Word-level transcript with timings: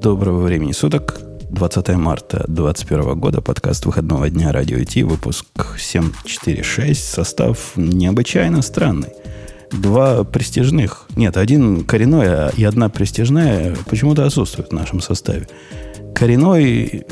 Доброго 0.00 0.44
времени 0.44 0.72
суток. 0.72 1.20
20 1.50 1.88
марта 1.90 2.44
2021 2.48 3.20
года. 3.20 3.42
Подкаст 3.42 3.84
выходного 3.84 4.30
дня 4.30 4.50
Радио 4.50 4.82
Ти. 4.82 5.02
Выпуск 5.02 5.44
746. 5.76 7.04
Состав 7.06 7.72
необычайно 7.76 8.62
странный. 8.62 9.10
Два 9.70 10.24
престижных. 10.24 11.06
Нет, 11.16 11.36
один 11.36 11.84
коренной 11.84 12.28
а 12.28 12.50
и 12.56 12.64
одна 12.64 12.88
престижная 12.88 13.76
почему-то 13.90 14.24
отсутствуют 14.24 14.70
в 14.70 14.74
нашем 14.74 15.02
составе. 15.02 15.46
Коренной 16.14 17.04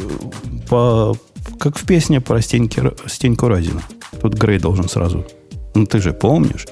по, 0.70 1.14
как 1.60 1.76
в 1.76 1.84
песне 1.84 2.22
про 2.22 2.40
Стеньки, 2.40 2.80
Стеньку 3.04 3.48
Разина. 3.48 3.82
Тут 4.22 4.32
Грей 4.32 4.58
должен 4.58 4.88
сразу. 4.88 5.26
Ну, 5.74 5.84
ты 5.84 6.00
же 6.00 6.14
помнишь, 6.14 6.66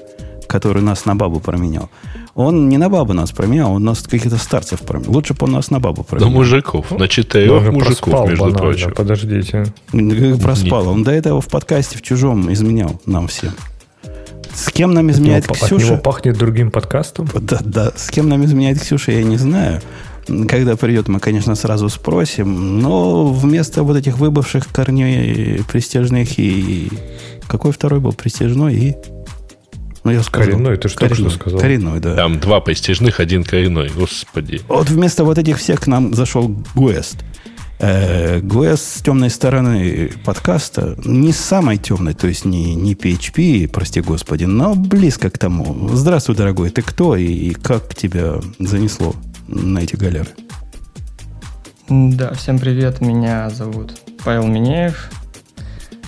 который 0.47 0.81
нас 0.81 1.05
на 1.05 1.15
бабу 1.15 1.39
променял. 1.39 1.91
Он 2.37 2.69
не 2.69 2.77
на 2.77 2.87
бабу 2.87 3.13
нас 3.13 3.31
променял, 3.31 3.73
он 3.73 3.83
нас 3.83 4.03
каких-то 4.03 4.37
старцев 4.37 4.81
променял. 4.81 5.11
Лучше 5.11 5.33
бы 5.33 5.45
он 5.45 5.53
нас 5.53 5.71
на 5.71 5.79
бабу 5.79 6.03
променял. 6.03 6.29
На 6.29 6.37
мужиков, 6.37 6.91
на 6.91 7.07
четырех 7.07 7.63
ну, 7.63 7.71
мужиков, 7.71 8.29
между 8.29 8.43
банально, 8.43 8.59
прочим. 8.59 8.91
Подождите. 8.93 9.65
Проспал. 10.39 10.87
Он 10.87 11.03
до 11.03 11.11
этого 11.11 11.41
в 11.41 11.47
подкасте 11.47 11.97
в 11.97 12.03
чужом 12.03 12.53
изменял 12.53 13.01
нам 13.07 13.27
всем. 13.27 13.53
С 14.53 14.71
кем 14.71 14.93
нам 14.93 15.09
изменяет 15.09 15.45
от 15.45 15.55
него, 15.55 15.65
Ксюша? 15.65 15.75
От 15.75 15.91
него 15.91 15.97
пахнет 15.97 16.37
другим 16.37 16.69
подкастом? 16.69 17.27
Да, 17.41 17.59
да. 17.65 17.91
С 17.95 18.11
кем 18.11 18.29
нам 18.29 18.45
изменяет 18.45 18.79
Ксюша, 18.81 19.13
я 19.13 19.23
не 19.23 19.37
знаю. 19.37 19.81
Когда 20.47 20.75
придет, 20.75 21.07
мы, 21.07 21.19
конечно, 21.19 21.55
сразу 21.55 21.89
спросим. 21.89 22.79
Но 22.79 23.25
вместо 23.33 23.81
вот 23.81 23.97
этих 23.97 24.19
выбывших 24.19 24.67
корней 24.67 25.63
престижных 25.63 26.37
и... 26.37 26.91
Какой 27.47 27.71
второй 27.71 27.99
был? 27.99 28.13
Престижной 28.13 28.75
и... 28.75 28.95
Ну, 30.07 30.13
я 30.13 30.23
сказал. 30.23 30.51
Коренной, 30.51 30.77
ты 30.77 30.87
же 30.87 30.95
коренной, 30.95 31.17
только 31.17 31.29
что 31.31 31.39
сказал. 31.41 31.59
Коренной, 31.59 31.99
да. 31.99 32.15
Там 32.15 32.39
два 32.39 32.61
престижных, 32.61 33.19
один 33.19 33.43
коренной, 33.43 33.89
господи. 33.89 34.61
Вот 34.69 34.89
вместо 34.89 35.25
вот 35.25 35.37
этих 35.37 35.57
всех 35.57 35.81
к 35.81 35.87
нам 35.87 36.13
зашел 36.13 36.47
Гуэст. 36.75 37.25
Э, 37.79 38.39
Гуэст 38.39 38.99
с 38.99 39.01
темной 39.01 39.29
стороны 39.29 40.09
подкаста, 40.23 40.95
не 41.03 41.33
с 41.33 41.39
самой 41.41 41.75
темной, 41.75 42.13
то 42.13 42.25
есть 42.25 42.45
не, 42.45 42.73
не 42.73 42.93
PHP, 42.93 43.67
прости 43.67 43.99
господи, 43.99 44.45
но 44.45 44.75
близко 44.75 45.29
к 45.29 45.37
тому. 45.37 45.89
Здравствуй, 45.89 46.37
дорогой, 46.37 46.69
ты 46.69 46.83
кто 46.83 47.17
и, 47.17 47.25
и 47.25 47.53
как 47.53 47.93
тебя 47.93 48.35
занесло 48.59 49.13
на 49.49 49.79
эти 49.79 49.97
галеры? 49.97 50.29
Да, 51.89 52.33
всем 52.33 52.59
привет, 52.59 53.01
меня 53.01 53.49
зовут 53.49 53.99
Павел 54.23 54.47
Минеев. 54.47 55.09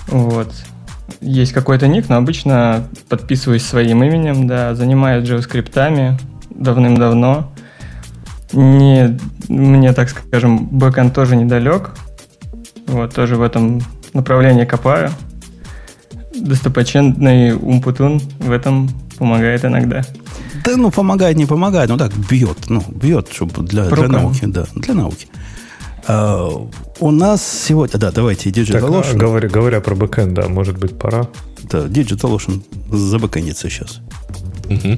Вот, 0.07 0.53
есть 1.21 1.53
какой-то 1.53 1.87
ник, 1.87 2.09
но 2.09 2.17
обычно 2.17 2.87
подписываюсь 3.07 3.63
своим 3.63 4.03
именем, 4.03 4.47
да, 4.47 4.75
занимаюсь 4.75 5.27
JavaScript 5.27 6.19
давным-давно. 6.49 7.51
Не, 8.53 9.17
мне, 9.47 9.93
так 9.93 10.09
скажем, 10.09 10.67
бэкэнд 10.67 11.13
тоже 11.13 11.35
недалек. 11.35 11.91
Вот, 12.87 13.13
тоже 13.13 13.35
в 13.35 13.41
этом 13.41 13.81
направлении 14.13 14.65
копаю. 14.65 15.11
Достопочетный 16.35 17.53
Умпутун 17.53 18.19
в 18.39 18.51
этом 18.51 18.89
помогает 19.17 19.65
иногда. 19.65 20.01
Да, 20.65 20.75
ну, 20.75 20.91
помогает, 20.91 21.37
не 21.37 21.45
помогает, 21.45 21.89
ну 21.89 21.97
так, 21.97 22.11
бьет, 22.29 22.69
ну, 22.69 22.83
бьет, 22.89 23.29
чтобы 23.31 23.63
для, 23.63 23.85
для 23.89 24.07
науки, 24.07 24.45
да, 24.45 24.65
для 24.75 24.93
науки. 24.93 25.27
А, 26.11 26.67
у 26.99 27.11
нас 27.11 27.47
сегодня... 27.47 27.99
Да, 27.99 28.11
давайте 28.11 28.49
Digital 28.49 29.03
так, 29.03 29.13
А, 29.13 29.15
говоря, 29.15 29.47
говоря 29.47 29.79
про 29.79 29.93
бэкэнд, 29.93 30.33
да, 30.33 30.49
может 30.49 30.79
быть, 30.79 30.97
пора. 30.97 31.27
Да, 31.69 31.85
Digital 31.85 32.35
Ocean 32.35 32.63
забэкэндится 32.91 33.69
сейчас. 33.69 33.99
Угу. 34.69 34.97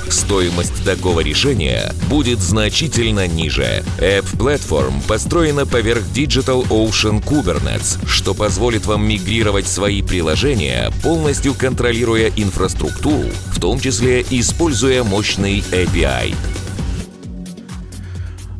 стоимость 0.09 0.83
такого 0.83 1.21
решения 1.21 1.93
будет 2.09 2.39
значительно 2.39 3.27
ниже. 3.27 3.83
App 3.99 4.25
Platform 4.37 4.93
построена 5.07 5.65
поверх 5.65 6.01
Digital 6.13 6.67
Ocean 6.69 7.23
Kubernetes, 7.23 8.05
что 8.07 8.33
позволит 8.33 8.85
вам 8.85 9.07
мигрировать 9.07 9.67
свои 9.67 10.01
приложения, 10.01 10.91
полностью 11.03 11.53
контролируя 11.53 12.31
инфраструктуру, 12.35 13.29
в 13.53 13.59
том 13.59 13.79
числе 13.79 14.25
используя 14.29 15.03
мощный 15.03 15.59
API. 15.71 16.35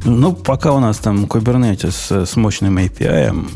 Ну, 0.03 0.33
пока 0.33 0.73
у 0.73 0.79
нас 0.79 0.97
там 0.97 1.25
Kubernetes 1.25 2.25
с 2.25 2.35
мощным 2.35 2.77
API 2.79 3.47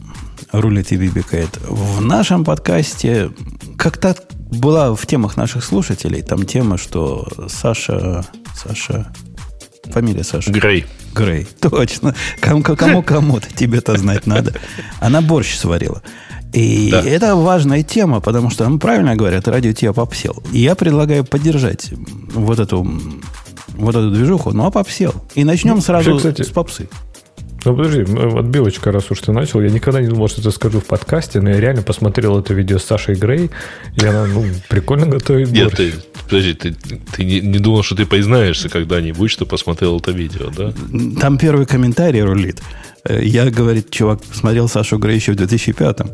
рулит 0.51 0.91
и 0.91 0.95
бибикает, 0.95 1.49
в 1.67 2.01
нашем 2.01 2.45
подкасте 2.45 3.31
как-то 3.77 4.15
была 4.51 4.95
в 4.95 5.05
темах 5.05 5.37
наших 5.37 5.63
слушателей 5.63 6.21
там 6.21 6.45
тема, 6.45 6.77
что 6.77 7.27
Саша... 7.47 8.25
Саша... 8.55 9.11
Фамилия 9.85 10.23
Саша. 10.23 10.51
Грей. 10.51 10.85
Грей, 11.13 11.47
точно. 11.61 12.15
Кому, 12.41 12.63
кому 12.63 13.03
кому-то 13.03 13.47
тебе-то 13.53 13.97
знать 13.97 14.25
надо. 14.25 14.53
Она 14.99 15.21
борщ 15.21 15.55
сварила. 15.55 16.01
И 16.53 16.89
да. 16.89 17.01
это 17.01 17.35
важная 17.35 17.83
тема, 17.83 18.21
потому 18.21 18.49
что, 18.49 18.67
ну, 18.67 18.79
правильно 18.79 19.15
говорят, 19.15 19.47
радио 19.47 19.73
тебя 19.73 19.93
попсел. 19.93 20.41
И 20.53 20.59
я 20.59 20.75
предлагаю 20.75 21.25
поддержать 21.25 21.91
вот 22.33 22.59
эту, 22.59 22.83
вот 23.75 23.95
эту 23.95 24.09
движуху, 24.09 24.51
ну, 24.51 24.65
а 24.65 24.71
попсел. 24.71 25.13
И 25.35 25.43
начнем 25.43 25.75
ну, 25.75 25.81
сразу 25.81 26.13
вообще, 26.13 26.31
кстати, 26.31 26.47
с 26.47 26.51
попсы. 26.51 26.89
Ну, 27.65 27.75
подожди, 27.75 28.01
отбивочка, 28.01 28.91
раз 28.91 29.09
уж 29.09 29.19
ты 29.19 29.31
начал. 29.31 29.59
Я 29.61 29.69
никогда 29.69 29.99
не 29.99 30.07
думал, 30.07 30.27
что 30.27 30.41
это 30.41 30.51
скажу 30.51 30.79
в 30.79 30.85
подкасте, 30.85 31.41
но 31.41 31.49
я 31.49 31.59
реально 31.59 31.81
посмотрел 31.81 32.39
это 32.39 32.53
видео 32.53 32.77
с 32.77 32.83
Сашей 32.83 33.15
Грей, 33.15 33.49
и 33.95 34.05
она, 34.05 34.27
ну, 34.27 34.45
прикольно 34.69 35.07
готовит 35.07 35.49
борщ. 35.49 35.59
Нет, 35.59 35.75
ты, 35.75 35.93
подожди, 36.23 36.53
ты, 36.53 36.75
ты 37.15 37.23
не, 37.23 37.41
не 37.41 37.57
думал, 37.57 37.81
что 37.81 37.95
ты 37.95 38.05
признаешься 38.05 38.69
когда-нибудь, 38.69 39.31
что 39.31 39.45
посмотрел 39.45 39.97
это 39.97 40.11
видео, 40.11 40.51
да? 40.55 40.73
Там 41.19 41.39
первый 41.39 41.65
комментарий 41.65 42.21
рулит. 42.21 42.61
Э, 43.03 43.19
я, 43.23 43.49
говорит, 43.49 43.89
чувак, 43.89 44.21
посмотрел 44.23 44.69
Сашу 44.69 44.97
Грей 44.97 45.15
еще 45.15 45.31
в 45.31 45.35
2005-м. 45.35 46.09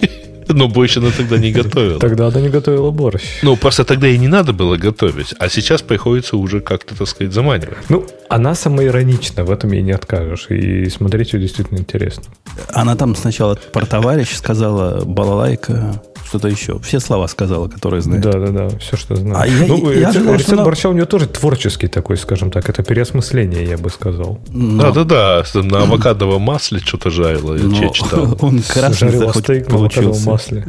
Но 0.48 0.68
больше 0.68 1.00
она 1.00 1.10
тогда 1.10 1.38
не 1.38 1.52
готовила. 1.52 1.98
Тогда 1.98 2.28
она 2.28 2.40
не 2.40 2.48
готовила 2.48 2.90
борщ. 2.90 3.22
Ну, 3.42 3.56
просто 3.56 3.84
тогда 3.84 4.08
и 4.08 4.18
не 4.18 4.28
надо 4.28 4.52
было 4.52 4.76
готовить. 4.76 5.34
А 5.38 5.48
сейчас 5.48 5.82
приходится 5.82 6.36
уже 6.36 6.60
как-то, 6.60 6.94
так 6.94 7.08
сказать, 7.08 7.32
заманивать. 7.32 7.76
Ну, 7.88 8.06
она 8.28 8.54
самоиронична, 8.54 9.44
в 9.44 9.50
этом 9.50 9.72
ей 9.72 9.82
не 9.82 9.92
откажешь. 9.92 10.46
И 10.50 10.88
смотреть 10.88 11.32
ее 11.32 11.40
действительно 11.40 11.78
интересно. 11.78 12.24
Она 12.72 12.96
там 12.96 13.16
сначала 13.16 13.58
про 13.72 13.86
товарищ 13.86 14.34
сказала 14.34 15.04
балалайка, 15.04 16.02
что-то 16.26 16.48
еще. 16.48 16.78
Все 16.80 17.00
слова 17.00 17.26
сказала, 17.28 17.68
которые 17.68 18.02
знает. 18.02 18.22
Да, 18.22 18.32
да, 18.32 18.48
да, 18.48 18.78
все, 18.78 18.96
что 18.96 19.16
знаю. 19.16 19.36
А 19.40 19.46
я, 19.46 19.66
ну, 19.66 19.90
я 19.90 20.08
рецепт, 20.08 20.16
ожидал, 20.16 20.34
рецепт 20.34 20.64
борща 20.64 20.88
у 20.88 20.92
нее 20.92 21.06
тоже 21.06 21.26
творческий 21.26 21.86
такой, 21.88 22.16
скажем 22.16 22.50
так. 22.50 22.68
Это 22.68 22.82
переосмысление, 22.82 23.64
я 23.64 23.78
бы 23.78 23.90
сказал. 23.90 24.40
Да, 24.48 24.90
да, 24.90 25.04
да. 25.04 25.44
На 25.54 25.82
авокадовом 25.82 26.42
масле 26.42 26.80
что-то 26.80 27.10
жарило. 27.10 27.54
Я 27.54 27.88
читал. 27.90 28.36
Он 28.40 28.60
красный 28.62 29.10
Жарила 29.10 29.32
стейк 29.32 29.68
получился. 29.68 30.28
масле. 30.28 30.66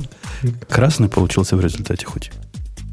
Красный 0.70 1.10
получился 1.10 1.56
в 1.56 1.62
результате 1.62 2.06
хоть. 2.06 2.32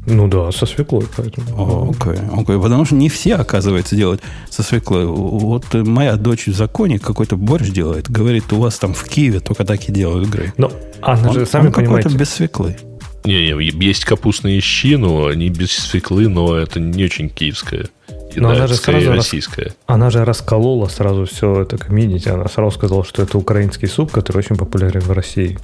Ну 0.05 0.27
да, 0.27 0.51
со 0.51 0.65
свеклой, 0.65 1.05
поэтому. 1.15 1.89
Окей, 1.89 2.13
okay, 2.13 2.29
окей. 2.31 2.55
Okay. 2.55 2.61
Потому 2.61 2.85
что 2.85 2.95
не 2.95 3.09
все, 3.09 3.35
оказывается, 3.35 3.95
делают 3.95 4.21
со 4.49 4.63
свеклой. 4.63 5.05
Вот 5.05 5.73
моя 5.73 6.15
дочь 6.15 6.47
в 6.47 6.55
законе 6.55 6.99
какой-то 6.99 7.37
борщ 7.37 7.69
делает. 7.69 8.09
Говорит, 8.09 8.53
у 8.53 8.59
вас 8.59 8.77
там 8.77 8.93
в 8.93 9.03
Киеве 9.03 9.39
только 9.39 9.65
так 9.65 9.89
и 9.89 9.91
делают 9.91 10.27
игры. 10.27 10.53
Ну, 10.57 10.71
Анна 11.01 11.33
же, 11.33 11.45
сами 11.45 11.67
он 11.67 11.73
понимаете. 11.73 12.09
без 12.09 12.29
свеклы. 12.29 12.77
Не, 13.23 13.53
не, 13.53 13.85
есть 13.85 14.05
капустные 14.05 14.61
щи, 14.61 14.95
но 14.95 15.27
они 15.27 15.49
без 15.49 15.71
свеклы, 15.71 16.27
но 16.27 16.55
это 16.55 16.79
не 16.79 17.03
очень 17.03 17.29
киевское. 17.29 17.87
Но 18.35 18.49
да, 18.49 18.55
она 18.55 18.67
же 18.67 18.75
сразу 18.75 19.11
российская. 19.13 19.65
Рас... 19.65 19.75
Она 19.87 20.09
же 20.09 20.25
расколола 20.25 20.87
сразу 20.87 21.25
все 21.25 21.61
это 21.61 21.77
комьюнити. 21.77 22.27
Она 22.27 22.47
сразу 22.47 22.75
сказала, 22.75 23.03
что 23.03 23.23
это 23.23 23.37
украинский 23.37 23.87
суп, 23.87 24.11
который 24.11 24.39
очень 24.39 24.57
популярен 24.57 25.01
в 25.01 25.11
России. 25.11 25.57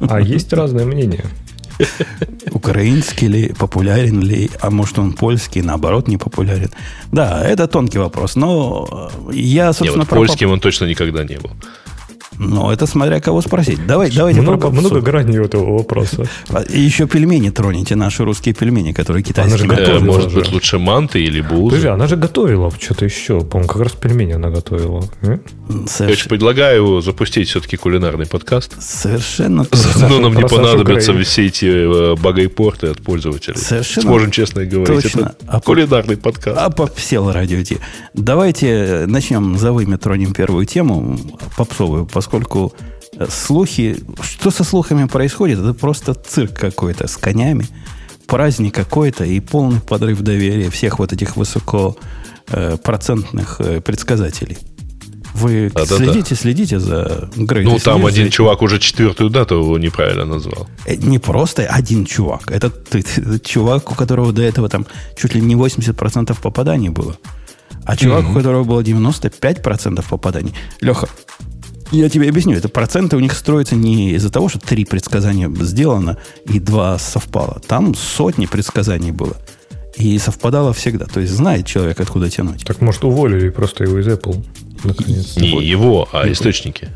А 0.00 0.20
есть 0.20 0.52
разное 0.52 0.84
мнение. 0.84 1.24
Украинский 2.52 3.28
ли, 3.28 3.52
популярен 3.58 4.20
ли, 4.20 4.50
а 4.60 4.70
может 4.70 4.98
он 4.98 5.12
польский, 5.12 5.62
наоборот, 5.62 6.08
не 6.08 6.16
популярен. 6.16 6.70
Да, 7.12 7.44
это 7.44 7.66
тонкий 7.66 7.98
вопрос, 7.98 8.36
но 8.36 9.10
я, 9.32 9.72
собственно... 9.72 10.02
Не, 10.02 10.08
вот 10.08 10.08
польским 10.08 10.50
он 10.50 10.60
точно 10.60 10.86
никогда 10.86 11.24
не 11.24 11.36
был. 11.36 11.50
Ну, 12.38 12.70
это 12.70 12.86
смотря 12.86 13.20
кого 13.20 13.42
спросить. 13.42 13.84
Давай, 13.86 14.10
давайте 14.10 14.40
много, 14.40 14.70
много 14.70 15.00
граней 15.00 15.38
у 15.38 15.44
этого 15.44 15.76
вопроса. 15.78 16.24
И 16.68 16.80
еще 16.80 17.06
пельмени 17.06 17.50
троните, 17.50 17.96
наши 17.96 18.24
русские 18.24 18.54
пельмени, 18.54 18.92
которые 18.92 19.22
китайские. 19.22 19.64
Она 19.64 19.74
же 19.74 19.80
готовила, 19.80 20.04
Может 20.04 20.34
быть, 20.34 20.52
лучше 20.52 20.78
манты 20.78 21.20
или 21.20 21.40
бузы. 21.40 21.76
Подожди, 21.76 21.88
она 21.88 22.06
же 22.06 22.16
готовила 22.16 22.72
что-то 22.78 23.04
еще. 23.04 23.40
По-моему, 23.40 23.68
как 23.68 23.82
раз 23.82 23.92
пельмени 23.92 24.32
она 24.32 24.50
готовила. 24.50 25.04
Соверш... 25.86 25.98
Я 25.98 26.06
очень 26.06 26.28
предлагаю 26.28 27.00
запустить 27.00 27.48
все-таки 27.48 27.76
кулинарный 27.76 28.26
подкаст. 28.26 28.80
Совершенно 28.80 29.64
точно. 29.64 30.08
Но 30.08 30.20
нам 30.20 30.34
не 30.34 30.46
понадобятся 30.46 31.12
все 31.22 31.46
эти 31.46 31.66
э, 31.66 32.16
багайпорты 32.16 32.88
от 32.88 33.02
пользователей. 33.02 33.56
Совершенно 33.56 34.02
Сможем 34.02 34.30
честно 34.30 34.64
говорить. 34.64 35.02
Точно. 35.02 35.20
Это 35.20 35.36
а 35.46 35.60
кулинарный 35.60 36.16
подкаст. 36.16 36.56
А 36.58 36.70
попсел 36.70 37.32
радио. 37.32 37.58
Давайте 38.14 39.04
начнем 39.06 39.58
за 39.58 39.72
вами, 39.72 39.96
тронем 39.96 40.32
первую 40.32 40.64
тему 40.64 41.18
попсовую, 41.56 42.06
поскольку 42.06 42.27
э, 42.32 43.26
слухи... 43.30 43.96
Что 44.20 44.50
со 44.50 44.64
слухами 44.64 45.06
происходит? 45.06 45.58
Это 45.58 45.72
просто 45.74 46.14
цирк 46.14 46.54
какой-то 46.54 47.08
с 47.08 47.16
конями, 47.16 47.66
праздник 48.26 48.74
какой-то 48.74 49.24
и 49.24 49.40
полный 49.40 49.80
подрыв 49.80 50.20
доверия 50.20 50.70
всех 50.70 50.98
вот 50.98 51.12
этих 51.12 51.36
высокопроцентных 51.36 53.60
э, 53.60 53.80
предсказателей. 53.80 54.58
Вы 55.34 55.70
да, 55.74 55.86
следите, 55.86 56.20
да, 56.20 56.26
да. 56.30 56.36
следите 56.36 56.80
за 56.80 57.30
Грей. 57.36 57.64
Ну, 57.64 57.78
там 57.78 58.06
один 58.06 58.26
за... 58.26 58.32
чувак 58.32 58.62
уже 58.62 58.78
четвертую 58.78 59.30
дату 59.30 59.76
неправильно 59.76 60.24
назвал. 60.24 60.68
Э, 60.86 60.94
не 60.96 61.18
просто 61.18 61.66
один 61.66 62.06
чувак. 62.06 62.50
Это, 62.50 62.66
это, 62.66 62.98
это 62.98 63.38
чувак, 63.38 63.90
у 63.90 63.94
которого 63.94 64.32
до 64.32 64.42
этого 64.42 64.68
там 64.68 64.86
чуть 65.16 65.34
ли 65.34 65.40
не 65.40 65.54
80% 65.54 66.36
попаданий 66.40 66.88
было. 66.88 67.16
А 67.84 67.96
чувак, 67.96 68.24
mm-hmm. 68.24 68.30
у 68.30 68.34
которого 68.34 68.64
было 68.64 68.80
95% 68.80 70.04
попаданий. 70.08 70.54
Леха, 70.80 71.08
я 71.90 72.08
тебе 72.08 72.28
объясню, 72.28 72.56
это 72.56 72.68
проценты 72.68 73.16
у 73.16 73.20
них 73.20 73.32
строятся 73.32 73.76
не 73.76 74.12
из-за 74.12 74.30
того, 74.30 74.48
что 74.48 74.58
три 74.58 74.84
предсказания 74.84 75.50
сделано 75.60 76.18
и 76.44 76.60
два 76.60 76.98
совпало. 76.98 77.60
Там 77.66 77.94
сотни 77.94 78.46
предсказаний 78.46 79.10
было. 79.10 79.36
И 79.96 80.16
совпадало 80.18 80.72
всегда. 80.72 81.06
То 81.06 81.20
есть 81.20 81.32
знает 81.32 81.66
человек, 81.66 81.98
откуда 82.00 82.30
тянуть. 82.30 82.64
Так 82.64 82.80
может 82.80 83.04
уволили 83.04 83.48
просто 83.48 83.84
его 83.84 83.98
из 83.98 84.06
Apple? 84.06 84.44
Наконец. 84.84 85.36
Не 85.36 85.54
вот. 85.54 85.62
его, 85.62 86.08
а 86.12 86.22
его. 86.22 86.32
источники. 86.32 86.88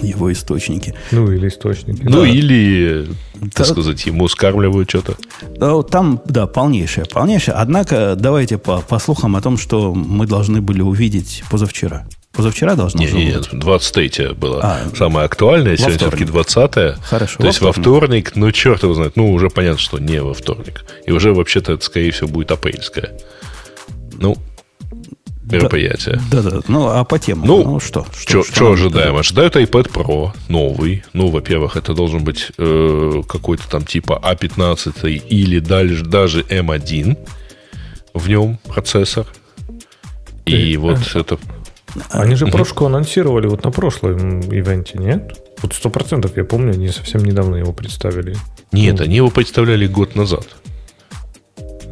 Его 0.00 0.32
источники. 0.32 0.94
Ну, 1.10 1.30
или 1.30 1.48
источники. 1.48 2.02
Ну, 2.02 2.22
да. 2.22 2.28
или, 2.28 3.08
так 3.54 3.66
да. 3.66 3.72
сказать, 3.72 4.06
ему 4.06 4.28
скармливают 4.28 4.88
что-то. 4.88 5.16
Да, 5.56 5.82
там, 5.82 6.20
да, 6.26 6.46
полнейшее, 6.46 7.06
полнейшее. 7.06 7.54
Однако, 7.54 8.16
давайте 8.16 8.56
по, 8.58 8.80
по 8.80 8.98
слухам 8.98 9.36
о 9.36 9.42
том, 9.42 9.56
что 9.58 9.94
мы 9.94 10.26
должны 10.26 10.60
были 10.60 10.80
увидеть 10.80 11.44
позавчера. 11.50 12.06
Позавчера 12.34 12.74
должно 12.74 13.00
нет, 13.00 13.12
нет, 13.12 13.38
быть? 13.42 13.52
Нет, 13.52 13.60
23 13.60 14.28
было 14.34 14.60
а, 14.62 14.96
самое 14.96 15.26
актуальное, 15.26 15.76
сегодня 15.76 15.98
все-таки 15.98 16.24
20 16.24 16.98
Хорошо. 17.02 17.38
То 17.38 17.46
есть 17.46 17.60
во 17.60 17.72
вторник, 17.72 18.32
ну, 18.34 18.50
черт 18.50 18.82
его 18.82 18.94
знает, 18.94 19.16
ну, 19.16 19.32
уже 19.32 19.50
понятно, 19.50 19.78
что 19.78 19.98
не 19.98 20.20
во 20.20 20.34
вторник. 20.34 20.84
И 21.06 21.12
уже 21.12 21.32
вообще-то 21.32 21.72
это, 21.72 21.84
скорее 21.84 22.10
всего, 22.10 22.28
будет 22.28 22.50
апрельское. 22.50 23.12
Ну, 24.18 24.36
мероприятие. 25.44 26.20
Да, 26.30 26.42
да, 26.42 26.50
да. 26.50 26.60
Ну, 26.68 26.88
а 26.88 27.04
по 27.04 27.18
тему? 27.18 27.46
Ну, 27.46 27.64
ну 27.64 27.80
что? 27.80 28.06
Что, 28.18 28.42
что, 28.42 28.54
что 28.54 28.72
ожидаем? 28.72 29.16
Ожидают 29.16 29.56
iPad 29.56 29.92
Pro 29.92 30.32
новый. 30.48 31.04
Ну, 31.12 31.28
во-первых, 31.28 31.76
это 31.76 31.94
должен 31.94 32.24
быть 32.24 32.48
э, 32.58 33.22
какой-то 33.28 33.68
там 33.68 33.84
типа 33.84 34.20
A15 34.24 35.28
или 35.28 35.58
даже, 35.58 36.04
даже 36.04 36.42
M1 36.42 37.16
в 38.12 38.28
нем 38.28 38.58
процессор. 38.66 39.26
И 40.46 40.74
э, 40.74 40.78
вот 40.78 40.98
э, 41.14 41.20
это... 41.20 41.38
Они 42.10 42.34
же 42.34 42.46
прошку 42.46 42.86
анонсировали 42.86 43.46
вот 43.46 43.64
на 43.64 43.70
прошлом 43.70 44.40
ивенте, 44.40 44.98
нет? 44.98 45.40
Вот 45.62 45.72
сто 45.74 45.90
процентов, 45.90 46.36
я 46.36 46.44
помню, 46.44 46.72
они 46.72 46.88
совсем 46.88 47.24
недавно 47.24 47.56
его 47.56 47.72
представили. 47.72 48.36
Нет, 48.72 48.98
ну. 48.98 49.04
они 49.04 49.16
его 49.16 49.30
представляли 49.30 49.86
год 49.86 50.16
назад. 50.16 50.46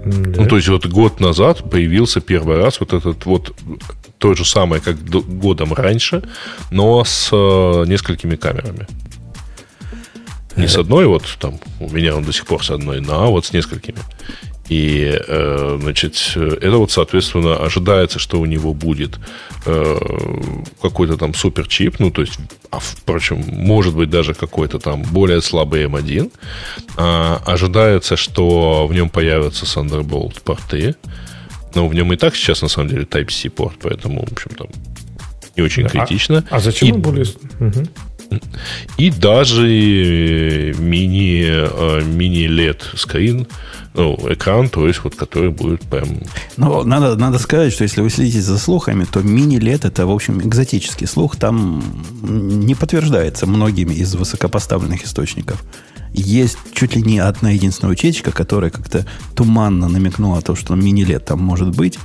Да. 0.04 0.42
Ну, 0.42 0.48
то 0.48 0.56
есть 0.56 0.68
вот 0.68 0.86
год 0.86 1.20
назад 1.20 1.70
появился 1.70 2.20
первый 2.20 2.58
раз 2.58 2.80
вот 2.80 2.92
этот 2.92 3.24
вот 3.24 3.54
то 4.18 4.34
же 4.34 4.44
самое, 4.44 4.82
как 4.82 4.96
годом 5.04 5.72
раньше, 5.72 6.22
но 6.70 7.04
с 7.04 7.30
э, 7.32 7.84
несколькими 7.86 8.36
камерами. 8.36 8.86
Не 10.56 10.68
с 10.68 10.76
одной, 10.76 11.06
вот 11.06 11.24
там 11.40 11.58
у 11.80 11.88
меня 11.88 12.14
он 12.14 12.24
до 12.24 12.32
сих 12.32 12.46
пор 12.46 12.64
с 12.64 12.70
одной, 12.70 13.00
но 13.00 13.24
а 13.24 13.26
вот 13.28 13.46
с 13.46 13.52
несколькими. 13.52 13.98
И, 14.72 15.20
э, 15.28 15.78
значит, 15.82 16.32
это 16.34 16.78
вот, 16.78 16.90
соответственно, 16.90 17.56
ожидается, 17.56 18.18
что 18.18 18.40
у 18.40 18.46
него 18.46 18.72
будет 18.72 19.18
э, 19.66 19.98
какой-то 20.80 21.18
там 21.18 21.34
суперчип, 21.34 21.98
ну, 21.98 22.10
то 22.10 22.22
есть, 22.22 22.38
а, 22.70 22.78
впрочем, 22.78 23.44
может 23.48 23.94
быть 23.94 24.08
даже 24.08 24.32
какой-то 24.32 24.78
там 24.78 25.02
более 25.02 25.42
слабый 25.42 25.84
M1. 25.84 26.32
А, 26.96 27.42
ожидается, 27.44 28.16
что 28.16 28.86
в 28.86 28.94
нем 28.94 29.10
появятся 29.10 29.66
Thunderbolt 29.66 30.40
порты. 30.42 30.94
Но 31.74 31.86
в 31.86 31.94
нем 31.94 32.10
и 32.12 32.16
так 32.16 32.34
сейчас, 32.34 32.62
на 32.62 32.68
самом 32.68 32.88
деле, 32.88 33.02
Type-C 33.02 33.50
порт, 33.50 33.76
поэтому, 33.82 34.24
в 34.24 34.32
общем, 34.32 34.50
там 34.56 34.68
не 35.54 35.62
очень 35.62 35.82
да. 35.82 35.90
критично. 35.90 36.44
А, 36.50 36.56
а 36.56 36.60
зачем 36.60 36.88
и, 36.88 36.92
он 36.92 37.02
более... 37.02 37.26
Угу. 37.60 37.88
И 38.96 39.10
даже 39.10 40.74
мини, 40.78 41.44
э, 41.44 42.02
мини 42.04 42.48
LED 42.48 42.96
скрин, 42.96 43.46
ну, 43.94 44.18
экран, 44.28 44.68
то 44.68 44.86
есть 44.86 45.04
вот 45.04 45.14
который 45.14 45.50
будет 45.50 45.82
прям... 45.82 46.08
Ну, 46.56 46.82
надо, 46.84 47.16
надо 47.16 47.38
сказать, 47.38 47.72
что 47.72 47.82
если 47.82 48.00
вы 48.00 48.08
следите 48.08 48.40
за 48.40 48.58
слухами, 48.58 49.04
то 49.04 49.20
мини-лет 49.20 49.84
это, 49.84 50.06
в 50.06 50.10
общем, 50.10 50.40
экзотический 50.40 51.06
слух. 51.06 51.36
Там 51.36 51.82
не 52.22 52.74
подтверждается 52.74 53.46
многими 53.46 53.92
из 53.94 54.14
высокопоставленных 54.14 55.04
источников. 55.04 55.62
Есть 56.14 56.56
чуть 56.74 56.96
ли 56.96 57.02
не 57.02 57.18
одна 57.18 57.50
единственная 57.50 57.92
утечка, 57.92 58.32
которая 58.32 58.70
как-то 58.70 59.06
туманно 59.34 59.88
намекнула 59.88 60.38
о 60.38 60.42
том, 60.42 60.56
что 60.56 60.74
мини-лет 60.74 61.24
там 61.26 61.42
может 61.42 61.76
быть. 61.76 61.98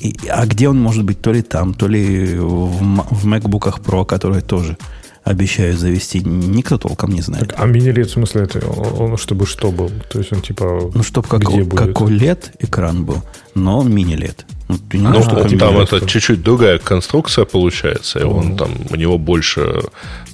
И, 0.00 0.16
а 0.28 0.46
где 0.46 0.68
он 0.68 0.80
может 0.80 1.04
быть, 1.04 1.20
то 1.20 1.32
ли 1.32 1.42
там, 1.42 1.74
то 1.74 1.86
ли 1.86 2.36
в, 2.36 2.66
в 3.10 3.26
MacBook 3.26 3.80
Pro, 3.80 4.04
которые 4.04 4.42
тоже 4.42 4.76
обещают 5.24 5.78
завести, 5.78 6.20
никто 6.20 6.78
толком 6.78 7.10
не 7.10 7.20
знает. 7.20 7.48
Так, 7.48 7.60
а 7.60 7.66
мини-лет 7.66 8.08
в 8.08 8.12
смысле 8.12 8.42
это? 8.42 8.66
Он 8.66 9.16
чтобы 9.16 9.46
что 9.46 9.70
был? 9.70 9.90
То 10.10 10.18
есть 10.18 10.32
он 10.32 10.42
типа... 10.42 10.90
Ну, 10.92 11.02
чтобы 11.02 11.28
как, 11.28 11.40
где 11.40 11.62
будет? 11.62 11.78
как 11.78 12.00
OLED 12.00 12.56
экран 12.58 13.04
был, 13.04 13.22
но 13.54 13.82
мини-лет. 13.82 14.44
Ну, 14.68 14.78
ну, 14.92 15.22
что 15.22 15.58
там 15.58 15.78
это 15.78 16.06
чуть-чуть 16.06 16.42
другая 16.42 16.78
конструкция 16.78 17.44
получается, 17.44 18.20
и 18.20 18.22
он 18.22 18.56
там, 18.56 18.70
у 18.90 18.96
него 18.96 19.18
больше, 19.18 19.82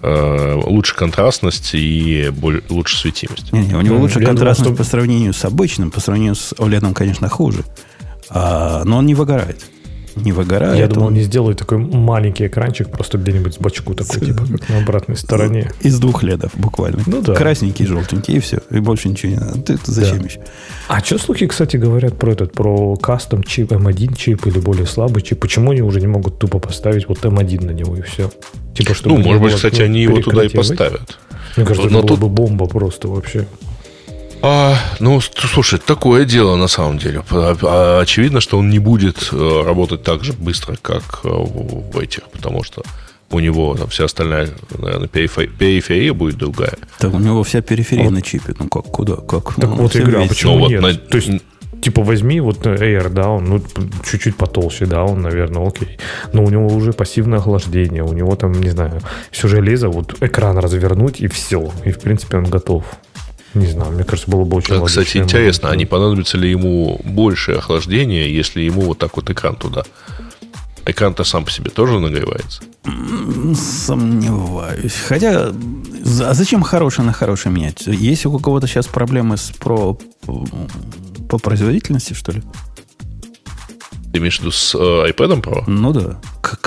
э, 0.00 0.60
лучше 0.64 0.94
контрастность 0.94 1.70
и 1.74 2.30
более, 2.30 2.62
лучше 2.68 2.98
светимость. 2.98 3.52
Не, 3.52 3.66
не, 3.66 3.74
у 3.74 3.80
него 3.80 3.98
лучше 3.98 4.20
контрастность 4.20 4.62
думал, 4.62 4.76
что... 4.76 4.84
по 4.84 4.88
сравнению 4.88 5.32
с 5.32 5.44
обычным, 5.44 5.90
по 5.90 6.00
сравнению 6.00 6.36
с 6.36 6.52
OLED, 6.52 6.94
конечно, 6.94 7.28
хуже, 7.28 7.64
а, 8.30 8.84
но 8.84 8.98
он 8.98 9.06
не 9.06 9.14
выгорает 9.14 9.64
не 10.24 10.32
выгорает. 10.32 10.78
Я 10.78 10.88
думал, 10.88 11.08
он... 11.08 11.14
не 11.14 11.22
сделают 11.22 11.58
такой 11.58 11.78
маленький 11.78 12.46
экранчик, 12.46 12.88
просто 12.90 13.18
где-нибудь 13.18 13.54
с 13.54 13.58
бочку 13.58 13.94
такой, 13.94 14.20
типа, 14.20 14.44
как 14.46 14.68
на 14.68 14.78
обратной 14.78 15.16
стороне. 15.16 15.70
Из 15.80 15.98
двух 15.98 16.22
ледов 16.22 16.52
буквально. 16.54 17.02
Ну 17.06 17.22
да. 17.22 17.34
Красненький, 17.34 17.86
желтенький, 17.86 18.34
и 18.36 18.40
все. 18.40 18.60
И 18.70 18.80
больше 18.80 19.08
ничего 19.08 19.32
не 19.32 19.38
надо. 19.38 19.60
Ты, 19.60 19.78
зачем 19.84 20.18
да. 20.18 20.24
еще? 20.24 20.40
А 20.88 21.00
что 21.00 21.18
слухи, 21.18 21.46
кстати, 21.46 21.76
говорят 21.76 22.18
про 22.18 22.32
этот, 22.32 22.52
про 22.52 22.96
кастом 22.96 23.42
чип, 23.42 23.72
M1 23.72 24.16
чип 24.16 24.46
или 24.46 24.58
более 24.58 24.86
слабый 24.86 25.22
чип? 25.22 25.40
Почему 25.40 25.70
они 25.72 25.82
уже 25.82 26.00
не 26.00 26.06
могут 26.06 26.38
тупо 26.38 26.58
поставить 26.58 27.08
вот 27.08 27.18
M1 27.18 27.64
на 27.64 27.70
него 27.70 27.96
и 27.96 28.02
все? 28.02 28.30
Типа, 28.74 28.94
чтобы 28.94 29.18
ну, 29.18 29.24
может 29.24 29.42
быть, 29.42 29.54
кстати, 29.54 29.82
они 29.82 30.02
его 30.02 30.20
туда 30.20 30.44
и 30.44 30.48
поставят. 30.48 31.18
Мне 31.56 31.66
кажется, 31.66 31.90
Но 31.90 31.98
это 31.98 32.08
тут... 32.08 32.20
было 32.20 32.28
бы 32.28 32.34
бомба 32.34 32.66
просто 32.66 33.08
вообще. 33.08 33.46
А, 34.42 34.76
ну, 35.00 35.20
слушай, 35.20 35.78
такое 35.78 36.24
дело 36.24 36.56
на 36.56 36.68
самом 36.68 36.98
деле. 36.98 37.22
А, 37.30 38.00
очевидно, 38.00 38.40
что 38.40 38.58
он 38.58 38.70
не 38.70 38.78
будет 38.78 39.30
э, 39.32 39.62
работать 39.64 40.02
так 40.02 40.24
же 40.24 40.32
быстро, 40.32 40.76
как 40.80 41.20
э, 41.24 41.28
в 41.28 41.98
этих, 41.98 42.24
потому 42.30 42.62
что 42.62 42.82
у 43.30 43.40
него 43.40 43.74
там 43.74 43.88
вся 43.88 44.04
остальная, 44.04 44.48
наверное, 44.78 45.08
периферия 45.08 46.14
будет 46.14 46.36
другая. 46.36 46.74
Так 46.98 47.12
у 47.14 47.18
него 47.18 47.42
вся 47.42 47.60
периферия 47.60 48.04
вот. 48.04 48.12
на 48.12 48.22
чипе. 48.22 48.54
Ну 48.58 48.68
как, 48.68 48.84
куда, 48.84 49.16
как? 49.16 49.54
Так 49.54 49.70
ну, 49.70 49.76
вот 49.76 49.94
я 49.94 50.02
говорю, 50.02 50.24
а 50.24 50.28
почему 50.28 50.58
ну, 50.58 50.68
нет? 50.68 50.82
Вот 50.82 50.92
на... 50.92 50.96
То 50.96 51.16
есть, 51.16 51.30
типа 51.82 52.02
возьми 52.02 52.40
вот 52.40 52.66
Air, 52.66 53.10
да, 53.10 53.28
он 53.28 53.44
ну, 53.44 53.62
чуть-чуть 54.04 54.36
потолще, 54.36 54.86
да, 54.86 55.04
он, 55.04 55.20
наверное, 55.20 55.66
окей. 55.66 55.98
Но 56.32 56.44
у 56.44 56.50
него 56.50 56.66
уже 56.68 56.92
пассивное 56.92 57.38
охлаждение, 57.38 58.02
у 58.02 58.12
него 58.12 58.34
там, 58.36 58.52
не 58.52 58.70
знаю, 58.70 59.00
все 59.30 59.48
железо, 59.48 59.88
вот 59.88 60.22
экран 60.22 60.58
развернуть 60.58 61.20
и 61.20 61.28
все. 61.28 61.70
И, 61.84 61.90
в 61.90 61.98
принципе, 62.00 62.38
он 62.38 62.44
готов. 62.44 62.84
Не 63.54 63.66
знаю, 63.66 63.92
мне 63.92 64.04
кажется, 64.04 64.30
было 64.30 64.44
бы 64.44 64.56
очень 64.58 64.74
а, 64.74 64.84
Кстати, 64.84 65.18
интересно, 65.18 65.70
а 65.70 65.76
не 65.76 65.86
понадобится 65.86 66.36
ли 66.36 66.50
ему 66.50 67.00
больше 67.04 67.52
охлаждения, 67.52 68.26
если 68.26 68.60
ему 68.60 68.82
вот 68.82 68.98
так 68.98 69.16
вот 69.16 69.30
экран 69.30 69.56
туда? 69.56 69.84
Экран-то 70.84 71.24
сам 71.24 71.44
по 71.44 71.50
себе 71.50 71.70
тоже 71.70 71.98
нагревается? 71.98 72.62
Сомневаюсь. 73.54 74.94
Хотя, 75.06 75.48
а 75.48 76.34
зачем 76.34 76.62
хорошее 76.62 77.06
на 77.06 77.12
хорошее 77.12 77.54
менять? 77.54 77.86
Есть 77.86 78.24
у 78.26 78.38
кого-то 78.38 78.66
сейчас 78.66 78.86
проблемы 78.86 79.36
с 79.36 79.50
про, 79.50 79.98
по 81.28 81.38
производительности, 81.38 82.14
что 82.14 82.32
ли? 82.32 82.42
Ты 84.12 84.18
имеешь 84.18 84.38
в 84.38 84.40
виду 84.40 84.50
с 84.50 84.74
э, 84.74 85.10
iPad 85.10 85.42
Pro? 85.42 85.64
Ну 85.66 85.92
да. 85.92 86.18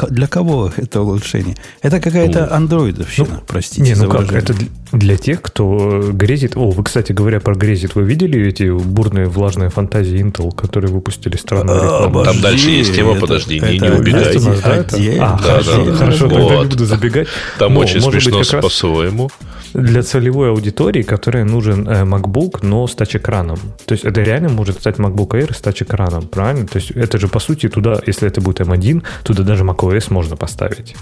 Для 0.09 0.27
кого 0.27 0.71
это 0.75 1.01
улучшение? 1.01 1.55
Это 1.81 1.99
какая-то 1.99 2.47
ну, 2.49 2.55
андроидовщина, 2.55 3.27
ну, 3.29 3.39
простите. 3.47 3.81
Не, 3.81 3.95
ну 3.95 4.09
как, 4.09 4.31
это 4.31 4.53
для 4.91 5.17
тех, 5.17 5.41
кто 5.41 6.11
грезит... 6.11 6.57
О, 6.57 6.71
вы, 6.71 6.83
кстати 6.83 7.11
говоря, 7.11 7.39
про 7.39 7.55
грезит, 7.55 7.95
вы 7.95 8.03
видели 8.03 8.47
эти 8.47 8.69
бурные 8.69 9.27
влажные 9.27 9.69
фантазии 9.69 10.21
Intel, 10.21 10.55
которые 10.55 10.91
выпустили 10.91 11.37
странную 11.37 11.81
а, 11.81 11.83
рекламу? 11.83 12.23
Там 12.23 12.41
дальше 12.41 12.69
есть 12.69 12.95
тема, 12.95 13.15
подожди, 13.15 13.57
это, 13.57 13.71
не, 13.71 13.79
не 13.79 13.89
убегай. 13.89 15.19
А, 15.19 15.37
хорошо, 15.37 15.93
хорошо, 15.95 16.29
тогда 16.29 16.55
не 16.57 16.65
буду 16.65 16.85
забегать. 16.85 17.27
Там 17.57 17.77
очень 17.77 18.01
смешно 18.01 18.61
по-своему 18.61 19.29
для 19.73 20.03
целевой 20.03 20.49
аудитории, 20.49 21.01
которая 21.01 21.45
нужен 21.45 21.87
э, 21.87 22.03
MacBook, 22.03 22.59
но 22.61 22.87
с 22.87 22.95
тач-экраном. 22.95 23.59
То 23.85 23.93
есть 23.93 24.03
это 24.03 24.21
реально 24.21 24.49
может 24.49 24.79
стать 24.79 24.97
MacBook 24.97 25.29
Air 25.29 25.53
с 25.55 25.61
тач-экраном, 25.61 26.27
правильно? 26.27 26.67
То 26.67 26.77
есть 26.77 26.91
это 26.91 27.17
же, 27.17 27.27
по 27.27 27.39
сути, 27.39 27.69
туда, 27.69 27.99
если 28.05 28.27
это 28.27 28.41
будет 28.41 28.59
M1, 28.59 29.03
туда 29.23 29.43
даже 29.43 29.63
macOS 29.71 30.11
можно 30.11 30.35
поставить. 30.35 30.95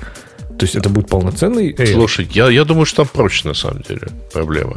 То 0.60 0.66
есть 0.66 0.76
это 0.76 0.90
будет 0.90 1.08
полноценный 1.08 1.72
Air. 1.72 1.94
Слушай, 1.94 2.28
я, 2.34 2.50
я 2.50 2.66
думаю, 2.66 2.86
что 2.86 2.98
там 2.98 3.08
проще 3.08 3.48
на 3.48 3.54
самом 3.54 3.82
деле 3.82 4.10
проблема. 4.34 4.76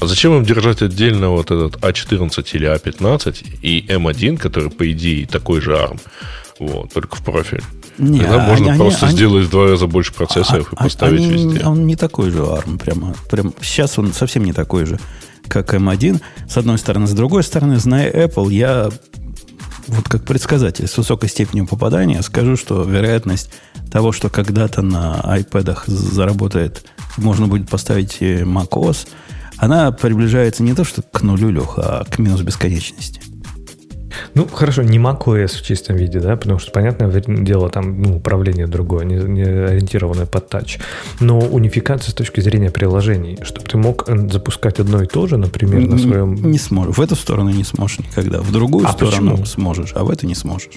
А 0.00 0.06
зачем 0.06 0.36
им 0.36 0.44
держать 0.44 0.80
отдельно 0.80 1.30
вот 1.30 1.50
этот 1.50 1.76
А14 1.82 2.46
или 2.52 2.72
А15 2.72 3.58
и 3.62 3.84
М1, 3.88 4.36
который, 4.36 4.70
по 4.70 4.90
идее, 4.90 5.26
такой 5.26 5.60
же 5.60 5.72
ARM, 5.72 6.00
вот, 6.60 6.92
только 6.92 7.16
в 7.16 7.24
профиль? 7.24 7.62
Не, 7.98 8.20
Тогда 8.20 8.46
можно 8.46 8.70
они, 8.70 8.78
просто 8.78 9.06
они, 9.06 9.16
сделать 9.16 9.46
в 9.46 9.50
два 9.50 9.68
раза 9.68 9.86
больше 9.86 10.12
процессоров 10.12 10.68
а, 10.72 10.74
и 10.74 10.88
поставить 10.88 11.20
они, 11.20 11.32
везде. 11.32 11.64
Он 11.64 11.86
не 11.86 11.96
такой 11.96 12.30
же 12.30 12.38
ARM, 12.38 12.78
прямо, 12.78 13.14
прям 13.30 13.54
сейчас 13.60 13.98
он 13.98 14.12
совсем 14.12 14.44
не 14.44 14.52
такой 14.52 14.84
же, 14.84 14.98
как 15.48 15.74
M1. 15.74 16.20
С 16.48 16.56
одной 16.56 16.78
стороны, 16.78 17.06
с 17.06 17.12
другой 17.12 17.42
стороны, 17.42 17.78
зная 17.78 18.10
Apple, 18.10 18.52
я 18.52 18.90
вот 19.86 20.08
как 20.08 20.24
предсказатель 20.24 20.86
с 20.86 20.96
высокой 20.96 21.28
степенью 21.28 21.66
попадания 21.66 22.22
скажу, 22.22 22.56
что 22.56 22.82
вероятность 22.82 23.50
того, 23.90 24.12
что 24.12 24.28
когда-то 24.28 24.82
на 24.82 25.20
iPad 25.24 25.82
заработает, 25.86 26.84
можно 27.16 27.46
будет 27.46 27.68
поставить 27.68 28.20
macOS, 28.20 29.08
она 29.56 29.92
приближается 29.92 30.62
не 30.62 30.74
то 30.74 30.84
что 30.84 31.02
к 31.02 31.22
нулю, 31.22 31.50
Леха, 31.50 32.00
а 32.00 32.04
к 32.04 32.18
минус 32.18 32.40
бесконечности. 32.40 33.20
Ну, 34.34 34.46
хорошо, 34.46 34.82
не 34.82 34.98
macOS 34.98 35.58
в 35.58 35.62
чистом 35.62 35.96
виде, 35.96 36.20
да, 36.20 36.36
потому 36.36 36.58
что, 36.58 36.70
понятное 36.70 37.10
дело, 37.26 37.68
там 37.68 38.02
ну, 38.02 38.16
управление 38.16 38.66
другое, 38.66 39.04
не, 39.04 39.16
не 39.16 39.42
ориентированное 39.42 40.26
под 40.26 40.48
тач. 40.48 40.78
Но 41.20 41.38
унификация 41.38 42.10
с 42.10 42.14
точки 42.14 42.40
зрения 42.40 42.70
приложений, 42.70 43.38
чтобы 43.42 43.66
ты 43.66 43.76
мог 43.78 44.08
э, 44.08 44.28
запускать 44.30 44.80
одно 44.80 45.02
и 45.02 45.06
то 45.06 45.26
же, 45.26 45.36
например, 45.36 45.86
на 45.88 45.98
своем... 45.98 46.34
Не, 46.34 46.42
не 46.42 46.58
сможешь. 46.58 46.96
В 46.96 47.00
эту 47.00 47.16
сторону 47.16 47.50
не 47.50 47.64
сможешь 47.64 47.98
никогда. 48.00 48.40
В 48.40 48.52
другую 48.52 48.86
а 48.86 48.92
сторону 48.92 49.32
почему? 49.32 49.46
сможешь, 49.46 49.92
а 49.94 50.04
в 50.04 50.10
эту 50.10 50.26
не 50.26 50.34
сможешь. 50.34 50.72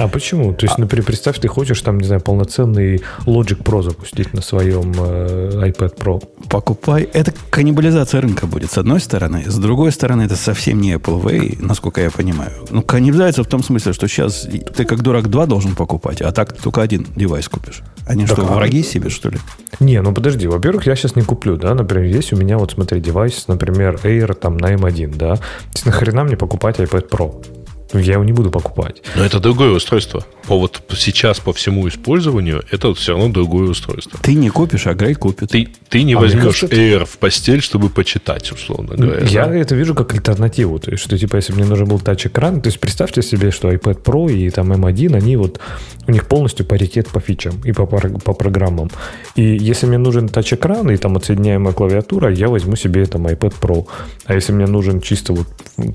А 0.00 0.08
почему? 0.08 0.54
То 0.54 0.64
есть, 0.64 0.78
а... 0.78 0.80
например, 0.80 1.04
представь, 1.04 1.38
ты 1.38 1.48
хочешь 1.48 1.82
там, 1.82 2.00
не 2.00 2.06
знаю, 2.06 2.22
полноценный 2.22 3.02
Logic 3.26 3.62
Pro 3.62 3.82
запустить 3.82 4.32
на 4.32 4.40
своем 4.40 4.94
э, 4.96 5.70
iPad 5.70 5.98
Pro. 5.98 6.22
Покупай. 6.48 7.02
Это 7.02 7.34
каннибализация 7.50 8.22
рынка 8.22 8.46
будет, 8.46 8.70
с 8.70 8.78
одной 8.78 9.00
стороны. 9.00 9.44
С 9.46 9.58
другой 9.58 9.92
стороны, 9.92 10.22
это 10.22 10.36
совсем 10.36 10.80
не 10.80 10.94
Apple 10.94 11.22
Way, 11.22 11.58
насколько 11.60 12.00
я 12.00 12.10
понимаю. 12.10 12.50
Ну, 12.70 12.80
каннибализация 12.80 13.44
в 13.44 13.48
том 13.48 13.62
смысле, 13.62 13.92
что 13.92 14.08
сейчас 14.08 14.48
ты 14.74 14.86
как 14.86 15.02
дурак 15.02 15.28
два 15.28 15.44
должен 15.44 15.74
покупать, 15.74 16.22
а 16.22 16.32
так 16.32 16.54
ты 16.54 16.62
только 16.62 16.80
один 16.80 17.06
девайс 17.14 17.50
купишь. 17.50 17.82
Они 18.06 18.24
так, 18.24 18.38
что, 18.38 18.48
а... 18.48 18.54
враги 18.54 18.82
себе, 18.82 19.10
что 19.10 19.28
ли? 19.28 19.36
Не, 19.80 20.00
ну 20.00 20.14
подожди. 20.14 20.48
Во-первых, 20.48 20.86
я 20.86 20.96
сейчас 20.96 21.14
не 21.14 21.22
куплю, 21.22 21.58
да. 21.58 21.74
Например, 21.74 22.06
есть 22.06 22.32
у 22.32 22.36
меня, 22.36 22.56
вот 22.56 22.72
смотри, 22.72 23.02
девайс, 23.02 23.48
например, 23.48 24.00
Air 24.02 24.32
там 24.32 24.56
на 24.56 24.72
M1, 24.72 25.14
да. 25.16 25.36
То 25.36 25.42
есть 25.74 25.84
нахрена 25.84 26.24
мне 26.24 26.38
покупать 26.38 26.78
iPad 26.78 27.10
Pro? 27.10 27.59
Я 27.98 28.14
его 28.14 28.24
не 28.24 28.32
буду 28.32 28.50
покупать. 28.50 29.02
Но 29.16 29.24
это 29.24 29.40
другое 29.40 29.70
устройство. 29.70 30.24
По 30.46 30.58
вот 30.58 30.82
сейчас 30.96 31.40
по 31.40 31.52
всему 31.52 31.88
использованию 31.88 32.62
это 32.70 32.88
вот 32.88 32.98
все 32.98 33.12
равно 33.12 33.28
другое 33.28 33.68
устройство. 33.68 34.18
Ты 34.22 34.34
не 34.34 34.48
купишь, 34.48 34.86
а 34.86 34.94
Грей 34.94 35.14
купит. 35.14 35.50
Ты, 35.50 35.68
ты 35.88 36.02
не 36.02 36.14
а 36.14 36.18
возьмешь 36.18 36.60
кажется, 36.60 36.66
Air 36.66 37.04
в 37.04 37.18
постель, 37.18 37.60
чтобы 37.60 37.88
почитать, 37.88 38.52
условно 38.52 38.96
говоря. 38.96 39.26
Я 39.26 39.46
да? 39.46 39.54
это 39.54 39.74
вижу 39.74 39.94
как 39.94 40.12
альтернативу. 40.14 40.78
То 40.78 40.92
есть, 40.92 41.02
что 41.02 41.18
типа, 41.18 41.36
если 41.36 41.52
мне 41.52 41.64
нужен 41.64 41.88
был 41.88 41.98
тач-экран, 41.98 42.60
то 42.60 42.68
есть 42.68 42.80
представьте 42.80 43.22
себе, 43.22 43.50
что 43.50 43.70
iPad 43.70 44.02
Pro 44.02 44.32
и 44.32 44.50
там 44.50 44.72
M1, 44.72 45.16
они 45.16 45.36
вот, 45.36 45.60
у 46.06 46.12
них 46.12 46.26
полностью 46.26 46.66
паритет 46.66 47.08
по 47.08 47.20
фичам 47.20 47.60
и 47.64 47.72
по, 47.72 47.86
по 47.86 48.32
программам. 48.32 48.90
И 49.34 49.42
если 49.42 49.86
мне 49.86 49.98
нужен 49.98 50.28
тач-экран 50.28 50.90
и 50.90 50.96
там 50.96 51.16
отсоединяемая 51.16 51.72
клавиатура, 51.72 52.32
я 52.32 52.48
возьму 52.48 52.76
себе 52.76 53.04
там 53.06 53.26
iPad 53.26 53.54
Pro. 53.60 53.86
А 54.26 54.34
если 54.34 54.52
мне 54.52 54.66
нужен 54.66 55.00
чисто 55.00 55.32
вот 55.32 55.46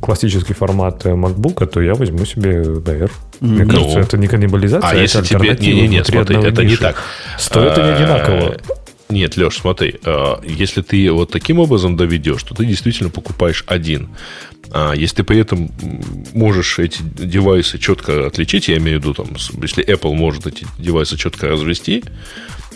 классический 0.02 0.54
формат 0.54 1.06
MacBook, 1.06 1.66
то 1.68 1.82
я 1.86 1.94
возьму 1.96 2.26
себе 2.26 2.62
DR. 2.62 3.12
Мне 3.40 3.66
ну, 3.66 3.72
кажется, 3.72 4.00
это 4.00 4.18
не 4.18 4.28
каннибализация, 4.28 4.90
а, 4.90 4.94
а 4.94 4.96
если 4.96 5.22
тебе... 5.22 5.56
Не, 5.60 5.82
не, 5.82 5.88
не, 5.88 6.04
смотри, 6.04 6.38
это 6.38 6.64
не 6.64 6.76
так. 6.76 7.02
Стоит 7.38 7.78
они 7.78 7.92
одинаково. 7.92 8.58
Нет, 9.10 9.38
Леш, 9.38 9.58
смотри, 9.58 9.96
а, 10.04 10.42
если 10.44 10.82
ты 10.82 11.12
вот 11.12 11.32
таким 11.32 11.60
образом 11.60 11.96
доведешь, 11.96 12.44
то 12.44 12.56
ты 12.56 12.66
действительно 12.66 13.10
покупаешь 13.10 13.64
один. 13.68 14.10
А 14.72 14.94
если 14.94 15.18
ты 15.18 15.24
при 15.24 15.40
этом 15.40 15.72
можешь 16.34 16.80
эти 16.80 17.00
девайсы 17.02 17.78
четко 17.78 18.26
отличить, 18.26 18.68
я 18.68 18.78
имею 18.78 19.00
в 19.00 19.04
виду, 19.04 19.14
там, 19.14 19.28
если 19.62 19.86
Apple 19.86 20.14
может 20.14 20.48
эти 20.48 20.66
девайсы 20.80 21.18
четко 21.18 21.48
развести, 21.48 22.04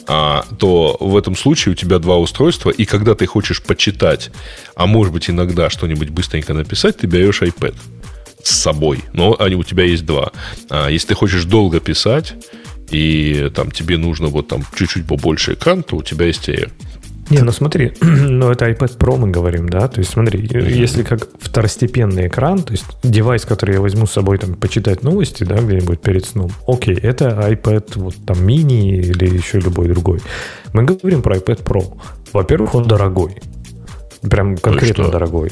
а, 0.07 0.45
то 0.57 0.97
в 0.99 1.17
этом 1.17 1.35
случае 1.35 1.73
у 1.73 1.75
тебя 1.75 1.99
два 1.99 2.17
устройства, 2.17 2.69
и 2.69 2.85
когда 2.85 3.15
ты 3.15 3.25
хочешь 3.25 3.61
почитать, 3.61 4.31
а 4.75 4.87
может 4.87 5.13
быть 5.13 5.29
иногда 5.29 5.69
что-нибудь 5.69 6.09
быстренько 6.09 6.53
написать, 6.53 6.97
ты 6.97 7.07
берешь 7.07 7.41
iPad 7.41 7.75
с 8.49 8.59
собой, 8.59 9.03
но 9.13 9.35
они, 9.39 9.55
у 9.55 9.63
тебя 9.63 9.83
есть 9.83 10.05
два. 10.05 10.31
А 10.69 10.89
если 10.89 11.09
ты 11.09 11.15
хочешь 11.15 11.45
долго 11.45 11.79
писать, 11.79 12.33
и 12.91 13.51
там 13.55 13.71
тебе 13.71 13.97
нужно 13.97 14.27
вот 14.27 14.47
там 14.47 14.63
чуть-чуть 14.75 15.05
побольше 15.05 15.53
экран, 15.53 15.83
то 15.83 15.97
у 15.97 16.03
тебя 16.03 16.25
есть 16.25 16.49
Air. 16.49 16.71
Не, 17.29 17.43
ну 17.43 17.51
смотри, 17.51 17.93
ну 18.01 18.49
это 18.49 18.69
iPad 18.69 18.97
Pro 18.97 19.17
мы 19.17 19.29
говорим, 19.29 19.69
да, 19.69 19.87
то 19.87 19.99
есть 19.99 20.11
смотри, 20.11 20.41
mm-hmm. 20.41 20.71
если 20.71 21.03
как 21.03 21.27
второстепенный 21.39 22.27
экран, 22.27 22.63
то 22.63 22.71
есть 22.71 22.85
девайс, 23.03 23.45
который 23.45 23.75
я 23.75 23.81
возьму 23.81 24.07
с 24.07 24.11
собой 24.11 24.39
там 24.39 24.55
почитать 24.55 25.03
новости, 25.03 25.43
да, 25.43 25.57
где-нибудь 25.57 26.01
перед 26.01 26.25
сном, 26.25 26.51
окей, 26.67 26.95
это 26.95 27.27
iPad 27.27 27.91
вот 27.95 28.15
там 28.25 28.43
мини 28.43 28.97
или 28.97 29.29
еще 29.29 29.59
любой 29.59 29.89
другой. 29.89 30.21
Мы 30.73 30.83
говорим 30.83 31.21
про 31.21 31.37
iPad 31.37 31.63
Pro. 31.63 31.97
Во-первых, 32.33 32.73
он 32.73 32.87
дорогой, 32.87 33.35
прям 34.21 34.57
конкретно 34.57 35.05
ну 35.05 35.11
дорогой. 35.11 35.51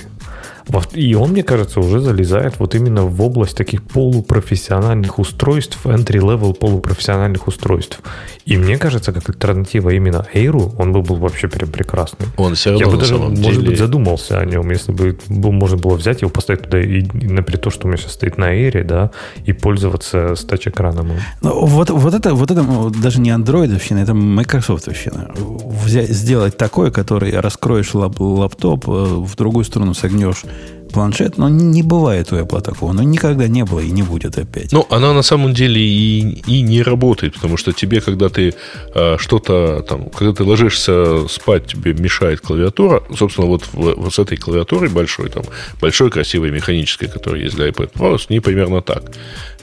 И 0.93 1.15
он, 1.15 1.31
мне 1.31 1.43
кажется, 1.43 1.79
уже 1.79 1.99
залезает 1.99 2.59
вот 2.59 2.75
именно 2.75 3.03
в 3.03 3.21
область 3.21 3.55
таких 3.55 3.83
полупрофессиональных 3.83 5.19
устройств, 5.19 5.85
entry-level 5.85 6.53
полупрофессиональных 6.53 7.47
устройств. 7.47 7.99
И 8.45 8.57
мне 8.57 8.77
кажется, 8.77 9.11
как 9.11 9.27
альтернатива 9.29 9.89
именно 9.89 10.25
Эйру, 10.33 10.73
он 10.77 10.93
бы 10.93 11.01
был 11.01 11.17
вообще 11.17 11.47
прям 11.47 11.69
прекрасный. 11.69 12.27
Он 12.37 12.55
все 12.55 12.71
равно 12.71 12.85
Я 12.85 12.91
бы 12.91 12.97
даже, 12.97 13.17
может 13.17 13.41
деле... 13.41 13.69
быть, 13.69 13.79
задумался 13.79 14.39
о 14.39 14.45
нем, 14.45 14.69
если 14.71 14.91
бы 14.91 15.17
можно 15.27 15.77
было 15.77 15.95
взять 15.95 16.21
его, 16.21 16.31
поставить 16.31 16.63
туда, 16.63 16.79
и, 16.79 17.01
например, 17.01 17.57
то, 17.59 17.69
что 17.69 17.87
у 17.87 17.89
меня 17.89 17.97
сейчас 17.97 18.13
стоит 18.13 18.37
на 18.37 18.53
Эйре, 18.53 18.83
да, 18.83 19.11
и 19.45 19.53
пользоваться 19.53 20.35
с 20.35 20.45
тач-экраном. 20.45 21.11
Ну, 21.41 21.65
вот, 21.65 21.89
вот 21.89 22.13
это, 22.13 22.33
вот 22.33 22.51
это 22.51 22.65
даже 23.01 23.19
не 23.19 23.31
андроидовщина, 23.31 23.99
это 23.99 24.13
Microsoftовщина. 24.13 25.31
Взять, 25.35 26.09
сделать 26.09 26.57
такое, 26.57 26.91
который 26.91 27.37
раскроешь 27.39 27.93
лап, 27.93 28.19
лаптоп, 28.19 28.87
э, 28.87 28.91
в 28.91 29.35
другую 29.35 29.65
сторону 29.65 29.93
согнешь 29.93 30.43
планшет, 30.91 31.37
но 31.37 31.49
не 31.49 31.83
бывает 31.83 32.31
у 32.31 32.35
Apple 32.35 32.61
такого. 32.61 32.93
Но 32.93 33.03
никогда 33.03 33.47
не 33.47 33.63
было 33.63 33.79
и 33.79 33.91
не 33.91 34.03
будет 34.03 34.37
опять. 34.37 34.71
Ну, 34.71 34.85
она 34.89 35.13
на 35.13 35.21
самом 35.21 35.53
деле 35.53 35.81
и, 35.81 36.41
и 36.47 36.61
не 36.61 36.81
работает, 36.81 37.33
потому 37.33 37.57
что 37.57 37.73
тебе, 37.73 38.01
когда 38.01 38.29
ты 38.29 38.53
э, 38.93 39.17
что-то 39.17 39.85
там, 39.87 40.09
когда 40.09 40.33
ты 40.33 40.43
ложишься 40.43 41.27
спать, 41.27 41.67
тебе 41.67 41.93
мешает 41.93 42.41
клавиатура. 42.41 43.03
Собственно, 43.15 43.47
вот, 43.47 43.63
в, 43.73 43.95
вот 43.95 44.13
с 44.13 44.19
этой 44.19 44.37
клавиатурой 44.37 44.89
большой, 44.89 45.29
там, 45.29 45.43
большой, 45.81 46.09
красивой, 46.09 46.51
механической, 46.51 47.07
которая 47.07 47.41
есть 47.41 47.55
для 47.55 47.67
iPad 47.69 47.93
Pro, 47.93 48.17
с 48.17 48.29
ней 48.29 48.39
примерно 48.39 48.81
так. 48.81 49.03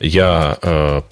Я 0.00 0.58
э, 0.62 1.02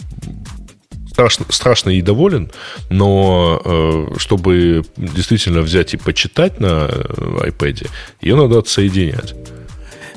страшно, 1.13 1.47
страшно 1.51 1.91
и 1.91 2.03
доволен, 2.03 2.51
но 2.91 3.61
э, 3.65 4.07
чтобы 4.17 4.83
действительно 4.97 5.61
взять 5.61 5.95
и 5.95 5.97
почитать 5.97 6.61
на 6.61 6.89
э, 6.91 7.49
iPad, 7.49 7.89
ее 8.21 8.37
надо 8.37 8.59
отсоединять. 8.59 9.35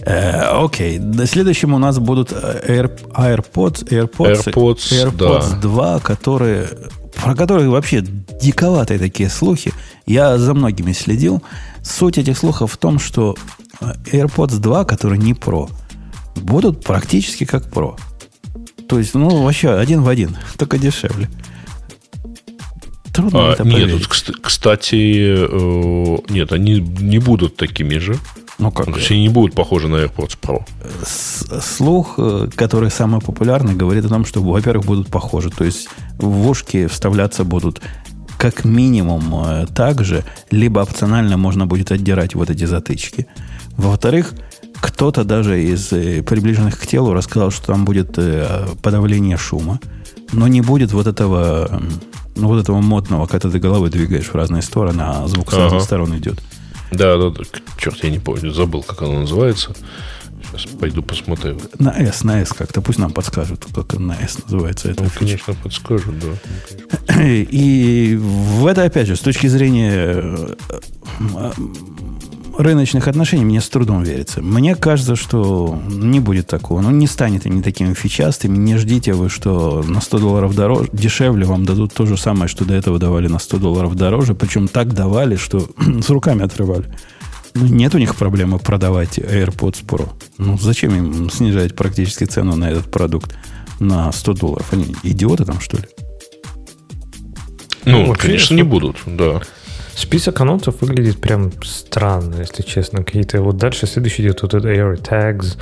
Э, 0.05 0.63
окей. 0.63 1.01
Следующим 1.25 1.74
у 1.74 1.79
нас 1.79 1.97
будут 1.97 2.31
э, 2.31 2.62
Air, 2.67 2.91
AirPods, 3.13 3.89
AirPods, 3.89 4.53
AirPods, 4.53 5.15
AirPods 5.17 5.50
да. 5.50 5.57
2, 5.62 6.00
которые, 6.00 6.69
про 7.15 7.35
которые 7.35 7.69
вообще 7.69 8.01
диковатые 8.01 9.00
такие 9.00 9.29
слухи. 9.29 9.74
Я 10.05 10.38
за 10.38 10.53
многими 10.53 10.91
следил. 10.91 11.41
Суть 11.83 12.19
этих 12.19 12.38
слухов 12.38 12.74
в 12.74 12.77
том, 12.77 13.00
что 13.00 13.35
э, 13.81 13.93
AirPods 14.12 14.59
2, 14.59 14.85
которые 14.85 15.19
не 15.19 15.33
Pro, 15.33 15.71
будут 16.35 16.83
практически 16.83 17.45
как 17.45 17.65
Pro. 17.65 17.97
То 18.88 19.00
есть, 19.00 19.15
ну, 19.15 19.43
вообще 19.43 19.71
один 19.71 20.03
в 20.03 20.07
один, 20.07 20.38
только 20.57 20.77
дешевле. 20.77 21.29
Трудно 23.12 23.50
а, 23.50 23.53
это 23.53 23.63
Нет, 23.63 23.89
тут, 23.91 24.07
кстати, 24.41 25.47
э, 25.50 26.17
нет, 26.29 26.51
они 26.51 26.79
не 26.79 27.17
будут 27.17 27.55
такими 27.55 27.97
же. 27.97 28.19
Ну 28.57 28.71
как? 28.71 28.88
Они 28.88 29.21
не 29.21 29.29
будут 29.29 29.53
похожи 29.53 29.88
на 29.88 29.97
AirPods 29.97 30.38
Pro. 30.41 30.63
Слух, 31.62 32.15
э, 32.17 32.47
который 32.55 32.89
самый 32.89 33.19
популярный, 33.19 33.74
говорит 33.74 34.05
о 34.05 34.09
том, 34.09 34.25
что, 34.25 34.41
во-первых, 34.41 34.85
будут 34.85 35.07
похожи. 35.09 35.50
То 35.50 35.65
есть 35.65 35.89
в 36.17 36.47
ушки 36.47 36.88
вставляться 36.88 37.43
будут 37.43 37.81
как 38.38 38.63
минимум 38.63 39.45
э, 39.45 39.65
так 39.75 40.03
же, 40.03 40.24
либо 40.51 40.79
опционально 40.79 41.38
можно 41.38 41.67
будет 41.67 41.91
отдирать 41.91 42.35
вот 42.35 42.50
эти 42.50 42.65
затычки. 42.65 43.27
Во-вторых, 43.75 44.33
кто-то 44.75 45.25
даже 45.25 45.62
из 45.62 45.91
э, 45.91 46.24
приближенных 46.24 46.79
к 46.79 46.88
телу 46.88 47.13
рассказал, 47.13 47.51
что 47.51 47.67
там 47.67 47.83
будет 47.83 48.17
подавление 48.81 49.38
шума, 49.38 49.79
но 50.31 50.47
не 50.47 50.62
будет 50.62 50.93
вот 50.93 51.07
этого, 51.07 51.81
ну, 52.35 52.47
вот 52.47 52.62
этого 52.62 52.79
модного, 52.79 53.25
когда 53.25 53.50
ты 53.50 53.59
головой 53.59 53.89
двигаешь 53.89 54.27
в 54.27 54.35
разные 54.35 54.62
стороны, 54.62 55.01
а 55.01 55.27
звук 55.27 55.51
с 55.51 55.53
ага. 55.53 55.63
разных 55.63 55.81
сторон 55.81 56.17
идет. 56.17 56.41
Да, 56.92 57.18
да, 57.18 57.30
да. 57.30 57.44
Черт, 57.77 58.04
я 58.04 58.10
не 58.10 58.20
помню, 58.20 58.51
забыл, 58.51 58.84
как 58.84 59.01
оно 59.01 59.22
называется. 59.22 59.75
Сейчас 60.51 60.72
пойду 60.72 61.01
посмотрю. 61.01 61.60
На 61.80 61.89
S, 61.89 62.24
на 62.24 62.42
S 62.42 62.54
как-то. 62.54 62.82
Пусть 62.82 63.00
нам 63.00 63.12
подскажут, 63.12 63.65
как 63.74 63.94
на 64.00 64.13
S 64.13 64.38
называется. 64.44 64.89
Это 64.89 65.04
ну, 65.04 65.10
конечно, 65.13 65.54
подскажут, 65.56 66.15
да. 66.20 67.24
И 67.25 68.18
в 68.20 68.65
это, 68.68 68.84
опять 68.84 69.08
же, 69.08 69.15
с 69.15 69.22
точки 69.22 69.48
зрения 69.48 70.56
э, 71.20 71.51
рыночных 72.57 73.07
отношений 73.07 73.45
мне 73.45 73.62
с 73.62 73.69
трудом 73.69 74.03
верится. 74.03 74.41
Мне 74.41 74.75
кажется, 74.75 75.15
что 75.15 75.79
не 75.88 76.19
будет 76.19 76.47
такого. 76.47 76.81
Ну, 76.81 76.91
не 76.91 77.07
станет 77.07 77.45
они 77.45 77.62
такими 77.62 77.93
фичастыми. 77.93 78.57
Не 78.57 78.77
ждите 78.77 79.13
вы, 79.13 79.29
что 79.29 79.83
на 79.88 80.01
100 80.01 80.19
долларов 80.19 80.55
дороже, 80.55 80.89
дешевле 80.91 81.45
вам 81.45 81.65
дадут 81.65 81.93
то 81.93 82.05
же 82.05 82.17
самое, 82.17 82.47
что 82.47 82.65
до 82.65 82.74
этого 82.74 83.00
давали 83.00 83.27
на 83.27 83.39
100 83.39 83.57
долларов 83.57 83.95
дороже. 83.95 84.35
Причем 84.35 84.67
так 84.67 84.93
давали, 84.93 85.35
что 85.35 85.67
с 86.01 86.09
руками 86.09 86.43
отрывали. 86.43 86.85
Ну, 87.53 87.67
нет 87.67 87.95
у 87.95 87.97
них 87.97 88.15
проблемы 88.15 88.59
продавать 88.59 89.17
AirPods 89.17 89.85
Pro. 89.85 90.09
Ну, 90.38 90.57
зачем 90.57 90.93
им 90.93 91.29
снижать 91.29 91.75
практически 91.75 92.25
цену 92.25 92.55
на 92.55 92.69
этот 92.69 92.91
продукт 92.91 93.35
на 93.79 94.12
100 94.12 94.33
долларов? 94.33 94.67
Они 94.71 94.95
идиоты 95.03 95.45
там, 95.45 95.62
что 95.62 95.77
ли? 95.77 95.83
Ну, 97.85 98.07
ну 98.07 98.15
конечно, 98.15 98.55
не 98.55 98.63
будут, 98.63 98.97
да. 99.05 99.41
Список 99.95 100.41
анонсов 100.41 100.81
выглядит 100.81 101.21
прям 101.21 101.51
странно, 101.63 102.41
если 102.41 102.63
честно. 102.63 103.03
Какие-то 103.03 103.41
вот 103.41 103.57
дальше 103.57 103.87
следующий 103.87 104.23
идет 104.23 104.41
вот 104.41 104.53
это 104.53 104.67
AirTags, 104.67 105.57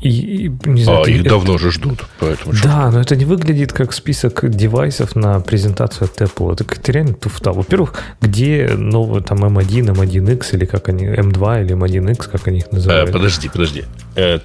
и, 0.00 0.46
и, 0.46 0.52
не 0.64 0.82
знаю, 0.82 1.02
а, 1.02 1.04
ты, 1.04 1.12
их 1.12 1.20
это, 1.20 1.30
давно 1.30 1.58
же 1.58 1.70
ждут. 1.70 2.06
Поэтому 2.20 2.54
да, 2.62 2.90
но 2.90 3.00
это 3.00 3.16
не 3.16 3.26
выглядит 3.26 3.72
как 3.72 3.92
список 3.92 4.48
девайсов 4.48 5.14
на 5.14 5.40
презентацию 5.40 6.06
от 6.06 6.20
Apple. 6.20 6.54
Это 6.54 6.64
как-то 6.64 6.92
реально 6.92 7.14
туфта. 7.14 7.52
Во-первых, 7.52 7.94
где 8.22 8.70
новый 8.76 9.22
там 9.22 9.44
M1, 9.44 9.94
M1X 9.94 10.54
или 10.56 10.64
как 10.64 10.88
они, 10.88 11.04
M2 11.04 11.64
или 11.64 11.76
M1X, 11.76 12.30
как 12.30 12.48
они 12.48 12.58
их 12.58 12.72
называют? 12.72 13.10
А, 13.10 13.12
подожди, 13.12 13.48
подожди. 13.48 13.84
Э, 14.16 14.38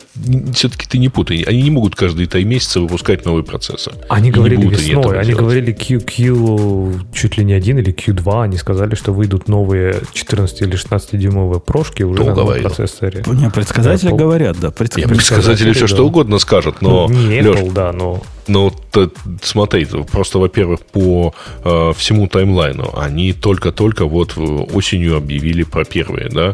все-таки 0.53 0.87
ты 0.87 0.97
не 0.97 1.07
путай. 1.07 1.41
Они 1.43 1.61
не 1.61 1.71
могут 1.71 1.95
каждые 1.95 2.27
три 2.27 2.43
месяца 2.43 2.81
выпускать 2.81 3.25
новый 3.25 3.43
процессор. 3.43 3.93
Они 4.09 4.31
говорили 4.31 4.67
весной, 4.67 5.19
они 5.19 5.29
делать. 5.29 5.41
говорили 5.41 5.71
Q, 5.71 6.01
Q 6.01 6.99
чуть 7.13 7.37
ли 7.37 7.45
не 7.45 7.53
один 7.53 7.79
или 7.79 7.93
Q2. 7.93 8.43
Они 8.43 8.57
сказали, 8.57 8.95
что 8.95 9.13
выйдут 9.13 9.47
новые 9.47 10.01
14 10.11 10.61
или 10.63 10.75
16 10.75 11.17
дюймовые 11.17 11.61
прошки 11.61 12.03
уже 12.03 12.21
Кто 12.21 12.31
на 12.31 12.35
новом 12.35 12.61
процессоре. 12.61 13.23
Не, 13.27 13.49
предсказатели 13.49 14.09
да, 14.09 14.15
говорят, 14.17 14.59
да. 14.59 14.71
Предсказатели 14.71 15.44
Предсказатели 15.45 15.73
все 15.73 15.87
что 15.87 16.05
угодно 16.05 16.39
скажут, 16.39 16.81
но... 16.81 17.07
Ну, 17.07 17.13
не 17.13 17.39
Apple, 17.39 17.63
Леш, 17.63 17.73
да, 17.73 17.91
но... 17.91 18.21
Ну, 18.47 18.71
т, 18.91 19.09
смотри, 19.41 19.85
просто, 20.11 20.39
во-первых, 20.39 20.85
по 20.85 21.33
э, 21.63 21.93
всему 21.97 22.27
таймлайну 22.27 22.93
они 22.95 23.33
только-только 23.33 24.05
вот 24.05 24.37
осенью 24.37 25.17
объявили 25.17 25.63
про 25.63 25.83
первые, 25.83 26.29
да, 26.29 26.53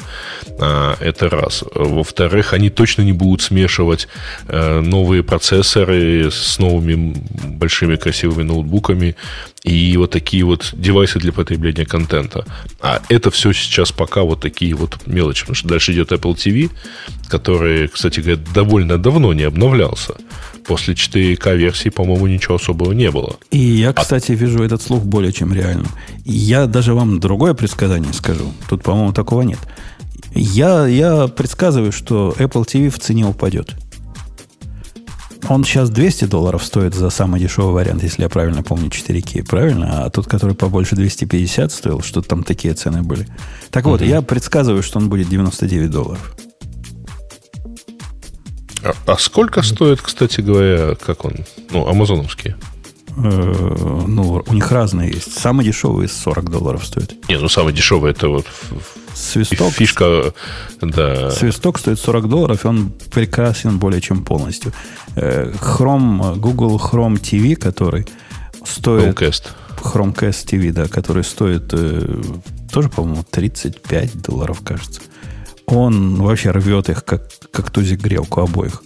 а, 0.59 0.95
это 1.01 1.29
раз. 1.29 1.63
Во-вторых, 1.75 2.53
они 2.53 2.69
точно 2.69 3.01
не 3.01 3.11
будут 3.11 3.41
смешивать 3.41 4.07
э, 4.47 4.79
новые 4.79 5.23
процессоры 5.23 6.31
с 6.31 6.59
новыми 6.59 7.13
большими 7.43 7.97
красивыми 7.97 8.43
ноутбуками 8.43 9.15
и 9.63 9.97
вот 9.97 10.11
такие 10.11 10.43
вот 10.45 10.69
девайсы 10.73 11.19
для 11.19 11.33
потребления 11.33 11.85
контента. 11.85 12.45
А 12.79 13.01
это 13.09 13.31
все 13.31 13.51
сейчас 13.51 13.91
пока 13.91 14.21
вот 14.21 14.39
такие 14.39 14.73
вот 14.75 14.97
мелочи, 15.07 15.41
потому 15.41 15.55
что 15.55 15.67
дальше 15.67 15.91
идет 15.91 16.11
Apple 16.11 16.35
TV, 16.35 16.69
который, 17.29 17.87
кстати 17.89 18.21
говоря, 18.21 18.41
довольно 18.53 18.97
давно 18.97 19.33
не 19.33 19.43
обновлялся 19.43 20.15
после 20.71 20.93
4К 20.93 21.57
версии, 21.57 21.89
по-моему, 21.89 22.27
ничего 22.27 22.55
особого 22.55 22.93
не 22.93 23.11
было. 23.11 23.35
И 23.51 23.57
я, 23.57 23.89
а 23.89 23.93
кстати, 23.93 24.31
а... 24.31 24.35
вижу 24.35 24.63
этот 24.63 24.81
слух 24.81 25.03
более 25.03 25.33
чем 25.33 25.51
реальным. 25.51 25.89
Я 26.23 26.65
даже 26.65 26.93
вам 26.93 27.19
другое 27.19 27.53
предсказание 27.53 28.13
скажу. 28.13 28.53
Тут, 28.69 28.81
по-моему, 28.81 29.11
такого 29.11 29.41
нет. 29.41 29.59
Я, 30.33 30.87
я 30.87 31.27
предсказываю, 31.27 31.91
что 31.91 32.33
Apple 32.37 32.65
TV 32.65 32.89
в 32.89 32.99
цене 32.99 33.25
упадет. 33.25 33.75
Он 35.49 35.65
сейчас 35.65 35.89
200 35.89 36.25
долларов 36.25 36.63
стоит 36.63 36.95
за 36.95 37.09
самый 37.09 37.41
дешевый 37.41 37.73
вариант, 37.73 38.03
если 38.03 38.21
я 38.21 38.29
правильно 38.29 38.63
помню, 38.63 38.87
4К, 38.87 39.45
правильно? 39.45 40.05
А 40.05 40.09
тот, 40.09 40.27
который 40.27 40.55
побольше 40.55 40.95
250 40.95 41.69
стоил, 41.69 42.01
что 42.01 42.21
там 42.21 42.45
такие 42.45 42.73
цены 42.75 43.03
были. 43.03 43.27
Так 43.71 43.83
вот, 43.83 44.01
я 44.01 44.21
предсказываю, 44.21 44.83
что 44.83 44.99
он 44.99 45.09
будет 45.09 45.27
99 45.27 45.89
долларов. 45.91 46.33
А, 48.83 48.93
а 49.05 49.17
сколько 49.17 49.61
стоит, 49.61 50.01
кстати 50.01 50.41
говоря, 50.41 50.95
как 50.95 51.25
он, 51.25 51.33
ну, 51.69 51.87
амазоновский? 51.87 52.55
Э, 53.17 54.03
ну, 54.07 54.43
у 54.45 54.53
них 54.53 54.71
разные 54.71 55.11
есть. 55.11 55.37
Самый 55.37 55.65
дешевый 55.65 56.07
40 56.07 56.49
долларов 56.49 56.85
стоит. 56.85 57.15
Не, 57.29 57.37
ну 57.37 57.49
самый 57.49 57.73
дешевый 57.73 58.11
это 58.11 58.29
вот 58.29 58.45
свисток. 59.13 59.73
Фишка, 59.73 60.33
да. 60.81 61.29
Свисток 61.31 61.79
стоит 61.79 61.99
40 61.99 62.29
долларов, 62.29 62.63
и 62.63 62.67
он 62.67 62.91
прекрасен 63.13 63.77
более 63.77 64.01
чем 64.01 64.23
полностью. 64.23 64.71
Э, 65.15 65.51
Chrome, 65.51 66.37
Google 66.37 66.77
Chrome 66.77 67.19
TV, 67.19 67.55
который 67.55 68.07
стоит... 68.65 69.19
Chromecast. 69.19 69.43
Chromecast 69.81 70.45
TV, 70.45 70.71
да, 70.71 70.87
который 70.87 71.23
стоит 71.23 71.73
э, 71.73 72.21
тоже, 72.71 72.89
по-моему, 72.89 73.25
35 73.29 74.21
долларов, 74.21 74.61
кажется 74.63 75.01
он 75.71 76.15
вообще 76.15 76.51
рвет 76.51 76.89
их, 76.89 77.05
как, 77.05 77.29
как 77.51 77.69
тузик 77.69 78.01
грелку 78.01 78.41
обоих. 78.41 78.83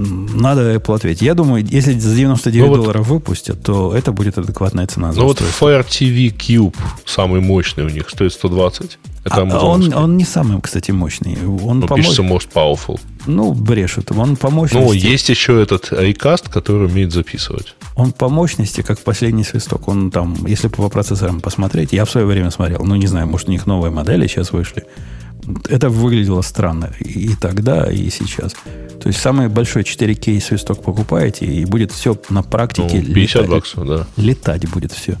Надо 0.00 0.74
Apple 0.74 0.94
ответить. 0.94 1.22
Я 1.22 1.34
думаю, 1.34 1.64
если 1.64 1.98
за 1.98 2.14
99 2.14 2.68
ну, 2.68 2.76
долларов 2.76 3.08
вот, 3.08 3.14
выпустят, 3.14 3.62
то 3.62 3.92
это 3.94 4.12
будет 4.12 4.38
адекватная 4.38 4.86
цена 4.86 5.12
за 5.12 5.20
Ну 5.20 5.26
вот 5.26 5.40
Fire 5.40 5.84
TV 5.84 6.32
Cube 6.32 6.76
самый 7.04 7.40
мощный 7.40 7.84
у 7.84 7.88
них 7.88 8.08
стоит 8.08 8.32
120. 8.32 8.98
Это 9.24 9.42
а, 9.42 9.64
он, 9.64 9.92
он 9.92 10.16
не 10.16 10.24
самый, 10.24 10.60
кстати, 10.60 10.92
мощный. 10.92 11.36
Он 11.44 11.80
ну, 11.80 11.88
помощ... 11.88 12.04
пишется 12.04 12.22
most 12.22 12.48
powerful. 12.52 13.00
Ну, 13.26 13.52
брешут. 13.52 14.12
Он 14.12 14.36
по 14.36 14.50
мощности... 14.50 14.86
Ну, 14.86 14.92
есть 14.92 15.28
еще 15.28 15.60
этот 15.60 15.92
iCast, 15.92 16.48
который 16.50 16.86
умеет 16.86 17.12
записывать. 17.12 17.74
Он 17.96 18.12
по 18.12 18.28
мощности, 18.28 18.82
как 18.82 19.00
последний 19.00 19.44
свисток. 19.44 19.88
Он 19.88 20.12
там, 20.12 20.46
если 20.46 20.68
по 20.68 20.88
процессорам 20.88 21.40
посмотреть, 21.40 21.92
я 21.92 22.04
в 22.04 22.10
свое 22.10 22.26
время 22.26 22.50
смотрел, 22.50 22.84
ну, 22.84 22.94
не 22.94 23.08
знаю, 23.08 23.26
может, 23.26 23.48
у 23.48 23.50
них 23.50 23.66
новые 23.66 23.90
модели 23.90 24.28
сейчас 24.28 24.52
вышли 24.52 24.84
это 25.68 25.88
выглядело 25.88 26.42
странно 26.42 26.92
и 27.00 27.30
тогда, 27.40 27.90
и 27.90 28.10
сейчас. 28.10 28.54
То 29.00 29.08
есть 29.08 29.20
самый 29.20 29.48
большой 29.48 29.82
4К 29.82 30.40
свисток 30.40 30.82
покупаете, 30.82 31.46
и 31.46 31.64
будет 31.64 31.92
все 31.92 32.16
на 32.30 32.42
практике 32.42 33.02
ну, 33.06 33.14
50 33.14 33.42
летать, 33.42 33.50
баксов, 33.50 33.86
да. 33.86 34.06
Летать 34.16 34.68
будет 34.68 34.92
все. 34.92 35.16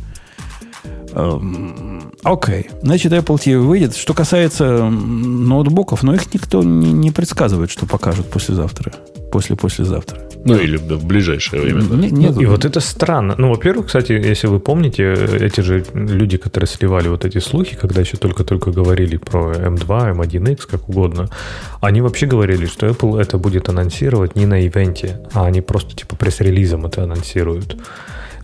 Эм, 1.12 2.12
окей. 2.22 2.62
Okay. 2.62 2.80
Значит, 2.82 3.12
Apple 3.12 3.36
TV 3.36 3.58
выйдет. 3.58 3.96
Что 3.96 4.14
касается 4.14 4.84
ноутбуков, 4.88 6.02
но 6.02 6.14
их 6.14 6.32
никто 6.34 6.62
не, 6.62 6.92
не 6.92 7.10
предсказывает, 7.10 7.70
что 7.70 7.86
покажут 7.86 8.30
послезавтра. 8.30 8.92
После-послезавтра. 9.32 10.27
Ну, 10.44 10.56
или 10.56 10.76
в 10.76 11.04
ближайшее 11.04 11.62
время, 11.62 11.82
да. 11.82 11.96
Не, 11.96 12.10
нет, 12.10 12.40
и 12.40 12.46
вот 12.46 12.64
это 12.64 12.80
странно. 12.80 13.34
Ну, 13.36 13.50
во-первых, 13.50 13.86
кстати, 13.86 14.12
если 14.12 14.46
вы 14.46 14.60
помните, 14.60 15.12
эти 15.12 15.60
же 15.60 15.84
люди, 15.92 16.36
которые 16.36 16.68
сливали 16.68 17.08
вот 17.08 17.24
эти 17.24 17.38
слухи, 17.38 17.76
когда 17.76 18.00
еще 18.00 18.16
только-только 18.16 18.70
говорили 18.70 19.16
про 19.16 19.52
M2, 19.52 20.14
M1X, 20.14 20.66
как 20.70 20.88
угодно, 20.88 21.28
они 21.80 22.00
вообще 22.00 22.26
говорили, 22.26 22.66
что 22.66 22.86
Apple 22.86 23.20
это 23.20 23.38
будет 23.38 23.68
анонсировать 23.68 24.36
не 24.36 24.46
на 24.46 24.64
ивенте, 24.66 25.20
а 25.32 25.46
они 25.46 25.60
просто 25.60 25.94
типа 25.96 26.16
пресс-релизом 26.16 26.86
это 26.86 27.02
анонсируют. 27.02 27.76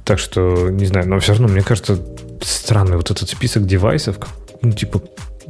Так 0.04 0.18
что, 0.18 0.68
не 0.68 0.86
знаю, 0.86 1.08
но 1.08 1.18
все 1.18 1.32
равно, 1.32 1.48
мне 1.48 1.62
кажется, 1.62 1.98
странный 2.42 2.96
вот 2.96 3.10
этот 3.10 3.28
список 3.28 3.66
девайсов, 3.66 4.18
ну, 4.60 4.72
типа, 4.72 5.00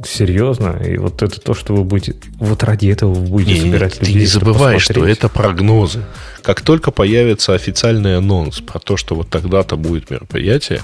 серьезно, 0.05 0.81
и 0.85 0.97
вот 0.97 1.21
это 1.21 1.39
то, 1.39 1.53
что 1.53 1.75
вы 1.75 1.83
будете, 1.83 2.15
вот 2.39 2.63
ради 2.63 2.87
этого 2.87 3.13
вы 3.13 3.27
будете 3.27 3.53
не, 3.53 3.59
собирать 3.61 3.99
людей. 3.99 4.13
Ты 4.13 4.19
не 4.19 4.25
забывай, 4.25 4.79
что 4.79 5.05
это 5.05 5.29
прогнозы. 5.29 6.03
Как 6.41 6.61
только 6.61 6.91
появится 6.91 7.53
официальный 7.55 8.17
анонс 8.17 8.59
про 8.59 8.79
то, 8.79 8.97
что 8.97 9.15
вот 9.15 9.29
тогда-то 9.29 9.77
будет 9.77 10.11
мероприятие, 10.11 10.81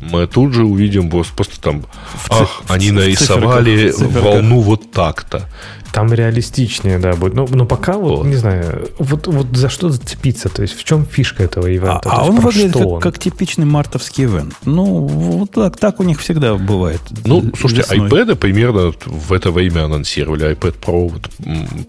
мы 0.00 0.26
тут 0.26 0.52
же 0.52 0.64
увидим 0.64 1.10
просто 1.10 1.60
там, 1.60 1.86
ах, 2.28 2.62
они 2.68 2.90
нарисовали 2.90 3.92
волну 3.96 4.60
вот 4.60 4.90
так-то. 4.92 5.48
Там 5.92 6.12
реалистичнее, 6.12 6.98
да, 6.98 7.14
будет. 7.14 7.34
Но, 7.34 7.46
но 7.50 7.64
пока 7.64 7.94
вот, 7.94 8.18
вот, 8.18 8.26
не 8.26 8.36
знаю, 8.36 8.90
вот, 8.98 9.26
вот 9.26 9.46
за 9.56 9.68
что 9.68 9.88
зацепиться? 9.88 10.48
То 10.48 10.62
есть 10.62 10.78
в 10.78 10.84
чем 10.84 11.06
фишка 11.06 11.44
этого 11.44 11.66
ивента? 11.66 12.00
А, 12.04 12.20
а 12.20 12.24
он 12.26 12.40
выглядит 12.40 12.74
как, 12.74 12.86
он? 12.86 13.00
как 13.00 13.18
типичный 13.18 13.64
мартовский 13.64 14.24
ивент. 14.24 14.54
Ну, 14.64 14.84
вот 15.06 15.52
так, 15.52 15.76
так 15.78 16.00
у 16.00 16.02
них 16.02 16.20
всегда 16.20 16.54
бывает. 16.54 17.00
Ну, 17.24 17.50
слушайте, 17.58 17.82
весной. 17.82 18.08
iPad 18.08 18.36
примерно 18.36 18.92
в 19.06 19.32
это 19.32 19.50
время 19.50 19.84
анонсировали. 19.84 20.50
iPad 20.50 20.74
Pro 20.78 21.08
вот 21.08 21.30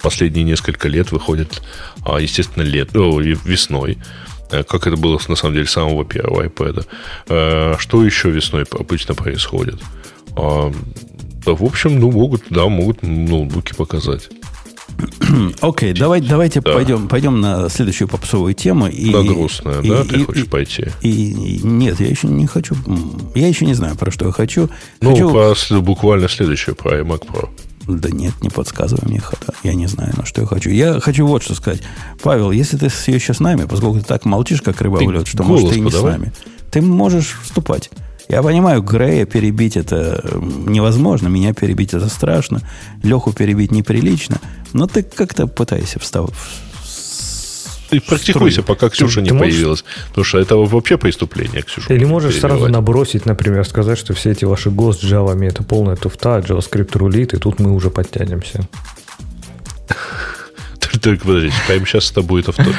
последние 0.01 0.45
несколько 0.45 0.87
лет 0.87 1.11
выходит, 1.11 1.61
а, 2.05 2.19
естественно, 2.19 2.63
лет, 2.63 2.89
ну, 2.93 3.19
весной 3.19 3.97
э, 4.51 4.63
как 4.63 4.87
это 4.87 4.95
было 4.95 5.19
на 5.27 5.35
самом 5.35 5.55
деле 5.55 5.67
самого 5.67 6.05
первого 6.05 6.45
iPad. 6.45 6.85
Э, 7.27 7.75
что 7.77 8.03
еще 8.03 8.29
весной 8.29 8.63
обычно 8.71 9.13
происходит? 9.13 9.79
А, 11.45 11.51
в 11.51 11.63
общем, 11.63 11.99
ну, 11.99 12.11
могут, 12.11 12.43
да, 12.49 12.67
могут 12.67 13.03
ноутбуки 13.03 13.73
показать. 13.73 14.29
Окей, 15.61 15.91
okay, 15.91 15.97
давай, 15.97 16.21
давайте 16.21 16.61
да. 16.61 16.73
пойдем, 16.73 17.07
пойдем 17.07 17.39
на 17.39 17.69
следующую 17.69 18.07
попсовую 18.07 18.53
тему. 18.53 18.87
И, 18.87 19.11
на 19.11 19.23
грустную, 19.23 19.81
и, 19.81 19.89
да? 19.89 20.01
И, 20.01 20.07
Ты 20.07 20.15
и, 20.19 20.23
хочешь 20.25 20.43
и, 20.43 20.47
пойти? 20.47 20.85
И, 21.01 21.09
и, 21.09 21.65
нет, 21.65 21.99
я 21.99 22.07
еще 22.07 22.27
не 22.27 22.47
хочу. 22.47 22.75
Я 23.35 23.47
еще 23.47 23.65
не 23.65 23.73
знаю, 23.73 23.95
про 23.95 24.11
что 24.11 24.25
я 24.25 24.31
хочу. 24.31 24.69
Ну, 25.01 25.11
хочу... 25.11 25.29
Про, 25.31 25.81
буквально 25.81 26.27
следующее, 26.27 26.75
про 26.75 26.99
iMac 26.99 27.25
Pro. 27.27 27.49
Да 27.87 28.09
нет, 28.09 28.33
не 28.41 28.49
подсказывай 28.49 29.01
мне, 29.09 29.21
я 29.63 29.73
не 29.73 29.87
знаю, 29.87 30.13
на 30.15 30.25
что 30.25 30.41
я 30.41 30.47
хочу. 30.47 30.69
Я 30.69 30.99
хочу 30.99 31.25
вот 31.25 31.41
что 31.41 31.55
сказать. 31.55 31.81
Павел, 32.21 32.51
если 32.51 32.77
ты 32.77 32.85
еще 33.11 33.33
с 33.33 33.39
нами, 33.39 33.65
поскольку 33.65 33.99
ты 33.99 34.05
так 34.05 34.25
молчишь, 34.25 34.61
как 34.61 34.79
рыба 34.81 34.97
в 34.97 35.11
лед, 35.11 35.27
что 35.27 35.43
может 35.43 35.69
ты 35.69 35.77
и 35.77 35.79
не 35.79 35.85
подавай. 35.85 36.13
с 36.13 36.17
нами, 36.17 36.33
ты 36.71 36.81
можешь 36.81 37.39
вступать. 37.41 37.89
Я 38.29 38.43
понимаю, 38.43 38.83
Грея 38.83 39.25
перебить 39.25 39.75
это 39.75 40.23
невозможно, 40.33 41.29
меня 41.29 41.53
перебить 41.53 41.95
это 41.95 42.09
страшно, 42.09 42.61
Леху 43.01 43.33
перебить 43.33 43.71
неприлично, 43.71 44.39
но 44.71 44.85
ты 44.85 45.01
как-то 45.01 45.47
пытаешься 45.47 45.99
встав, 45.99 46.29
ты 47.89 47.99
практикуйся, 48.01 48.61
пока 48.61 48.89
Ксюша 48.89 49.15
ты, 49.15 49.21
не 49.21 49.29
ты 49.29 49.33
можешь... 49.33 49.53
появилась. 49.53 49.83
Потому 50.09 50.23
что 50.23 50.37
это 50.37 50.55
вообще 50.57 50.97
преступление, 50.99 51.63
Ксюша. 51.63 51.91
Или 51.91 52.05
можешь 52.05 52.39
сразу 52.39 52.67
набросить, 52.67 53.25
например, 53.25 53.65
сказать, 53.65 53.97
что 53.97 54.13
все 54.13 54.31
эти 54.31 54.45
ваши 54.45 54.69
ГОСТ 54.69 55.01
с 55.01 55.03
Java 55.03 55.43
это 55.43 55.63
полная 55.63 55.95
туфта, 55.95 56.37
JavaScript 56.37 56.95
рулит, 56.97 57.33
и 57.33 57.37
тут 57.37 57.59
мы 57.59 57.73
уже 57.73 57.89
подтянемся. 57.89 58.67
Только 61.01 61.25
подожди, 61.25 61.51
прямо 61.67 61.85
сейчас 61.87 62.11
это 62.11 62.21
будет 62.21 62.49
авто. 62.49 62.71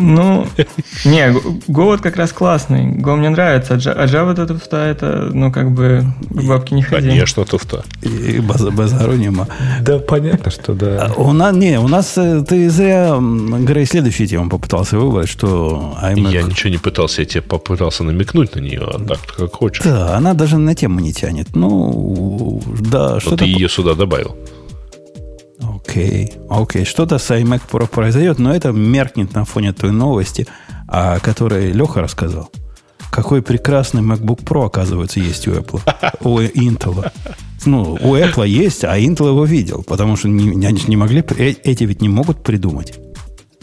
Ну, 0.00 0.46
не, 1.04 1.28
Go 1.68 1.84
вот 1.84 2.00
как 2.00 2.16
раз 2.16 2.32
классный. 2.32 2.86
Go 2.92 3.16
мне 3.16 3.30
нравится, 3.30 3.74
а 3.74 4.06
Java 4.06 4.32
это 4.32 4.46
туфта, 4.46 4.76
это, 4.76 5.30
ну, 5.32 5.50
как 5.50 5.72
бы, 5.72 6.04
бабки 6.30 6.72
не 6.72 6.82
ходи. 6.82 7.08
Конечно, 7.08 7.44
туфта. 7.44 7.84
И 8.02 8.38
база 8.38 8.70
базаронима. 8.70 9.48
Да, 9.80 9.98
понятно, 9.98 10.52
что 10.52 10.74
да. 10.74 11.06
А 11.06 11.20
у 11.20 11.32
нас, 11.32 11.54
не, 11.56 11.80
у 11.80 11.88
нас, 11.88 12.16
э, 12.16 12.44
ты 12.48 12.70
зря, 12.70 13.18
Грей, 13.18 13.86
следующую 13.86 14.28
тему 14.28 14.48
попытался 14.48 14.98
выбрать, 14.98 15.28
что 15.28 15.96
iMac... 16.00 16.32
Я 16.32 16.42
ничего 16.42 16.70
не 16.70 16.78
пытался, 16.78 17.22
я 17.22 17.26
тебе 17.26 17.42
попытался 17.42 18.04
намекнуть 18.04 18.54
на 18.54 18.60
нее, 18.60 18.82
а 18.82 19.00
так 19.00 19.18
как 19.36 19.56
хочешь. 19.56 19.82
Да, 19.84 20.16
она 20.16 20.34
даже 20.34 20.58
на 20.58 20.76
тему 20.76 21.00
не 21.00 21.12
тянет. 21.12 21.56
Ну, 21.56 22.62
да, 22.80 23.18
что 23.18 23.36
ты 23.36 23.46
ее 23.46 23.68
сюда 23.68 23.94
добавил. 23.94 24.36
Окей, 25.60 26.32
окей. 26.48 26.84
Что-то 26.84 27.18
с 27.18 27.30
iMac 27.30 27.62
Pro 27.70 27.86
произойдет, 27.88 28.38
но 28.38 28.54
это 28.54 28.72
меркнет 28.72 29.34
на 29.34 29.44
фоне 29.44 29.72
той 29.72 29.90
новости, 29.90 30.46
о 30.86 31.18
которой 31.20 31.72
Леха 31.72 32.00
рассказал. 32.00 32.50
Какой 33.10 33.42
прекрасный 33.42 34.02
MacBook 34.02 34.44
Pro, 34.44 34.66
оказывается, 34.66 35.18
есть 35.18 35.48
у 35.48 35.52
Apple. 35.52 35.80
У 36.22 36.40
Intel. 36.40 37.10
Ну, 37.64 37.98
у 38.00 38.14
Apple 38.14 38.46
есть, 38.46 38.84
а 38.84 38.98
Intel 38.98 39.28
его 39.28 39.44
видел. 39.44 39.82
Потому 39.82 40.16
что 40.16 40.28
не, 40.28 40.64
они 40.64 40.82
не 40.86 40.96
могли... 40.96 41.24
Э, 41.36 41.54
эти 41.64 41.84
ведь 41.84 42.02
не 42.02 42.08
могут 42.08 42.42
придумать. 42.42 42.98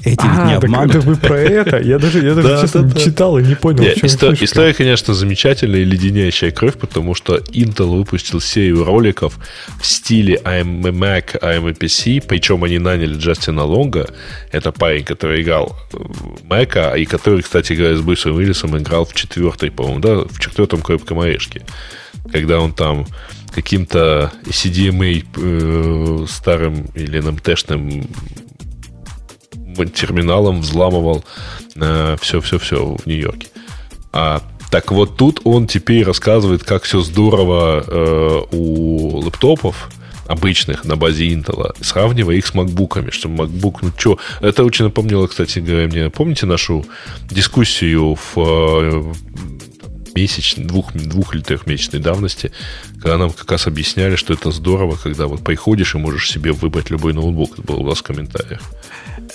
Эти 0.05 0.19
а, 0.21 0.27
ведь 0.27 0.45
не 0.45 0.53
обманут. 0.53 0.91
Так, 0.93 1.03
вы 1.03 1.15
про 1.15 1.39
это? 1.39 1.79
Я 1.79 1.97
даже, 1.97 2.19
я 2.19 2.35
даже 2.35 2.47
да, 2.47 2.61
честно, 2.61 2.83
да, 2.83 2.93
да. 2.93 2.99
читал 2.99 3.39
и 3.39 3.43
не 3.43 3.55
понял, 3.55 3.81
Нет, 3.81 3.95
чем 3.95 4.05
История, 4.07 4.73
конечно, 4.73 5.15
замечательная 5.15 5.79
и 5.79 5.83
леденящая 5.83 6.51
кровь, 6.51 6.75
потому 6.75 7.15
что 7.15 7.37
Intel 7.37 7.97
выпустил 7.97 8.39
серию 8.39 8.83
роликов 8.83 9.39
в 9.81 9.85
стиле 9.85 10.39
I'm 10.43 10.87
a 10.87 10.91
Mac, 10.91 11.39
I'm 11.41 11.67
a 11.67 11.71
PC, 11.71 12.23
причем 12.27 12.63
они 12.63 12.77
наняли 12.77 13.15
Джастина 13.15 13.63
Лонга, 13.63 14.07
это 14.51 14.71
парень, 14.71 15.03
который 15.03 15.41
играл 15.41 15.75
в 15.91 16.43
Mac, 16.47 16.99
и 16.99 17.05
который, 17.05 17.41
кстати, 17.41 17.73
играя 17.73 17.95
с 17.95 18.01
Брюсом 18.01 18.35
Уиллисом, 18.35 18.77
играл 18.77 19.05
в 19.05 19.15
четвертой, 19.15 19.71
по-моему, 19.71 19.99
да, 19.99 20.15
в 20.19 20.39
четвертом 20.39 20.83
крепком 20.83 21.19
орешке, 21.19 21.63
когда 22.31 22.59
он 22.59 22.73
там 22.73 23.07
каким-то 23.55 24.31
CDMA 24.43 25.25
э, 25.35 26.25
старым 26.27 26.85
или 26.93 27.19
НМТшным 27.19 28.03
терминалом 29.83 30.61
взламывал 30.61 31.23
все-все-все 31.75 32.75
э, 32.75 32.97
в 33.03 33.05
Нью-Йорке. 33.05 33.47
А, 34.13 34.41
так 34.71 34.91
вот 34.91 35.17
тут 35.17 35.41
он 35.43 35.67
теперь 35.67 36.03
рассказывает, 36.03 36.63
как 36.63 36.83
все 36.83 37.01
здорово 37.01 37.83
э, 37.85 38.41
у 38.51 39.19
лэптопов 39.19 39.89
обычных 40.27 40.85
на 40.85 40.95
базе 40.95 41.27
Intel, 41.27 41.75
сравнивая 41.81 42.35
их 42.35 42.47
с 42.47 42.53
макбуками, 42.53 43.11
что 43.11 43.29
MacBook, 43.29 43.77
ну 43.81 43.91
что, 43.95 44.17
это 44.41 44.63
очень 44.63 44.85
напомнило, 44.85 45.27
кстати 45.27 45.59
говоря, 45.59 45.87
мне, 45.87 46.09
помните 46.09 46.45
нашу 46.45 46.85
дискуссию 47.29 48.15
в 48.15 48.37
э, 48.37 49.13
месячной, 50.15 50.65
двух, 50.65 50.93
двух 50.93 51.35
или 51.35 51.41
трехмесячной 51.41 51.99
давности, 51.99 52.51
когда 52.95 53.17
нам 53.17 53.31
как 53.31 53.51
раз 53.51 53.67
объясняли, 53.67 54.15
что 54.15 54.33
это 54.33 54.51
здорово, 54.51 54.95
когда 54.95 55.27
вот 55.27 55.43
приходишь 55.43 55.93
и 55.93 55.99
можешь 55.99 56.29
себе 56.29 56.53
выбрать 56.53 56.89
любой 56.89 57.13
ноутбук. 57.13 57.53
Это 57.53 57.61
было 57.61 57.77
у 57.77 57.85
нас 57.87 57.99
в 57.99 58.03
комментариях. 58.03 58.61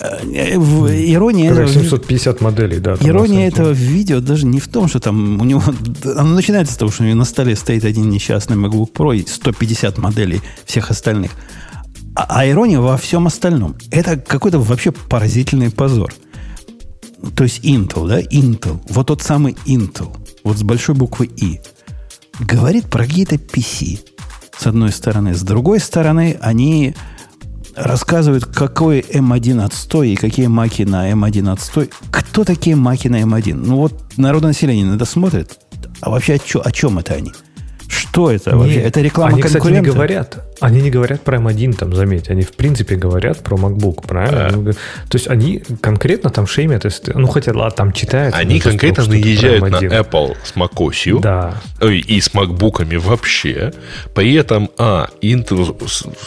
Э, 0.01 0.55
ирония 0.55 1.51
этого... 1.51 1.67
750 1.67 2.41
моделей, 2.41 2.79
да. 2.79 2.95
Ирония 3.01 3.47
этого 3.47 3.71
видео 3.71 4.19
даже 4.19 4.47
не 4.47 4.59
в 4.59 4.67
том, 4.67 4.87
что 4.87 4.99
там 4.99 5.39
у 5.39 5.43
него... 5.43 5.61
Оно 6.03 6.35
начинается 6.35 6.73
с 6.73 6.77
того, 6.77 6.91
что 6.91 7.03
у 7.03 7.05
него 7.05 7.17
на 7.17 7.25
столе 7.25 7.55
стоит 7.55 7.85
один 7.85 8.09
несчастный 8.09 8.57
MacBook 8.57 8.91
Pro 8.93 9.15
и 9.15 9.25
150 9.27 9.99
моделей 9.99 10.41
всех 10.65 10.89
остальных. 10.89 11.31
А, 12.15 12.25
а 12.29 12.49
ирония 12.49 12.79
во 12.79 12.97
всем 12.97 13.27
остальном. 13.27 13.75
Это 13.91 14.17
какой-то 14.17 14.59
вообще 14.59 14.91
поразительный 14.91 15.69
позор. 15.69 16.11
То 17.35 17.43
есть 17.43 17.63
Intel, 17.63 18.07
да, 18.07 18.19
Intel, 18.19 18.81
вот 18.89 19.07
тот 19.07 19.21
самый 19.21 19.55
Intel, 19.67 20.09
вот 20.43 20.57
с 20.57 20.63
большой 20.63 20.95
буквы 20.95 21.27
И, 21.27 21.61
говорит 22.39 22.89
про 22.89 23.05
какие-то 23.05 23.35
PC, 23.35 23.99
с 24.57 24.65
одной 24.65 24.91
стороны. 24.91 25.35
С 25.35 25.43
другой 25.43 25.79
стороны, 25.79 26.39
они 26.41 26.95
рассказывают, 27.75 28.45
какой 28.45 28.99
M1 29.01 29.63
отстой 29.63 30.09
и 30.11 30.15
какие 30.15 30.47
маки 30.47 30.83
на 30.83 31.11
M1 31.11 31.51
отстой. 31.51 31.89
Кто 32.11 32.43
такие 32.43 32.75
маки 32.75 33.07
на 33.07 33.21
M1? 33.21 33.53
Ну 33.53 33.77
вот 33.77 33.93
народное 34.17 34.49
население 34.49 34.85
на 34.85 34.95
это 34.95 35.05
смотрит. 35.05 35.59
А 36.01 36.09
вообще 36.09 36.35
о, 36.35 36.39
чё, 36.39 36.61
о 36.63 36.71
чем 36.71 36.99
это 36.99 37.13
они? 37.13 37.31
Что 37.87 38.31
это 38.31 38.57
вообще? 38.57 38.77
Нет, 38.77 38.85
это 38.85 39.01
реклама 39.01 39.33
они, 39.33 39.41
конкурента? 39.41 39.69
Кстати, 39.69 39.85
не 39.85 39.93
говорят. 39.93 40.50
Они 40.61 40.79
не 40.79 40.91
говорят 40.91 41.23
про 41.23 41.37
M1, 41.37 41.73
там, 41.73 41.95
заметь. 41.95 42.29
Они, 42.29 42.43
в 42.43 42.51
принципе, 42.51 42.95
говорят 42.95 43.39
про 43.43 43.57
MacBook, 43.57 44.07
правильно? 44.07 44.71
А. 44.71 44.73
То 45.09 45.17
есть, 45.17 45.27
они 45.27 45.63
конкретно 45.81 46.29
там 46.29 46.45
шеймят. 46.45 46.85
Ну, 47.15 47.25
хотя, 47.25 47.51
ладно, 47.51 47.75
там 47.75 47.91
читают. 47.93 48.35
Они 48.35 48.59
конкретно 48.59 49.05
наезжают 49.07 49.67
на 49.67 49.77
Apple 49.77 50.37
с 50.43 50.53
macOS. 50.53 51.19
Да. 51.19 51.55
И 51.81 52.21
с 52.21 52.29
MacBook'ами 52.29 52.99
вообще. 52.99 53.73
При 54.13 54.35
этом, 54.35 54.69
а, 54.77 55.09
Intel... 55.23 55.75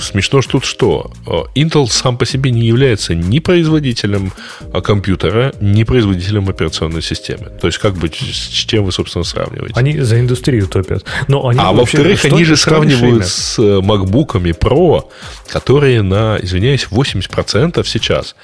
Смешно, 0.01 0.43
что 0.43 0.53
тут 0.53 0.65
что? 0.65 1.13
А, 1.29 1.45
Intel 1.55 1.87
сам 1.87 2.19
по 2.19 2.27
себе 2.27 2.51
не 2.51 2.67
является 2.67 3.15
ни 3.15 3.39
производителем 3.39 4.33
а, 4.73 4.81
компьютера, 4.81 5.55
ни 5.61 5.85
производителем 5.85 6.49
операционной 6.49 7.03
системы. 7.03 7.53
То 7.61 7.69
есть, 7.69 7.79
как 7.79 7.95
бы, 7.95 8.09
с 8.09 8.49
чем 8.67 8.85
вы, 8.85 8.91
собственно, 8.91 9.23
сравниваете? 9.23 9.75
Они 9.77 10.01
за 10.01 10.19
индустрию 10.19 10.67
топят. 10.67 11.05
Но 11.29 11.47
они 11.47 11.61
а 11.63 11.73
во-вторых, 11.73 12.25
они 12.25 12.45
же 12.45 12.57
сравнивают 12.57 13.27
с 13.27 13.61
э, 13.61 13.81
MacBook 13.81 14.24
ноутбуками 14.25 14.51
Pro, 14.51 15.05
которые 15.49 16.03
на, 16.03 16.39
извиняюсь, 16.41 16.89
80% 16.91 17.85
сейчас 17.87 18.35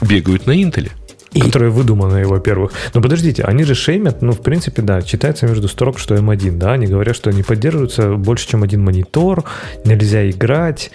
бегают 0.00 0.46
на 0.46 0.52
Intel. 0.52 0.90
И... 1.32 1.40
Которые 1.40 1.70
выдуманные, 1.70 2.24
во-первых. 2.24 2.72
Но 2.94 3.02
подождите, 3.02 3.42
они 3.42 3.64
же 3.64 3.74
шеймят, 3.74 4.22
ну, 4.22 4.32
в 4.32 4.40
принципе, 4.40 4.80
да, 4.80 5.02
читается 5.02 5.46
между 5.46 5.68
строк, 5.68 5.98
что 5.98 6.14
M1, 6.14 6.56
да, 6.56 6.72
они 6.72 6.86
говорят, 6.86 7.14
что 7.14 7.30
не 7.30 7.42
поддерживаются 7.42 8.12
больше, 8.12 8.48
чем 8.48 8.62
один 8.62 8.82
монитор, 8.82 9.44
нельзя 9.84 10.28
играть, 10.30 10.90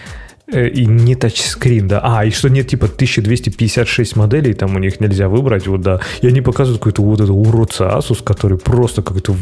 и 0.51 0.85
не 0.85 1.15
тачскрин, 1.15 1.87
да. 1.87 2.01
А, 2.03 2.25
и 2.25 2.31
что 2.31 2.49
нет, 2.49 2.67
типа, 2.67 2.85
1256 2.85 4.15
моделей, 4.15 4.53
там 4.53 4.75
у 4.75 4.79
них 4.79 4.99
нельзя 4.99 5.29
выбрать, 5.29 5.67
вот, 5.67 5.81
да. 5.81 5.99
И 6.21 6.27
они 6.27 6.41
показывают 6.41 6.79
какой-то 6.79 7.01
вот 7.03 7.21
этот 7.21 7.31
уродца 7.31 7.85
Asus, 7.97 8.23
который 8.23 8.57
просто 8.57 9.01
как-то 9.01 9.35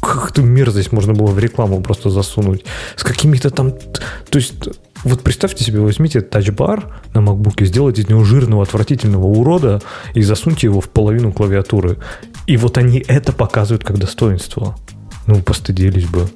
как 0.00 0.30
эту 0.30 0.42
мерзость 0.42 0.92
можно 0.92 1.14
было 1.14 1.28
в 1.28 1.38
рекламу 1.38 1.80
просто 1.80 2.10
засунуть. 2.10 2.64
С 2.96 3.02
какими-то 3.02 3.50
там... 3.50 3.72
То 3.72 4.38
есть, 4.38 4.54
вот 5.02 5.22
представьте 5.22 5.64
себе, 5.64 5.80
возьмите 5.80 6.20
тачбар 6.20 7.02
на 7.14 7.18
MacBook, 7.18 7.64
сделайте 7.64 8.02
из 8.02 8.08
него 8.08 8.24
жирного, 8.24 8.62
отвратительного 8.62 9.26
урода 9.26 9.80
и 10.14 10.22
засуньте 10.22 10.66
его 10.66 10.80
в 10.80 10.88
половину 10.88 11.32
клавиатуры. 11.32 11.98
И 12.46 12.56
вот 12.56 12.78
они 12.78 13.02
это 13.06 13.32
показывают 13.32 13.84
как 13.84 13.98
достоинство. 13.98 14.76
Ну, 15.26 15.40
постыдились 15.40 16.06
бы. 16.06 16.28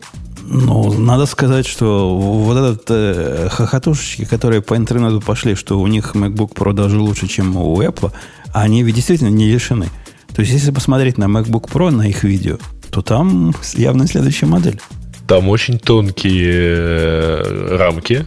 Ну, 0.51 0.95
надо 0.99 1.27
сказать, 1.27 1.67
что 1.67 2.17
вот 2.19 2.57
этот 2.57 2.85
э, 2.89 3.49
хохотушечки, 3.51 4.25
которые 4.25 4.63
по 4.63 4.77
интернету 4.77 5.21
пошли, 5.21 5.55
что 5.55 5.79
у 5.79 5.87
них 5.87 6.15
MacBook 6.15 6.55
Pro 6.55 6.73
даже 6.73 6.99
лучше, 6.99 7.29
чем 7.29 7.57
у 7.57 7.83
Apple, 7.83 8.13
они 8.55 8.83
ведь 8.83 8.95
действительно 8.95 9.29
не 9.29 9.51
лишены. 9.51 9.89
То 10.35 10.41
есть, 10.41 10.53
если 10.53 10.71
посмотреть 10.71 11.19
на 11.19 11.25
MacBook 11.25 11.71
Pro, 11.71 11.91
на 11.91 12.09
их 12.09 12.25
видео, 12.25 12.57
то 12.91 13.03
там 13.03 13.55
явно 13.75 14.07
следующая 14.07 14.47
модель. 14.47 14.81
Там 15.27 15.51
очень 15.51 15.79
тонкие 15.79 16.77
э, 16.77 17.77
рамки, 17.77 18.27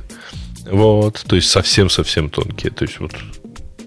вот, 0.69 1.23
то 1.25 1.35
есть 1.35 1.49
совсем-совсем 1.49 2.29
тонкие, 2.29 2.71
то 2.71 2.85
есть 2.85 2.99
вот 2.99 3.13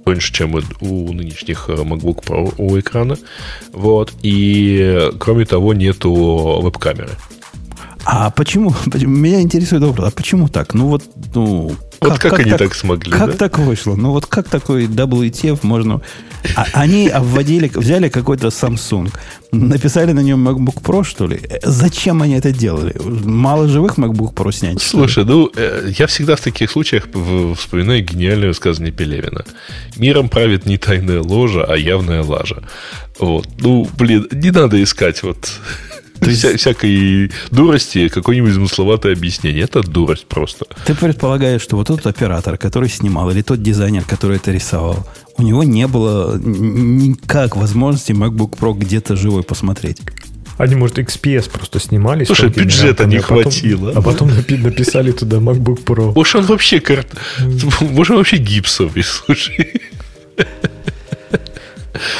тоньше, 0.04 0.32
чем 0.32 0.56
у 0.80 1.12
нынешних 1.12 1.66
э, 1.68 1.74
MacBook 1.74 2.24
Pro 2.24 2.52
у 2.58 2.80
экрана, 2.80 3.16
вот, 3.72 4.12
и 4.22 5.10
кроме 5.20 5.44
того 5.46 5.72
нету 5.72 6.12
веб-камеры. 6.60 7.12
А 8.04 8.30
почему? 8.30 8.74
Меня 8.94 9.40
интересует 9.40 9.82
вопрос, 9.82 10.08
а 10.08 10.10
почему 10.10 10.48
так? 10.48 10.74
Ну 10.74 10.88
вот, 10.88 11.02
ну... 11.34 11.74
Вот 12.00 12.12
как, 12.12 12.20
как, 12.20 12.30
как 12.32 12.40
они 12.40 12.50
так, 12.50 12.58
так 12.58 12.74
смогли, 12.74 13.10
Как 13.10 13.30
да? 13.30 13.36
так 13.36 13.58
вышло? 13.58 13.94
Ну 13.96 14.10
вот 14.10 14.26
как 14.26 14.48
такой 14.48 14.86
WTF 14.86 15.60
можно... 15.62 16.02
А, 16.54 16.66
они 16.74 17.08
обводили, 17.08 17.70
взяли 17.74 18.10
какой-то 18.10 18.48
Samsung, 18.48 19.10
написали 19.52 20.12
на 20.12 20.20
нем 20.20 20.46
MacBook 20.46 20.82
Pro, 20.82 21.02
что 21.02 21.26
ли? 21.26 21.40
Зачем 21.62 22.20
они 22.20 22.34
это 22.34 22.52
делали? 22.52 22.94
Мало 23.02 23.68
живых 23.68 23.96
MacBook 23.96 24.34
Pro 24.34 24.52
снять? 24.52 24.82
Слушай, 24.82 25.24
ну, 25.24 25.50
э, 25.56 25.90
я 25.98 26.06
всегда 26.06 26.36
в 26.36 26.40
таких 26.40 26.70
случаях 26.70 27.04
вспоминаю 27.56 28.04
гениальное 28.04 28.48
высказывание 28.48 28.92
Пелевина. 28.92 29.46
Миром 29.96 30.28
правит 30.28 30.66
не 30.66 30.76
тайная 30.76 31.22
ложа, 31.22 31.64
а 31.64 31.76
явная 31.76 32.22
лажа. 32.22 32.62
Вот. 33.18 33.48
Ну, 33.60 33.88
блин, 33.96 34.28
не 34.32 34.50
надо 34.50 34.82
искать 34.82 35.22
вот 35.22 35.48
то 36.20 36.30
есть... 36.30 36.40
Вся, 36.40 36.56
всякой 36.56 37.30
дурости 37.50 38.08
какое-нибудь 38.08 38.52
замысловатое 38.52 39.12
объяснение. 39.12 39.64
Это 39.64 39.82
дурость 39.82 40.26
просто. 40.26 40.66
Ты 40.86 40.94
предполагаешь, 40.94 41.62
что 41.62 41.76
вот 41.76 41.88
тот 41.88 42.06
оператор, 42.06 42.56
который 42.56 42.88
снимал, 42.88 43.30
или 43.30 43.42
тот 43.42 43.62
дизайнер, 43.62 44.04
который 44.04 44.36
это 44.36 44.52
рисовал, 44.52 45.06
у 45.36 45.42
него 45.42 45.64
не 45.64 45.86
было 45.86 46.38
никак 46.38 47.56
возможности 47.56 48.12
MacBook 48.12 48.58
Pro 48.58 48.74
где-то 48.74 49.16
живой 49.16 49.42
посмотреть. 49.42 49.98
Они, 50.56 50.76
может, 50.76 50.98
XPS 50.98 51.50
просто 51.50 51.80
снимали. 51.80 52.24
Слушай, 52.24 52.48
бюджета 52.48 53.06
не 53.06 53.16
а 53.16 53.22
хватило. 53.22 53.92
а 53.94 54.00
потом 54.00 54.28
написали 54.28 55.10
туда 55.10 55.38
MacBook 55.38 55.84
Pro. 55.84 56.14
Может, 56.14 56.36
он 56.36 56.44
вообще, 56.44 56.80
карт... 56.80 57.08
Может, 57.80 58.12
он 58.12 58.18
вообще 58.18 58.36
гипсовый, 58.36 59.02
слушай. 59.02 59.80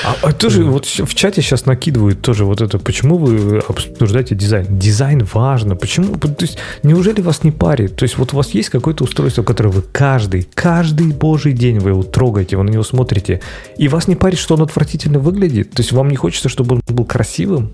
А, 0.04 0.16
а 0.22 0.32
тоже 0.32 0.64
вот 0.64 0.87
в 0.87 1.14
чате 1.14 1.42
сейчас 1.42 1.66
накидывают 1.66 2.22
тоже 2.22 2.44
вот 2.44 2.60
это. 2.60 2.78
Почему 2.78 3.16
вы 3.16 3.58
обсуждаете 3.58 4.34
дизайн? 4.34 4.66
Дизайн 4.68 5.26
важно. 5.32 5.76
Почему? 5.76 6.16
То 6.16 6.34
есть, 6.40 6.58
неужели 6.82 7.20
вас 7.20 7.42
не 7.42 7.50
парит? 7.50 7.96
То 7.96 8.04
есть, 8.04 8.18
вот 8.18 8.32
у 8.32 8.37
вас 8.37 8.50
есть 8.50 8.68
какое-то 8.70 9.04
устройство, 9.04 9.42
которое 9.42 9.70
вы 9.70 9.82
каждый, 9.82 10.48
каждый 10.54 11.08
божий 11.08 11.52
день 11.52 11.78
вы 11.78 11.90
его 11.90 12.02
трогаете, 12.02 12.56
вы 12.56 12.64
на 12.64 12.70
него 12.70 12.84
смотрите, 12.84 13.40
и 13.76 13.88
вас 13.88 14.08
не 14.08 14.16
парит, 14.16 14.38
что 14.38 14.54
он 14.54 14.62
отвратительно 14.62 15.18
выглядит? 15.18 15.72
То 15.72 15.82
есть, 15.82 15.92
вам 15.92 16.08
не 16.08 16.16
хочется, 16.16 16.48
чтобы 16.48 16.76
он 16.76 16.82
был 16.87 17.04
красивым? 17.04 17.72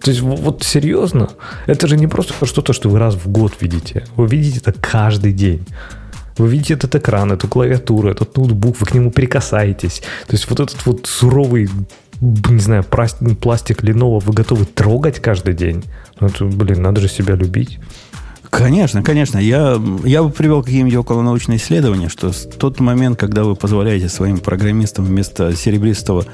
То 0.00 0.10
есть, 0.10 0.22
вот 0.22 0.62
серьезно? 0.62 1.30
Это 1.66 1.86
же 1.86 1.96
не 1.96 2.06
просто 2.06 2.34
что-то, 2.46 2.72
что 2.72 2.88
вы 2.88 2.98
раз 2.98 3.14
в 3.14 3.28
год 3.28 3.54
видите. 3.60 4.04
Вы 4.16 4.26
видите 4.28 4.60
это 4.60 4.72
каждый 4.72 5.32
день. 5.32 5.66
Вы 6.38 6.48
видите 6.48 6.74
этот 6.74 6.94
экран, 6.94 7.32
эту 7.32 7.48
клавиатуру, 7.48 8.08
этот 8.08 8.36
ноутбук, 8.36 8.80
вы 8.80 8.86
к 8.86 8.94
нему 8.94 9.10
прикасаетесь. 9.10 10.00
То 10.26 10.32
есть 10.32 10.48
вот 10.48 10.60
этот 10.60 10.86
вот 10.86 11.06
суровый 11.06 11.68
не 12.20 12.58
знаю, 12.58 12.84
пластик 12.84 13.84
Lenovo 13.84 14.20
вы 14.20 14.32
готовы 14.32 14.64
трогать 14.64 15.20
каждый 15.20 15.54
день? 15.54 15.84
Ну, 16.18 16.26
это, 16.26 16.44
блин, 16.46 16.82
надо 16.82 17.00
же 17.00 17.08
себя 17.08 17.34
любить. 17.34 17.78
Конечно, 18.50 19.02
конечно. 19.02 19.38
Я, 19.38 19.80
я 20.04 20.22
бы 20.22 20.30
привел 20.30 20.62
какие-нибудь 20.62 20.96
околонаучные 20.96 21.58
исследования, 21.58 22.08
что 22.08 22.32
в 22.32 22.56
тот 22.56 22.80
момент, 22.80 23.18
когда 23.18 23.44
вы 23.44 23.54
позволяете 23.54 24.08
своим 24.08 24.38
программистам 24.38 25.04
вместо 25.04 25.54
серебристого 25.54 26.24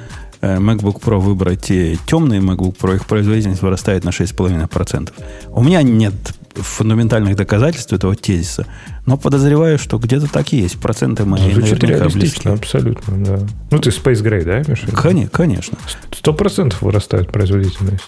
э, 0.41 0.59
MacBook 0.59 1.03
Pro 1.03 1.19
выбрать 1.19 1.67
темный 2.07 2.39
MacBook 2.39 2.77
Pro, 2.79 2.95
их 2.95 3.07
производительность 3.07 3.63
вырастает 3.63 4.05
на 4.05 4.11
6,5%. 4.11 5.13
У 5.51 5.63
меня 5.63 5.83
нет 5.83 6.15
фундаментальных 6.55 7.37
доказательств 7.37 7.93
этого 7.93 8.15
тезиса, 8.15 8.67
но 9.07 9.17
подозреваю, 9.17 9.79
что 9.79 9.99
где-то 9.99 10.31
так 10.33 10.53
и 10.53 10.59
есть. 10.59 10.79
Проценты 10.79 11.25
мои 11.25 11.53
Звучит 11.53 11.83
реалистично, 11.85 12.53
абсолютно, 12.53 13.25
да. 13.25 13.39
Ну, 13.71 13.79
ты 13.79 13.91
Space 13.91 14.23
Gray, 14.23 14.45
да, 14.45 14.63
Миша? 14.71 14.87
Конечно, 14.93 15.31
конечно. 15.31 15.79
Сто 16.13 16.33
процентов 16.33 16.83
вырастает 16.83 17.31
производительность. 17.31 18.05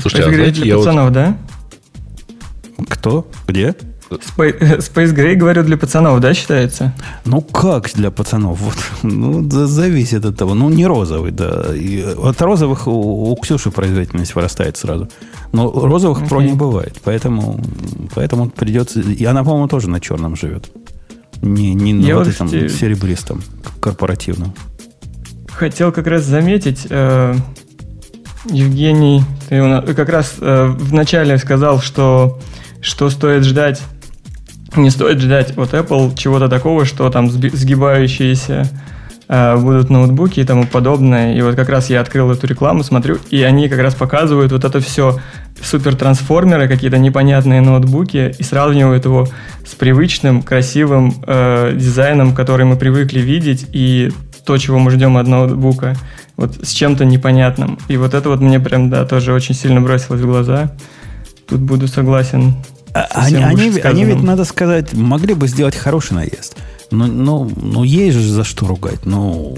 Слушайте, 0.00 0.28
Space 0.28 0.34
а 0.34 0.36
Gray 0.36 0.50
для 0.50 0.76
пацанов, 0.76 1.04
вот... 1.04 1.12
да? 1.12 1.36
Кто? 2.88 3.30
Где? 3.46 3.74
Space 4.10 5.14
Gray, 5.14 5.36
говорю, 5.36 5.62
для 5.62 5.76
пацанов, 5.76 6.20
да, 6.20 6.34
считается? 6.34 6.92
Ну, 7.24 7.40
как 7.40 7.90
для 7.94 8.10
пацанов? 8.10 8.60
Вот, 8.60 8.76
ну, 9.02 9.48
зависит 9.48 10.24
от 10.24 10.36
того. 10.36 10.54
Ну, 10.54 10.68
не 10.68 10.86
розовый, 10.86 11.30
да. 11.30 11.74
И 11.74 12.02
от 12.02 12.40
розовых 12.42 12.86
у, 12.86 13.30
у 13.30 13.36
Ксюши 13.36 13.70
производительность 13.70 14.34
вырастает 14.34 14.76
сразу. 14.76 15.08
Но 15.52 15.70
розовых 15.70 16.22
okay. 16.22 16.28
про 16.28 16.42
не 16.42 16.54
бывает. 16.54 16.98
Поэтому, 17.04 17.60
поэтому 18.14 18.48
придется... 18.50 19.00
И 19.00 19.24
она, 19.24 19.44
по-моему, 19.44 19.68
тоже 19.68 19.88
на 19.88 20.00
черном 20.00 20.34
живет. 20.34 20.70
Не, 21.42 21.74
не 21.74 21.92
на 21.92 22.16
вот 22.16 22.28
этом 22.28 22.48
те... 22.48 22.68
серебристом, 22.68 23.42
корпоративном. 23.80 24.54
Хотел 25.48 25.92
как 25.92 26.06
раз 26.06 26.24
заметить, 26.24 26.86
э, 26.88 27.34
Евгений, 28.46 29.22
ты 29.48 29.94
как 29.94 30.08
раз 30.08 30.36
э, 30.40 30.74
вначале 30.78 31.36
сказал, 31.38 31.80
что 31.80 32.40
что 32.80 33.10
стоит 33.10 33.44
ждать 33.44 33.80
не 34.76 34.90
стоит 34.90 35.20
ждать 35.20 35.56
от 35.56 35.74
Apple 35.74 36.16
чего-то 36.16 36.48
такого, 36.48 36.84
что 36.84 37.10
там 37.10 37.30
сгибающиеся 37.30 38.68
будут 39.32 39.88
ноутбуки 39.88 40.40
и 40.40 40.44
тому 40.44 40.66
подобное. 40.66 41.34
И 41.34 41.40
вот 41.40 41.54
как 41.56 41.70
раз 41.70 41.88
я 41.88 42.00
открыл 42.02 42.30
эту 42.30 42.46
рекламу, 42.46 42.82
смотрю, 42.82 43.18
и 43.30 43.42
они 43.42 43.68
как 43.68 43.80
раз 43.80 43.94
показывают 43.94 44.52
вот 44.52 44.64
это 44.64 44.80
все 44.80 45.18
супер 45.62 45.96
трансформеры, 45.96 46.68
какие-то 46.68 46.98
непонятные 46.98 47.62
ноутбуки, 47.62 48.34
и 48.38 48.42
сравнивают 48.42 49.06
его 49.06 49.26
с 49.64 49.74
привычным, 49.74 50.42
красивым 50.42 51.14
э, 51.26 51.72
дизайном, 51.74 52.34
который 52.34 52.66
мы 52.66 52.76
привыкли 52.76 53.20
видеть, 53.20 53.66
и 53.72 54.12
то, 54.44 54.58
чего 54.58 54.78
мы 54.78 54.90
ждем 54.90 55.16
от 55.16 55.26
ноутбука, 55.26 55.96
вот 56.36 56.66
с 56.66 56.70
чем-то 56.72 57.04
непонятным. 57.04 57.78
И 57.88 57.96
вот 57.96 58.12
это 58.12 58.28
вот 58.28 58.40
мне 58.40 58.60
прям, 58.60 58.90
да, 58.90 59.06
тоже 59.06 59.32
очень 59.32 59.54
сильно 59.54 59.80
бросилось 59.80 60.20
в 60.20 60.26
глаза. 60.26 60.72
Тут 61.48 61.60
буду 61.60 61.88
согласен 61.88 62.54
а, 62.94 63.06
они, 63.12 63.36
они, 63.36 63.80
они 63.80 64.04
ведь, 64.04 64.22
надо 64.22 64.44
сказать, 64.44 64.92
могли 64.92 65.34
бы 65.34 65.48
сделать 65.48 65.74
хороший 65.74 66.14
наезд. 66.14 66.56
Но, 66.92 67.06
но, 67.06 67.50
но 67.56 67.84
есть 67.84 68.16
же 68.16 68.28
за 68.28 68.44
что 68.44 68.66
ругать. 68.66 69.04
Ну, 69.04 69.56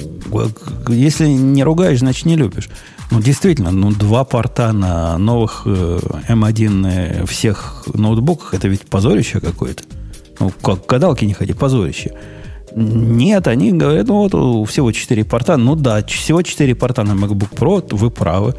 если 0.89 1.27
не 1.27 1.63
ругаешь, 1.65 1.99
значит 1.99 2.27
не 2.27 2.37
любишь. 2.37 2.71
Ну, 3.11 3.21
действительно, 3.21 3.71
ну, 3.71 3.91
два 3.91 4.25
порта 4.25 4.73
на 4.73 5.19
новых 5.19 5.63
э, 5.67 5.99
M1 6.29 6.87
э, 6.87 7.27
всех 7.27 7.85
ноутбуках, 7.93 8.55
это 8.55 8.69
ведь 8.69 8.83
позорище 8.83 9.41
какое-то. 9.41 9.85
Ну, 10.41 10.51
как 10.63 10.87
гадалки 10.87 11.25
не 11.25 11.35
ходи, 11.35 11.53
позорище. 11.53 12.13
Нет, 12.75 13.47
они 13.47 13.73
говорят, 13.73 14.09
ну, 14.09 14.27
вот 14.29 14.69
всего 14.69 14.91
четыре 14.91 15.25
порта. 15.25 15.57
Ну 15.57 15.77
да, 15.77 16.03
всего 16.05 16.43
четыре 16.43 16.75
порта 16.75 17.05
на 17.05 17.13
MacBook 17.13 17.55
Pro, 17.55 17.95
вы 17.95 18.11
правы 18.11 18.55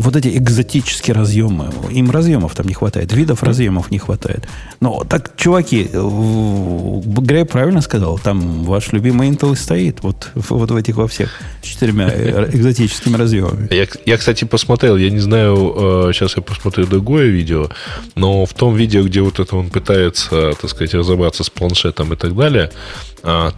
вот 0.00 0.16
эти 0.16 0.28
экзотические 0.28 1.14
разъемы, 1.14 1.70
им 1.90 2.10
разъемов 2.10 2.54
там 2.54 2.66
не 2.66 2.74
хватает, 2.74 3.12
видов 3.12 3.42
разъемов 3.42 3.90
не 3.90 3.98
хватает. 3.98 4.48
Но 4.80 5.04
так, 5.04 5.36
чуваки, 5.36 5.90
Грей 5.92 7.44
правильно 7.44 7.82
сказал, 7.82 8.18
там 8.18 8.64
ваш 8.64 8.92
любимый 8.92 9.28
Intel 9.28 9.54
стоит, 9.56 10.02
вот, 10.02 10.30
вот 10.34 10.70
в 10.70 10.76
этих 10.76 10.96
во 10.96 11.06
всех 11.06 11.30
четырьмя 11.62 12.08
экзотическими 12.52 13.16
разъемами. 13.16 13.68
Я, 13.70 13.86
я, 14.06 14.16
кстати, 14.16 14.44
посмотрел, 14.44 14.96
я 14.96 15.10
не 15.10 15.18
знаю, 15.20 16.10
сейчас 16.14 16.34
я 16.36 16.42
посмотрю 16.42 16.86
другое 16.86 17.26
видео, 17.26 17.68
но 18.14 18.46
в 18.46 18.54
том 18.54 18.74
видео, 18.74 19.02
где 19.04 19.20
вот 19.20 19.38
это 19.38 19.54
он 19.54 19.68
пытается, 19.68 20.52
так 20.60 20.70
сказать, 20.70 20.94
разобраться 20.94 21.44
с 21.44 21.50
планшетом 21.50 22.14
и 22.14 22.16
так 22.16 22.34
далее, 22.34 22.70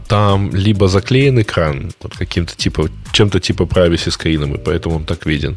там 0.08 0.50
либо 0.54 0.88
заклеен 0.88 1.40
экран 1.40 1.92
вот 2.02 2.16
каким-то 2.16 2.56
типа 2.56 2.88
чем-то 3.12 3.40
типа 3.40 3.62
privacy 3.64 4.10
скрином, 4.10 4.54
и 4.54 4.58
поэтому 4.58 4.96
он 4.96 5.04
так 5.04 5.26
виден, 5.26 5.56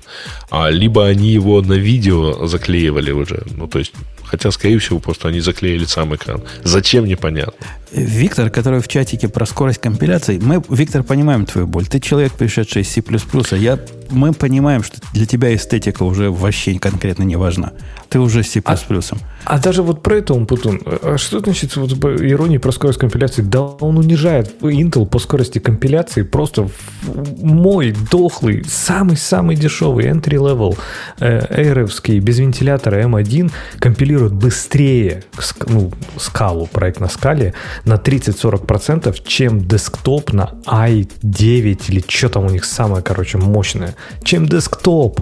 а 0.52 0.70
либо 0.70 1.08
они 1.08 1.30
его 1.30 1.62
на 1.62 1.74
видео 1.74 2.46
заклеивали 2.48 3.12
уже, 3.12 3.44
ну 3.58 3.68
то 3.68 3.80
есть 3.80 3.94
Хотя, 4.36 4.52
скорее 4.52 4.80
всего, 4.80 5.00
просто 5.00 5.30
они 5.30 5.40
заклеили 5.40 5.86
сам 5.86 6.14
экран. 6.14 6.42
Зачем, 6.64 7.06
непонятно. 7.06 7.54
Виктор, 7.94 8.50
который 8.50 8.82
в 8.82 8.88
чатике 8.90 9.30
про 9.30 9.46
скорость 9.46 9.80
компиляции, 9.80 10.40
мы, 10.42 10.62
Виктор, 10.70 11.04
понимаем 11.04 11.46
твою 11.46 11.68
боль. 11.68 11.88
Ты 11.88 12.02
человек, 12.02 12.34
пришедший 12.34 12.82
из 12.82 12.90
C++, 12.90 13.02
я, 13.56 13.80
мы 14.10 14.34
понимаем, 14.34 14.84
что 14.84 14.98
для 15.14 15.26
тебя 15.26 15.56
эстетика 15.56 16.04
уже 16.04 16.30
вообще 16.30 16.78
конкретно 16.78 17.24
не 17.24 17.38
важна. 17.38 17.72
Ты 18.10 18.20
уже 18.20 18.44
с 18.44 18.50
C++. 18.50 18.62
А, 18.66 18.76
а 19.46 19.60
даже 19.60 19.82
вот 19.82 20.04
про 20.04 20.18
это 20.18 20.34
он 20.34 20.46
Путун. 20.46 20.82
А 20.86 21.18
что 21.18 21.40
значит 21.40 21.76
вот 21.78 21.94
ирония 21.94 22.60
про 22.60 22.72
скорость 22.72 23.00
компиляции? 23.00 23.42
Да 23.42 23.62
он 23.62 23.98
унижает 23.98 24.54
Intel 24.62 25.06
по 25.06 25.20
скорости 25.20 25.60
компиляции 25.60 26.24
просто 26.24 26.70
мой 27.42 27.96
дохлый, 28.12 28.66
самый-самый 28.66 29.56
дешевый 29.56 30.06
entry 30.06 30.38
level 30.38 30.78
э, 31.20 32.20
без 32.20 32.40
вентилятора 32.40 33.04
M1 33.04 33.52
компилирует 33.80 34.25
быстрее 34.34 35.24
ну, 35.68 35.92
скалу, 36.18 36.68
проект 36.68 37.00
на 37.00 37.10
скале 37.10 37.54
на 37.86 37.96
30-40%, 37.96 39.16
чем 39.26 39.68
десктоп 39.68 40.34
на 40.34 40.52
i9 40.66 41.82
или 41.88 42.04
что 42.08 42.30
там 42.30 42.46
у 42.46 42.50
них 42.50 42.66
самое, 42.66 43.04
короче, 43.04 43.38
мощное, 43.38 43.96
чем 44.24 44.48
десктоп. 44.48 45.20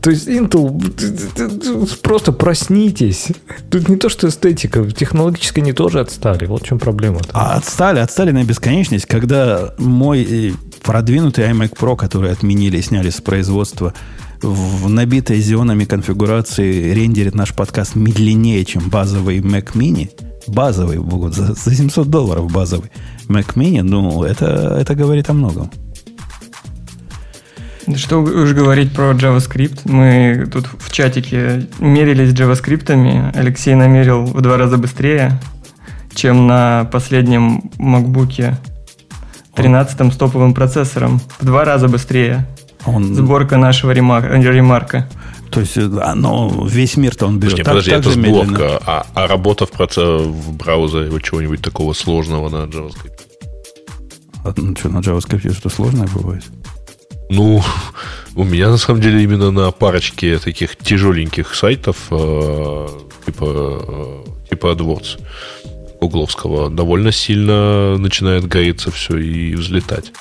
То 0.00 0.10
есть 0.10 0.28
Intel, 0.28 2.00
просто 2.02 2.32
проснитесь. 2.32 3.28
Тут 3.70 3.88
не 3.88 3.96
то, 3.96 4.08
что 4.08 4.28
эстетика, 4.28 4.88
технологически 4.90 5.60
они 5.60 5.72
тоже 5.72 6.00
отстали. 6.00 6.46
Вот 6.46 6.62
в 6.62 6.66
чем 6.66 6.78
проблема. 6.78 7.18
-то. 7.18 7.30
А 7.32 7.54
отстали, 7.54 7.98
отстали 7.98 8.30
на 8.30 8.44
бесконечность, 8.44 9.06
когда 9.06 9.74
мой 9.78 10.22
э, 10.22 10.52
продвинутый 10.82 11.44
iMac 11.50 11.76
Pro, 11.76 11.96
который 11.96 12.30
отменили 12.30 12.80
сняли 12.80 13.10
с 13.10 13.20
производства, 13.20 13.92
в 14.42 14.88
набитой 14.88 15.40
зионами 15.40 15.84
конфигурации 15.84 16.92
рендерит 16.92 17.34
наш 17.34 17.54
подкаст 17.54 17.94
медленнее, 17.94 18.64
чем 18.64 18.88
базовый 18.88 19.38
Mac 19.38 19.72
Mini. 19.74 20.10
Базовый, 20.46 20.98
вот, 20.98 21.34
за, 21.34 21.54
за 21.54 21.74
700 21.74 22.08
долларов 22.08 22.50
базовый 22.50 22.90
Mac 23.28 23.54
Mini, 23.54 23.82
ну, 23.82 24.22
это, 24.24 24.76
это 24.80 24.94
говорит 24.94 25.28
о 25.28 25.34
многом. 25.34 25.70
Что 27.96 28.18
уж 28.18 28.52
говорить 28.52 28.92
про 28.92 29.12
JavaScript. 29.12 29.80
Мы 29.84 30.46
тут 30.52 30.66
в 30.78 30.92
чатике 30.92 31.66
мерились 31.78 32.34
JavaScript. 32.34 33.32
Алексей 33.34 33.74
намерил 33.74 34.24
в 34.24 34.40
два 34.42 34.58
раза 34.58 34.76
быстрее, 34.76 35.40
чем 36.14 36.46
на 36.46 36.88
последнем 36.92 37.70
MacBook 37.78 38.54
13 39.54 40.12
с 40.12 40.16
топовым 40.16 40.52
процессором. 40.52 41.20
В 41.40 41.46
два 41.46 41.64
раза 41.64 41.88
быстрее. 41.88 42.46
Он... 42.86 43.14
Сборка 43.14 43.56
нашего 43.56 43.90
ремар... 43.92 44.40
ремарка. 44.40 45.08
То 45.50 45.60
есть 45.60 45.76
оно, 45.76 46.66
весь 46.68 46.96
мир-то 46.96 47.26
он 47.26 47.38
берет. 47.38 47.64
Подожди, 47.64 47.90
так, 47.90 48.02
подожди 48.04 48.22
так 48.22 48.30
это 48.30 48.44
сборка, 48.46 48.82
а, 48.86 49.06
а 49.14 49.26
работа 49.26 49.66
в, 49.66 49.70
проц... 49.70 49.96
в 49.96 50.52
браузере 50.52 51.10
чего-нибудь 51.22 51.62
такого 51.62 51.94
сложного 51.94 52.48
на 52.48 52.68
JavaScript? 52.68 53.20
А, 54.44 54.52
ну 54.56 54.76
что, 54.76 54.88
на 54.88 54.98
JavaScript 54.98 55.54
что 55.54 55.68
сложное 55.68 56.06
бывает? 56.08 56.44
Ну, 57.30 57.62
у 58.34 58.44
меня 58.44 58.70
на 58.70 58.78
самом 58.78 59.00
деле 59.00 59.22
именно 59.22 59.50
на 59.50 59.70
парочке 59.70 60.38
таких 60.38 60.76
тяжеленьких 60.76 61.54
сайтов, 61.54 61.96
э, 62.10 62.88
типа, 63.26 63.44
э, 63.44 64.24
типа 64.50 64.66
AdWords 64.68 65.20
угловского, 66.00 66.70
довольно 66.70 67.12
сильно 67.12 67.98
начинает 67.98 68.46
гоиться 68.46 68.90
все 68.90 69.18
и 69.18 69.54
взлетать. 69.54 70.12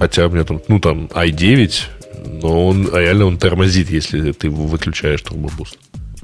Хотя 0.00 0.26
у 0.26 0.30
меня 0.30 0.44
там, 0.44 0.60
ну 0.66 0.80
там 0.80 1.06
i9, 1.12 1.72
но 2.42 2.66
он 2.66 2.88
реально 2.92 3.26
он 3.26 3.38
тормозит, 3.38 3.90
если 3.90 4.32
ты 4.32 4.48
выключаешь 4.48 5.22
турбобуст. 5.22 5.76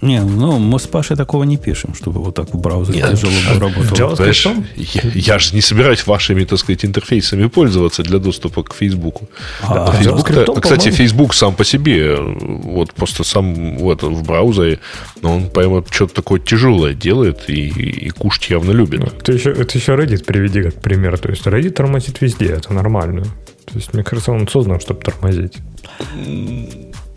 Не, 0.02 0.20
ну, 0.20 0.58
мы 0.58 0.78
с 0.78 0.86
Пашей 0.86 1.16
такого 1.16 1.44
не 1.44 1.56
пишем, 1.56 1.94
чтобы 1.94 2.22
вот 2.22 2.34
так 2.34 2.52
в 2.52 2.58
браузере 2.58 2.98
Нет, 2.98 3.12
тяжело 3.12 3.32
бы 3.54 3.60
работало. 3.60 4.16
Знаешь, 4.16 4.46
я, 4.76 5.02
я 5.14 5.38
же 5.38 5.54
не 5.54 5.62
собираюсь 5.62 6.06
вашими, 6.06 6.44
так 6.44 6.58
сказать, 6.58 6.84
интерфейсами 6.84 7.46
пользоваться 7.46 8.02
для 8.02 8.18
доступа 8.18 8.62
к 8.62 8.74
Фейсбуку. 8.74 9.28
А, 9.62 9.86
а 9.86 9.92
Facebook, 9.92 10.60
кстати, 10.60 10.90
Facebook 10.90 11.34
сам 11.34 11.54
по 11.54 11.64
себе, 11.64 12.16
вот 12.18 12.92
просто 12.92 13.24
сам 13.24 13.78
вот, 13.78 14.02
в 14.02 14.22
браузере, 14.22 14.80
но 15.22 15.36
он 15.36 15.48
прямо 15.48 15.82
что-то 15.90 16.14
такое 16.14 16.40
тяжелое 16.40 16.92
делает 16.92 17.48
и, 17.48 17.68
и 17.68 18.10
кушать 18.10 18.50
явно 18.50 18.72
любит. 18.72 19.22
Ты 19.22 19.32
еще, 19.32 19.50
это 19.50 19.78
еще 19.78 19.92
Reddit 19.92 20.24
приведи 20.24 20.62
как 20.62 20.74
пример. 20.74 21.16
То 21.18 21.30
есть 21.30 21.46
Reddit 21.46 21.70
тормозит 21.70 22.20
везде, 22.20 22.48
это 22.48 22.74
нормально. 22.74 23.24
То 23.66 23.74
есть, 23.74 23.92
мне 23.92 24.04
кажется, 24.04 24.32
он 24.32 24.48
создан, 24.48 24.80
чтобы 24.80 25.00
тормозить. 25.00 25.58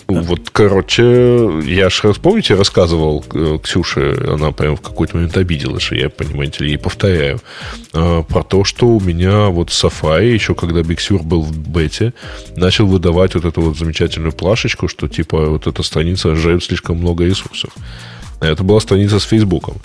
Вот, 0.10 0.50
короче, 0.50 1.62
я 1.66 1.90
же, 1.90 2.14
помните, 2.16 2.56
рассказывал 2.56 3.24
э, 3.32 3.60
Ксюше, 3.62 4.18
она 4.28 4.52
прям 4.52 4.76
в 4.76 4.82
какой-то 4.82 5.16
момент 5.16 5.38
обиделась, 5.38 5.84
что 5.84 5.94
я, 5.94 6.10
понимаете 6.10 6.64
ли, 6.64 6.74
и 6.74 6.78
повторяю, 6.78 7.40
э, 7.94 8.24
про 8.28 8.42
то, 8.42 8.64
что 8.64 8.88
у 8.88 9.00
меня 9.00 9.50
вот 9.50 9.70
Safari, 9.70 10.34
еще 10.34 10.56
когда 10.56 10.80
Big 10.80 10.98
Sur 10.98 11.22
был 11.22 11.44
в 11.44 11.56
бете, 11.56 12.14
начал 12.56 12.88
выдавать 12.88 13.36
вот 13.36 13.46
эту 13.46 13.62
вот 13.62 13.78
замечательную 13.78 14.32
плашечку, 14.32 14.88
что 14.88 15.08
типа 15.08 15.46
вот 15.46 15.68
эта 15.68 15.84
страница 15.84 16.36
жрет 16.36 16.64
слишком 16.64 16.98
много 16.98 17.26
ресурсов. 17.26 17.72
Это 18.42 18.64
была 18.64 18.80
страница 18.80 19.20
с 19.20 19.26
Фейсбуком. 19.26 19.76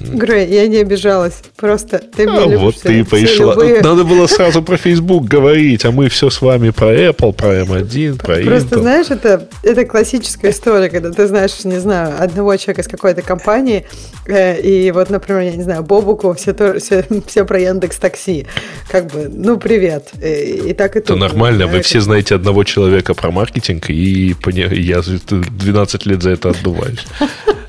Грей, 0.00 0.48
я 0.48 0.66
не 0.66 0.78
обижалась. 0.78 1.40
Просто 1.56 1.98
ты 1.98 2.26
а 2.26 2.46
вот 2.58 2.76
ты 2.76 3.04
пришла. 3.04 3.54
Любые... 3.54 3.80
Надо 3.80 4.04
было 4.04 4.26
сразу 4.26 4.62
про 4.62 4.76
Facebook 4.76 5.24
говорить, 5.24 5.84
а 5.84 5.92
мы 5.92 6.08
все 6.08 6.30
с 6.30 6.42
вами 6.42 6.70
про 6.70 6.94
Apple, 6.94 7.32
про 7.32 7.60
M1, 7.60 8.18
про 8.18 8.36
Просто 8.42 8.76
Intel. 8.76 8.80
знаешь, 8.80 9.06
это, 9.10 9.48
это 9.62 9.84
классическая 9.84 10.50
история, 10.50 10.88
когда 10.88 11.10
ты 11.10 11.26
знаешь, 11.26 11.64
не 11.64 11.78
знаю, 11.78 12.22
одного 12.22 12.56
человека 12.56 12.82
из 12.82 12.88
какой-то 12.88 13.22
компании, 13.22 13.86
э, 14.26 14.60
и 14.60 14.90
вот, 14.90 15.10
например, 15.10 15.42
я 15.42 15.56
не 15.56 15.62
знаю, 15.62 15.82
Бобуку 15.82 16.34
все, 16.34 16.52
то, 16.52 16.78
все, 16.78 17.04
все 17.26 17.44
про 17.44 17.60
Яндекс 17.60 17.96
Такси. 17.96 18.46
Как 18.90 19.06
бы, 19.06 19.30
ну, 19.32 19.58
привет. 19.58 20.10
И, 20.20 20.24
э, 20.24 20.70
и 20.70 20.74
так 20.74 20.96
и 20.96 21.00
тут. 21.00 21.10
Это 21.10 21.16
нормально, 21.16 21.66
вы 21.66 21.80
все 21.82 22.00
знаете 22.00 22.34
одного 22.34 22.64
человека 22.64 23.14
про 23.14 23.30
маркетинг, 23.30 23.90
и 23.90 24.34
я 24.46 25.02
12 25.02 26.06
лет 26.06 26.22
за 26.22 26.30
это 26.30 26.50
отдуваюсь. 26.50 27.06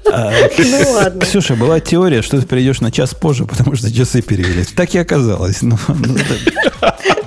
Ну 0.10 0.92
ладно. 0.94 1.22
Ксюша, 1.22 1.56
была 1.56 1.80
теория, 1.80 2.22
что 2.22 2.40
ты 2.40 2.48
придешь 2.48 2.82
на 2.82 2.92
час 2.92 3.14
позже, 3.14 3.46
потому 3.46 3.76
что 3.76 3.94
часы 3.94 4.22
перевелись. 4.22 4.68
Так 4.68 4.94
и 4.96 5.00
оказалось. 5.00 5.62
Ну, 5.62 5.78
ну, 5.88 6.18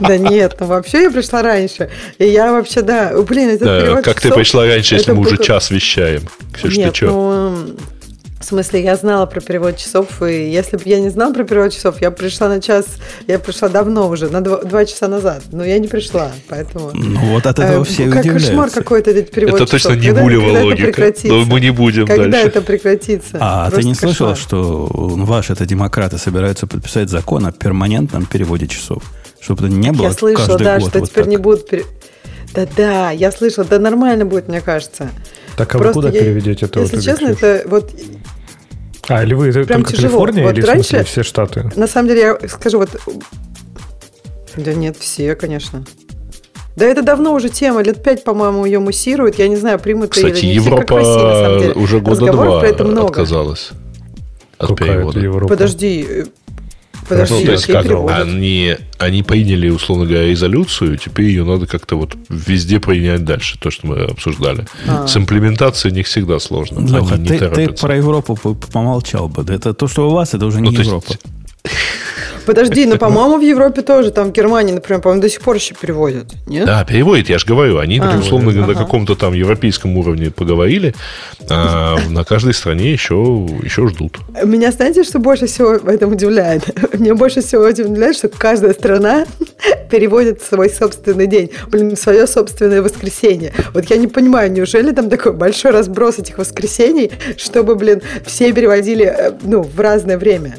да 0.01 0.19
нет, 0.19 0.57
ну 0.59 0.67
вообще 0.67 1.03
я 1.03 1.11
пришла 1.11 1.43
раньше. 1.43 1.91
И 2.19 2.27
я 2.27 2.53
вообще, 2.53 2.83
да, 2.83 3.13
блин, 3.23 3.51
это 3.51 4.01
Как 4.03 4.21
ты 4.21 4.31
пришла 4.31 4.67
раньше, 4.67 4.97
если 4.97 5.13
мы 5.13 5.21
уже 5.21 5.39
час 5.39 5.71
вещаем? 5.71 6.23
Ксюша, 6.53 6.91
ты 6.91 6.95
что? 6.95 7.57
В 8.43 8.45
смысле, 8.45 8.83
я 8.83 8.97
знала 8.97 9.27
про 9.27 9.41
перевод 9.41 9.77
часов, 9.77 10.21
и 10.21 10.51
если 10.51 10.77
бы 10.77 10.83
я 10.87 10.99
не 10.99 11.11
знала 11.11 11.33
про 11.33 11.45
перевод 11.45 11.73
часов, 11.73 12.03
я 12.03 12.11
пришла 12.11 12.49
на 12.49 12.61
час, 12.61 12.87
я 13.29 13.39
пришла 13.39 13.69
давно 13.69 14.09
уже, 14.09 14.31
на 14.31 14.41
два, 14.41 14.59
два 14.65 14.85
часа 14.85 15.07
назад, 15.07 15.45
но 15.53 15.65
я 15.65 15.79
не 15.79 15.87
пришла, 15.87 16.33
поэтому... 16.49 16.91
Ну 16.93 17.21
вот 17.35 17.47
от 17.47 17.61
этого 17.61 17.83
э, 17.83 17.85
все 17.85 18.09
как 18.09 18.23
удивляются. 18.23 18.49
кошмар 18.49 18.71
какой-то 18.71 19.13
этот 19.13 19.31
перевод 19.31 19.61
Это 19.61 19.67
часов. 19.67 19.93
точно 19.93 20.01
не 20.01 20.07
когда, 20.09 20.23
булева 20.23 20.45
когда 20.47 20.63
логика, 20.65 21.13
но 21.25 21.45
мы 21.45 21.61
не 21.61 21.71
будем 21.71 22.05
Когда 22.05 22.27
дальше. 22.27 22.49
это 22.49 22.63
прекратится? 22.63 23.39
А 23.41 23.67
Просто 23.67 23.81
ты 23.81 23.87
не 23.87 23.95
слышал, 23.95 24.35
что 24.35 24.89
ваши 24.91 25.53
это 25.53 25.65
демократы 25.65 26.19
собираются 26.19 26.67
подписать 26.67 27.11
закон 27.11 27.47
о 27.47 27.53
перманентном 27.53 28.27
переводе 28.27 28.67
часов? 28.67 29.05
Чтобы 29.41 29.67
это 29.67 29.73
не 29.73 29.93
было 29.93 30.07
Я 30.07 30.13
слышала, 30.13 30.59
да, 30.59 30.81
что 30.81 30.99
вот 30.99 31.09
теперь 31.09 31.25
так. 31.25 31.31
не 31.31 31.37
будут... 31.37 31.69
Пере... 31.69 31.85
Да-да, 32.55 33.13
я 33.13 33.31
слышала, 33.31 33.65
да 33.65 33.79
нормально 33.79 34.25
будет, 34.25 34.49
мне 34.49 34.61
кажется. 34.61 35.11
Так, 35.57 35.75
а 35.75 35.79
вы 35.79 35.93
куда 35.93 36.09
я, 36.09 36.21
переведете 36.21 36.67
это? 36.67 36.81
Если 36.81 37.01
честно, 37.01 37.29
это 37.29 37.63
вот 37.67 37.91
а, 39.09 39.25
или 39.25 39.35
вы 39.35 39.49
это 39.49 39.65
Прям 39.65 39.83
только 39.83 39.97
тяжело. 39.97 40.21
Калифорния 40.25 40.45
вот 40.45 40.59
или 40.59 40.67
раньше, 40.67 40.83
в 40.83 40.87
смысле 40.87 41.05
все 41.05 41.23
штаты? 41.23 41.71
На 41.77 41.87
самом 41.87 42.09
деле, 42.09 42.39
я 42.41 42.49
скажу, 42.49 42.79
вот... 42.79 42.91
Да 44.57 44.75
нет, 44.75 44.97
все, 44.99 45.35
конечно. 45.35 45.85
Да 46.77 46.87
это 46.87 47.03
давно 47.03 47.35
уже 47.35 47.49
тема, 47.49 47.83
лет 47.83 48.03
пять, 48.03 48.25
по-моему, 48.25 48.65
ее 48.65 48.79
муссируют. 48.79 49.39
Я 49.39 49.49
не 49.49 49.57
знаю, 49.57 49.79
примут 49.79 50.11
Кстати, 50.11 50.39
или 50.39 50.47
не. 50.47 50.55
Европа 50.55 50.97
Россия, 50.97 51.73
уже 51.75 52.01
года 52.01 52.33
два 52.33 52.61
про 52.61 52.69
это 52.69 52.85
много. 52.85 53.09
отказалась 53.09 53.71
от 54.59 54.69
Какая 54.69 54.97
перевода. 54.97 55.21
Европа? 55.21 55.49
Подожди, 55.49 56.25
Подожди, 57.09 57.35
ну, 57.35 57.45
то 57.45 57.53
есть, 57.53 57.67
как, 57.67 57.87
они, 58.11 58.77
они 58.99 59.23
приняли, 59.23 59.69
условно 59.69 60.07
говоря, 60.07 60.27
резолюцию, 60.27 60.97
теперь 60.97 61.27
ее 61.27 61.45
надо 61.45 61.67
как-то 61.67 61.97
вот 61.97 62.17
везде 62.29 62.81
принять 62.81 63.25
дальше, 63.25 63.59
то, 63.59 63.71
что 63.71 63.87
мы 63.87 63.97
обсуждали. 64.05 64.67
А. 64.87 65.07
С 65.07 65.17
имплементацией 65.17 65.95
не 65.95 66.03
всегда 66.03 66.39
сложно. 66.39 66.81
Леха, 66.81 67.17
ты, 67.19 67.39
ты 67.49 67.69
про 67.73 67.97
Европу 67.97 68.37
помолчал 68.73 69.29
бы. 69.29 69.45
Это 69.53 69.75
то, 69.75 69.89
что 69.89 70.09
у 70.09 70.13
вас, 70.13 70.35
это 70.35 70.47
уже 70.47 70.61
не 70.61 70.71
ну, 70.71 70.81
Европа. 70.81 71.15
Подожди, 72.47 72.87
но, 72.87 72.97
по-моему, 72.97 73.39
в 73.39 73.43
Европе 73.43 73.83
тоже, 73.83 74.11
там 74.11 74.29
в 74.29 74.33
Германии, 74.33 74.73
например, 74.73 75.01
по-моему, 75.01 75.23
до 75.23 75.29
сих 75.29 75.41
пор 75.41 75.57
еще 75.57 75.75
переводят, 75.75 76.27
нет? 76.47 76.67
Да, 76.67 76.85
переводят, 76.85 77.29
я 77.29 77.39
же 77.39 77.47
говорю. 77.47 77.79
Они, 77.79 77.99
а, 77.99 78.17
безусловно, 78.17 78.51
ага. 78.51 78.73
на 78.73 78.75
каком-то 78.75 79.15
там 79.15 79.33
европейском 79.33 79.97
уровне 79.97 80.31
поговорили, 80.31 80.95
а 81.49 81.97
на 82.09 82.25
каждой 82.25 82.55
стране 82.55 82.93
еще, 82.93 83.15
еще 83.63 83.89
ждут. 83.89 84.19
Меня, 84.45 84.73
знаете, 84.73 85.05
что 85.05 85.19
больше 85.19 85.47
всего 85.47 85.79
в 85.79 85.89
этом 85.89 86.13
удивляет? 86.13 86.65
Меня 86.99 87.15
больше 87.15 87.43
всего 87.43 87.65
удивляет, 87.65 88.17
что 88.17 88.29
каждая 88.29 88.73
страна 88.73 89.27
переводит 89.91 90.43
свой 90.43 90.71
собственный 90.71 91.27
день, 91.27 91.51
блин, 91.69 91.97
свое 91.97 92.27
собственное 92.27 92.83
воскресенье. 92.83 93.53
Вот 93.75 93.85
я 93.87 93.97
не 93.97 94.09
понимаю, 94.09 94.51
неужели 94.51 94.93
там 94.93 95.11
такой 95.11 95.33
большой 95.33 95.71
разброс 95.71 96.19
этих 96.19 96.39
воскресений, 96.39 97.11
чтобы, 97.37 97.75
блин, 97.75 98.03
все 98.27 98.53
переводили, 98.53 99.05
э, 99.05 99.33
ну, 99.43 99.63
в 99.63 99.81
разное 99.81 100.19
время? 100.19 100.57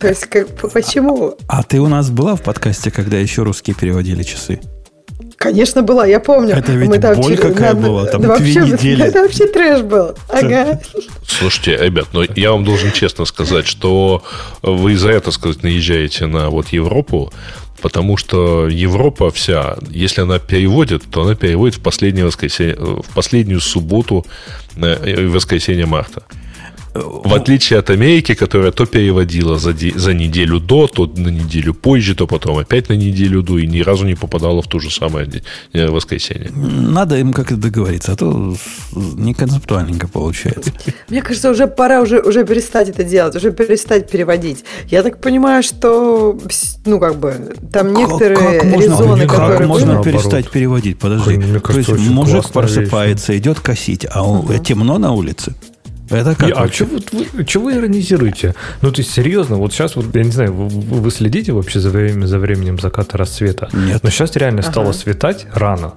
То 0.00 0.08
есть, 0.08 0.26
как, 0.26 0.48
почему? 0.72 1.36
А, 1.48 1.60
а 1.60 1.62
ты 1.62 1.80
у 1.80 1.88
нас 1.88 2.10
была 2.10 2.36
в 2.36 2.42
подкасте, 2.42 2.90
когда 2.90 3.18
еще 3.18 3.42
русские 3.42 3.74
переводили 3.74 4.22
часы? 4.22 4.60
Конечно, 5.36 5.82
была, 5.82 6.04
я 6.04 6.18
помню. 6.18 6.56
Это 6.56 6.72
ведь 6.72 6.88
Мы 6.88 6.98
там 6.98 7.14
боль 7.14 7.36
через, 7.36 7.40
какая 7.40 7.74
на, 7.74 7.80
была, 7.80 8.06
там 8.06 8.22
да, 8.22 8.28
вообще, 8.28 8.60
недели. 8.60 9.04
Это 9.06 9.22
вообще 9.22 9.46
трэш 9.46 9.82
был. 9.82 10.16
Ага. 10.28 10.80
Слушайте, 11.24 11.76
ребят, 11.76 12.08
но 12.12 12.24
я 12.34 12.50
вам 12.50 12.64
должен 12.64 12.90
честно 12.90 13.24
сказать, 13.24 13.66
что 13.66 14.24
вы 14.62 14.96
за 14.96 15.10
это, 15.10 15.30
сказать, 15.30 15.62
наезжаете 15.62 16.26
на 16.26 16.50
вот 16.50 16.68
Европу, 16.68 17.32
потому 17.80 18.16
что 18.16 18.66
Европа 18.68 19.30
вся, 19.30 19.76
если 19.90 20.22
она 20.22 20.40
переводит, 20.40 21.04
то 21.08 21.22
она 21.22 21.36
переводит 21.36 21.76
в, 21.76 21.82
последнее 21.82 22.24
воскресенье, 22.24 22.74
в 22.76 23.14
последнюю 23.14 23.60
субботу 23.60 24.26
э, 24.74 25.28
воскресенье 25.28 25.86
марта. 25.86 26.24
В 26.94 27.34
отличие 27.34 27.78
от 27.78 27.90
Америки, 27.90 28.34
которая 28.34 28.72
то 28.72 28.86
переводила 28.86 29.58
за, 29.58 29.74
за 29.94 30.14
неделю 30.14 30.58
до, 30.58 30.86
то 30.86 31.06
на 31.06 31.28
неделю 31.28 31.74
позже, 31.74 32.14
то 32.14 32.26
потом 32.26 32.58
опять 32.58 32.88
на 32.88 32.94
неделю 32.94 33.42
до, 33.42 33.58
и 33.58 33.66
ни 33.66 33.80
разу 33.80 34.04
не 34.04 34.14
попадала 34.14 34.62
в 34.62 34.66
то 34.66 34.78
же 34.78 34.90
самое 34.90 35.28
э, 35.72 35.88
воскресенье. 35.88 36.50
Надо 36.50 37.16
им 37.18 37.32
как-то 37.32 37.56
договориться, 37.56 38.12
а 38.12 38.16
то 38.16 38.56
не 38.94 39.34
концептуальненько 39.34 40.08
получается. 40.08 40.72
Мне 41.08 41.22
кажется, 41.22 41.50
уже 41.50 41.66
пора 41.66 42.00
уже, 42.00 42.20
уже 42.20 42.44
перестать 42.44 42.88
это 42.88 43.04
делать, 43.04 43.36
уже 43.36 43.52
перестать 43.52 44.10
переводить. 44.10 44.64
Я 44.90 45.02
так 45.02 45.20
понимаю, 45.20 45.62
что, 45.62 46.38
ну, 46.84 46.98
как 46.98 47.16
бы, 47.16 47.54
там 47.72 47.92
некоторые 47.92 48.60
как 48.60 48.64
можно, 48.64 48.84
резоны, 48.84 49.26
как 49.26 49.40
которые... 49.40 49.66
можно 49.68 50.00
были... 50.00 50.12
перестать 50.12 50.50
переводить? 50.50 50.98
Подожди. 50.98 51.36
Мне 51.36 51.60
кажется, 51.60 51.92
то 51.92 51.98
есть 51.98 52.10
мужик 52.10 52.50
просыпается, 52.50 53.32
вещь. 53.32 53.42
идет 53.42 53.60
косить, 53.60 54.06
а 54.10 54.22
угу. 54.22 54.52
темно 54.58 54.98
на 54.98 55.12
улице. 55.12 55.54
Это 56.10 56.34
как? 56.34 56.52
а 56.54 56.68
что 56.68 56.84
вы, 56.86 57.00
вы, 57.32 57.46
что 57.46 57.60
вы 57.60 57.74
иронизируете? 57.74 58.54
Ну, 58.82 58.90
то 58.92 59.00
есть, 59.00 59.12
серьезно, 59.12 59.56
вот 59.56 59.72
сейчас, 59.72 59.96
вот, 59.96 60.14
я 60.14 60.24
не 60.24 60.30
знаю, 60.30 60.52
вы, 60.52 61.00
вы 61.00 61.10
следите 61.10 61.52
вообще 61.52 61.80
за, 61.80 61.90
время, 61.90 62.26
за 62.26 62.38
временем 62.38 62.78
заката 62.78 63.18
рассвета? 63.18 63.68
Нет. 63.72 64.02
Но 64.02 64.10
сейчас 64.10 64.34
реально 64.36 64.60
ага. 64.60 64.70
стало 64.70 64.92
светать 64.92 65.46
рано. 65.52 65.94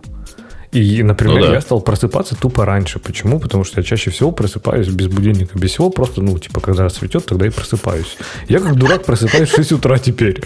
И, 0.71 1.03
например, 1.03 1.39
ну, 1.39 1.47
да. 1.47 1.53
я 1.53 1.61
стал 1.61 1.81
просыпаться 1.81 2.35
тупо 2.35 2.65
раньше. 2.65 2.99
Почему? 2.99 3.39
Потому 3.39 3.65
что 3.65 3.81
я 3.81 3.83
чаще 3.83 4.09
всего 4.09 4.31
просыпаюсь 4.31 4.87
без 4.87 5.07
будильника, 5.07 5.59
без 5.59 5.71
всего. 5.71 5.89
Просто, 5.89 6.21
ну, 6.21 6.37
типа, 6.39 6.61
когда 6.61 6.83
рассветет, 6.83 7.25
тогда 7.25 7.45
и 7.45 7.49
просыпаюсь. 7.49 8.17
Я 8.47 8.59
как 8.59 8.75
дурак 8.75 9.03
просыпаюсь 9.05 9.49
в 9.49 9.55
6 9.55 9.73
утра 9.73 9.97
теперь. 9.97 10.41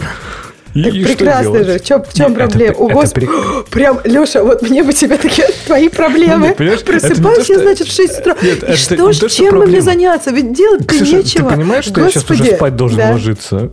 Так 0.84 0.94
и 0.94 1.04
прекрасно 1.04 1.64
же. 1.64 1.78
В 1.78 1.84
чем, 1.84 2.04
в 2.04 2.12
чем 2.14 2.34
проблема? 2.34 2.72
Это, 2.72 2.82
О, 2.82 2.88
Господи, 2.88 3.28
прям, 3.70 4.00
Леша, 4.04 4.42
вот 4.42 4.62
мне 4.62 4.82
бы 4.82 4.92
тебе 4.92 5.16
такие 5.22 5.48
твои 5.66 5.88
проблемы. 5.88 6.54
Ну, 6.58 6.76
Просыпаюсь 6.78 7.48
я, 7.48 7.58
значит, 7.58 7.88
в 7.88 7.94
6 7.94 8.20
утра. 8.20 8.36
Нет, 8.42 8.62
и 8.68 8.74
что 8.74 9.12
ж, 9.12 9.32
чем 9.32 9.58
бы 9.58 9.66
мне 9.66 9.80
заняться? 9.80 10.30
Ведь 10.30 10.52
делать-то 10.52 10.94
нечего. 10.94 11.50
Ты 11.50 11.56
понимаешь, 11.56 11.84
что 11.84 12.00
Господи. 12.00 12.06
я 12.06 12.10
сейчас 12.10 12.30
уже 12.30 12.56
спать 12.56 12.76
должен 12.76 12.98
да. 12.98 13.12
ложиться? 13.12 13.70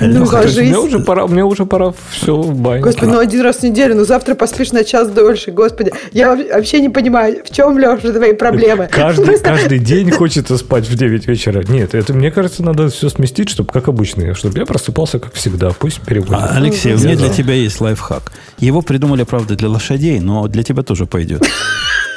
Ну, 0.00 0.24
ложись. 0.24 0.56
Мне 0.58 0.78
уже 0.78 0.98
пора, 0.98 1.26
мне 1.26 1.44
уже 1.44 1.66
пора 1.66 1.92
все 2.10 2.36
в 2.36 2.54
баню. 2.54 2.82
Господи, 2.82 3.10
ну 3.10 3.18
один 3.18 3.40
раз 3.42 3.58
в 3.58 3.62
неделю, 3.62 3.94
ну 3.94 4.04
завтра 4.04 4.34
поспишь 4.34 4.72
на 4.72 4.84
час 4.84 5.08
дольше. 5.10 5.50
Господи, 5.50 5.92
я 6.12 6.34
вообще 6.34 6.80
не 6.80 6.88
понимаю, 6.88 7.42
в 7.44 7.50
чем, 7.54 7.78
Леша, 7.78 8.12
твои 8.12 8.32
проблемы. 8.32 8.88
Каждый, 8.90 9.38
каждый 9.42 9.78
день 9.78 10.10
хочется 10.10 10.56
спать 10.56 10.88
в 10.88 10.96
9 10.96 11.26
вечера. 11.26 11.64
Нет, 11.68 11.94
это, 11.94 12.12
мне 12.12 12.30
кажется, 12.30 12.62
надо 12.62 12.88
все 12.88 13.08
сместить, 13.08 13.48
чтобы 13.48 13.72
как 13.72 13.88
обычно, 13.88 14.34
чтобы 14.34 14.58
я 14.58 14.66
просыпался, 14.66 15.18
как 15.18 15.34
всегда. 15.34 15.70
Пусть 15.70 16.00
переводит. 16.00 16.34
А, 16.34 16.56
Алексей, 16.56 16.94
у 16.94 16.98
меня 16.98 17.16
для 17.16 17.28
тебя 17.28 17.54
есть 17.54 17.80
лайфхак. 17.80 18.32
Его 18.58 18.82
придумали, 18.82 19.24
правда, 19.24 19.56
для 19.56 19.68
лошадей, 19.68 20.20
но 20.20 20.46
для 20.48 20.62
тебя 20.62 20.82
тоже 20.82 21.06
пойдет. 21.06 21.44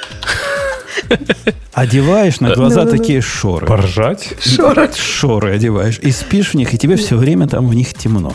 Одеваешь 1.74 2.40
на 2.40 2.54
глаза 2.54 2.86
такие 2.86 3.22
шоры. 3.22 3.68
Поржать? 3.68 4.34
Шоры. 4.44 4.90
Шоры 4.96 5.56
одеваешь. 5.56 6.00
И 6.02 6.12
спишь 6.12 6.52
в 6.52 6.54
них, 6.56 6.74
и 6.74 6.78
тебе 6.78 6.96
все 6.96 7.16
время 7.16 7.48
там 7.48 7.68
в 7.68 7.74
них 7.74 7.94
темно. 7.94 8.34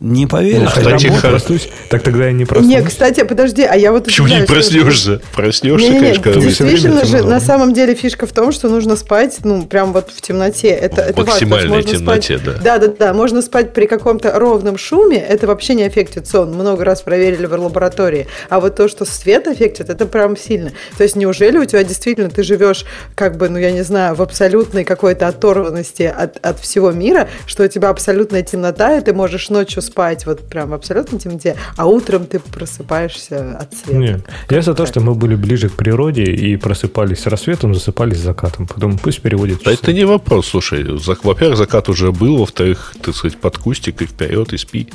Не 0.00 0.26
поверишь, 0.26 0.70
ну, 0.76 0.82
кстати, 0.82 1.12
проснусь, 1.20 1.68
так 1.90 2.02
тогда 2.02 2.26
я 2.26 2.32
не 2.32 2.44
проснусь. 2.44 2.68
Нет, 2.68 2.86
кстати, 2.86 3.24
подожди, 3.24 3.62
а 3.62 3.74
я 3.74 3.90
вот... 3.90 4.04
Почему 4.04 4.28
не 4.28 4.42
проснешься? 4.42 5.20
Проснешься, 5.34 5.88
не, 5.88 5.98
конечно, 5.98 6.22
когда 6.22 6.40
Действительно 6.40 7.04
же, 7.04 7.24
на 7.24 7.40
самом 7.40 7.72
деле 7.72 7.94
фишка 7.94 8.26
в 8.26 8.32
том, 8.32 8.52
что 8.52 8.68
нужно 8.68 8.94
спать, 8.96 9.38
ну, 9.42 9.66
прям 9.66 9.92
вот 9.92 10.10
в 10.14 10.20
темноте. 10.20 10.68
Это, 10.68 11.02
это 11.02 11.20
максимальной 11.20 11.76
важно. 11.76 11.90
темноте, 11.90 12.38
спать, 12.38 12.62
да. 12.62 12.78
Да, 12.78 12.86
да, 12.86 12.94
да. 12.98 13.12
Можно 13.12 13.42
спать 13.42 13.72
при 13.72 13.86
каком-то 13.86 14.38
ровном 14.38 14.78
шуме, 14.78 15.18
это 15.18 15.46
вообще 15.46 15.74
не 15.74 15.82
аффектит 15.82 16.28
сон. 16.28 16.54
Много 16.54 16.84
раз 16.84 17.02
проверили 17.02 17.46
в 17.46 17.52
лаборатории. 17.52 18.28
А 18.48 18.60
вот 18.60 18.76
то, 18.76 18.88
что 18.88 19.04
свет 19.04 19.48
аффектит, 19.48 19.90
это 19.90 20.06
прям 20.06 20.36
сильно. 20.36 20.72
То 20.96 21.02
есть 21.02 21.16
неужели 21.16 21.58
у 21.58 21.64
тебя 21.64 21.82
действительно 21.82 22.30
ты 22.30 22.42
живешь, 22.44 22.84
как 23.16 23.36
бы, 23.36 23.48
ну, 23.48 23.58
я 23.58 23.72
не 23.72 23.82
знаю, 23.82 24.14
в 24.14 24.22
абсолютной 24.22 24.84
какой-то 24.84 25.26
оторванности 25.26 26.02
от, 26.02 26.36
от 26.44 26.60
всего 26.60 26.92
мира, 26.92 27.28
что 27.46 27.64
у 27.64 27.68
тебя 27.68 27.88
абсолютная 27.88 28.42
темнота, 28.42 28.96
и 28.96 29.00
ты 29.00 29.12
можешь 29.12 29.48
ночью 29.50 29.82
спать 29.88 30.26
вот 30.26 30.48
прям 30.48 30.72
абсолютно 30.72 31.18
темноте, 31.18 31.56
а 31.76 31.86
утром 31.86 32.26
ты 32.26 32.38
просыпаешься 32.38 33.56
от 33.58 33.74
света. 33.74 33.98
Нет, 33.98 34.20
я 34.50 34.62
за 34.62 34.74
то, 34.74 34.86
что 34.86 35.00
мы 35.00 35.14
были 35.14 35.34
ближе 35.34 35.68
к 35.68 35.72
природе 35.72 36.24
и 36.24 36.56
просыпались 36.56 37.20
с 37.20 37.26
рассветом, 37.26 37.74
засыпались 37.74 38.18
с 38.18 38.22
закатом. 38.22 38.66
Потом 38.66 38.98
пусть 38.98 39.20
переводит. 39.20 39.62
Да 39.64 39.72
это 39.72 39.92
не 39.92 40.04
вопрос, 40.04 40.48
слушай. 40.48 40.84
Во-первых, 41.22 41.58
закат 41.58 41.88
уже 41.88 42.12
был, 42.12 42.36
во-вторых, 42.36 42.94
так 43.02 43.14
сказать, 43.14 43.38
под 43.38 43.58
кустик 43.58 44.02
и 44.02 44.06
вперед, 44.06 44.52
и 44.52 44.58
спи. 44.58 44.88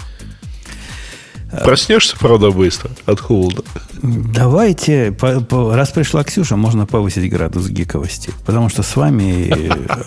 Проснешься, 1.64 2.18
правда, 2.18 2.52
быстро 2.52 2.90
от 3.06 3.20
холода. 3.20 3.64
Давайте, 4.02 5.12
по, 5.12 5.40
по, 5.40 5.76
раз 5.76 5.92
пришла 5.92 6.24
Ксюша, 6.24 6.56
можно 6.56 6.86
повысить 6.86 7.30
градус 7.30 7.70
гиковости. 7.70 8.32
Потому 8.46 8.70
что 8.70 8.84
с 8.84 8.96
вами, 8.96 9.54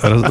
раз, 0.03 0.23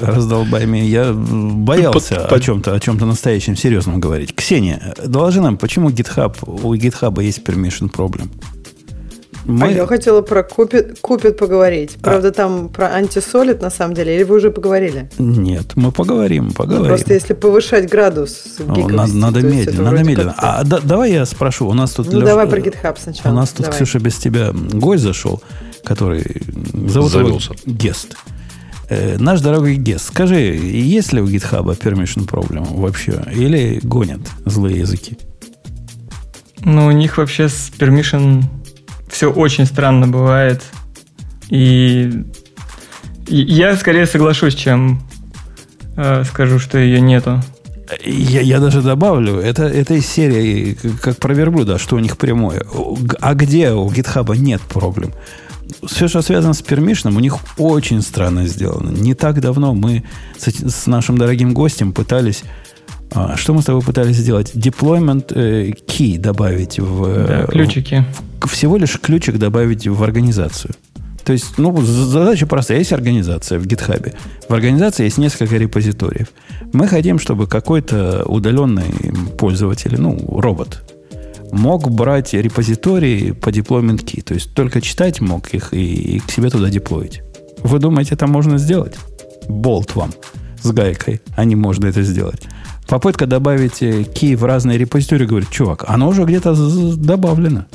раздолбаями, 0.00 0.78
я 0.78 1.12
боялся 1.12 2.26
о 2.26 2.40
чем-то, 2.40 2.74
о 2.74 2.80
чем-то 2.80 3.06
настоящем, 3.06 3.56
серьезном 3.56 4.00
говорить. 4.00 4.34
Ксения, 4.34 4.94
доложи 5.04 5.40
нам, 5.40 5.56
почему 5.56 5.90
GitHub, 5.90 6.36
у 6.46 6.74
GitHub 6.74 7.22
есть 7.22 7.40
permission 7.40 7.90
problem? 7.90 8.30
Мы... 9.50 9.66
А 9.66 9.70
я 9.70 9.86
хотела 9.86 10.22
про 10.22 10.42
Купит, 10.42 10.98
Купит 11.00 11.36
поговорить. 11.36 11.96
А. 12.00 12.04
Правда, 12.04 12.28
а. 12.28 12.32
там 12.32 12.68
про 12.68 12.86
антисолид 12.94 13.60
на 13.60 13.70
самом 13.70 13.94
деле, 13.94 14.14
или 14.14 14.22
вы 14.22 14.36
уже 14.36 14.50
поговорили? 14.50 15.10
Нет, 15.18 15.72
мы 15.74 15.92
поговорим, 15.92 16.48
ну, 16.48 16.52
поговорим. 16.52 16.82
Ну, 16.82 16.88
просто 16.88 17.14
если 17.14 17.34
повышать 17.34 17.88
градус 17.88 18.58
гиковости, 18.58 18.92
надо, 18.92 19.12
надо 19.14 19.40
медленно, 19.42 19.90
надо 19.90 20.04
медленно. 20.04 20.34
А 20.38 20.64
да, 20.64 20.78
давай 20.82 21.12
я 21.12 21.26
спрошу, 21.26 21.68
у 21.68 21.74
нас 21.74 21.92
тут... 21.92 22.12
Ну, 22.12 22.18
Леш, 22.18 22.28
давай 22.28 22.46
про 22.46 22.58
GitHub 22.58 22.96
сначала. 22.98 23.32
У 23.32 23.36
нас 23.36 23.50
тут, 23.50 23.66
давай. 23.66 23.76
Ксюша, 23.76 23.98
без 23.98 24.16
тебя 24.16 24.52
гость 24.52 25.02
зашел, 25.02 25.42
который 25.84 26.24
зовут 26.86 27.10
Завелся. 27.10 27.52
его 27.52 27.62
Гест. 27.66 28.16
Э, 28.88 29.16
наш 29.18 29.40
дорогой 29.40 29.76
Гест, 29.76 30.06
скажи, 30.06 30.40
есть 30.40 31.12
ли 31.12 31.20
у 31.20 31.26
GitHub 31.26 31.64
permission 31.78 32.28
problem 32.28 32.66
вообще? 32.80 33.22
Или 33.34 33.80
гонят 33.82 34.20
злые 34.44 34.78
языки? 34.78 35.18
Ну, 36.62 36.86
у 36.86 36.90
них 36.90 37.16
вообще 37.16 37.48
с 37.48 37.70
permission 37.78 38.42
все 39.10 39.30
очень 39.30 39.66
странно 39.66 40.08
бывает. 40.08 40.62
И, 41.48 42.24
я 43.26 43.76
скорее 43.76 44.06
соглашусь, 44.06 44.54
чем 44.54 45.02
э, 45.96 46.24
скажу, 46.24 46.58
что 46.58 46.78
ее 46.78 47.00
нету. 47.00 47.42
Я, 48.04 48.40
я 48.40 48.60
даже 48.60 48.82
добавлю, 48.82 49.40
это, 49.40 49.64
это 49.64 49.94
из 49.94 50.06
серии, 50.06 50.76
как 51.02 51.16
про 51.16 51.34
верблюда, 51.34 51.78
что 51.78 51.96
у 51.96 51.98
них 51.98 52.16
прямое. 52.16 52.64
А 53.20 53.34
где 53.34 53.72
у 53.72 53.90
GitHub 53.90 54.36
нет 54.36 54.60
проблем? 54.62 55.12
Все, 55.84 56.08
что 56.08 56.22
связано 56.22 56.54
с 56.54 56.62
пермишном, 56.62 57.16
у 57.16 57.20
них 57.20 57.38
очень 57.58 58.02
странно 58.02 58.46
сделано. 58.46 58.90
Не 58.90 59.14
так 59.14 59.40
давно 59.40 59.74
мы 59.74 60.04
с, 60.38 60.46
с 60.48 60.86
нашим 60.86 61.18
дорогим 61.18 61.52
гостем 61.52 61.92
пытались 61.92 62.44
а, 63.12 63.36
что 63.36 63.54
мы 63.54 63.62
с 63.62 63.64
тобой 63.64 63.82
пытались 63.82 64.16
сделать? 64.16 64.54
Deployment 64.54 65.32
э, 65.34 65.70
key 65.86 66.18
добавить 66.18 66.78
в... 66.78 67.26
Да, 67.26 67.46
ключики. 67.46 68.04
В, 68.40 68.48
всего 68.48 68.76
лишь 68.76 68.98
ключик 69.00 69.38
добавить 69.38 69.86
в 69.86 70.02
организацию. 70.02 70.74
То 71.24 71.32
есть, 71.32 71.58
ну, 71.58 71.80
задача 71.82 72.46
простая. 72.46 72.78
Есть 72.78 72.92
организация 72.92 73.58
в 73.58 73.66
GitHub. 73.66 74.14
В 74.48 74.54
организации 74.54 75.04
есть 75.04 75.18
несколько 75.18 75.56
репозиториев. 75.56 76.28
Мы 76.72 76.88
хотим, 76.88 77.18
чтобы 77.18 77.46
какой-то 77.46 78.24
удаленный 78.24 78.92
пользователь, 79.38 80.00
ну, 80.00 80.18
робот, 80.40 80.82
мог 81.52 81.90
брать 81.90 82.32
репозитории 82.32 83.32
по 83.32 83.50
deployment 83.50 84.04
key. 84.04 84.22
То 84.22 84.34
есть, 84.34 84.54
только 84.54 84.80
читать 84.80 85.20
мог 85.20 85.48
их 85.52 85.74
и, 85.74 86.16
и 86.16 86.18
к 86.20 86.30
себе 86.30 86.48
туда 86.48 86.70
деплоить. 86.70 87.22
Вы 87.62 87.78
думаете, 87.78 88.14
это 88.14 88.26
можно 88.26 88.56
сделать? 88.58 88.94
Болт 89.48 89.94
вам 89.94 90.12
с 90.62 90.70
гайкой, 90.70 91.20
а 91.36 91.44
не 91.44 91.56
можно 91.56 91.86
это 91.86 92.02
сделать. 92.02 92.42
Попытка 92.90 93.26
добавить 93.26 93.82
key 93.82 94.36
в 94.36 94.44
разные 94.44 94.76
репозитории, 94.76 95.24
говорит, 95.24 95.48
чувак, 95.48 95.84
оно 95.86 96.08
уже 96.08 96.24
где-то 96.24 96.56
добавлено. 96.96 97.66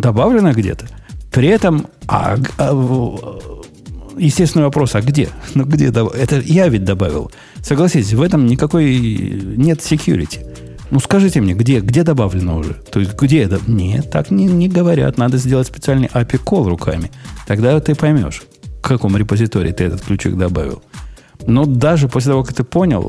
Добавлено 0.00 0.52
где-то. 0.52 0.86
При 1.30 1.46
этом, 1.46 1.86
а, 2.08 2.36
а, 2.58 3.38
естественный 4.18 4.64
вопрос, 4.64 4.96
а 4.96 5.00
где? 5.00 5.28
Ну, 5.54 5.64
где? 5.64 5.90
Это 5.90 6.40
я 6.44 6.66
ведь 6.66 6.82
добавил. 6.84 7.30
Согласитесь, 7.62 8.14
в 8.14 8.20
этом 8.20 8.46
никакой 8.46 8.98
нет 8.98 9.78
security. 9.78 10.44
Ну, 10.90 10.98
скажите 10.98 11.40
мне, 11.40 11.54
где, 11.54 11.78
где 11.78 12.02
добавлено 12.02 12.58
уже? 12.58 12.74
То 12.74 12.98
есть, 12.98 13.14
где 13.14 13.44
это? 13.44 13.60
Нет, 13.68 14.10
так 14.10 14.32
не, 14.32 14.46
не 14.46 14.68
говорят. 14.68 15.18
Надо 15.18 15.38
сделать 15.38 15.68
специальный 15.68 16.08
API 16.08 16.42
call 16.44 16.68
руками. 16.68 17.12
Тогда 17.46 17.78
ты 17.78 17.94
поймешь, 17.94 18.42
в 18.80 18.82
каком 18.82 19.16
репозитории 19.16 19.70
ты 19.70 19.84
этот 19.84 20.00
ключик 20.00 20.36
добавил. 20.36 20.82
Но 21.46 21.64
даже 21.64 22.08
после 22.08 22.32
того, 22.32 22.42
как 22.42 22.54
ты 22.54 22.64
понял, 22.64 23.08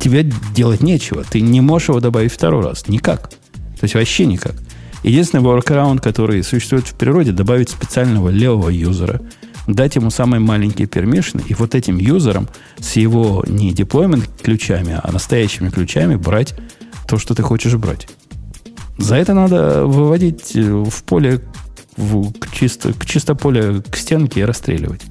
тебе 0.00 0.30
делать 0.54 0.82
нечего. 0.82 1.24
Ты 1.24 1.40
не 1.40 1.60
можешь 1.60 1.90
его 1.90 2.00
добавить 2.00 2.32
второй 2.32 2.64
раз. 2.64 2.88
Никак. 2.88 3.30
То 3.30 3.84
есть, 3.84 3.94
вообще 3.94 4.26
никак. 4.26 4.54
Единственный 5.04 5.42
workaround, 5.42 6.00
который 6.00 6.42
существует 6.42 6.86
в 6.86 6.94
природе, 6.94 7.32
добавить 7.32 7.70
специального 7.70 8.30
левого 8.30 8.70
юзера– 8.70 9.20
дать 9.74 9.96
ему 9.96 10.10
самые 10.10 10.40
маленькие 10.40 10.86
пермишины, 10.86 11.42
и 11.46 11.54
вот 11.54 11.74
этим 11.74 11.98
юзером 11.98 12.48
с 12.78 12.96
его 12.96 13.44
не 13.46 13.72
деплоймент 13.72 14.28
ключами, 14.42 14.98
а 15.02 15.10
настоящими 15.12 15.70
ключами 15.70 16.16
брать 16.16 16.54
то, 17.06 17.18
что 17.18 17.34
ты 17.34 17.42
хочешь 17.42 17.74
брать. 17.74 18.08
За 18.98 19.16
это 19.16 19.34
надо 19.34 19.86
выводить 19.86 20.54
э, 20.54 20.62
в 20.62 21.02
поле, 21.04 21.40
в, 21.96 22.32
к, 22.32 22.52
чисто, 22.52 22.92
к 22.92 23.06
чисто 23.06 23.34
поле 23.34 23.82
к 23.82 23.96
стенке 23.96 24.40
и 24.40 24.44
расстреливать. 24.44 25.02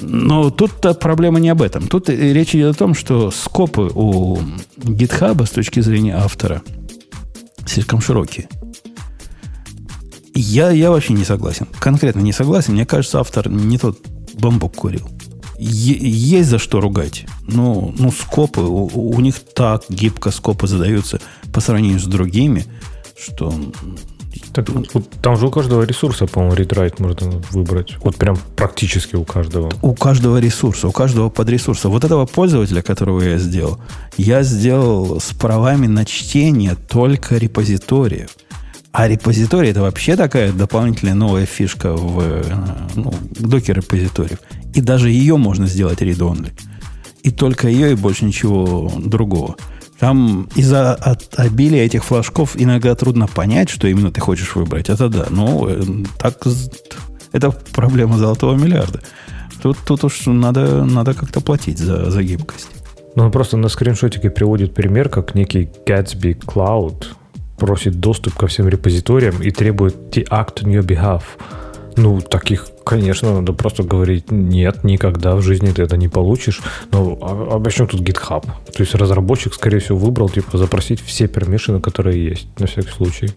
Но 0.00 0.50
тут 0.50 0.72
проблема 1.00 1.40
не 1.40 1.48
об 1.48 1.62
этом. 1.62 1.88
Тут 1.88 2.08
речь 2.08 2.54
идет 2.54 2.76
о 2.76 2.78
том, 2.78 2.94
что 2.94 3.30
скопы 3.30 3.90
у 3.94 4.38
GitHub 4.76 5.44
с 5.44 5.50
точки 5.50 5.80
зрения 5.80 6.16
автора 6.16 6.62
слишком 7.66 8.00
широкие. 8.00 8.48
Я, 10.34 10.70
я 10.70 10.90
вообще 10.90 11.14
не 11.14 11.24
согласен. 11.24 11.66
Конкретно 11.80 12.20
не 12.20 12.32
согласен. 12.32 12.74
Мне 12.74 12.86
кажется, 12.86 13.20
автор 13.20 13.48
не 13.48 13.78
тот 13.78 13.98
бамбук 14.34 14.76
курил. 14.76 15.08
Е- 15.58 15.98
есть 15.98 16.48
за 16.48 16.58
что 16.58 16.80
ругать. 16.80 17.26
Ну, 17.42 17.92
ну 17.98 18.12
скопы, 18.12 18.60
у, 18.60 18.86
у 18.86 19.20
них 19.20 19.40
так 19.40 19.84
гибко 19.88 20.30
скопы 20.30 20.68
задаются 20.68 21.20
по 21.52 21.60
сравнению 21.60 21.98
с 21.98 22.04
другими, 22.04 22.64
что... 23.20 23.52
Так, 24.52 24.68
там 25.22 25.36
же 25.36 25.46
у 25.46 25.50
каждого 25.50 25.82
ресурса, 25.82 26.26
по-моему, 26.26 26.54
ретрайт 26.54 27.00
можно 27.00 27.42
выбрать. 27.50 27.96
Вот 28.02 28.16
прям 28.16 28.36
практически 28.56 29.16
у 29.16 29.24
каждого. 29.24 29.70
У 29.82 29.94
каждого 29.94 30.38
ресурса, 30.38 30.88
у 30.88 30.92
каждого 30.92 31.28
подресурса. 31.30 31.88
Вот 31.88 32.04
этого 32.04 32.26
пользователя, 32.26 32.82
которого 32.82 33.22
я 33.22 33.38
сделал, 33.38 33.78
я 34.16 34.42
сделал 34.42 35.20
с 35.20 35.32
правами 35.32 35.86
на 35.86 36.04
чтение 36.04 36.76
только 36.88 37.36
репозиториев. 37.36 38.30
А 38.92 39.06
репозиторий 39.06 39.70
это 39.70 39.82
вообще 39.82 40.16
такая 40.16 40.52
дополнительная 40.52 41.14
новая 41.14 41.46
фишка 41.46 41.94
в 41.94 42.20
э, 42.20 42.42
ну, 42.96 43.14
докер 43.38 43.76
репозиториев. 43.76 44.38
И 44.74 44.80
даже 44.80 45.10
ее 45.10 45.36
можно 45.36 45.66
сделать 45.66 46.00
read-only. 46.00 46.50
И 47.22 47.30
только 47.30 47.68
ее, 47.68 47.92
и 47.92 47.94
больше 47.94 48.24
ничего 48.24 48.90
другого. 48.98 49.56
Там 49.98 50.48
из-за 50.54 50.94
от 50.94 51.38
обилия 51.38 51.84
этих 51.84 52.04
флажков 52.04 52.52
иногда 52.54 52.94
трудно 52.94 53.26
понять, 53.26 53.68
что 53.68 53.88
именно 53.88 54.12
ты 54.12 54.20
хочешь 54.20 54.54
выбрать. 54.54 54.88
Это 54.88 55.08
да. 55.08 55.26
Но 55.30 55.68
э, 55.68 55.82
так 56.18 56.38
это 57.32 57.50
проблема 57.72 58.16
золотого 58.16 58.54
миллиарда. 58.54 59.00
Тут, 59.62 59.78
тут 59.84 60.04
уж 60.04 60.26
надо, 60.26 60.84
надо 60.84 61.14
как-то 61.14 61.40
платить 61.40 61.78
за, 61.78 62.10
за 62.10 62.22
гибкость. 62.22 62.68
Ну, 63.16 63.24
он 63.24 63.32
просто 63.32 63.56
на 63.56 63.68
скриншотике 63.68 64.30
приводит 64.30 64.74
пример, 64.74 65.08
как 65.08 65.34
некий 65.34 65.68
Gatsby 65.86 66.38
Cloud 66.38 67.06
просит 67.56 67.98
доступ 67.98 68.34
ко 68.34 68.46
всем 68.46 68.68
репозиториям 68.68 69.42
и 69.42 69.50
требует 69.50 69.96
the 70.16 70.28
act 70.28 70.62
on 70.62 70.72
your 70.72 70.86
behalf. 70.86 71.22
Ну, 71.98 72.20
таких, 72.20 72.68
конечно, 72.84 73.34
надо 73.34 73.52
просто 73.52 73.82
говорить, 73.82 74.30
нет, 74.30 74.84
никогда 74.84 75.34
в 75.34 75.42
жизни 75.42 75.72
ты 75.72 75.82
это 75.82 75.96
не 75.96 76.08
получишь. 76.08 76.60
Но 76.92 77.18
а, 77.20 77.56
а 77.56 77.86
тут 77.86 78.00
GitHub? 78.00 78.42
То 78.42 78.82
есть 78.82 78.94
разработчик, 78.94 79.52
скорее 79.52 79.80
всего, 79.80 79.98
выбрал, 79.98 80.28
типа, 80.28 80.56
запросить 80.56 81.00
все 81.00 81.26
пермишины, 81.26 81.80
которые 81.80 82.24
есть, 82.24 82.46
на 82.58 82.66
всякий 82.66 82.90
случай. 82.90 83.30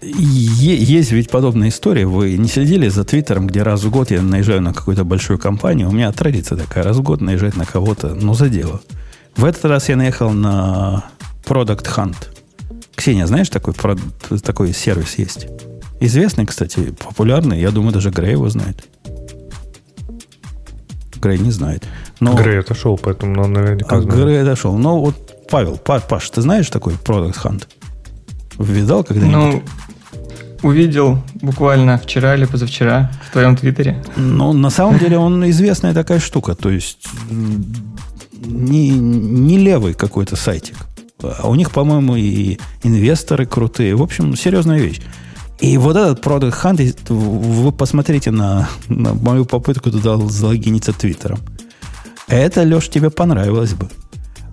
Есть 0.00 1.12
ведь 1.12 1.30
подобная 1.30 1.68
история. 1.68 2.06
Вы 2.06 2.36
не 2.36 2.48
следили 2.48 2.88
за 2.88 3.04
Твиттером, 3.04 3.48
где 3.48 3.62
раз 3.62 3.82
в 3.82 3.90
год 3.90 4.10
я 4.10 4.22
наезжаю 4.22 4.62
на 4.62 4.72
какую-то 4.72 5.04
большую 5.04 5.38
компанию. 5.38 5.88
У 5.88 5.92
меня 5.92 6.12
традиция 6.12 6.56
такая, 6.56 6.84
раз 6.84 6.96
в 6.98 7.02
год 7.02 7.20
наезжать 7.20 7.56
на 7.56 7.66
кого-то, 7.66 8.14
ну, 8.14 8.34
за 8.34 8.48
дело. 8.48 8.80
В 9.36 9.44
этот 9.44 9.64
раз 9.64 9.88
я 9.88 9.96
наехал 9.96 10.30
на 10.30 11.04
Product 11.44 11.84
Hunt– 11.96 12.16
Ксения, 12.96 13.26
знаешь, 13.26 13.48
такой, 13.48 13.74
такой 14.42 14.72
сервис 14.72 15.18
есть? 15.18 15.48
Известный, 16.04 16.46
кстати, 16.46 16.92
популярный. 16.92 17.60
Я 17.60 17.70
думаю, 17.70 17.92
даже 17.92 18.10
Грей 18.10 18.32
его 18.32 18.48
знает. 18.48 18.86
Грей 21.16 21.38
не 21.38 21.50
знает. 21.50 21.84
Но... 22.20 22.34
Грей 22.34 22.60
отошел, 22.60 22.98
поэтому 22.98 23.42
он 23.42 23.52
наверняка 23.52 23.96
а, 23.96 24.00
знает. 24.00 24.20
Грей 24.20 24.42
отошел. 24.42 24.76
Но 24.76 25.00
вот, 25.00 25.14
Павел, 25.50 25.78
Паш, 25.78 26.28
ты 26.30 26.42
знаешь 26.42 26.68
такой 26.68 26.94
Product 26.94 27.36
Hunt? 27.42 27.64
Видал 28.58 29.02
когда-нибудь? 29.04 29.62
Ну, 30.62 30.68
увидел 30.68 31.22
буквально 31.34 31.98
вчера 31.98 32.34
или 32.34 32.44
позавчера 32.44 33.10
в 33.28 33.32
твоем 33.32 33.56
твиттере. 33.56 34.02
Ну, 34.16 34.52
на 34.52 34.70
самом 34.70 34.98
деле 34.98 35.18
он 35.18 35.48
известная 35.50 35.94
такая 35.94 36.20
штука. 36.20 36.54
То 36.54 36.70
есть 36.70 37.06
не, 38.44 38.90
не 38.90 39.58
левый 39.58 39.94
какой-то 39.94 40.36
сайтик. 40.36 40.76
А 41.22 41.48
у 41.48 41.54
них, 41.54 41.70
по-моему, 41.70 42.16
и 42.16 42.58
инвесторы 42.82 43.46
крутые. 43.46 43.94
В 43.94 44.02
общем, 44.02 44.36
серьезная 44.36 44.78
вещь. 44.78 45.00
И 45.60 45.78
вот 45.78 45.96
этот 45.96 46.24
Product 46.24 46.54
Hunt, 46.62 47.12
вы 47.12 47.72
посмотрите 47.72 48.30
на, 48.30 48.68
на 48.88 49.14
мою 49.14 49.44
попытку 49.44 49.90
туда 49.90 50.16
залогиниться 50.16 50.92
Твиттером. 50.92 51.38
Это, 52.26 52.62
Леш, 52.62 52.88
тебе 52.88 53.10
понравилось 53.10 53.74
бы. 53.74 53.88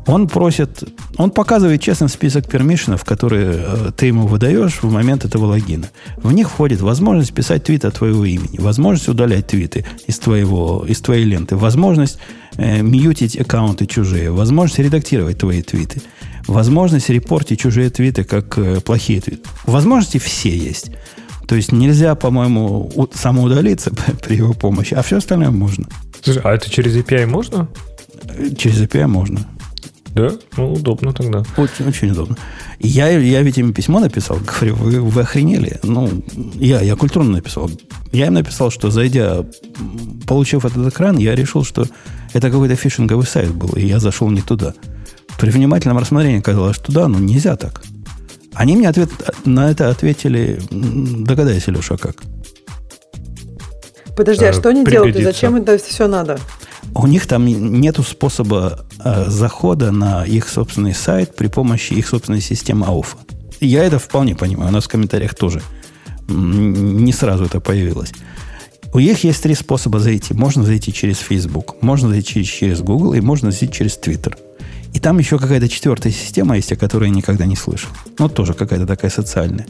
Он 0.07 0.27
просит, 0.27 0.83
он 1.17 1.29
показывает 1.29 1.81
честный 1.81 2.09
список 2.09 2.47
пермишенов, 2.47 3.05
которые 3.05 3.53
э, 3.53 3.91
ты 3.95 4.07
ему 4.07 4.25
выдаешь 4.25 4.81
в 4.81 4.91
момент 4.91 5.25
этого 5.25 5.45
логина. 5.45 5.89
В 6.17 6.31
них 6.31 6.49
входит 6.49 6.81
возможность 6.81 7.33
писать 7.33 7.63
твит 7.65 7.85
от 7.85 7.95
твоего 7.95 8.25
имени, 8.25 8.57
возможность 8.59 9.09
удалять 9.09 9.47
твиты 9.47 9.85
из, 10.07 10.17
твоего, 10.17 10.85
из 10.87 11.01
твоей 11.01 11.23
ленты, 11.23 11.55
возможность 11.55 12.17
э, 12.57 12.81
мьютить 12.81 13.39
аккаунты 13.39 13.85
чужие, 13.85 14.31
возможность 14.31 14.79
редактировать 14.79 15.37
твои 15.37 15.61
твиты, 15.61 16.01
возможность 16.47 17.09
репортить 17.09 17.59
чужие 17.59 17.89
твиты 17.89 18.23
как 18.23 18.57
э, 18.57 18.81
плохие 18.81 19.21
твиты. 19.21 19.41
Возможности 19.65 20.17
все 20.17 20.55
есть. 20.55 20.91
То 21.47 21.55
есть 21.55 21.71
нельзя, 21.71 22.15
по-моему, 22.15 23.09
самоудалиться 23.13 23.91
при 24.23 24.37
его 24.37 24.53
помощи, 24.53 24.93
а 24.93 25.01
все 25.01 25.17
остальное 25.17 25.51
можно. 25.51 25.85
Слушай, 26.21 26.41
а 26.43 26.53
это 26.53 26.69
через 26.69 26.95
API 26.95 27.25
можно? 27.25 27.67
Через 28.57 28.81
API 28.81 29.07
можно. 29.07 29.47
Да? 30.13 30.31
Ну, 30.57 30.73
удобно 30.73 31.13
тогда. 31.13 31.43
Очень, 31.57 31.87
очень 31.87 32.11
удобно. 32.11 32.37
Я, 32.79 33.09
я 33.09 33.41
ведь 33.41 33.57
им 33.57 33.73
письмо 33.73 33.99
написал, 33.99 34.39
говорю, 34.59 34.75
вы, 34.75 35.01
вы 35.01 35.21
охренели. 35.21 35.79
Ну, 35.83 36.09
я, 36.55 36.81
я 36.81 36.95
культурно 36.95 37.31
написал. 37.31 37.69
Я 38.11 38.27
им 38.27 38.33
написал, 38.33 38.71
что 38.71 38.91
зайдя, 38.91 39.45
получив 40.27 40.65
этот 40.65 40.87
экран, 40.87 41.17
я 41.17 41.35
решил, 41.35 41.63
что 41.63 41.85
это 42.33 42.49
какой-то 42.49 42.75
фишинговый 42.75 43.25
сайт 43.25 43.53
был, 43.53 43.69
и 43.69 43.85
я 43.85 43.99
зашел 43.99 44.29
не 44.29 44.41
туда. 44.41 44.73
При 45.39 45.49
внимательном 45.49 45.97
рассмотрении 45.97 46.39
оказалось, 46.39 46.75
что 46.75 46.91
да, 46.91 47.07
ну 47.07 47.19
нельзя 47.19 47.55
так. 47.55 47.81
Они 48.53 48.75
мне 48.75 48.89
ответ, 48.89 49.09
на 49.45 49.71
это 49.71 49.89
ответили, 49.89 50.61
догадайся, 50.69 51.71
Леша, 51.71 51.97
как. 51.97 52.17
Подожди, 54.15 54.45
а 54.45 54.53
что 54.53 54.69
они 54.69 54.85
делают 54.85 55.15
и 55.15 55.23
зачем 55.23 55.55
это 55.55 55.77
все 55.77 56.07
надо? 56.07 56.39
У 56.93 57.07
них 57.07 57.25
там 57.27 57.45
нету 57.45 58.03
способа 58.03 58.85
э, 59.03 59.25
захода 59.27 59.91
на 59.91 60.25
их 60.25 60.49
собственный 60.49 60.93
сайт 60.93 61.35
при 61.35 61.47
помощи 61.47 61.93
их 61.93 62.07
собственной 62.07 62.41
системы 62.41 62.85
ауфа. 62.85 63.17
Я 63.61 63.83
это 63.83 63.99
вполне 63.99 64.35
понимаю. 64.35 64.69
У 64.69 64.73
нас 64.73 64.85
в 64.85 64.89
комментариях 64.89 65.33
тоже 65.33 65.61
не 66.27 67.13
сразу 67.13 67.45
это 67.45 67.59
появилось. 67.59 68.11
У 68.93 68.99
них 68.99 69.23
есть 69.23 69.41
три 69.41 69.55
способа 69.55 69.99
зайти. 69.99 70.33
Можно 70.33 70.63
зайти 70.63 70.91
через 70.91 71.17
Facebook, 71.19 71.81
можно 71.81 72.09
зайти 72.09 72.43
через 72.43 72.81
Google 72.81 73.13
и 73.13 73.21
можно 73.21 73.51
зайти 73.51 73.71
через 73.71 73.97
Twitter. 73.97 74.35
И 74.93 74.99
там 74.99 75.17
еще 75.19 75.39
какая-то 75.39 75.69
четвертая 75.69 76.11
система 76.11 76.55
есть, 76.57 76.71
о 76.71 76.75
которой 76.75 77.09
я 77.09 77.15
никогда 77.15 77.45
не 77.45 77.55
слышал. 77.55 77.89
Ну, 78.19 78.29
тоже 78.29 78.53
какая-то 78.53 78.85
такая 78.85 79.09
социальная. 79.09 79.65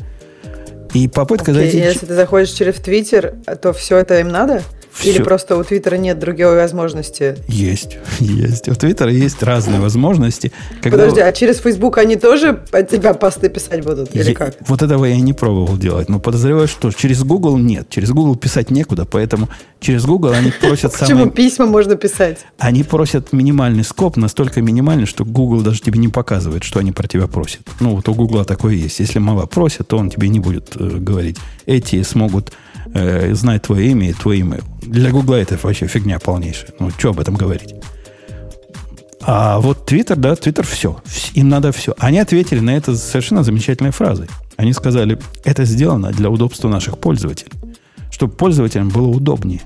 И 0.93 1.07
попытка 1.07 1.51
okay, 1.51 1.55
зайти... 1.55 1.77
Если 1.77 2.05
ты 2.05 2.15
заходишь 2.15 2.49
через 2.49 2.75
Твиттер, 2.75 3.35
то 3.61 3.71
все 3.71 3.97
это 3.97 4.19
им 4.19 4.29
надо? 4.29 4.61
Все. 4.93 5.11
Или 5.11 5.23
просто 5.23 5.57
у 5.57 5.63
Твиттера 5.63 5.95
нет 5.95 6.19
другой 6.19 6.55
возможности? 6.55 7.37
Есть, 7.47 7.97
есть. 8.19 8.67
У 8.67 8.75
Твиттера 8.75 9.11
есть 9.11 9.41
разные 9.41 9.79
возможности. 9.79 10.51
Когда... 10.81 10.97
Подожди, 10.97 11.21
а 11.21 11.31
через 11.31 11.59
Facebook 11.59 11.97
они 11.97 12.17
тоже 12.17 12.63
от 12.71 12.89
тебя 12.89 13.13
посты 13.13 13.49
писать 13.49 13.83
будут? 13.83 14.13
Или 14.15 14.29
я, 14.29 14.35
как? 14.35 14.55
Вот 14.67 14.81
этого 14.81 15.05
я 15.05 15.15
не 15.17 15.33
пробовал 15.33 15.77
делать. 15.77 16.09
Но 16.09 16.19
подозреваю, 16.19 16.67
что 16.67 16.91
через 16.91 17.23
Google 17.23 17.57
нет. 17.57 17.89
Через 17.89 18.11
Google 18.11 18.35
писать 18.35 18.69
некуда, 18.69 19.05
поэтому 19.05 19.49
через 19.79 20.05
Google 20.05 20.31
они 20.31 20.51
просят 20.51 20.93
самые... 20.93 21.15
Почему 21.15 21.31
письма 21.31 21.65
можно 21.65 21.95
писать? 21.95 22.39
Они 22.57 22.83
просят 22.83 23.33
минимальный 23.33 23.83
скоп, 23.83 24.17
настолько 24.17 24.61
минимальный, 24.61 25.05
что 25.05 25.23
Google 25.23 25.61
даже 25.61 25.81
тебе 25.81 25.99
не 25.99 26.09
показывает, 26.09 26.63
что 26.63 26.79
они 26.79 26.91
про 26.91 27.07
тебя 27.07 27.27
просят. 27.27 27.61
Ну, 27.79 27.95
вот 27.95 28.09
у 28.09 28.13
Google 28.13 28.45
такое 28.45 28.75
есть. 28.75 28.99
Если 28.99 29.19
мало 29.19 29.45
просят, 29.45 29.87
то 29.87 29.97
он 29.97 30.09
тебе 30.09 30.27
не 30.27 30.39
будет 30.39 30.75
э, 30.75 30.97
говорить. 30.97 31.37
Эти 31.65 32.03
смогут 32.03 32.51
э, 32.93 33.33
знать 33.33 33.63
твое 33.63 33.91
имя 33.91 34.09
и 34.09 34.13
твой 34.13 34.39
email. 34.39 34.63
Для 34.81 35.11
Гугла 35.11 35.35
это 35.35 35.57
вообще 35.61 35.87
фигня 35.87 36.19
полнейшая. 36.19 36.71
Ну, 36.79 36.89
что 36.91 37.09
об 37.09 37.19
этом 37.19 37.35
говорить? 37.35 37.75
А 39.23 39.59
вот 39.59 39.85
Твиттер, 39.85 40.17
да, 40.17 40.35
Твиттер 40.35 40.65
все. 40.65 40.99
Им 41.33 41.49
надо 41.49 41.71
все. 41.71 41.93
Они 41.99 42.19
ответили 42.19 42.59
на 42.59 42.71
это 42.71 42.95
совершенно 42.95 43.43
замечательной 43.43 43.91
фразой. 43.91 44.27
Они 44.57 44.73
сказали, 44.73 45.19
это 45.43 45.63
сделано 45.65 46.11
для 46.11 46.29
удобства 46.29 46.69
наших 46.69 46.97
пользователей. 46.97 47.51
Чтобы 48.09 48.33
пользователям 48.33 48.89
было 48.89 49.07
удобнее. 49.07 49.61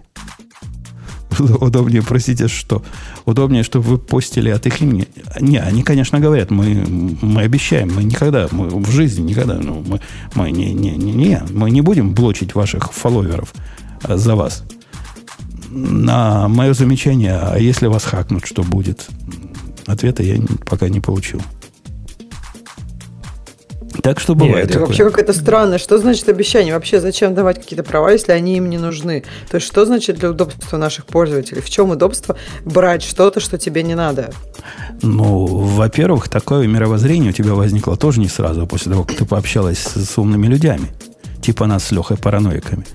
Удобнее, 1.60 2.02
простите, 2.02 2.48
что? 2.48 2.84
Удобнее, 3.26 3.64
чтобы 3.64 3.86
вы 3.86 3.98
постили 3.98 4.50
от 4.50 4.66
их 4.66 4.82
имени. 4.82 5.08
Не, 5.40 5.58
они, 5.58 5.84
конечно, 5.84 6.20
говорят, 6.20 6.52
мы, 6.52 6.86
мы 7.22 7.42
обещаем, 7.42 7.94
мы 7.94 8.04
никогда, 8.04 8.48
мы 8.52 8.68
в 8.68 8.90
жизни 8.92 9.30
никогда, 9.30 9.56
ну, 9.56 9.84
мы, 9.88 10.02
мы 10.36 10.52
не, 10.52 10.74
не, 10.74 10.92
не, 10.92 11.12
не, 11.12 11.42
мы 11.52 11.72
не 11.72 11.82
будем 11.82 12.14
блочить 12.14 12.56
ваших 12.56 12.94
фолловеров 12.94 13.54
а, 14.04 14.18
за 14.18 14.36
вас. 14.36 14.64
На 15.70 16.48
мое 16.48 16.74
замечание, 16.74 17.34
а 17.34 17.58
если 17.58 17.88
вас 17.88 18.04
хакнут, 18.04 18.46
что 18.46 18.64
будет? 18.64 19.08
Ответа 19.88 20.24
я 20.24 20.40
пока 20.66 20.90
не 20.90 21.02
получил. 21.02 21.42
Так 24.02 24.20
что 24.20 24.36
бывает. 24.36 24.70
Нет, 24.70 24.78
вообще 24.78 25.04
как 25.06 25.20
это 25.20 25.34
странно. 25.34 25.78
Что 25.78 25.98
значит 25.98 26.28
обещание? 26.30 26.74
Вообще 26.74 27.00
зачем 27.00 27.34
давать 27.34 27.62
какие-то 27.62 27.84
права, 27.84 28.12
если 28.12 28.32
они 28.32 28.58
им 28.58 28.70
не 28.70 28.78
нужны? 28.78 29.24
То 29.50 29.56
есть 29.56 29.68
что 29.68 29.86
значит 29.86 30.18
для 30.18 30.30
удобства 30.30 30.78
наших 30.78 31.06
пользователей? 31.06 31.62
В 31.62 31.70
чем 31.70 31.92
удобство 31.92 32.36
брать 32.64 33.04
что-то, 33.04 33.40
что 33.40 33.58
тебе 33.58 33.84
не 33.84 33.96
надо? 33.96 34.32
Ну, 35.02 35.46
во-первых, 35.46 36.30
такое 36.30 36.68
мировоззрение 36.68 37.30
у 37.30 37.34
тебя 37.34 37.54
возникло 37.54 37.98
тоже 37.98 38.20
не 38.20 38.28
сразу, 38.28 38.66
после 38.68 38.92
того, 38.92 39.04
как 39.04 39.18
ты 39.18 39.26
пообщалась 39.26 39.80
с 39.80 40.18
умными 40.18 40.48
людьми. 40.48 40.88
Типа 41.42 41.68
нас 41.68 41.86
с 41.86 41.92
Лехой 41.92 42.18
параноиками. 42.18 42.86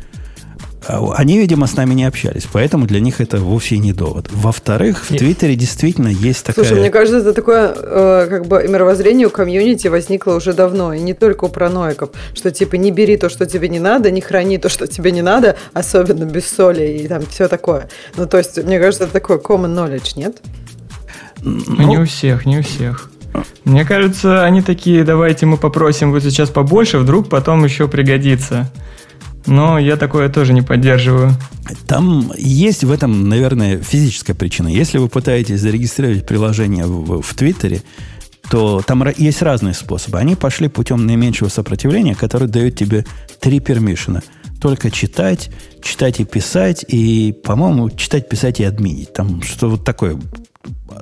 А 0.89 1.13
они, 1.15 1.39
видимо, 1.39 1.67
с 1.67 1.77
нами 1.77 1.95
не 1.95 2.05
общались, 2.05 2.47
поэтому 2.51 2.87
для 2.87 3.01
них 3.01 3.21
это 3.21 3.39
вовсе 3.39 3.79
не 3.79 3.93
довод. 3.93 4.29
Во-вторых, 4.31 5.05
в 5.05 5.17
Твиттере 5.17 5.55
действительно 5.55 6.09
есть 6.09 6.45
такая... 6.45 6.65
Слушай, 6.65 6.81
мне 6.81 6.91
кажется, 6.91 7.19
это 7.19 7.35
такое 7.35 7.75
э, 7.77 8.27
как 8.31 8.47
бы 8.47 8.67
мировоззрение 8.67 9.27
у 9.27 9.31
комьюнити 9.31 9.89
возникло 9.89 10.35
уже 10.35 10.55
давно, 10.55 10.95
и 10.95 11.01
не 11.01 11.13
только 11.13 11.45
у 11.45 11.49
параноиков, 11.49 12.11
что 12.35 12.51
типа 12.51 12.77
не 12.77 12.91
бери 12.91 13.17
то, 13.17 13.29
что 13.29 13.45
тебе 13.45 13.69
не 13.69 13.79
надо, 13.79 14.11
не 14.11 14.21
храни 14.21 14.57
то, 14.59 14.69
что 14.69 14.87
тебе 14.87 15.11
не 15.13 15.23
надо, 15.23 15.57
особенно 15.75 16.25
без 16.25 16.47
соли 16.47 16.99
и 17.03 17.09
там 17.09 17.27
все 17.27 17.49
такое. 17.49 17.89
Ну, 18.17 18.27
то 18.27 18.39
есть, 18.39 18.63
мне 18.63 18.79
кажется, 18.79 19.05
это 19.05 19.13
такой 19.13 19.37
common 19.37 19.75
knowledge, 19.75 20.13
нет? 20.17 20.39
Ну, 21.43 21.89
не 21.89 21.99
у 21.99 22.07
всех, 22.07 22.47
не 22.47 22.59
у 22.59 22.63
всех. 22.63 23.11
Мне 23.65 23.85
кажется, 23.85 24.45
они 24.45 24.63
такие, 24.63 25.05
давайте 25.05 25.47
мы 25.47 25.57
попросим 25.57 26.11
вот 26.11 26.23
сейчас 26.23 26.51
побольше, 26.51 26.99
вдруг 26.99 27.29
потом 27.29 27.65
еще 27.65 27.87
пригодится. 27.87 28.71
Но 29.47 29.79
я 29.79 29.97
такое 29.97 30.29
тоже 30.29 30.53
не 30.53 30.63
поддерживаю. 30.63 31.33
Там 31.87 32.33
есть 32.37 32.85
в 32.85 32.93
этом, 32.93 33.29
наверное, 33.29 33.79
физическая 33.79 34.37
причина. 34.37 34.69
Если 34.69 34.99
вы 34.99 35.09
пытаетесь 35.09 35.61
зарегистрировать 35.61 36.27
приложение 36.27 36.87
в, 36.87 37.23
в 37.23 37.35
Твиттере, 37.35 37.83
то 38.51 38.83
там 38.85 39.05
есть 39.17 39.43
разные 39.43 39.75
способы. 39.75 40.19
Они 40.19 40.35
пошли 40.35 40.69
путем 40.69 41.07
наименьшего 41.07 41.49
сопротивления, 41.49 42.15
который 42.15 42.49
дает 42.49 42.77
тебе 42.77 43.07
три 43.39 43.61
пермишена. 43.61 44.23
Только 44.61 44.91
читать, 44.91 45.51
читать 45.83 46.21
и 46.21 46.25
писать, 46.25 46.85
и, 46.87 47.33
по-моему, 47.45 47.91
читать, 47.91 48.29
писать 48.29 48.61
и 48.61 48.65
админить. 48.65 49.13
Там 49.13 49.43
что 49.43 49.71
вот 49.71 49.85
такое 49.85 50.21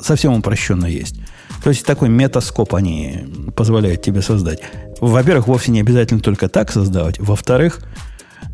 совсем 0.02 0.34
упрощенно 0.34 0.86
есть. 0.86 1.16
То 1.64 1.70
есть 1.70 1.84
такой 1.84 2.08
метаскоп 2.08 2.74
они 2.74 3.26
позволяют 3.56 4.02
тебе 4.02 4.22
создать. 4.22 4.60
Во-первых, 5.00 5.48
вовсе 5.48 5.72
не 5.72 5.80
обязательно 5.80 6.20
только 6.20 6.48
так 6.48 6.70
создавать. 6.70 7.18
Во-вторых, 7.18 7.80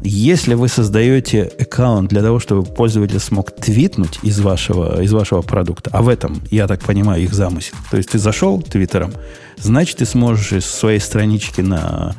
если 0.08 0.54
вы 0.54 0.68
создаете 0.68 1.44
аккаунт 1.58 2.10
для 2.10 2.22
того, 2.22 2.38
чтобы 2.38 2.62
пользователь 2.64 3.18
смог 3.20 3.50
твитнуть 3.54 4.18
из 4.22 4.38
вашего, 4.40 5.02
из 5.02 5.12
вашего 5.12 5.40
продукта, 5.42 5.90
а 5.92 6.02
в 6.02 6.08
этом, 6.08 6.42
я 6.50 6.66
так 6.66 6.80
понимаю, 6.80 7.22
их 7.22 7.32
замысел. 7.32 7.74
То 7.90 7.96
есть 7.96 8.10
ты 8.10 8.18
зашел 8.18 8.60
твиттером, 8.60 9.12
значит, 9.56 9.98
ты 9.98 10.04
сможешь 10.04 10.52
из 10.52 10.66
своей 10.66 11.00
странички 11.00 11.62
на 11.62 12.14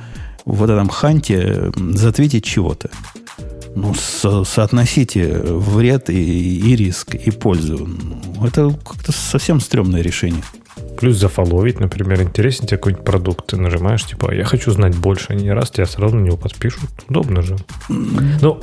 вот 0.45 0.69
этом 0.69 0.89
ханте 0.89 1.71
затвитить 1.75 2.43
чего-то. 2.43 2.89
Ну, 3.75 3.93
со- 3.93 4.43
соотносите 4.45 5.37
вред 5.37 6.09
и, 6.09 6.71
и 6.71 6.75
риск, 6.75 7.15
и 7.15 7.29
пользу. 7.29 7.89
Это 8.43 8.71
как-то 8.83 9.11
совсем 9.11 9.59
стрёмное 9.59 10.01
решение. 10.01 10.43
Плюс 10.97 11.17
зафоловить, 11.17 11.79
например, 11.79 12.21
интересен 12.21 12.65
тебе 12.65 12.77
какой-нибудь 12.77 13.05
продукт, 13.05 13.47
ты 13.47 13.57
нажимаешь, 13.57 14.05
типа, 14.05 14.33
я 14.33 14.43
хочу 14.43 14.71
знать 14.71 14.95
больше, 14.95 15.33
они 15.33 15.49
раз 15.51 15.71
тебя 15.71 15.85
сразу 15.85 16.15
на 16.15 16.25
него 16.25 16.37
подпишут. 16.37 16.89
Удобно 17.09 17.41
же. 17.41 17.57
Но 17.89 18.59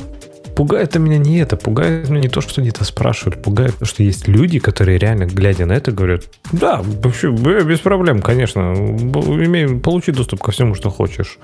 пугает 0.54 0.94
меня 0.96 1.18
не 1.18 1.38
это, 1.38 1.56
пугает 1.56 2.08
меня 2.08 2.22
не 2.22 2.28
то, 2.28 2.40
что 2.40 2.60
где-то 2.60 2.84
спрашивают, 2.84 3.42
пугает 3.42 3.76
то, 3.78 3.84
что 3.84 4.02
есть 4.02 4.28
люди, 4.28 4.58
которые 4.58 4.98
реально, 4.98 5.24
глядя 5.24 5.66
на 5.66 5.72
это, 5.72 5.92
говорят, 5.92 6.24
да, 6.52 6.80
вообще, 6.82 7.30
без 7.30 7.80
проблем, 7.80 8.20
конечно, 8.20 8.72
имеем, 8.74 9.80
получи 9.80 10.12
доступ 10.12 10.42
ко 10.42 10.52
всему, 10.52 10.74
что 10.74 10.90
хочешь. 10.90 11.38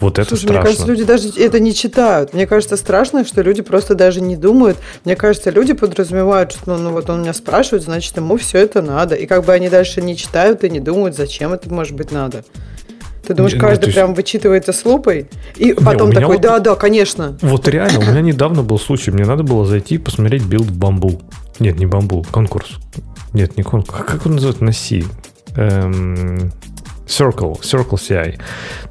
Вот 0.00 0.18
это 0.18 0.30
Слушай, 0.30 0.42
страшно. 0.42 0.60
мне 0.60 0.66
кажется, 0.66 0.86
люди 0.86 1.04
даже 1.04 1.28
это 1.40 1.60
не 1.60 1.74
читают. 1.74 2.34
Мне 2.34 2.46
кажется, 2.46 2.76
страшно, 2.76 3.24
что 3.24 3.42
люди 3.42 3.62
просто 3.62 3.94
даже 3.94 4.20
не 4.20 4.36
думают. 4.36 4.78
Мне 5.04 5.16
кажется, 5.16 5.50
люди 5.50 5.72
подразумевают, 5.72 6.52
что 6.52 6.76
ну, 6.76 6.90
вот 6.90 7.08
он 7.10 7.22
меня 7.22 7.34
спрашивает, 7.34 7.84
значит, 7.84 8.16
ему 8.16 8.36
все 8.36 8.58
это 8.58 8.82
надо. 8.82 9.14
И 9.14 9.26
как 9.26 9.44
бы 9.44 9.52
они 9.52 9.68
дальше 9.68 10.02
не 10.02 10.16
читают 10.16 10.64
и 10.64 10.70
не 10.70 10.80
думают, 10.80 11.16
зачем 11.16 11.52
это 11.52 11.72
может 11.72 11.96
быть 11.96 12.10
надо. 12.10 12.44
Ты 13.26 13.34
думаешь, 13.34 13.54
каждый 13.54 13.86
ну, 13.86 13.92
прям 13.92 14.14
вычитывается 14.14 14.72
с 14.72 14.84
лупой? 14.84 15.28
И 15.56 15.74
потом 15.74 16.10
не, 16.10 16.16
такой, 16.16 16.36
вот, 16.36 16.42
да, 16.42 16.58
да, 16.58 16.74
конечно. 16.74 17.36
Вот 17.40 17.68
реально, 17.68 18.00
у 18.00 18.02
меня 18.02 18.20
недавно 18.20 18.62
был 18.62 18.78
случай, 18.78 19.10
мне 19.10 19.24
надо 19.24 19.44
было 19.44 19.64
зайти 19.64 19.94
и 19.94 19.98
посмотреть 19.98 20.44
build 20.44 20.66
в 20.66 20.76
Bamboo. 20.76 21.22
Нет, 21.60 21.78
не 21.78 21.86
бамбу, 21.86 22.26
конкурс. 22.30 22.78
Нет, 23.32 23.56
не 23.56 23.62
конкурс. 23.62 24.04
Как 24.04 24.26
он 24.26 24.32
называется 24.32 24.64
на 24.64 24.72
C? 24.72 25.04
Эм, 25.56 26.52
Circle, 27.06 27.60
Circle 27.60 27.98
CI. 27.98 28.40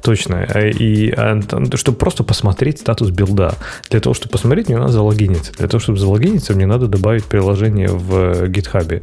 Точно. 0.02 0.44
И 0.44 1.12
а, 1.16 1.40
чтобы 1.74 1.98
просто 1.98 2.24
посмотреть 2.24 2.80
статус 2.80 3.10
билда. 3.10 3.54
Для 3.90 4.00
того, 4.00 4.14
чтобы 4.14 4.32
посмотреть, 4.32 4.68
мне 4.68 4.78
надо 4.78 4.92
залогиниться. 4.92 5.52
Для 5.52 5.68
того, 5.68 5.80
чтобы 5.80 5.98
залогиниться, 5.98 6.54
мне 6.54 6.66
надо 6.66 6.86
добавить 6.86 7.24
приложение 7.24 7.88
в 7.88 8.44
GitHub. 8.48 9.02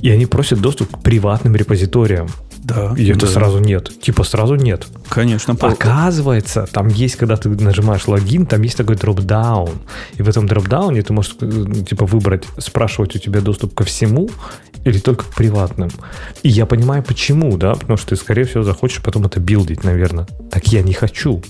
И 0.00 0.10
они 0.10 0.26
просят 0.26 0.60
доступ 0.60 0.96
к 0.96 1.02
приватным 1.02 1.56
репозиториям. 1.56 2.28
Да. 2.62 2.94
И 2.96 3.08
это 3.10 3.26
сразу 3.26 3.58
нет. 3.58 3.90
Типа 4.00 4.24
сразу 4.24 4.54
нет. 4.54 4.86
Конечно. 5.08 5.56
Оказывается, 5.60 6.66
там 6.70 6.88
есть, 6.88 7.16
когда 7.16 7.36
ты 7.36 7.48
нажимаешь 7.48 8.06
логин, 8.06 8.46
там 8.46 8.62
есть 8.62 8.76
такой 8.76 8.96
дропдаун. 8.96 9.78
И 10.18 10.22
в 10.22 10.28
этом 10.28 10.46
дропдауне 10.46 11.02
ты 11.02 11.12
можешь 11.12 11.36
э, 11.40 11.84
типа 11.88 12.04
выбрать, 12.06 12.44
спрашивать 12.58 13.16
у 13.16 13.18
тебя 13.18 13.40
доступ 13.40 13.74
ко 13.74 13.84
всему 13.84 14.28
или 14.84 14.98
только 14.98 15.24
к 15.24 15.34
приватным. 15.34 15.90
И 16.42 16.48
я 16.48 16.66
понимаю, 16.66 17.02
почему, 17.02 17.56
да, 17.56 17.74
потому 17.74 17.96
что 17.96 18.10
ты, 18.10 18.16
скорее 18.16 18.44
всего, 18.44 18.62
захочешь 18.62 19.02
потом 19.02 19.26
это 19.26 19.40
билдить, 19.40 19.84
наверное. 19.84 20.26
Так 20.50 20.68
я 20.68 20.82
не 20.82 20.92
хочу. 20.92 21.42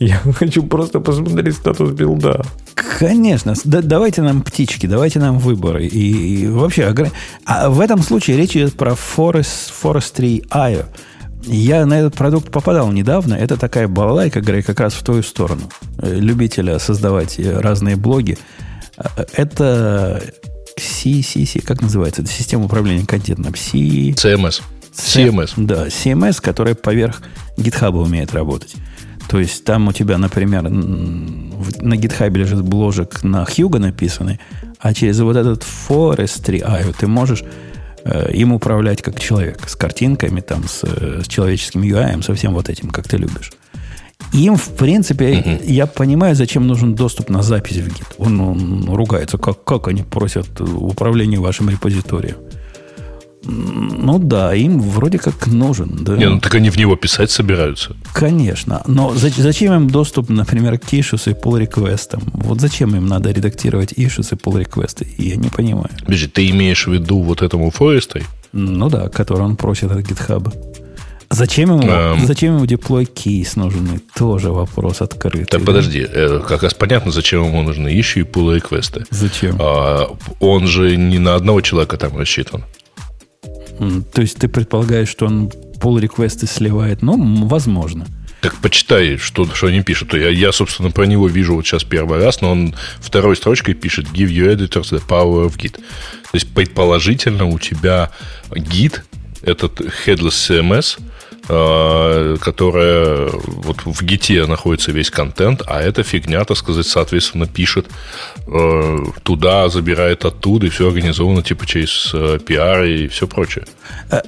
Я 0.00 0.16
хочу 0.34 0.62
просто 0.62 0.98
посмотреть 0.98 1.56
статус 1.56 1.92
билда. 1.92 2.42
Конечно. 2.98 3.54
Да, 3.64 3.82
давайте 3.82 4.22
нам 4.22 4.42
птички, 4.42 4.86
давайте 4.86 5.18
нам 5.18 5.38
выборы. 5.38 5.86
И, 5.86 6.42
и 6.42 6.48
вообще, 6.48 6.92
а 7.44 7.68
в 7.68 7.80
этом 7.80 8.02
случае 8.02 8.38
речь 8.38 8.56
идет 8.56 8.74
про 8.74 8.92
Forest, 8.92 9.72
Forestry 9.82 10.46
IO. 10.48 10.86
Я 11.44 11.86
на 11.86 12.00
этот 12.00 12.14
продукт 12.14 12.50
попадал 12.50 12.90
недавно. 12.92 13.34
Это 13.34 13.56
такая 13.56 13.88
балалайка, 13.88 14.40
Грей, 14.40 14.62
как 14.62 14.80
раз 14.80 14.94
в 14.94 15.02
твою 15.02 15.22
сторону. 15.22 15.62
Э, 15.98 16.14
любителя 16.14 16.78
создавать 16.78 17.38
разные 17.38 17.96
блоги. 17.96 18.38
Э, 18.96 19.24
это 19.34 20.22
CCC, 20.78 21.62
как 21.62 21.82
называется? 21.82 22.22
Это 22.22 22.30
система 22.30 22.64
управления 22.64 23.06
контентом. 23.06 23.54
C... 23.54 23.78
CMS. 24.10 24.62
CMS. 24.94 25.52
Да, 25.56 25.86
CMS, 25.86 26.40
которая 26.40 26.74
поверх 26.74 27.22
GitHub 27.56 27.96
умеет 27.96 28.32
работать. 28.32 28.76
То 29.28 29.38
есть 29.38 29.64
там 29.64 29.88
у 29.88 29.92
тебя, 29.92 30.18
например, 30.18 30.62
на 30.62 31.94
GitHub 31.94 32.36
лежит 32.36 32.62
бложек 32.62 33.22
на 33.22 33.44
Hugo 33.44 33.78
написанный, 33.78 34.40
а 34.78 34.94
через 34.94 35.20
вот 35.20 35.36
этот 35.36 35.62
Forestry 35.62 36.60
IO 36.62 36.94
ты 36.98 37.06
можешь 37.06 37.44
э, 38.04 38.32
им 38.32 38.52
управлять 38.52 39.02
как 39.02 39.20
человек, 39.20 39.68
с 39.68 39.76
картинками, 39.76 40.40
там, 40.40 40.64
с, 40.66 40.82
с 40.82 41.28
человеческим 41.28 41.82
UI, 41.82 42.22
со 42.22 42.34
всем 42.34 42.54
вот 42.54 42.68
этим, 42.68 42.88
как 42.90 43.06
ты 43.06 43.18
любишь. 43.18 43.52
Им, 44.32 44.56
в 44.56 44.68
принципе, 44.76 45.38
угу. 45.38 45.64
я 45.64 45.86
понимаю, 45.86 46.34
зачем 46.34 46.66
нужен 46.66 46.94
доступ 46.94 47.30
на 47.30 47.42
запись 47.42 47.78
в 47.78 47.88
гид. 47.88 48.06
Он, 48.18 48.40
он 48.40 48.88
ругается, 48.88 49.38
как, 49.38 49.64
как 49.64 49.88
они 49.88 50.02
просят 50.02 50.60
управление 50.60 51.40
вашим 51.40 51.68
репозиторием. 51.68 52.36
Ну 53.42 54.18
да, 54.18 54.54
им 54.54 54.80
вроде 54.80 55.18
как 55.18 55.46
нужен. 55.46 55.98
Да? 56.00 56.16
Не, 56.16 56.28
ну 56.28 56.40
так 56.40 56.54
они 56.54 56.70
в 56.70 56.76
него 56.76 56.96
писать 56.96 57.30
собираются. 57.30 57.96
Конечно. 58.12 58.82
Но 58.86 59.14
зачем 59.14 59.74
им 59.74 59.90
доступ, 59.90 60.28
например, 60.28 60.78
к 60.78 60.92
issues 60.92 61.30
и 61.30 61.34
pull 61.34 61.58
реквестам 61.58 62.22
Вот 62.34 62.60
зачем 62.60 62.94
им 62.94 63.06
надо 63.06 63.30
редактировать 63.30 63.92
issues 63.92 64.28
и 64.32 64.36
pull 64.36 64.58
реквесты 64.58 65.06
Я 65.18 65.36
не 65.36 65.48
понимаю. 65.48 65.90
Подожди, 66.04 66.26
ты 66.26 66.50
имеешь 66.50 66.86
в 66.86 66.92
виду 66.92 67.22
вот 67.22 67.42
этому 67.42 67.70
Форестой? 67.70 68.22
Ну 68.52 68.88
да, 68.90 69.08
который 69.08 69.42
он 69.42 69.56
просит 69.56 69.90
от 69.90 69.98
GitHub. 69.98 70.52
Зачем 71.32 71.70
ему, 71.70 71.82
um, 71.82 72.26
зачем 72.26 72.56
ему 72.56 72.64
deploy 72.64 73.06
keys 73.06 73.52
нужны? 73.54 74.00
Тоже 74.16 74.50
вопрос 74.50 75.00
открытый. 75.00 75.44
Так 75.44 75.60
да? 75.60 75.66
подожди, 75.66 76.04
э, 76.04 76.40
как 76.46 76.64
раз 76.64 76.74
понятно, 76.74 77.12
зачем 77.12 77.44
ему 77.44 77.62
нужны 77.62 77.88
issue 77.88 78.22
и 78.22 78.24
pull 78.24 78.52
реквесты. 78.52 79.04
Зачем? 79.10 79.56
А, 79.60 80.16
он 80.40 80.66
же 80.66 80.96
не 80.96 81.20
на 81.20 81.36
одного 81.36 81.60
человека 81.60 81.96
там 81.98 82.18
рассчитан. 82.18 82.64
То 84.12 84.20
есть 84.20 84.38
ты 84.38 84.48
предполагаешь, 84.48 85.08
что 85.08 85.26
он 85.26 85.48
pull 85.80 85.98
реквесты 85.98 86.46
сливает? 86.46 87.02
Ну, 87.02 87.46
возможно. 87.46 88.06
Так 88.42 88.56
почитай, 88.56 89.16
что, 89.16 89.46
что 89.54 89.66
они 89.66 89.82
пишут. 89.82 90.14
Я, 90.14 90.28
я, 90.28 90.52
собственно, 90.52 90.90
про 90.90 91.04
него 91.04 91.28
вижу 91.28 91.54
вот 91.54 91.66
сейчас 91.66 91.84
первый 91.84 92.22
раз, 92.22 92.40
но 92.40 92.52
он 92.52 92.74
второй 93.00 93.36
строчкой 93.36 93.74
пишет 93.74 94.06
Give 94.06 94.28
you 94.28 94.54
editors 94.54 94.90
the 94.92 95.02
power 95.06 95.46
of 95.46 95.56
Git. 95.56 95.72
То 95.72 96.34
есть, 96.34 96.48
предположительно, 96.52 97.46
у 97.46 97.58
тебя 97.58 98.10
гид, 98.54 99.04
этот 99.42 99.80
headless 99.80 100.30
CMS, 100.30 100.98
которая 101.50 103.28
вот 103.46 103.84
в 103.84 104.02
гите 104.02 104.46
находится 104.46 104.92
весь 104.92 105.10
контент, 105.10 105.62
а 105.66 105.80
эта 105.80 106.04
фигня, 106.04 106.44
так 106.44 106.56
сказать, 106.56 106.86
соответственно, 106.86 107.46
пишет 107.46 107.86
э, 108.46 108.98
туда, 109.24 109.68
забирает 109.68 110.24
оттуда, 110.24 110.66
и 110.66 110.70
все 110.70 110.86
организовано 110.86 111.42
типа 111.42 111.66
через 111.66 112.12
э, 112.14 112.38
пиар 112.38 112.84
и 112.84 113.08
все 113.08 113.26
прочее. 113.26 113.64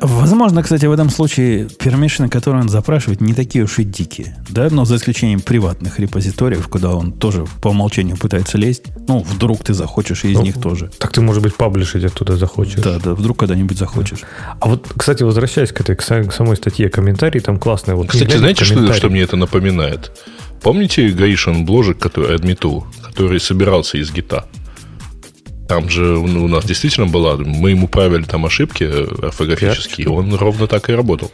Возможно, 0.01 0.63
кстати, 0.63 0.87
в 0.87 0.93
этом 0.93 1.11
случае 1.11 1.69
пермишины, 1.69 2.29
которые 2.29 2.63
он 2.63 2.69
запрашивает, 2.69 3.21
не 3.21 3.35
такие 3.35 3.65
уж 3.65 3.79
и 3.79 3.85
дикие. 3.85 4.37
Да? 4.49 4.69
Но 4.71 4.85
за 4.85 4.97
исключением 4.97 5.41
приватных 5.41 6.01
репозиториев, 6.01 6.67
куда 6.69 6.91
он 6.91 7.13
тоже 7.13 7.47
по 7.61 7.69
умолчанию 7.69 8.17
пытается 8.17 8.59
лезть. 8.59 8.85
Ну, 9.07 9.21
вдруг 9.21 9.63
ты 9.63 9.75
захочешь 9.75 10.25
из 10.25 10.37
ну, 10.37 10.43
них 10.43 10.61
тоже. 10.61 10.91
Так 10.99 11.13
ты, 11.13 11.21
может 11.21 11.43
быть, 11.43 11.55
паблишить 11.55 12.05
оттуда 12.05 12.37
захочешь. 12.37 12.83
Да, 12.83 12.99
да, 12.99 13.15
вдруг 13.15 13.39
когда-нибудь 13.39 13.79
захочешь. 13.79 14.21
А 14.61 14.69
вот, 14.69 14.89
кстати, 14.97 15.23
возвращаясь 15.23 15.71
к 15.71 15.81
этой 15.81 15.95
к 15.95 16.03
самой 16.03 16.57
статье, 16.57 16.89
комментарии 16.89 17.12
там 17.17 17.59
классные. 17.59 17.95
Вот 17.95 18.09
Кстати, 18.09 18.37
знаете, 18.37 18.65
что, 18.65 18.93
что 18.93 19.09
мне 19.09 19.23
это 19.23 19.37
напоминает? 19.37 20.13
Помните 20.63 21.09
Гаишин 21.09 21.65
Бложик, 21.65 21.99
который 21.99 22.37
адмиту, 22.37 22.87
который 23.03 23.41
собирался 23.41 23.99
из 23.99 24.13
гита? 24.13 24.47
Там 25.69 25.89
же 25.89 26.19
у 26.19 26.49
нас 26.49 26.65
действительно 26.65 27.07
была, 27.07 27.37
мы 27.37 27.71
ему 27.71 27.89
правили 27.89 28.25
там 28.25 28.45
ошибки 28.45 28.85
орфографические, 29.25 30.07
и 30.07 30.09
он 30.09 30.35
ровно 30.35 30.67
так 30.67 30.91
и 30.91 30.93
работал. 30.93 31.31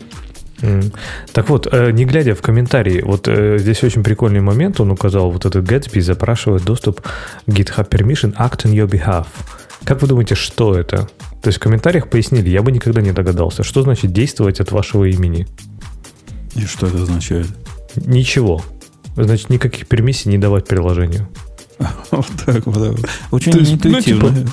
Так 1.32 1.48
вот, 1.48 1.68
э, 1.70 1.92
не 1.92 2.04
глядя 2.04 2.34
в 2.34 2.42
комментарии, 2.42 3.00
вот 3.02 3.28
э, 3.28 3.58
здесь 3.58 3.82
очень 3.84 4.02
прикольный 4.02 4.40
момент, 4.40 4.80
он 4.80 4.90
указал, 4.90 5.30
вот 5.30 5.44
этот 5.44 5.64
Gatsby 5.64 6.00
запрашивает 6.00 6.64
доступ 6.64 7.00
GitHub 7.46 7.88
Permission 7.88 8.36
Act 8.36 8.64
on 8.64 8.72
your 8.72 8.88
behalf. 8.88 9.26
Как 9.84 10.02
вы 10.02 10.08
думаете, 10.08 10.34
что 10.34 10.74
это? 10.74 11.08
То 11.42 11.48
есть 11.48 11.58
в 11.58 11.62
комментариях 11.62 12.10
пояснили, 12.10 12.50
я 12.50 12.62
бы 12.62 12.72
никогда 12.72 13.00
не 13.00 13.12
догадался, 13.12 13.62
что 13.62 13.82
значит 13.82 14.12
действовать 14.12 14.60
от 14.60 14.72
вашего 14.72 15.04
имени. 15.04 15.46
И 16.54 16.66
что 16.66 16.86
это 16.86 17.02
означает? 17.02 17.46
Ничего. 17.94 18.62
Значит, 19.16 19.50
никаких 19.50 19.86
пермиссий 19.86 20.30
не 20.30 20.38
давать 20.38 20.66
приложению. 20.66 21.28
Вот 22.10 22.26
так 22.44 22.66
вот. 22.66 22.98
Очень 23.30 23.52
ну, 23.52 23.60
интуитивно. 23.60 24.46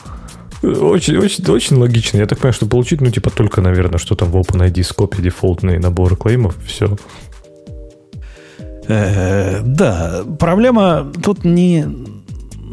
Очень, 0.61 1.17
очень, 1.17 1.45
очень 1.51 1.77
логично. 1.77 2.17
Я 2.17 2.25
так 2.25 2.39
понимаю, 2.39 2.53
что 2.53 2.65
получить, 2.65 3.01
ну, 3.01 3.09
типа, 3.09 3.29
только, 3.29 3.61
наверное, 3.61 3.99
что 3.99 4.15
там 4.15 4.31
в 4.31 4.37
OpenID 4.37 4.83
скопе 4.83 5.21
дефолтные 5.21 5.79
наборы 5.79 6.15
клеймов, 6.15 6.55
все. 6.65 6.97
Э, 8.87 9.61
да, 9.63 10.23
проблема 10.39 11.11
тут 11.23 11.43
не... 11.43 11.85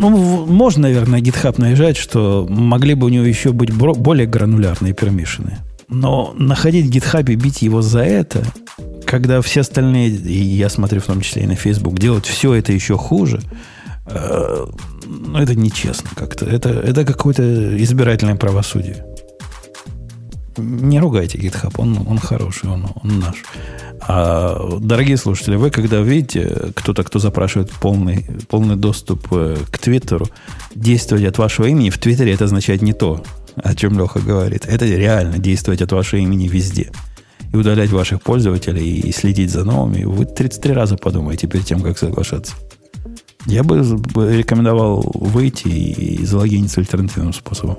Ну, 0.02 0.46
можно, 0.46 0.82
наверное, 0.82 1.20
GitHub 1.20 1.54
наезжать, 1.58 1.96
что 1.96 2.44
могли 2.50 2.94
бы 2.94 3.06
у 3.06 3.08
него 3.08 3.24
еще 3.24 3.52
быть 3.52 3.72
более 3.72 4.26
гранулярные 4.26 4.94
пермишины. 4.94 5.58
Но 5.88 6.34
находить 6.36 6.92
GitHub 6.92 7.30
и 7.30 7.36
бить 7.36 7.62
его 7.62 7.82
за 7.82 8.00
это, 8.00 8.42
когда 9.06 9.40
все 9.42 9.60
остальные, 9.60 10.08
и 10.08 10.42
я 10.42 10.68
смотрю 10.70 11.00
в 11.00 11.04
том 11.04 11.20
числе 11.20 11.44
и 11.44 11.46
на 11.46 11.54
Facebook, 11.54 12.00
делают 12.00 12.26
все 12.26 12.52
это 12.54 12.72
еще 12.72 12.98
хуже, 12.98 13.42
э, 14.06 14.66
ну, 15.06 15.38
это 15.38 15.54
нечестно 15.54 16.10
как-то. 16.16 16.46
Это, 16.46 16.70
это 16.70 17.04
какое-то 17.04 17.80
избирательное 17.80 18.34
правосудие. 18.34 19.04
Не 20.56 21.00
ругайте 21.00 21.38
GitHub, 21.38 21.74
он, 21.78 21.98
он 22.06 22.18
хороший, 22.18 22.68
он, 22.68 22.86
он 23.02 23.20
наш. 23.20 23.36
А, 24.00 24.78
дорогие 24.80 25.16
слушатели, 25.16 25.56
вы 25.56 25.70
когда 25.70 26.00
видите 26.00 26.72
кто-то, 26.74 27.04
кто 27.04 27.18
запрашивает 27.18 27.70
полный, 27.70 28.26
полный 28.48 28.76
доступ 28.76 29.28
э, 29.30 29.56
к 29.70 29.78
Твиттеру, 29.78 30.28
действовать 30.74 31.24
от 31.24 31.38
вашего 31.38 31.66
имени 31.66 31.90
в 31.90 31.98
Твиттере 31.98 32.32
это 32.32 32.44
означает 32.44 32.82
не 32.82 32.92
то, 32.92 33.22
о 33.56 33.74
чем 33.74 33.98
Леха 33.98 34.20
говорит. 34.20 34.66
Это 34.66 34.86
реально 34.86 35.38
действовать 35.38 35.82
от 35.82 35.92
вашего 35.92 36.20
имени 36.20 36.48
везде. 36.48 36.90
И 37.52 37.56
удалять 37.56 37.90
ваших 37.90 38.22
пользователей 38.22 39.00
и 39.00 39.12
следить 39.12 39.50
за 39.50 39.64
новыми. 39.64 40.04
Вы 40.04 40.24
33 40.24 40.72
раза 40.72 40.96
подумаете 40.96 41.46
перед 41.46 41.66
тем, 41.66 41.82
как 41.82 41.98
соглашаться. 41.98 42.54
Я 43.46 43.62
бы 43.62 43.78
рекомендовал 43.78 45.10
выйти 45.14 45.68
и 45.68 46.24
залогиниться 46.24 46.80
альтернативным 46.80 47.32
способом. 47.32 47.76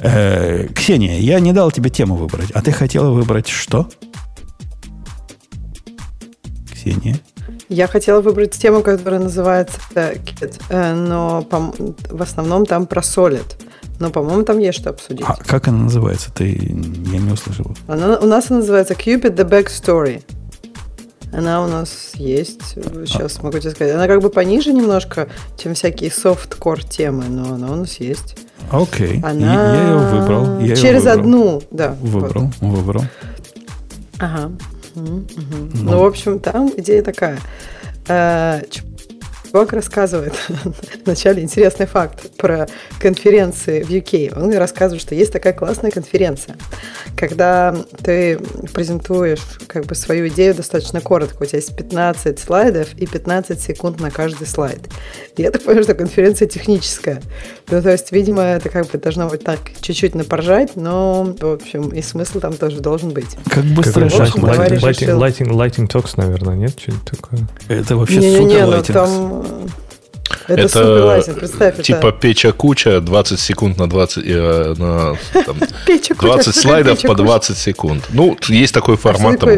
Э, 0.00 0.68
Ксения, 0.74 1.18
я 1.18 1.40
не 1.40 1.52
дал 1.52 1.70
тебе 1.70 1.90
тему 1.90 2.16
выбрать. 2.16 2.50
А 2.52 2.62
ты 2.62 2.72
хотела 2.72 3.10
выбрать 3.10 3.48
что? 3.48 3.88
Ксения? 6.72 7.18
Я 7.68 7.86
хотела 7.86 8.20
выбрать 8.20 8.52
тему, 8.52 8.82
которая 8.82 9.20
называется 9.20 9.78
Kit, 9.94 10.60
э, 10.70 10.94
но 10.94 11.46
в 12.10 12.22
основном 12.22 12.64
там 12.64 12.86
про 12.86 13.00
Solid. 13.00 13.44
Но, 14.00 14.10
по-моему, 14.10 14.44
там 14.44 14.58
есть 14.58 14.78
что 14.78 14.90
обсудить. 14.90 15.24
А 15.26 15.34
как 15.34 15.66
она 15.68 15.78
называется? 15.78 16.32
Ты 16.32 16.52
я 16.52 17.18
не 17.18 17.32
услышал. 17.32 17.76
Она, 17.88 18.18
у 18.18 18.26
нас 18.26 18.50
она 18.50 18.60
называется 18.60 18.94
Cupid 18.94 19.34
The 19.34 19.48
Backstory. 19.48 20.22
Она 21.32 21.64
у 21.64 21.68
нас 21.68 22.12
есть. 22.14 22.74
Сейчас 23.06 23.38
а. 23.38 23.42
могу 23.42 23.58
тебе 23.58 23.72
сказать. 23.72 23.94
Она 23.94 24.06
как 24.06 24.22
бы 24.22 24.30
пониже 24.30 24.72
немножко, 24.72 25.28
чем 25.58 25.74
всякие 25.74 26.10
софткор 26.10 26.82
темы, 26.84 27.24
но 27.28 27.54
она 27.54 27.72
у 27.72 27.76
нас 27.76 27.98
есть. 27.98 28.36
Окей. 28.70 29.20
Она... 29.22 29.54
Я, 29.54 29.74
я 29.74 29.82
ее 29.82 29.96
выбрал. 29.96 30.60
Я 30.60 30.76
Через 30.76 31.04
ее 31.04 31.12
выбрал. 31.14 31.18
одну, 31.18 31.62
да. 31.70 31.96
Выбрал, 32.00 32.50
вот. 32.60 32.76
выбрал. 32.78 33.04
Ага. 34.18 34.52
Угу. 34.94 35.04
Ну. 35.04 35.68
ну, 35.74 35.98
в 35.98 36.04
общем, 36.06 36.38
там 36.40 36.70
идея 36.76 37.02
такая. 37.02 37.38
Чувак 39.50 39.72
рассказывает 39.72 40.34
вначале 41.04 41.42
интересный 41.42 41.86
факт 41.86 42.36
про 42.36 42.68
конференции 43.00 43.82
в 43.82 43.88
UK. 43.88 44.38
Он 44.38 44.54
рассказывает, 44.54 45.00
что 45.00 45.14
есть 45.14 45.32
такая 45.32 45.54
классная 45.54 45.90
конференция, 45.90 46.56
когда 47.16 47.74
ты 48.02 48.38
презентуешь 48.74 49.40
как 49.66 49.86
бы 49.86 49.94
свою 49.94 50.28
идею 50.28 50.54
достаточно 50.54 51.00
коротко. 51.00 51.42
У 51.42 51.46
тебя 51.46 51.58
есть 51.58 51.74
15 51.74 52.38
слайдов 52.38 52.94
и 52.94 53.06
15 53.06 53.60
секунд 53.60 54.00
на 54.00 54.10
каждый 54.10 54.46
слайд. 54.46 54.80
И 55.36 55.42
я 55.42 55.50
так 55.50 55.62
понимаю, 55.62 55.84
что 55.84 55.94
конференция 55.94 56.46
техническая. 56.46 57.22
Ну, 57.70 57.80
то 57.82 57.90
есть, 57.90 58.12
видимо, 58.12 58.42
это 58.42 58.68
как 58.68 58.90
бы 58.90 58.98
должно 58.98 59.28
быть 59.28 59.44
так 59.44 59.60
чуть-чуть 59.80 60.14
напоржать, 60.14 60.76
но, 60.76 61.34
в 61.38 61.52
общем, 61.52 61.88
и 61.90 62.02
смысл 62.02 62.40
там 62.40 62.54
тоже 62.54 62.80
должен 62.80 63.10
быть. 63.10 63.36
Как 63.48 63.64
быстро 63.64 64.08
как 64.08 64.18
lighting, 64.18 64.80
lighting, 64.80 65.18
lighting, 65.18 65.48
lightning 65.48 65.88
talks, 65.88 66.14
наверное, 66.16 66.56
нет? 66.56 66.78
Что-нибудь 66.78 67.04
такое? 67.04 67.40
Это 67.68 67.96
вообще 67.96 68.16
не, 68.18 68.30
супер 68.32 68.46
не, 68.46 68.54
не, 68.54 68.66
ну, 68.66 68.82
там 68.82 69.37
это, 70.48 70.60
это 70.62 70.68
супер 70.68 71.04
lightning, 71.04 71.38
представь 71.38 71.82
Типа 71.82 72.08
это. 72.08 72.12
Pecha 72.12 72.52
Kucha, 72.52 73.00
20 73.00 73.40
секунд 73.40 73.78
на 73.78 73.88
20, 73.88 74.24
э, 74.26 74.74
на, 74.78 75.16
там, 75.44 75.58
20 76.20 76.56
слайдов 76.56 77.02
по 77.02 77.14
20 77.14 77.56
секунд. 77.56 78.04
Ну, 78.10 78.36
есть 78.48 78.74
такой 78.74 78.94
а 78.94 78.98
формат. 78.98 79.40
Там, 79.40 79.50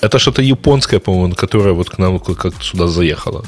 это 0.00 0.18
что-то 0.18 0.42
японское, 0.42 0.98
по-моему, 0.98 1.34
которое 1.34 1.72
вот 1.72 1.90
к 1.90 1.98
нам 1.98 2.18
как 2.18 2.54
сюда 2.62 2.86
заехало. 2.86 3.44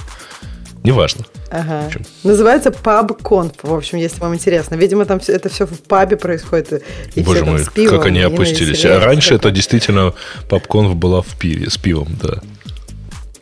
Неважно. 0.84 1.24
Ага. 1.50 1.90
Называется 2.24 2.70
PubConf, 2.70 3.54
в 3.62 3.72
общем, 3.72 3.98
если 3.98 4.20
вам 4.20 4.34
интересно. 4.34 4.74
Видимо, 4.74 5.04
там 5.04 5.20
все, 5.20 5.32
это 5.32 5.48
все 5.48 5.64
в 5.64 5.80
пабе 5.80 6.16
происходит. 6.16 6.82
И 7.14 7.22
Боже 7.22 7.44
мой, 7.44 7.64
пивом, 7.72 7.96
как 7.96 8.06
они 8.06 8.20
опустились. 8.20 8.84
А 8.84 8.98
раньше 8.98 9.34
это 9.34 9.50
действительно 9.50 10.12
PubConf 10.48 10.94
была 10.94 11.22
в 11.22 11.38
пиве, 11.38 11.70
с 11.70 11.78
пивом, 11.78 12.08
да. 12.20 12.40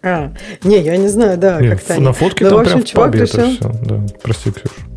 А, 0.03 0.33
не, 0.65 0.79
я 0.79 0.97
не 0.97 1.09
знаю, 1.09 1.37
да, 1.37 1.59
как-то 1.59 2.01
На 2.01 2.13
фотке 2.13 2.45
Но, 2.45 2.51
там 2.51 2.61
общем, 2.61 2.73
прям 2.73 2.85
в 2.87 2.93
пабе 2.93 3.21
решил... 3.21 3.41
это 3.41 3.51
все. 3.51 3.73
Да. 3.85 4.07
Прости, 4.23 4.51
Ксюша. 4.51 4.90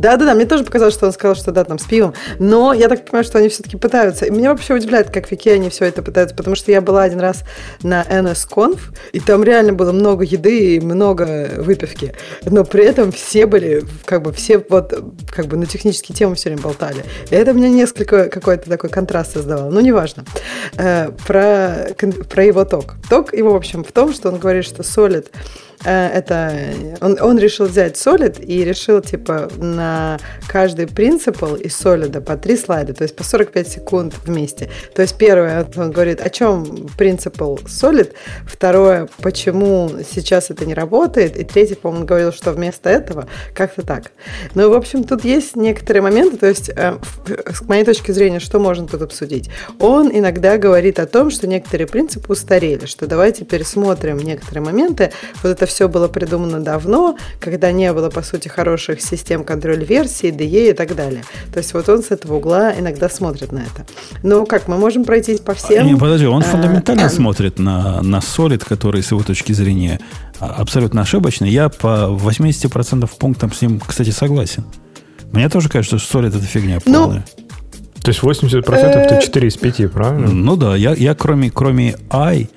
Да-да-да, 0.00 0.34
мне 0.34 0.46
тоже 0.46 0.64
показалось, 0.64 0.94
что 0.94 1.06
он 1.06 1.12
сказал, 1.12 1.36
что 1.36 1.52
да, 1.52 1.62
там 1.62 1.78
с 1.78 1.84
пивом. 1.84 2.14
Но 2.38 2.72
я 2.72 2.88
так 2.88 3.04
понимаю, 3.04 3.22
что 3.22 3.36
они 3.36 3.50
все-таки 3.50 3.76
пытаются. 3.76 4.24
И 4.24 4.30
меня 4.30 4.50
вообще 4.50 4.72
удивляет, 4.72 5.10
как 5.10 5.30
вики 5.30 5.50
они 5.50 5.68
все 5.68 5.84
это 5.84 6.02
пытаются, 6.02 6.34
потому 6.34 6.56
что 6.56 6.72
я 6.72 6.80
была 6.80 7.02
один 7.02 7.20
раз 7.20 7.44
на 7.82 8.02
NSConf, 8.02 8.78
и 9.12 9.20
там 9.20 9.44
реально 9.44 9.74
было 9.74 9.92
много 9.92 10.24
еды 10.24 10.76
и 10.76 10.80
много 10.80 11.50
выпивки. 11.58 12.14
Но 12.46 12.64
при 12.64 12.82
этом 12.82 13.12
все 13.12 13.44
были, 13.44 13.84
как 14.06 14.22
бы 14.22 14.32
все 14.32 14.64
вот, 14.70 14.94
как 15.30 15.46
бы 15.46 15.58
на 15.58 15.66
технические 15.66 16.16
темы 16.16 16.34
все 16.34 16.48
время 16.48 16.62
болтали. 16.62 17.04
И 17.30 17.34
это 17.34 17.52
мне 17.52 17.68
несколько 17.68 18.30
какой-то 18.30 18.70
такой 18.70 18.88
контраст 18.88 19.34
создавало. 19.34 19.70
Ну, 19.70 19.80
неважно. 19.80 20.24
Э, 20.78 21.10
про, 21.26 21.88
про 22.30 22.44
его 22.44 22.64
ток. 22.64 22.94
Ток 23.10 23.34
его, 23.34 23.52
в 23.52 23.56
общем, 23.56 23.84
в 23.84 23.92
том, 23.92 24.14
что 24.14 24.30
он 24.30 24.38
говорит, 24.38 24.64
что 24.64 24.82
Solid 24.82 25.26
Э, 25.30 25.69
это 25.84 26.74
он, 27.00 27.18
он 27.20 27.38
решил 27.38 27.66
взять 27.66 27.96
Solid 27.96 28.44
и 28.44 28.64
решил 28.64 29.00
типа 29.00 29.50
на 29.56 30.18
каждый 30.48 30.86
принципал 30.86 31.56
из 31.56 31.80
Solid 31.80 32.20
по 32.20 32.36
три 32.36 32.56
слайда, 32.56 32.92
то 32.92 33.02
есть 33.02 33.16
по 33.16 33.24
45 33.24 33.68
секунд 33.68 34.14
вместе. 34.24 34.70
То 34.94 35.02
есть 35.02 35.16
первое, 35.16 35.66
он 35.76 35.90
говорит, 35.90 36.20
о 36.20 36.28
чем 36.30 36.88
принципал 36.98 37.58
Solid, 37.64 38.12
второе, 38.46 39.08
почему 39.22 39.90
сейчас 40.10 40.50
это 40.50 40.66
не 40.66 40.74
работает, 40.74 41.36
и 41.36 41.44
третье, 41.44 41.76
по-моему, 41.76 42.00
он 42.00 42.06
говорил, 42.06 42.32
что 42.32 42.52
вместо 42.52 42.90
этого 42.90 43.28
как-то 43.54 43.82
так. 43.82 44.12
Ну, 44.54 44.70
в 44.70 44.74
общем, 44.74 45.04
тут 45.04 45.24
есть 45.24 45.56
некоторые 45.56 46.02
моменты, 46.02 46.36
то 46.36 46.46
есть 46.46 46.70
э, 46.70 46.98
с 47.52 47.62
моей 47.62 47.84
точки 47.84 48.12
зрения, 48.12 48.40
что 48.40 48.58
можно 48.58 48.86
тут 48.86 49.02
обсудить? 49.02 49.50
Он 49.78 50.10
иногда 50.12 50.58
говорит 50.58 50.98
о 50.98 51.06
том, 51.06 51.30
что 51.30 51.46
некоторые 51.46 51.86
принципы 51.86 52.32
устарели, 52.32 52.86
что 52.86 53.06
давайте 53.06 53.44
пересмотрим 53.44 54.18
некоторые 54.18 54.62
моменты, 54.62 55.12
вот 55.42 55.50
это 55.50 55.66
все 55.70 55.88
было 55.88 56.08
придумано 56.08 56.60
давно, 56.60 57.16
когда 57.38 57.72
не 57.72 57.92
было, 57.92 58.10
по 58.10 58.22
сути, 58.22 58.48
хороших 58.48 59.00
систем 59.00 59.44
контроля 59.44 59.84
версий, 59.84 60.30
DE 60.30 60.70
и 60.70 60.72
так 60.72 60.94
далее. 60.94 61.22
То 61.52 61.58
есть 61.58 61.72
вот 61.72 61.88
он 61.88 62.02
с 62.02 62.10
этого 62.10 62.36
угла 62.36 62.74
иногда 62.78 63.08
смотрит 63.08 63.52
на 63.52 63.60
это. 63.60 63.86
Ну, 64.22 64.46
как, 64.46 64.68
мы 64.68 64.76
можем 64.76 65.04
пройтись 65.04 65.40
по 65.40 65.54
всем... 65.54 65.86
Не, 65.86 65.96
подожди, 65.96 66.26
он 66.26 66.42
а, 66.42 66.44
фундаментально 66.44 67.06
а, 67.06 67.08
смотрит 67.10 67.58
на, 67.58 68.02
на 68.02 68.18
Solid, 68.18 68.64
который, 68.68 69.02
с 69.02 69.10
его 69.12 69.22
точки 69.22 69.52
зрения, 69.52 70.00
а, 70.40 70.56
абсолютно 70.58 71.02
ошибочный. 71.02 71.50
Я 71.50 71.68
по 71.68 72.08
80% 72.10 73.08
пунктам 73.18 73.52
с 73.52 73.62
ним, 73.62 73.80
кстати, 73.80 74.10
согласен. 74.10 74.64
Мне 75.32 75.48
тоже 75.48 75.68
кажется, 75.68 75.98
что 75.98 76.20
Solid 76.20 76.28
это 76.28 76.40
фигня 76.40 76.80
ну, 76.84 77.04
полная. 77.04 77.24
Ну, 77.38 77.44
то 78.02 78.08
есть 78.10 78.20
80% 78.20 78.74
это 78.74 79.22
4 79.22 79.48
из 79.48 79.56
5, 79.56 79.92
правильно? 79.92 80.28
Ну 80.28 80.56
да, 80.56 80.74
я, 80.74 80.94
я 80.94 81.14
кроме, 81.14 81.50
кроме 81.50 81.96
I... 82.10 82.48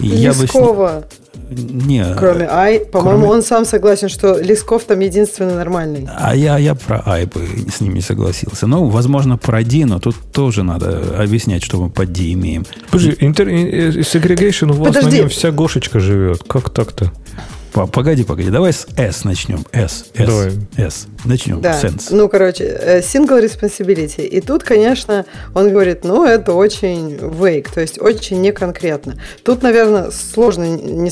Лескова. 0.00 0.90
Я 0.90 1.00
бы 1.00 1.06
не. 1.52 2.14
Кроме 2.16 2.46
Ай. 2.50 2.80
По-моему, 2.80 3.22
кроме... 3.22 3.36
он 3.36 3.42
сам 3.42 3.64
согласен, 3.64 4.08
что 4.08 4.38
Лесков 4.38 4.84
там 4.84 5.00
единственный 5.00 5.54
нормальный. 5.54 6.08
А 6.16 6.34
я, 6.34 6.58
я 6.58 6.74
про 6.74 7.02
Ай 7.06 7.26
бы 7.26 7.40
с 7.70 7.80
ним 7.80 7.94
не 7.94 8.00
согласился. 8.00 8.66
Ну, 8.66 8.86
возможно, 8.86 9.38
про 9.38 9.62
Ди, 9.62 9.84
но 9.84 9.98
тут 9.98 10.16
тоже 10.32 10.62
надо 10.62 11.00
объяснять, 11.18 11.62
что 11.62 11.80
мы 11.80 11.90
под 11.90 12.12
Ди 12.12 12.32
имеем. 12.32 12.64
Подожди, 12.90 13.16
интер... 13.20 13.48
segregation 13.48 14.70
у 14.70 14.74
вас 14.74 14.88
Подожди. 14.88 15.10
на 15.10 15.20
нем 15.22 15.28
вся 15.28 15.50
Гошечка 15.50 16.00
живет. 16.00 16.42
Как 16.46 16.70
так-то? 16.70 17.12
Погоди, 17.72 18.22
погоди, 18.22 18.50
давай 18.50 18.72
с 18.72 18.86
S 18.98 19.24
начнем. 19.24 19.64
S, 19.72 20.04
S, 20.14 20.26
давай. 20.26 20.50
S. 20.76 21.06
Начнем. 21.24 21.60
Да. 21.62 21.80
Sense. 21.80 22.08
Ну, 22.10 22.28
короче, 22.28 22.64
э, 22.64 23.00
single 23.00 23.42
responsibility. 23.42 24.26
И 24.26 24.42
тут, 24.42 24.62
конечно, 24.62 25.24
он 25.54 25.70
говорит, 25.70 26.04
ну, 26.04 26.24
это 26.24 26.52
очень 26.52 27.16
vague, 27.16 27.68
то 27.72 27.80
есть 27.80 27.98
очень 28.00 28.42
неконкретно. 28.42 29.16
Тут, 29.42 29.62
наверное, 29.62 30.10
сложно 30.10 30.64
не 30.64 31.10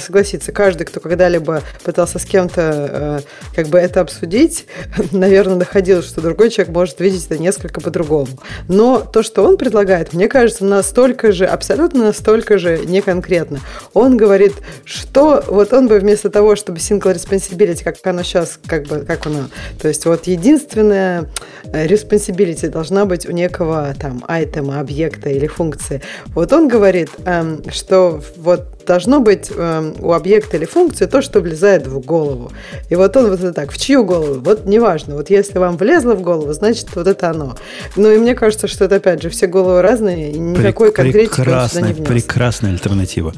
согласиться. 0.00 0.50
Каждый, 0.50 0.84
кто 0.84 0.98
когда-либо 0.98 1.62
пытался 1.84 2.18
с 2.18 2.24
кем-то 2.24 3.22
э, 3.24 3.54
как 3.54 3.68
бы 3.68 3.78
это 3.78 4.00
обсудить, 4.00 4.66
наверное, 5.12 5.56
доходил, 5.56 6.02
что 6.02 6.20
другой 6.20 6.50
человек 6.50 6.74
может 6.74 6.98
видеть 6.98 7.26
это 7.26 7.38
несколько 7.38 7.80
по-другому. 7.80 8.28
Но 8.66 8.98
то, 8.98 9.22
что 9.22 9.44
он 9.44 9.56
предлагает, 9.56 10.12
мне 10.12 10.26
кажется, 10.26 10.64
настолько 10.64 11.30
же, 11.30 11.46
абсолютно 11.46 12.06
настолько 12.06 12.58
же 12.58 12.80
неконкретно. 12.84 13.60
Он 13.94 14.16
говорит, 14.16 14.54
что 14.84 15.44
вот 15.46 15.72
он 15.72 15.86
бы 15.86 15.99
вместо 16.00 16.30
того, 16.30 16.56
чтобы 16.56 16.78
single 16.78 17.14
responsibility, 17.14 17.84
как 17.84 17.96
оно 18.06 18.22
сейчас, 18.22 18.58
как 18.66 18.86
бы, 18.86 19.00
как 19.00 19.26
оно, 19.26 19.48
то 19.80 19.88
есть 19.88 20.04
вот 20.06 20.26
единственная 20.26 21.30
э, 21.72 21.86
responsibility 21.86 22.68
должна 22.68 23.04
быть 23.04 23.28
у 23.28 23.32
некого 23.32 23.94
там 23.98 24.24
айтема, 24.28 24.80
объекта 24.80 25.30
или 25.30 25.46
функции. 25.46 26.02
Вот 26.28 26.52
он 26.52 26.68
говорит, 26.68 27.10
эм, 27.24 27.62
что 27.70 28.22
вот 28.36 28.79
должно 28.86 29.20
быть 29.20 29.50
э, 29.54 29.92
у 30.00 30.12
объекта 30.12 30.56
или 30.56 30.64
функции 30.64 31.06
то, 31.06 31.22
что 31.22 31.40
влезает 31.40 31.86
в 31.86 32.00
голову. 32.00 32.52
И 32.88 32.96
вот 32.96 33.16
он 33.16 33.30
вот 33.30 33.40
это 33.40 33.52
так, 33.52 33.72
в 33.72 33.78
чью 33.78 34.04
голову? 34.04 34.40
Вот 34.40 34.66
неважно. 34.66 35.16
Вот 35.16 35.30
если 35.30 35.58
вам 35.58 35.76
влезло 35.76 36.14
в 36.14 36.22
голову, 36.22 36.52
значит, 36.52 36.88
вот 36.94 37.06
это 37.06 37.30
оно. 37.30 37.56
Ну 37.96 38.10
и 38.10 38.18
мне 38.18 38.34
кажется, 38.34 38.68
что 38.68 38.84
это, 38.84 38.96
опять 38.96 39.22
же, 39.22 39.30
все 39.30 39.46
головы 39.46 39.82
разные, 39.82 40.32
и 40.32 40.38
никакой 40.38 40.92
конкретики 40.92 41.40
он 41.40 41.68
сюда 41.68 41.86
не 41.86 41.92
внес. 41.92 42.08
Прекрасная 42.08 42.72
альтернатива. 42.72 43.32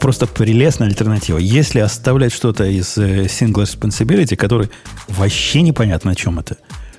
Просто 0.00 0.26
прелестная 0.26 0.88
альтернатива. 0.88 1.38
Если 1.38 1.80
оставлять 1.80 2.32
что-то 2.32 2.64
из 2.64 2.96
э, 2.98 3.24
single 3.24 3.64
responsibility, 3.64 4.36
который 4.36 4.70
вообще 5.08 5.62
непонятно, 5.62 6.12
о 6.12 6.14
чем 6.14 6.38
это, 6.38 6.56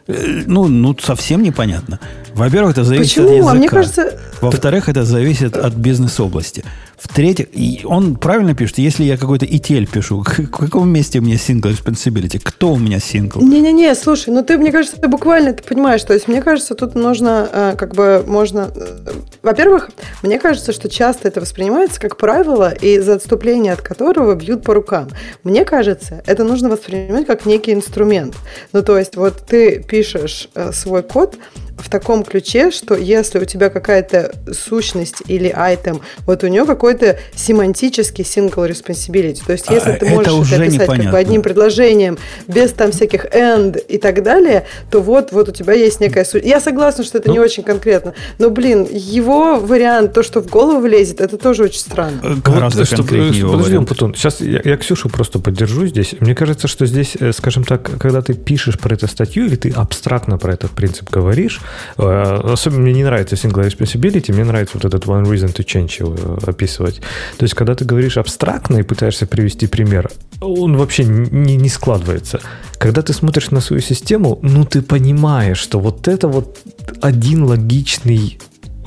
э, 0.07 0.43
ну, 0.45 0.67
ну, 0.67 0.95
совсем 1.01 1.41
непонятно. 1.43 1.99
Во-первых, 2.34 2.71
это 2.73 2.84
зависит 2.84 3.15
Почему? 3.15 3.27
от 3.27 3.34
языка. 3.36 3.51
А 3.51 3.55
мне 3.55 3.69
кажется... 3.69 4.19
Во-вторых, 4.41 4.89
это 4.89 5.03
зависит 5.03 5.57
от 5.57 5.73
бизнес-области. 5.73 6.63
В-третьих, 7.02 7.47
он 7.86 8.16
правильно 8.16 8.54
пишет, 8.54 8.78
если 8.78 9.04
я 9.04 9.18
какой-то 9.18 9.45
ETL 9.45 9.86
пишу, 9.86 10.22
в 10.26 10.50
каком 10.50 10.89
месте 10.89 11.20
у 11.20 11.22
меня 11.22 11.36
single 11.36 11.72
responsibility? 11.72 12.39
Кто 12.43 12.74
у 12.74 12.78
меня 12.78 13.00
сингл? 13.00 13.41
Не-не-не, 13.41 13.95
слушай, 13.95 14.30
ну 14.34 14.43
ты, 14.43 14.58
мне 14.58 14.72
кажется, 14.72 15.00
ты 15.00 15.08
буквально 15.08 15.50
это 15.50 15.64
понимаешь. 15.64 16.04
То 16.04 16.14
есть, 16.14 16.28
мне 16.28 16.41
кажется, 16.41 16.76
тут 16.76 16.95
нужно, 16.95 17.50
э, 17.52 17.76
как 17.78 17.95
бы, 17.95 18.24
можно... 18.28 18.72
Э, 18.76 19.12
во-первых, 19.41 19.91
мне 20.24 20.39
кажется, 20.39 20.74
что 20.74 20.89
часто 20.89 21.28
это 21.30 21.39
воспринимается 21.39 22.00
как 22.00 22.18
правило, 22.18 22.74
и 22.74 23.00
за 23.00 23.16
отступление 23.16 23.74
от 23.74 23.82
которого 23.82 24.36
бьют 24.36 24.64
по 24.64 24.74
рукам. 24.74 25.10
Мне 25.43 25.64
кажется, 25.64 26.22
это 26.26 26.43
нужно 26.43 26.70
воспринимать 26.70 27.26
как 27.26 27.45
некий 27.45 27.74
инструмент. 27.74 28.36
Ну, 28.74 28.84
то 28.84 28.97
есть, 28.97 29.16
вот 29.16 29.45
ты 29.47 29.82
пишешь 29.82 30.50
э, 30.54 30.72
свой 30.74 31.04
код, 31.04 31.38
в 31.80 31.89
таком 31.89 32.23
ключе, 32.23 32.71
что 32.71 32.95
если 32.95 33.39
у 33.39 33.45
тебя 33.45 33.69
какая-то 33.69 34.34
сущность 34.51 35.23
или 35.27 35.49
айтем, 35.49 36.01
вот 36.25 36.43
у 36.43 36.47
нее 36.47 36.65
какой-то 36.65 37.19
семантический 37.36 38.23
single 38.23 38.69
responsibility. 38.69 39.39
То 39.45 39.53
есть, 39.53 39.69
если 39.69 39.91
а, 39.91 39.95
ты 39.95 40.09
можешь 40.09 40.51
это, 40.51 40.63
это 40.63 40.63
описать 40.63 40.88
как 40.88 41.11
бы 41.11 41.17
одним 41.17 41.41
предложением, 41.41 42.17
без 42.47 42.71
там 42.73 42.91
всяких 42.91 43.25
end 43.25 43.80
и 43.88 43.97
так 43.97 44.23
далее, 44.23 44.65
то 44.91 45.01
вот, 45.01 45.32
вот 45.32 45.49
у 45.49 45.51
тебя 45.51 45.73
есть 45.73 45.99
некая 45.99 46.25
суть. 46.25 46.43
Я 46.45 46.59
согласна, 46.59 47.03
что 47.03 47.17
это 47.17 47.30
ну, 47.30 47.36
не 47.36 47.39
очень 47.39 47.63
конкретно, 47.63 48.13
но, 48.38 48.49
блин, 48.49 48.88
его 48.91 49.59
вариант, 49.59 50.13
то, 50.13 50.23
что 50.23 50.41
в 50.41 50.47
голову 50.47 50.82
влезет, 50.82 51.21
это 51.21 51.38
тоже 51.38 51.63
очень 51.63 51.80
странно. 51.80 52.19
Э, 52.23 52.36
гораздо 52.43 52.82
вот, 52.82 52.89
конкретнее 52.89 53.34
что, 53.34 53.51
Подожди, 53.51 53.77
Путун, 53.86 54.15
сейчас 54.15 54.41
я, 54.41 54.61
я 54.63 54.77
Ксюшу 54.77 55.09
просто 55.09 55.39
поддержу 55.39 55.88
здесь. 55.88 56.15
Мне 56.19 56.36
кажется, 56.36 56.67
что 56.67 56.86
здесь, 56.86 57.15
э, 57.19 57.32
скажем 57.32 57.63
так, 57.63 57.97
когда 57.99 58.21
ты 58.21 58.34
пишешь 58.34 58.77
про 58.77 58.93
эту 58.93 59.07
статью 59.07 59.45
или 59.45 59.55
ты 59.55 59.69
абстрактно 59.71 60.38
про 60.38 60.53
этот 60.53 60.71
принцип 60.71 61.09
говоришь, 61.09 61.61
Э, 61.61 61.68
особенно 61.97 62.82
мне 62.82 62.93
не 62.93 63.03
нравится 63.03 63.36
single 63.36 63.65
responsibility, 63.65 64.34
мне 64.34 64.43
нравится 64.43 64.78
вот 64.78 64.86
этот 64.86 65.05
one 65.05 65.24
reason 65.24 65.53
to 65.53 65.65
change 65.65 65.99
его 65.99 66.15
э, 66.17 66.49
описывать. 66.49 67.01
То 67.38 67.43
есть, 67.43 67.53
когда 67.53 67.76
ты 67.76 67.86
говоришь 67.86 68.17
абстрактно 68.17 68.78
и 68.78 68.84
пытаешься 68.84 69.26
привести 69.26 69.67
пример, 69.67 70.09
он 70.41 70.78
вообще 70.78 71.03
не, 71.05 71.55
не 71.55 71.70
складывается. 71.70 72.39
Когда 72.78 73.01
ты 73.01 73.13
смотришь 73.13 73.51
на 73.51 73.61
свою 73.61 73.82
систему, 73.82 74.39
ну 74.41 74.65
ты 74.65 74.82
понимаешь, 74.82 75.57
что 75.57 75.80
вот 75.80 76.07
это 76.07 76.28
вот 76.28 76.59
один 77.01 77.43
логичный 77.43 78.39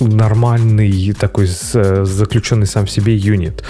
нормальный 0.07 1.13
такой 1.13 1.47
заключенный 1.47 2.67
сам 2.67 2.87
в 2.87 2.91
себе 2.91 3.15
юнит. 3.15 3.63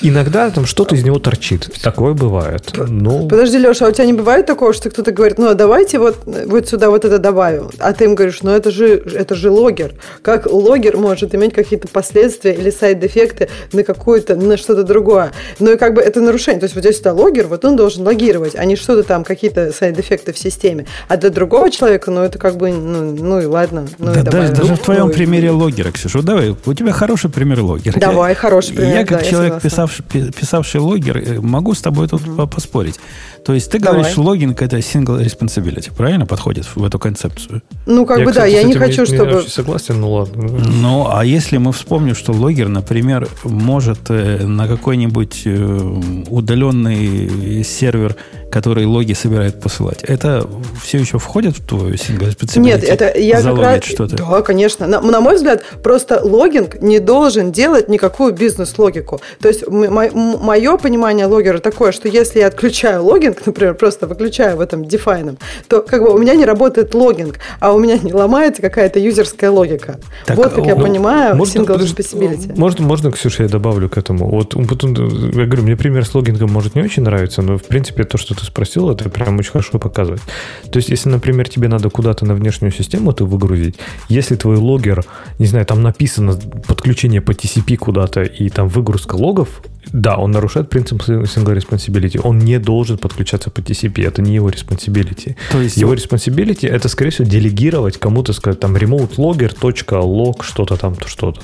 Иногда 0.00 0.50
там 0.50 0.66
что-то 0.66 0.94
из 0.94 1.04
него 1.04 1.18
торчит. 1.18 1.70
Такое 1.82 2.12
бывает. 2.12 2.72
Но... 2.76 3.26
Подожди, 3.26 3.58
Леша, 3.58 3.86
а 3.86 3.88
у 3.88 3.92
тебя 3.92 4.04
не 4.04 4.12
бывает 4.12 4.44
такого, 4.44 4.74
что 4.74 4.90
кто-то 4.90 5.12
говорит, 5.12 5.38
ну, 5.38 5.48
а 5.48 5.54
давайте 5.54 5.98
вот, 5.98 6.18
вот 6.24 6.68
сюда 6.68 6.90
вот 6.90 7.04
это 7.04 7.18
добавим. 7.18 7.70
А 7.78 7.92
ты 7.92 8.04
им 8.04 8.14
говоришь, 8.14 8.42
ну, 8.42 8.50
это 8.50 8.70
же, 8.70 8.96
это 8.96 9.34
же 9.34 9.50
логер. 9.50 9.94
Как 10.22 10.46
логер 10.46 10.96
может 10.96 11.34
иметь 11.34 11.54
какие-то 11.54 11.88
последствия 11.88 12.52
или 12.52 12.70
сайд-эффекты 12.70 13.48
на 13.72 13.82
какую-то, 13.82 14.36
на 14.36 14.56
что-то 14.56 14.82
другое. 14.82 15.32
Ну, 15.58 15.72
и 15.72 15.76
как 15.78 15.94
бы 15.94 16.02
это 16.02 16.20
нарушение. 16.20 16.60
То 16.60 16.64
есть 16.64 16.74
вот 16.74 16.84
здесь 16.84 16.98
сюда 16.98 17.12
логер, 17.12 17.46
вот 17.46 17.64
он 17.64 17.76
должен 17.76 18.04
логировать, 18.04 18.54
а 18.56 18.64
не 18.64 18.76
что-то 18.76 19.04
там, 19.04 19.24
какие-то 19.24 19.72
сайд-эффекты 19.72 20.32
в 20.32 20.38
системе. 20.38 20.86
А 21.08 21.16
для 21.16 21.30
другого 21.30 21.70
человека, 21.70 22.10
ну, 22.10 22.22
это 22.22 22.38
как 22.38 22.56
бы, 22.56 22.70
ну, 22.70 23.12
ну 23.12 23.40
и 23.40 23.46
ладно. 23.46 23.86
Ну, 23.98 24.12
да, 24.12 24.20
и 24.20 24.22
даже, 24.22 24.52
даже 24.52 24.74
в 24.74 24.80
твоем 24.80 25.06
ну, 25.06 25.12
примере 25.12 25.50
логера, 25.64 25.90
Ксюша, 25.90 26.22
давай, 26.22 26.54
у 26.66 26.74
тебя 26.74 26.92
хороший 26.92 27.30
пример 27.30 27.60
логера. 27.60 27.98
Давай, 27.98 28.34
хороший 28.34 28.74
пример, 28.74 28.94
Я 28.94 29.06
как 29.06 29.20
да, 29.20 29.24
человек, 29.24 29.54
я 29.54 29.60
писавший, 29.60 30.04
писавший 30.04 30.80
логер, 30.80 31.16
э, 31.16 31.40
могу 31.40 31.74
с 31.74 31.80
тобой 31.80 32.08
тут 32.08 32.22
mm-hmm. 32.22 32.48
поспорить. 32.48 33.00
То 33.44 33.52
есть 33.52 33.70
ты 33.70 33.78
Давай. 33.78 34.00
говоришь, 34.00 34.16
логинг 34.16 34.62
это 34.62 34.78
single 34.78 35.22
responsibility, 35.22 35.92
правильно 35.94 36.26
подходит 36.26 36.64
в 36.74 36.84
эту 36.84 36.98
концепцию? 36.98 37.62
Ну, 37.86 38.06
как 38.06 38.18
я, 38.18 38.24
бы 38.24 38.30
кстати, 38.30 38.52
да, 38.52 38.58
я 38.58 38.64
не 38.64 38.74
хочу, 38.74 39.02
не, 39.02 39.06
чтобы... 39.06 39.32
Я 39.32 39.42
согласен, 39.42 40.00
ну 40.00 40.12
ладно. 40.12 40.42
Ну, 40.42 41.08
а 41.10 41.24
если 41.24 41.58
мы 41.58 41.72
вспомним, 41.72 42.14
что 42.14 42.32
логер, 42.32 42.68
например, 42.68 43.28
может 43.44 44.10
э, 44.10 44.46
на 44.46 44.66
какой-нибудь 44.66 45.42
э, 45.44 46.00
удаленный 46.28 47.64
сервер 47.64 48.16
который 48.54 48.86
логи 48.86 49.14
собирает 49.14 49.60
посылать, 49.60 50.04
это 50.04 50.48
все 50.80 50.98
еще 50.98 51.18
входит 51.18 51.56
в 51.56 51.66
твою 51.66 51.92
responsibility? 51.92 52.60
Нет, 52.60 52.84
это 52.84 53.18
я 53.18 53.42
как 53.42 53.58
раз... 53.58 53.84
что-то? 53.84 54.16
Да, 54.16 54.42
конечно. 54.42 54.86
На, 54.86 55.00
на 55.00 55.20
мой 55.20 55.34
взгляд, 55.34 55.64
просто 55.82 56.20
логинг 56.22 56.80
не 56.80 57.00
должен 57.00 57.50
делать 57.50 57.88
никакую 57.88 58.32
бизнес-логику. 58.32 59.20
То 59.40 59.48
есть 59.48 59.66
мое 59.66 60.76
понимание 60.76 61.26
логера 61.26 61.58
такое, 61.58 61.90
что 61.90 62.06
если 62.06 62.38
я 62.38 62.46
отключаю 62.46 63.04
логинг, 63.04 63.38
например, 63.46 63.74
просто 63.74 64.06
выключаю 64.06 64.56
в 64.56 64.60
этом 64.60 64.82
define, 64.82 65.36
то 65.66 65.82
как 65.82 66.02
бы 66.02 66.14
у 66.14 66.18
меня 66.18 66.36
не 66.36 66.44
работает 66.44 66.94
логинг, 66.94 67.40
а 67.58 67.72
у 67.72 67.80
меня 67.80 67.98
не 67.98 68.12
ломается 68.12 68.62
какая-то 68.62 69.00
юзерская 69.00 69.50
логика. 69.50 69.98
Так, 70.26 70.36
вот 70.36 70.52
как 70.52 70.64
я 70.64 70.76
ну, 70.76 70.82
понимаю 70.82 71.34
можно, 71.34 71.58
single 71.58 71.80
responsibility. 71.80 72.56
Можно, 72.56 72.86
можно, 72.86 73.10
Ксюша, 73.10 73.42
я 73.42 73.48
добавлю 73.48 73.88
к 73.88 73.98
этому. 73.98 74.28
Вот 74.28 74.54
я 74.54 75.46
говорю, 75.46 75.62
мне 75.64 75.76
пример 75.76 76.06
с 76.06 76.14
логингом 76.14 76.52
может 76.52 76.76
не 76.76 76.82
очень 76.82 77.02
нравится, 77.02 77.42
но 77.42 77.58
в 77.58 77.64
принципе 77.64 78.04
то, 78.04 78.16
что 78.16 78.36
ты 78.36 78.43
спросил, 78.44 78.90
это 78.90 79.08
прям 79.08 79.38
очень 79.38 79.52
хорошо 79.52 79.78
показывает. 79.78 80.22
То 80.70 80.78
есть, 80.78 80.88
если, 80.88 81.08
например, 81.08 81.48
тебе 81.48 81.68
надо 81.68 81.90
куда-то 81.90 82.24
на 82.24 82.34
внешнюю 82.34 82.72
систему 82.72 83.10
это 83.10 83.24
выгрузить, 83.24 83.76
если 84.08 84.36
твой 84.36 84.56
логер, 84.56 85.04
не 85.38 85.46
знаю, 85.46 85.66
там 85.66 85.82
написано 85.82 86.38
подключение 86.66 87.20
по 87.20 87.32
TCP 87.32 87.76
куда-то 87.76 88.22
и 88.22 88.48
там 88.48 88.68
выгрузка 88.68 89.16
логов, 89.16 89.62
да, 89.92 90.16
он 90.16 90.30
нарушает 90.30 90.70
принцип 90.70 91.02
single 91.02 91.56
responsibility. 91.56 92.20
Он 92.22 92.38
не 92.38 92.58
должен 92.58 92.98
подключаться 92.98 93.50
по 93.50 93.60
TCP. 93.60 94.06
Это 94.06 94.22
не 94.22 94.34
его 94.34 94.48
responsibility. 94.48 95.36
То 95.52 95.60
есть 95.60 95.76
его 95.76 95.94
responsibility 95.94 96.68
это, 96.68 96.88
скорее 96.88 97.10
всего, 97.10 97.28
делегировать 97.28 97.98
кому-то, 97.98 98.32
сказать, 98.32 98.60
там, 98.60 98.76
remote 98.76 99.16
logger, 99.16 99.52
log, 99.60 100.42
что-то 100.42 100.76
там, 100.76 100.96
что-то. 101.06 101.40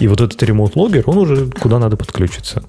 И 0.00 0.08
вот 0.08 0.20
этот 0.20 0.42
remote 0.42 0.74
logger, 0.74 1.02
он 1.06 1.18
уже 1.18 1.50
куда 1.50 1.78
надо 1.78 1.96
подключиться. 1.96 2.64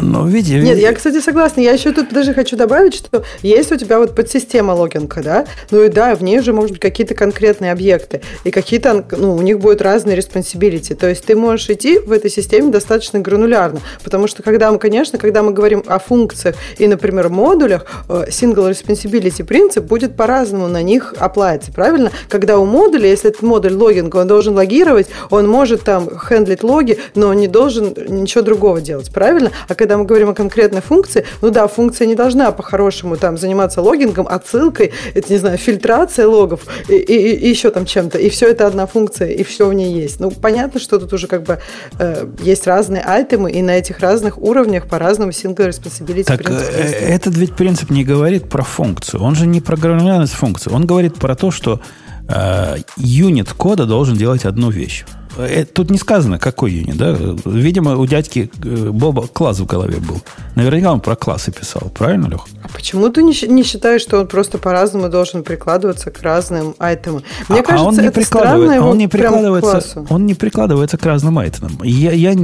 Но 0.00 0.26
видите, 0.26 0.60
Нет, 0.60 0.78
я, 0.78 0.92
кстати, 0.92 1.20
согласна. 1.20 1.60
Я 1.60 1.72
еще 1.72 1.92
тут 1.92 2.10
даже 2.10 2.32
хочу 2.32 2.56
добавить, 2.56 2.94
что 2.94 3.24
есть 3.42 3.70
у 3.72 3.76
тебя 3.76 3.98
вот 3.98 4.14
подсистема 4.14 4.72
логинга, 4.72 5.22
да? 5.22 5.46
Ну 5.70 5.82
и 5.82 5.88
да, 5.88 6.14
в 6.14 6.22
ней 6.22 6.40
же 6.40 6.52
могут 6.52 6.72
быть 6.72 6.80
какие-то 6.80 7.14
конкретные 7.14 7.72
объекты. 7.72 8.22
И 8.44 8.50
какие-то, 8.50 9.04
ну, 9.10 9.34
у 9.34 9.42
них 9.42 9.58
будут 9.58 9.82
разные 9.82 10.16
responsibility. 10.16 10.94
То 10.94 11.08
есть 11.08 11.24
ты 11.24 11.36
можешь 11.36 11.68
идти 11.68 11.98
в 11.98 12.10
этой 12.10 12.30
системе 12.30 12.70
достаточно 12.70 13.20
гранулярно. 13.20 13.80
Потому 14.02 14.28
что 14.28 14.42
когда 14.42 14.72
мы, 14.72 14.78
конечно, 14.78 15.18
когда 15.18 15.42
мы 15.42 15.52
говорим 15.52 15.82
о 15.86 15.98
функциях 15.98 16.56
и, 16.78 16.86
например, 16.86 17.28
модулях, 17.28 17.84
э, 18.08 18.26
single 18.28 18.70
responsibility 18.70 19.44
принцип 19.44 19.84
будет 19.84 20.16
по-разному 20.16 20.68
на 20.68 20.82
них 20.82 21.14
оплатиться, 21.18 21.72
правильно? 21.72 22.10
Когда 22.28 22.58
у 22.58 22.64
модуля, 22.64 23.08
если 23.08 23.30
этот 23.30 23.42
модуль 23.42 23.74
логинга, 23.74 24.18
он 24.18 24.26
должен 24.26 24.54
логировать, 24.54 25.08
он 25.30 25.46
может 25.46 25.82
там 25.82 26.08
хендлить 26.18 26.62
логи, 26.62 26.98
но 27.14 27.28
он 27.28 27.36
не 27.36 27.48
должен 27.48 27.94
ничего 28.08 28.42
другого 28.42 28.80
делать, 28.80 29.12
правильно? 29.12 29.50
А 29.68 29.74
когда 29.74 29.96
мы 29.96 30.04
говорим 30.04 30.30
о 30.30 30.34
конкретной 30.34 30.80
функции, 30.80 31.24
ну 31.42 31.50
да, 31.50 31.66
функция 31.66 32.06
не 32.06 32.14
должна 32.14 32.52
по-хорошему 32.52 33.16
там 33.16 33.36
заниматься 33.36 33.80
логингом, 33.80 34.26
отсылкой, 34.28 34.92
это, 35.14 35.32
не 35.32 35.38
знаю, 35.38 35.58
фильтрация 35.58 36.26
логов 36.26 36.62
и, 36.88 36.94
и, 36.94 37.34
и 37.36 37.48
еще 37.48 37.70
там 37.70 37.86
чем-то. 37.86 38.18
И 38.18 38.28
все 38.28 38.48
это 38.48 38.66
одна 38.66 38.86
функция, 38.86 39.28
и 39.28 39.42
все 39.42 39.68
в 39.68 39.74
ней 39.74 39.92
есть. 39.92 40.20
Ну, 40.20 40.30
понятно, 40.30 40.80
что 40.80 40.98
тут 40.98 41.12
уже 41.12 41.26
как 41.26 41.42
бы 41.42 41.60
э, 41.98 42.26
есть 42.42 42.66
разные 42.66 43.02
айтемы, 43.02 43.50
и 43.50 43.62
на 43.62 43.72
этих 43.78 44.00
разных 44.00 44.38
уровнях 44.38 44.88
по-разному 44.88 45.30
single 45.30 45.68
responsibility 45.68 46.24
так, 46.24 46.42
принцип. 46.42 46.68
Э, 46.74 46.90
этот 47.14 47.36
ведь 47.36 47.54
принцип 47.54 47.90
не 47.90 48.04
говорит 48.04 48.48
про 48.48 48.62
функцию. 48.62 49.22
Он 49.22 49.34
же 49.34 49.46
не 49.46 49.60
про 49.60 49.76
гранулярность 49.76 50.34
функции. 50.34 50.70
Он 50.70 50.86
говорит 50.86 51.16
про 51.16 51.34
то, 51.34 51.50
что 51.50 51.80
э, 52.28 52.76
юнит 52.96 53.52
кода 53.52 53.86
должен 53.86 54.16
делать 54.16 54.44
одну 54.44 54.70
вещь. 54.70 55.04
Э, 55.38 55.64
тут 55.64 55.90
не 55.90 55.98
сказано, 55.98 56.38
какой 56.38 56.72
юнит, 56.72 56.96
да? 56.96 57.16
Видимо, 57.44 57.96
у 57.96 58.06
дядьки 58.06 58.50
э, 58.64 58.90
Боба 58.90 59.26
класс 59.26 59.58
в 59.58 59.66
голове 59.66 59.98
был. 59.98 60.22
Наверняка 60.54 60.92
он 60.92 61.00
про 61.00 61.16
классы 61.16 61.52
писал, 61.52 61.90
правильно, 61.94 62.26
Лех? 62.26 62.46
А 62.62 62.68
почему 62.68 63.08
ты 63.10 63.22
не, 63.22 63.34
не 63.48 63.62
считаешь, 63.62 64.02
что 64.02 64.18
он 64.18 64.26
просто 64.26 64.58
по-разному 64.58 65.08
должен 65.08 65.42
прикладываться 65.42 66.10
к 66.10 66.22
разным 66.22 66.74
айтемам? 66.78 67.22
Мне 67.48 67.60
а, 67.60 67.62
кажется, 67.62 67.86
а 67.86 67.88
он 67.88 67.96
не 67.96 68.06
это 68.06 68.24
странно, 68.24 68.86
он 68.86 68.98
не 68.98 69.08
прикладывается, 69.08 70.06
он 70.08 70.26
не 70.26 70.34
прикладывается 70.34 70.96
к 70.96 71.04
разным 71.04 71.38
айтемам. 71.38 71.82
Я, 71.82 72.12
я 72.12 72.34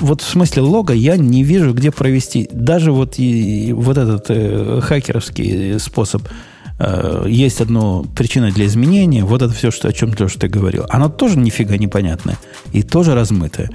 вот 0.00 0.22
в 0.22 0.28
смысле 0.28 0.62
лога 0.62 0.94
я 0.94 1.16
не 1.16 1.42
вижу, 1.44 1.72
где 1.74 1.90
провести 1.90 2.48
даже 2.52 2.92
вот 2.92 3.18
и, 3.18 3.72
вот 3.72 3.98
этот 3.98 4.26
э, 4.28 4.80
хакеровский 4.82 5.78
способ 5.78 6.22
есть 7.26 7.60
одна 7.60 8.02
причина 8.14 8.50
для 8.52 8.66
изменения, 8.66 9.24
вот 9.24 9.42
это 9.42 9.52
все, 9.52 9.70
что, 9.70 9.88
о 9.88 9.92
чем 9.92 10.14
Леша 10.16 10.38
ты 10.38 10.48
говорил, 10.48 10.86
оно 10.88 11.08
тоже 11.08 11.38
нифига 11.38 11.76
непонятное 11.76 12.38
и 12.72 12.82
тоже 12.82 13.14
размытое. 13.14 13.70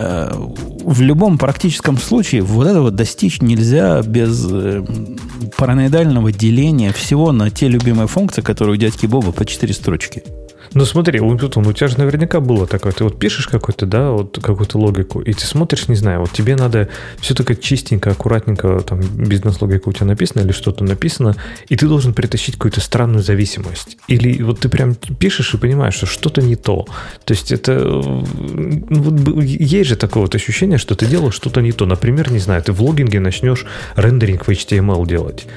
Э, 0.00 0.30
в 0.32 1.00
любом 1.00 1.38
практическом 1.38 1.98
случае 1.98 2.42
вот 2.42 2.68
этого 2.68 2.92
достичь 2.92 3.42
нельзя 3.42 4.00
без 4.02 4.46
э, 4.48 4.84
параноидального 5.56 6.30
деления 6.30 6.92
всего 6.92 7.32
на 7.32 7.50
те 7.50 7.66
любимые 7.66 8.06
функции, 8.06 8.40
которые 8.40 8.74
у 8.74 8.76
дядьки 8.76 9.06
Боба 9.06 9.32
по 9.32 9.44
4 9.44 9.74
строчки. 9.74 10.22
Ну 10.78 10.84
смотри, 10.84 11.18
тут 11.18 11.56
у 11.56 11.72
тебя 11.72 11.88
же 11.88 11.98
наверняка 11.98 12.38
было 12.38 12.64
такое. 12.64 12.92
Ты 12.92 13.02
вот 13.02 13.18
пишешь 13.18 13.48
какой-то, 13.48 13.84
да, 13.84 14.12
вот 14.12 14.38
какую-то 14.40 14.78
логику, 14.78 15.20
и 15.20 15.32
ты 15.32 15.44
смотришь, 15.44 15.88
не 15.88 15.96
знаю, 15.96 16.20
вот 16.20 16.30
тебе 16.30 16.54
надо 16.54 16.88
все 17.20 17.34
только 17.34 17.56
чистенько, 17.56 18.12
аккуратненько, 18.12 18.78
там 18.86 19.00
бизнес-логика 19.00 19.88
у 19.88 19.92
тебя 19.92 20.06
написана 20.06 20.42
или 20.42 20.52
что-то 20.52 20.84
написано, 20.84 21.34
и 21.68 21.74
ты 21.74 21.88
должен 21.88 22.14
притащить 22.14 22.54
какую-то 22.54 22.80
странную 22.80 23.24
зависимость. 23.24 23.96
Или 24.06 24.40
вот 24.40 24.60
ты 24.60 24.68
прям 24.68 24.94
пишешь 24.94 25.52
и 25.52 25.56
понимаешь, 25.56 25.94
что 25.94 26.06
что-то 26.06 26.42
не 26.42 26.54
то. 26.54 26.86
То 27.24 27.34
есть 27.34 27.50
это... 27.50 27.74
Ну, 27.80 28.84
вот, 28.88 29.42
есть 29.42 29.88
же 29.88 29.96
такое 29.96 30.22
вот 30.22 30.36
ощущение, 30.36 30.78
что 30.78 30.94
ты 30.94 31.06
делаешь 31.06 31.34
что-то 31.34 31.60
не 31.60 31.72
то. 31.72 31.86
Например, 31.86 32.30
не 32.30 32.38
знаю, 32.38 32.62
ты 32.62 32.70
в 32.70 32.80
логинге 32.82 33.18
начнешь 33.18 33.66
рендеринг 33.96 34.46
в 34.46 34.48
HTML 34.48 35.04
делать. 35.08 35.48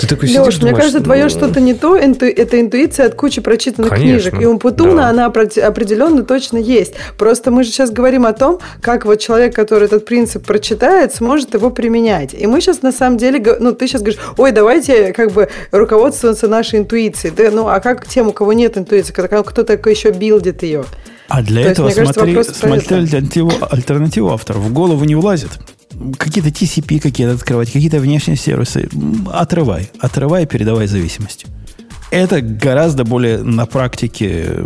Ты 0.00 0.08
такой 0.08 0.28
Леш, 0.28 0.38
сидишь, 0.38 0.54
мне 0.54 0.70
думаешь, 0.70 0.78
кажется, 0.78 1.00
твое 1.00 1.28
что-то 1.28 1.60
не 1.60 1.74
то, 1.74 1.96
инту, 2.04 2.26
это 2.26 2.60
интуиция 2.60 3.06
от 3.06 3.14
кучи 3.14 3.40
прочитанных 3.40 3.90
Конечно, 3.90 4.30
книжек. 4.30 4.42
И 4.42 4.46
у 4.46 4.63
Путуна 4.64 5.02
да. 5.02 5.08
она 5.10 5.26
определенно 5.26 6.22
точно 6.22 6.56
есть. 6.56 6.94
Просто 7.18 7.50
мы 7.50 7.64
же 7.64 7.70
сейчас 7.70 7.90
говорим 7.90 8.24
о 8.24 8.32
том, 8.32 8.60
как 8.80 9.04
вот 9.04 9.16
человек, 9.16 9.54
который 9.54 9.84
этот 9.84 10.06
принцип 10.06 10.46
прочитает, 10.46 11.14
сможет 11.14 11.52
его 11.52 11.68
применять. 11.68 12.32
И 12.32 12.46
мы 12.46 12.62
сейчас 12.62 12.80
на 12.80 12.90
самом 12.90 13.18
деле, 13.18 13.44
ну, 13.60 13.74
ты 13.74 13.86
сейчас 13.86 14.00
говоришь, 14.00 14.20
ой, 14.38 14.52
давайте 14.52 15.12
как 15.12 15.32
бы 15.32 15.50
руководствоваться 15.70 16.48
нашей 16.48 16.78
интуицией. 16.78 17.34
Да, 17.36 17.50
ну, 17.50 17.68
а 17.68 17.78
как 17.80 18.06
тем, 18.06 18.28
у 18.28 18.32
кого 18.32 18.54
нет 18.54 18.78
интуиции, 18.78 19.12
когда 19.12 19.42
кто 19.42 19.64
только 19.64 19.90
еще 19.90 20.12
билдит 20.12 20.62
ее? 20.62 20.86
А 21.28 21.42
для 21.42 21.64
То 21.64 21.68
этого 21.68 21.88
есть, 21.88 21.98
смотри, 22.02 22.34
кажется, 22.34 22.58
смотри 22.58 22.96
альтернативу, 22.96 23.52
альтернативу 23.70 24.30
автор 24.30 24.56
в 24.56 24.72
голову 24.72 25.04
не 25.04 25.14
влазит 25.14 25.50
какие-то 26.18 26.48
TCP 26.48 27.00
какие-то 27.00 27.34
открывать, 27.34 27.70
какие-то 27.70 27.98
внешние 27.98 28.38
сервисы. 28.38 28.88
Отрывай. 29.30 29.90
Отрывай 30.00 30.44
и 30.44 30.46
передавай 30.46 30.86
зависимость. 30.86 31.44
Это 32.14 32.40
гораздо 32.40 33.04
более 33.04 33.38
на 33.42 33.66
практике 33.66 34.64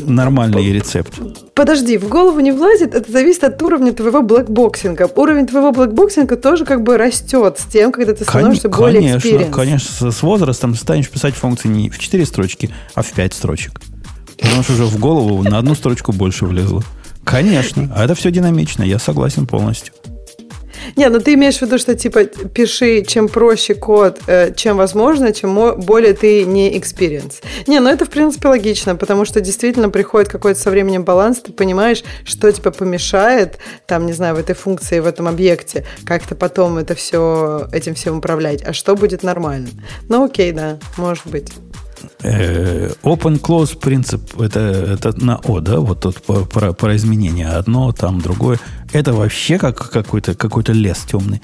нормальный 0.00 0.72
рецепт. 0.72 1.12
Подожди, 1.54 1.96
в 1.98 2.08
голову 2.08 2.40
не 2.40 2.50
влазит, 2.50 2.96
это 2.96 3.12
зависит 3.12 3.44
от 3.44 3.62
уровня 3.62 3.92
твоего 3.92 4.22
blackboxing'а. 4.22 5.08
Уровень 5.14 5.46
твоего 5.46 5.70
blackboxing'а 5.70 6.34
тоже 6.36 6.64
как 6.64 6.82
бы 6.82 6.98
растет 6.98 7.60
с 7.60 7.64
тем, 7.72 7.92
когда 7.92 8.12
ты 8.12 8.24
становишься 8.24 8.68
Кон- 8.68 8.86
более 8.86 9.00
Конечно, 9.02 9.28
experience. 9.28 9.50
конечно, 9.52 10.10
с 10.10 10.22
возрастом 10.22 10.74
станешь 10.74 11.08
писать 11.08 11.34
функции 11.36 11.68
не 11.68 11.90
в 11.90 11.98
4 12.00 12.26
строчки, 12.26 12.70
а 12.96 13.02
в 13.02 13.12
5 13.12 13.34
строчек. 13.34 13.80
Потому 14.40 14.64
что 14.64 14.72
уже 14.72 14.84
в 14.86 14.98
голову 14.98 15.44
на 15.48 15.58
одну 15.58 15.76
строчку 15.76 16.10
больше 16.10 16.44
влезло. 16.44 16.82
Конечно, 17.22 17.88
а 17.94 18.04
это 18.04 18.16
все 18.16 18.32
динамично, 18.32 18.82
я 18.82 18.98
согласен 18.98 19.46
полностью. 19.46 19.94
Не, 20.96 21.08
ну 21.08 21.20
ты 21.20 21.34
имеешь 21.34 21.58
в 21.58 21.62
виду, 21.62 21.78
что 21.78 21.94
типа 21.94 22.24
пиши, 22.24 23.02
чем 23.02 23.28
проще 23.28 23.74
код, 23.74 24.20
э, 24.26 24.52
чем 24.54 24.76
возможно, 24.76 25.32
чем 25.32 25.54
более 25.80 26.14
ты 26.14 26.44
не 26.44 26.76
experience. 26.78 27.42
Не, 27.66 27.80
ну 27.80 27.88
это 27.88 28.04
в 28.04 28.10
принципе 28.10 28.48
логично, 28.48 28.96
потому 28.96 29.24
что 29.24 29.40
действительно 29.40 29.90
приходит 29.90 30.30
какой-то 30.30 30.60
со 30.60 30.70
временем 30.70 31.04
баланс, 31.04 31.40
ты 31.40 31.52
понимаешь, 31.52 32.02
что 32.24 32.50
тебе 32.52 32.70
помешает, 32.70 33.58
там, 33.86 34.06
не 34.06 34.12
знаю, 34.12 34.34
в 34.36 34.38
этой 34.38 34.54
функции, 34.54 35.00
в 35.00 35.06
этом 35.06 35.28
объекте, 35.28 35.84
как-то 36.04 36.34
потом 36.34 36.78
это 36.78 36.94
все, 36.94 37.68
этим 37.72 37.94
всем 37.94 38.18
управлять, 38.18 38.62
а 38.62 38.72
что 38.72 38.94
будет 38.94 39.22
нормально. 39.22 39.68
Ну 40.08 40.24
окей, 40.24 40.52
да, 40.52 40.78
может 40.96 41.26
быть. 41.26 41.52
Э, 42.26 42.90
open 43.02 43.38
close 43.38 43.78
принцип 43.78 44.40
это, 44.40 44.58
это 44.60 45.12
на 45.22 45.36
О, 45.44 45.60
да, 45.60 45.78
вот 45.78 46.00
тут 46.00 46.22
про, 46.22 46.72
про 46.72 46.96
изменения. 46.96 47.48
Одно, 47.48 47.92
там 47.92 48.22
другое. 48.22 48.58
Это 48.94 49.12
вообще 49.12 49.58
как 49.58 49.90
какой-то 49.90 50.34
какой 50.34 50.64
лес 50.68 51.00
темный. 51.06 51.42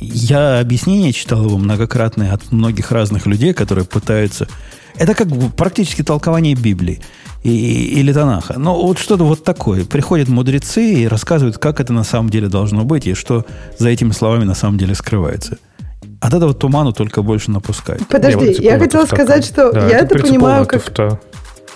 Я 0.00 0.60
объяснение 0.60 1.12
читал 1.12 1.44
его 1.44 1.58
многократное 1.58 2.32
от 2.32 2.52
многих 2.52 2.92
разных 2.92 3.26
людей, 3.26 3.52
которые 3.52 3.84
пытаются... 3.84 4.46
Это 4.94 5.14
как 5.14 5.28
практически 5.56 6.02
толкование 6.02 6.54
Библии 6.54 7.00
и, 7.42 7.50
или 7.98 8.12
Танаха. 8.12 8.58
Но 8.58 8.80
вот 8.80 8.98
что-то 8.98 9.24
вот 9.24 9.42
такое. 9.42 9.84
Приходят 9.84 10.28
мудрецы 10.28 11.02
и 11.02 11.08
рассказывают, 11.08 11.58
как 11.58 11.80
это 11.80 11.92
на 11.92 12.04
самом 12.04 12.30
деле 12.30 12.46
должно 12.48 12.84
быть, 12.84 13.08
и 13.08 13.14
что 13.14 13.44
за 13.78 13.88
этими 13.88 14.12
словами 14.12 14.44
на 14.44 14.54
самом 14.54 14.78
деле 14.78 14.94
скрывается. 14.94 15.58
От 16.22 16.34
этого 16.34 16.54
туману 16.54 16.92
только 16.92 17.20
больше 17.20 17.50
напускать. 17.50 18.06
Подожди, 18.06 18.56
я 18.60 18.78
хотела 18.78 19.06
сказать, 19.06 19.44
что 19.44 19.72
да, 19.72 19.88
я 19.88 19.98
это, 19.98 20.14
это 20.14 20.24
понимаю 20.24 20.66
как... 20.66 20.80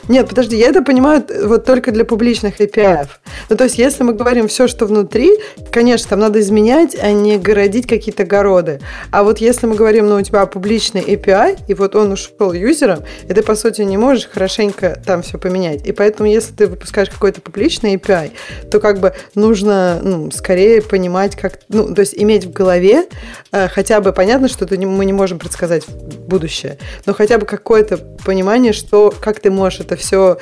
Нет, 0.09 0.29
подожди, 0.29 0.57
я 0.57 0.69
это 0.69 0.83
понимаю 0.83 1.25
вот 1.45 1.65
только 1.65 1.91
для 1.91 2.05
публичных 2.05 2.61
API. 2.61 3.09
Ну, 3.49 3.57
то 3.57 3.65
есть, 3.65 3.77
если 3.79 4.05
мы 4.05 4.13
говорим 4.13 4.47
все, 4.47 4.69
что 4.69 4.87
внутри, 4.87 5.31
конечно, 5.73 6.11
там 6.11 6.21
надо 6.21 6.41
изменять, 6.41 6.97
а 7.01 7.11
не 7.11 7.39
городить 7.39 7.87
какие-то 7.87 8.25
городы. 8.25 8.81
А 9.11 9.25
вот 9.25 9.39
если 9.39 9.67
мы 9.67 9.75
говорим, 9.75 10.09
ну, 10.09 10.17
у 10.17 10.23
тебя 10.23 10.47
публичный 10.47 11.03
API, 11.03 11.59
и 11.67 11.75
вот 11.75 11.97
он 11.97 12.13
ушел 12.13 12.53
юзером, 12.53 13.03
и 13.29 13.35
ты, 13.35 13.43
по 13.43 13.57
сути, 13.57 13.83
не 13.83 13.97
можешь 13.97 14.29
хорошенько 14.29 15.01
там 15.05 15.23
все 15.23 15.39
поменять. 15.39 15.85
И 15.87 15.93
поэтому, 15.93 16.29
если 16.29 16.53
ты 16.55 16.67
выпускаешь 16.69 17.11
какой-то 17.11 17.41
публичный 17.41 17.97
API, 17.97 18.31
то 18.71 18.79
как 18.79 19.01
бы 19.01 19.13
нужно, 19.35 20.01
ну, 20.03 20.31
скорее 20.31 20.83
понимать, 20.83 21.35
как, 21.35 21.59
ну, 21.69 21.93
то 21.93 22.01
есть 22.01 22.15
иметь 22.17 22.45
в 22.45 22.53
голове 22.53 23.07
э, 23.51 23.69
хотя 23.69 24.01
бы 24.01 24.13
понятно, 24.13 24.49
что 24.49 24.67
не, 24.77 24.87
мы 24.87 25.05
не 25.05 25.13
можем 25.13 25.39
предсказать 25.39 25.85
будущее, 25.89 26.79
но 27.07 27.15
хотя 27.15 27.39
бы 27.39 27.47
какое-то 27.47 27.99
понимание, 28.25 28.73
что 28.73 29.13
как 29.21 29.41
ты 29.41 29.51
можешь 29.51 29.81
это 29.81 29.96
все 29.97 30.39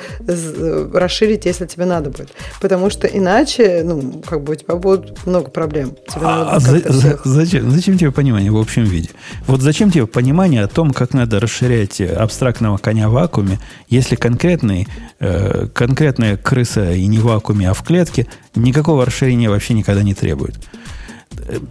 расширить, 0.93 1.45
если 1.45 1.65
тебе 1.65 1.85
надо 1.85 2.09
будет. 2.09 2.31
Потому 2.61 2.89
что 2.89 3.07
иначе, 3.07 3.81
ну, 3.83 4.21
как 4.27 4.43
бы 4.43 4.53
у 4.53 4.55
тебя 4.55 4.75
будет 4.75 5.25
много 5.25 5.49
проблем. 5.49 5.95
Тебе 6.07 6.25
а 6.25 6.59
за, 6.59 6.79
за, 6.91 7.19
зачем, 7.23 7.71
зачем 7.71 7.97
тебе 7.97 8.11
понимание 8.11 8.51
в 8.51 8.57
общем 8.57 8.83
виде? 8.83 9.09
Вот 9.47 9.61
зачем 9.61 9.91
тебе 9.91 10.07
понимание 10.07 10.63
о 10.63 10.67
том, 10.67 10.91
как 10.91 11.13
надо 11.13 11.39
расширять 11.39 12.01
абстрактного 12.01 12.77
коня 12.77 13.09
в 13.09 13.13
вакууме, 13.13 13.59
если 13.89 14.15
конкретный, 14.15 14.87
э, 15.19 15.67
конкретная 15.73 16.37
крыса 16.37 16.91
и 16.91 17.05
не 17.07 17.19
в 17.19 17.23
вакууме, 17.23 17.69
а 17.69 17.73
в 17.73 17.83
клетке, 17.83 18.27
никакого 18.55 19.05
расширения 19.05 19.49
вообще 19.49 19.73
никогда 19.73 20.03
не 20.03 20.13
требует. 20.13 20.55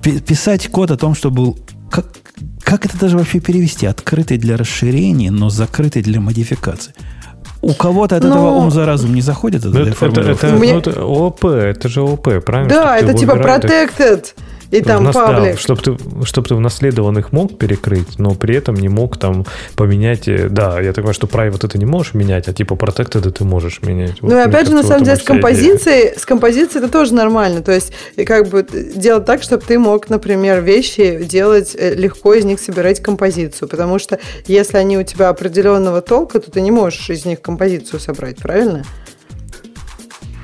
Писать 0.03 0.69
код 0.69 0.91
о 0.91 0.97
том, 0.97 1.15
что 1.15 1.31
был... 1.31 1.59
Как, 1.91 2.07
как 2.63 2.87
это 2.87 2.99
даже 2.99 3.17
вообще 3.19 3.41
перевести? 3.41 3.87
Открытый 3.87 4.39
для 4.39 4.57
расширения, 4.57 5.31
но 5.31 5.51
закрытый 5.51 6.03
для 6.03 6.21
модификации. 6.21 6.95
У 7.65 7.73
кого-то 7.73 8.17
от 8.17 8.23
но... 8.23 8.29
этого 8.29 8.51
ум 8.51 8.71
за 8.71 8.85
разум 8.85 9.15
не 9.15 9.23
заходит? 9.23 9.65
Это, 9.65 9.79
это, 9.81 10.07
это, 10.07 10.21
это, 10.21 10.49
ну, 10.51 10.65
это 10.65 11.01
ООП, 11.01 11.45
это 11.47 11.89
же 11.89 12.01
ООП, 12.01 12.45
правильно? 12.45 12.69
Да, 12.69 12.99
это 12.99 13.15
типа 13.15 13.33
protected. 13.33 14.27
И 14.75 14.83
там 14.83 15.05
нас, 15.05 15.15
паблик. 15.15 15.55
Да, 15.55 15.57
чтобы 15.57 15.83
ты, 15.83 15.97
чтоб 16.25 16.49
ты 16.49 16.55
в 16.55 16.61
наследованных 16.61 17.33
мог 17.33 17.59
перекрыть, 17.59 18.19
но 18.19 18.35
при 18.35 18.57
этом 18.57 18.75
не 18.75 18.89
мог 18.89 19.17
там 19.19 19.47
поменять. 19.77 20.27
Э, 20.27 20.49
да, 20.49 20.81
я 20.81 20.89
так 20.89 20.97
понимаю, 20.97 21.15
что 21.15 21.27
private 21.29 21.69
ты 21.69 21.79
не 21.79 21.87
можешь 21.87 22.15
менять, 22.15 22.49
а 22.49 22.53
типа 22.53 22.75
protected 22.75 23.31
ты 23.31 23.45
можешь 23.45 23.83
менять. 23.83 24.17
Ну 24.21 24.31
вот, 24.31 24.37
и 24.37 24.41
опять 24.41 24.67
же, 24.67 24.75
на 24.75 24.83
самом 24.83 25.05
деле, 25.05 25.17
с 25.17 25.23
композицией, 25.23 26.09
идея. 26.09 26.19
с 26.19 26.27
композицией 26.27 26.85
это 26.85 26.93
тоже 26.93 27.15
нормально. 27.15 27.63
То 27.63 27.73
есть, 27.73 27.93
как 28.27 28.49
бы 28.49 28.67
делать 28.95 29.25
так, 29.25 29.43
чтобы 29.43 29.63
ты 29.65 29.79
мог, 29.79 30.11
например, 30.11 30.61
вещи 30.61 31.25
делать 31.25 31.77
э, 31.79 31.95
легко 31.95 32.35
из 32.35 32.45
них 32.45 32.59
собирать 32.59 33.01
композицию. 33.01 33.69
Потому 33.69 34.01
что 34.01 34.19
если 34.47 34.77
они 34.77 34.99
у 34.99 35.05
тебя 35.05 35.29
определенного 35.29 36.01
толка, 36.01 36.41
то 36.41 36.51
ты 36.51 36.61
не 36.61 36.73
можешь 36.73 37.11
из 37.11 37.25
них 37.25 37.41
композицию 37.41 38.01
собрать, 38.01 38.39
правильно? 38.39 38.85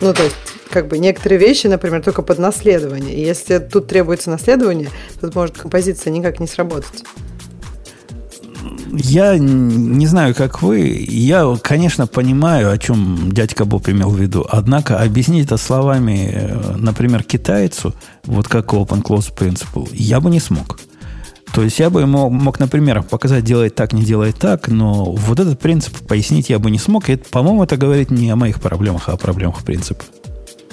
Ну, 0.01 0.15
то 0.15 0.23
есть, 0.23 0.37
как 0.71 0.89
бы 0.89 0.99
некоторые 0.99 1.39
вещи, 1.39 1.67
например, 1.67 2.03
только 2.03 2.23
под 2.23 2.39
наследование. 2.39 3.15
И 3.15 3.21
если 3.21 3.59
тут 3.59 3.89
требуется 3.89 4.31
наследование, 4.31 4.89
то 5.21 5.31
может 5.35 5.59
композиция 5.59 6.11
никак 6.13 6.41
не 6.41 6.47
сработать. 6.47 7.05
Я 8.93 9.39
не 9.39 10.07
знаю, 10.07 10.35
как 10.35 10.63
вы. 10.63 10.81
Я, 11.09 11.57
конечно, 11.63 12.07
понимаю, 12.07 12.71
о 12.71 12.79
чем 12.79 13.31
дядька 13.33 13.65
Боб 13.65 13.89
имел 13.89 14.11
в 14.11 14.19
виду. 14.19 14.45
Однако 14.49 14.99
объяснить 14.99 15.47
это 15.47 15.57
словами, 15.59 16.31
э, 16.33 16.77
например, 16.77 17.23
китайцу, 17.23 17.95
вот 18.25 18.49
как 18.49 18.73
open 18.73 19.03
close 19.03 19.33
principle, 19.35 19.89
я 19.93 20.21
бы 20.21 20.31
не 20.31 20.41
смог. 20.41 20.79
То 21.55 21.63
есть 21.63 21.79
я 21.79 21.91
бы 21.91 22.03
ему 22.03 22.31
мог, 22.31 22.61
например, 22.61 23.03
показать, 23.03 23.45
делать 23.45 23.75
так, 23.75 23.93
не 23.93 24.03
делай 24.03 24.33
так, 24.33 24.69
но 24.69 25.05
вот 25.05 25.41
этот 25.41 25.59
принцип 25.59 25.97
пояснить 26.07 26.49
я 26.49 26.59
бы 26.59 26.71
не 26.71 26.79
смог. 26.79 27.09
И, 27.09 27.17
по-моему, 27.17 27.65
это 27.65 27.77
говорит 27.77 28.11
не 28.11 28.31
о 28.31 28.37
моих 28.37 28.61
проблемах, 28.61 29.09
а 29.09 29.13
о 29.13 29.17
проблемах 29.17 29.65
принципа. 29.65 30.05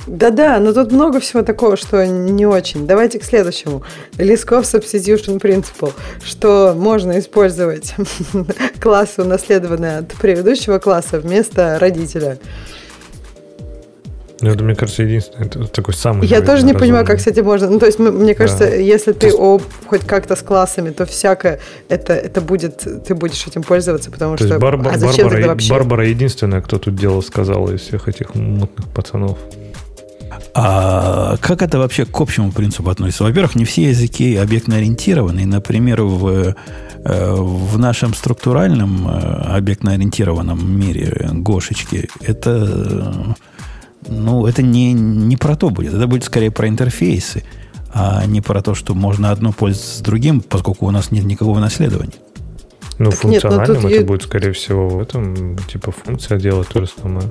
Да-да, 0.08 0.60
но 0.60 0.72
тут 0.72 0.94
много 0.94 1.20
всего 1.20 1.42
такого, 1.42 1.76
что 1.76 2.08
не 2.08 2.46
очень. 2.46 2.88
Давайте 2.88 3.20
к 3.20 3.24
следующему. 3.24 3.84
Liskov 4.18 4.62
Substitution 4.62 5.40
Principle, 5.40 5.92
что 6.24 6.74
можно 6.78 7.20
использовать 7.20 7.94
классы, 8.80 9.24
унаследованные 9.24 9.98
от 9.98 10.14
предыдущего 10.14 10.80
класса, 10.80 11.20
вместо 11.20 11.78
родителя. 11.78 12.40
Ну, 14.40 14.50
это, 14.52 14.64
мне 14.64 14.76
кажется, 14.76 15.04
единственное, 15.04 15.48
это 15.48 15.66
такой 15.68 15.94
самый... 15.94 16.28
Я 16.28 16.42
тоже 16.42 16.64
не 16.64 16.74
разумный. 16.74 16.80
понимаю, 16.80 17.06
как 17.06 17.20
с 17.20 17.28
этим 17.28 17.46
можно. 17.46 17.70
Ну, 17.70 17.80
то 17.80 17.88
есть, 17.88 17.98
мне 17.98 18.36
кажется, 18.36 18.68
да. 18.68 18.76
если 18.76 19.12
ты 19.12 19.32
об, 19.32 19.64
хоть 19.88 20.02
как-то 20.02 20.36
с 20.36 20.42
классами, 20.42 20.92
то 20.92 21.06
всякое, 21.06 21.60
это, 21.90 22.14
это 22.14 22.40
будет, 22.42 22.86
ты 23.06 23.16
будешь 23.16 23.48
этим 23.48 23.64
пользоваться, 23.64 24.12
потому 24.12 24.36
то 24.36 24.46
что... 24.46 24.60
Барба, 24.60 24.92
а 24.92 24.98
зачем 24.98 25.28
Барбара, 25.28 25.48
вообще? 25.48 25.70
Барбара 25.70 26.08
единственная, 26.08 26.62
кто 26.62 26.78
тут 26.78 26.96
дело 26.96 27.22
сказал 27.22 27.70
из 27.72 27.82
всех 27.82 28.08
этих 28.08 28.36
мутных 28.36 28.88
пацанов. 28.90 29.40
А 30.54 31.38
как 31.38 31.62
это 31.62 31.78
вообще 31.78 32.06
к 32.06 32.20
общему 32.20 32.52
принципу 32.52 32.90
относится? 32.90 33.24
Во-первых, 33.24 33.56
не 33.56 33.66
все 33.66 33.90
языки 33.90 34.36
объектно-ориентированы. 34.36 35.46
Например, 35.46 36.02
в, 36.02 36.56
э, 37.04 37.36
в 37.36 37.78
нашем 37.78 38.16
структуральном 38.16 39.08
э, 39.08 39.56
объектно-ориентированном 39.56 40.80
мире 40.80 41.30
Гошечки 41.32 42.10
это, 42.22 43.36
ну, 44.08 44.46
это 44.46 44.62
не, 44.62 44.94
не 44.94 45.38
про 45.38 45.56
то 45.56 45.70
будет. 45.70 45.94
Это 45.94 46.08
будет 46.08 46.24
скорее 46.24 46.52
про 46.52 46.68
интерфейсы, 46.68 47.44
а 47.94 48.26
не 48.26 48.42
про 48.42 48.62
то, 48.62 48.76
что 48.76 48.94
можно 48.94 49.32
одно 49.32 49.52
пользоваться 49.52 49.98
с 49.98 50.02
другим, 50.02 50.42
поскольку 50.42 50.86
у 50.86 50.92
нас 50.92 51.12
нет 51.12 51.26
никакого 51.26 51.60
наследования. 51.60 52.14
Ну, 53.00 53.12
так 53.12 53.20
функциональным 53.20 53.76
нет, 53.76 53.84
ну, 53.84 53.90
это 53.90 54.00
я... 54.00 54.06
будет, 54.06 54.24
скорее 54.24 54.54
всего, 54.54 54.88
в 54.90 55.00
этом, 55.00 55.58
типа, 55.68 55.92
функция 55.92 56.40
делать 56.40 56.68
то 56.70 56.82
же 56.82 56.88
самое 56.88 57.30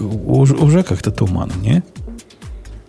уже, 0.00 0.54
уже 0.54 0.82
как-то 0.82 1.10
туман, 1.10 1.50
не? 1.60 1.82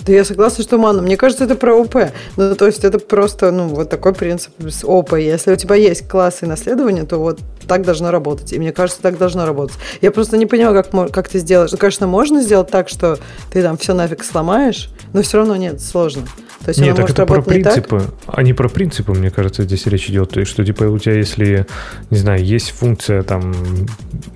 Да 0.05 0.13
я 0.13 0.23
согласна, 0.23 0.63
что 0.63 0.77
туманно. 0.77 1.01
Мне 1.01 1.17
кажется, 1.17 1.45
это 1.45 1.55
про 1.55 1.73
ОП. 1.73 1.95
Ну, 2.37 2.55
то 2.55 2.67
есть 2.67 2.83
это 2.83 2.99
просто, 2.99 3.51
ну, 3.51 3.67
вот 3.69 3.89
такой 3.89 4.13
принцип 4.13 4.51
с 4.59 4.83
ОП. 4.83 5.13
Если 5.13 5.51
у 5.51 5.55
тебя 5.55 5.75
есть 5.75 6.07
классы 6.07 6.45
наследования, 6.45 7.03
то 7.03 7.17
вот 7.17 7.39
так 7.67 7.83
должно 7.83 8.11
работать. 8.11 8.53
И 8.53 8.59
мне 8.59 8.71
кажется, 8.71 9.01
так 9.01 9.17
должно 9.17 9.47
работать. 9.47 9.77
Я 10.01 10.11
просто 10.11 10.37
не 10.37 10.45
понимаю, 10.45 10.83
как, 10.83 11.11
как 11.11 11.27
ты 11.29 11.39
сделаешь. 11.39 11.71
Ну, 11.71 11.79
конечно, 11.79 12.05
можно 12.05 12.43
сделать 12.43 12.69
так, 12.69 12.87
что 12.87 13.17
ты 13.51 13.63
там 13.63 13.77
все 13.77 13.93
нафиг 13.93 14.23
сломаешь, 14.23 14.89
но 15.13 15.23
все 15.23 15.37
равно 15.37 15.55
нет, 15.55 15.81
сложно. 15.81 16.27
То 16.63 16.69
есть 16.69 16.79
Нет, 16.79 16.95
так 16.95 17.09
это 17.09 17.25
про 17.25 17.41
принципы, 17.41 17.97
не 17.97 18.03
а 18.27 18.43
не 18.43 18.53
про 18.53 18.69
принципы, 18.69 19.13
мне 19.13 19.29
кажется, 19.29 19.63
здесь 19.63 19.85
речь 19.85 20.09
идет. 20.09 20.31
То 20.31 20.39
есть, 20.39 20.51
что 20.51 20.65
типа 20.65 20.83
у 20.83 20.97
тебя, 20.97 21.15
если, 21.15 21.67
не 22.09 22.17
знаю, 22.17 22.43
есть 22.43 22.71
функция 22.71 23.23
там 23.23 23.53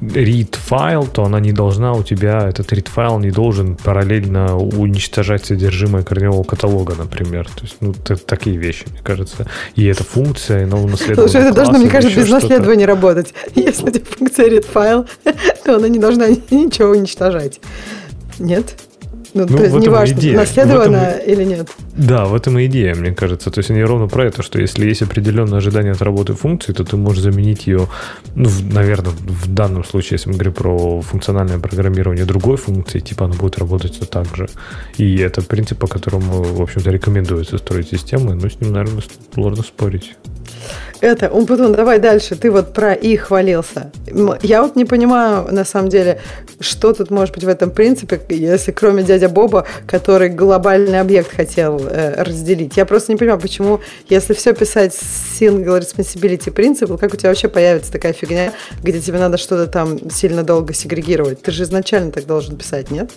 read 0.02 0.56
файл, 0.56 1.08
то 1.08 1.24
она 1.24 1.40
не 1.40 1.52
должна 1.52 1.94
у 1.94 2.04
тебя, 2.04 2.48
этот 2.48 2.72
read 2.72 2.90
файл 2.90 3.20
не 3.20 3.32
должен 3.32 3.76
параллельно 3.76 4.58
уничтожать 4.58 5.46
содержимое 5.46 6.04
корневого 6.04 6.44
каталога, 6.44 6.96
например. 6.96 7.48
То 7.48 7.62
есть, 7.64 7.78
ну, 7.82 7.94
такие 7.94 8.58
вещи, 8.58 8.86
мне 8.92 9.00
кажется. 9.04 9.48
И 9.76 9.86
эта 9.86 10.04
функция, 10.04 10.68
но 10.68 10.84
унаследована 10.84 11.30
Слушай, 11.30 11.48
это 11.48 11.56
должно, 11.56 11.80
мне 11.80 11.90
кажется, 11.90 12.20
без 12.20 12.30
наследования 12.30 12.86
работать. 12.86 13.34
Если 13.56 13.84
у 13.84 13.90
тебя 13.90 14.06
функция 14.06 14.50
read 14.50 14.66
файл, 14.66 15.08
то 15.66 15.76
она 15.76 15.88
не 15.88 16.00
должна 16.00 16.28
ничего 16.52 16.90
уничтожать. 16.90 17.60
Нет? 18.38 18.76
Ну, 19.46 19.52
ну 19.52 19.58
то 19.58 19.64
есть 19.64 19.76
неважно, 19.76 20.14
идея. 20.14 20.38
наследовано 20.38 20.98
этом... 20.98 21.32
или 21.32 21.44
нет. 21.44 21.70
Да, 21.96 22.26
в 22.26 22.36
этом 22.36 22.58
и 22.60 22.66
идея, 22.66 22.96
мне 22.96 23.12
кажется. 23.14 23.52
То 23.52 23.60
есть 23.60 23.72
они 23.72 23.84
ровно 23.84 24.08
про 24.08 24.26
это, 24.26 24.44
что 24.44 24.60
если 24.60 24.88
есть 24.88 25.02
определенное 25.02 25.58
ожидание 25.58 25.94
от 25.94 26.02
работы 26.02 26.34
функции, 26.34 26.74
то 26.74 26.84
ты 26.84 26.98
можешь 26.98 27.24
заменить 27.24 27.68
ее, 27.68 27.88
ну, 28.36 28.50
наверное, 28.72 29.12
в 29.12 29.54
данном 29.54 29.84
случае, 29.84 30.16
если 30.16 30.30
мы 30.30 30.36
говорим 30.36 30.54
про 30.54 31.02
функциональное 31.02 31.60
программирование 31.60 32.26
другой 32.26 32.58
функции, 32.58 33.00
типа 33.00 33.26
она 33.26 33.36
будет 33.36 33.58
работать 33.58 33.96
все 33.96 34.06
так 34.06 34.28
же. 34.36 34.50
И 34.98 35.18
это 35.18 35.42
принцип, 35.42 35.80
по 35.80 35.88
которому, 35.88 36.44
в 36.44 36.62
общем-то, 36.62 36.90
рекомендуется 36.92 37.58
строить 37.58 37.90
системы, 37.90 38.36
но 38.36 38.50
с 38.50 38.60
ним, 38.60 38.74
наверное, 38.74 39.04
сложно 39.34 39.64
спорить. 39.64 40.16
Это, 41.02 41.30
Умпутун, 41.30 41.72
давай 41.74 42.00
дальше. 42.00 42.36
Ты 42.36 42.52
вот 42.52 42.74
про 42.74 42.94
и 42.94 43.16
хвалился. 43.16 43.92
Я 44.42 44.62
вот 44.62 44.76
не 44.76 44.86
понимаю, 44.86 45.48
на 45.52 45.64
самом 45.64 45.90
деле, 45.90 46.20
что 46.60 46.94
тут 46.94 47.10
может 47.10 47.34
быть 47.36 47.44
в 47.44 47.48
этом 47.48 47.72
принципе, 47.72 48.20
если 48.30 48.72
кроме 48.72 49.04
дядя 49.04 49.30
Боба, 49.30 49.66
который 49.88 50.30
глобальный 50.30 51.00
объект 51.00 51.34
хотел 51.34 51.80
э, 51.80 52.22
разделить. 52.24 52.76
Я 52.76 52.86
просто 52.86 53.14
не 53.14 53.18
понимаю, 53.18 53.40
почему, 53.40 53.80
если 54.10 54.34
все 54.34 54.54
писать 54.54 54.94
с 54.94 55.40
single 55.40 55.80
responsibility 55.80 56.52
принцип, 56.52 56.98
как 57.00 57.14
у 57.14 57.18
тебя 57.18 57.30
вообще 57.30 57.48
появится 57.48 57.92
такая 57.92 58.14
фигня, 58.14 58.52
где 58.84 59.00
тебе 59.00 59.20
надо 59.20 59.38
что-то 59.38 59.68
там 59.68 60.12
сильно 60.12 60.44
долго 60.44 60.74
сегрегировать? 60.74 61.42
Ты 61.42 61.52
же 61.52 61.64
изначально 61.64 62.12
так 62.12 62.26
должен 62.26 62.58
писать, 62.58 62.92
нет? 62.92 63.12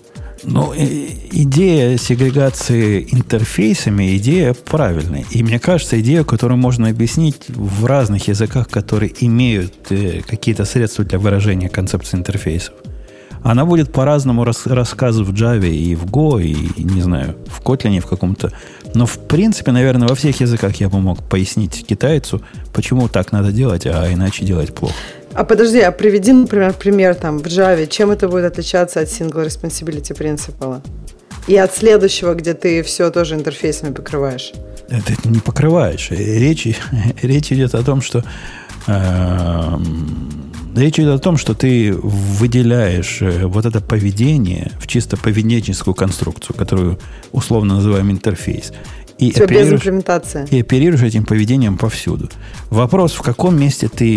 Ну, 0.45 0.75
идея 0.75 1.97
сегрегации 1.97 3.07
интерфейсами, 3.11 4.17
идея 4.17 4.55
правильная. 4.55 5.25
И 5.31 5.43
мне 5.43 5.59
кажется, 5.59 6.01
идея, 6.01 6.25
которую 6.25 6.59
можно 6.59 6.89
объяснить 6.89 7.45
в 7.49 7.85
разных 7.85 8.29
языках, 8.29 8.69
которые 8.69 9.13
имеют 9.21 9.75
э, 9.91 10.21
какие-то 10.27 10.65
средства 10.65 11.05
для 11.05 11.19
выражения 11.19 11.69
концепции 11.69 12.17
интерфейсов. 12.17 12.75
Она 13.43 13.65
будет 13.65 13.93
по-разному 13.93 14.45
рас, 14.45 14.67
рассказывать 14.67 15.29
в 15.29 15.35
Java 15.35 15.69
и 15.69 15.95
в 15.95 16.05
Go, 16.07 16.43
и, 16.43 16.83
не 16.83 17.03
знаю, 17.03 17.37
в 17.47 17.61
Kotlin 17.61 18.01
в 18.01 18.07
каком-то. 18.07 18.53
Но, 18.95 19.07
в 19.07 19.19
принципе, 19.19 19.73
наверное, 19.73 20.09
во 20.09 20.15
всех 20.15 20.41
языках 20.41 20.77
я 20.77 20.89
бы 20.89 21.01
мог 21.01 21.23
пояснить 21.29 21.85
китайцу, 21.87 22.41
почему 22.73 23.09
так 23.09 23.33
надо 23.33 23.51
делать, 23.53 23.87
а 23.87 24.13
иначе 24.13 24.45
делать 24.45 24.75
плохо. 24.75 24.95
А 25.35 25.45
подожди, 25.45 25.81
а 25.81 25.93
приведи, 25.93 26.33
например, 26.33 26.75
пример 26.75 27.15
там 27.15 27.39
в 27.39 27.47
Java. 27.47 27.87
Чем 27.87 28.11
это 28.11 28.29
будет 28.29 28.45
отличаться 28.45 29.01
от 29.01 29.09
Single 29.09 29.47
Responsibility 29.47 30.17
Principle? 30.17 30.83
И 31.49 31.57
от 31.57 31.75
следующего, 31.75 32.35
где 32.35 32.55
ты 32.55 32.83
все 32.83 33.11
тоже 33.11 33.35
интерфейсами 33.35 33.93
покрываешь? 33.93 34.53
Это 34.89 35.29
не 35.29 35.41
покрываешь. 35.41 36.11
Речь, 36.11 36.69
речь 37.23 37.53
идет 37.53 37.75
о 37.75 37.83
том, 37.83 38.03
что 38.03 38.25
э, 38.87 39.79
речь 40.77 41.01
идет 41.01 41.15
о 41.15 41.19
том, 41.19 41.37
что 41.37 41.55
ты 41.55 41.93
выделяешь 41.93 43.23
э, 43.23 43.47
вот 43.47 43.65
это 43.65 43.81
поведение 43.81 44.71
в 44.79 44.87
чисто 44.87 45.17
поведенческую 45.17 45.95
конструкцию, 45.95 46.57
которую 46.57 46.99
условно 47.33 47.77
называем 47.77 48.11
интерфейс. 48.11 48.73
И 49.23 49.31
Все 49.31 49.47
без 49.47 49.73
имплементации. 49.73 50.49
И 50.51 50.61
оперируешь 50.61 51.03
этим 51.03 51.25
поведением 51.25 51.79
повсюду. 51.79 52.29
Вопрос, 52.71 53.13
в 53.13 53.23
каком 53.23 53.57
месте 53.57 53.89
ты 53.89 54.09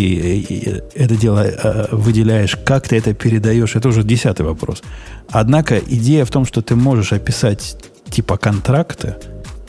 э, 0.66 0.82
это 0.96 1.16
дело 1.16 1.46
э, 1.46 1.88
выделяешь, 1.92 2.56
как 2.66 2.88
ты 2.88 2.98
это 2.98 3.14
передаешь, 3.14 3.76
это 3.76 3.90
уже 3.90 4.04
десятый 4.04 4.46
вопрос. 4.46 4.82
Однако 5.30 5.78
идея 5.78 6.26
в 6.26 6.32
том, 6.32 6.46
что 6.46 6.64
ты 6.64 6.76
можешь 6.76 7.14
описать 7.14 7.78
типа 8.10 8.38
контракта, 8.38 9.20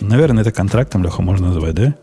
наверное, 0.01 0.41
это 0.41 0.53
контрактом, 0.53 1.05
Леха, 1.05 1.21
можно 1.21 1.49
называть, 1.49 1.75
да? 1.75 1.95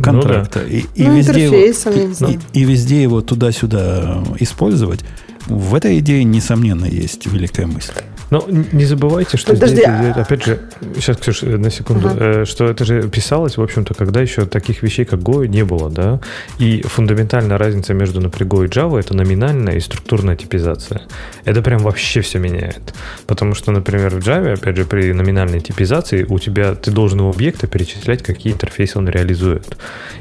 Контракта. 0.00 0.60
Ну, 0.60 0.68
да. 0.68 0.76
И, 0.76 0.84
и, 0.94 1.02
ну, 1.02 1.16
везде 1.16 1.44
его, 1.46 2.30
и, 2.30 2.38
и 2.52 2.64
везде 2.64 3.02
его 3.02 3.20
туда-сюда 3.20 4.22
использовать. 4.38 5.00
В 5.46 5.74
этой 5.74 5.98
идее, 5.98 6.22
несомненно, 6.22 6.84
есть 6.84 7.26
великая 7.26 7.66
мысль. 7.66 7.94
Но 8.30 8.46
не 8.48 8.84
забывайте, 8.84 9.36
что 9.36 9.54
Подожди, 9.54 9.76
здесь, 9.76 9.88
а... 9.88 10.20
опять 10.20 10.44
же, 10.44 10.60
сейчас, 10.94 11.16
Ксюша, 11.16 11.46
на 11.46 11.70
секунду, 11.70 12.08
ага. 12.08 12.44
что 12.44 12.66
это 12.66 12.84
же 12.84 13.08
писалось, 13.08 13.56
в 13.56 13.62
общем-то, 13.62 13.94
когда 13.94 14.20
еще 14.20 14.46
таких 14.46 14.82
вещей, 14.82 15.04
как 15.04 15.20
Go, 15.20 15.46
не 15.46 15.64
было, 15.64 15.90
да? 15.90 16.20
И 16.58 16.82
фундаментальная 16.82 17.58
разница 17.58 17.92
между, 17.92 18.20
например, 18.20 18.52
Go 18.52 18.64
и 18.64 18.68
Java— 18.68 19.00
это 19.00 19.14
номинальная 19.14 19.76
и 19.76 19.80
структурная 19.80 20.36
типизация. 20.36 21.02
Это 21.44 21.60
прям 21.60 21.80
вообще 21.80 22.20
все 22.20 22.38
меняет. 22.38 22.94
Потому 23.26 23.54
что, 23.54 23.72
например, 23.72 24.14
в 24.14 24.18
Java, 24.18 24.52
опять 24.52 24.76
же, 24.76 24.84
при 24.84 25.12
номинальной 25.12 25.60
типизации 25.60 26.24
у 26.28 26.38
тебя, 26.38 26.74
ты 26.74 26.92
должен 26.92 27.20
у 27.20 27.30
объекта 27.30 27.66
перечислять, 27.66 28.22
какие 28.22 28.52
интерфейсы 28.52 28.98
он 28.98 29.08
реализует. 29.08 29.76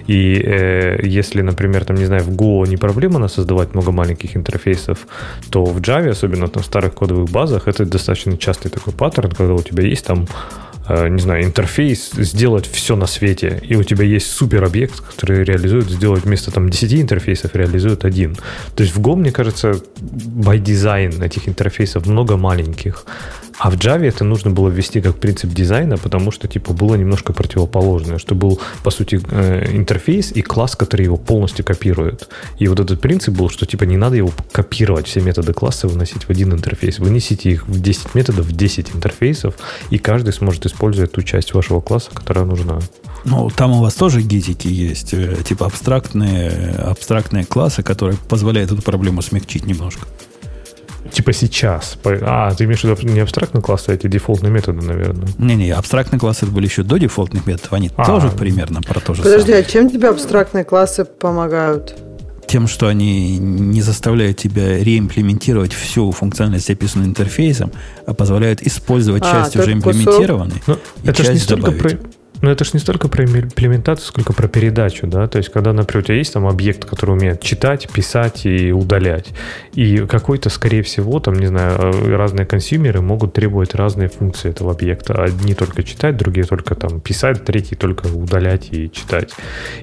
И 0.08 0.42
э, 0.44 1.00
если, 1.04 1.42
например, 1.42 1.86
там, 1.86 1.98
не 1.98 2.06
знаю, 2.06 2.24
в 2.24 2.30
Go 2.30 2.68
не 2.68 2.78
проблема 2.78 3.20
на 3.20 3.28
создавать 3.28 3.76
много 3.76 3.92
маленьких 3.92 4.36
интерфейсов, 4.36 5.08
то 5.52 5.64
в 5.64 5.80
Java, 5.80 6.10
особенно 6.10 6.48
там 6.48 6.64
в 6.64 6.66
старых 6.66 6.96
кодовых 6.96 7.30
базах, 7.30 7.68
это 7.68 7.86
достаточно 8.00 8.38
частый 8.38 8.72
такой 8.72 8.94
паттерн, 8.94 9.32
когда 9.32 9.54
у 9.54 9.62
тебя 9.62 9.84
есть 9.84 10.06
там 10.06 10.28
э, 10.88 11.10
не 11.10 11.22
знаю, 11.22 11.44
интерфейс, 11.44 12.12
сделать 12.14 12.68
все 12.72 12.96
на 12.96 13.08
свете, 13.08 13.62
и 13.70 13.76
у 13.76 13.84
тебя 13.84 14.06
есть 14.06 14.32
супер 14.32 14.64
объект, 14.64 15.02
который 15.02 15.44
реализует, 15.44 15.90
сделать 15.90 16.24
вместо 16.24 16.52
там 16.52 16.70
10 16.70 16.94
интерфейсов, 16.94 17.56
реализует 17.56 18.06
один. 18.06 18.36
То 18.76 18.84
есть 18.84 18.96
в 18.96 19.02
Go, 19.02 19.16
мне 19.16 19.32
кажется, 19.32 19.72
by 20.02 20.64
design 20.64 21.24
этих 21.24 21.48
интерфейсов 21.48 22.06
много 22.06 22.38
маленьких. 22.38 23.06
А 23.60 23.70
в 23.70 23.76
Java 23.76 24.08
это 24.08 24.24
нужно 24.24 24.52
было 24.52 24.70
ввести 24.70 25.02
как 25.02 25.20
принцип 25.20 25.52
дизайна, 25.52 25.98
потому 25.98 26.32
что 26.32 26.48
типа 26.48 26.74
было 26.74 26.96
немножко 26.96 27.34
противоположное, 27.34 28.18
что 28.18 28.34
был 28.34 28.60
по 28.84 28.90
сути 28.90 29.20
э, 29.30 29.76
интерфейс 29.76 30.32
и 30.32 30.42
класс, 30.42 30.78
который 30.78 31.04
его 31.04 31.18
полностью 31.18 31.66
копирует. 31.66 32.30
И 32.58 32.70
вот 32.70 32.80
этот 32.80 33.02
принцип 33.02 33.36
был, 33.36 33.50
что 33.50 33.66
типа 33.66 33.84
не 33.84 33.98
надо 33.98 34.16
его 34.16 34.32
копировать, 34.54 35.08
все 35.08 35.20
методы 35.20 35.52
класса 35.52 35.90
выносить 35.90 36.24
в 36.24 36.30
один 36.30 36.54
интерфейс. 36.54 37.00
Вынесите 37.00 37.52
их 37.52 37.68
в 37.68 37.82
10 37.82 38.16
методов, 38.16 38.46
в 38.46 38.56
10 38.56 38.96
интерфейсов, 38.96 39.56
и 39.90 39.98
каждый 39.98 40.32
сможет 40.32 40.66
использовать 40.66 41.12
ту 41.12 41.22
часть 41.22 41.54
вашего 41.54 41.82
класса, 41.82 42.12
которая 42.14 42.46
нужна. 42.46 42.80
Ну, 43.26 43.50
там 43.50 43.74
у 43.74 43.82
вас 43.82 43.94
тоже 43.94 44.22
гитики 44.22 44.70
есть, 44.70 45.14
э, 45.14 45.36
типа 45.44 45.66
абстрактные, 45.66 46.76
абстрактные 46.78 47.44
классы, 47.44 47.84
которые 47.84 48.18
позволяют 48.30 48.72
эту 48.72 48.82
проблему 48.82 49.22
смягчить 49.22 49.66
немножко. 49.66 50.08
Типа 51.12 51.34
сейчас. 51.34 51.98
А, 52.04 52.54
ты 52.54 52.66
имеешь 52.66 52.82
в 52.82 52.84
виду 52.84 53.14
не 53.14 53.20
абстрактные 53.20 53.62
классы, 53.62 53.90
а 53.90 53.94
эти 53.94 54.08
дефолтные 54.08 54.52
методы, 54.52 54.86
наверное. 54.86 55.28
Не-не, 55.38 55.72
абстрактные 55.72 56.20
классы 56.20 56.46
были 56.46 56.66
еще 56.66 56.84
до 56.84 56.98
дефолтных 56.98 57.46
методов. 57.48 57.74
Они 57.74 57.90
а, 57.96 58.06
тоже 58.06 58.30
примерно 58.30 58.82
про 58.82 59.00
то 59.00 59.14
же 59.14 59.24
Подожди, 59.24 59.52
самое. 59.52 59.66
а 59.66 59.70
чем 59.70 59.90
тебе 59.90 60.10
абстрактные 60.10 60.64
классы 60.64 61.06
помогают? 61.06 61.96
Тем, 62.48 62.68
что 62.68 62.88
они 62.88 63.38
не 63.38 63.82
заставляют 63.82 64.38
тебя 64.38 64.80
реимплементировать 64.80 65.72
всю 65.72 66.12
функциональность, 66.12 66.70
описанную 66.70 67.10
интерфейсом, 67.10 67.72
а 68.06 68.14
позволяют 68.14 68.62
использовать 68.64 69.24
а, 69.24 69.32
часть 69.32 69.56
уже 69.56 69.72
имплементированной. 69.74 70.62
Ну, 70.66 70.78
это 71.04 71.24
же 71.24 71.34
не 71.34 71.40
столько 71.40 71.72
про 71.72 71.92
но 72.42 72.52
это 72.52 72.64
же 72.64 72.72
не 72.74 72.80
столько 72.80 73.08
про 73.08 73.26
имплементацию, 73.26 74.08
сколько 74.08 74.34
про 74.34 74.48
передачу, 74.48 75.08
да, 75.08 75.28
то 75.28 75.38
есть 75.38 75.50
когда, 75.50 75.74
например, 75.74 76.04
у 76.04 76.06
тебя 76.06 76.16
есть 76.16 76.34
там 76.34 76.48
объект, 76.48 76.86
который 76.86 77.12
умеет 77.12 77.42
читать, 77.42 77.90
писать 77.90 78.46
и 78.46 78.72
удалять, 78.72 79.30
и 79.74 80.06
какой-то, 80.08 80.50
скорее 80.50 80.84
всего, 80.84 81.20
там, 81.20 81.36
не 81.36 81.48
знаю, 81.48 81.78
э, 81.80 82.16
разные 82.16 82.46
консюмеры 82.46 83.02
могут 83.02 83.34
требовать 83.34 83.76
разные 83.76 84.10
функции 84.10 84.50
этого 84.50 84.72
объекта. 84.72 85.22
Одни 85.24 85.54
только 85.54 85.84
читать, 85.84 86.18
другие 86.18 86.46
только 86.46 86.76
там 86.76 87.00
писать, 87.02 87.44
третьи 87.44 87.76
только 87.76 88.08
удалять 88.08 88.70
и 88.72 88.92
читать. 88.92 89.34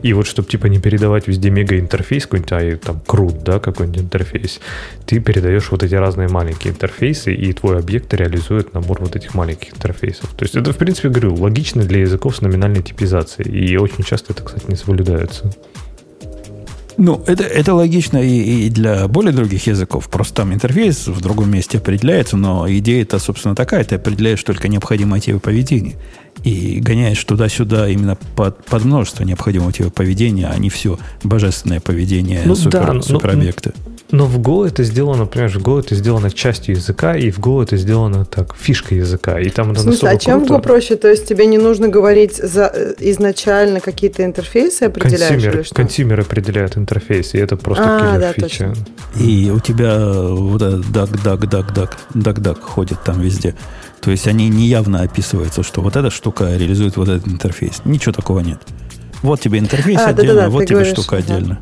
И 0.02 0.12
вот, 0.12 0.26
чтобы 0.26 0.48
типа 0.48 0.66
не 0.66 0.78
передавать 0.78 1.28
везде 1.28 1.50
мега-интерфейс 1.50 2.24
какой-нибудь, 2.24 2.52
а 2.52 2.76
там 2.78 3.00
крут, 3.06 3.42
да, 3.42 3.58
какой-нибудь 3.58 4.02
интерфейс, 4.02 4.60
ты 5.06 5.20
передаешь 5.20 5.70
вот 5.70 5.82
эти 5.82 5.94
разные 5.94 6.28
маленькие 6.28 6.72
интерфейсы, 6.72 7.34
и 7.34 7.52
твой 7.52 7.78
объект 7.78 8.12
реализует 8.14 8.74
набор 8.74 8.98
вот 9.00 9.16
этих 9.16 9.34
маленьких 9.34 9.74
интерфейсов. 9.74 10.30
То 10.36 10.44
есть 10.44 10.56
это, 10.56 10.72
в 10.72 10.76
принципе, 10.76 11.08
говорю, 11.08 11.34
логично 11.34 11.82
для 11.82 12.00
языков 12.00 12.36
с 12.36 12.40
номинальной 12.46 12.82
типизацией. 12.82 13.50
И 13.50 13.76
очень 13.76 14.04
часто 14.04 14.32
это, 14.32 14.42
кстати, 14.42 14.64
не 14.68 14.76
соблюдается. 14.76 15.52
Ну, 16.98 17.22
это, 17.26 17.44
это 17.44 17.74
логично 17.74 18.18
и, 18.18 18.66
и 18.66 18.70
для 18.70 19.06
более 19.06 19.32
других 19.32 19.66
языков. 19.66 20.08
Просто 20.08 20.36
там 20.36 20.54
интерфейс 20.54 21.06
в 21.06 21.20
другом 21.20 21.50
месте 21.50 21.78
определяется, 21.78 22.36
но 22.36 22.66
идея-то, 22.70 23.18
собственно, 23.18 23.54
такая. 23.54 23.84
Ты 23.84 23.96
определяешь 23.96 24.42
только 24.42 24.68
необходимое 24.68 25.20
тебе 25.20 25.38
поведение. 25.38 25.96
И 26.44 26.80
гоняешь 26.80 27.22
туда-сюда 27.24 27.88
именно 27.88 28.16
под, 28.36 28.64
под 28.64 28.84
множество 28.84 29.24
необходимого 29.24 29.72
тебе 29.72 29.90
поведения, 29.90 30.48
а 30.48 30.56
не 30.58 30.70
все 30.70 30.98
божественное 31.24 31.80
поведение 31.80 32.42
ну, 32.44 32.54
супер, 32.54 32.86
да, 32.86 33.02
суперобъекта. 33.02 33.72
Ну, 33.76 33.92
но 34.12 34.26
в 34.26 34.38
Go 34.38 34.66
это 34.66 34.84
сделано, 34.84 35.26
понимаешь, 35.26 35.56
в 35.56 35.62
Go 35.62 35.80
это 35.80 35.94
сделано 35.94 36.30
частью 36.30 36.76
языка, 36.76 37.16
и 37.16 37.30
в 37.30 37.38
Go 37.40 37.62
это 37.62 37.76
сделано 37.76 38.24
так, 38.24 38.54
фишкой 38.56 38.98
языка. 38.98 39.40
И 39.40 39.48
там 39.50 39.72
это 39.72 39.80
смысле, 39.80 40.10
а 40.10 40.16
чем 40.16 40.40
круто. 40.40 40.54
в 40.54 40.56
Go 40.56 40.62
проще? 40.62 40.96
То 40.96 41.08
есть 41.08 41.26
тебе 41.26 41.46
не 41.46 41.58
нужно 41.58 41.88
говорить 41.88 42.36
за, 42.36 42.70
э, 42.72 42.94
изначально 43.00 43.80
какие-то 43.80 44.24
интерфейсы 44.24 44.84
определяешь? 44.84 45.28
Consumer, 45.28 45.56
или 45.56 45.62
что? 45.62 45.74
consumer 45.74 46.20
определяет 46.20 46.76
интерфейс, 46.76 47.34
и 47.34 47.38
это 47.38 47.56
просто 47.56 47.84
а, 47.84 48.18
да, 48.18 48.32
фича. 48.32 48.46
Точно. 48.46 48.74
И 49.20 49.50
у 49.50 49.58
тебя 49.58 49.98
вот 49.98 50.62
этот 50.62 50.92
duck, 50.92 51.22
duck, 51.22 51.48
duck, 51.48 51.74
duck, 51.74 51.98
duck, 52.14 52.40
duck 52.40 52.60
ходит 52.62 53.02
там 53.04 53.20
везде. 53.20 53.54
То 54.00 54.10
есть 54.10 54.26
они 54.28 54.48
неявно 54.48 55.02
описываются, 55.02 55.62
что 55.62 55.80
вот 55.82 55.96
эта 55.96 56.10
штука 56.10 56.56
реализует 56.56 56.96
вот 56.96 57.08
этот 57.08 57.28
интерфейс. 57.28 57.82
Ничего 57.84 58.12
такого 58.12 58.40
нет. 58.40 58.60
Вот 59.22 59.40
тебе 59.40 59.58
интерфейс 59.58 59.98
а, 60.00 60.08
отдельно, 60.08 60.34
да, 60.34 60.40
да, 60.42 60.48
вот 60.50 60.66
тебе 60.66 60.76
говоришь, 60.76 60.92
штука 60.92 61.16
да. 61.16 61.34
отдельно 61.34 61.60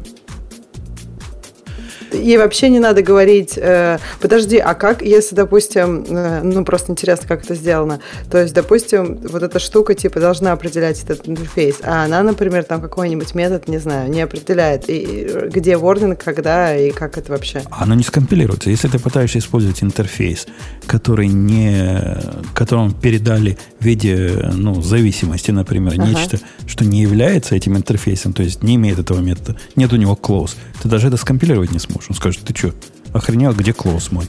ей 2.15 2.39
вообще 2.39 2.69
не 2.69 2.81
надо 2.81 3.03
говорить, 3.03 3.55
э, 3.57 3.99
подожди, 4.21 4.59
а 4.59 4.75
как, 4.75 5.03
если, 5.03 5.35
допустим, 5.35 6.05
э, 6.09 6.41
ну 6.43 6.65
просто 6.65 6.93
интересно, 6.93 7.29
как 7.29 7.45
это 7.45 7.55
сделано, 7.55 8.01
то 8.31 8.39
есть, 8.39 8.55
допустим, 8.55 9.19
вот 9.29 9.43
эта 9.43 9.59
штука 9.59 9.95
типа 9.95 10.21
должна 10.21 10.53
определять 10.53 11.03
этот 11.03 11.29
интерфейс, 11.29 11.77
а 11.83 12.05
она, 12.05 12.23
например, 12.23 12.65
там 12.65 12.81
какой-нибудь 12.81 13.35
метод, 13.35 13.69
не 13.69 13.79
знаю, 13.79 14.11
не 14.11 14.21
определяет, 14.23 14.85
и 14.89 15.49
где 15.53 15.77
warning, 15.77 16.23
когда 16.23 16.77
и 16.77 16.91
как 16.91 17.19
это 17.19 17.33
вообще? 17.33 17.63
Оно 17.71 17.95
не 17.95 18.03
скомпилируется. 18.03 18.71
Если 18.71 18.89
ты 18.89 18.99
пытаешься 18.99 19.39
использовать 19.39 19.83
интерфейс, 19.83 20.47
который 20.87 21.29
не, 21.29 22.17
которому 22.55 22.93
передали 22.93 23.59
в 23.81 23.85
виде 23.85 24.51
ну, 24.55 24.81
зависимости, 24.83 25.51
например, 25.51 25.95
ага. 25.95 26.07
нечто, 26.07 26.39
что 26.67 26.85
не 26.85 27.03
является 27.03 27.55
этим 27.55 27.77
интерфейсом, 27.77 28.33
то 28.33 28.43
есть 28.43 28.63
не 28.63 28.77
имеет 28.77 28.99
этого 28.99 29.21
метода, 29.21 29.57
нет 29.77 29.93
у 29.93 29.97
него 29.97 30.19
close, 30.21 30.57
ты 30.83 30.89
даже 30.89 31.09
это 31.09 31.17
скомпилировать 31.17 31.73
не 31.73 31.79
сможешь. 31.79 32.04
Он 32.09 32.15
скажет, 32.15 32.43
ты 32.45 32.55
что, 32.57 32.73
охренел, 33.13 33.53
где 33.53 33.73
клоус 33.73 34.11
мой? 34.13 34.27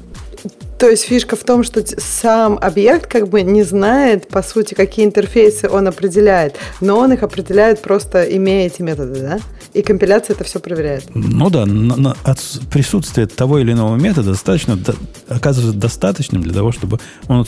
То 0.77 0.89
есть 0.89 1.05
фишка 1.05 1.35
в 1.37 1.43
том, 1.43 1.63
что 1.63 1.83
сам 1.97 2.57
объект 2.61 3.09
как 3.09 3.29
бы 3.29 3.41
не 3.41 3.63
знает, 3.63 4.27
по 4.27 4.43
сути, 4.43 4.73
какие 4.73 5.05
интерфейсы 5.05 5.69
он 5.69 5.87
определяет, 5.87 6.57
но 6.81 6.99
он 6.99 7.13
их 7.13 7.23
определяет 7.23 7.81
просто 7.81 8.23
имея 8.23 8.67
эти 8.67 8.81
методы, 8.81 9.21
да? 9.21 9.39
И 9.73 9.81
компиляция 9.81 10.35
это 10.35 10.43
все 10.43 10.59
проверяет. 10.59 11.05
Ну 11.13 11.49
да, 11.49 11.65
на, 11.65 11.95
на, 11.95 12.17
от 12.23 12.39
присутствия 12.71 13.25
того 13.25 13.59
или 13.59 13.71
иного 13.71 13.95
метода 13.95 14.31
достаточно, 14.31 14.75
до, 14.75 14.95
оказывается 15.29 15.77
достаточным 15.77 16.43
для 16.43 16.53
того, 16.53 16.71
чтобы 16.71 16.99
он 17.27 17.45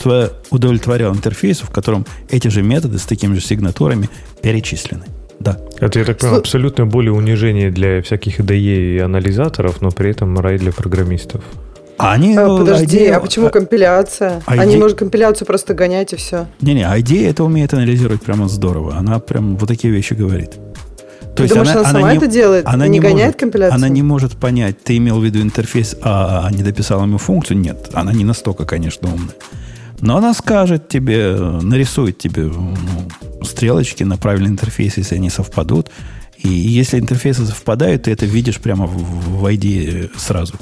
удовлетворял 0.50 1.14
интерфейсу, 1.14 1.66
в 1.66 1.70
котором 1.70 2.06
эти 2.30 2.48
же 2.48 2.62
методы 2.62 2.98
с 2.98 3.04
такими 3.04 3.34
же 3.34 3.40
сигнатурами 3.40 4.08
перечислены. 4.42 5.04
Да. 5.40 5.58
Это, 5.80 6.00
я 6.00 6.04
так 6.04 6.18
понимаю, 6.18 6.40
абсолютно 6.40 6.86
более 6.86 7.12
унижение 7.12 7.70
для 7.70 8.02
всяких 8.02 8.40
IDE 8.40 8.96
и 8.96 8.98
анализаторов, 8.98 9.80
но 9.80 9.90
при 9.90 10.10
этом 10.10 10.38
рай 10.40 10.58
для 10.58 10.72
программистов. 10.72 11.42
А 11.98 12.12
они, 12.12 12.36
а, 12.36 12.46
подожди, 12.46 12.84
идея, 12.84 13.16
а 13.16 13.20
почему 13.20 13.46
а, 13.46 13.50
компиляция? 13.50 14.40
А 14.46 14.52
они, 14.52 14.76
может, 14.76 14.98
компиляцию 14.98 15.46
просто 15.46 15.74
гонять 15.74 16.12
и 16.12 16.16
все. 16.16 16.46
Не-не, 16.60 16.86
а 16.86 16.98
идея 17.00 17.30
это 17.30 17.42
умеет 17.42 17.74
анализировать 17.74 18.22
прямо 18.22 18.48
здорово. 18.48 18.96
Она 18.96 19.18
прям 19.18 19.56
вот 19.56 19.68
такие 19.68 19.92
вещи 19.92 20.14
говорит. 20.14 20.52
То 21.34 21.42
есть 21.42 21.54
думаешь, 21.54 21.70
она, 21.70 21.80
она, 21.80 21.92
сама 21.92 22.12
не, 22.12 22.16
это 22.16 22.26
делает? 22.26 22.66
Она 22.66 22.86
не, 22.86 22.94
не 22.94 23.00
гоняет 23.00 23.26
может, 23.26 23.40
компиляцию? 23.40 23.76
Она 23.76 23.88
не 23.88 24.02
может 24.02 24.36
понять, 24.36 24.82
ты 24.82 24.96
имел 24.96 25.20
в 25.20 25.24
виду 25.24 25.40
интерфейс 25.40 25.96
А, 26.02 26.46
а 26.46 26.50
не 26.52 26.64
дописал 26.64 27.02
ему 27.02 27.18
функцию? 27.18 27.58
Нет, 27.58 27.90
она 27.92 28.12
не 28.12 28.24
настолько, 28.24 28.64
конечно, 28.64 29.08
умная. 29.08 29.34
Но 30.00 30.16
она 30.16 30.34
скажет 30.34 30.88
тебе, 30.88 31.36
нарисует 31.62 32.18
тебе 32.18 32.42
ну, 32.42 32.74
стрелочки 33.42 34.04
на 34.04 34.16
правильный 34.16 34.50
интерфейс, 34.50 34.96
если 34.96 35.16
они 35.16 35.30
совпадут. 35.30 35.90
И 36.38 36.48
если 36.48 36.98
интерфейсы 36.98 37.44
совпадают, 37.44 38.04
ты 38.04 38.12
это 38.12 38.26
видишь 38.26 38.58
прямо 38.58 38.86
в, 38.86 39.40
в 39.40 39.46
ID 39.46 40.10
сразу. 40.16 40.54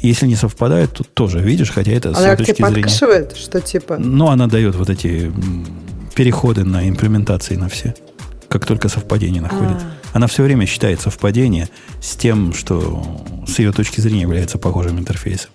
Если 0.00 0.26
не 0.26 0.36
совпадают, 0.36 0.94
то 0.94 1.04
тоже 1.04 1.40
видишь, 1.40 1.70
хотя 1.70 1.92
это 1.92 2.10
она 2.10 2.34
с 2.34 2.38
точки 2.38 2.62
зрения... 2.62 2.82
подкшивает, 2.82 3.36
что 3.36 3.60
типа... 3.60 3.98
Ну, 3.98 4.28
она 4.28 4.46
дает 4.46 4.74
вот 4.74 4.88
эти 4.88 5.30
переходы 6.14 6.64
на 6.64 6.88
имплементации 6.88 7.56
на 7.56 7.68
все. 7.68 7.94
Как 8.48 8.64
только 8.64 8.88
совпадение 8.88 9.42
находит. 9.42 9.76
А-а-а. 9.76 10.16
Она 10.16 10.26
все 10.26 10.42
время 10.42 10.66
считает 10.66 11.00
совпадение 11.00 11.68
с 12.00 12.16
тем, 12.16 12.54
что 12.54 13.22
с 13.46 13.58
ее 13.58 13.72
точки 13.72 14.00
зрения 14.00 14.22
является 14.22 14.58
похожим 14.58 14.98
интерфейсом. 14.98 15.50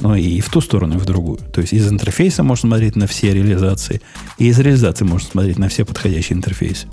Ну 0.00 0.14
и 0.14 0.40
в 0.40 0.50
ту 0.50 0.60
сторону, 0.60 0.94
и 0.94 0.98
в 0.98 1.04
другую. 1.04 1.38
То 1.52 1.60
есть 1.60 1.72
из 1.72 1.90
интерфейса 1.90 2.42
можно 2.42 2.68
смотреть 2.68 2.96
на 2.96 3.06
все 3.06 3.32
реализации, 3.32 4.00
и 4.38 4.48
из 4.48 4.58
реализации 4.58 5.04
можно 5.04 5.28
смотреть 5.28 5.58
на 5.58 5.68
все 5.68 5.84
подходящие 5.84 6.36
интерфейсы. 6.36 6.88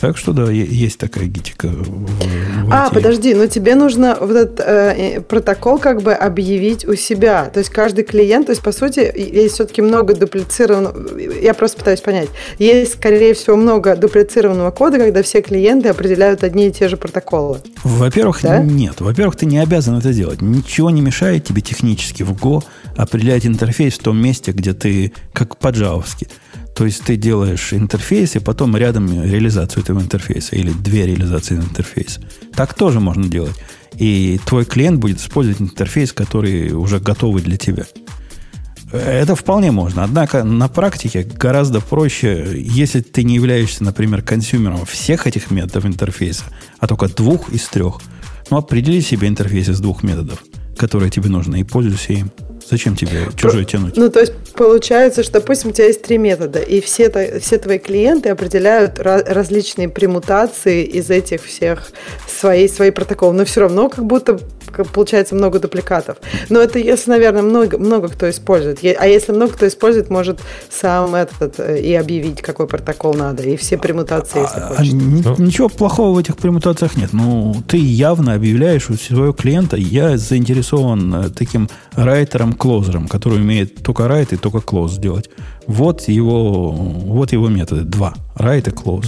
Так 0.00 0.16
что 0.16 0.32
да, 0.32 0.50
есть 0.50 0.98
такая 0.98 1.26
гитика. 1.26 1.68
В, 1.68 2.72
а, 2.72 2.90
подожди, 2.90 3.34
но 3.34 3.46
тебе 3.46 3.74
нужно 3.74 4.16
вот 4.18 4.30
этот 4.30 4.60
э, 4.60 5.20
протокол 5.20 5.78
как 5.78 6.00
бы 6.02 6.14
объявить 6.14 6.86
у 6.86 6.94
себя. 6.94 7.50
То 7.52 7.58
есть 7.58 7.70
каждый 7.70 8.04
клиент, 8.04 8.46
то 8.46 8.52
есть 8.52 8.62
по 8.62 8.72
сути 8.72 9.12
есть 9.14 9.54
все-таки 9.54 9.82
много 9.82 10.14
дуплицированного. 10.14 11.18
Я 11.18 11.52
просто 11.52 11.78
пытаюсь 11.78 12.00
понять. 12.00 12.28
Есть, 12.58 12.94
скорее 12.94 13.34
всего, 13.34 13.56
много 13.56 13.94
дуплицированного 13.94 14.70
кода, 14.70 14.98
когда 14.98 15.22
все 15.22 15.42
клиенты 15.42 15.90
определяют 15.90 16.44
одни 16.44 16.68
и 16.68 16.72
те 16.72 16.88
же 16.88 16.96
протоколы. 16.96 17.58
Во-первых, 17.84 18.40
да? 18.42 18.58
нет. 18.58 19.00
Во-первых, 19.00 19.36
ты 19.36 19.44
не 19.44 19.58
обязан 19.58 19.98
это 19.98 20.14
делать. 20.14 20.40
Ничего 20.40 20.90
не 20.90 21.02
мешает 21.02 21.44
тебе 21.44 21.60
технически 21.60 22.22
в 22.22 22.32
Go 22.32 22.62
определять 22.96 23.44
интерфейс 23.44 23.94
в 23.94 24.02
том 24.02 24.16
месте, 24.16 24.52
где 24.52 24.72
ты 24.72 25.12
как 25.32 25.58
по-джавовски. 25.58 26.28
То 26.74 26.86
есть 26.86 27.02
ты 27.02 27.16
делаешь 27.16 27.72
интерфейс, 27.72 28.36
и 28.36 28.38
потом 28.38 28.76
рядом 28.76 29.06
реализацию 29.22 29.82
этого 29.82 30.00
интерфейса, 30.00 30.56
или 30.56 30.70
две 30.70 31.06
реализации 31.06 31.56
интерфейса. 31.56 32.20
Так 32.54 32.74
тоже 32.74 33.00
можно 33.00 33.28
делать. 33.28 33.56
И 33.96 34.40
твой 34.46 34.64
клиент 34.64 34.98
будет 34.98 35.18
использовать 35.18 35.60
интерфейс, 35.60 36.12
который 36.12 36.72
уже 36.72 37.00
готовый 37.00 37.42
для 37.42 37.56
тебя. 37.56 37.86
Это 38.92 39.36
вполне 39.36 39.70
можно. 39.70 40.02
Однако 40.02 40.42
на 40.42 40.68
практике 40.68 41.22
гораздо 41.22 41.80
проще, 41.80 42.54
если 42.56 43.00
ты 43.00 43.22
не 43.22 43.34
являешься, 43.34 43.84
например, 43.84 44.22
консюмером 44.22 44.84
всех 44.84 45.26
этих 45.26 45.50
методов 45.50 45.86
интерфейса, 45.86 46.44
а 46.78 46.86
только 46.86 47.08
двух 47.08 47.50
из 47.50 47.66
трех, 47.68 48.00
ну, 48.50 48.56
определи 48.56 49.00
себе 49.00 49.28
интерфейс 49.28 49.68
из 49.68 49.80
двух 49.80 50.02
методов, 50.02 50.42
которые 50.76 51.10
тебе 51.10 51.28
нужны, 51.28 51.60
и 51.60 51.64
пользуйся 51.64 52.14
им. 52.14 52.30
Зачем 52.70 52.94
тебе 52.94 53.26
чужой 53.36 53.64
тянуть? 53.64 53.96
Ну, 53.96 54.08
то 54.10 54.20
есть 54.20 54.32
получается, 54.54 55.24
что, 55.24 55.40
допустим, 55.40 55.70
у 55.70 55.72
тебя 55.72 55.86
есть 55.86 56.02
три 56.02 56.18
метода, 56.18 56.60
и 56.60 56.80
все, 56.80 57.10
все 57.40 57.58
твои 57.58 57.78
клиенты 57.78 58.28
определяют 58.28 59.00
различные 59.00 59.88
премутации 59.88 60.84
из 60.84 61.10
этих 61.10 61.44
всех 61.44 61.90
своей, 62.28 62.68
своей 62.68 62.92
протоколы. 62.92 63.32
Но 63.32 63.44
все 63.44 63.62
равно 63.62 63.88
как 63.88 64.04
будто 64.04 64.38
получается 64.92 65.34
много 65.34 65.58
дупликатов. 65.58 66.16
Но 66.48 66.60
это 66.60 66.78
если, 66.78 67.10
наверное, 67.10 67.42
много, 67.42 67.78
много 67.78 68.08
кто 68.08 68.28
использует. 68.28 68.80
А 68.98 69.06
если 69.06 69.32
много 69.32 69.52
кто 69.54 69.66
использует, 69.66 70.10
может 70.10 70.40
сам 70.70 71.14
этот 71.14 71.58
э, 71.58 71.80
и 71.80 71.94
объявить, 71.94 72.42
какой 72.42 72.66
протокол 72.66 73.14
надо, 73.14 73.42
и 73.42 73.56
все 73.56 73.78
премутации, 73.78 74.40
если 74.40 74.60
а, 74.60 74.68
хочешь. 74.68 74.92
А, 74.92 75.42
ничего 75.42 75.68
плохого 75.68 76.14
в 76.14 76.18
этих 76.18 76.36
премутациях 76.36 76.96
нет. 76.96 77.12
Ну, 77.12 77.54
ты 77.66 77.76
явно 77.76 78.34
объявляешь 78.34 78.90
у 78.90 78.94
своего 78.94 79.32
клиента, 79.32 79.76
я 79.76 80.16
заинтересован 80.16 81.14
э, 81.14 81.30
таким 81.30 81.68
райтером 81.92 82.52
клозером, 82.52 83.08
который 83.08 83.38
умеет 83.38 83.82
только 83.82 84.04
write 84.04 84.34
и 84.34 84.36
только 84.36 84.58
close 84.58 85.00
делать. 85.00 85.30
Вот 85.66 86.08
его, 86.08 86.70
вот 86.70 87.32
его 87.32 87.48
методы. 87.48 87.82
Два. 87.82 88.14
Write 88.36 88.68
и 88.68 88.72
close. 88.72 89.06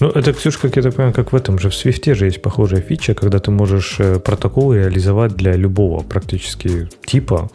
Ну, 0.00 0.08
это, 0.08 0.32
Ксюш, 0.32 0.56
как 0.56 0.76
я 0.76 0.82
так 0.82 0.94
понимаю, 0.94 1.14
как 1.14 1.32
в 1.32 1.36
этом 1.36 1.58
же, 1.58 1.68
в 1.68 1.74
Свифте 1.74 2.14
же 2.14 2.24
есть 2.24 2.40
похожая 2.40 2.80
фича, 2.80 3.14
когда 3.14 3.38
ты 3.38 3.50
можешь 3.50 3.96
э, 3.98 4.18
протокол 4.18 4.72
реализовать 4.72 5.34
для 5.36 5.52
любого 5.52 6.02
практически 6.02 6.88
типа. 7.04 7.50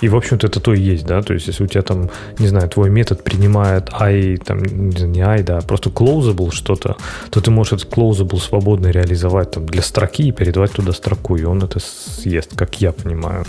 И, 0.00 0.08
в 0.08 0.16
общем-то, 0.16 0.46
это 0.46 0.60
то 0.60 0.72
и 0.72 0.80
есть, 0.80 1.04
да? 1.04 1.20
То 1.20 1.34
есть, 1.34 1.48
если 1.48 1.62
у 1.62 1.66
тебя 1.66 1.82
там, 1.82 2.08
не 2.38 2.48
знаю, 2.48 2.70
твой 2.70 2.88
метод 2.88 3.22
принимает 3.22 3.90
i, 3.92 4.38
там, 4.38 4.62
не 4.62 5.20
i, 5.20 5.42
да, 5.42 5.58
а 5.58 5.62
просто 5.62 5.90
closable 5.90 6.50
что-то, 6.52 6.96
то 7.30 7.42
ты 7.42 7.50
можешь 7.50 7.74
этот 7.74 7.92
closable 7.92 8.40
свободно 8.40 8.86
реализовать 8.86 9.50
там 9.50 9.66
для 9.66 9.82
строки 9.82 10.28
и 10.28 10.32
передавать 10.32 10.72
туда 10.72 10.92
строку, 10.92 11.36
и 11.36 11.44
он 11.44 11.62
это 11.62 11.80
съест, 11.80 12.56
как 12.56 12.80
я 12.80 12.92
понимаю. 12.92 13.44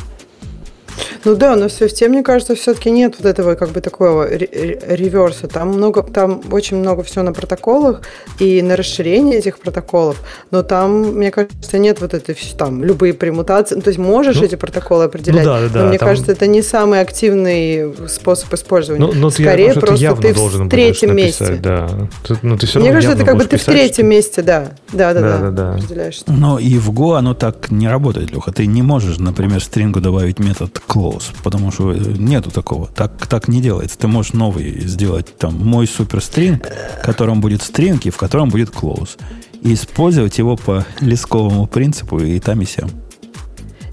Ну 1.23 1.35
да, 1.35 1.55
но 1.55 1.67
в 1.67 1.71
Swift, 1.71 2.07
мне 2.07 2.23
кажется, 2.23 2.55
все-таки 2.55 2.91
нет 2.91 3.15
вот 3.19 3.27
этого 3.27 3.55
как 3.55 3.69
бы 3.69 3.81
такого 3.81 4.27
реверса. 4.29 5.47
Там 5.47 5.69
много, 5.69 6.03
там 6.03 6.41
очень 6.51 6.77
много 6.77 7.03
всего 7.03 7.23
на 7.23 7.33
протоколах 7.33 8.01
и 8.39 8.61
на 8.61 8.75
расширение 8.75 9.39
этих 9.39 9.59
протоколов, 9.59 10.21
но 10.51 10.63
там, 10.63 11.15
мне 11.15 11.31
кажется, 11.31 11.77
нет 11.77 12.01
вот 12.01 12.13
этой 12.13 12.35
там 12.57 12.83
любые 12.83 13.13
премутации. 13.13 13.75
Ну, 13.75 13.81
то 13.81 13.89
есть 13.89 13.99
можешь 13.99 14.37
ну, 14.37 14.43
эти 14.43 14.55
протоколы 14.55 15.05
определять, 15.05 15.45
ну, 15.45 15.51
да, 15.51 15.69
да, 15.69 15.79
но 15.81 15.89
мне 15.89 15.97
там... 15.97 16.09
кажется, 16.09 16.31
это 16.31 16.47
не 16.47 16.61
самый 16.61 17.01
активный 17.01 17.93
способ 18.07 18.53
использования. 18.53 19.05
Ну, 19.05 19.13
ну, 19.13 19.29
Скорее, 19.29 19.67
я, 19.67 19.73
просто 19.73 20.15
ты 20.15 20.33
в 20.33 20.69
третьем 20.69 21.15
месте. 21.15 21.59
Да. 21.61 21.87
Ты, 22.23 22.37
ну, 22.41 22.57
ты 22.57 22.67
все 22.67 22.79
мне 22.79 22.91
кажется, 22.91 23.15
это 23.15 23.25
как 23.25 23.37
бы 23.37 23.45
ты 23.45 23.57
в 23.57 23.63
третьем 23.63 24.05
что... 24.05 24.15
месте, 24.15 24.41
да. 24.41 24.71
Да, 24.91 25.13
да, 25.13 25.21
да. 25.21 25.37
да, 25.37 25.51
да. 25.51 25.73
Определяешь. 25.75 26.21
Но 26.27 26.59
и 26.59 26.77
в 26.77 26.91
Go 26.91 27.17
оно 27.17 27.33
так 27.33 27.71
не 27.71 27.87
работает, 27.87 28.31
Леха. 28.31 28.51
Ты 28.51 28.65
не 28.65 28.81
можешь, 28.81 29.17
например, 29.17 29.63
стрингу 29.63 30.01
добавить 30.01 30.39
метод 30.39 30.80
close, 30.87 31.33
потому 31.43 31.71
что 31.71 31.93
нету 31.93 32.51
такого. 32.51 32.87
Так, 32.87 33.27
так 33.27 33.47
не 33.47 33.61
делается. 33.61 33.97
Ты 33.97 34.07
можешь 34.07 34.33
новый 34.33 34.81
сделать, 34.81 35.37
там, 35.37 35.55
мой 35.55 35.87
суперстринг, 35.87 36.67
в 37.01 37.05
котором 37.05 37.41
будет 37.41 37.61
стринг 37.61 38.05
и 38.05 38.09
в 38.09 38.17
котором 38.17 38.49
будет 38.49 38.69
close. 38.69 39.19
И 39.61 39.73
использовать 39.73 40.37
его 40.37 40.55
по 40.55 40.85
лесковому 40.99 41.67
принципу 41.67 42.19
и 42.19 42.39
там 42.39 42.61
и 42.61 42.65
сям. 42.65 42.89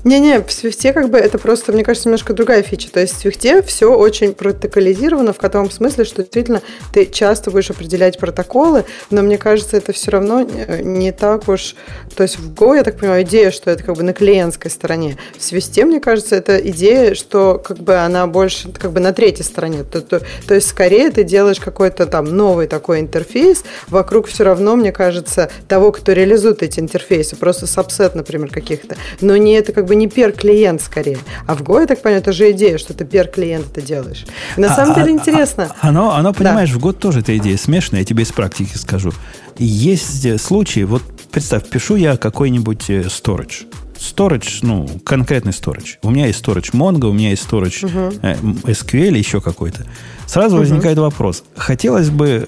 Не-не, 0.04 0.40
в 0.40 0.52
Свифте 0.52 0.92
как 0.92 1.10
бы 1.10 1.18
это 1.18 1.38
просто, 1.38 1.72
мне 1.72 1.82
кажется, 1.82 2.08
немножко 2.08 2.32
другая 2.32 2.62
фича. 2.62 2.90
То 2.90 3.00
есть 3.00 3.14
в 3.14 3.18
Свифте 3.18 3.62
все 3.62 3.92
очень 3.92 4.32
протоколизировано 4.32 5.32
в 5.32 5.38
том 5.48 5.70
смысле, 5.70 6.04
что 6.04 6.22
действительно 6.22 6.62
ты 6.92 7.06
часто 7.06 7.50
будешь 7.50 7.70
определять 7.70 8.18
протоколы, 8.18 8.84
но 9.10 9.22
мне 9.22 9.38
кажется, 9.38 9.76
это 9.76 9.92
все 9.92 10.10
равно 10.12 10.42
не 10.42 11.10
так 11.12 11.48
уж... 11.48 11.74
То 12.14 12.22
есть 12.22 12.38
в 12.38 12.52
Go, 12.54 12.76
я 12.76 12.84
так 12.84 12.98
понимаю, 12.98 13.24
идея, 13.24 13.50
что 13.50 13.70
это 13.70 13.82
как 13.82 13.96
бы 13.96 14.02
на 14.02 14.12
клиентской 14.12 14.70
стороне. 14.70 15.18
В 15.36 15.42
Свифте, 15.42 15.84
мне 15.84 16.00
кажется, 16.00 16.36
это 16.36 16.58
идея, 16.58 17.14
что 17.14 17.60
как 17.62 17.78
бы 17.78 17.96
она 17.96 18.26
больше 18.26 18.70
как 18.70 18.92
бы 18.92 19.00
на 19.00 19.12
третьей 19.12 19.44
стороне. 19.44 19.82
То, 19.82 20.00
то, 20.00 20.22
то 20.46 20.54
есть 20.54 20.68
скорее 20.68 21.10
ты 21.10 21.24
делаешь 21.24 21.60
какой-то 21.60 22.06
там 22.06 22.24
новый 22.36 22.68
такой 22.68 23.00
интерфейс, 23.00 23.64
вокруг 23.88 24.28
все 24.28 24.44
равно, 24.44 24.76
мне 24.76 24.92
кажется, 24.92 25.50
того, 25.66 25.90
кто 25.90 26.12
реализует 26.12 26.62
эти 26.62 26.78
интерфейсы, 26.78 27.34
просто 27.34 27.66
сабсет, 27.66 28.14
например, 28.14 28.50
каких-то. 28.50 28.96
Но 29.20 29.36
не 29.36 29.54
это 29.54 29.72
как 29.72 29.87
бы 29.88 29.96
не 29.96 30.06
пер-клиент 30.06 30.80
скорее. 30.80 31.18
А 31.46 31.54
в 31.54 31.62
Go, 31.62 31.80
я 31.80 31.86
так 31.86 32.02
понимаю, 32.02 32.20
это 32.20 32.32
же 32.32 32.50
идея, 32.52 32.78
что 32.78 32.94
ты 32.94 33.04
пер-клиент 33.04 33.66
это 33.72 33.82
делаешь. 33.82 34.24
На 34.56 34.72
а, 34.72 34.76
самом 34.76 34.92
а, 34.92 34.94
деле 35.00 35.12
интересно. 35.12 35.72
А, 35.80 35.88
оно, 35.88 36.12
оно, 36.12 36.32
понимаешь, 36.32 36.70
да. 36.70 36.78
в 36.78 36.84
Go 36.84 36.92
тоже 36.92 37.20
эта 37.20 37.36
идея 37.38 37.56
смешная, 37.56 38.00
я 38.00 38.06
тебе 38.06 38.22
из 38.22 38.32
практики 38.32 38.76
скажу. 38.76 39.12
Есть 39.58 40.40
случаи, 40.40 40.84
вот 40.84 41.02
представь, 41.30 41.68
пишу 41.68 41.96
я 41.96 42.16
какой-нибудь 42.16 42.90
э, 42.90 43.00
storage. 43.02 43.66
Storage, 43.98 44.60
ну, 44.62 44.86
конкретный 45.04 45.52
storage. 45.52 45.96
У 46.02 46.10
меня 46.10 46.26
есть 46.26 46.44
storage 46.44 46.72
Mongo, 46.72 47.06
у 47.06 47.12
меня 47.12 47.30
есть 47.30 47.44
storage 47.48 47.82
uh-huh. 47.82 48.20
э, 48.22 48.36
SQL, 48.70 49.16
еще 49.16 49.40
какой-то. 49.40 49.86
Сразу 50.26 50.56
uh-huh. 50.56 50.60
возникает 50.60 50.98
вопрос. 50.98 51.42
Хотелось 51.56 52.10
бы 52.10 52.46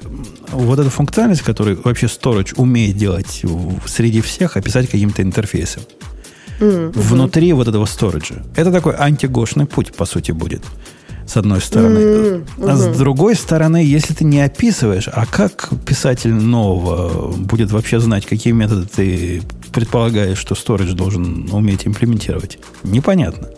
вот 0.52 0.78
эту 0.78 0.90
функциональность, 0.90 1.42
которую 1.42 1.80
вообще 1.82 2.06
storage 2.06 2.54
умеет 2.56 2.96
делать 2.96 3.42
среди 3.86 4.20
всех, 4.20 4.56
описать 4.56 4.88
каким-то 4.88 5.22
интерфейсом 5.22 5.82
mm-hmm. 6.60 6.92
внутри 6.98 7.52
вот 7.52 7.68
этого 7.68 7.86
сториджа. 7.86 8.36
Это 8.54 8.70
такой 8.70 8.94
антигошный 8.96 9.66
путь, 9.66 9.94
по 9.94 10.04
сути, 10.04 10.32
будет. 10.32 10.62
С 11.26 11.36
одной 11.36 11.60
стороны. 11.60 11.98
Mm-hmm. 11.98 12.70
А 12.70 12.76
с 12.76 12.96
другой 12.96 13.36
стороны, 13.36 13.76
если 13.76 14.14
ты 14.14 14.24
не 14.24 14.40
описываешь, 14.40 15.08
а 15.12 15.26
как 15.26 15.70
писатель 15.86 16.32
нового 16.32 17.32
будет 17.32 17.70
вообще 17.70 18.00
знать, 18.00 18.26
какие 18.26 18.52
методы 18.52 18.86
ты 18.86 19.42
предполагаешь, 19.72 20.38
что 20.38 20.54
сторидж 20.54 20.92
должен 20.92 21.48
уметь 21.52 21.86
имплементировать? 21.86 22.58
Непонятно. 22.82 23.48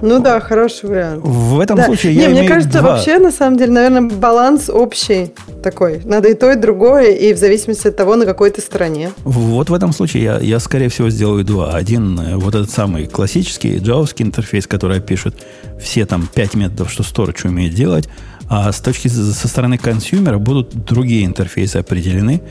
Ну 0.00 0.20
да, 0.20 0.40
хороший 0.40 0.88
вариант. 0.88 1.22
В 1.24 1.60
этом 1.60 1.76
да. 1.76 1.86
случае 1.86 2.14
Не, 2.14 2.22
я 2.22 2.28
мне 2.28 2.48
кажется, 2.48 2.78
два. 2.78 2.92
вообще, 2.92 3.18
на 3.18 3.30
самом 3.30 3.58
деле, 3.58 3.72
наверное, 3.72 4.02
баланс 4.02 4.68
общий 4.68 5.32
такой. 5.62 6.00
Надо 6.04 6.28
и 6.28 6.34
то, 6.34 6.50
и 6.50 6.56
другое, 6.56 7.12
и 7.12 7.32
в 7.32 7.38
зависимости 7.38 7.88
от 7.88 7.96
того, 7.96 8.16
на 8.16 8.24
какой 8.24 8.50
ты 8.50 8.60
стороне. 8.60 9.10
Вот 9.24 9.70
в 9.70 9.74
этом 9.74 9.92
случае 9.92 10.22
я, 10.22 10.38
я 10.38 10.58
скорее 10.60 10.88
всего, 10.88 11.10
сделаю 11.10 11.44
два. 11.44 11.74
Один, 11.74 12.18
э, 12.18 12.36
вот 12.36 12.54
этот 12.54 12.70
самый 12.70 13.06
классический 13.06 13.78
джавовский 13.78 14.24
интерфейс, 14.24 14.66
который 14.66 15.00
пишет 15.00 15.34
все 15.80 16.06
там 16.06 16.28
пять 16.32 16.54
методов, 16.54 16.90
что 16.90 17.02
Storage 17.02 17.46
умеет 17.46 17.74
делать, 17.74 18.08
А 18.48 18.72
с 18.72 18.80
точки 18.80 19.08
со 19.08 19.48
стороны 19.48 19.78
консюмера 19.78 20.38
будут 20.38 20.74
другие 20.84 21.24
интерфейсы 21.24 21.76
определены 21.76 22.42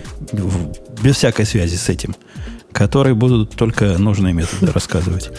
без 1.03 1.17
всякой 1.17 1.45
связи 1.45 1.75
с 1.75 1.89
этим, 1.89 2.15
которые 2.71 3.15
будут 3.15 3.55
только 3.55 3.97
нужные 3.97 4.33
методы 4.33 4.71
рассказывать. 4.71 5.29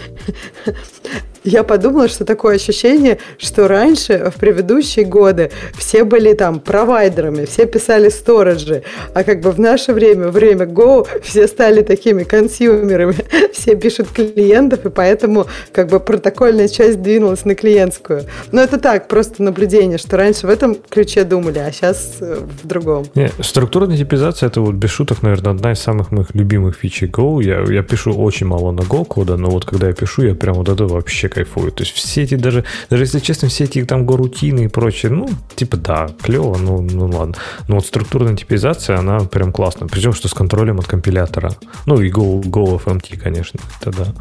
Я 1.45 1.65
подумала, 1.65 2.09
что 2.09 2.25
такое 2.25 2.57
ощущение, 2.57 3.19
что 3.39 3.67
раньше, 3.67 4.31
в 4.35 4.39
предыдущие 4.39 5.07
годы, 5.07 5.51
все 5.75 6.05
были 6.05 6.35
там 6.35 6.61
провайдерами, 6.61 7.47
все 7.47 7.67
писали 7.67 8.11
сториджи, 8.11 8.83
а 9.15 9.25
как 9.25 9.41
бы 9.41 9.51
в 9.51 9.59
наше 9.59 9.95
время, 9.95 10.29
время 10.29 10.67
Go, 10.67 11.07
все 11.23 11.47
стали 11.49 11.83
такими 11.83 12.25
консюмерами, 12.25 13.17
все 13.53 13.75
пишут 13.75 14.09
клиентов, 14.09 14.85
и 14.85 14.91
поэтому 14.91 15.47
как 15.73 15.89
бы 15.89 15.99
протокольная 15.99 16.69
часть 16.69 17.01
двинулась 17.01 17.47
на 17.47 17.55
клиентскую. 17.55 18.25
Но 18.53 18.61
это 18.61 18.79
так, 18.79 19.09
просто 19.09 19.43
наблюдение, 19.43 19.97
что 19.97 20.19
раньше 20.19 20.47
в 20.47 20.51
этом 20.51 20.77
ключе 20.91 21.25
думали, 21.25 21.59
а 21.59 21.73
сейчас 21.73 22.19
э, 22.21 22.39
в 22.63 22.67
другом. 22.67 23.07
Не, 23.15 23.31
структурная 23.41 23.97
типизация, 23.97 24.49
это 24.49 24.61
вот 24.61 24.75
без 24.75 24.91
шуток, 24.91 25.23
наверное, 25.23 25.53
одна 25.53 25.73
из 25.73 25.79
самых 25.79 26.11
моих 26.11 26.35
любимых 26.35 26.77
фичей 26.77 27.09
Go. 27.09 27.43
Я, 27.43 27.63
я 27.73 27.83
пишу 27.83 28.13
очень 28.13 28.47
мало 28.47 28.73
на 28.73 28.81
Go 28.81 29.07
кода, 29.07 29.39
но 29.39 29.49
вот 29.49 29.65
когда 29.65 29.89
я 29.89 29.95
пишу, 29.95 30.23
я 30.23 30.35
прям 30.35 30.57
вот 30.57 30.69
это 30.69 30.85
вообще 30.85 31.30
кайфую. 31.31 31.73
То 31.73 31.83
есть 31.83 31.95
все 31.95 32.23
эти 32.23 32.35
даже, 32.35 32.65
даже 32.91 33.05
если 33.05 33.21
честно, 33.21 33.49
все 33.49 33.65
эти 33.65 33.85
там 33.85 34.07
горутины 34.07 34.65
и 34.65 34.69
прочее, 34.69 35.13
ну, 35.13 35.29
типа, 35.57 35.77
да, 35.77 36.09
клево, 36.23 36.57
ну, 36.59 36.83
ну 36.83 37.07
ладно. 37.07 37.35
Но 37.69 37.77
вот 37.77 37.87
структурная 37.87 38.37
типизация, 38.37 38.99
она 38.99 39.21
прям 39.21 39.53
классная. 39.53 39.89
Причем, 39.89 40.13
что 40.13 40.29
с 40.29 40.35
контролем 40.35 40.79
от 40.79 40.87
компилятора. 40.87 41.55
Ну, 41.87 42.01
и 42.01 42.11
Go, 42.11 42.43
Go 42.43 42.83
FMT, 42.83 43.19
конечно, 43.19 43.61
это 43.81 43.91
да. 43.91 44.15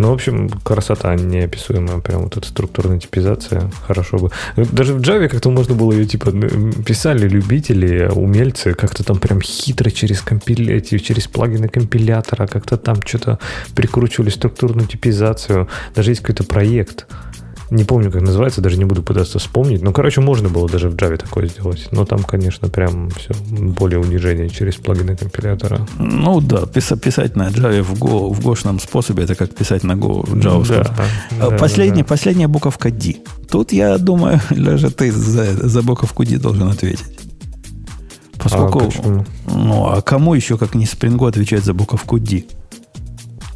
Ну, 0.00 0.08
в 0.08 0.14
общем, 0.14 0.48
красота 0.48 1.14
неописуемая, 1.14 1.98
прям 1.98 2.22
вот 2.22 2.34
эта 2.34 2.48
структурная 2.48 2.98
типизация, 2.98 3.70
хорошо 3.86 4.16
бы. 4.16 4.30
Даже 4.56 4.94
в 4.94 5.00
Java 5.02 5.28
как-то 5.28 5.50
можно 5.50 5.74
было 5.74 5.92
ее, 5.92 6.06
типа, 6.06 6.32
писали 6.86 7.28
любители, 7.28 8.10
умельцы, 8.10 8.72
как-то 8.72 9.04
там 9.04 9.18
прям 9.18 9.42
хитро 9.42 9.90
через 9.90 10.22
компили... 10.22 10.80
через 10.80 11.28
плагины 11.28 11.68
компилятора, 11.68 12.46
как-то 12.46 12.78
там 12.78 13.02
что-то 13.04 13.38
прикручивали 13.74 14.30
структурную 14.30 14.88
типизацию. 14.88 15.68
Даже 15.94 16.12
есть 16.12 16.22
какой-то 16.22 16.44
проект, 16.44 17.06
не 17.70 17.84
помню, 17.84 18.10
как 18.10 18.22
называется, 18.22 18.60
даже 18.60 18.76
не 18.76 18.84
буду 18.84 19.02
пытаться 19.02 19.38
вспомнить. 19.38 19.82
Ну, 19.82 19.92
короче, 19.92 20.20
можно 20.20 20.48
было 20.48 20.68
даже 20.68 20.88
в 20.88 20.96
Java 20.96 21.16
такое 21.16 21.46
сделать. 21.46 21.88
Но 21.92 22.04
там, 22.04 22.24
конечно, 22.24 22.68
прям 22.68 23.10
все 23.10 23.32
более 23.50 24.00
унижение 24.00 24.48
через 24.48 24.76
плагины 24.76 25.16
компилятора. 25.16 25.86
Ну 25.98 26.40
да, 26.40 26.66
писать, 26.66 27.36
на 27.36 27.48
Java 27.48 27.82
в, 27.82 27.94
Go, 27.94 28.32
в 28.32 28.42
гошном 28.42 28.80
способе, 28.80 29.22
это 29.22 29.36
как 29.36 29.54
писать 29.54 29.84
на 29.84 29.92
Go 29.92 30.26
в 30.26 30.34
Java. 30.36 30.66
Да, 31.38 31.48
да, 31.50 31.56
последняя, 31.56 32.02
да. 32.02 32.08
последняя 32.08 32.48
буковка 32.48 32.90
D. 32.90 33.16
Тут, 33.48 33.72
я 33.72 33.98
думаю, 33.98 34.40
даже 34.50 34.90
ты 34.90 35.12
за, 35.12 35.68
за 35.68 35.82
буковку 35.82 36.24
D 36.24 36.38
должен 36.38 36.68
ответить. 36.68 37.20
Поскольку, 38.42 38.80
а 38.80 39.24
ну, 39.46 39.86
а 39.86 40.02
кому 40.02 40.34
еще, 40.34 40.56
как 40.56 40.74
не 40.74 40.86
Spring 40.86 41.28
отвечать 41.28 41.64
за 41.64 41.74
буковку 41.74 42.18
D? 42.18 42.44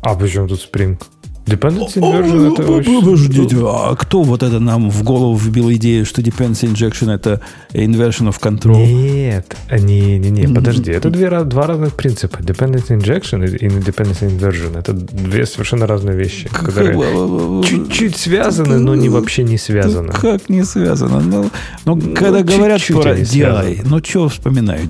А 0.03 0.15
почему 0.15 0.47
тут 0.47 0.61
Spring? 0.61 1.01
Dependency 1.47 2.01
inversion 2.01 2.53
это 2.53 2.62
очень... 2.73 3.01
Подождите, 3.01 3.57
а 3.66 3.95
кто 3.97 4.23
вот 4.23 4.43
это 4.43 4.61
нам 4.61 4.91
в 4.91 5.03
голову 5.03 5.37
вбил 5.37 5.71
идею, 5.73 6.07
что 6.07 6.23
dependency 6.23 6.73
injection 6.73 7.12
это 7.12 7.41
inversion 7.75 8.33
of 8.33 8.41
control? 8.41 8.87
Нет, 8.87 9.55
не, 9.71 10.19
не, 10.19 10.31
не, 10.31 10.55
подожди, 10.55 10.91
это 10.91 11.11
две, 11.11 11.29
два 11.45 11.66
разных 11.66 11.95
принципа. 11.95 12.39
Dependency 12.39 12.99
injection 12.99 13.45
и 13.45 13.66
dependency 13.66 14.31
inversion 14.31 14.79
это 14.79 14.95
две 14.95 15.45
совершенно 15.45 15.87
разные 15.87 16.16
вещи, 16.16 16.49
которые 16.49 17.62
чуть-чуть 17.65 18.16
связаны, 18.16 18.79
но 18.79 18.95
не 18.95 19.11
вообще 19.11 19.43
не 19.43 19.59
связаны. 19.59 20.12
Как 20.12 20.49
не 20.49 20.65
связано? 20.65 21.21
Ну, 21.21 21.51
ну, 21.85 21.97
ну 21.97 22.15
когда 22.15 22.43
говорят 22.43 22.81
про 22.87 23.19
DI, 23.19 23.83
ну 23.85 24.03
что 24.03 24.31
вспоминаю? 24.31 24.81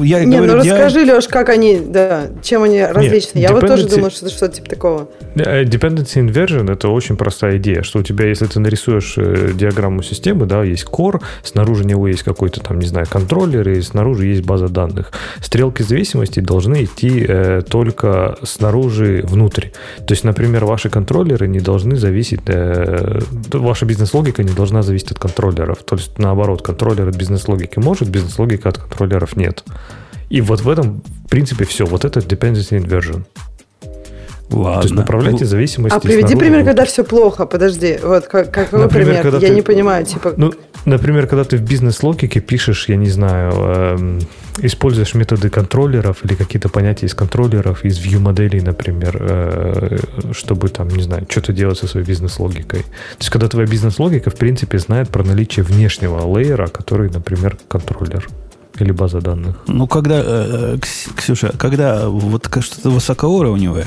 Я 0.00 0.24
не, 0.24 0.40
ну 0.40 0.56
расскажи, 0.56 1.04
Леш, 1.06 1.26
как 1.26 1.48
они, 1.48 1.80
да, 1.80 2.26
чем 2.42 2.64
они 2.64 2.84
различны. 2.84 3.38
Я 3.38 3.52
вот 3.52 3.66
тоже 3.66 3.88
думаю, 3.88 4.10
что 4.10 4.26
это 4.26 4.34
что-то 4.34 4.56
типа 4.56 4.68
такого. 4.68 5.08
Э, 5.54 5.62
dependency 5.62 6.20
inversion 6.20 6.72
это 6.72 6.88
очень 6.88 7.16
простая 7.16 7.58
идея, 7.58 7.82
что 7.82 8.00
у 8.00 8.02
тебя, 8.02 8.26
если 8.26 8.46
ты 8.46 8.58
нарисуешь 8.58 9.14
э, 9.16 9.52
диаграмму 9.54 10.02
системы, 10.02 10.46
да, 10.46 10.64
есть 10.64 10.84
core, 10.84 11.22
снаружи 11.42 11.84
него 11.84 12.08
есть 12.08 12.22
какой-то 12.22 12.60
там, 12.60 12.80
не 12.80 12.86
знаю, 12.86 13.06
контроллер, 13.08 13.68
и 13.68 13.80
снаружи 13.80 14.26
есть 14.26 14.42
база 14.44 14.68
данных. 14.68 15.12
Стрелки 15.40 15.82
зависимости 15.82 16.40
должны 16.40 16.84
идти 16.84 17.24
э, 17.28 17.62
только 17.68 18.36
снаружи 18.42 19.22
внутрь. 19.24 19.68
То 20.06 20.14
есть, 20.14 20.24
например, 20.24 20.64
ваши 20.64 20.90
контроллеры 20.90 21.46
не 21.46 21.60
должны 21.60 21.96
зависеть, 21.96 22.40
э, 22.46 23.20
ваша 23.52 23.86
бизнес-логика 23.86 24.42
не 24.42 24.52
должна 24.52 24.82
зависеть 24.82 25.12
от 25.12 25.18
контроллеров. 25.18 25.84
То 25.84 25.96
есть, 25.96 26.18
наоборот, 26.18 26.62
контроллер 26.62 27.08
от 27.08 27.16
бизнес-логики 27.16 27.78
может, 27.78 28.08
бизнес-логика 28.08 28.70
от 28.70 28.78
контроллеров 28.78 29.36
нет. 29.36 29.62
И 30.30 30.40
вот 30.40 30.62
в 30.62 30.68
этом, 30.68 31.02
в 31.26 31.28
принципе, 31.28 31.64
все. 31.64 31.84
Вот 31.84 32.04
это 32.04 32.20
dependency 32.20 32.80
inversion. 32.80 33.24
Ладно. 34.50 34.80
То 34.80 34.86
есть 34.86 34.94
направляйте 34.94 35.44
зависимости. 35.44 35.96
А 35.96 36.00
приведи 36.00 36.36
пример, 36.36 36.64
когда 36.64 36.84
все 36.84 37.02
плохо. 37.02 37.46
Подожди, 37.46 37.98
вот 38.02 38.26
как, 38.26 38.50
какой 38.50 38.80
например, 38.80 39.22
пример? 39.22 39.40
Я 39.40 39.48
ты, 39.48 39.54
не 39.54 39.62
понимаю, 39.62 40.04
типа. 40.04 40.34
Ну, 40.36 40.52
например, 40.84 41.26
когда 41.26 41.44
ты 41.44 41.56
в 41.56 41.62
бизнес-логике 41.62 42.40
пишешь, 42.40 42.88
я 42.88 42.96
не 42.96 43.08
знаю, 43.08 43.52
э, 43.56 44.20
используешь 44.58 45.14
методы 45.14 45.48
контроллеров 45.48 46.24
или 46.24 46.34
какие-то 46.34 46.68
понятия 46.68 47.06
из 47.06 47.14
контроллеров, 47.14 47.84
из 47.84 47.98
view-моделей, 47.98 48.60
например, 48.60 49.16
э, 49.18 49.98
чтобы 50.32 50.68
там, 50.68 50.88
не 50.88 51.02
знаю, 51.02 51.26
что-то 51.28 51.52
делать 51.52 51.78
со 51.78 51.86
своей 51.86 52.06
бизнес-логикой. 52.06 52.80
То 52.80 53.18
есть, 53.18 53.30
когда 53.30 53.48
твоя 53.48 53.66
бизнес-логика, 53.66 54.30
в 54.30 54.36
принципе, 54.36 54.78
знает 54.78 55.08
про 55.08 55.24
наличие 55.24 55.64
внешнего 55.64 56.20
лейера, 56.20 56.66
который, 56.66 57.10
например, 57.10 57.56
контроллер 57.68 58.28
или 58.78 58.92
база 58.92 59.20
данных. 59.20 59.56
Ну, 59.66 59.86
когда, 59.86 60.22
э, 60.24 60.76
Ксюша, 61.16 61.52
когда 61.56 62.08
вот 62.08 62.48
что-то 62.60 62.90
высокоуровневое, 62.90 63.86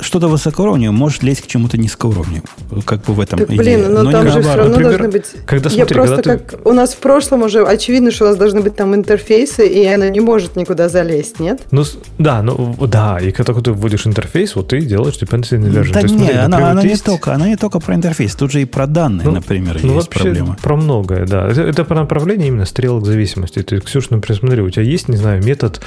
что-то 0.00 0.28
высокоуровневое 0.28 0.96
может 0.96 1.22
лезть 1.22 1.42
к 1.42 1.46
чему-то 1.46 1.78
низкоуровневому. 1.78 2.42
Как 2.84 3.04
бы 3.04 3.14
в 3.14 3.20
этом 3.20 3.40
так, 3.40 3.48
блин, 3.48 3.92
но, 3.92 4.02
но 4.02 4.12
там 4.12 4.28
же 4.28 4.40
все 4.40 4.54
равно 4.54 4.70
Например, 4.70 4.98
должны 4.98 5.08
быть... 5.08 5.26
Когда, 5.46 5.70
смотри, 5.70 5.96
я 5.96 6.02
просто 6.02 6.16
когда 6.16 6.38
как... 6.38 6.62
Ты... 6.62 6.68
У 6.68 6.72
нас 6.72 6.94
в 6.94 6.98
прошлом 6.98 7.42
уже 7.42 7.64
очевидно, 7.64 8.10
что 8.10 8.24
у 8.24 8.28
нас 8.28 8.36
должны 8.36 8.60
быть 8.60 8.76
там 8.76 8.94
интерфейсы, 8.94 9.66
и 9.66 9.84
она 9.86 10.08
не 10.08 10.20
может 10.20 10.56
никуда 10.56 10.88
залезть, 10.88 11.40
нет? 11.40 11.62
Ну, 11.70 11.84
да, 12.18 12.42
ну, 12.42 12.76
да, 12.86 13.18
и 13.18 13.32
когда 13.32 13.54
ты 13.54 13.72
вводишь 13.72 14.06
интерфейс, 14.06 14.54
вот 14.56 14.68
ты 14.68 14.80
делаешь 14.80 15.14
dependency 15.20 15.58
inversion. 15.58 15.92
Да 15.92 16.00
есть, 16.00 16.14
не, 16.14 16.18
смотри, 16.20 16.36
она, 16.36 16.70
она, 16.70 16.82
есть... 16.82 17.06
не 17.06 17.12
только, 17.12 17.34
она 17.34 17.48
не 17.48 17.56
только 17.56 17.80
про 17.80 17.94
интерфейс, 17.94 18.34
тут 18.34 18.52
же 18.52 18.62
и 18.62 18.64
про 18.64 18.86
данные, 18.86 19.24
ну, 19.24 19.32
например, 19.32 19.78
ну, 19.82 19.96
есть 19.96 20.10
проблема. 20.10 20.56
про 20.62 20.76
многое, 20.76 21.26
да. 21.26 21.48
Это, 21.48 21.62
это 21.62 21.84
про 21.84 21.96
направление 21.96 22.48
именно 22.48 22.66
стрелок 22.66 23.06
зависимости. 23.06 23.62
Ты, 23.62 23.80
Ксюша, 23.80 24.08
например, 24.10 24.38
смотри, 24.38 24.62
у 24.62 24.70
тебя 24.70 24.82
есть, 24.82 25.08
не 25.08 25.16
знаю, 25.16 25.42
метод, 25.42 25.80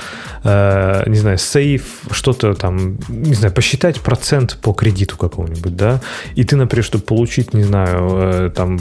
э, 0.44 1.04
не 1.08 1.18
знаю, 1.18 1.38
save, 1.38 1.84
что-то 2.12 2.54
там, 2.54 2.98
не 3.10 3.34
знаю, 3.34 3.54
посчитать 3.54 3.75
процент 4.02 4.58
по 4.62 4.74
кредиту 4.74 5.18
какому-нибудь, 5.18 5.76
да, 5.76 6.02
и 6.36 6.44
ты, 6.44 6.56
например, 6.56 6.84
чтобы 6.84 7.04
получить, 7.04 7.54
не 7.54 7.64
знаю, 7.64 8.48
э, 8.48 8.52
там 8.56 8.80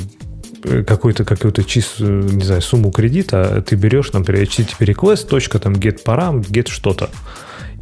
э, 0.65 0.83
какую-то 0.85 1.25
какую-то 1.25 1.65
чистую, 1.65 2.25
не 2.25 2.45
знаю, 2.45 2.63
сумму 2.63 2.91
кредита, 2.91 3.63
ты 3.63 3.77
берешь, 3.77 4.13
например, 4.13 4.45
HTTP 4.45 4.95
request, 4.95 5.29
точка 5.29 5.59
там 5.59 5.75
get 5.75 6.05
param, 6.05 6.41
get 6.41 6.69
что-то 6.69 7.11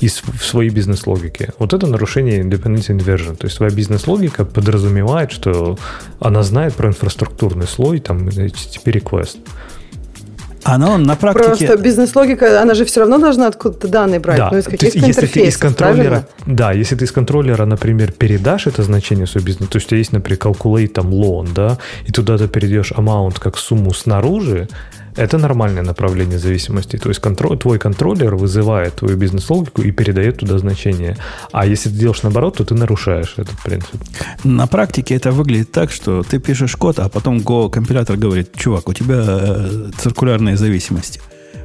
из 0.02 0.20
в 0.20 0.44
своей 0.44 0.70
бизнес-логике. 0.70 1.52
Вот 1.58 1.72
это 1.72 1.86
нарушение 1.86 2.42
dependency 2.42 2.96
inversion. 2.96 3.36
То 3.36 3.46
есть 3.46 3.56
твоя 3.56 3.72
бизнес-логика 3.72 4.44
подразумевает, 4.44 5.30
что 5.30 5.78
она 6.18 6.42
знает 6.42 6.74
про 6.74 6.88
инфраструктурный 6.88 7.68
слой, 7.68 8.00
там, 8.00 8.26
HTTP 8.28 9.00
request. 9.00 9.38
Оно 10.64 10.98
на 10.98 11.16
практике... 11.16 11.66
Просто 11.66 11.76
бизнес-логика, 11.76 12.60
она 12.60 12.74
же 12.74 12.84
все 12.84 13.00
равно 13.00 13.18
должна 13.18 13.48
откуда-то 13.48 13.88
данные 13.88 14.20
брать, 14.20 14.38
да. 14.38 14.50
ну, 14.52 14.58
из 14.58 14.64
каких-то 14.64 14.98
есть, 14.98 15.06
если 15.06 15.26
ты 15.26 15.40
из 15.40 15.56
контроллера, 15.56 15.94
правильно? 15.94 16.26
Да, 16.46 16.72
если 16.72 16.96
ты 16.96 17.04
из 17.04 17.12
контроллера, 17.12 17.64
например, 17.64 18.12
передашь 18.12 18.66
это 18.66 18.82
значение 18.82 19.26
свой 19.26 19.42
бизнес, 19.42 19.68
то 19.68 19.76
есть 19.76 19.86
у 19.86 19.90
тебя 19.90 19.98
есть, 19.98 20.12
например, 20.12 20.38
calculate 20.38 20.88
там 20.88 21.10
loan, 21.10 21.48
да, 21.54 21.78
и 22.06 22.12
туда 22.12 22.38
ты 22.38 22.48
перейдешь 22.48 22.92
amount 22.92 23.38
как 23.40 23.58
сумму 23.58 23.92
снаружи, 23.92 24.68
это 25.16 25.38
нормальное 25.38 25.82
направление 25.82 26.38
зависимости. 26.38 26.96
То 26.96 27.08
есть 27.08 27.20
контроль, 27.20 27.58
твой 27.58 27.78
контроллер 27.78 28.34
вызывает 28.34 28.96
твою 28.96 29.16
бизнес-логику 29.16 29.82
и 29.82 29.90
передает 29.90 30.38
туда 30.38 30.58
значение. 30.58 31.16
А 31.52 31.66
если 31.66 31.90
ты 31.90 31.96
делаешь 31.96 32.22
наоборот, 32.22 32.56
то 32.56 32.64
ты 32.64 32.74
нарушаешь 32.74 33.34
этот 33.36 33.58
принцип. 33.62 34.00
На 34.44 34.66
практике 34.66 35.14
это 35.14 35.30
выглядит 35.32 35.72
так, 35.72 35.90
что 35.90 36.22
ты 36.22 36.38
пишешь 36.38 36.76
код, 36.76 36.98
а 36.98 37.08
потом 37.08 37.38
Go 37.38 37.70
компилятор 37.70 38.16
говорит, 38.16 38.54
чувак, 38.56 38.88
у 38.88 38.94
тебя 38.94 39.24
э, 39.26 39.90
циркулярные 39.98 40.56
зависимости. 40.56 41.20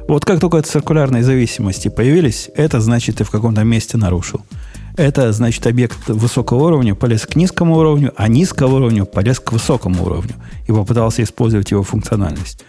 Вот 0.08 0.24
как 0.24 0.40
только 0.40 0.62
циркулярные 0.62 1.22
зависимости 1.22 1.88
появились, 1.88 2.50
это 2.54 2.80
значит, 2.80 3.16
ты 3.16 3.24
в 3.24 3.30
каком-то 3.30 3.62
месте 3.64 3.98
нарушил. 3.98 4.40
Это 4.96 5.32
значит, 5.32 5.66
объект 5.66 6.08
высокого 6.08 6.64
уровня 6.64 6.94
полез 6.94 7.26
к 7.26 7.36
низкому 7.36 7.76
уровню, 7.76 8.12
а 8.16 8.26
низкого 8.26 8.76
уровня 8.76 9.04
полез 9.04 9.38
к 9.38 9.52
высокому 9.52 10.04
уровню 10.04 10.34
и 10.66 10.72
попытался 10.72 11.22
использовать 11.22 11.70
его 11.70 11.82
функциональность. 11.82 12.64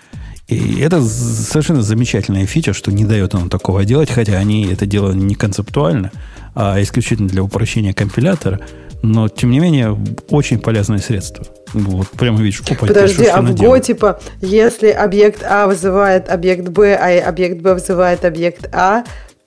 И 0.50 0.82
это 0.82 1.02
совершенно 1.04 1.84
замечательная 1.84 2.48
фича, 2.48 2.74
что 2.74 2.92
не 2.92 3.06
дает 3.06 3.36
оно 3.36 3.50
такого 3.50 3.86
делать, 3.86 4.10
хотя 4.10 4.34
они 4.34 4.66
это 4.66 4.88
делали 4.88 5.16
не 5.16 5.36
концептуально, 5.36 6.12
а 6.56 6.82
исключительно 6.82 7.30
для 7.30 7.44
упрощения 7.44 7.94
компилятора. 7.94 8.60
Но, 9.02 9.30
тем 9.30 9.52
не 9.52 9.60
менее, 9.60 9.98
очень 10.30 10.60
полезное 10.60 10.98
средство. 10.98 11.46
Вот 11.74 12.10
прямо 12.10 12.42
видишь, 12.42 12.62
опа, 12.62 12.88
Подожди, 12.88 13.26
а 13.26 13.42
в 13.42 13.52
Go, 13.52 13.80
типа, 13.80 14.20
если 14.42 14.90
объект 14.90 15.44
А 15.44 15.68
вызывает 15.68 16.30
объект 16.30 16.68
Б, 16.68 16.96
а 16.96 17.30
объект 17.30 17.62
Б 17.62 17.76
вызывает 17.76 18.26
объект 18.26 18.68
А, 18.74 19.04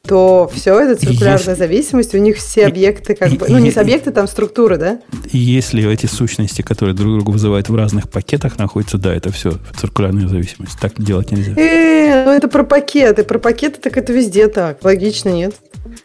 то 0.07 0.51
все, 0.53 0.81
это 0.81 1.01
циркулярная 1.01 1.39
если, 1.39 1.55
зависимость, 1.55 2.15
у 2.15 2.19
них 2.19 2.37
все 2.37 2.67
объекты 2.67 3.15
как 3.15 3.31
бы, 3.33 3.47
ну 3.49 3.59
не 3.59 3.71
с 3.71 3.77
объекты, 3.77 4.11
там 4.11 4.27
структуры, 4.27 4.77
да? 4.77 5.01
И 5.31 5.39
если 5.39 5.89
эти 5.91 6.07
сущности, 6.07 6.63
которые 6.63 6.95
друг 6.95 7.13
друга 7.13 7.31
вызывают 7.31 7.69
в 7.69 7.77
разных 7.77 8.11
пакетах, 8.11 8.59
находятся, 8.59 8.99
да, 8.99 9.15
это 9.15 9.31
все 9.31 9.53
циркулярная 9.79 10.27
зависимость. 10.27 10.79
Так 10.81 11.01
делать 11.01 11.31
нельзя. 11.31 11.53
Э, 11.53 12.25
ну 12.25 12.33
это 12.33 12.49
про 12.49 12.65
пакеты, 12.65 13.23
про 13.23 13.39
пакеты 13.39 13.81
так 13.81 13.97
это 13.97 14.13
везде 14.13 14.49
так, 14.49 14.85
логично, 14.85 15.29
нет? 15.29 15.55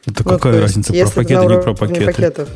Это 0.05 0.23
ну, 0.23 0.29
какая 0.29 0.61
разница, 0.61 0.93
про 0.93 1.09
пакеты, 1.09 1.45
не 1.47 1.59
про 1.59 1.73
пакеты? 1.73 2.05
Пакетов. 2.05 2.49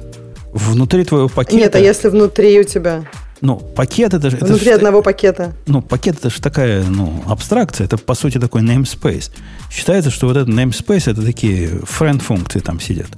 Внутри 0.53 1.05
твоего 1.05 1.29
пакета... 1.29 1.57
Нет, 1.57 1.75
а 1.75 1.79
если 1.79 2.09
внутри 2.09 2.59
у 2.59 2.63
тебя... 2.63 3.05
Ну, 3.41 3.55
пакет 3.57 4.13
это 4.13 4.29
же... 4.29 4.37
Внутри 4.37 4.67
это 4.67 4.75
одного 4.75 5.01
пакета. 5.01 5.53
Ну, 5.65 5.81
пакет 5.81 6.17
это 6.19 6.29
же 6.29 6.39
такая, 6.41 6.83
ну, 6.85 7.23
абстракция. 7.27 7.85
Это, 7.85 7.97
по 7.97 8.13
сути, 8.13 8.39
такой 8.39 8.61
namespace. 8.61 9.31
Считается, 9.71 10.11
что 10.11 10.27
вот 10.27 10.37
этот 10.37 10.53
namespace 10.53 11.11
это 11.11 11.23
такие 11.23 11.69
friend-функции 11.69 12.59
там 12.59 12.79
сидят. 12.79 13.09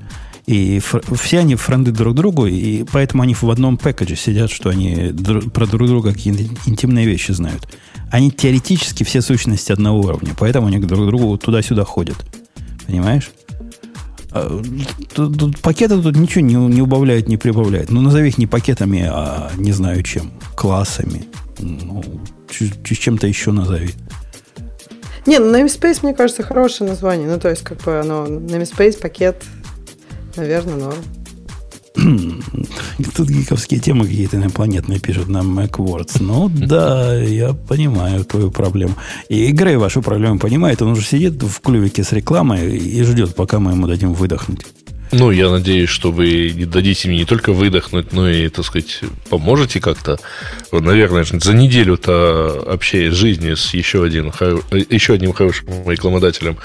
И 0.45 0.82
все 1.16 1.40
они 1.40 1.56
френды 1.56 1.91
друг 1.91 2.16
другу, 2.16 2.48
и 2.48 2.84
поэтому 2.84 3.24
они 3.24 3.34
в 3.34 3.44
одном 3.50 3.78
пэкэдже 3.78 4.16
сидят, 4.16 4.52
что 4.52 4.70
они 4.70 4.95
дру- 5.12 5.50
про 5.50 5.66
друг 5.66 5.88
друга 5.88 6.12
какие-то 6.12 6.44
интимные 6.66 7.06
вещи 7.06 7.32
знают. 7.32 7.68
Они 8.12 8.30
теоретически 8.30 9.04
все 9.04 9.22
сущности 9.22 9.72
одного 9.72 10.02
уровня, 10.02 10.34
поэтому 10.38 10.68
они 10.68 10.80
друг 10.80 11.02
к 11.02 11.08
другу 11.08 11.38
туда-сюда 11.38 11.86
ходят. 11.86 12.18
Понимаешь? 12.86 13.32
А, 14.34 14.61
тут, 15.14 15.38
тут, 15.38 15.60
пакеты 15.60 16.01
тут 16.01 16.15
ничего 16.15 16.41
не, 16.41 16.55
не 16.55 16.81
убавляют, 16.81 17.27
не 17.27 17.38
прибавляют. 17.38 17.91
Ну, 17.91 18.01
назови 18.01 18.30
их 18.30 18.38
не 18.38 18.47
пакетами, 18.47 19.07
а 19.07 19.51
не 19.57 19.72
знаю 19.72 20.01
чем. 20.01 20.31
Классами. 20.55 21.26
Ну, 21.60 22.03
чем-то 22.49 23.27
еще 23.27 23.51
назови. 23.51 23.93
Не, 25.26 25.39
ну 25.39 25.55
namespace, 25.55 25.99
мне 26.01 26.14
кажется, 26.14 26.43
хорошее 26.43 26.89
название. 26.89 27.27
Ну, 27.27 27.39
то 27.39 27.49
есть, 27.49 27.61
как 27.64 27.81
бы 27.84 27.99
оно, 27.99 28.26
namespace, 28.26 28.99
пакет, 28.99 29.43
наверное, 30.35 30.76
норм. 30.76 30.97
Тут 33.15 33.30
гиковские 33.30 33.80
темы 33.80 34.07
какие-то 34.07 34.38
инопланетные 34.38 34.99
пишут 34.99 35.28
на 35.28 35.40
MacWords. 35.40 36.18
Ну 36.22 36.49
да, 36.49 37.15
я 37.22 37.53
понимаю 37.53 38.26
твою 38.26 38.49
проблему. 38.49 38.95
И 39.30 39.52
Грей 39.52 39.76
вашу 39.76 40.02
проблему 40.02 40.40
понимает. 40.40 40.82
Он 40.82 40.90
уже 40.90 41.03
сидит 41.03 41.41
в 41.44 41.61
клювике 41.61 42.03
с 42.03 42.11
рекламой 42.11 42.76
и 42.78 43.03
ждет, 43.03 43.36
пока 43.36 43.60
мы 43.60 43.72
ему 43.72 43.88
дадим 43.88 44.14
выдохнуть. 44.14 44.61
Ну, 45.11 45.30
я 45.30 45.52
надеюсь, 45.52 45.90
что 45.90 46.11
вы 46.11 46.52
дадите 46.65 47.07
мне 47.07 47.20
не 47.20 47.26
только 47.26 47.53
выдохнуть, 47.53 48.14
но 48.14 48.28
и, 48.28 48.49
так 48.49 48.65
сказать, 48.65 49.02
поможете 49.30 49.80
как-то. 49.80 50.18
Наверное, 50.72 51.24
за 51.24 51.53
неделю-то 51.53 52.64
общаясь 52.68 53.14
жизни 53.14 53.53
с 53.53 53.76
еще, 53.76 54.03
один, 54.03 54.34
еще 54.90 55.14
одним 55.14 55.34
хорошим 55.34 55.68
рекламодателем, 55.88 56.57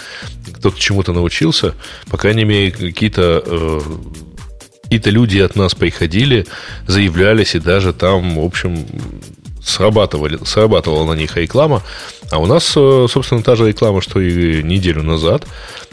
кто-то 0.54 0.80
чему-то 0.80 1.12
научился, 1.12 1.74
по 2.10 2.16
крайней 2.16 2.44
мере, 2.44 2.70
какие-то 2.70 3.42
э, 3.44 3.80
какие-то 4.88 5.10
люди 5.10 5.38
от 5.38 5.54
нас 5.54 5.74
приходили, 5.74 6.46
заявлялись, 6.86 7.54
и 7.54 7.60
даже 7.60 7.92
там, 7.92 8.40
в 8.40 8.44
общем, 8.44 8.86
срабатывали, 9.62 10.38
срабатывала 10.46 11.12
на 11.12 11.18
них 11.18 11.36
реклама. 11.36 11.82
А 12.30 12.38
у 12.38 12.46
нас, 12.46 12.72
э, 12.74 13.06
собственно, 13.10 13.42
та 13.42 13.54
же 13.54 13.68
реклама, 13.68 14.00
что 14.00 14.18
и 14.18 14.62
неделю 14.62 15.02
назад. 15.02 15.46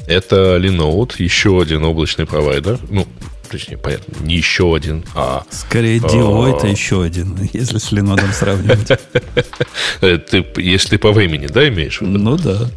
Это 0.08 0.56
Linode, 0.56 1.16
еще 1.18 1.62
один 1.62 1.84
облачный 1.84 2.26
провайдер. 2.26 2.80
Ну, 2.90 3.06
точнее, 3.52 3.78
понятно, 3.78 4.14
не 4.22 4.36
еще 4.36 4.74
один, 4.74 5.04
а... 5.14 5.44
Скорее, 5.50 6.00
Dio 6.00 6.46
а, 6.46 6.58
это 6.58 6.68
еще 6.68 7.04
один, 7.04 7.38
если 7.54 7.80
с 7.80 7.92
Linode 7.92 8.32
сравнивать. 8.32 8.92
Э, 10.02 10.18
ты, 10.18 10.46
если 10.58 10.96
по 10.96 11.12
времени, 11.12 11.48
да, 11.48 11.68
имеешь 11.68 12.00
в 12.00 12.02
виду? 12.02 12.18
Ну 12.18 12.38
да. 12.38 12.70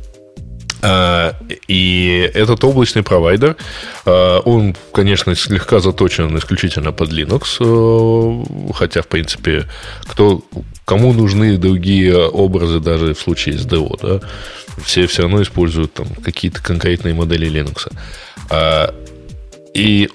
А, 0.80 1.34
и 1.66 2.30
этот 2.34 2.62
облачный 2.62 3.02
провайдер, 3.02 3.56
а, 4.05 4.40
он, 4.40 4.76
конечно, 4.92 5.34
слегка 5.34 5.80
заточен 5.80 6.36
исключительно 6.38 6.92
под 6.92 7.10
Linux, 7.10 7.59
э, 7.60 8.72
хотя, 8.74 9.02
в 9.02 9.09
принципе, 9.09 9.66
кто, 10.02 10.42
кому 10.84 11.12
нужны 11.12 11.56
другие 11.56 12.16
образы 12.16 12.80
даже 12.80 13.14
в 13.14 13.20
случае 13.20 13.59
с 13.59 13.66
DO, 13.66 13.98
да, 14.02 14.26
все 14.84 15.06
все 15.06 15.22
равно 15.22 15.42
используют 15.42 15.94
там 15.94 16.06
какие-то 16.22 16.62
конкретные 16.62 17.14
модели 17.14 17.50
Linux. 17.50 17.90
А, 18.50 18.94
и 19.74 20.09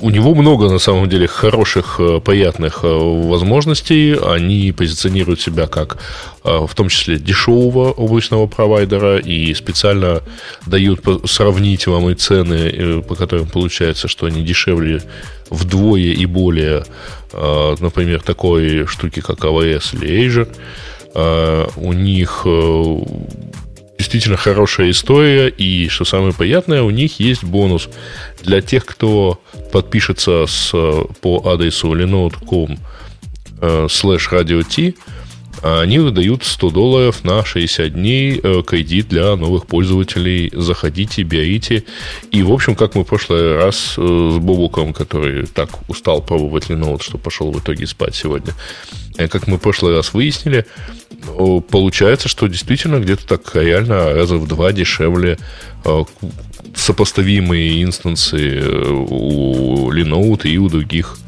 у 0.00 0.10
него 0.10 0.34
много, 0.34 0.68
на 0.68 0.78
самом 0.78 1.08
деле, 1.08 1.26
хороших, 1.26 1.96
э, 1.98 2.20
приятных 2.20 2.80
э, 2.82 2.88
возможностей. 2.88 4.14
Они 4.14 4.72
позиционируют 4.72 5.40
себя 5.40 5.66
как, 5.66 5.98
э, 6.44 6.66
в 6.66 6.74
том 6.74 6.88
числе, 6.88 7.18
дешевого 7.18 7.90
облачного 7.92 8.46
провайдера 8.46 9.18
и 9.18 9.54
специально 9.54 10.22
дают 10.66 11.00
сравнить 11.24 11.86
вам 11.86 12.10
и 12.10 12.14
цены, 12.14 13.02
по 13.02 13.14
которым 13.14 13.46
получается, 13.46 14.08
что 14.08 14.26
они 14.26 14.42
дешевле 14.42 15.02
вдвое 15.50 16.14
и 16.14 16.26
более, 16.26 16.84
например, 17.32 18.22
такой 18.22 18.86
штуки, 18.86 19.20
как 19.20 19.40
AWS 19.40 19.96
или 19.96 20.26
Azure. 20.26 20.48
У 21.76 21.92
них 21.92 22.46
действительно 24.00 24.38
хорошая 24.38 24.90
история, 24.90 25.48
и, 25.48 25.88
что 25.88 26.06
самое 26.06 26.32
приятное, 26.32 26.82
у 26.82 26.88
них 26.88 27.20
есть 27.20 27.44
бонус 27.44 27.90
для 28.42 28.62
тех, 28.62 28.86
кто 28.86 29.42
подпишется 29.72 30.46
с, 30.46 30.70
по 31.20 31.42
адресу 31.52 31.92
linode.com 31.92 32.78
э, 33.60 33.86
slash 33.90 34.30
radio 34.32 34.64
T, 34.64 34.94
они 35.62 35.98
выдают 35.98 36.44
100 36.44 36.70
долларов 36.70 37.24
на 37.24 37.44
60 37.44 37.92
дней 37.92 38.40
э, 38.42 38.62
кредит 38.66 39.08
для 39.08 39.36
новых 39.36 39.66
пользователей. 39.66 40.50
Заходите, 40.54 41.22
берите. 41.22 41.84
И, 42.30 42.42
в 42.42 42.50
общем, 42.50 42.74
как 42.74 42.94
мы 42.94 43.02
в 43.02 43.06
прошлый 43.06 43.56
раз 43.56 43.96
э, 43.98 44.00
с 44.00 44.38
Бобуком, 44.38 44.94
который 44.94 45.46
так 45.46 45.68
устал 45.90 46.22
пробовать 46.22 46.70
Linode, 46.70 47.02
что 47.02 47.18
пошел 47.18 47.52
в 47.52 47.60
итоге 47.60 47.86
спать 47.86 48.14
сегодня, 48.14 48.54
как 49.28 49.46
мы 49.46 49.58
в 49.58 49.60
прошлый 49.60 49.94
раз 49.94 50.14
выяснили, 50.14 50.64
получается, 51.70 52.28
что 52.28 52.46
действительно 52.46 53.00
где-то 53.00 53.26
так 53.26 53.54
реально 53.54 54.12
раза 54.14 54.36
в 54.36 54.46
два 54.46 54.72
дешевле 54.72 55.38
сопоставимые 56.74 57.82
инстансы 57.82 58.58
э, 58.58 58.90
у 58.90 59.90
Linode 59.92 60.48
и 60.48 60.58
у 60.58 60.68
других 60.68 61.18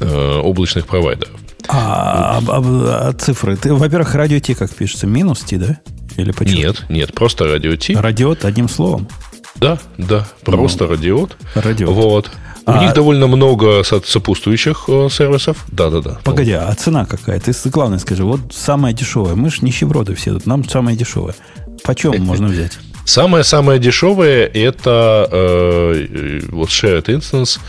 э, 0.00 0.40
облачных 0.42 0.86
провайдеров. 0.86 1.30
А, 1.68 2.38
а, 2.38 2.42
а, 2.48 3.08
а 3.08 3.12
цифры? 3.12 3.56
Ты, 3.56 3.74
во-первых, 3.74 4.14
радио 4.14 4.40
T 4.40 4.54
как 4.54 4.74
пишется? 4.74 5.06
Минус 5.06 5.40
T, 5.40 5.58
да? 5.58 5.80
Или 6.16 6.32
почему? 6.32 6.58
Нет, 6.58 6.84
нет, 6.88 7.14
просто 7.14 7.44
радио 7.44 7.76
T. 7.76 7.94
Радиот 7.94 8.44
одним 8.44 8.68
словом. 8.68 9.08
Да, 9.56 9.78
да, 9.96 10.26
просто 10.42 10.84
ну, 10.84 10.90
радиот. 10.90 11.36
Радиот. 11.54 11.90
Вот. 11.90 12.30
У 12.66 12.70
а, 12.72 12.82
них 12.82 12.94
довольно 12.94 13.28
много 13.28 13.84
сопутствующих 13.84 14.84
э, 14.88 15.08
сервисов. 15.08 15.64
Да, 15.68 15.88
да, 15.88 16.00
да. 16.00 16.18
Погоди, 16.24 16.50
а 16.50 16.74
цена 16.74 17.06
какая? 17.06 17.38
Ты 17.38 17.52
главное 17.70 18.00
скажи, 18.00 18.24
вот 18.24 18.40
самая 18.52 18.92
дешевая. 18.92 19.36
Мы 19.36 19.50
же 19.50 19.58
нищеброды 19.60 20.16
все 20.16 20.32
тут, 20.32 20.46
нам 20.46 20.68
самая 20.68 20.96
дешевая. 20.96 21.36
Почем 21.84 22.20
можно 22.24 22.48
взять? 22.48 22.72
Самое-самое 23.04 23.78
дешевое 23.78 24.46
это 24.46 25.28
э, 25.30 26.40
вот 26.48 26.70
Shared 26.70 27.04
Instance 27.04 27.60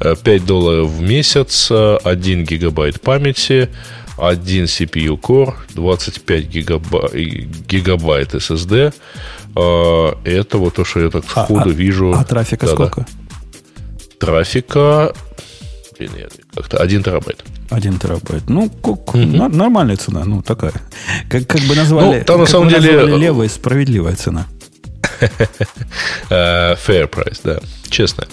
5 0.00 0.26
э, 0.26 0.38
долларов 0.40 0.88
в 0.88 1.02
месяц, 1.02 1.70
1 1.70 2.44
гигабайт 2.44 2.98
памяти, 3.02 3.68
1 4.16 4.64
CPU 4.64 5.20
Core, 5.20 5.52
25 5.74 6.44
гигабайт, 6.46 7.12
гигабайт 7.68 8.34
SSD. 8.34 8.94
Э, 9.54 10.12
это 10.24 10.56
вот 10.56 10.74
то, 10.76 10.84
что 10.86 11.00
я 11.00 11.10
так 11.10 11.24
а, 11.34 11.44
сходу 11.44 11.68
а, 11.68 11.72
вижу. 11.72 12.14
А 12.16 12.24
трафика 12.24 12.64
да, 12.64 12.72
сколько? 12.72 13.00
Да. 13.02 13.06
Трафика 14.18 15.12
блин, 15.98 16.10
как-то 16.54 16.78
1 16.78 17.02
терабайт. 17.02 17.44
1 17.70 17.98
терабайт. 17.98 18.48
Ну, 18.48 18.68
как, 18.68 19.14
угу. 19.14 19.24
нормальная 19.24 19.96
цена, 19.96 20.24
ну, 20.24 20.42
такая. 20.42 20.72
Как, 21.28 21.46
как 21.46 21.60
бы 21.62 21.74
назвали, 21.74 22.18
ну, 22.18 22.24
там, 22.24 22.40
на 22.40 22.46
самом 22.46 22.68
деле... 22.68 23.06
левая 23.16 23.48
справедливая 23.48 24.16
цена. 24.16 24.46
Э, 26.28 26.74
fair 26.74 27.08
price, 27.08 27.40
да 27.44 27.60
честно. 27.90 28.26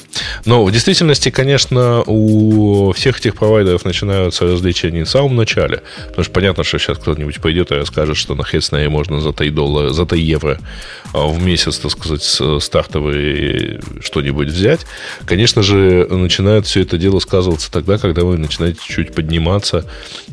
Но 0.46 0.64
в 0.64 0.72
действительности, 0.72 1.30
конечно, 1.30 2.04
у 2.06 2.92
всех 2.94 3.20
этих 3.20 3.36
провайдеров 3.36 3.86
начинаются 3.86 4.46
различия 4.46 4.92
не 4.92 5.04
в 5.04 5.10
самом 5.10 5.36
начале. 5.36 5.82
Потому 6.08 6.24
что 6.24 6.34
понятно, 6.34 6.64
что 6.64 6.80
сейчас 6.80 6.98
кто-нибудь 6.98 7.42
пойдет 7.42 7.72
и 7.72 7.76
расскажет, 7.76 8.18
что 8.18 8.36
на 8.36 8.44
Хедснее 8.44 8.90
можно 8.90 9.22
за 9.22 9.34
3, 9.34 9.50
доллара, 9.50 9.90
за 9.90 10.06
3 10.06 10.22
евро 10.22 10.60
а, 11.14 11.28
в 11.28 11.42
месяц, 11.44 11.78
так 11.78 11.92
сказать, 11.92 12.24
стартовый 12.62 13.80
что-нибудь 14.02 14.50
взять. 14.50 14.82
Конечно 15.26 15.64
же, 15.64 16.08
начинает 16.10 16.66
все 16.66 16.82
это 16.82 16.98
дело 16.98 17.20
сказываться 17.20 17.72
тогда, 17.72 17.98
когда 17.98 18.24
вы 18.24 18.38
начинаете 18.38 18.80
чуть 18.88 19.14
подниматься 19.14 19.86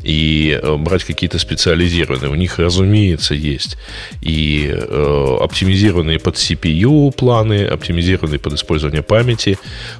и 0.03 0.59
э, 0.61 0.75
брать 0.77 1.03
какие-то 1.03 1.39
специализированные. 1.39 2.29
У 2.29 2.35
них, 2.35 2.59
разумеется, 2.59 3.33
есть 3.33 3.77
и 4.21 4.69
э, 4.71 5.37
оптимизированные 5.41 6.19
под 6.19 6.35
CPU 6.35 7.11
планы, 7.11 7.65
оптимизированные 7.65 8.39
под 8.39 8.53
использование 8.53 9.03
памяти 9.11 9.57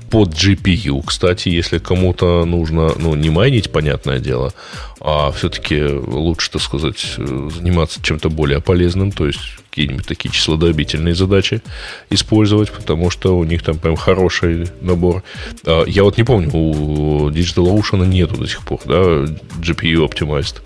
под 0.10 0.30
GPU. 0.30 1.04
Кстати, 1.06 1.50
если 1.50 1.80
кому-то 1.80 2.46
нужно, 2.46 2.94
ну, 2.98 3.14
не 3.14 3.30
майнить, 3.30 3.70
понятное 3.70 4.20
дело, 4.20 4.54
а 5.02 5.32
все-таки 5.32 5.84
лучше, 5.84 6.50
так 6.50 6.62
сказать, 6.62 7.16
заниматься 7.18 8.02
чем-то 8.02 8.30
более 8.30 8.62
полезным, 8.62 9.12
то 9.12 9.28
есть 9.28 9.42
какие-нибудь 9.70 10.08
такие 10.08 10.32
числодробительные 10.32 11.14
задачи 11.14 11.62
использовать, 12.10 12.72
потому 12.72 13.10
что 13.10 13.38
у 13.38 13.44
них 13.44 13.64
там 13.64 13.80
прям 13.80 13.98
хороший 13.98 14.68
набор. 14.80 15.24
А, 15.66 15.84
я 15.86 16.04
вот 16.04 16.18
не 16.18 16.24
помню, 16.24 16.50
у 16.54 17.30
DigitalOcean 17.30 18.06
нету 18.08 18.38
до 18.38 18.48
сих 18.48 18.62
пор, 18.62 18.80
да, 18.86 19.26
GPU 19.60 20.08
optimized 20.08 20.62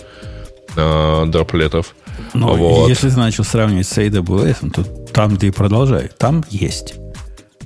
а, 0.78 1.26
дроплетов. 1.26 1.96
Но 2.36 2.56
вот. 2.56 2.90
если 2.90 3.10
ты 3.10 3.18
начал 3.18 3.44
сравнивать 3.44 3.88
с 3.88 3.98
AWS, 3.98 4.70
то 4.70 4.84
там 4.84 5.36
ты 5.36 5.52
продолжай. 5.52 6.12
Там 6.20 6.44
есть. 6.52 6.94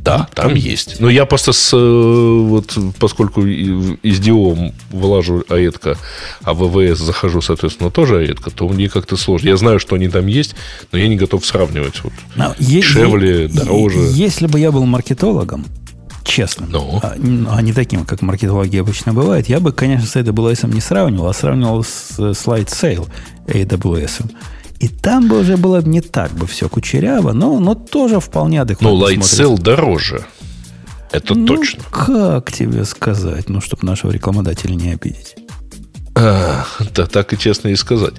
Да, 0.03 0.27
там, 0.33 0.55
есть. 0.55 0.99
Но 0.99 1.09
я 1.09 1.25
просто 1.25 1.51
с, 1.51 1.73
э, 1.73 1.77
вот, 1.77 2.77
поскольку 2.99 3.45
из 3.45 4.19
DO 4.19 4.73
вылажу 4.91 5.43
аэтка, 5.49 5.97
а 6.43 6.53
в 6.53 6.67
ВВС 6.67 6.99
захожу, 6.99 7.41
соответственно, 7.41 7.91
тоже 7.91 8.19
аэтка, 8.19 8.49
то 8.49 8.67
мне 8.67 8.89
как-то 8.89 9.17
сложно. 9.17 9.49
Я 9.49 9.57
знаю, 9.57 9.79
что 9.79 9.95
они 9.95 10.07
там 10.07 10.27
есть, 10.27 10.55
но 10.91 10.99
я 10.99 11.07
не 11.07 11.15
готов 11.15 11.45
сравнивать. 11.45 12.03
Вот. 12.03 12.13
Но, 12.35 12.55
Дешевле, 12.59 13.43
е- 13.43 13.47
дороже. 13.49 13.99
Если 14.13 14.47
бы 14.47 14.59
я 14.59 14.71
был 14.71 14.85
маркетологом, 14.85 15.65
честным, 16.23 16.69
ну. 16.71 16.99
а, 17.01 17.15
а 17.51 17.61
не 17.61 17.73
таким, 17.73 18.05
как 18.05 18.21
маркетологи 18.21 18.77
обычно 18.77 19.13
бывают, 19.13 19.49
я 19.49 19.59
бы, 19.59 19.71
конечно, 19.71 20.07
с 20.07 20.15
AWS 20.15 20.71
не 20.73 20.81
сравнивал, 20.81 21.27
а 21.27 21.33
сравнивал 21.33 21.83
с 21.83 22.17
Slide 22.17 22.67
Sale 22.67 23.07
AWS. 23.47 24.31
И 24.79 24.87
там 24.87 25.27
бы 25.27 25.39
уже 25.39 25.57
было 25.57 25.81
не 25.81 26.01
так 26.01 26.31
бы 26.31 26.47
все 26.47 26.69
кучеряво, 26.69 27.33
но, 27.33 27.59
но 27.59 27.75
тоже 27.75 28.19
вполне 28.19 28.61
адекватно 28.61 28.97
Ну, 28.97 29.09
Lightsail 29.09 29.59
дороже. 29.59 30.25
Это 31.11 31.35
ну, 31.35 31.45
точно. 31.47 31.83
как 31.91 32.51
тебе 32.51 32.85
сказать? 32.85 33.49
Ну, 33.49 33.61
чтобы 33.61 33.85
нашего 33.85 34.11
рекламодателя 34.11 34.75
не 34.75 34.91
обидеть. 34.91 35.35
А, 36.15 36.65
да, 36.93 37.05
так 37.07 37.33
и 37.33 37.37
честно 37.37 37.69
и 37.69 37.75
сказать. 37.75 38.13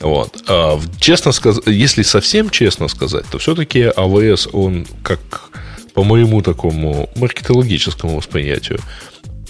Вот. 0.00 0.42
А, 0.48 0.80
честно 0.98 1.32
сказать, 1.32 1.64
если 1.66 2.02
совсем 2.02 2.50
честно 2.50 2.88
сказать, 2.88 3.24
то 3.30 3.38
все-таки 3.38 3.80
AWS, 3.80 4.50
он 4.52 4.86
как 5.02 5.50
по 5.94 6.04
моему 6.04 6.42
такому 6.42 7.10
маркетологическому 7.16 8.18
восприятию, 8.18 8.80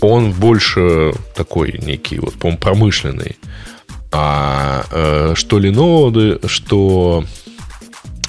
он 0.01 0.33
больше 0.33 1.13
такой 1.35 1.79
некий, 1.83 2.19
вот, 2.19 2.35
по 2.35 2.51
промышленный. 2.57 3.37
А 4.11 4.85
э, 4.91 5.35
что 5.37 5.59
Леноды, 5.59 6.41
что 6.47 7.25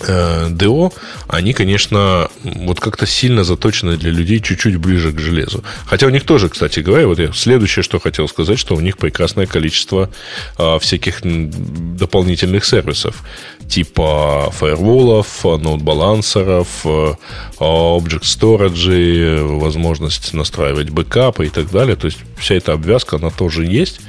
э, 0.01 0.47
ДО, 0.49 0.91
они, 1.27 1.53
конечно, 1.53 2.29
вот 2.43 2.79
как-то 2.79 3.05
сильно 3.05 3.43
заточены 3.43 3.97
для 3.97 4.11
людей 4.11 4.41
чуть-чуть 4.41 4.75
ближе 4.77 5.13
к 5.13 5.19
железу. 5.19 5.63
Хотя 5.85 6.07
у 6.07 6.09
них 6.09 6.25
тоже, 6.25 6.49
кстати 6.49 6.81
говоря, 6.81 7.07
вот 7.07 7.19
я 7.19 7.31
следующее, 7.31 7.83
что 7.83 7.99
хотел 7.99 8.27
сказать, 8.27 8.59
что 8.59 8.75
у 8.75 8.81
них 8.81 8.97
прекрасное 8.97 9.45
количество 9.45 10.09
э, 10.57 10.79
всяких 10.79 11.21
дополнительных 11.23 12.65
сервисов, 12.65 13.23
типа 13.69 14.51
фаерволов, 14.51 15.43
ноут-балансеров, 15.43 16.67
э, 16.83 17.13
object 17.59 18.23
storage, 18.23 19.59
возможность 19.59 20.33
настраивать 20.33 20.89
бэкапы 20.89 21.45
и 21.45 21.49
так 21.49 21.71
далее. 21.71 21.95
То 21.95 22.05
есть 22.05 22.19
вся 22.37 22.55
эта 22.55 22.73
обвязка, 22.73 23.15
она 23.15 23.29
тоже 23.29 23.65
есть 23.65 24.01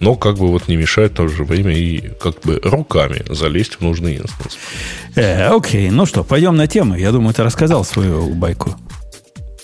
но 0.00 0.16
как 0.16 0.36
бы 0.36 0.48
вот 0.48 0.68
не 0.68 0.76
мешает 0.76 1.12
в 1.12 1.14
то 1.16 1.28
же 1.28 1.44
время 1.44 1.72
и 1.72 2.10
как 2.20 2.40
бы 2.42 2.60
руками 2.62 3.22
залезть 3.28 3.76
в 3.76 3.80
нужный 3.80 4.16
инстанс. 4.16 4.58
Э, 5.14 5.48
окей, 5.48 5.90
ну 5.90 6.06
что, 6.06 6.24
пойдем 6.24 6.56
на 6.56 6.66
тему. 6.66 6.96
Я 6.96 7.12
думаю, 7.12 7.34
ты 7.34 7.42
рассказал 7.42 7.84
свою 7.84 8.28
байку. 8.34 8.74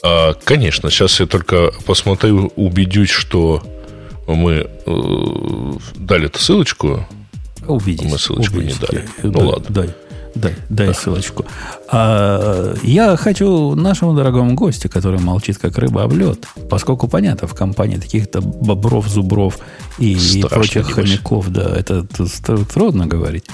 А, 0.02 0.35
конечно, 0.44 0.90
сейчас 0.90 1.20
я 1.20 1.27
только 1.27 1.73
посмотрю, 1.85 2.52
убедюсь, 2.57 3.11
что 3.11 3.62
мы 4.27 4.70
э, 4.86 5.73
дали 5.97 6.27
эту 6.27 6.39
ссылочку. 6.39 7.07
Убедись. 7.66 8.11
Мы 8.11 8.19
ссылочку 8.19 8.57
убедись. 8.57 8.81
не 8.81 8.86
дали. 8.86 9.09
Ну 9.23 9.31
дай, 9.32 9.44
ладно. 9.44 9.66
Дай. 9.69 9.90
Дай, 10.35 10.55
дай 10.69 10.94
ссылочку. 10.94 11.44
А, 11.89 12.74
я 12.82 13.16
хочу 13.16 13.74
нашему 13.74 14.15
дорогому 14.15 14.55
гостю, 14.55 14.89
который 14.89 15.20
молчит 15.20 15.59
как 15.59 15.77
рыба 15.78 16.05
об 16.05 16.12
лед, 16.12 16.47
поскольку 16.69 17.09
понятно, 17.09 17.48
в 17.48 17.55
компании 17.55 17.97
таких-то 17.97 18.40
бобров, 18.40 19.09
зубров 19.09 19.59
и, 19.98 20.12
и 20.12 20.43
прочих 20.43 20.90
хомяков, 20.90 21.48
да, 21.48 21.74
это, 21.77 22.07
это 22.12 22.65
трудно 22.65 23.07
говорить. 23.07 23.44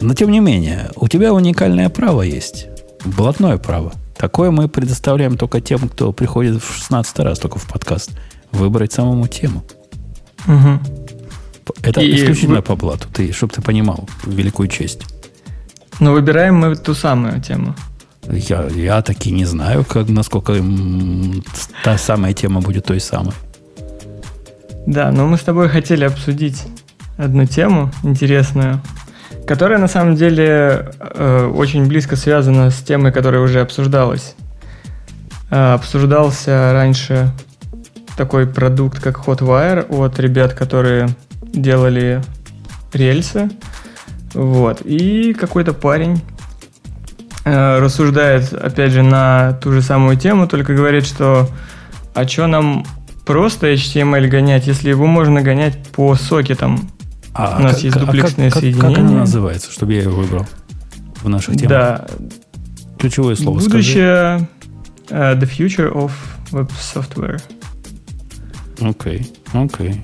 Но 0.00 0.14
тем 0.14 0.30
не 0.30 0.40
менее, 0.40 0.90
у 0.96 1.08
тебя 1.08 1.32
уникальное 1.32 1.88
право 1.88 2.22
есть. 2.22 2.66
Блатное 3.04 3.56
право. 3.56 3.92
Такое 4.16 4.50
мы 4.50 4.68
предоставляем 4.68 5.36
только 5.36 5.60
тем, 5.60 5.88
кто 5.88 6.12
приходит 6.12 6.62
в 6.62 6.74
16 6.74 7.18
раз 7.20 7.38
только 7.38 7.58
в 7.58 7.66
подкаст. 7.66 8.10
Выбрать 8.52 8.92
самому 8.92 9.26
тему. 9.28 9.64
Угу. 10.46 10.80
Это 11.82 12.00
и 12.00 12.14
исключительно 12.16 12.56
вы... 12.56 12.62
по 12.62 12.76
блату. 12.76 13.08
Ты, 13.12 13.32
чтобы 13.32 13.52
ты 13.54 13.62
понимал 13.62 14.08
великую 14.24 14.68
честь. 14.68 15.02
Но 16.02 16.12
выбираем 16.14 16.56
мы 16.56 16.74
ту 16.74 16.94
самую 16.94 17.40
тему. 17.40 17.76
Я, 18.28 18.66
я 18.74 19.00
таки 19.02 19.30
не 19.30 19.44
знаю, 19.44 19.84
как, 19.84 20.08
насколько 20.08 20.56
та 21.84 21.96
самая 21.96 22.32
тема 22.32 22.60
будет 22.60 22.86
той 22.86 22.98
самой. 22.98 23.34
Да, 24.84 25.12
но 25.12 25.28
мы 25.28 25.36
с 25.36 25.42
тобой 25.42 25.68
хотели 25.68 26.02
обсудить 26.02 26.64
одну 27.16 27.46
тему 27.46 27.92
интересную, 28.02 28.80
которая 29.46 29.78
на 29.78 29.86
самом 29.86 30.16
деле 30.16 30.90
э, 30.98 31.46
очень 31.54 31.86
близко 31.86 32.16
связана 32.16 32.72
с 32.72 32.82
темой, 32.82 33.12
которая 33.12 33.40
уже 33.40 33.60
обсуждалась. 33.60 34.34
Э, 35.52 35.74
обсуждался 35.74 36.72
раньше 36.72 37.30
такой 38.16 38.48
продукт, 38.48 38.98
как 38.98 39.18
Hotwire 39.18 39.86
от 39.88 40.18
ребят, 40.18 40.52
которые 40.52 41.10
делали 41.42 42.20
рельсы. 42.92 43.50
Вот. 44.34 44.80
И 44.84 45.34
какой-то 45.34 45.72
парень 45.72 46.20
э, 47.44 47.78
рассуждает, 47.78 48.52
опять 48.52 48.92
же, 48.92 49.02
на 49.02 49.52
ту 49.54 49.72
же 49.72 49.82
самую 49.82 50.16
тему, 50.16 50.46
только 50.46 50.74
говорит, 50.74 51.06
что 51.06 51.48
а 52.14 52.26
что 52.26 52.46
нам 52.46 52.84
просто 53.24 53.72
HTML 53.72 54.26
гонять, 54.28 54.66
если 54.66 54.90
его 54.90 55.06
можно 55.06 55.42
гонять 55.42 55.78
по 55.92 56.14
сокетам? 56.14 56.90
А, 57.34 57.56
У 57.58 57.62
нас 57.62 57.74
как, 57.76 57.84
есть 57.84 57.98
дуплексные 57.98 58.48
а 58.48 58.50
как, 58.50 58.60
соединения. 58.60 58.88
Как, 58.88 58.96
как 58.96 59.04
она 59.04 59.20
называется, 59.20 59.72
чтобы 59.72 59.94
я 59.94 60.02
его 60.02 60.16
выбрал 60.16 60.46
в 61.22 61.28
наших 61.28 61.56
темах? 61.56 61.68
Да. 61.68 62.06
Ключевое 62.98 63.34
слово 63.36 63.58
Будущее 63.58 64.48
uh, 65.08 65.38
the 65.38 65.48
future 65.48 65.92
of 65.92 66.12
web 66.52 66.70
software. 66.78 67.40
Окей, 68.80 69.32
okay, 69.52 69.64
окей. 69.64 69.90
Okay. 69.90 70.00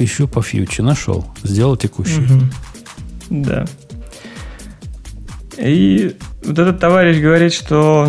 Ищу 0.00 0.28
по 0.28 0.42
фьючер. 0.42 0.84
Нашел. 0.84 1.26
Сделал 1.42 1.76
текущий. 1.76 2.20
Угу. 2.20 2.44
Да. 3.30 3.64
И 5.56 6.16
вот 6.44 6.58
этот 6.58 6.78
товарищ 6.78 7.18
говорит, 7.18 7.52
что 7.52 8.08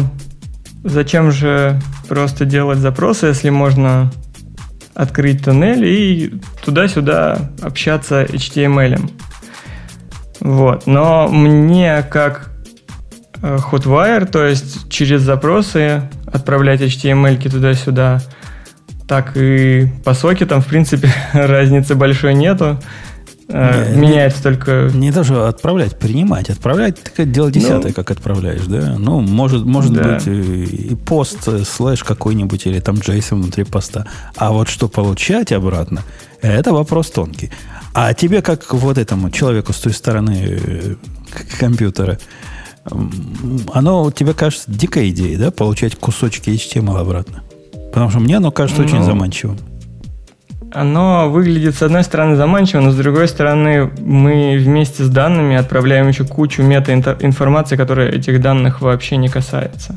зачем 0.83 1.31
же 1.31 1.79
просто 2.07 2.45
делать 2.45 2.79
запросы, 2.79 3.27
если 3.27 3.49
можно 3.49 4.11
открыть 4.93 5.45
туннель 5.45 5.85
и 5.85 6.33
туда-сюда 6.63 7.51
общаться 7.61 8.23
HTML. 8.23 9.09
Вот. 10.41 10.87
Но 10.87 11.27
мне 11.27 12.03
как 12.03 12.51
э, 13.41 13.57
Hotwire, 13.71 14.25
то 14.25 14.45
есть 14.45 14.89
через 14.89 15.21
запросы 15.21 16.03
отправлять 16.25 16.81
HTML 16.81 17.49
туда-сюда, 17.49 18.21
так 19.07 19.35
и 19.35 19.87
по 20.03 20.13
сокетам, 20.13 20.61
в 20.61 20.67
принципе, 20.67 21.11
разницы 21.33 21.95
большой 21.95 22.33
нету. 22.33 22.79
Э, 23.51 23.95
не, 23.95 24.01
меняется 24.01 24.43
только... 24.43 24.91
Не 24.93 25.11
даже 25.11 25.47
отправлять, 25.47 25.97
принимать. 25.97 26.49
Отправлять, 26.51 26.97
так 27.01 27.31
дело 27.31 27.51
десятое, 27.51 27.89
ну, 27.89 27.93
как 27.93 28.11
отправляешь, 28.11 28.65
да? 28.67 28.95
Ну, 28.99 29.21
может, 29.21 29.65
может 29.65 29.91
да. 29.93 30.03
быть 30.13 30.27
и 30.27 30.95
пост, 30.95 31.47
э, 31.47 31.63
слэш 31.63 32.03
какой-нибудь, 32.03 32.67
или 32.67 32.79
там 32.79 32.95
JSON 32.95 33.35
внутри 33.41 33.63
поста. 33.63 34.05
А 34.35 34.51
вот 34.51 34.69
что 34.69 34.87
получать 34.87 35.51
обратно, 35.51 36.03
это 36.41 36.71
вопрос 36.71 37.09
тонкий. 37.09 37.51
А 37.95 38.13
тебе, 38.13 38.43
как 38.43 38.71
вот 38.71 38.99
этому 38.99 39.31
человеку 39.31 39.73
с 39.73 39.79
той 39.79 39.93
стороны 39.93 40.59
э, 40.61 40.95
компьютера, 41.59 42.19
оно 43.73 44.11
тебе 44.11 44.33
кажется 44.33 44.71
дикой 44.71 45.09
идеей, 45.09 45.37
да, 45.37 45.49
получать 45.49 45.95
кусочки 45.95 46.51
HTML 46.51 46.99
обратно? 46.99 47.41
Потому 47.91 48.11
что 48.11 48.19
мне 48.19 48.37
оно 48.37 48.51
кажется 48.51 48.83
ну, 48.83 48.87
очень 48.87 49.03
заманчивым 49.03 49.57
оно 50.71 51.29
выглядит, 51.29 51.75
с 51.75 51.81
одной 51.81 52.03
стороны, 52.03 52.35
заманчиво, 52.35 52.81
но 52.81 52.91
с 52.91 52.95
другой 52.95 53.27
стороны, 53.27 53.91
мы 53.99 54.57
вместе 54.59 55.03
с 55.03 55.09
данными 55.09 55.55
отправляем 55.55 56.07
еще 56.07 56.25
кучу 56.25 56.61
мета-информации, 56.61 57.75
которая 57.75 58.11
этих 58.11 58.41
данных 58.41 58.81
вообще 58.81 59.17
не 59.17 59.29
касается. 59.29 59.95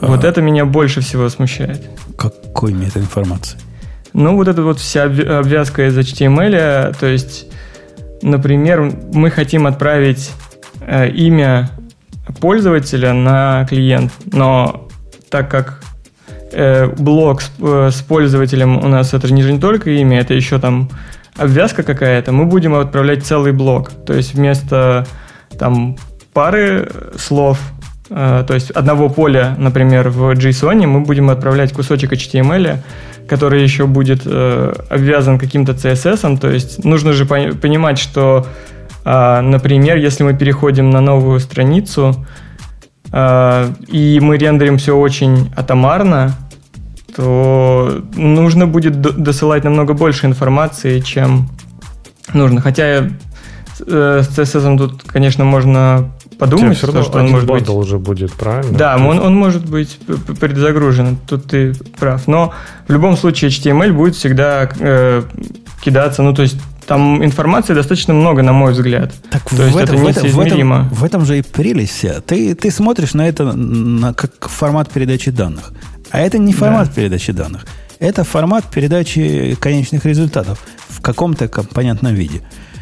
А, 0.00 0.06
вот 0.06 0.24
это 0.24 0.40
меня 0.40 0.64
больше 0.64 1.00
всего 1.00 1.28
смущает. 1.28 1.82
Какой 2.16 2.72
мета-информации? 2.72 3.58
Ну, 4.12 4.34
вот 4.36 4.48
эта 4.48 4.62
вот 4.62 4.80
вся 4.80 5.04
обвязка 5.04 5.86
из 5.86 5.96
HTML, 5.96 6.96
то 6.98 7.06
есть, 7.06 7.46
например, 8.22 8.92
мы 9.12 9.30
хотим 9.30 9.66
отправить 9.66 10.32
э, 10.80 11.08
имя 11.10 11.70
пользователя 12.40 13.12
на 13.12 13.66
клиент, 13.68 14.12
но 14.32 14.88
так 15.30 15.48
как 15.48 15.79
э, 16.52 16.86
блок 16.86 17.42
с, 17.42 17.50
э, 17.60 17.90
с 17.92 18.02
пользователем 18.02 18.78
у 18.78 18.88
нас 18.88 19.14
это 19.14 19.32
не, 19.32 19.42
же 19.42 19.52
не 19.52 19.60
только 19.60 19.90
имя, 19.90 20.20
это 20.20 20.34
еще 20.34 20.58
там 20.58 20.88
обвязка 21.36 21.82
какая-то, 21.82 22.32
мы 22.32 22.46
будем 22.46 22.74
отправлять 22.74 23.24
целый 23.24 23.52
блок. 23.52 23.90
То 24.06 24.14
есть 24.14 24.34
вместо 24.34 25.06
там 25.58 25.96
пары 26.32 26.90
слов, 27.16 27.58
э, 28.10 28.44
то 28.46 28.54
есть 28.54 28.70
одного 28.70 29.08
поля, 29.08 29.54
например, 29.58 30.10
в 30.10 30.32
JSON, 30.32 30.86
мы 30.86 31.00
будем 31.00 31.30
отправлять 31.30 31.72
кусочек 31.72 32.12
HTML, 32.12 32.78
который 33.28 33.62
еще 33.62 33.86
будет 33.86 34.22
э, 34.24 34.72
обвязан 34.90 35.38
каким-то 35.38 35.72
CSS. 35.72 36.38
То 36.38 36.50
есть 36.50 36.84
нужно 36.84 37.12
же 37.12 37.26
понимать, 37.26 37.98
что, 37.98 38.46
э, 39.04 39.40
например, 39.40 39.96
если 39.96 40.24
мы 40.24 40.34
переходим 40.34 40.90
на 40.90 41.00
новую 41.00 41.40
страницу, 41.40 42.14
э, 42.16 42.49
и 43.12 44.20
мы 44.22 44.36
рендерим 44.38 44.78
все 44.78 44.96
очень 44.96 45.52
атомарно, 45.56 46.36
то 47.16 48.02
нужно 48.16 48.66
будет 48.66 49.00
досылать 49.00 49.64
намного 49.64 49.94
больше 49.94 50.26
информации, 50.26 51.00
чем 51.00 51.48
нужно. 52.32 52.60
Хотя 52.60 52.84
э, 52.84 54.22
с 54.22 54.38
CSS 54.38 54.78
тут, 54.78 55.02
конечно, 55.02 55.44
можно 55.44 56.10
подумать, 56.38 56.78
все 56.78 56.86
равно, 56.86 57.02
что 57.02 57.18
он 57.18 57.30
может 57.30 57.48
быть... 57.48 57.68
уже 57.68 57.98
будет, 57.98 58.32
правильно? 58.32 58.76
Да, 58.76 58.96
он, 58.96 59.18
он 59.18 59.34
может 59.34 59.68
быть 59.68 59.98
предзагружен, 60.40 61.18
тут 61.28 61.46
ты 61.46 61.74
прав. 61.98 62.26
Но 62.26 62.52
в 62.88 62.92
любом 62.92 63.16
случае 63.16 63.50
HTML 63.50 63.92
будет 63.92 64.16
всегда 64.16 64.70
э, 64.78 65.22
кидаться, 65.82 66.22
ну 66.22 66.34
то 66.34 66.42
есть 66.42 66.56
там 66.90 67.24
информации 67.24 67.72
достаточно 67.72 68.12
много, 68.14 68.42
на 68.42 68.52
мой 68.52 68.72
взгляд. 68.72 69.12
Так 69.30 69.48
То 69.48 69.54
в 69.54 69.60
есть 69.60 69.76
этом, 69.76 70.04
это. 70.08 70.26
В 70.26 70.40
этом, 70.40 70.88
в 70.88 71.04
этом 71.04 71.24
же 71.24 71.38
и 71.38 71.42
прелесть 71.42 71.92
вся. 71.92 72.20
Ты, 72.20 72.52
ты 72.56 72.72
смотришь 72.72 73.14
на 73.14 73.28
это 73.28 73.52
на, 73.52 74.12
как 74.12 74.48
формат 74.48 74.90
передачи 74.90 75.30
данных. 75.30 75.72
А 76.10 76.18
это 76.18 76.38
не 76.38 76.52
формат 76.52 76.88
да. 76.88 76.94
передачи 76.94 77.30
данных. 77.30 77.64
Это 78.00 78.24
формат 78.24 78.64
передачи 78.74 79.56
конечных 79.60 80.04
результатов 80.04 80.58
в 80.88 81.00
каком-то 81.00 81.46
компонентном 81.46 82.12
виде. 82.12 82.40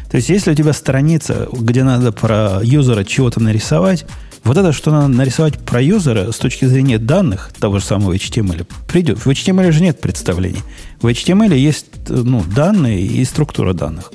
То 0.09 0.17
есть, 0.17 0.29
если 0.29 0.53
у 0.53 0.55
тебя 0.55 0.73
страница, 0.73 1.47
где 1.51 1.83
надо 1.83 2.11
про 2.11 2.61
юзера 2.63 3.03
чего-то 3.03 3.39
нарисовать, 3.39 4.07
вот 4.43 4.57
это, 4.57 4.71
что 4.71 4.91
надо 4.91 5.07
нарисовать 5.09 5.59
про 5.59 5.81
юзера 5.81 6.31
с 6.31 6.37
точки 6.37 6.65
зрения 6.65 6.97
данных 6.97 7.51
того 7.59 7.79
же 7.79 7.85
самого 7.85 8.13
HTML, 8.13 8.65
придет. 8.87 9.25
В 9.25 9.27
HTML 9.29 9.71
же 9.71 9.81
нет 9.81 9.99
представлений. 9.99 10.61
В 11.01 11.07
HTML 11.07 11.55
есть 11.55 11.87
ну, 12.07 12.43
данные 12.43 13.01
и 13.01 13.23
структура 13.25 13.73
данных. 13.73 14.11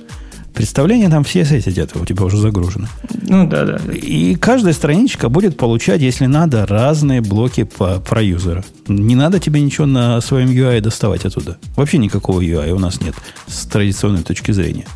Представления 0.54 1.10
там 1.10 1.24
все 1.24 1.40
CSS 1.40 1.62
сидят, 1.62 1.96
у 1.96 2.06
тебя 2.06 2.24
уже 2.24 2.36
загружены. 2.36 2.86
Ну 3.22 3.48
да, 3.48 3.64
да. 3.64 3.92
И 3.92 4.36
каждая 4.36 4.72
страничка 4.72 5.28
будет 5.28 5.56
получать, 5.56 6.00
если 6.00 6.26
надо, 6.26 6.64
разные 6.64 7.20
блоки 7.20 7.64
по, 7.64 7.98
про 7.98 8.22
юзера. 8.22 8.64
Не 8.86 9.16
надо 9.16 9.40
тебе 9.40 9.60
ничего 9.60 9.86
на 9.86 10.20
своем 10.20 10.50
UI 10.50 10.80
доставать 10.80 11.24
оттуда. 11.24 11.58
Вообще 11.74 11.98
никакого 11.98 12.40
UI 12.40 12.70
у 12.70 12.78
нас 12.78 13.00
нет 13.00 13.16
с 13.48 13.66
традиционной 13.66 14.22
точки 14.22 14.52
зрения. 14.52 14.86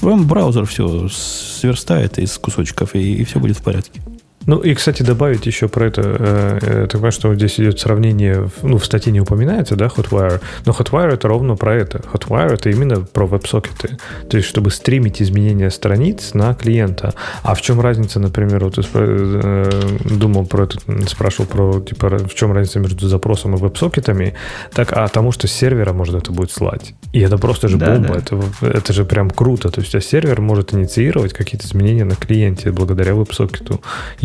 Вам 0.00 0.28
браузер 0.28 0.64
все 0.64 1.08
сверстает 1.08 2.18
из 2.18 2.38
кусочков, 2.38 2.94
и, 2.94 3.16
и 3.16 3.24
все 3.24 3.40
будет 3.40 3.56
в 3.56 3.62
порядке. 3.62 4.00
Ну 4.46 4.58
и, 4.58 4.74
кстати, 4.74 5.02
добавить 5.02 5.46
еще 5.46 5.68
про 5.68 5.86
это, 5.86 6.02
э, 6.04 6.80
я 6.82 6.86
понимаю, 6.86 7.12
что 7.12 7.34
здесь 7.34 7.58
идет 7.58 7.80
сравнение, 7.80 8.50
ну, 8.62 8.78
в 8.78 8.84
статье 8.84 9.12
не 9.12 9.20
упоминается, 9.20 9.76
да, 9.76 9.86
Hotwire, 9.86 10.40
но 10.66 10.72
Hotwire 10.72 11.12
это 11.14 11.28
ровно 11.28 11.56
про 11.56 11.74
это. 11.74 12.02
Hotwire 12.12 12.54
это 12.54 12.70
именно 12.70 13.00
про 13.00 13.26
веб-сокеты. 13.26 13.98
То 14.28 14.36
есть, 14.36 14.48
чтобы 14.48 14.70
стримить 14.70 15.22
изменения 15.22 15.70
страниц 15.70 16.34
на 16.34 16.54
клиента. 16.54 17.14
А 17.42 17.54
в 17.54 17.62
чем 17.62 17.80
разница, 17.80 18.20
например, 18.20 18.64
вот 18.64 18.78
э, 18.94 19.98
думал 20.04 20.46
про 20.46 20.64
это, 20.64 20.78
спрашивал 21.08 21.46
про, 21.46 21.80
типа, 21.80 22.18
в 22.18 22.34
чем 22.34 22.52
разница 22.52 22.80
между 22.80 23.08
запросом 23.08 23.54
и 23.54 23.58
веб-сокетами, 23.58 24.34
так, 24.72 24.92
а 24.92 25.08
тому, 25.08 25.32
что 25.32 25.46
с 25.48 25.52
сервера 25.52 25.92
можно 25.92 26.18
это 26.18 26.32
будет 26.32 26.50
слать. 26.50 26.94
И 27.12 27.20
это 27.20 27.38
просто 27.38 27.68
же 27.68 27.76
да, 27.76 27.92
бомба, 27.92 28.14
да. 28.14 28.18
Это, 28.18 28.42
это 28.60 28.92
же 28.92 29.04
прям 29.04 29.30
круто. 29.30 29.70
То 29.70 29.80
есть, 29.80 29.94
а 29.94 30.00
сервер 30.00 30.40
может 30.40 30.74
инициировать 30.74 31.32
какие-то 31.32 31.66
изменения 31.66 32.04
на 32.04 32.16
клиенте 32.16 32.70
благодаря 32.70 33.14
веб-сокету. 33.14 33.80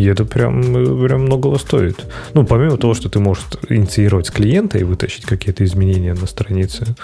Это 0.10 0.26
прям, 0.26 0.62
прям 1.04 1.22
многого 1.24 1.58
стоит. 1.58 2.06
Ну, 2.34 2.46
помимо 2.46 2.78
того, 2.78 2.94
что 2.94 3.10
ты 3.10 3.20
можешь 3.20 3.44
инициировать 3.70 4.28
с 4.28 4.32
клиента 4.32 4.78
и 4.78 4.84
вытащить 4.84 5.26
какие-то 5.26 5.64
изменения 5.64 6.14
на 6.14 6.28
странице. 6.28 6.96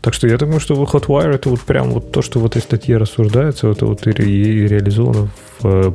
Так 0.00 0.14
что 0.14 0.26
я 0.26 0.38
думаю, 0.38 0.60
что 0.60 0.74
Hotwire 0.74 1.34
это 1.34 1.50
вот 1.50 1.60
прям 1.60 1.90
вот 1.90 2.10
то, 2.10 2.22
что 2.22 2.40
в 2.40 2.46
этой 2.46 2.62
статье 2.62 2.96
рассуждается, 2.96 3.68
это 3.68 3.84
вот 3.84 4.06
и, 4.06 4.10
и 4.10 4.66
реализовано 4.66 5.28
в, 5.60 5.94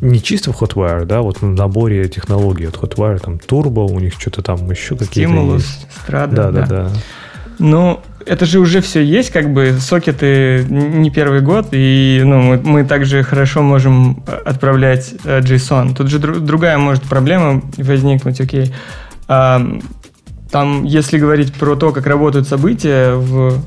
не 0.00 0.22
чисто 0.22 0.52
в 0.52 0.62
Hotwire, 0.62 1.04
да, 1.04 1.20
вот 1.20 1.42
в 1.42 1.46
наборе 1.46 2.08
технологий 2.08 2.66
от 2.66 2.76
Hotwire, 2.76 3.18
там 3.18 3.34
Turbo, 3.34 3.92
у 3.92 4.00
них 4.00 4.14
что-то 4.18 4.40
там 4.40 4.70
еще 4.70 4.96
какие-то 4.96 5.32
Stimulus. 5.32 5.64
Strada, 6.08 6.34
да, 6.34 6.50
да, 6.50 6.50
да. 6.50 6.66
да. 6.66 6.90
Ну, 7.58 8.00
это 8.26 8.46
же 8.46 8.58
уже 8.58 8.80
все 8.80 9.02
есть, 9.02 9.30
как 9.30 9.52
бы 9.52 9.76
сокеты 9.80 10.64
не 10.68 11.10
первый 11.10 11.40
год, 11.40 11.68
и 11.72 12.22
ну, 12.24 12.40
мы, 12.40 12.56
мы 12.58 12.84
также 12.84 13.22
хорошо 13.22 13.62
можем 13.62 14.22
отправлять 14.44 15.14
э, 15.24 15.40
JSON. 15.40 15.94
Тут 15.94 16.08
же 16.08 16.18
дру, 16.18 16.36
другая 16.36 16.78
может 16.78 17.04
проблема 17.04 17.62
возникнуть, 17.76 18.40
окей. 18.40 18.72
А, 19.28 19.60
там, 20.50 20.84
если 20.84 21.18
говорить 21.18 21.52
про 21.54 21.76
то, 21.76 21.92
как 21.92 22.06
работают 22.06 22.48
события 22.48 23.14
в, 23.14 23.62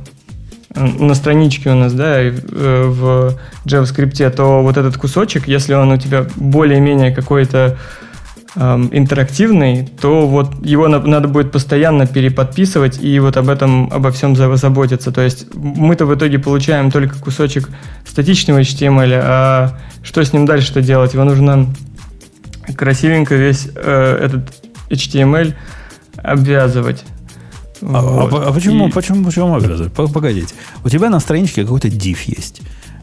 на 0.76 1.14
страничке 1.16 1.72
у 1.72 1.76
нас, 1.76 1.94
да, 1.94 2.22
э, 2.22 2.32
в 2.32 3.38
JavaScript, 3.66 4.30
то 4.32 4.62
вот 4.62 4.78
этот 4.78 4.98
кусочек, 4.98 5.48
если 5.48 5.74
он 5.74 5.92
у 5.92 5.98
тебя 5.98 6.26
более-менее 6.36 7.12
какой-то 7.12 7.78
интерактивный, 8.58 9.88
то 10.02 10.28
вот 10.28 10.66
его 10.66 10.88
на, 10.88 11.00
надо 11.00 11.28
будет 11.28 11.52
постоянно 11.52 12.08
переподписывать 12.08 13.00
и 13.02 13.20
вот 13.20 13.38
об 13.38 13.50
этом, 13.50 13.92
обо 13.94 14.12
всем 14.12 14.36
заботиться. 14.36 15.12
То 15.12 15.22
есть 15.22 15.54
мы-то 15.54 16.06
в 16.06 16.16
итоге 16.16 16.40
получаем 16.40 16.90
только 16.90 17.20
кусочек 17.20 17.70
статичного 18.06 18.62
HTML, 18.62 19.20
а 19.24 19.80
что 20.02 20.24
с 20.24 20.34
ним 20.34 20.46
дальше-то 20.46 20.82
делать? 20.82 21.14
Его 21.14 21.24
нужно 21.24 21.68
красивенько 22.76 23.36
весь 23.36 23.70
э, 23.76 24.20
этот 24.26 24.54
HTML 24.90 25.54
обвязывать. 26.18 27.04
А, 27.82 28.00
а 28.00 28.02
вот. 28.02 28.34
а, 28.34 28.50
а 28.50 28.54
почему, 28.54 28.88
и... 28.88 28.92
почему, 28.92 29.24
почему 29.24 29.56
обвязывать? 29.56 29.94
Погодите. 29.94 30.56
У 30.84 30.90
тебя 30.90 31.10
на 31.10 31.20
страничке 31.20 31.64
какой-то 31.64 31.90
div 31.90 32.18
есть. 32.26 32.62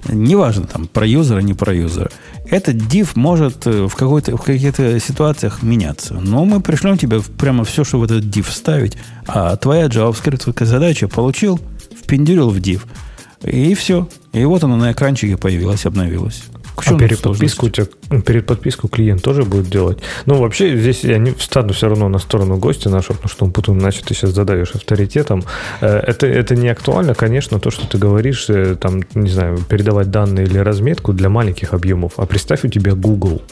Неважно, 0.09 0.67
там, 0.67 0.87
про 0.87 1.07
юзера, 1.07 1.41
не 1.41 1.55
про 1.55 1.75
юзера. 1.75 2.11
Этот 2.51 2.77
div 2.77 3.11
может 3.15 3.67
э, 3.67 3.87
в, 3.87 3.95
какой-то, 3.95 4.37
в 4.37 4.43
каких-то 4.43 4.99
ситуациях 5.01 5.63
меняться. 5.63 6.15
Но 6.15 6.45
мы 6.45 6.61
пришлем 6.61 6.99
тебе 6.99 7.21
прямо 7.21 7.65
все, 7.65 7.85
что 7.85 7.99
в 7.99 8.05
этот 8.05 8.25
div 8.25 8.51
ставить. 8.51 8.97
А 9.27 9.57
твоя 9.57 9.87
JavaScript 9.87 10.65
задача 10.65 11.09
получил, 11.09 11.59
впендюрил 12.03 12.51
в 12.51 12.57
div. 12.59 12.83
И 13.43 13.75
все. 13.75 14.09
И 14.33 14.45
вот 14.45 14.63
она 14.65 14.77
на 14.77 14.93
экранчике 14.93 15.37
появилась, 15.37 15.87
обновилась. 15.87 16.45
А 16.77 16.99
перед 16.99 17.21
подписку, 17.21 17.67
у 17.67 17.69
тебя, 17.69 17.87
перед 18.25 18.47
подписку 18.47 18.89
клиент 18.89 19.23
тоже 19.23 19.45
будет 19.45 19.71
делать. 19.71 19.99
Ну, 20.27 20.37
вообще, 20.37 20.77
здесь 20.77 21.05
я 21.05 21.19
не 21.19 21.31
встану 21.33 21.73
все 21.73 21.89
равно 21.89 22.09
на 22.09 22.19
сторону 22.19 22.57
гостя 22.57 22.91
нашего, 22.91 23.15
потому 23.15 23.31
что 23.31 23.45
он 23.45 23.53
потом, 23.53 23.81
значит, 23.81 24.05
ты 24.05 24.15
сейчас 24.15 24.31
задавишь 24.31 24.73
авторитетом. 24.75 25.45
Э, 25.81 25.99
это, 25.99 26.27
это 26.27 26.57
не 26.57 26.69
актуально, 26.69 27.15
конечно, 27.15 27.61
то, 27.61 27.71
что 27.71 27.87
ты 27.87 27.99
говоришь, 27.99 28.47
э, 28.49 28.77
там, 28.77 29.03
не 29.15 29.31
знаю, 29.31 29.59
передавать 29.69 30.11
данные 30.11 30.47
или 30.47 30.59
разметку 30.59 31.13
для 31.13 31.29
маленьких 31.29 31.75
объемов. 31.75 32.15
А 32.17 32.27
представь, 32.27 32.65
у 32.65 32.69
тебя 32.69 32.95
Google. 32.95 33.43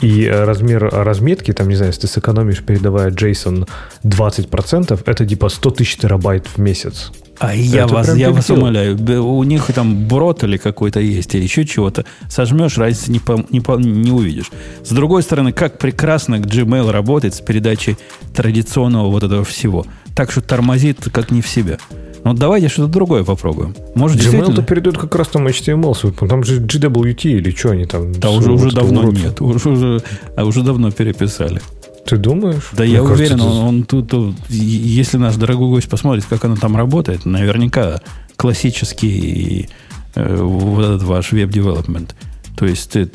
И 0.00 0.24
э, 0.24 0.44
размер 0.44 0.88
разметки, 0.90 1.52
там, 1.52 1.68
не 1.68 1.76
знаю, 1.76 1.90
если 1.90 2.02
ты 2.02 2.06
сэкономишь, 2.08 2.62
передавая 2.62 3.10
JSON 3.10 3.68
20%, 4.04 5.00
это 5.06 5.26
типа 5.26 5.48
100 5.48 5.70
тысяч 5.70 5.96
терабайт 5.96 6.46
в 6.46 6.58
месяц. 6.58 7.12
А 7.38 7.54
я 7.54 7.86
вас, 7.86 8.14
я 8.16 8.30
вас 8.30 8.48
умоляю, 8.50 8.96
у 9.24 9.42
них 9.44 9.66
там 9.74 10.06
брод 10.06 10.44
или 10.44 10.56
какой-то 10.56 11.00
есть, 11.00 11.34
или 11.34 11.42
еще 11.42 11.64
чего-то. 11.64 12.04
Сожмешь, 12.28 12.78
разницы 12.78 13.10
не, 13.10 13.18
по, 13.18 13.44
не, 13.50 13.60
по, 13.60 13.72
не 13.78 14.10
увидишь. 14.10 14.50
С 14.84 14.90
другой 14.90 15.22
стороны, 15.22 15.52
как 15.52 15.78
прекрасно 15.78 16.36
Gmail 16.36 16.90
работает 16.90 17.34
с 17.34 17.40
передачей 17.40 17.96
традиционного 18.34 19.10
вот 19.10 19.22
этого 19.22 19.44
всего. 19.44 19.84
Так 20.14 20.30
что 20.30 20.40
тормозит 20.40 21.08
как 21.12 21.30
не 21.30 21.42
в 21.42 21.48
себя. 21.48 21.78
Ну, 22.24 22.32
давайте 22.32 22.68
что-то 22.68 22.90
другое 22.90 23.22
попробуем. 23.22 23.74
Может, 23.94 24.18
Gmail-то 24.18 24.62
передает 24.62 24.96
как 24.96 25.14
раз 25.14 25.28
там 25.28 25.46
HTML, 25.46 26.26
там 26.26 26.42
же 26.42 26.60
GWT 26.60 27.24
или 27.24 27.50
что 27.50 27.70
они 27.70 27.84
там. 27.84 28.12
Да 28.12 28.30
уже, 28.30 28.50
уже 28.52 28.70
давно 28.70 29.02
нет, 29.10 29.40
уже, 29.42 29.68
уже, 29.68 30.02
а 30.34 30.44
уже 30.44 30.62
давно 30.62 30.90
переписали. 30.90 31.60
Ты 32.06 32.18
думаешь? 32.18 32.68
Да 32.72 32.84
Мне 32.84 32.92
я 32.92 32.98
кажется, 33.00 33.34
уверен, 33.34 33.40
он, 33.40 33.56
он 33.56 33.82
тут, 33.84 34.10
тут, 34.10 34.36
если 34.48 35.16
наш 35.16 35.36
дорогой 35.36 35.68
гость 35.70 35.88
посмотрит, 35.88 36.24
как 36.26 36.44
оно 36.44 36.56
там 36.56 36.76
работает, 36.76 37.24
наверняка 37.24 38.00
классический 38.36 39.70
э, 40.14 40.36
вот 40.36 40.84
этот 40.84 41.02
ваш 41.02 41.32
веб-девелопмент. 41.32 42.14
То 42.58 42.66
есть 42.66 42.90
ты 42.90 43.06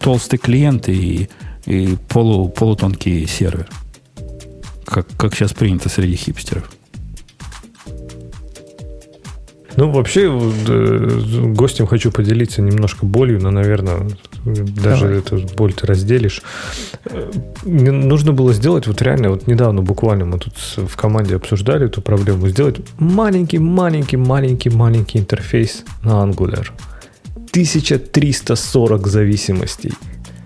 толстый 0.00 0.38
клиент 0.38 0.88
и, 0.88 1.28
и 1.66 1.96
полу, 2.08 2.48
полутонкий 2.48 3.26
сервер. 3.26 3.68
Как, 4.84 5.08
как 5.16 5.34
сейчас 5.34 5.52
принято 5.52 5.88
среди 5.88 6.14
хипстеров. 6.14 6.70
Ну, 9.76 9.90
вообще, 9.90 10.30
э, 10.68 11.20
гостем 11.52 11.86
хочу 11.86 12.10
поделиться 12.10 12.62
немножко 12.62 13.04
болью, 13.04 13.40
но, 13.42 13.50
наверное, 13.50 14.08
Даже 14.46 15.06
Давай. 15.06 15.18
эту 15.18 15.38
боль 15.56 15.72
ты 15.72 15.86
разделишь. 15.86 16.42
Мне 17.64 17.90
нужно 17.90 18.32
было 18.32 18.52
сделать, 18.52 18.86
вот 18.86 19.02
реально, 19.02 19.30
вот 19.30 19.48
недавно 19.48 19.82
буквально 19.82 20.24
мы 20.24 20.38
тут 20.38 20.54
в 20.76 20.96
команде 20.96 21.34
обсуждали 21.36 21.86
эту 21.86 22.00
проблему, 22.00 22.48
сделать 22.48 22.76
маленький-маленький-маленький-маленький 22.98 25.18
интерфейс 25.18 25.82
на 26.02 26.24
Angular. 26.24 26.68
1340 27.50 29.06
зависимостей. 29.08 29.92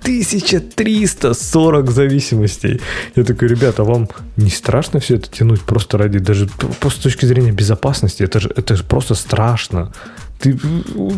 1340 0.03 1.91
зависимостей. 1.91 2.81
Я 3.17 3.25
такой, 3.25 3.49
ребята, 3.49 3.85
вам 3.85 4.09
не 4.37 4.51
страшно 4.51 4.99
все 4.99 5.17
это 5.17 5.31
тянуть 5.31 5.61
просто 5.61 5.99
ради, 5.99 6.19
даже 6.19 6.49
просто 6.81 7.01
с 7.01 7.03
точки 7.03 7.27
зрения 7.27 7.53
безопасности? 7.53 8.23
Это 8.23 8.41
же, 8.41 8.51
это 8.57 8.77
же 8.77 8.85
просто 8.85 9.15
страшно. 9.15 9.93
Ты, 10.41 10.59
у 10.95 11.13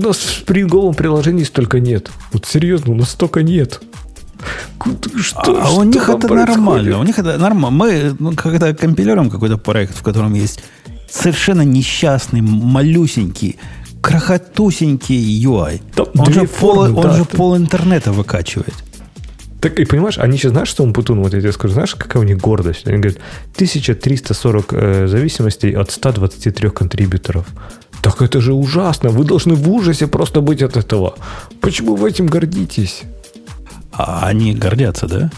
нас 0.00 0.16
в 0.16 0.38
спринговом 0.40 0.94
приложении 0.94 1.44
столько 1.44 1.80
нет. 1.80 2.10
Вот 2.32 2.46
серьезно, 2.46 2.92
у 2.92 2.96
нас 2.96 3.10
столько 3.10 3.42
нет. 3.42 3.80
Что, 5.16 5.62
а 5.62 5.66
что 5.66 5.76
у 5.78 5.84
них 5.84 6.08
это 6.08 6.28
происходит? 6.28 6.48
нормально. 6.48 6.98
У 6.98 7.04
них 7.04 7.18
это 7.18 7.38
нормально. 7.38 7.70
Мы, 7.70 8.16
ну, 8.18 8.32
когда 8.34 8.72
компилируем 8.74 9.30
какой-то 9.30 9.58
проект, 9.58 9.96
в 9.96 10.02
котором 10.02 10.34
есть 10.34 10.60
совершенно 11.10 11.62
несчастный, 11.62 12.40
малюсенький, 12.40 13.58
крохотусенький 14.00 15.44
UI. 15.44 15.80
Там 15.94 16.08
он 16.16 16.32
же, 16.32 16.46
формы, 16.46 16.94
пол, 16.94 17.02
да, 17.02 17.10
он 17.10 17.16
же 17.16 17.24
ты... 17.24 17.36
пол 17.36 17.56
интернета 17.56 18.12
выкачивает. 18.12 18.74
Так 19.60 19.78
и 19.78 19.84
понимаешь, 19.84 20.18
они 20.18 20.38
сейчас 20.38 20.52
знаешь, 20.52 20.68
что 20.68 20.82
он 20.82 20.92
Путун, 20.92 21.22
вот 21.22 21.34
я 21.34 21.40
тебе 21.40 21.52
скажу, 21.52 21.74
знаешь, 21.74 21.94
какая 21.94 22.18
у 22.18 22.26
них 22.26 22.38
гордость? 22.38 22.86
Они 22.88 22.98
говорят, 22.98 23.20
1340 23.54 24.72
э, 24.72 25.06
зависимостей 25.06 25.72
от 25.72 25.92
123 25.92 26.70
контрибьюторов. 26.70 27.46
Так 28.02 28.20
это 28.20 28.40
же 28.40 28.52
ужасно. 28.52 29.10
Вы 29.10 29.24
должны 29.24 29.54
в 29.54 29.70
ужасе 29.70 30.06
просто 30.06 30.40
быть 30.40 30.62
от 30.62 30.76
этого. 30.76 31.14
Почему 31.60 31.94
вы 31.94 32.10
этим 32.10 32.26
гордитесь? 32.26 33.02
А 33.92 34.26
они 34.26 34.54
гордятся, 34.54 35.06
да? 35.06 35.30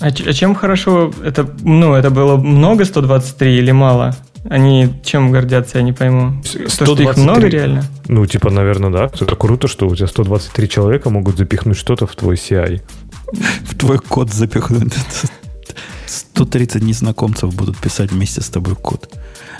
А, 0.00 0.06
а 0.06 0.32
чем 0.32 0.54
хорошо? 0.54 1.12
Это, 1.24 1.48
ну, 1.62 1.94
это 1.94 2.10
было 2.10 2.36
много 2.36 2.84
123 2.84 3.58
или 3.58 3.72
мало? 3.72 4.14
Они 4.48 4.88
чем 5.02 5.32
гордятся, 5.32 5.78
я 5.78 5.84
не 5.84 5.92
пойму. 5.92 6.40
123. 6.44 6.66
То, 6.66 6.84
что 6.94 7.02
их 7.02 7.16
много 7.16 7.48
реально? 7.48 7.84
Ну, 8.06 8.26
типа, 8.26 8.50
наверное, 8.50 8.90
да. 8.90 9.10
Это 9.20 9.34
круто, 9.34 9.66
что 9.66 9.88
у 9.88 9.96
тебя 9.96 10.06
123 10.06 10.68
человека 10.68 11.10
могут 11.10 11.36
запихнуть 11.36 11.76
что-то 11.76 12.06
в 12.06 12.14
твой 12.14 12.36
CI. 12.36 12.80
В 13.64 13.74
твой 13.76 13.98
код 13.98 14.32
запихнуть. 14.32 14.94
130 16.06 16.82
незнакомцев 16.82 17.54
будут 17.54 17.76
писать 17.76 18.12
вместе 18.12 18.40
с 18.40 18.48
тобой 18.48 18.76
код. 18.76 19.12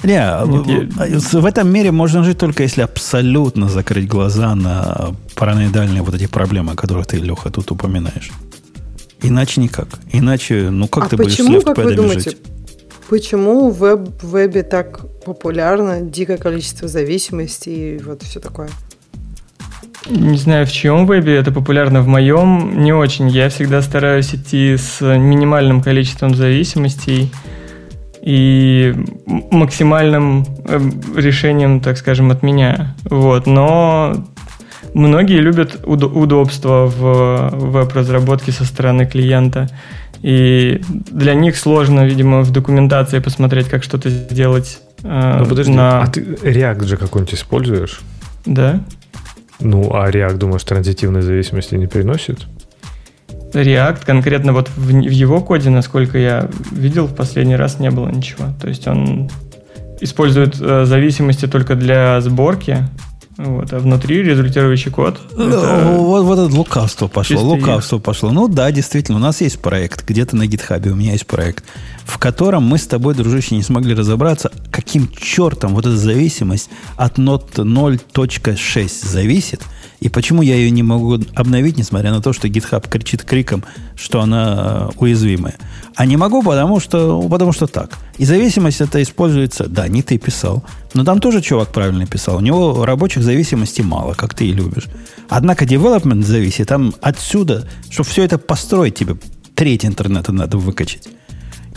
Не, 0.03 0.21
Нет, 0.67 0.93
я... 0.97 1.41
в 1.41 1.47
этом 1.47 1.69
мире 1.73 1.91
можно 1.91 2.23
жить 2.23 2.39
только 2.39 2.63
если 2.63 2.83
абсолютно 2.83 3.69
закрыть 3.69 4.07
глаза 4.07 4.55
на 4.55 5.15
параноидальные 5.35 6.03
вот 6.03 6.15
эти 6.15 6.27
проблемы, 6.27 6.75
которые 6.75 7.05
ты, 7.05 7.17
Леха, 7.17 7.51
тут 7.51 7.71
упоминаешь. 7.71 8.31
Иначе 9.23 9.61
никак. 9.61 9.89
Иначе, 10.13 10.71
ну 10.71 10.87
как 10.87 11.05
а 11.05 11.09
ты 11.09 11.17
почему, 11.17 11.49
будешь 11.49 11.63
с 11.63 11.65
как 11.65 11.79
вы 11.79 11.95
думаете, 11.95 12.31
жить? 12.31 12.39
Почему 13.09 13.71
в 13.71 13.79
веб, 13.79 14.23
вебе 14.23 14.63
так 14.63 15.01
популярно, 15.25 16.01
дикое 16.03 16.37
количество 16.37 16.89
зависимостей 16.89 17.97
и 17.97 17.99
вот 17.99 18.23
все 18.23 18.39
такое? 18.39 18.69
Не 20.09 20.39
знаю, 20.39 20.67
в 20.67 20.73
чьем 20.73 21.07
вебе 21.07 21.35
это 21.37 21.51
популярно, 21.51 22.03
в 22.03 22.07
моем 22.07 22.83
не 22.83 22.93
очень. 22.93 23.29
Я 23.29 23.49
всегда 23.49 23.83
стараюсь 23.83 24.35
идти 24.35 24.77
с 24.77 25.01
минимальным 25.01 25.83
количеством 25.83 26.35
зависимостей 26.35 27.31
и 28.23 28.95
максимальным 29.51 30.47
эм, 30.67 31.01
решением, 31.17 31.81
так 31.81 31.97
скажем, 31.97 32.31
от 32.31 32.43
меня. 32.43 32.95
Вот. 33.05 33.47
Но 33.47 34.27
многие 34.95 35.41
любят 35.41 35.81
удобство 35.85 36.87
в 36.87 37.51
веб-разработке 37.53 38.53
со 38.53 38.65
стороны 38.65 39.07
клиента. 39.07 39.69
И 40.23 40.81
для 40.89 41.35
них 41.35 41.57
сложно, 41.57 42.05
видимо, 42.05 42.43
в 42.43 42.51
документации 42.51 43.21
посмотреть, 43.21 43.69
как 43.69 43.85
что-то 43.85 44.11
сделать. 44.11 44.81
Э, 45.05 45.39
ну 45.41 45.47
подожди, 45.47 45.73
на... 45.73 46.03
а 46.03 46.07
ты 46.09 46.21
React 46.21 46.85
же 46.87 46.97
какой-нибудь 46.97 47.35
используешь? 47.35 48.01
Да. 48.45 48.81
Ну, 49.61 49.93
а 49.95 50.11
React, 50.11 50.37
думаешь, 50.37 50.65
транзитивной 50.65 51.23
зависимости 51.23 51.77
не 51.77 51.87
переносит? 51.87 52.47
React 53.53 54.05
конкретно 54.05 54.53
вот 54.53 54.69
в, 54.77 54.87
в 54.87 54.93
его 54.93 55.41
коде, 55.41 55.71
насколько 55.71 56.19
я 56.19 56.49
видел, 56.71 57.07
в 57.07 57.15
последний 57.15 57.57
раз 57.57 57.79
не 57.79 57.91
было 57.91 58.09
ничего. 58.09 58.47
То 58.61 58.69
есть 58.69 58.87
он 58.87 59.31
использует 60.01 60.57
э, 60.61 60.85
зависимости 60.85 61.47
только 61.47 61.75
для 61.75 62.21
сборки, 62.21 62.89
вот, 63.37 63.73
а 63.73 63.79
внутри 63.79 64.23
результирующий 64.23 64.91
код. 64.91 65.21
Ну, 65.37 65.49
это... 65.49 65.85
вот, 65.97 66.25
вот 66.25 66.39
это 66.39 66.55
лукавство 66.55 67.07
пошло. 67.07 67.41
Лукавство 67.41 67.97
их. 67.97 68.03
пошло. 68.03 68.33
Ну 68.33 68.49
да, 68.49 68.71
действительно, 68.71 69.19
у 69.19 69.21
нас 69.21 69.41
есть 69.41 69.61
проект. 69.61 70.07
Где-то 70.07 70.37
на 70.37 70.47
гитхабе 70.47 70.91
у 70.91 70.97
меня 70.97 71.13
есть 71.13 71.27
проект, 71.27 71.65
в 72.05 72.19
котором 72.19 72.65
мы 72.65 72.79
с 72.79 72.87
тобой, 72.87 73.15
дружище, 73.15 73.55
не 73.55 73.63
смогли 73.63 73.95
разобраться, 73.95 74.51
каким 74.71 75.09
чертом 75.09 75.75
вот 75.75 75.87
эта 75.87 75.97
зависимость 75.97 76.69
от 76.97 77.19
нот 77.19 77.59
0.6 77.59 79.07
зависит– 79.07 79.63
и 80.01 80.09
почему 80.09 80.43
я 80.43 80.55
ее 80.55 80.71
не 80.71 80.83
могу 80.83 81.19
обновить, 81.35 81.77
несмотря 81.77 82.13
на 82.13 82.21
то, 82.21 82.33
что 82.33 82.47
GitHub 82.47 82.89
кричит 82.89 83.25
криком, 83.25 83.65
что 83.97 84.21
она 84.21 84.91
э, 84.91 84.99
уязвимая? 84.99 85.57
А 85.97 86.07
не 86.07 86.17
могу, 86.17 86.43
потому 86.43 86.79
что, 86.79 87.21
потому 87.29 87.53
что 87.53 87.67
так. 87.67 87.99
И 88.17 88.25
зависимость 88.25 88.81
это 88.81 89.03
используется, 89.03 89.67
да, 89.67 89.89
не 89.89 90.03
ты 90.03 90.19
писал, 90.19 90.63
но 90.95 91.05
там 91.05 91.21
тоже 91.21 91.41
чувак 91.41 91.73
правильно 91.73 92.07
писал. 92.07 92.37
У 92.37 92.41
него 92.41 92.85
рабочих 92.85 93.25
зависимостей 93.25 93.83
мало, 93.83 94.15
как 94.15 94.35
ты 94.35 94.47
и 94.47 94.53
любишь. 94.53 94.87
Однако 95.29 95.65
development 95.65 96.23
зависит, 96.23 96.69
там 96.69 96.95
отсюда, 97.01 97.67
чтобы 97.91 98.09
все 98.09 98.23
это 98.23 98.39
построить 98.39 98.95
тебе, 98.95 99.17
треть 99.57 99.85
интернета 99.85 100.33
надо 100.33 100.59
выкачать. 100.59 101.09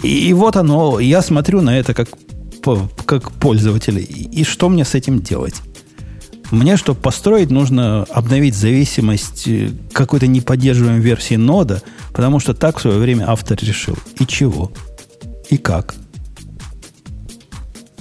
И, 0.03 0.29
и 0.29 0.33
вот 0.33 0.57
оно, 0.57 0.99
я 0.99 1.23
смотрю 1.23 1.61
на 1.61 1.75
это 1.75 1.95
как, 1.95 2.09
как 3.05 3.31
пользователь. 3.31 3.97
И, 3.97 4.41
и 4.41 4.43
что 4.43 4.69
мне 4.69 4.85
с 4.85 4.93
этим 4.93 5.21
делать? 5.21 5.55
Мне, 6.51 6.75
чтобы 6.75 6.99
построить, 6.99 7.49
нужно 7.49 8.03
обновить 8.09 8.55
зависимость 8.55 9.47
э, 9.47 9.71
какой-то 9.93 10.27
неподдерживаемой 10.27 11.01
версии 11.01 11.35
нода, 11.35 11.81
потому 12.13 12.39
что 12.39 12.53
так 12.53 12.77
в 12.77 12.81
свое 12.81 12.97
время 12.97 13.29
автор 13.29 13.57
решил. 13.61 13.97
И 14.19 14.27
чего? 14.27 14.71
И 15.49 15.57
как? 15.57 15.95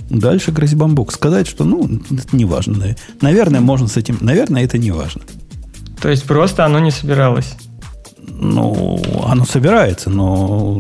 Дальше 0.09 0.51
грозит 0.51 0.77
бамбук. 0.77 1.13
Сказать, 1.13 1.47
что, 1.47 1.65
ну, 1.65 1.89
это 2.11 2.37
не 2.37 2.45
важно. 2.45 2.97
Наверное, 3.21 3.61
можно 3.61 3.87
с 3.87 3.97
этим... 3.97 4.19
Наверное, 4.21 4.65
это 4.65 4.77
не 4.77 4.91
важно. 4.91 5.23
То 6.03 6.09
есть 6.09 6.25
просто 6.25 6.65
оно 6.65 6.81
не 6.81 6.91
собиралось? 6.91 7.55
Ну, 8.19 9.01
оно 9.27 9.45
собирается, 9.45 10.11
но 10.11 10.79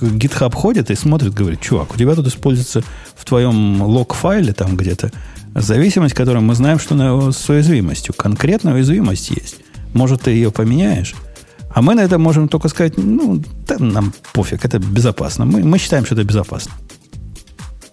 GitHub 0.00 0.54
ходит 0.54 0.90
и 0.90 0.94
смотрит, 0.94 1.34
говорит, 1.34 1.60
чувак, 1.60 1.94
у 1.94 1.98
тебя 1.98 2.14
тут 2.14 2.26
используется 2.26 2.82
в 3.16 3.24
твоем 3.24 3.82
лог-файле 3.82 4.52
там 4.52 4.76
где-то 4.76 5.10
Зависимость, 5.54 6.14
которую 6.14 6.42
мы 6.42 6.54
знаем, 6.54 6.78
что 6.78 6.94
она 6.94 7.30
с 7.32 7.48
уязвимостью. 7.48 8.14
Конкретная 8.14 8.74
уязвимость 8.74 9.30
есть. 9.30 9.60
Может, 9.92 10.22
ты 10.22 10.32
ее 10.32 10.50
поменяешь? 10.50 11.14
А 11.70 11.82
мы 11.82 11.94
на 11.94 12.00
это 12.00 12.18
можем 12.18 12.48
только 12.48 12.68
сказать, 12.68 12.94
ну, 12.96 13.42
да, 13.66 13.78
нам 13.78 14.12
пофиг, 14.32 14.64
это 14.64 14.78
безопасно. 14.78 15.44
Мы, 15.44 15.62
мы 15.64 15.78
считаем, 15.78 16.04
что 16.04 16.14
это 16.14 16.24
безопасно. 16.24 16.72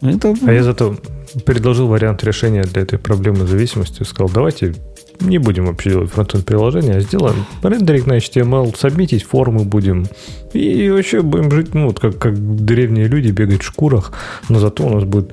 Это... 0.01 0.35
А 0.45 0.51
я 0.51 0.63
зато 0.63 0.97
предложил 1.45 1.88
вариант 1.88 2.23
решения 2.23 2.63
для 2.63 2.81
этой 2.81 2.99
проблемы 2.99 3.45
зависимости. 3.45 4.03
Сказал, 4.03 4.29
давайте 4.29 4.75
не 5.19 5.38
будем 5.38 5.65
вообще 5.65 5.91
делать 5.91 6.11
фронтенд 6.11 6.45
приложение, 6.45 6.95
а 6.95 6.99
сделаем 6.99 7.45
рендеринг 7.61 8.07
на 8.07 8.17
HTML, 8.17 8.75
сабмитить 8.77 9.23
формы 9.23 9.63
будем. 9.63 10.07
И 10.53 10.89
вообще 10.89 11.21
будем 11.21 11.51
жить, 11.51 11.73
ну, 11.73 11.88
вот 11.88 11.99
как, 11.99 12.17
как 12.17 12.65
древние 12.65 13.07
люди, 13.07 13.31
бегать 13.31 13.61
в 13.61 13.65
шкурах, 13.65 14.13
но 14.49 14.59
зато 14.59 14.85
у 14.85 14.89
нас 14.89 15.03
будет 15.03 15.31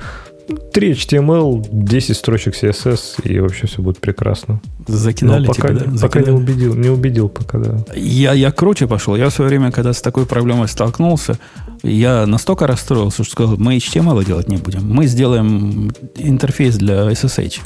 3 0.73 0.93
HTML, 0.93 1.67
10 1.71 2.17
строчек 2.17 2.55
CSS, 2.55 3.23
и 3.25 3.39
вообще 3.41 3.67
все 3.67 3.83
будет 3.83 3.99
прекрасно. 3.99 4.61
Закидали 4.87 5.47
Но 5.47 5.53
пока, 5.53 5.69
тебя, 5.69 5.85
да? 5.87 6.01
Пока 6.01 6.21
не 6.21 6.31
убедил, 6.31 6.75
не 6.75 6.89
убедил 6.89 7.29
пока, 7.29 7.59
да. 7.59 7.85
Я, 7.95 8.33
я 8.33 8.51
круче 8.51 8.87
пошел. 8.87 9.17
Я 9.17 9.29
в 9.29 9.33
свое 9.33 9.51
время, 9.51 9.71
когда 9.71 9.93
с 9.93 10.01
такой 10.01 10.25
проблемой 10.25 10.69
столкнулся, 10.69 11.39
я 11.83 12.27
настолько 12.27 12.67
расстроился, 12.67 13.25
что 13.25 13.33
сказал, 13.33 13.57
мы 13.59 13.77
HTML 13.77 14.25
делать 14.25 14.49
не 14.49 14.57
будем. 14.57 14.89
Мы 14.89 15.07
сделаем 15.07 15.93
интерфейс 16.17 16.77
для 16.77 17.11
SSH. 17.11 17.61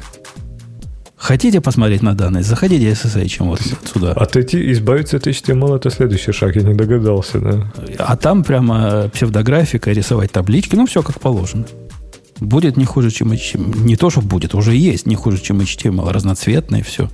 Хотите 1.23 1.61
посмотреть 1.61 2.03
на 2.03 2.15
данные? 2.17 2.43
Заходите 2.43 2.91
SSH 2.91 3.45
вот 3.45 3.61
сюда. 3.85 4.13
Отойти, 4.13 4.73
избавиться 4.73 5.19
от 5.19 5.27
HTML 5.29 5.77
это 5.77 5.89
следующий 5.89 6.33
шаг, 6.33 6.57
я 6.57 6.63
не 6.63 6.75
догадался, 6.75 7.39
да. 7.39 7.73
А 7.99 8.17
там 8.17 8.43
прямо 8.43 9.09
псевдографика, 9.15 9.93
рисовать 9.93 10.33
таблички, 10.33 10.75
ну 10.75 10.85
все 10.87 11.01
как 11.01 11.21
положено. 11.21 11.65
Будет 12.43 12.77
не 12.77 12.85
хуже, 12.85 13.11
чем 13.11 13.33
HTML. 13.33 13.85
Не 13.85 13.97
то, 13.97 14.11
что 14.11 14.21
будет, 14.21 14.55
уже 14.55 14.75
есть 14.75 15.07
не 15.07 15.15
хуже, 15.15 15.39
чем 15.41 15.61
HTML. 15.61 16.11
Разноцветное, 16.11 16.83
все. 16.83 17.09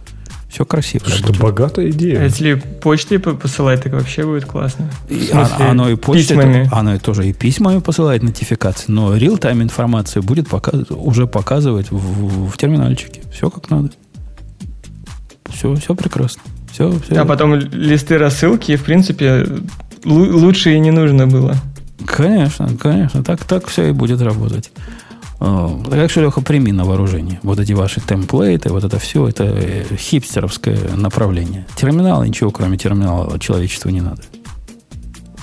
Все 0.48 0.64
красиво. 0.64 1.05
Что 1.05 1.16
работает. 1.18 1.42
богатая 1.42 1.90
идея. 1.90 2.20
А 2.20 2.24
если 2.24 2.55
почтой 2.55 3.18
посылать, 3.18 3.82
так 3.82 3.92
вообще 3.92 4.24
будет 4.24 4.46
классно. 4.46 4.90
И 5.10 5.26
смысле, 5.26 5.56
оно 5.59 5.90
и 5.90 5.96
почтой, 5.96 6.38
письмами. 6.38 6.68
оно 6.72 6.94
и 6.94 6.98
тоже 6.98 7.28
и 7.28 7.34
письмами 7.34 7.80
посылает 7.80 8.22
нотификации, 8.22 8.90
но 8.90 9.14
real-time 9.14 9.62
информацию 9.62 10.22
будет 10.22 10.48
показ, 10.48 10.90
уже 10.90 11.26
показывать 11.26 11.90
в, 11.90 11.96
в, 11.96 12.50
в 12.50 12.56
терминальчике. 12.56 13.20
Все 13.30 13.50
как 13.50 13.68
надо. 13.68 13.90
Все, 15.50 15.74
все 15.74 15.94
прекрасно. 15.94 16.42
Все, 16.72 16.98
все. 17.05 17.20
А 17.20 17.26
потом 17.26 17.55
листы 17.55 18.16
рассылки, 18.16 18.74
в 18.76 18.84
принципе, 18.84 19.46
лучше 20.05 20.74
и 20.74 20.78
не 20.78 20.90
нужно 20.90 21.26
было. 21.26 21.56
Конечно, 22.06 22.68
конечно. 22.80 23.22
Так, 23.22 23.44
так 23.44 23.66
все 23.66 23.88
и 23.88 23.92
будет 23.92 24.22
работать. 24.22 24.70
Так 25.39 26.10
что, 26.10 26.20
Леха, 26.20 26.40
прими 26.40 26.73
на 26.73 26.85
вооружение. 26.85 27.39
Вот 27.43 27.60
эти 27.60 27.73
ваши 27.73 28.01
темплейты, 28.01 28.70
вот 28.70 28.82
это 28.82 28.98
все, 28.98 29.28
это 29.28 29.44
э, 29.44 29.85
хипстеровское 29.97 30.97
направление. 30.97 31.66
Терминала, 31.77 32.24
ничего 32.24 32.51
кроме 32.51 32.77
терминала 32.77 33.39
человечеству 33.39 33.90
не 33.90 34.01
надо. 34.01 34.23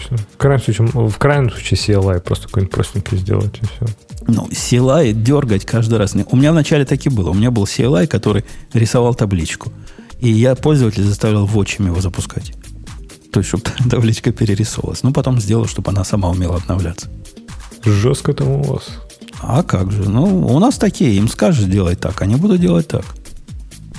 В 0.09 0.37
крайнем 0.37 0.63
случае, 0.63 0.87
в 0.87 1.17
крайнем 1.17 1.49
случае 1.49 1.79
CLI 1.79 2.19
просто 2.19 2.47
какой-нибудь 2.47 2.73
простенький 2.75 3.17
сделать 3.17 3.57
и 3.61 3.65
все. 3.65 3.93
Ну, 4.27 4.47
CLI 4.47 5.13
дергать 5.13 5.65
каждый 5.65 5.97
раз. 5.97 6.13
У 6.13 6.35
меня 6.35 6.51
вначале 6.51 6.85
так 6.85 7.03
и 7.05 7.09
было. 7.09 7.29
У 7.29 7.33
меня 7.33 7.49
был 7.49 7.63
CLI, 7.63 8.07
который 8.07 8.43
рисовал 8.73 9.15
табличку. 9.15 9.71
И 10.19 10.29
я 10.29 10.55
пользователя 10.55 11.03
заставлял 11.03 11.45
вотчем 11.45 11.87
его 11.87 12.01
запускать. 12.01 12.53
То 13.31 13.39
есть, 13.39 13.49
чтобы 13.49 13.63
табличка 13.89 14.31
перерисовалась. 14.31 15.03
Ну, 15.03 15.11
потом 15.13 15.39
сделал, 15.39 15.67
чтобы 15.67 15.91
она 15.91 16.03
сама 16.03 16.29
умела 16.29 16.57
обновляться. 16.57 17.07
Жестко 17.83 18.33
там 18.33 18.49
у 18.49 18.63
вас. 18.63 19.04
А 19.41 19.63
как 19.63 19.91
же? 19.91 20.09
Ну, 20.09 20.47
у 20.47 20.59
нас 20.59 20.77
такие. 20.77 21.15
Им 21.15 21.27
скажешь 21.27 21.65
делать 21.65 21.99
так, 21.99 22.21
они 22.21 22.35
будут 22.35 22.61
делать 22.61 22.87
так. 22.87 23.05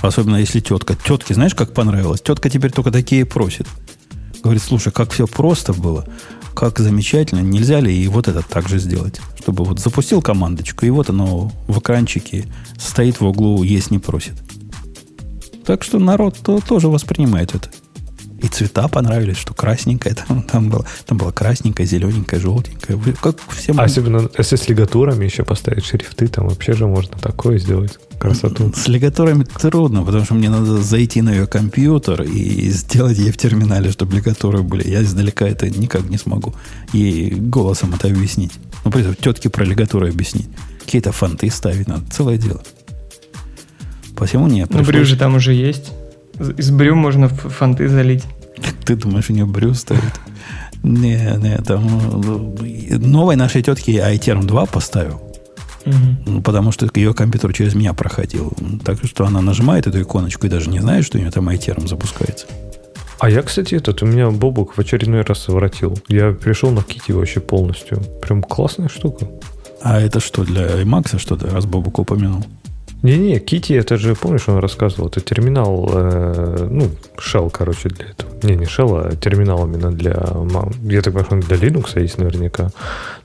Особенно 0.02 0.36
если 0.36 0.60
тетка. 0.60 0.94
Тетке, 0.94 1.34
знаешь, 1.34 1.54
как 1.54 1.72
понравилось? 1.72 2.20
Тетка 2.20 2.50
теперь 2.50 2.72
только 2.72 2.90
такие 2.90 3.24
просит. 3.24 3.66
Говорит, 4.42 4.62
слушай, 4.62 4.92
как 4.92 5.10
все 5.10 5.26
просто 5.26 5.72
было, 5.72 6.06
как 6.54 6.78
замечательно, 6.78 7.40
нельзя 7.40 7.80
ли 7.80 7.94
и 7.94 8.06
вот 8.06 8.28
это 8.28 8.42
так 8.42 8.68
же 8.68 8.78
сделать? 8.78 9.20
Чтобы 9.40 9.64
вот 9.64 9.80
запустил 9.80 10.22
командочку, 10.22 10.86
и 10.86 10.90
вот 10.90 11.10
оно 11.10 11.50
в 11.66 11.78
экранчике 11.80 12.46
стоит 12.78 13.20
в 13.20 13.26
углу, 13.26 13.62
есть 13.62 13.90
не 13.90 13.98
просит. 13.98 14.34
Так 15.64 15.82
что 15.82 15.98
народ 15.98 16.36
-то 16.42 16.64
тоже 16.64 16.88
воспринимает 16.88 17.54
это. 17.54 17.70
И 18.42 18.48
цвета 18.48 18.86
понравились, 18.88 19.38
что 19.38 19.54
красненькое 19.54 20.14
там, 20.14 20.42
там 20.50 20.68
было. 20.68 20.84
Там 21.06 21.18
было 21.18 21.32
красненькое, 21.32 21.88
зелененькое, 21.88 22.40
желтенькое. 22.40 22.98
Как 23.20 23.36
всем... 23.48 23.80
Особенно 23.80 24.28
если 24.36 24.56
с 24.56 24.68
лигатурами 24.68 25.24
еще 25.24 25.44
поставить 25.44 25.86
шрифты, 25.86 26.28
там 26.28 26.48
вообще 26.48 26.74
же 26.74 26.86
можно 26.86 27.16
такое 27.18 27.58
сделать. 27.58 27.98
Красоту. 28.18 28.72
С 28.74 28.88
лигатурами 28.88 29.44
трудно, 29.44 30.02
потому 30.02 30.24
что 30.24 30.34
мне 30.34 30.48
надо 30.48 30.82
зайти 30.82 31.22
на 31.22 31.30
ее 31.30 31.46
компьютер 31.46 32.22
и 32.22 32.68
сделать 32.70 33.18
ей 33.18 33.30
в 33.30 33.36
терминале, 33.36 33.90
чтобы 33.90 34.16
лигатуры 34.16 34.62
были. 34.62 34.88
Я 34.88 35.02
издалека 35.02 35.46
это 35.46 35.68
никак 35.68 36.08
не 36.08 36.16
смогу. 36.16 36.54
Ей 36.92 37.30
голосом 37.30 37.94
это 37.94 38.08
объяснить. 38.08 38.52
Ну, 38.84 38.90
представь, 38.90 39.18
тетке 39.18 39.50
про 39.50 39.64
лигатуры 39.64 40.08
объяснить. 40.08 40.48
Какие-то 40.84 41.12
фонты 41.12 41.50
ставить 41.50 41.88
надо. 41.88 42.04
Целое 42.10 42.38
дело. 42.38 42.62
Посему 44.14 44.46
нет. 44.46 44.70
Ну, 44.70 44.82
брю 44.82 45.04
же 45.04 45.16
там 45.16 45.34
уже 45.34 45.52
есть. 45.52 45.92
Из 46.38 46.70
брю 46.70 46.94
можно 46.94 47.28
фонты 47.28 47.88
залить. 47.88 48.24
Ты 48.84 48.96
думаешь, 48.96 49.30
у 49.30 49.32
нее 49.32 49.46
брю 49.46 49.74
стоит? 49.74 50.00
Не, 50.82 51.36
не, 51.38 51.56
там 51.58 51.84
новой 53.00 53.36
нашей 53.36 53.62
тетке 53.62 53.92
я 53.92 54.14
iTerm 54.14 54.44
2 54.44 54.66
поставил. 54.66 55.20
Угу. 55.86 56.42
Потому 56.42 56.72
что 56.72 56.88
ее 56.94 57.14
компьютер 57.14 57.52
через 57.52 57.74
меня 57.74 57.92
проходил. 57.92 58.52
Так 58.84 58.98
что 59.04 59.26
она 59.26 59.40
нажимает 59.40 59.86
эту 59.86 60.02
иконочку 60.02 60.46
и 60.46 60.50
даже 60.50 60.68
не 60.70 60.80
знает, 60.80 61.04
что 61.04 61.18
у 61.18 61.20
нее 61.20 61.30
там 61.30 61.48
iTerm 61.48 61.86
запускается. 61.88 62.46
А 63.18 63.30
я, 63.30 63.42
кстати, 63.42 63.74
этот, 63.74 64.02
у 64.02 64.06
меня 64.06 64.30
Бобук 64.30 64.76
в 64.76 64.80
очередной 64.80 65.22
раз 65.22 65.38
совратил. 65.38 65.98
Я 66.08 66.32
перешел 66.32 66.70
на 66.70 66.82
Кити 66.82 67.12
вообще 67.12 67.40
полностью. 67.40 68.02
Прям 68.20 68.42
классная 68.42 68.88
штука. 68.88 69.26
А 69.82 70.00
это 70.00 70.20
что, 70.20 70.44
для 70.44 70.66
iMac 70.82 71.18
что-то, 71.18 71.48
раз 71.48 71.64
Бобук 71.64 71.98
упомянул? 71.98 72.44
Не-не, 73.02 73.38
Кити, 73.38 73.74
это 73.74 73.96
же, 73.96 74.14
помнишь, 74.14 74.48
он 74.48 74.58
рассказывал, 74.58 75.08
это 75.08 75.20
терминал, 75.20 75.90
э, 75.92 76.68
ну, 76.70 76.88
shell, 77.18 77.50
короче, 77.50 77.88
для 77.88 78.06
этого. 78.06 78.30
Не, 78.42 78.56
не 78.56 78.64
shell, 78.64 78.98
а 78.98 79.16
терминал 79.16 79.66
именно 79.66 79.92
для, 79.92 80.16
я 80.82 81.02
так 81.02 81.14
понимаю, 81.14 81.42
для 81.42 81.56
Linux 81.56 82.00
есть 82.00 82.18
наверняка. 82.18 82.70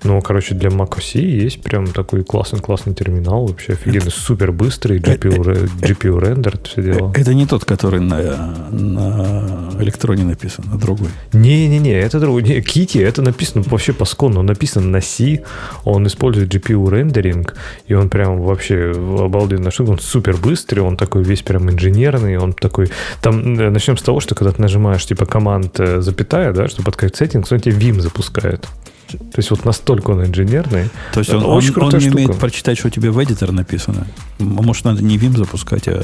Но, 0.04 0.22
короче, 0.22 0.56
для 0.56 0.70
macOS 0.70 1.20
есть 1.20 1.62
прям 1.62 1.88
такой 1.88 2.24
классный-классный 2.24 2.94
терминал, 2.94 3.46
вообще 3.48 3.74
офигенно, 3.74 4.04
это, 4.04 4.12
супер 4.12 4.52
быстрый, 4.52 5.00
GPU, 5.00 5.42
это, 5.42 5.66
GPU 5.86 6.20
рендер, 6.20 6.60
все 6.64 6.82
дела. 6.82 7.14
Это 7.16 7.34
не 7.34 7.46
тот, 7.46 7.66
который 7.66 8.00
на, 8.00 8.68
на 8.72 9.70
электроне 9.80 10.24
написан, 10.24 10.66
а 10.74 10.78
другой. 10.78 11.10
Не-не-не, 11.34 11.94
это 11.94 12.20
другой. 12.20 12.44
Не, 12.44 12.62
Кити, 12.62 12.98
это 12.98 13.22
написано 13.22 13.64
вообще 13.68 13.94
по 13.94 14.06
скону, 14.06 14.42
написано 14.42 14.88
на 14.88 15.02
C, 15.02 15.44
он 15.86 16.08
использует 16.08 16.54
GPU 16.54 16.90
рендеринг, 16.90 17.56
и 17.88 17.94
он 17.94 18.10
прям 18.10 18.42
вообще 18.42 18.92
обалденно 18.92 19.61
штука, 19.70 19.92
он 19.92 20.00
супер 20.00 20.38
быстрый, 20.38 20.80
он 20.80 20.98
такой 20.98 21.24
весь 21.24 21.44
прям 21.44 21.70
инженерный, 21.70 22.38
он 22.38 22.54
такой... 22.54 22.90
Там 23.22 23.60
э, 23.60 23.70
начнем 23.70 23.98
с 23.98 24.02
того, 24.02 24.20
что 24.20 24.34
когда 24.34 24.52
ты 24.52 24.62
нажимаешь 24.62 25.06
типа 25.06 25.26
команд 25.26 25.80
э, 25.80 26.02
запятая, 26.02 26.54
да, 26.54 26.68
чтобы 26.68 26.90
открыть 26.90 27.16
сеттинг, 27.16 27.46
он 27.52 27.60
тебе 27.60 27.76
Vim 27.76 28.00
запускает. 28.00 28.68
То 29.12 29.38
есть 29.38 29.52
вот 29.52 29.66
настолько 29.66 30.12
он 30.12 30.24
инженерный. 30.26 30.90
То 31.14 31.20
есть 31.20 31.34
он, 31.34 31.44
очень 31.44 31.74
он, 31.76 31.84
он 31.84 31.94
не 31.94 32.00
штука. 32.00 32.16
умеет 32.16 32.40
прочитать, 32.40 32.78
что 32.78 32.88
у 32.88 32.92
тебя 32.92 33.12
в 33.12 33.24
эдитор 33.24 33.52
написано. 33.52 34.08
Может, 34.40 34.86
надо 34.86 35.04
не 35.04 35.18
Vim 35.18 35.38
запускать, 35.38 35.88
а 35.88 36.04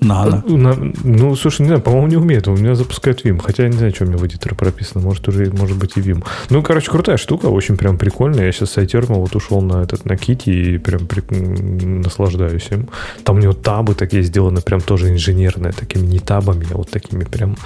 надо. 0.00 0.42
На, 0.46 0.74
ну, 1.04 1.36
слушай, 1.36 1.62
не 1.62 1.68
знаю, 1.68 1.82
по-моему, 1.82 2.06
не 2.06 2.16
умеет. 2.16 2.48
У 2.48 2.56
меня 2.56 2.74
запускает 2.74 3.24
Vim. 3.24 3.38
Хотя 3.38 3.64
я 3.64 3.68
не 3.68 3.76
знаю, 3.76 3.94
что 3.94 4.04
у 4.04 4.08
меня 4.08 4.16
в 4.16 4.26
эдиторе 4.26 4.56
прописано. 4.56 5.04
Может, 5.04 5.28
уже, 5.28 5.50
может 5.52 5.76
быть, 5.76 5.96
и 5.96 6.00
Vim. 6.00 6.24
Ну, 6.48 6.62
короче, 6.62 6.90
крутая 6.90 7.16
штука, 7.16 7.46
очень 7.46 7.76
прям 7.76 7.98
прикольная. 7.98 8.46
Я 8.46 8.52
сейчас 8.52 8.70
с 8.70 8.78
iTerm 8.78 9.14
вот 9.14 9.36
ушел 9.36 9.60
на 9.60 9.82
этот, 9.82 10.06
на 10.06 10.16
Кити 10.16 10.50
и 10.50 10.78
прям 10.78 11.06
при, 11.06 11.22
наслаждаюсь 11.30 12.68
им. 12.70 12.88
Там 13.24 13.36
у 13.36 13.38
него 13.40 13.52
табы 13.52 13.94
такие 13.94 14.22
сделаны, 14.22 14.62
прям 14.62 14.80
тоже 14.80 15.10
инженерные, 15.10 15.72
такими 15.72 16.06
не 16.06 16.18
табами, 16.18 16.66
а 16.72 16.78
вот 16.78 16.90
такими 16.90 17.24
прям, 17.24 17.56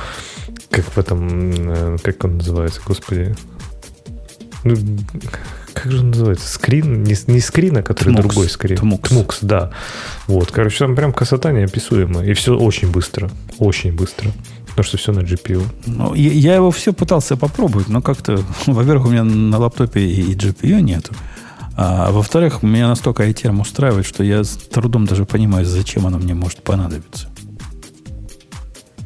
как 0.70 0.84
в 0.84 0.98
этом, 0.98 1.52
э, 1.52 1.96
как 2.02 2.24
он 2.24 2.38
называется, 2.38 2.80
господи. 2.84 3.34
Ну, 4.64 4.76
как 5.74 5.92
же 5.92 6.00
он 6.00 6.10
называется? 6.10 6.48
Скрин? 6.48 7.02
Не, 7.02 7.14
не 7.26 7.40
скрин, 7.40 7.76
а 7.76 7.82
который 7.82 8.14
Тмукс. 8.14 8.26
другой 8.26 8.48
скрин. 8.48 8.76
Тмукс. 8.78 9.10
Тмукс, 9.10 9.38
да. 9.42 9.70
Вот, 10.26 10.50
короче, 10.50 10.78
там 10.78 10.96
прям 10.96 11.12
красота 11.12 11.52
неописуемая. 11.52 12.24
И 12.26 12.32
все 12.32 12.56
очень 12.56 12.90
быстро. 12.90 13.30
Очень 13.58 13.92
быстро. 13.92 14.30
Потому 14.68 14.84
что 14.84 14.96
все 14.96 15.12
на 15.12 15.20
GPU. 15.20 15.62
Ну, 15.86 16.14
я, 16.14 16.32
я 16.32 16.54
его 16.54 16.70
все 16.70 16.92
пытался 16.92 17.36
попробовать, 17.36 17.88
но 17.88 18.00
как-то, 18.00 18.40
во-первых, 18.66 19.06
у 19.06 19.10
меня 19.10 19.24
на 19.24 19.58
лаптопе 19.58 20.00
и 20.00 20.34
GPU 20.34 20.80
нету. 20.80 21.12
А 21.76 22.12
во-вторых, 22.12 22.62
меня 22.62 22.88
настолько 22.88 23.28
iTerm 23.28 23.60
устраивает, 23.60 24.06
что 24.06 24.22
я 24.22 24.44
с 24.44 24.50
трудом 24.50 25.06
даже 25.06 25.24
понимаю, 25.24 25.66
зачем 25.66 26.06
оно 26.06 26.18
мне 26.18 26.34
может 26.34 26.62
понадобиться. 26.62 27.28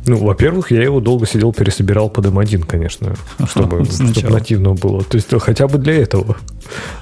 Ну, 0.09 0.17
во-первых, 0.17 0.71
я 0.71 0.83
его 0.83 1.01
долго 1.01 1.27
сидел, 1.27 1.53
пересобирал 1.53 2.09
под 2.09 2.25
M1, 2.25 2.67
конечно, 2.67 3.15
чтобы, 3.47 3.85
чтобы 3.85 4.31
нативно 4.31 4.73
было. 4.73 5.05
То 5.05 5.17
есть 5.17 5.29
хотя 5.41 5.69
бы 5.69 5.77
для 5.77 5.97
этого. 6.01 6.39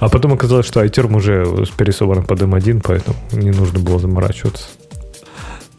А 0.01 0.09
потом 0.09 0.33
оказалось, 0.33 0.65
что 0.65 0.83
iTerm 0.83 1.15
уже 1.15 1.65
пересобран 1.77 2.25
под 2.25 2.41
M1, 2.41 2.81
поэтому 2.83 3.15
не 3.31 3.51
нужно 3.51 3.79
было 3.79 3.97
заморачиваться. 3.97 4.65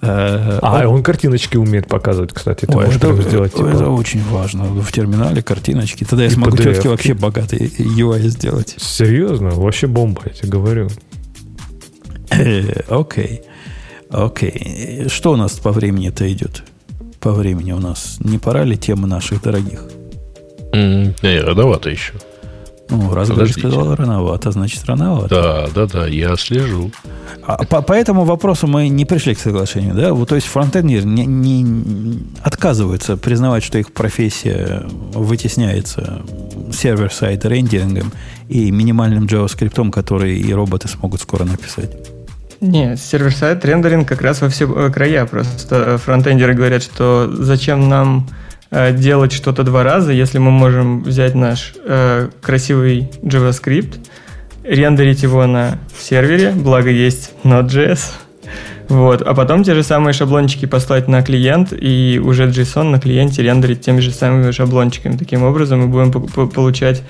Э, 0.01 0.59
а, 0.63 0.89
он 0.89 1.03
картиночки 1.03 1.59
умеет 1.59 1.87
показывать, 1.87 2.33
кстати. 2.33 2.65
Ты 2.65 2.75
Ой, 2.75 2.87
можешь 2.87 2.97
это, 2.97 3.21
сделать, 3.21 3.53
типа... 3.53 3.67
это 3.67 3.91
очень 3.91 4.25
важно. 4.31 4.65
В 4.65 4.91
терминале 4.91 5.43
картиночки. 5.43 6.05
Тогда 6.05 6.25
я 6.25 6.31
смогу 6.31 6.57
четкий 6.57 6.89
вообще 6.89 7.13
богатый 7.13 7.59
UI 7.59 8.21
сделать. 8.29 8.75
Серьезно? 8.79 9.51
Вообще 9.51 9.87
бомба, 9.87 10.23
я 10.25 10.33
тебе 10.33 10.49
говорю. 10.49 10.89
Э, 12.31 12.63
окей. 12.89 13.43
Окей. 14.09 15.09
Что 15.09 15.33
у 15.33 15.37
нас 15.37 15.53
по 15.53 15.73
времени-то 15.73 16.33
идет? 16.33 16.63
По 17.21 17.33
времени 17.33 17.73
у 17.73 17.81
нас? 17.81 18.19
Не 18.21 18.39
пора 18.39 18.65
ли 18.65 18.77
темы 18.77 19.07
наших 19.07 19.43
дорогих? 19.43 19.85
Mm, 20.73 21.15
не, 21.23 21.41
рановато 21.41 21.91
еще. 21.91 22.15
Ну, 22.91 23.13
раз 23.13 23.29
ты 23.29 23.47
сказал 23.49 23.95
рановато, 23.95 24.51
значит 24.51 24.85
рановато. 24.87 25.29
Да, 25.29 25.69
да, 25.75 25.87
да, 25.87 26.07
я 26.07 26.37
слежу. 26.37 26.91
А, 27.47 27.65
по, 27.65 27.83
по 27.83 27.93
этому 27.93 28.25
вопросу 28.25 28.67
мы 28.67 28.89
не 28.89 29.05
пришли 29.05 29.35
к 29.35 29.41
соглашению, 29.41 29.95
да? 29.95 30.15
Вот, 30.15 30.31
то 30.31 30.37
есть 30.37 30.47
фронтендер 30.47 31.05
не, 31.05 31.27
не 31.27 32.23
отказываются 32.43 33.17
признавать, 33.19 33.63
что 33.63 33.79
их 33.79 33.93
профессия 33.93 34.87
вытесняется 35.13 36.23
сервер-сайт 36.73 37.45
рендерингом 37.45 38.13
и 38.49 38.71
минимальным 38.71 39.27
JavaScript, 39.27 39.91
который 39.91 40.39
и 40.39 40.53
роботы 40.55 40.89
смогут 40.89 41.21
скоро 41.21 41.45
написать. 41.45 41.91
Нет, 42.61 42.99
сервер-сайт 42.99 43.65
рендеринг 43.65 44.09
как 44.09 44.21
раз 44.21 44.41
во 44.41 44.49
все 44.49 44.67
э, 44.67 44.91
края. 44.91 45.27
Просто 45.27 45.99
фронтендеры 45.99 46.55
говорят, 46.55 46.83
что 46.83 47.31
зачем 47.33 47.89
нам 47.89 48.29
э, 48.71 48.93
делать 48.93 49.33
что-то 49.33 49.63
два 49.63 49.85
раза, 49.85 50.13
если 50.13 50.39
мы 50.39 50.51
можем 50.51 51.05
взять 51.05 51.37
наш 51.37 51.75
э, 51.85 52.29
красивый 52.41 53.11
JavaScript, 53.23 53.99
рендерить 54.65 55.23
его 55.23 55.47
на 55.47 55.79
сервере, 55.97 56.51
благо 56.51 56.91
есть 56.91 57.33
Node.js, 57.45 58.01
вот, 58.89 59.23
а 59.23 59.35
потом 59.35 59.65
те 59.65 59.75
же 59.75 59.83
самые 59.83 60.15
шаблончики 60.15 60.67
послать 60.67 61.09
на 61.09 61.23
клиент 61.23 61.73
и 61.73 62.21
уже 62.23 62.49
JSON 62.49 62.85
на 62.85 62.99
клиенте 62.99 63.43
рендерить 63.43 63.83
теми 63.83 64.01
же 64.01 64.11
самыми 64.11 64.51
шаблончиками. 64.51 65.17
Таким 65.17 65.43
образом 65.43 65.81
мы 65.81 65.87
будем 65.89 66.49
получать 66.49 67.03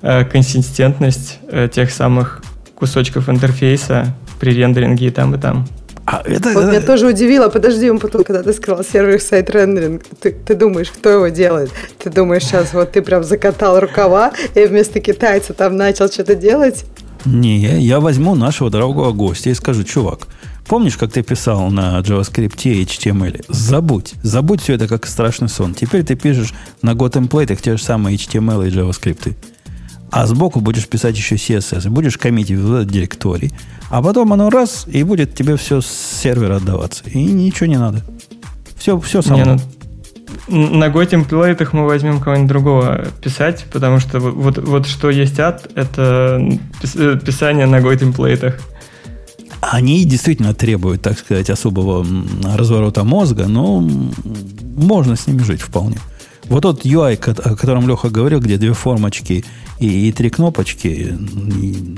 э, 0.00 0.24
консистентность 0.24 1.40
э, 1.48 1.68
тех 1.70 1.90
самых 1.90 2.40
кусочков 2.76 3.28
интерфейса 3.28 4.14
при 4.44 4.52
рендеринге 4.52 5.06
и 5.06 5.10
там, 5.10 5.34
и 5.34 5.38
там. 5.38 5.66
А 6.04 6.20
это, 6.22 6.50
вот 6.50 6.64
это... 6.64 6.70
меня 6.70 6.80
тоже 6.82 7.06
удивило, 7.06 7.48
подожди, 7.48 7.90
он 7.90 7.98
потом, 7.98 8.24
когда 8.24 8.42
ты 8.42 8.52
сказал 8.52 8.84
сервер-сайт 8.84 9.48
рендеринг, 9.48 10.02
ты, 10.20 10.32
ты 10.32 10.54
думаешь, 10.54 10.90
кто 10.90 11.08
его 11.08 11.28
делает? 11.28 11.70
Ты 11.98 12.10
думаешь, 12.10 12.42
сейчас 12.42 12.74
вот 12.74 12.92
ты 12.92 13.00
прям 13.00 13.24
закатал 13.24 13.80
рукава 13.80 14.32
и 14.54 14.66
вместо 14.66 15.00
китайца 15.00 15.54
там 15.54 15.78
начал 15.78 16.08
что-то 16.08 16.34
делать? 16.34 16.84
Не, 17.24 17.58
я 17.58 18.00
возьму 18.00 18.34
нашего 18.34 18.68
дорогого 18.68 19.12
гостя 19.12 19.48
и 19.48 19.54
скажу, 19.54 19.82
чувак, 19.82 20.26
помнишь, 20.66 20.98
как 20.98 21.10
ты 21.10 21.22
писал 21.22 21.70
на 21.70 21.98
JavaScript 22.00 22.60
и 22.64 22.84
HTML? 22.84 23.46
Забудь, 23.48 24.12
забудь 24.22 24.60
все 24.60 24.74
это 24.74 24.88
как 24.88 25.06
страшный 25.06 25.48
сон. 25.48 25.72
Теперь 25.72 26.04
ты 26.04 26.16
пишешь 26.16 26.52
на 26.82 26.92
Go 26.92 27.08
темплейтах 27.08 27.62
те 27.62 27.78
же 27.78 27.82
самые 27.82 28.18
HTML 28.18 28.68
и 28.68 28.70
JavaScript. 28.70 29.34
А 30.14 30.28
сбоку 30.28 30.60
будешь 30.60 30.86
писать 30.86 31.16
еще 31.16 31.34
CSS, 31.34 31.90
будешь 31.90 32.16
коммитить 32.18 32.56
в 32.56 32.72
этот 32.72 32.88
директорий. 32.88 33.52
А 33.90 34.00
потом 34.00 34.32
оно 34.32 34.48
раз, 34.48 34.86
и 34.86 35.02
будет 35.02 35.34
тебе 35.34 35.56
все 35.56 35.80
с 35.80 35.88
сервера 35.88 36.58
отдаваться. 36.58 37.02
И 37.10 37.18
ничего 37.18 37.66
не 37.66 37.78
надо. 37.78 38.00
Все, 38.78 39.00
все 39.00 39.22
само. 39.22 39.38
Не, 39.38 39.44
ну, 40.46 40.76
на 40.76 40.84
Go 40.84 41.04
темплейтах 41.04 41.72
мы 41.72 41.84
возьмем 41.84 42.20
кого-нибудь 42.20 42.48
другого 42.48 43.06
писать, 43.24 43.66
потому 43.72 43.98
что 43.98 44.20
вот, 44.20 44.56
вот 44.58 44.86
что 44.86 45.10
есть 45.10 45.40
ад, 45.40 45.68
это 45.74 46.40
э, 46.94 47.18
писание 47.18 47.66
на 47.66 47.80
Go 47.80 47.96
темплейтах. 47.96 48.60
Они 49.62 50.04
действительно 50.04 50.54
требуют, 50.54 51.02
так 51.02 51.18
сказать, 51.18 51.50
особого 51.50 52.06
разворота 52.56 53.02
мозга, 53.02 53.48
но 53.48 53.80
можно 53.80 55.16
с 55.16 55.26
ними 55.26 55.42
жить 55.42 55.60
вполне. 55.60 55.98
Вот 56.44 56.60
тот 56.62 56.84
UI, 56.84 57.14
о 57.14 57.56
котором 57.56 57.88
Леха 57.88 58.10
говорил, 58.10 58.38
где 58.38 58.58
две 58.58 58.74
формочки 58.74 59.44
и, 59.84 60.08
и 60.08 60.12
три 60.12 60.30
кнопочки, 60.30 61.16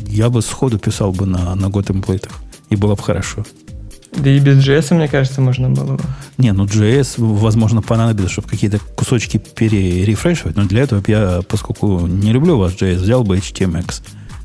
я 0.09 0.29
бы 0.29 0.43
сходу 0.43 0.79
писал 0.79 1.13
бы 1.13 1.27
на, 1.27 1.55
на 1.55 1.67
Go 1.67 1.83
темплейтах. 1.83 2.33
И 2.69 2.77
было 2.77 2.95
бы 2.95 3.03
хорошо. 3.03 3.45
Да 4.13 4.31
и 4.31 4.39
без 4.39 4.67
JS, 4.67 4.95
мне 4.95 5.09
кажется, 5.09 5.41
можно 5.41 5.69
было 5.69 5.97
бы. 5.97 6.05
Не, 6.39 6.53
ну 6.53 6.65
JS, 6.65 7.15
возможно, 7.19 7.83
понадобится, 7.83 8.33
чтобы 8.33 8.49
какие-то 8.49 8.79
кусочки 8.95 9.39
перерефрешивать, 9.39 10.57
но 10.57 10.65
для 10.65 10.83
этого 10.83 11.03
я, 11.07 11.43
поскольку 11.49 12.07
не 12.07 12.33
люблю 12.33 12.57
ваш 12.59 12.75
JS, 12.75 12.97
взял 12.97 13.25
бы 13.25 13.37
HTMX, 13.37 14.03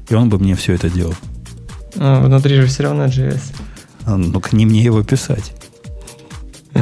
и 0.10 0.16
он 0.16 0.30
бы 0.30 0.40
мне 0.40 0.56
все 0.56 0.74
это 0.74 0.90
делал. 0.90 1.16
А, 1.98 2.26
внутри 2.26 2.56
же 2.56 2.68
все 2.68 2.84
равно 2.84 3.06
JS. 3.06 3.42
А, 4.06 4.18
ну, 4.18 4.40
к 4.40 4.52
не 4.54 4.66
мне 4.66 4.84
его 4.84 5.04
писать. 5.04 5.54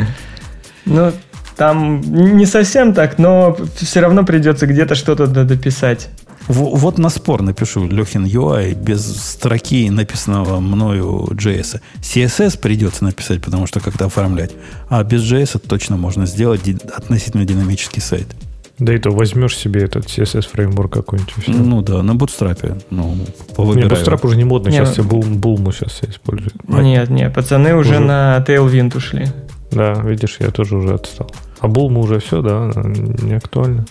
Ну, 0.85 1.11
там 1.55 2.01
не 2.01 2.47
совсем 2.47 2.95
так, 2.95 3.19
но 3.19 3.55
все 3.75 3.99
равно 3.99 4.23
придется 4.23 4.65
где-то 4.65 4.95
что-то 4.95 5.27
дописать. 5.27 6.09
Вот 6.49 6.97
на 6.97 7.09
спор 7.09 7.43
напишу 7.43 7.87
Лехин 7.87 8.25
UI 8.25 8.73
без 8.73 9.05
строки 9.05 9.87
написанного 9.91 10.59
мною 10.59 11.27
JS. 11.31 11.79
CSS 12.01 12.59
придется 12.59 13.03
написать, 13.03 13.39
потому 13.41 13.67
что 13.67 13.79
как-то 13.79 14.05
оформлять. 14.05 14.51
А 14.89 15.03
без 15.03 15.21
JS 15.31 15.59
точно 15.59 15.95
можно 15.95 16.25
сделать 16.25 16.67
относительно 16.67 17.45
динамический 17.45 18.01
сайт. 18.01 18.35
Да 18.79 18.95
и 18.95 18.97
то 18.97 19.11
возьмешь 19.11 19.55
себе 19.57 19.83
этот 19.83 20.05
CSS 20.05 20.47
фреймворк 20.49 20.91
какой-нибудь. 20.91 21.47
Ну 21.47 21.83
да, 21.83 22.01
на 22.01 22.11
Bootstrap. 22.11 22.81
Ну, 22.89 23.13
не, 23.13 23.83
Bootstrap 23.83 24.25
уже 24.25 24.35
не 24.35 24.45
модно, 24.45 24.71
сейчас 24.71 24.97
не, 24.97 25.03
все 25.03 25.03
Булму 25.03 25.71
сейчас 25.71 25.91
все 25.91 26.09
используют. 26.09 26.55
Нет, 26.67 27.09
нет, 27.11 27.31
пацаны 27.31 27.75
уже, 27.75 27.91
уже 27.91 27.99
на 27.99 28.43
Tailwind 28.47 28.97
ушли. 28.97 29.27
Да, 29.69 29.93
видишь, 29.93 30.37
я 30.39 30.49
тоже 30.49 30.77
уже 30.77 30.95
отстал. 30.95 31.29
А 31.59 31.67
Булму 31.67 32.01
уже 32.01 32.19
все, 32.19 32.41
да, 32.41 32.71
не 32.75 33.33
актуально. 33.33 33.85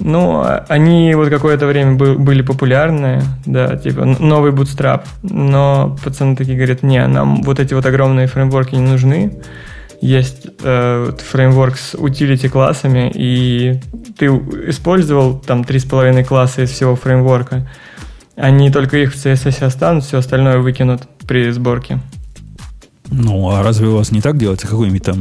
Ну, 0.00 0.42
они 0.68 1.14
вот 1.14 1.28
какое-то 1.28 1.66
время 1.66 1.94
были 1.94 2.42
популярны, 2.42 3.22
да, 3.44 3.76
типа 3.76 4.04
новый 4.04 4.50
Bootstrap, 4.52 5.02
но 5.22 5.96
пацаны 6.02 6.36
такие 6.36 6.56
говорят, 6.56 6.82
не, 6.82 7.06
нам 7.06 7.42
вот 7.42 7.60
эти 7.60 7.74
вот 7.74 7.84
огромные 7.84 8.26
фреймворки 8.26 8.74
не 8.74 8.80
нужны, 8.80 9.42
есть 10.00 10.46
э, 10.62 11.12
фреймворк 11.18 11.76
с 11.76 11.94
utility 11.94 12.48
классами, 12.48 13.12
и 13.14 13.78
ты 14.16 14.26
использовал 14.68 15.38
там 15.38 15.60
3,5 15.60 16.24
класса 16.24 16.62
из 16.62 16.70
всего 16.70 16.96
фреймворка, 16.96 17.68
они 18.36 18.70
только 18.70 18.96
их 18.96 19.12
в 19.12 19.16
CSS 19.16 19.62
останут, 19.64 20.04
все 20.04 20.18
остальное 20.18 20.58
выкинут 20.58 21.02
при 21.28 21.50
сборке. 21.50 22.00
Ну, 23.10 23.50
а 23.50 23.62
разве 23.62 23.88
у 23.88 23.96
вас 23.96 24.12
не 24.12 24.20
так 24.20 24.38
делается? 24.38 24.68
Какой-нибудь 24.68 25.02
там 25.02 25.18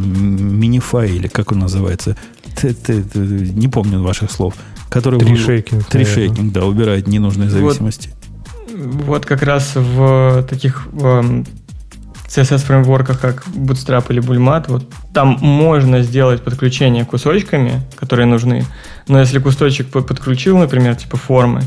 минифай 0.60 1.10
или 1.10 1.28
как 1.28 1.52
он 1.52 1.60
называется? 1.60 2.16
Ты, 2.56 2.74
ты, 2.74 3.04
ты, 3.04 3.20
не 3.20 3.68
помню 3.68 4.02
ваших 4.02 4.32
слов. 4.32 4.54
Который 4.90 5.20
тришейкинг. 5.20 5.86
Тришейкинг, 5.86 6.52
да, 6.52 6.66
убирает 6.66 7.08
ненужные 7.08 7.50
зависимости. 7.50 8.10
Вот, 8.74 9.06
вот 9.06 9.26
как 9.26 9.44
раз 9.44 9.76
в 9.76 10.46
таких 10.50 10.88
в 10.92 11.44
CSS-фреймворках, 12.30 13.20
как 13.20 13.46
Bootstrap 13.48 14.06
или 14.10 14.22
Bullmat, 14.22 14.66
вот 14.68 14.86
там 15.14 15.38
можно 15.42 16.02
сделать 16.04 16.44
подключение 16.44 17.06
кусочками, 17.06 17.82
которые 17.96 18.28
нужны, 18.28 18.66
но 19.08 19.20
если 19.20 19.40
кусочек 19.40 19.88
подключил, 19.90 20.58
например, 20.58 20.96
типа 20.96 21.18
формы, 21.18 21.64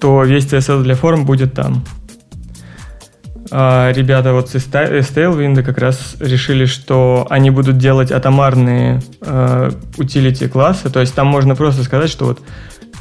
то 0.00 0.22
весь 0.24 0.46
CSS 0.46 0.82
для 0.82 0.94
форм 0.94 1.26
будет 1.26 1.52
там. 1.54 1.84
А 3.52 3.90
ребята 3.92 4.32
вот 4.32 4.54
из 4.54 4.66
Tailwind 4.66 5.62
как 5.62 5.78
раз 5.78 6.16
решили, 6.20 6.66
что 6.66 7.26
они 7.30 7.50
будут 7.50 7.78
делать 7.78 8.12
атомарные 8.12 9.02
э, 9.20 9.70
utility 9.96 10.48
классы, 10.48 10.88
то 10.88 11.00
есть 11.00 11.14
там 11.14 11.26
можно 11.26 11.56
просто 11.56 11.82
сказать, 11.82 12.10
что 12.10 12.26
вот 12.26 12.40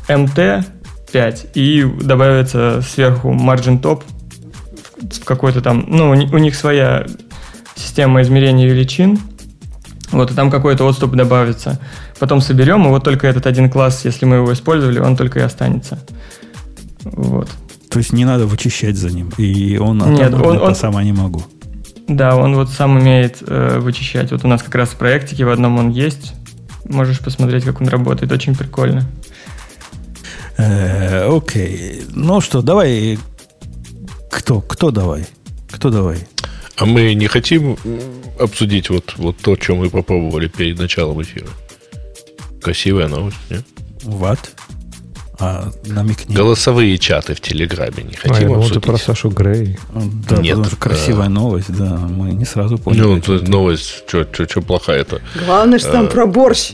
MT5 0.08 1.52
и 1.54 1.84
добавится 2.02 2.82
сверху 2.82 3.32
margin 3.32 3.80
top 3.80 4.04
в 5.00 5.24
какой-то 5.24 5.62
там, 5.62 5.86
ну, 5.88 6.10
у 6.10 6.38
них 6.38 6.56
своя 6.56 7.06
система 7.76 8.22
измерения 8.24 8.68
величин, 8.68 9.20
вот, 10.12 10.32
и 10.32 10.34
там 10.34 10.50
какой-то 10.50 10.86
отступ 10.86 11.12
добавится. 11.16 11.80
Потом 12.18 12.42
соберем, 12.42 12.86
и 12.86 12.90
вот 12.90 13.04
только 13.04 13.28
этот 13.28 13.46
один 13.46 13.70
класс, 13.70 14.04
если 14.04 14.26
мы 14.26 14.38
его 14.38 14.52
использовали, 14.52 15.00
он 15.00 15.16
только 15.16 15.40
и 15.40 15.44
останется. 15.44 16.00
Вот. 17.04 17.50
То 17.90 18.00
есть 18.00 18.14
не 18.14 18.26
надо 18.26 18.46
вычищать 18.46 18.96
за 18.96 19.10
ним. 19.10 19.32
И 19.38 19.78
он, 19.78 19.98
Нет, 20.14 20.34
он, 20.34 20.58
он, 20.58 20.76
сам 20.76 21.00
не 21.04 21.14
могу. 21.14 21.44
Да, 22.08 22.36
он 22.36 22.56
вот 22.56 22.70
сам 22.70 22.98
умеет 22.98 23.38
э, 23.46 23.80
вычищать. 23.80 24.32
Вот 24.32 24.44
у 24.44 24.48
нас 24.48 24.62
как 24.62 24.76
раз 24.76 24.90
в 24.90 24.96
проектике 24.96 25.46
в 25.46 25.50
одном 25.50 25.78
он 25.78 25.90
есть. 25.90 26.34
Можешь 26.86 27.20
посмотреть, 27.20 27.64
как 27.66 27.82
он 27.82 27.88
работает. 27.88 28.32
Очень 28.32 28.56
прикольно. 28.56 29.04
Э, 30.58 31.28
окей. 31.36 32.04
Ну 32.10 32.42
что, 32.42 32.62
давай. 32.62 33.18
Кто? 34.32 34.62
Кто 34.62 34.92
давай? 34.92 35.26
Кто 35.72 35.90
давай? 35.90 36.28
А 36.78 36.86
мы 36.86 37.14
не 37.14 37.28
хотим 37.28 37.78
обсудить 38.40 38.90
вот, 38.90 39.16
вот 39.18 39.38
то, 39.38 39.56
что 39.56 39.76
мы 39.76 39.90
попробовали 39.90 40.48
перед 40.48 40.80
началом 40.80 41.22
эфира? 41.22 41.48
Красивая 42.62 43.08
новость, 43.08 43.38
нет? 43.50 43.66
Вот. 44.04 44.40
А, 45.40 45.72
намекни. 45.86 46.36
Голосовые 46.36 46.98
чаты 46.98 47.34
в 47.34 47.40
Телеграме 47.40 48.04
не 48.04 48.16
хотим 48.16 48.50
а, 48.50 48.52
я 48.52 48.58
обсудить. 48.58 48.84
про 48.84 48.98
Сашу 48.98 49.30
Грей. 49.30 49.80
Да, 49.94 50.38
Нет, 50.38 50.58
потому 50.58 50.66
что 50.66 50.76
красивая 50.76 51.28
а... 51.28 51.30
новость, 51.30 51.72
да. 51.72 51.96
Мы 51.96 52.32
не 52.32 52.46
сразу 52.46 52.78
поняли. 52.78 53.02
Ну, 53.02 53.18
это 53.18 53.32
новость, 53.50 54.04
что 54.08 54.62
плохая-то? 54.62 55.22
Главное, 55.46 55.80
что 55.80 55.92
там 55.92 56.06
а... 56.06 56.08
про 56.08 56.26
борщ. 56.26 56.74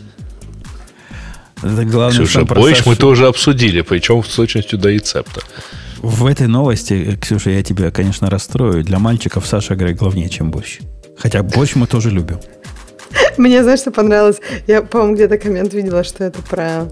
Это 1.62 1.86
главное, 1.86 2.26
Ксюша, 2.26 2.44
что 2.44 2.56
борщ 2.56 2.78
Сашу... 2.78 2.90
мы 2.90 2.96
тоже 2.96 3.28
обсудили, 3.28 3.82
причем 3.82 4.24
с 4.24 4.36
точностью 4.36 4.80
до 4.80 4.90
рецепта. 4.90 5.42
В 6.00 6.26
этой 6.26 6.48
новости, 6.48 7.18
Ксюша, 7.22 7.52
я 7.52 7.64
тебя, 7.64 7.92
конечно, 7.92 8.30
расстрою. 8.30 8.84
Для 8.84 8.98
мальчиков 8.98 9.46
Саша 9.46 9.76
Грей 9.76 9.94
главнее, 9.94 10.30
чем 10.30 10.50
борщ. 10.50 10.80
Хотя 11.18 11.44
борщ 11.44 11.76
мы 11.76 11.86
тоже 11.86 12.10
любим. 12.10 12.40
Мне, 13.38 13.64
знаешь, 13.64 13.80
что 13.80 13.92
понравилось? 13.92 14.38
Я, 14.68 14.82
по-моему, 14.82 15.16
где-то 15.16 15.38
коммент 15.38 15.74
видела, 15.74 16.04
что 16.04 16.24
это 16.24 16.42
про 16.42 16.88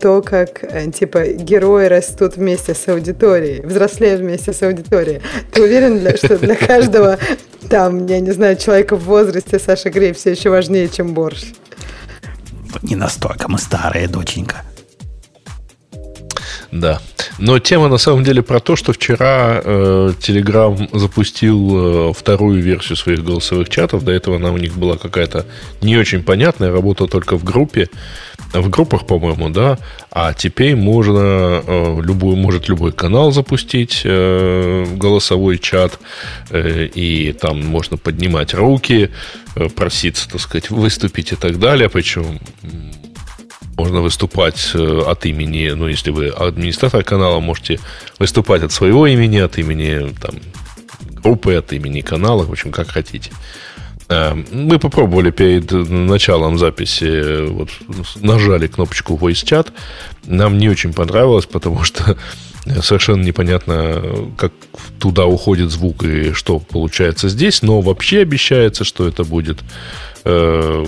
то, 0.00 0.22
как, 0.22 0.62
э, 0.62 0.90
типа, 0.90 1.26
герои 1.26 1.86
растут 1.86 2.36
вместе 2.36 2.74
с 2.74 2.88
аудиторией, 2.88 3.60
взрослеют 3.62 4.20
вместе 4.20 4.52
с 4.52 4.62
аудиторией. 4.62 5.20
Ты 5.52 5.62
уверен, 5.62 6.16
что 6.16 6.38
для 6.38 6.54
каждого, 6.66 7.18
там, 7.68 8.06
я 8.06 8.20
не 8.20 8.32
знаю, 8.32 8.56
человека 8.56 8.96
в 8.96 9.04
возрасте 9.04 9.58
Саша 9.58 9.90
Грей 9.90 10.12
все 10.12 10.30
еще 10.30 10.50
важнее, 10.50 10.88
чем 10.88 11.14
борщ? 11.14 11.44
Не 12.82 12.96
настолько 12.96 13.48
мы 13.48 13.58
старые, 13.58 14.08
доченька. 14.08 14.62
Да. 16.72 17.00
Но 17.38 17.58
тема 17.58 17.88
на 17.88 17.98
самом 17.98 18.24
деле 18.24 18.42
про 18.42 18.60
то, 18.60 18.76
что 18.76 18.92
вчера 18.92 19.60
э, 19.62 20.12
Telegram 20.20 20.88
запустил 20.98 22.10
э, 22.10 22.12
вторую 22.14 22.62
версию 22.62 22.96
своих 22.96 23.24
голосовых 23.24 23.68
чатов. 23.68 24.04
До 24.04 24.12
этого 24.12 24.36
она 24.36 24.50
у 24.52 24.56
них 24.56 24.76
была 24.76 24.96
какая-то 24.96 25.46
не 25.80 25.96
очень 25.96 26.22
понятная, 26.22 26.72
работала 26.72 27.08
только 27.08 27.36
в 27.36 27.44
группе, 27.44 27.88
в 28.52 28.68
группах, 28.68 29.06
по-моему, 29.06 29.50
да. 29.50 29.78
А 30.10 30.32
теперь 30.32 30.76
можно 30.76 31.62
э, 31.66 32.00
любой, 32.02 32.36
может 32.36 32.68
любой 32.68 32.92
канал 32.92 33.32
запустить 33.32 34.02
э, 34.04 34.86
голосовой 34.96 35.58
чат, 35.58 35.98
э, 36.50 36.86
и 36.86 37.32
там 37.32 37.64
можно 37.64 37.96
поднимать 37.96 38.54
руки, 38.54 39.10
э, 39.56 39.68
проситься, 39.68 40.28
так 40.30 40.40
сказать, 40.40 40.70
выступить 40.70 41.32
и 41.32 41.36
так 41.36 41.58
далее. 41.58 41.88
Причем 41.88 42.40
можно 43.76 44.00
выступать 44.00 44.74
от 44.74 45.26
имени, 45.26 45.68
ну, 45.70 45.86
если 45.86 46.10
вы 46.10 46.28
администратор 46.28 47.04
канала, 47.04 47.40
можете 47.40 47.78
выступать 48.18 48.62
от 48.62 48.72
своего 48.72 49.06
имени, 49.06 49.38
от 49.38 49.58
имени 49.58 50.14
там, 50.20 50.36
группы, 51.22 51.54
от 51.54 51.72
имени 51.72 52.00
канала, 52.00 52.44
в 52.44 52.50
общем, 52.50 52.72
как 52.72 52.88
хотите. 52.88 53.32
Э, 54.08 54.34
мы 54.52 54.78
попробовали 54.78 55.30
перед 55.30 55.70
началом 55.70 56.58
записи, 56.58 57.46
вот, 57.46 57.70
нажали 58.16 58.66
кнопочку 58.66 59.16
Voice 59.16 59.44
Chat. 59.44 59.72
Нам 60.24 60.58
не 60.58 60.68
очень 60.68 60.92
понравилось, 60.92 61.46
потому 61.46 61.82
что 61.84 62.16
совершенно 62.82 63.22
непонятно, 63.22 64.30
как 64.36 64.52
туда 64.98 65.26
уходит 65.26 65.70
звук 65.70 66.04
и 66.04 66.32
что 66.32 66.58
получается 66.58 67.28
здесь, 67.28 67.62
но 67.62 67.80
вообще 67.80 68.20
обещается, 68.20 68.84
что 68.84 69.06
это 69.06 69.24
будет 69.24 69.58
э, 70.24 70.86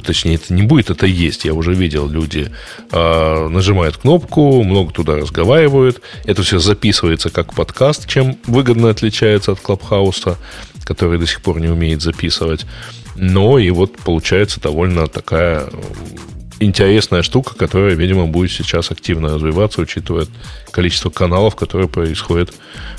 точнее, 0.00 0.36
это 0.36 0.54
не 0.54 0.62
будет, 0.62 0.90
это 0.90 1.06
есть. 1.06 1.44
Я 1.44 1.54
уже 1.54 1.74
видел, 1.74 2.08
люди 2.08 2.50
э, 2.90 3.48
нажимают 3.48 3.98
кнопку, 3.98 4.62
много 4.62 4.92
туда 4.92 5.16
разговаривают. 5.16 6.00
Это 6.24 6.42
все 6.42 6.58
записывается 6.58 7.30
как 7.30 7.54
подкаст, 7.54 8.08
чем 8.08 8.38
выгодно 8.46 8.90
отличается 8.90 9.52
от 9.52 9.60
Клабхауса, 9.60 10.38
который 10.84 11.18
до 11.18 11.26
сих 11.26 11.40
пор 11.40 11.60
не 11.60 11.68
умеет 11.68 12.02
записывать. 12.02 12.66
Но 13.16 13.58
и 13.58 13.70
вот 13.70 13.96
получается 13.98 14.60
довольно 14.60 15.06
такая 15.06 15.68
интересная 16.60 17.22
штука, 17.22 17.54
которая, 17.54 17.94
видимо, 17.94 18.26
будет 18.26 18.50
сейчас 18.50 18.90
активно 18.90 19.34
развиваться, 19.34 19.80
учитывая 19.80 20.26
количество 20.70 21.10
каналов, 21.10 21.54
которые 21.56 21.88
происходят 21.88 22.52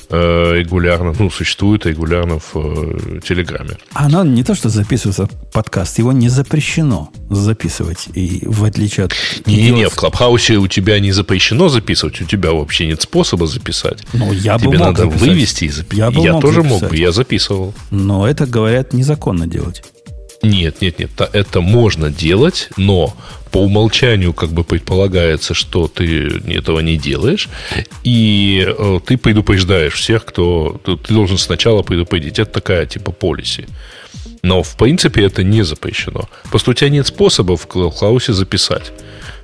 э, 0.10 0.54
регулярно, 0.56 1.14
ну, 1.18 1.30
существуют 1.30 1.86
регулярно 1.86 2.40
в 2.40 2.52
э, 2.56 3.20
Телеграме. 3.28 3.78
Оно 3.94 4.24
не 4.24 4.44
то, 4.44 4.56
что 4.56 4.70
записывается 4.70 5.28
подкаст, 5.52 5.98
его 6.00 6.12
не 6.12 6.30
запрещено 6.30 7.12
записывать, 7.30 8.08
и 8.14 8.44
в 8.46 8.64
отличие 8.64 9.06
от... 9.08 9.14
Не-не-не, 9.46 9.90
в 9.90 9.96
Клабхаусе 9.96 10.58
у 10.58 10.68
тебя 10.68 11.00
не 11.00 11.12
запрещено 11.12 11.70
записывать, 11.70 12.22
у 12.22 12.26
тебя 12.26 12.52
вообще 12.52 12.88
нет 12.88 13.02
способа 13.02 13.48
записать. 13.48 14.04
Ну, 14.14 14.32
я 14.32 14.58
Тебе 14.58 14.70
бы 14.70 14.78
мог 14.78 14.88
надо 14.88 15.04
записать. 15.04 15.22
вывести 15.22 15.64
и 15.66 15.70
записать. 15.70 16.14
Я, 16.14 16.22
я 16.22 16.34
мог 16.34 16.42
тоже 16.42 16.62
записать. 16.62 16.82
мог 16.82 16.90
бы, 16.92 16.98
я 16.98 17.12
записывал. 17.12 17.74
Но 17.92 18.28
это, 18.28 18.46
говорят, 18.46 18.94
незаконно 18.94 19.48
делать. 19.48 19.84
Нет, 20.44 20.82
нет, 20.82 21.00
нет, 21.00 21.10
это 21.32 21.62
можно 21.62 22.10
делать, 22.10 22.70
но 22.76 23.16
по 23.54 23.60
умолчанию 23.60 24.34
как 24.34 24.50
бы 24.50 24.64
предполагается, 24.64 25.54
что 25.54 25.88
ты 25.88 26.42
этого 26.48 26.80
не 26.80 26.98
делаешь, 26.98 27.50
и 28.04 28.66
э, 28.68 29.00
ты 29.06 29.16
предупреждаешь 29.16 29.94
всех, 29.94 30.26
кто... 30.26 30.82
Ты 30.84 31.14
должен 31.14 31.38
сначала 31.38 31.84
предупредить. 31.84 32.40
Это 32.40 32.52
такая 32.52 32.88
типа 32.88 33.12
полиси. 33.12 33.68
Но, 34.42 34.64
в 34.64 34.76
принципе, 34.76 35.24
это 35.24 35.44
не 35.44 35.62
запрещено. 35.64 36.28
Просто 36.50 36.72
у 36.72 36.74
тебя 36.74 36.90
нет 36.90 37.06
способа 37.06 37.56
в 37.56 37.68
Клаусе 37.68 38.34
записать. 38.34 38.92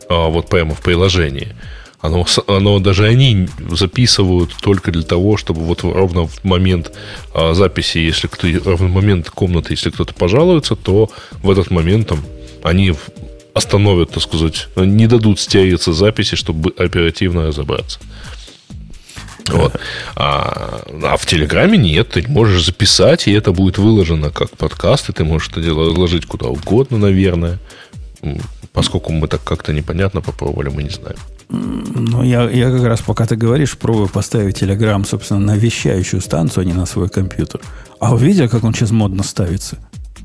а, 0.09 0.29
Вот 0.29 0.49
прямо 0.49 0.73
в 0.73 0.81
приложении. 0.81 1.55
Оно, 2.01 2.25
оно 2.47 2.79
даже 2.79 3.05
они 3.05 3.47
записывают 3.71 4.55
только 4.59 4.91
для 4.91 5.03
того, 5.03 5.37
чтобы 5.37 5.61
вот 5.61 5.83
ровно 5.83 6.25
в 6.25 6.43
момент 6.43 6.91
а, 7.35 7.53
записи, 7.53 7.99
если 7.99 8.25
кто 8.27 8.47
ровно 8.47 8.87
в 8.87 8.91
момент 8.91 9.29
комнаты, 9.29 9.73
если 9.73 9.91
кто-то 9.91 10.15
пожалуется, 10.15 10.75
то 10.75 11.11
в 11.43 11.51
этот 11.51 11.69
момент 11.69 12.07
там 12.07 12.19
они 12.63 12.93
остановят, 13.53 14.11
так 14.11 14.23
сказать, 14.23 14.67
не 14.75 15.07
дадут 15.07 15.39
стереться 15.39 15.93
записи, 15.93 16.35
чтобы 16.35 16.71
оперативно 16.77 17.47
разобраться. 17.47 17.99
Вот. 19.51 19.79
А, 20.15 20.81
а 21.03 21.17
в 21.17 21.25
Телеграме 21.25 21.77
нет, 21.77 22.09
ты 22.09 22.27
можешь 22.27 22.65
записать, 22.65 23.27
и 23.27 23.31
это 23.31 23.51
будет 23.51 23.77
выложено 23.77 24.29
как 24.29 24.51
подкаст, 24.51 25.09
и 25.09 25.13
ты 25.13 25.23
можешь 25.23 25.49
это 25.49 25.61
дело 25.61 25.89
разложить 25.89 26.25
куда 26.25 26.47
угодно, 26.47 26.97
наверное. 26.97 27.59
Поскольку 28.73 29.11
мы 29.11 29.27
так 29.27 29.43
как-то 29.43 29.73
непонятно 29.73 30.21
попробовали, 30.21 30.69
мы 30.69 30.83
не 30.83 30.89
знаем. 30.89 31.17
Ну, 31.49 32.23
я, 32.23 32.47
я 32.49 32.69
как 32.69 32.83
раз, 32.83 33.01
пока 33.01 33.25
ты 33.25 33.35
говоришь, 33.35 33.75
пробую 33.77 34.07
поставить 34.07 34.61
Telegram, 34.61 35.03
собственно, 35.05 35.39
на 35.39 35.55
вещающую 35.57 36.21
станцию, 36.21 36.61
а 36.61 36.65
не 36.65 36.73
на 36.73 36.85
свой 36.85 37.09
компьютер. 37.09 37.61
А 37.99 38.13
увидел, 38.13 38.47
как 38.47 38.63
он 38.63 38.73
сейчас 38.73 38.91
модно 38.91 39.23
ставится? 39.23 39.79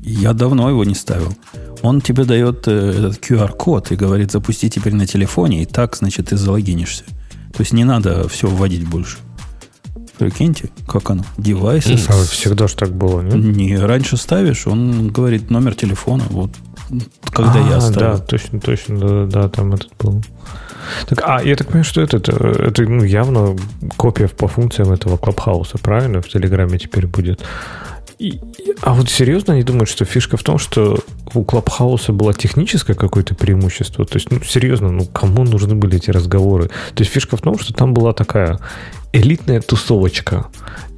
Я 0.05 0.33
давно 0.33 0.69
его 0.69 0.83
не 0.83 0.93
ставил. 0.93 1.33
Он 1.81 1.99
тебе 1.99 2.25
дает 2.25 2.67
э, 2.67 2.91
этот 2.91 3.17
QR-код 3.17 3.91
и 3.91 3.95
говорит, 3.95 4.31
запусти 4.31 4.69
теперь 4.69 4.93
на 4.93 5.07
телефоне, 5.07 5.63
и 5.63 5.65
так, 5.65 5.95
значит, 5.95 6.27
ты 6.27 6.37
залогинишься. 6.37 7.03
То 7.53 7.61
есть 7.61 7.73
не 7.73 7.83
надо 7.83 8.27
все 8.29 8.47
вводить 8.47 8.87
больше. 8.87 9.17
Прикиньте, 10.19 10.69
как 10.87 11.09
оно. 11.09 11.25
Девайсы. 11.37 11.97
А 12.07 12.23
всегда 12.23 12.67
же 12.67 12.75
так 12.75 12.91
было, 12.91 13.21
нет? 13.21 13.35
Не, 13.35 13.77
раньше 13.77 14.15
ставишь, 14.17 14.67
он 14.67 15.07
говорит 15.09 15.49
номер 15.49 15.73
телефона. 15.73 16.23
Вот 16.29 16.51
когда 17.31 17.59
я 17.59 17.77
А, 17.77 17.81
ставил. 17.81 18.17
Да, 18.17 18.17
точно, 18.19 18.59
точно, 18.59 18.99
да, 18.99 19.25
да, 19.25 19.49
там 19.49 19.73
этот 19.73 19.91
был. 19.97 20.23
Так, 21.07 21.19
а, 21.23 21.41
я 21.43 21.55
так 21.55 21.67
понимаю, 21.67 21.83
что 21.83 22.01
это, 22.01 22.17
это, 22.17 22.31
это 22.31 22.83
ну, 22.83 23.03
явно 23.03 23.55
копия 23.97 24.27
по 24.27 24.47
функциям 24.47 24.91
этого 24.91 25.17
Клабхауса, 25.17 25.79
правильно? 25.79 26.21
В 26.21 26.29
Телеграме 26.29 26.77
теперь 26.77 27.07
будет. 27.07 27.43
И- 28.17 28.27
и- 28.29 28.39
а 28.81 28.93
вот 28.93 29.09
серьезно 29.09 29.53
они 29.55 29.63
думают, 29.63 29.89
что 29.89 30.05
фишка 30.05 30.37
в 30.37 30.43
том, 30.43 30.57
что 30.57 30.99
у 31.33 31.43
Клабхауса 31.43 32.13
было 32.13 32.33
техническое 32.33 32.93
какое-то 32.93 33.35
преимущество? 33.35 34.05
То 34.05 34.15
есть, 34.17 34.31
ну, 34.31 34.39
серьезно, 34.41 34.89
ну, 34.91 35.05
кому 35.05 35.43
нужны 35.43 35.75
были 35.75 35.97
эти 35.97 36.11
разговоры? 36.11 36.67
То 36.93 37.01
есть, 37.03 37.11
фишка 37.11 37.35
в 37.35 37.41
том, 37.41 37.59
что 37.59 37.73
там 37.73 37.93
была 37.93 38.13
такая 38.13 38.59
элитная 39.11 39.59
тусовочка, 39.61 40.47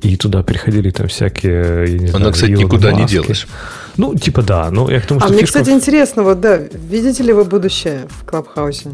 и 0.03 0.15
туда 0.15 0.43
приходили 0.43 0.91
там 0.91 1.07
всякие, 1.07 1.85
я 1.87 1.97
не 1.99 2.07
знаю, 2.07 2.23
Она, 2.25 2.31
кстати, 2.31 2.51
Илоны 2.51 2.63
никуда 2.65 2.91
не 2.91 3.01
Маски. 3.01 3.13
делась. 3.13 3.47
Ну, 3.95 4.13
типа 4.15 4.43
да, 4.43 4.69
но 4.69 4.89
я 4.91 5.01
к 5.01 5.07
тому, 5.07 5.19
А 5.19 5.23
что 5.23 5.33
мне, 5.33 5.41
фишка 5.41 5.59
кстати, 5.59 5.75
интересно, 5.75 6.21
вот 6.23 6.39
да, 6.39 6.57
видите 6.57 7.23
ли 7.23 7.33
вы 7.33 7.45
будущее 7.45 8.07
в 8.09 8.25
Клабхаусе? 8.25 8.91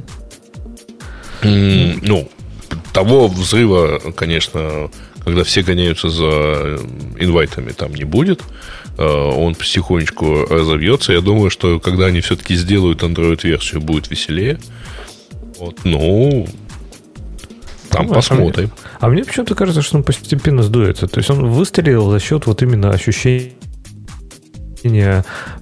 М, 1.41 1.99
Ну, 2.03 2.29
того 2.93 3.27
взрыва, 3.27 3.99
конечно, 4.15 4.89
когда 5.23 5.43
все 5.43 5.61
гоняются 5.61 6.09
за 6.09 6.25
э, 6.25 6.77
инвайтами, 7.19 7.71
там 7.71 7.93
не 7.93 8.03
будет. 8.03 8.41
Э, 8.97 9.03
Он 9.05 9.55
потихонечку 9.55 10.45
разовьется. 10.49 11.13
Я 11.13 11.21
думаю, 11.21 11.49
что 11.49 11.79
когда 11.79 12.07
они 12.07 12.21
все-таки 12.21 12.55
сделают 12.55 13.03
Android-версию, 13.03 13.81
будет 13.81 14.09
веселее. 14.11 14.59
Вот, 15.59 15.79
ну, 15.83 16.47
там 17.89 18.07
Ну, 18.07 18.11
а 18.11 18.15
посмотрим. 18.15 18.71
А 18.99 19.07
мне 19.07 19.23
почему-то 19.23 19.55
кажется, 19.55 19.81
что 19.81 19.97
он 19.97 20.03
постепенно 20.03 20.63
сдуется. 20.63 21.07
То 21.07 21.19
есть 21.19 21.29
он 21.29 21.47
выстрелил 21.47 22.09
за 22.09 22.19
счет 22.19 22.47
вот 22.47 22.61
именно 22.61 22.89
ощущения 22.89 23.53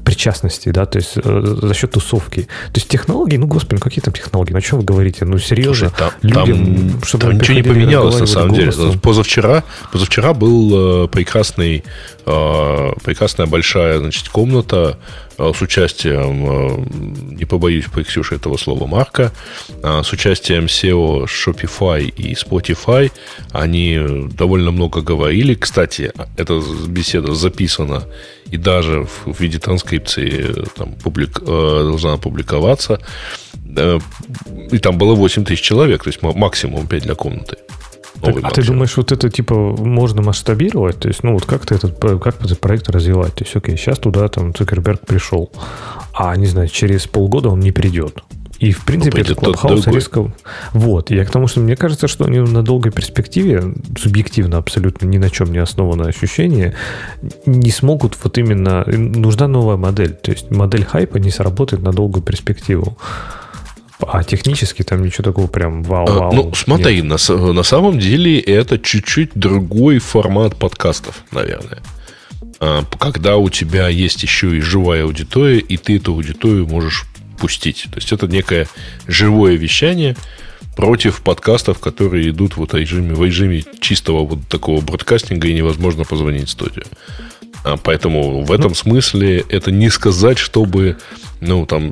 причастности, 0.03 0.69
да, 0.69 0.85
то 0.85 0.97
есть 0.97 1.13
э, 1.15 1.57
за 1.61 1.73
счет 1.73 1.91
тусовки. 1.91 2.41
То 2.41 2.75
есть 2.75 2.87
технологии, 2.87 3.37
ну, 3.37 3.47
господи, 3.47 3.75
ну 3.75 3.79
какие 3.79 4.01
там 4.01 4.13
технологии? 4.13 4.51
Ну, 4.51 4.57
о 4.57 4.61
чем 4.61 4.79
вы 4.79 4.85
говорите? 4.85 5.25
Ну, 5.25 5.37
серьезно, 5.37 5.89
Слушай, 5.89 5.91
там, 5.97 6.11
людям, 6.21 6.89
там- 6.89 7.03
чтобы 7.03 7.23
там 7.25 7.37
ничего 7.37 7.55
не 7.55 7.63
поменялось 7.63 8.19
на 8.19 8.27
самом 8.27 8.53
деле. 8.53 8.71
Позавчера, 9.01 9.63
позавчера 9.91 10.33
был 10.33 11.05
э, 11.05 11.07
прекрасный, 11.07 11.83
э, 12.25 12.91
прекрасная 13.03 13.47
большая 13.47 13.99
значит, 13.99 14.29
комната 14.29 14.97
с 15.37 15.59
участием, 15.61 16.85
не 17.35 17.45
побоюсь 17.45 17.85
по 17.85 18.03
Ксюше 18.03 18.35
этого 18.35 18.57
слова, 18.57 18.85
Марка, 18.85 19.31
с 19.81 20.11
участием 20.11 20.65
SEO 20.65 21.25
Shopify 21.25 22.03
и 22.03 22.35
Spotify. 22.35 23.11
Они 23.51 24.27
довольно 24.33 24.69
много 24.69 25.01
говорили. 25.01 25.55
Кстати, 25.55 26.11
эта 26.37 26.61
беседа 26.87 27.33
записана 27.33 28.03
и 28.51 28.57
даже 28.57 29.07
в 29.25 29.39
виде 29.39 29.57
транскрипции 29.59 30.45
э, 30.49 30.63
там, 30.75 30.89
публик- 31.03 31.41
э, 31.41 31.83
должна 31.83 32.17
публиковаться. 32.17 32.99
Э, 33.77 33.99
И 34.71 34.77
там 34.79 34.97
было 34.97 35.15
8 35.15 35.43
тысяч 35.45 35.61
человек, 35.61 36.03
то 36.03 36.09
есть 36.09 36.21
ма- 36.23 36.33
максимум 36.33 36.87
5 36.87 37.03
для 37.03 37.15
комнаты. 37.15 37.55
Так, 38.21 38.35
а 38.43 38.49
ты 38.51 38.61
думаешь, 38.63 38.97
вот 38.97 39.11
это 39.11 39.29
типа 39.29 39.55
можно 39.55 40.21
масштабировать? 40.21 40.99
То 40.99 41.07
есть, 41.07 41.23
ну 41.23 41.33
вот 41.33 41.45
как 41.45 41.65
ты 41.65 41.75
этот, 41.75 41.97
как 42.21 42.43
этот 42.45 42.59
проект 42.59 42.89
развивать? 42.89 43.33
То 43.35 43.43
есть, 43.45 43.55
окей, 43.55 43.77
сейчас 43.77 43.97
туда 43.97 44.27
там 44.27 44.53
Цукерберг 44.53 44.99
пришел, 45.07 45.49
а 46.13 46.35
не 46.35 46.45
знаю, 46.45 46.67
через 46.67 47.07
полгода 47.07 47.49
он 47.49 47.59
не 47.61 47.71
придет. 47.71 48.23
И, 48.61 48.73
в 48.73 48.85
принципе, 48.85 49.21
этот 49.21 49.39
тот 49.39 49.57
Клабхаус 49.57 49.87
резко... 49.87 50.31
Вот, 50.73 51.09
я 51.09 51.25
к 51.25 51.31
тому, 51.31 51.47
что 51.47 51.61
мне 51.61 51.75
кажется, 51.75 52.07
что 52.07 52.25
они 52.25 52.37
на 52.37 52.61
долгой 52.61 52.91
перспективе, 52.91 53.73
субъективно 53.97 54.57
абсолютно 54.57 55.07
ни 55.07 55.17
на 55.17 55.31
чем 55.31 55.51
не 55.51 55.57
основанное 55.57 56.09
ощущение, 56.09 56.75
не 57.47 57.71
смогут 57.71 58.15
вот 58.23 58.37
именно... 58.37 58.83
Нужна 58.85 59.47
новая 59.47 59.77
модель. 59.77 60.13
То 60.13 60.31
есть 60.31 60.51
модель 60.51 60.85
хайпа 60.85 61.17
не 61.17 61.31
сработает 61.31 61.81
на 61.81 61.91
долгую 61.91 62.21
перспективу. 62.21 62.99
А 63.99 64.23
технически 64.23 64.83
там 64.83 65.03
ничего 65.03 65.23
такого 65.23 65.47
прям 65.47 65.81
А, 65.81 65.87
вау-вау. 65.87 66.31
Ну, 66.31 66.53
смотри, 66.53 67.01
нет. 67.01 67.29
на, 67.29 67.53
на 67.53 67.63
самом 67.63 67.97
деле 67.97 68.39
это 68.39 68.77
чуть-чуть 68.77 69.31
другой 69.33 69.97
формат 69.97 70.55
подкастов, 70.55 71.23
наверное. 71.31 71.79
А, 72.59 72.83
Когда 72.99 73.37
у 73.37 73.49
тебя 73.49 73.87
есть 73.87 74.21
еще 74.21 74.55
и 74.55 74.61
живая 74.61 75.05
аудитория, 75.05 75.57
и 75.57 75.77
ты 75.77 75.97
эту 75.97 76.13
аудиторию 76.13 76.67
можешь 76.67 77.07
пустить. 77.41 77.87
То 77.91 77.97
есть 77.97 78.11
это 78.11 78.27
некое 78.27 78.67
живое 79.07 79.55
вещание 79.55 80.15
против 80.75 81.21
подкастов, 81.21 81.79
которые 81.79 82.29
идут 82.29 82.55
вот 82.55 82.73
в 82.73 82.77
режиме, 82.77 83.15
в 83.15 83.25
режиме 83.25 83.63
чистого 83.79 84.25
вот 84.25 84.47
такого 84.47 84.79
бродкастинга 84.79 85.47
и 85.47 85.53
невозможно 85.53 86.05
позвонить 86.05 86.47
в 86.47 86.51
студию. 86.51 86.85
А, 87.63 87.77
Поэтому 87.77 88.43
в 88.43 88.51
этом 88.51 88.75
смысле 88.75 89.43
это 89.49 89.71
не 89.71 89.89
сказать, 89.89 90.37
чтобы, 90.37 90.97
ну, 91.39 91.65
там, 91.65 91.91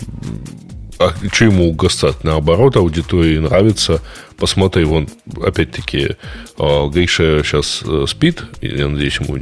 а 1.00 1.14
что 1.32 1.46
ему 1.46 1.70
угасать? 1.70 2.24
Наоборот, 2.24 2.76
аудитории 2.76 3.40
нравится 3.40 4.02
посмотри, 4.40 4.84
вон, 4.86 5.08
опять-таки, 5.42 6.16
э, 6.58 6.88
Гриша 6.90 7.44
сейчас 7.44 7.82
э, 7.86 8.06
спит, 8.08 8.44
я 8.62 8.88
надеюсь, 8.88 9.20
ему 9.20 9.34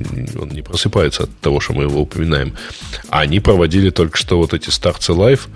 он 0.42 0.50
не 0.50 0.62
просыпается 0.62 1.24
от 1.24 1.40
того, 1.40 1.60
что 1.60 1.74
мы 1.74 1.84
его 1.84 2.02
упоминаем. 2.02 2.56
Они 3.10 3.40
проводили 3.40 3.90
только 3.90 4.18
что 4.18 4.38
вот 4.38 4.54
эти 4.54 4.70
старцы 4.70 5.14
лайв, 5.14 5.48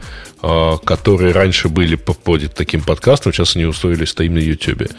которые 0.41 1.33
раньше 1.33 1.69
были 1.69 1.95
по, 1.95 2.15
таким 2.39 2.81
подкастам, 2.81 3.31
сейчас 3.31 3.55
они 3.55 3.65
устроили 3.65 4.05
стрим 4.05 4.33
на 4.33 4.39
YouTube. 4.39 4.89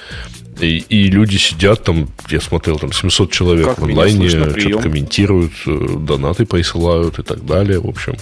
И, 0.63 0.79
и 0.89 1.09
люди 1.09 1.37
сидят 1.37 1.83
там, 1.83 2.09
я 2.29 2.41
смотрел, 2.41 2.79
там 2.79 2.93
700 2.93 3.33
человек 3.33 3.67
как 3.67 3.79
в 3.81 3.85
онлайне, 3.85 4.29
что-то 4.29 4.79
комментируют, 4.79 5.53
э, 5.67 5.97
донаты 5.99 6.47
присылают 6.47 7.19
и 7.19 7.23
так 7.23 7.45
далее, 7.45 7.81
в 7.81 7.89
общем. 7.89 8.17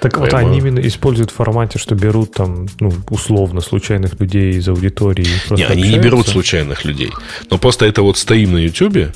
Так 0.00 0.12
прямо... 0.12 0.24
вот 0.26 0.34
они 0.34 0.58
именно 0.58 0.80
используют 0.80 1.30
в 1.30 1.34
формате, 1.34 1.78
что 1.78 1.94
берут 1.94 2.34
там, 2.34 2.66
ну, 2.78 2.92
условно, 3.08 3.62
случайных 3.62 4.20
людей 4.20 4.58
из 4.58 4.68
аудитории. 4.68 5.26
Не, 5.50 5.64
они 5.64 5.88
не 5.88 5.98
берут 5.98 6.28
случайных 6.28 6.84
людей. 6.84 7.10
Но 7.50 7.56
просто 7.56 7.86
это 7.86 8.02
вот 8.02 8.18
стоим 8.18 8.52
на 8.52 8.58
YouTube, 8.58 9.14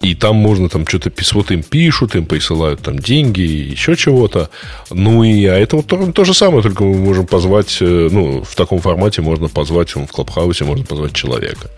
и 0.00 0.14
там 0.14 0.36
можно 0.36 0.68
там 0.68 0.86
что-то 0.86 1.10
вот 1.32 1.50
им 1.50 1.62
пишут, 1.62 2.14
им 2.14 2.26
присылают 2.26 2.80
там 2.82 2.98
деньги, 2.98 3.40
еще 3.40 3.96
чего-то. 3.96 4.50
Ну 4.90 5.24
и 5.24 5.44
а 5.46 5.58
это 5.58 5.76
вот 5.76 5.86
то, 5.86 6.12
то 6.12 6.24
же 6.24 6.34
самое, 6.34 6.62
только 6.62 6.84
мы 6.84 6.96
можем 6.98 7.26
позвать, 7.26 7.78
э, 7.80 8.08
ну, 8.12 8.44
в 8.44 8.54
таком 8.54 8.80
формате 8.80 9.22
можно 9.22 9.48
позвать, 9.48 9.96
в 9.96 10.06
Клабхаусе 10.06 10.64
можно 10.64 10.84
позвать 10.84 11.12
человека. 11.12 11.70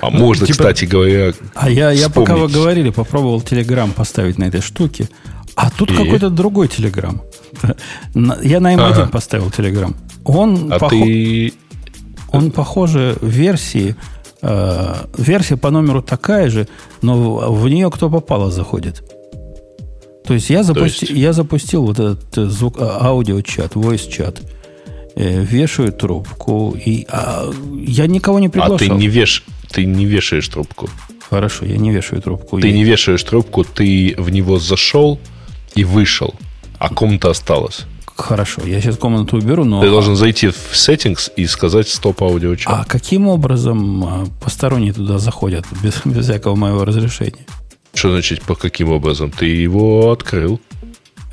А 0.00 0.10
ну, 0.10 0.18
можно, 0.18 0.46
типа, 0.46 0.58
кстати 0.58 0.84
говоря, 0.84 1.32
А 1.54 1.70
я, 1.70 1.90
я 1.90 2.08
пока 2.08 2.36
вы 2.36 2.48
говорили, 2.48 2.90
попробовал 2.90 3.40
Телеграм 3.40 3.90
поставить 3.92 4.38
на 4.38 4.44
этой 4.44 4.60
штуке, 4.60 5.08
а 5.54 5.70
тут 5.70 5.90
и? 5.90 5.94
какой-то 5.94 6.30
другой 6.30 6.68
Телеграм. 6.68 7.22
Я 8.42 8.60
на 8.60 8.74
M1 8.74 8.80
ага. 8.80 9.06
поставил 9.06 9.50
Телеграм. 9.50 9.96
Он, 10.24 10.72
а 10.72 10.78
пох... 10.78 10.90
ты... 10.90 11.52
он 12.32 12.50
похоже 12.50 13.16
версии 13.22 13.96
Э, 14.42 15.06
версия 15.16 15.56
по 15.56 15.70
номеру 15.70 16.02
такая 16.02 16.50
же, 16.50 16.68
но 17.02 17.52
в 17.52 17.68
нее 17.68 17.90
кто 17.90 18.10
попало 18.10 18.50
заходит. 18.50 19.02
То 20.24 20.34
есть 20.34 20.50
я, 20.50 20.62
запусти, 20.62 21.06
есть... 21.06 21.18
я 21.18 21.32
запустил 21.32 21.84
вот 21.84 21.98
этот 21.98 22.38
э, 22.38 22.44
звук, 22.46 22.76
э, 22.78 22.84
аудиочат, 22.84 23.74
voice-чат, 23.74 24.42
э, 25.14 25.42
вешаю 25.42 25.92
трубку, 25.92 26.76
и 26.76 27.06
а, 27.08 27.50
я 27.86 28.06
никого 28.06 28.38
не 28.38 28.48
приглашал. 28.48 28.76
А 28.76 28.78
ты 28.78 28.88
не, 28.88 29.08
веш, 29.08 29.44
ты 29.76 29.84
не 29.84 30.06
вешаешь 30.06 30.48
трубку. 30.48 30.88
Хорошо, 31.28 31.66
я 31.66 31.76
не 31.76 31.90
вешаю 31.90 32.22
трубку. 32.22 32.58
Ты 32.58 32.68
я... 32.68 32.72
не 32.72 32.82
вешаешь 32.82 33.22
трубку, 33.22 33.62
ты 33.62 34.14
в 34.16 34.30
него 34.30 34.58
зашел 34.58 35.20
и 35.74 35.84
вышел, 35.84 36.34
а 36.78 36.88
комната 36.88 37.28
осталась. 37.28 37.84
Хорошо, 38.16 38.62
я 38.64 38.80
сейчас 38.80 38.96
комнату 38.96 39.36
уберу, 39.36 39.64
но... 39.64 39.82
Ты 39.82 39.90
должен 39.90 40.16
зайти 40.16 40.48
в 40.48 40.72
settings 40.72 41.30
и 41.36 41.44
сказать 41.44 41.90
стоп 41.90 42.22
аудиочат. 42.22 42.72
А 42.72 42.86
каким 42.86 43.28
образом 43.28 44.04
а, 44.04 44.26
посторонние 44.42 44.94
туда 44.94 45.18
заходят 45.18 45.66
без, 45.82 46.00
без 46.06 46.24
всякого 46.24 46.54
моего 46.54 46.86
разрешения? 46.86 47.44
Что 47.92 48.12
значит 48.12 48.40
по 48.44 48.54
каким 48.54 48.90
образом? 48.90 49.30
Ты 49.30 49.44
его 49.44 50.10
открыл. 50.10 50.58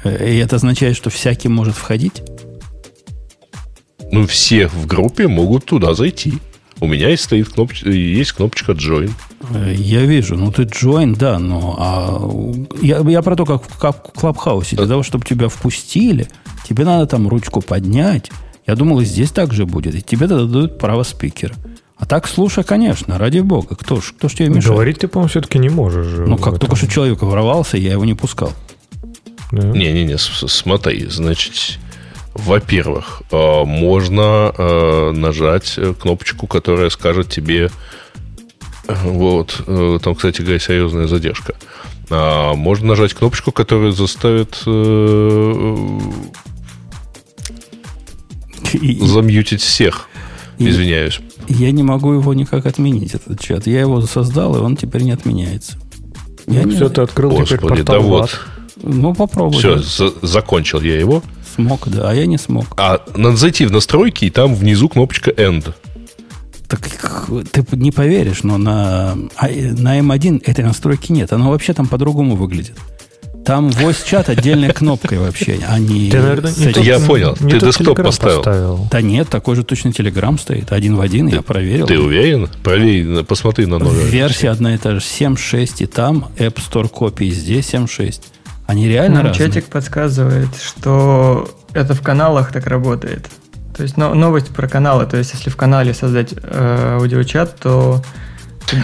Э, 0.03 0.33
и 0.33 0.37
это 0.39 0.57
означает, 0.57 0.97
что 0.97 1.09
всякий 1.09 1.47
может 1.47 1.75
входить? 1.75 2.21
Ну, 4.11 4.27
все 4.27 4.67
в 4.67 4.85
группе 4.85 5.29
могут 5.29 5.63
туда 5.63 5.93
зайти. 5.93 6.33
У 6.83 6.87
меня 6.87 7.09
есть, 7.09 7.23
стоит 7.23 7.49
кнопочка, 7.49 7.89
есть 7.89 8.33
кнопочка 8.33 8.73
Join. 8.73 9.11
Э, 9.53 9.73
я 9.75 10.01
вижу. 10.01 10.35
Ну, 10.35 10.51
ты 10.51 10.63
Join, 10.63 11.15
да, 11.15 11.39
но... 11.39 11.75
А, 11.79 12.75
я, 12.81 12.99
я 12.99 13.21
про 13.21 13.35
то, 13.35 13.45
как 13.45 13.63
в, 13.63 13.77
как 13.77 14.09
в 14.09 14.19
Клабхаусе. 14.19 14.75
Для 14.75 14.87
того, 14.87 15.03
чтобы 15.03 15.25
тебя 15.25 15.47
впустили, 15.47 16.27
Тебе 16.63 16.85
надо 16.85 17.05
там 17.05 17.27
ручку 17.27 17.61
поднять. 17.61 18.31
Я 18.65 18.75
думал, 18.75 19.01
и 19.01 19.05
здесь 19.05 19.31
так 19.31 19.53
же 19.53 19.65
будет. 19.65 19.95
И 19.95 20.01
тебе 20.01 20.27
дадут 20.27 20.77
право 20.77 21.03
спикера. 21.03 21.53
А 21.97 22.05
так 22.05 22.27
слушай, 22.27 22.63
конечно, 22.63 23.17
ради 23.17 23.39
бога. 23.39 23.75
Кто 23.75 24.01
ж, 24.01 24.13
кто 24.17 24.29
ж 24.29 24.33
тебе 24.33 24.49
мешает? 24.49 24.67
Говорить 24.67 24.99
ты, 24.99 25.07
по-моему, 25.07 25.29
все-таки 25.29 25.59
не 25.59 25.69
можешь. 25.69 26.07
Ну, 26.27 26.37
как 26.37 26.59
только 26.59 26.75
что 26.75 26.87
человек 26.87 27.21
ворвался, 27.21 27.77
я 27.77 27.91
его 27.91 28.05
не 28.05 28.13
пускал. 28.13 28.51
Не-не-не, 29.51 30.17
смотри, 30.17 31.05
значит, 31.09 31.79
во-первых, 32.33 33.21
э, 33.31 33.63
можно 33.65 34.53
э, 34.57 35.11
нажать 35.11 35.75
э, 35.77 35.93
кнопочку, 35.93 36.47
которая 36.47 36.89
скажет 36.89 37.29
тебе, 37.29 37.69
вот, 38.85 39.61
там, 39.65 40.13
кстати 40.13 40.41
говоря, 40.41 40.59
серьезная 40.59 41.07
задержка. 41.07 41.55
А, 42.09 42.53
можно 42.53 42.87
нажать 42.87 43.13
кнопочку, 43.13 43.53
которая 43.53 43.93
заставит 43.93 44.55
замьютить 48.73 49.61
всех. 49.61 50.09
Извиняюсь. 50.57 51.21
Я 51.47 51.71
не 51.71 51.81
могу 51.81 52.11
его 52.11 52.33
никак 52.33 52.65
отменить, 52.65 53.15
этот 53.15 53.39
чат. 53.39 53.67
Я 53.67 53.81
его 53.81 54.01
создал, 54.01 54.55
и 54.57 54.59
он 54.59 54.75
теперь 54.75 55.03
не 55.03 55.11
отменяется. 55.11 55.77
Я 56.47 56.63
ну, 56.63 56.69
не... 56.69 56.75
Все, 56.75 56.89
ты 56.89 57.01
открыл 57.01 57.29
Господи, 57.31 57.47
теперь 57.47 57.69
портал 57.69 58.01
да 58.01 58.07
вот. 58.07 58.39
Ну, 58.81 59.13
попробуй. 59.13 59.57
Все, 59.57 59.77
за- 59.77 60.13
закончил 60.21 60.81
я 60.81 60.99
его. 60.99 61.23
Смог, 61.55 61.87
да, 61.87 62.09
а 62.09 62.13
я 62.13 62.25
не 62.25 62.37
смог. 62.37 62.65
А 62.77 63.01
надо 63.15 63.35
зайти 63.35 63.65
в 63.65 63.71
настройки, 63.71 64.25
и 64.25 64.29
там 64.29 64.55
внизу 64.55 64.89
кнопочка 64.89 65.31
End. 65.31 65.73
Так 66.67 66.89
ты 67.51 67.63
не 67.75 67.91
поверишь, 67.91 68.43
но 68.43 68.57
на, 68.57 69.15
а, 69.35 69.47
на 69.47 69.99
M1 69.99 70.41
этой 70.45 70.63
настройки 70.63 71.11
нет. 71.11 71.31
Оно 71.31 71.51
вообще 71.51 71.73
там 71.73 71.87
по-другому 71.87 72.35
выглядит. 72.35 72.77
Там 73.45 73.67
voice 73.69 74.07
чат 74.07 74.29
отдельной 74.29 74.71
кнопкой 74.71 75.17
вообще, 75.17 75.59
а 75.67 75.77
не... 75.77 76.09
Ты, 76.09 76.21
наверное, 76.21 76.53
не 76.55 76.71
тот, 76.71 76.83
я 76.83 76.99
понял. 76.99 77.37
Не 77.41 77.51
ты 77.51 77.59
десктоп 77.59 78.01
поставил. 78.01 78.37
поставил. 78.37 78.87
Да 78.89 79.01
нет, 79.01 79.27
такой 79.27 79.57
же 79.57 79.63
точно 79.63 79.89
Telegram 79.89 80.39
стоит. 80.39 80.71
Один 80.71 80.95
в 80.95 81.01
один, 81.01 81.29
ты, 81.29 81.35
я 81.35 81.41
проверил. 81.41 81.85
Ты 81.85 81.99
уверен? 81.99 82.49
Проверь, 82.63 83.23
посмотри 83.23 83.65
на 83.65 83.79
номер. 83.79 84.05
Версия 84.05 84.49
одна 84.49 84.73
и 84.75 84.77
та 84.77 84.91
же. 84.93 84.99
7.6 84.99 85.83
и 85.83 85.85
там, 85.87 86.29
App 86.37 86.55
Store 86.55 86.87
копии 86.87 87.29
здесь 87.31 87.73
7.6. 87.73 88.21
Они 88.67 88.87
реально 88.87 89.17
Нам 89.17 89.27
разные. 89.27 89.47
чатик 89.49 89.65
подсказывает, 89.65 90.49
что 90.55 91.49
это 91.73 91.93
в 91.93 92.01
каналах 92.01 92.51
так 92.51 92.67
работает. 92.67 93.29
То 93.75 93.83
есть 93.83 93.97
но, 93.97 94.13
новость 94.13 94.49
про 94.49 94.67
каналы. 94.67 95.05
То 95.05 95.17
есть 95.17 95.33
если 95.33 95.49
в 95.49 95.57
канале 95.57 95.93
создать 95.93 96.33
э, 96.41 96.97
аудиочат, 96.99 97.55
то 97.59 98.03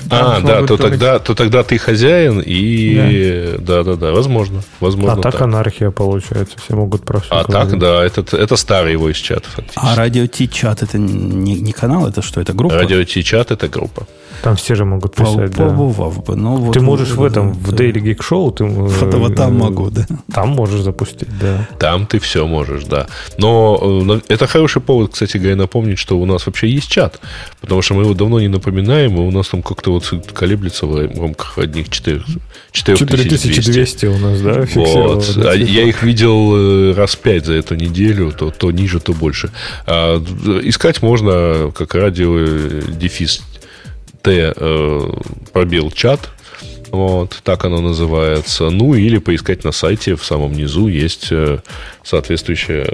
а, 0.10 0.42
да, 0.42 0.66
то 0.66 0.78
тогда, 0.78 1.20
то 1.20 1.36
тогда 1.36 1.64
ты 1.64 1.78
хозяин 1.78 2.42
и 2.46 3.56
да, 3.60 3.84
да, 3.84 3.96
да, 3.96 4.12
возможно, 4.12 4.62
возможно. 4.80 5.14
А 5.14 5.16
так, 5.22 5.34
так. 5.34 5.42
анархия 5.42 5.92
получается, 5.92 6.58
все 6.64 6.76
могут 6.76 7.04
про 7.04 7.20
все. 7.20 7.30
А 7.32 7.44
говорить. 7.44 7.72
так, 7.72 7.80
да, 7.80 8.04
это, 8.06 8.38
это 8.38 8.56
старый 8.56 8.94
его 8.94 9.10
из 9.10 9.18
чат 9.18 9.46
фактически. 9.46 9.80
А 9.82 9.96
радио 9.96 10.28
Ти-чат 10.28 10.84
это 10.84 10.98
не, 10.98 11.56
не 11.56 11.72
канал, 11.72 12.08
это 12.08 12.22
что, 12.22 12.42
это 12.42 12.54
группа? 12.54 12.76
Радио 12.76 13.04
Ти-чат 13.04 13.52
это 13.52 13.68
группа. 13.68 14.08
Там 14.42 14.56
все 14.56 14.76
же 14.76 14.86
могут 14.86 15.16
писать, 15.16 15.52
да. 15.56 15.66
бы. 15.70 16.36
Ну, 16.36 16.56
вот, 16.56 16.74
ты 16.74 16.82
можешь 16.82 17.10
в 17.10 17.24
этом, 17.24 17.52
в 17.54 17.74
Daily 17.74 18.02
Geek 18.02 18.20
Show, 18.20 18.54
ты... 18.54 18.64
Вот, 18.64 19.14
вот 19.14 19.36
там 19.36 19.58
могу, 19.58 19.90
да. 19.90 20.08
Там 20.34 20.50
можешь 20.50 20.82
запустить, 20.82 21.28
да. 21.40 21.68
Там 21.78 22.06
ты 22.06 22.20
все 22.20 22.48
можешь, 22.48 22.86
да. 22.86 23.08
Но 23.38 23.80
э, 23.82 24.22
это 24.30 24.48
хороший 24.48 24.82
повод, 24.82 25.14
кстати 25.14 25.38
говоря, 25.38 25.56
напомнить, 25.56 26.00
что 26.00 26.18
у 26.18 26.26
нас 26.26 26.46
вообще 26.46 26.70
есть 26.70 26.90
чат. 26.90 27.20
Потому 27.62 27.82
что 27.82 27.96
мы 27.96 28.04
его 28.04 28.14
давно 28.14 28.40
не 28.40 28.48
напоминаем, 28.48 29.16
и 29.18 29.20
у 29.20 29.32
нас 29.32 29.50
там 29.50 29.62
как-то 29.70 29.92
вот 29.92 30.12
колеблется 30.34 30.88
в 30.88 30.96
рамках 30.98 31.60
одних 31.60 31.90
4, 31.90 32.24
4200 32.72 34.06
у 34.08 34.18
нас, 34.18 34.42
да, 34.42 34.66
вот. 34.74 35.38
А 35.38 35.54
я 35.54 35.84
их 35.84 36.02
видел 36.02 36.56
э, 36.56 36.94
раз 36.94 37.16
пять 37.16 37.46
за 37.46 37.54
эту 37.54 37.76
неделю, 37.76 38.32
то, 38.32 38.50
то 38.50 38.72
ниже, 38.72 39.00
то 39.00 39.14
больше. 39.14 39.52
А, 39.86 40.18
искать 40.64 41.04
можно 41.04 41.72
как 41.76 41.94
радио 41.94 42.36
э, 42.36 42.82
дефис 43.00 43.44
Т 44.24 44.54
э, 44.56 45.12
пробел 45.54 45.92
чат. 45.92 46.32
Вот, 46.90 47.40
так 47.44 47.64
оно 47.66 47.80
называется. 47.80 48.72
Ну, 48.72 48.96
или 48.96 49.20
поискать 49.20 49.64
на 49.64 49.72
сайте, 49.72 50.16
в 50.16 50.26
самом 50.26 50.54
низу 50.54 50.88
есть 50.88 51.32
соответствующая 52.04 52.92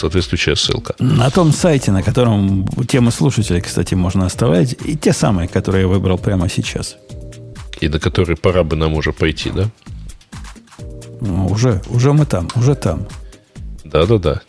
соответствующая 0.00 0.56
ссылка. 0.56 0.94
На 0.98 1.30
том 1.30 1.52
сайте, 1.52 1.92
на 1.92 2.02
котором 2.02 2.66
темы 2.88 3.10
слушателей, 3.10 3.60
кстати, 3.60 3.94
можно 3.94 4.26
оставлять, 4.26 4.76
и 4.84 4.96
те 4.96 5.12
самые, 5.12 5.48
которые 5.48 5.82
я 5.82 5.88
выбрал 5.88 6.18
прямо 6.18 6.48
сейчас. 6.48 6.96
И 7.80 7.88
до 7.88 7.98
которой 7.98 8.36
пора 8.36 8.62
бы 8.62 8.76
нам 8.76 8.94
уже 8.94 9.12
пойти, 9.12 9.50
да? 9.50 9.70
Ну, 11.20 11.46
уже, 11.46 11.82
уже 11.90 12.12
мы 12.12 12.26
там, 12.26 12.48
уже 12.56 12.74
там. 12.74 13.06
Да-да-да. 13.84 14.40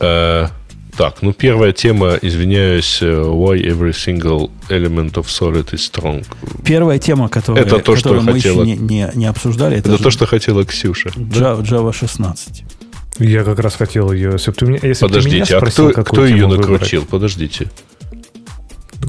Э, 0.00 0.48
так, 0.96 1.22
ну 1.22 1.32
первая 1.32 1.72
тема, 1.72 2.18
извиняюсь, 2.22 3.02
э, 3.02 3.06
why 3.06 3.60
every 3.60 3.92
single 3.92 4.50
element 4.68 5.14
of 5.14 5.26
solid 5.26 5.72
is 5.72 5.80
strong. 5.90 6.24
Первая 6.64 6.98
тема, 6.98 7.28
которая, 7.28 7.64
это 7.64 7.78
то, 7.78 7.96
что 7.96 8.14
мы 8.14 8.34
хотела... 8.34 8.62
еще 8.62 8.76
не, 8.76 8.76
не, 8.76 9.10
не 9.14 9.26
обсуждали, 9.26 9.78
это, 9.78 9.92
это 9.92 10.02
то, 10.02 10.10
что 10.10 10.26
хотела 10.26 10.64
Ксюша. 10.64 11.08
Java, 11.10 11.62
Java 11.62 11.92
16. 11.92 12.64
Я 13.18 13.44
как 13.44 13.58
раз 13.60 13.76
хотел 13.76 14.12
ее. 14.12 14.32
Если 14.32 14.50
бы 14.50 14.56
ты 14.56 14.66
меня, 14.66 14.78
если 14.82 15.06
Подождите, 15.06 15.36
меня 15.36 15.46
спросил, 15.46 15.88
а 15.88 15.92
кто, 15.92 16.02
кто 16.02 16.26
ее 16.26 16.46
накрутил? 16.46 17.00
Выбрать? 17.00 17.10
Подождите. 17.10 17.70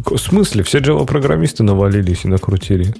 В 0.06 0.18
смысле? 0.18 0.64
Все 0.64 0.80
Java-программисты 0.80 1.64
навалились 1.64 2.26
и 2.26 2.28
накрутили. 2.28 2.94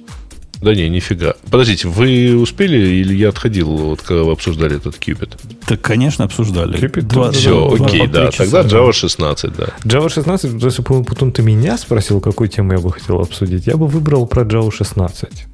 Да 0.60 0.74
не, 0.74 0.88
нифига. 0.88 1.34
Подождите, 1.50 1.86
вы 1.88 2.36
успели 2.36 2.76
или 2.78 3.14
я 3.14 3.28
отходил, 3.28 3.68
вот 3.68 4.02
когда 4.02 4.22
вы 4.22 4.32
обсуждали 4.32 4.76
этот 4.76 4.94
Cupid? 4.96 5.38
Так, 5.66 5.80
конечно, 5.82 6.24
обсуждали. 6.24 6.78
Cupid, 6.78 7.02
Два- 7.02 7.30
Все, 7.32 7.76
два- 7.76 7.86
окей, 7.86 8.06
два- 8.06 8.22
да. 8.24 8.30
Тогда. 8.30 8.62
Java 8.62 8.92
16, 8.92 9.52
да. 9.56 9.66
Java 9.84 10.08
16, 10.08 10.62
если 10.62 10.82
бы 10.82 11.04
потом 11.04 11.30
ты 11.32 11.42
меня 11.42 11.76
спросил, 11.76 12.20
какую 12.20 12.48
тему 12.48 12.72
я 12.72 12.78
бы 12.78 12.90
хотел 12.90 13.20
обсудить, 13.20 13.66
я 13.66 13.76
бы 13.76 13.86
выбрал 13.86 14.26
про 14.26 14.42
Java 14.44 14.72
16. 14.72 15.46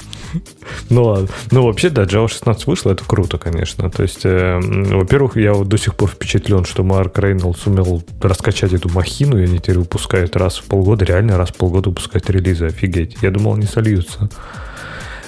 Ну 0.88 1.04
ладно. 1.04 1.28
Ну, 1.50 1.66
вообще, 1.66 1.90
да, 1.90 2.04
Java 2.04 2.26
16 2.28 2.66
вышло, 2.66 2.90
это 2.92 3.04
круто, 3.04 3.36
конечно. 3.36 3.90
То 3.90 4.02
есть, 4.02 4.20
э, 4.24 4.58
во-первых, 4.62 5.36
я 5.36 5.52
вот 5.52 5.68
до 5.68 5.76
сих 5.76 5.94
пор 5.94 6.08
впечатлен, 6.08 6.64
что 6.64 6.82
Марк 6.84 7.18
Рейнольдс 7.18 7.60
сумел 7.60 8.02
раскачать 8.20 8.72
эту 8.72 8.88
махину, 8.88 9.38
и 9.38 9.44
они 9.44 9.58
теперь 9.58 9.78
выпускают 9.78 10.36
раз 10.36 10.56
в 10.58 10.64
полгода, 10.64 11.04
реально 11.04 11.36
раз 11.36 11.50
в 11.50 11.56
полгода 11.56 11.90
выпускают 11.90 12.30
релизы, 12.30 12.66
офигеть. 12.66 13.16
Я 13.20 13.30
думал, 13.30 13.54
они 13.54 13.66
сольются. 13.66 14.30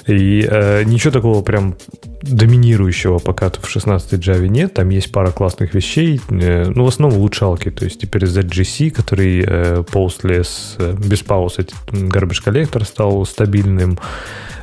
И 0.07 0.47
э, 0.49 0.85
ничего 0.85 1.13
такого 1.13 1.43
прям 1.43 1.77
доминирующего 2.23 3.19
пока 3.19 3.51
в 3.51 3.69
16 3.69 4.13
Java 4.15 4.49
нет. 4.49 4.75
Там 4.75 4.91
есть 4.91 5.11
пара 5.13 5.31
классных 5.31 5.75
вещей. 5.75 6.21
Э, 6.31 6.67
ну, 6.69 6.85
в 6.85 6.89
основном 6.89 7.19
улучшалки. 7.19 7.71
То 7.71 7.85
есть 7.85 8.01
теперь 8.01 8.25
ZGC, 8.25 8.91
который 8.91 9.45
э, 9.47 9.83
после 9.91 10.43
э, 10.79 10.95
без 10.99 11.23
пауз 11.23 11.59
этот 11.59 11.75
garbage 11.91 12.43
коллектор 12.43 12.85
стал 12.85 13.25
стабильным. 13.25 13.99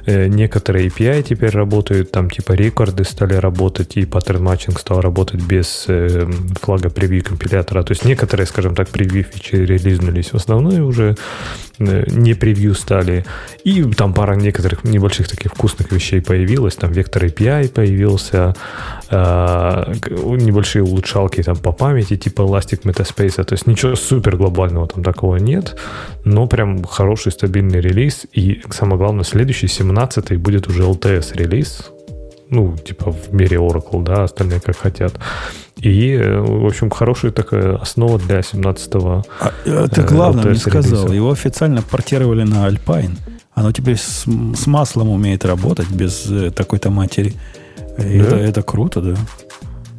Э, 0.05 0.27
некоторые 0.27 0.87
API 0.87 1.23
теперь 1.23 1.51
работают. 1.51 2.11
Там 2.11 2.29
типа 2.29 2.53
рекорды 2.53 3.03
стали 3.03 3.35
работать, 3.35 3.97
и 3.97 4.05
pattern 4.05 4.43
matching 4.43 4.79
стал 4.79 5.01
работать 5.01 5.41
без 5.41 5.85
э, 5.87 6.29
флага 6.61 6.89
превью 6.89 7.23
компилятора. 7.23 7.83
То 7.83 7.91
есть 7.91 8.05
некоторые, 8.05 8.47
скажем 8.47 8.75
так, 8.75 8.89
превью 8.89 9.23
фичи 9.23 9.55
релизнулись. 9.55 10.33
В 10.33 10.35
основном 10.35 10.85
уже 10.85 11.15
э, 11.79 12.03
не 12.07 12.33
превью 12.33 12.73
стали. 12.73 13.25
И 13.63 13.83
там 13.93 14.13
пара 14.13 14.35
некоторых 14.35 14.83
небольших 14.83 15.27
таких 15.27 15.51
вкусных 15.53 15.91
вещей 15.91 16.21
появилась. 16.21 16.75
Там 16.75 16.91
вектор 16.91 17.25
API 17.25 17.69
появился, 17.69 18.55
небольшие 19.11 20.83
улучшалки 20.83 21.43
там 21.43 21.57
по 21.57 21.71
памяти, 21.71 22.17
типа 22.17 22.41
Elastic 22.41 22.83
Metaspace. 22.83 23.43
То 23.43 23.53
есть 23.53 23.67
ничего 23.67 23.95
супер 23.95 24.37
глобального 24.37 24.87
там 24.87 25.03
такого 25.03 25.37
нет, 25.37 25.77
но 26.23 26.47
прям 26.47 26.83
хороший 26.83 27.31
стабильный 27.31 27.81
релиз. 27.81 28.25
И 28.31 28.61
самое 28.69 28.97
главное, 28.97 29.23
следующий, 29.23 29.67
17-й, 29.67 30.37
будет 30.37 30.67
уже 30.67 30.83
LTS 30.83 31.35
релиз. 31.35 31.91
Ну, 32.49 32.75
типа 32.77 33.11
в 33.11 33.33
мире 33.33 33.57
Oracle, 33.57 34.03
да, 34.03 34.23
остальные 34.23 34.59
как 34.59 34.77
хотят. 34.77 35.13
И, 35.77 36.11
э, 36.11 36.39
в 36.39 36.65
общем, 36.65 36.89
хорошая 36.89 37.31
такая 37.31 37.77
основа 37.77 38.19
для 38.19 38.39
17-го. 38.39 39.23
А, 39.39 39.51
э, 39.65 39.87
ты 39.89 40.01
Э, 40.01 40.05
главное 40.05 40.51
не 40.51 40.57
сказал. 40.57 41.11
Его 41.11 41.31
официально 41.31 41.81
портировали 41.81 42.43
на 42.43 42.67
Alpine. 42.67 43.17
Оно 43.53 43.71
теперь 43.71 43.97
с, 43.97 44.25
с 44.55 44.67
маслом 44.67 45.09
умеет 45.09 45.45
работать 45.45 45.89
без 45.89 46.29
э, 46.29 46.51
такой-то 46.51 46.89
матери. 46.89 47.33
И 47.97 48.19
Да? 48.19 48.25
Это, 48.25 48.35
это 48.35 48.61
круто, 48.63 49.01
да. 49.01 49.15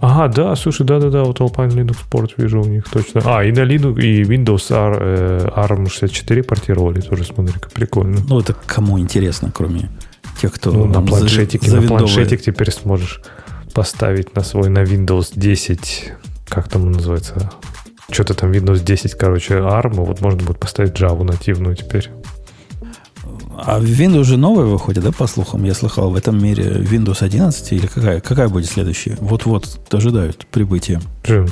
Ага, 0.01 0.29
да, 0.29 0.57
слушай, 0.57 0.85
да-да-да, 0.85 1.23
вот 1.23 1.39
Alpine 1.39 1.69
Linux 1.69 1.99
Port 2.11 2.33
вижу 2.37 2.61
у 2.61 2.65
них 2.65 2.89
точно. 2.91 3.23
А, 3.25 3.45
и 3.45 3.53
на 3.53 3.61
Linux, 3.61 4.01
и 4.01 4.23
Windows 4.25 4.75
R, 4.75 4.99
э, 5.01 5.49
ARM64 5.55 6.43
портировали 6.43 7.01
тоже, 7.01 7.25
смотри-ка, 7.25 7.71
прикольно. 7.71 8.19
Ну, 8.29 8.41
это 8.41 8.53
кому 8.67 8.99
интересно, 8.99 9.53
кроме 9.55 9.91
тех, 10.41 10.53
кто 10.55 10.73
Ну, 10.73 10.87
на 10.87 11.03
планшетике, 11.03 11.71
за 11.71 11.81
на 11.81 11.87
планшетик 11.87 12.43
теперь 12.43 12.73
сможешь 12.73 13.21
поставить 13.73 14.35
на 14.35 14.43
свой, 14.43 14.71
на 14.71 14.83
Windows 14.83 15.29
10, 15.35 16.13
как 16.49 16.69
там 16.69 16.83
он 16.83 16.93
называется, 16.93 17.53
что-то 18.11 18.35
там 18.35 18.51
Windows 18.51 18.83
10, 18.85 19.15
короче, 19.15 19.55
ARM, 19.55 20.05
вот 20.05 20.21
можно 20.21 20.43
будет 20.43 20.59
поставить 20.59 20.95
Java 21.01 21.23
нативную 21.23 21.77
теперь. 21.77 22.11
А 23.65 23.81
Windows 23.81 24.19
уже 24.21 24.37
новая 24.37 24.65
выходит, 24.65 25.05
да, 25.05 25.13
по 25.13 25.27
слухам? 25.27 25.65
Я 25.65 25.75
слыхал, 25.75 26.11
в 26.11 26.17
этом 26.17 26.43
мире 26.43 26.65
Windows 26.65 27.23
11 27.23 27.73
или 27.73 27.87
какая? 27.87 28.21
Какая 28.21 28.49
будет 28.49 28.67
следующая? 28.67 29.17
Вот-вот 29.21 29.81
ожидают 29.93 30.47
прибытия. 30.51 31.01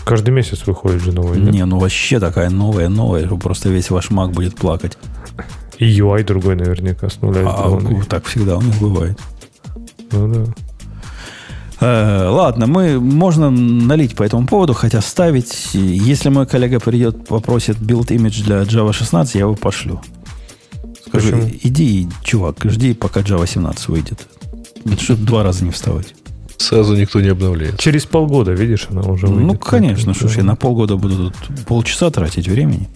Каждый 0.05 0.31
месяц 0.31 0.67
выходит 0.67 1.03
же 1.03 1.13
да? 1.13 1.23
Не, 1.23 1.65
ну 1.65 1.79
вообще 1.79 2.19
такая 2.19 2.51
новая, 2.51 2.89
новая, 2.89 3.27
просто 3.29 3.69
весь 3.69 3.91
ваш 3.91 4.11
Mac 4.11 4.33
будет 4.33 4.57
плакать. 4.57 4.99
И 5.79 5.87
UI 5.87 6.25
другой 6.25 6.57
наверняка 6.57 7.09
с 7.09 7.23
нуля 7.23 7.43
А, 7.47 7.69
сделанный. 7.69 8.05
так 8.05 8.25
всегда 8.27 8.59
у 8.59 8.63
них 8.63 8.79
бывает. 8.81 9.19
Ну 10.13 10.35
да. 10.35 10.53
Э, 11.81 12.29
ладно, 12.29 12.67
мы 12.67 13.01
можно 13.01 13.51
налить 13.51 14.15
по 14.15 14.23
этому 14.23 14.47
поводу, 14.47 14.75
хотя 14.75 15.01
ставить. 15.01 15.71
Если 15.73 16.29
мой 16.29 16.47
коллега 16.47 16.81
придет, 16.81 17.27
попросит 17.27 17.77
build 17.77 18.09
image 18.09 18.45
для 18.45 18.63
Java 18.63 18.93
16, 18.93 19.35
я 19.37 19.41
его 19.43 19.55
пошлю. 19.55 20.01
Скажу, 21.11 21.33
Почему? 21.33 21.51
иди, 21.63 22.09
чувак, 22.25 22.57
жди, 22.65 22.95
пока 22.95 23.21
Java 23.21 23.47
17 23.47 23.89
выйдет. 23.89 24.27
Чтобы 24.99 25.23
два 25.25 25.43
раза 25.43 25.65
не 25.65 25.71
вставать. 25.71 26.15
Сразу 26.57 26.95
никто 26.97 27.21
не 27.21 27.29
обновляет. 27.29 27.79
Через 27.79 28.07
полгода, 28.07 28.53
видишь, 28.53 28.87
она 28.91 29.03
уже 29.03 29.27
Ну, 29.27 29.35
выйдет. 29.49 29.63
конечно, 29.65 30.15
что 30.15 30.29
ж, 30.29 30.37
я 30.39 30.45
на 30.45 30.57
полгода 30.57 30.97
буду 30.97 31.31
тут 31.31 31.65
полчаса 31.67 32.11
тратить 32.11 32.49
времени. 32.49 32.89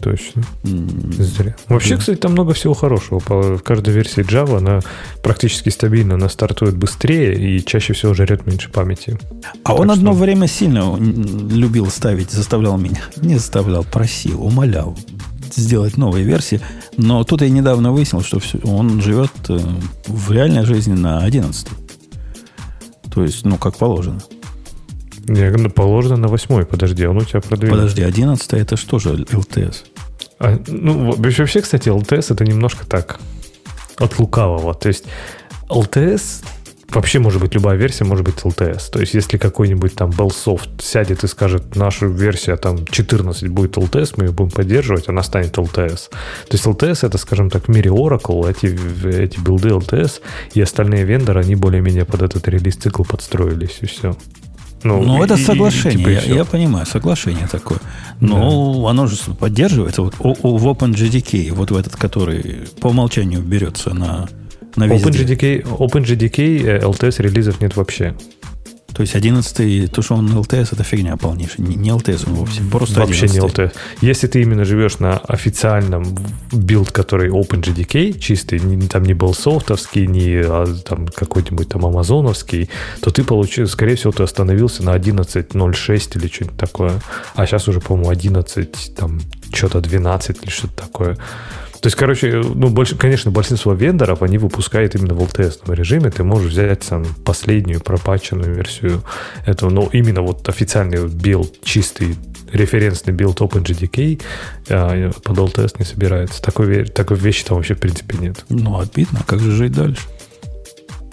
Точно. 0.00 0.42
Зря. 0.64 1.54
Вообще, 1.68 1.96
кстати, 1.96 2.18
там 2.18 2.32
много 2.32 2.54
всего 2.54 2.74
хорошего. 2.74 3.20
По- 3.20 3.56
В 3.56 3.62
каждой 3.62 3.94
версии 3.94 4.24
Java 4.24 4.58
она 4.58 4.80
практически 5.22 5.68
стабильно, 5.68 6.14
она 6.14 6.28
стартует 6.28 6.76
быстрее 6.76 7.34
и 7.58 7.64
чаще 7.64 7.92
всего 7.92 8.12
жрет 8.12 8.44
меньше 8.46 8.68
памяти. 8.68 9.16
А 9.62 9.74
он 9.74 9.88
Так 9.88 9.98
одно 9.98 10.12
что- 10.12 10.20
время 10.22 10.48
сильно 10.48 10.96
любил 10.98 11.86
ставить, 11.86 12.30
заставлял 12.32 12.76
меня. 12.78 13.00
Не 13.22 13.36
заставлял, 13.36 13.84
просил, 13.84 14.42
умолял 14.44 14.96
сделать 15.54 15.96
новые 15.96 16.24
версии. 16.24 16.60
Но 16.96 17.24
тут 17.24 17.42
я 17.42 17.48
недавно 17.50 17.92
выяснил, 17.92 18.22
что 18.22 18.38
всё- 18.38 18.58
он 18.64 19.00
живет 19.02 19.30
э, 19.48 19.58
в 20.06 20.32
реальной 20.32 20.64
жизни 20.64 20.94
на 20.94 21.18
11. 21.22 21.68
То 23.12 23.22
есть, 23.22 23.44
ну, 23.44 23.56
как 23.58 23.76
положено. 23.76 24.20
Не, 25.28 25.50
ну, 25.50 25.70
положено 25.70 26.16
на 26.16 26.28
восьмой, 26.28 26.64
подожди, 26.66 27.06
он 27.06 27.18
у 27.18 27.24
тебя 27.24 27.40
продвинут. 27.40 27.76
Подожди, 27.78 28.02
11 28.02 28.52
это 28.54 28.76
что 28.76 28.98
же 28.98 29.10
LTS? 29.30 29.76
А, 30.38 30.58
ну, 30.66 31.10
во- 31.12 31.16
вообще, 31.16 31.60
кстати, 31.60 31.88
LTS 31.88 32.32
это 32.34 32.44
немножко 32.44 32.84
так 32.86 33.20
от 33.98 34.18
лукавого. 34.18 34.74
То 34.74 34.88
есть 34.88 35.04
LTS 35.68 36.42
вообще 36.94 37.18
может 37.18 37.40
быть 37.40 37.54
любая 37.54 37.76
версия, 37.76 38.04
может 38.04 38.24
быть 38.24 38.36
LTS. 38.36 38.90
То 38.90 39.00
есть 39.00 39.14
если 39.14 39.38
какой-нибудь 39.38 39.94
там 39.94 40.10
Bellsoft 40.10 40.82
сядет 40.82 41.24
и 41.24 41.28
скажет, 41.28 41.76
наша 41.76 42.06
версия 42.06 42.56
там 42.56 42.86
14 42.86 43.48
будет 43.48 43.76
LTS, 43.76 44.14
мы 44.16 44.24
ее 44.24 44.32
будем 44.32 44.50
поддерживать, 44.50 45.08
она 45.08 45.22
станет 45.22 45.56
LTS. 45.56 46.10
То 46.10 46.52
есть 46.52 46.66
LTS 46.66 47.06
это, 47.06 47.18
скажем 47.18 47.50
так, 47.50 47.66
в 47.66 47.68
мире 47.68 47.90
Oracle, 47.90 48.48
эти, 48.50 48.76
эти 49.06 49.38
билды 49.40 49.70
LTS 49.70 50.20
и 50.54 50.60
остальные 50.60 51.04
вендоры, 51.04 51.40
они 51.40 51.54
более-менее 51.54 52.04
под 52.04 52.22
этот 52.22 52.46
релиз-цикл 52.48 53.04
подстроились, 53.04 53.78
и 53.80 53.86
все. 53.86 54.16
Ну, 54.84 55.22
это 55.22 55.36
соглашение, 55.36 55.98
типа, 55.98 56.08
и 56.08 56.14
я, 56.14 56.20
всё. 56.20 56.34
я 56.34 56.44
понимаю, 56.44 56.86
соглашение 56.86 57.46
такое. 57.46 57.78
Но 58.20 58.86
оно 58.88 59.06
же 59.06 59.16
поддерживается 59.38 60.02
вот 60.02 60.14
о- 60.18 60.34
о- 60.42 60.56
в 60.58 60.66
OpenJDK, 60.66 61.52
вот 61.52 61.70
в 61.70 61.76
этот, 61.76 61.94
который 61.96 62.68
по 62.80 62.88
умолчанию 62.88 63.40
берется 63.42 63.94
на, 63.94 64.28
на 64.76 64.86
везде. 64.86 65.08
OpenJDK, 65.08 65.62
OpenJDK 65.78 66.66
э, 66.66 66.80
LTS 66.80 67.22
релизов 67.22 67.60
нет 67.60 67.76
вообще. 67.76 68.14
То 68.94 69.00
есть 69.00 69.14
11 69.14 69.90
то, 69.90 70.02
что 70.02 70.16
он 70.16 70.28
LTS, 70.28 70.68
это 70.72 70.84
фигня 70.84 71.16
полнейшая. 71.16 71.66
Не, 71.66 71.76
не 71.76 71.88
LTS 71.88 72.24
он 72.28 72.34
вовсе, 72.34 72.60
просто 72.70 73.00
Вообще 73.00 73.24
11. 73.24 73.34
не 73.34 73.48
LTS. 73.48 73.72
Если 74.02 74.26
ты 74.26 74.42
именно 74.42 74.66
живешь 74.66 74.98
на 74.98 75.16
официальном 75.16 76.14
build, 76.52 76.92
который 76.92 77.30
OpenJDK, 77.30 78.18
чистый, 78.18 78.60
не- 78.60 78.88
там 78.88 79.04
не 79.04 79.14
был 79.14 79.32
софтовский, 79.32 80.06
не 80.06 80.42
а, 80.44 80.66
там 80.86 81.06
какой-нибудь 81.08 81.70
там 81.70 81.86
амазоновский, 81.86 82.68
то 83.00 83.10
ты 83.10 83.24
получил, 83.24 83.66
скорее 83.66 83.96
всего, 83.96 84.12
ты 84.12 84.24
остановился 84.24 84.82
на 84.82 84.90
11.06 84.94 86.18
или 86.18 86.28
что-нибудь 86.28 86.58
такое. 86.58 87.00
А 87.34 87.46
сейчас 87.46 87.68
уже, 87.68 87.80
по-моему, 87.80 88.10
11, 88.10 88.94
там, 88.94 89.20
что-то 89.54 89.80
12 89.80 90.42
или 90.42 90.50
что-то 90.50 90.74
такое. 90.82 91.16
То 91.82 91.88
есть, 91.88 91.96
короче, 91.96 92.42
ну, 92.44 92.68
больше, 92.68 92.96
конечно, 92.96 93.32
большинство 93.32 93.72
вендоров, 93.72 94.22
они 94.22 94.38
выпускают 94.38 94.94
именно 94.94 95.14
в 95.14 95.18
LTS 95.20 95.74
режиме. 95.74 96.10
Ты 96.10 96.22
можешь 96.22 96.52
взять 96.52 96.86
там 96.86 97.04
последнюю 97.24 97.80
пропаченную 97.80 98.54
версию 98.54 99.02
этого, 99.46 99.68
но 99.68 99.88
именно 99.92 100.22
вот 100.22 100.48
официальный 100.48 101.08
build, 101.08 101.60
чистый 101.64 102.14
референсный 102.52 103.12
build 103.12 103.40
OpenJDK 103.40 104.22
а, 104.68 105.10
под 105.24 105.36
LTS 105.36 105.74
не 105.80 105.84
собирается. 105.84 106.40
Такой, 106.40 106.84
такой 106.84 107.16
вещи 107.16 107.44
там 107.44 107.56
вообще 107.56 107.74
в 107.74 107.80
принципе 107.80 108.16
нет. 108.16 108.44
Ну, 108.48 108.78
обидно. 108.78 109.18
Как 109.26 109.40
же 109.40 109.50
жить 109.50 109.72
дальше? 109.72 110.02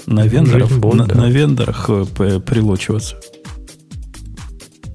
На 0.06 0.28
вендорах, 0.28 0.70
боль, 0.74 0.98
на, 0.98 1.08
да. 1.08 1.16
на 1.16 1.30
вендорах 1.32 1.86
э, 1.90 2.06
п- 2.16 2.40
прилучиваться. 2.42 3.16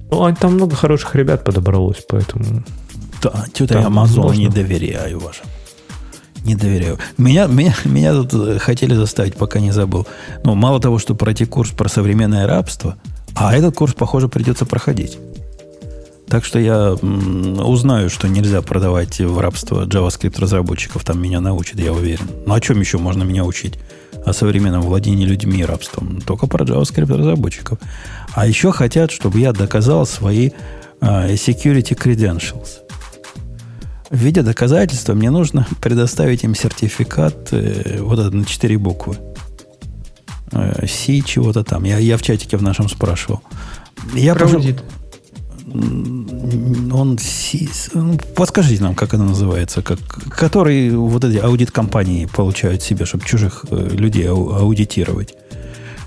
Ну, 0.09 0.23
а 0.23 0.33
там 0.33 0.53
много 0.53 0.77
хороших 0.77 1.15
ребят 1.15 1.43
подобралось, 1.43 2.01
поэтому... 2.07 2.63
Да, 3.21 3.43
Там 3.67 3.81
я 3.81 3.87
Амазону 3.87 4.27
можно. 4.27 4.39
не 4.39 4.47
доверяю 4.47 5.19
вашим. 5.19 5.45
Не 6.45 6.55
доверяю. 6.55 6.99
Меня, 7.17 7.47
меня, 7.47 7.75
меня 7.85 8.13
тут 8.13 8.33
э, 8.33 8.59
хотели 8.59 8.93
заставить, 8.93 9.35
пока 9.35 9.59
не 9.59 9.71
забыл. 9.71 10.07
Ну, 10.43 10.55
мало 10.55 10.79
того, 10.79 10.99
что 10.99 11.15
пройти 11.15 11.45
курс 11.45 11.71
про 11.71 11.89
современное 11.89 12.47
рабство, 12.47 12.95
а 13.35 13.55
этот 13.55 13.75
курс, 13.75 13.93
похоже, 13.93 14.29
придется 14.29 14.65
проходить. 14.65 15.17
Так 16.27 16.45
что 16.45 16.59
я 16.59 16.93
узнаю, 16.93 18.09
что 18.09 18.27
нельзя 18.27 18.61
продавать 18.61 19.19
в 19.19 19.39
рабство 19.39 19.85
JavaScript 19.85 20.39
разработчиков. 20.39 21.03
Там 21.03 21.21
меня 21.21 21.39
научат, 21.39 21.79
я 21.79 21.93
уверен. 21.93 22.27
Ну, 22.45 22.53
о 22.53 22.61
чем 22.61 22.79
еще 22.79 22.97
можно 22.97 23.23
меня 23.23 23.43
учить? 23.43 23.75
о 24.25 24.33
современном 24.33 24.81
владении 24.81 25.23
людьми 25.25 25.59
и 25.59 25.65
рабством, 25.65 26.19
только 26.19 26.47
про 26.47 26.65
JavaScript 26.65 27.15
разработчиков. 27.15 27.77
А 28.33 28.47
еще 28.47 28.71
хотят, 28.71 29.11
чтобы 29.11 29.39
я 29.39 29.53
доказал 29.53 30.07
свои 30.07 30.49
uh, 30.99 31.31
security 31.33 31.95
credentials. 31.95 32.84
В 34.09 34.17
виде 34.17 34.41
доказательства 34.43 35.13
мне 35.13 35.31
нужно 35.31 35.67
предоставить 35.81 36.43
им 36.43 36.55
сертификат 36.55 37.49
э, 37.51 37.97
вот 38.01 38.19
этот 38.19 38.33
на 38.33 38.45
четыре 38.45 38.77
буквы. 38.77 39.17
Э, 40.51 40.85
Си 40.87 41.23
чего-то 41.25 41.63
там. 41.63 41.83
Я, 41.85 41.97
я 41.97 42.17
в 42.17 42.21
чатике 42.21 42.57
в 42.57 42.61
нашем 42.61 42.87
спрашивал. 42.87 43.41
Я 44.13 44.35
Про 44.35 44.47
аудит. 44.47 44.83
Он 45.73 47.17
Си... 47.17 47.67
ну, 47.93 48.17
Подскажите 48.35 48.83
нам, 48.83 48.93
как 48.95 49.13
это 49.13 49.23
называется, 49.23 49.81
как, 49.81 49.99
который 50.29 50.91
вот 50.91 51.23
эти 51.23 51.37
аудит-компании 51.37 52.25
получают 52.27 52.83
себе, 52.83 53.05
чтобы 53.05 53.25
чужих 53.25 53.65
э, 53.71 53.89
людей 53.91 54.29
ау- 54.29 54.53
аудитировать. 54.53 55.33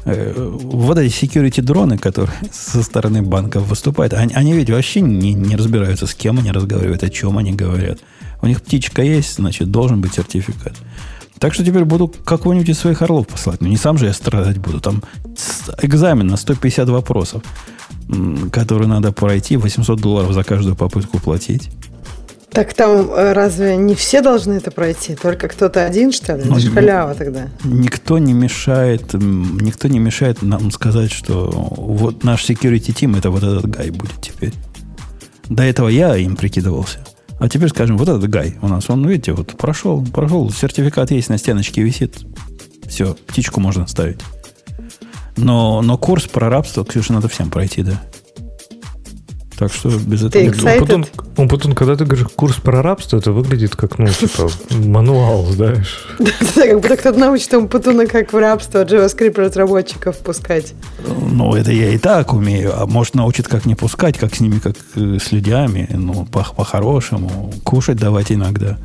Э, 0.09 0.32
Вот 0.62 0.98
эти 0.98 1.12
security 1.12 1.62
дроны, 1.62 1.98
которые 1.98 2.32
со 2.52 2.82
стороны 2.82 3.22
банков 3.22 3.68
выступают, 3.68 4.14
они, 4.14 4.32
они 4.35 4.52
ведь 4.55 4.70
вообще 4.70 5.01
не, 5.01 5.35
не 5.35 5.56
разбираются, 5.56 6.06
с 6.06 6.14
кем 6.14 6.39
они 6.39 6.51
разговаривают, 6.51 7.02
о 7.02 7.10
чем 7.10 7.36
они 7.39 7.52
говорят. 7.52 7.98
У 8.40 8.47
них 8.47 8.62
птичка 8.62 9.02
есть, 9.02 9.36
значит, 9.36 9.70
должен 9.70 10.01
быть 10.01 10.14
сертификат. 10.14 10.74
Так 11.39 11.55
что 11.55 11.64
теперь 11.64 11.85
буду 11.85 12.09
какого-нибудь 12.09 12.68
из 12.68 12.78
своих 12.78 13.02
орлов 13.02 13.28
послать. 13.28 13.60
Но 13.60 13.68
не 13.68 13.76
сам 13.76 13.98
же 13.98 14.06
я 14.06 14.12
страдать 14.12 14.59
буду. 14.59 14.80
Там 14.80 15.02
экзамен 15.82 16.26
на 16.26 16.36
150 16.36 16.89
вопросов, 16.89 17.43
которые 18.51 18.89
надо 18.89 19.12
пройти, 19.12 19.56
800 19.56 20.01
долларов 20.01 20.32
за 20.32 20.43
каждую 20.43 20.74
попытку 20.74 21.20
платить. 21.20 21.70
Так 22.50 22.72
там 22.74 23.10
э, 23.10 23.32
разве 23.32 23.76
не 23.76 23.94
все 23.94 24.22
должны 24.22 24.54
это 24.54 24.70
пройти? 24.70 25.14
Только 25.14 25.48
кто-то 25.48 25.84
один, 25.84 26.12
что 26.12 26.34
ли? 26.34 26.44
Ну, 26.44 26.52
Это 26.52 26.60
же 26.60 26.70
халява 26.70 27.14
тогда. 27.14 27.48
Никто 27.64 28.18
не 28.18 28.32
мешает, 28.32 29.12
никто 29.12 29.88
не 29.88 29.98
мешает 29.98 30.42
нам 30.42 30.70
сказать, 30.70 31.12
что 31.12 31.50
вот 31.50 32.24
наш 32.24 32.48
security 32.48 32.94
team 32.94 33.18
это 33.18 33.30
вот 33.30 33.42
этот 33.42 33.68
гай 33.68 33.90
будет 33.90 34.20
теперь. 34.22 34.54
До 35.48 35.62
этого 35.62 35.88
я 35.88 36.16
им 36.16 36.36
прикидывался. 36.36 36.98
А 37.38 37.48
теперь 37.48 37.68
скажем, 37.68 37.96
вот 37.96 38.08
этот 38.08 38.28
гай 38.28 38.56
у 38.62 38.68
нас, 38.68 38.90
он, 38.90 39.06
видите, 39.06 39.32
вот 39.32 39.56
прошел, 39.56 40.04
прошел, 40.04 40.50
сертификат 40.50 41.10
есть 41.10 41.28
на 41.28 41.38
стеночке 41.38 41.82
висит. 41.82 42.18
Все, 42.86 43.14
птичку 43.26 43.60
можно 43.60 43.86
ставить. 43.86 44.20
Но, 45.36 45.82
но 45.82 45.96
курс 45.96 46.26
про 46.26 46.48
рабство, 46.50 46.84
Ксюша, 46.84 47.12
надо 47.12 47.28
всем 47.28 47.50
пройти, 47.50 47.82
да. 47.82 48.02
Так 49.59 49.72
что 49.72 49.89
без 49.89 50.20
этого... 50.24 50.30
Ты 50.30 50.43
не- 50.44 50.48
excited? 50.51 50.78
Умпутун, 50.78 51.06
Умпутун, 51.36 51.72
когда 51.74 51.97
ты 51.97 52.05
говоришь 52.05 52.28
курс 52.36 52.56
про 52.56 52.80
рабство, 52.80 53.16
это 53.16 53.32
выглядит 53.32 53.74
как, 53.74 53.98
ну, 53.98 54.06
типа, 54.06 54.48
мануал, 54.70 55.47
знаешь. 55.47 56.06
Да, 56.18 56.66
как 56.68 56.80
будто 56.80 56.97
кто-то 56.97 57.18
научит 57.18 57.52
ему 57.52 57.66
Путуна, 57.66 58.06
как 58.06 58.32
в 58.32 58.39
рабство 58.39 58.85
JavaScript 58.85 59.35
разработчиков 59.40 60.16
пускать. 60.18 60.74
Ну, 61.06 61.55
это 61.55 61.72
я 61.72 61.90
и 61.90 61.98
так 61.98 62.32
умею. 62.32 62.72
А 62.80 62.86
может, 62.86 63.14
научит, 63.14 63.48
как 63.48 63.66
не 63.66 63.74
пускать, 63.74 64.16
как 64.16 64.35
с 64.36 64.40
ними, 64.40 64.60
как 64.60 64.76
э, 64.94 65.18
с 65.20 65.32
людьми. 65.32 65.89
Ну, 65.90 66.24
по- 66.26 66.47
по-хорошему. 66.56 67.52
Кушать 67.64 67.97
давать 67.97 68.30
иногда. 68.30 68.78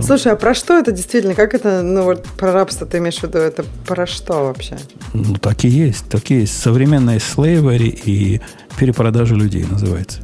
Слушай, 0.00 0.32
а 0.32 0.36
про 0.36 0.54
что 0.54 0.78
это 0.78 0.92
действительно? 0.92 1.34
Как 1.34 1.54
это, 1.54 1.82
ну 1.82 2.04
вот 2.04 2.24
про 2.38 2.52
рабство 2.52 2.86
ты 2.86 2.98
имеешь 2.98 3.18
в 3.18 3.24
виду? 3.24 3.38
Это 3.38 3.64
про 3.86 4.06
что 4.06 4.44
вообще? 4.44 4.78
Ну, 5.12 5.34
так 5.34 5.64
и 5.64 5.68
есть. 5.68 6.08
Так 6.08 6.30
и 6.30 6.40
есть. 6.40 6.56
Современная 6.58 7.18
slavery 7.18 8.00
и 8.04 8.40
перепродажа 8.78 9.34
людей 9.34 9.64
называется. 9.64 10.20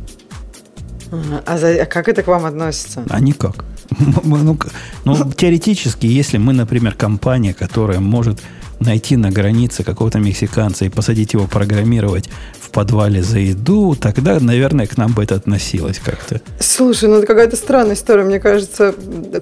А, 1.46 1.58
за- 1.58 1.82
а 1.82 1.86
как 1.86 2.08
это 2.08 2.22
к 2.22 2.26
вам 2.26 2.44
относится? 2.44 3.04
А 3.08 3.20
никак. 3.20 3.64
Ну, 4.24 4.58
ну, 5.04 5.32
теоретически, 5.32 6.06
если 6.06 6.36
мы, 6.38 6.52
например, 6.52 6.94
компания, 6.94 7.54
которая 7.54 8.00
может 8.00 8.40
найти 8.80 9.16
на 9.16 9.30
границе 9.30 9.82
какого-то 9.82 10.18
мексиканца 10.18 10.84
и 10.84 10.88
посадить 10.90 11.32
его 11.32 11.46
программировать 11.46 12.28
подвале 12.78 13.24
за 13.24 13.40
еду, 13.40 13.96
тогда, 14.00 14.38
наверное, 14.38 14.86
к 14.86 14.96
нам 14.96 15.12
бы 15.12 15.24
это 15.24 15.34
относилось 15.34 15.98
как-то. 15.98 16.40
Слушай, 16.60 17.08
ну 17.08 17.16
это 17.16 17.26
какая-то 17.26 17.56
странная 17.56 17.96
история. 17.96 18.22
Мне 18.22 18.38
кажется, 18.38 18.94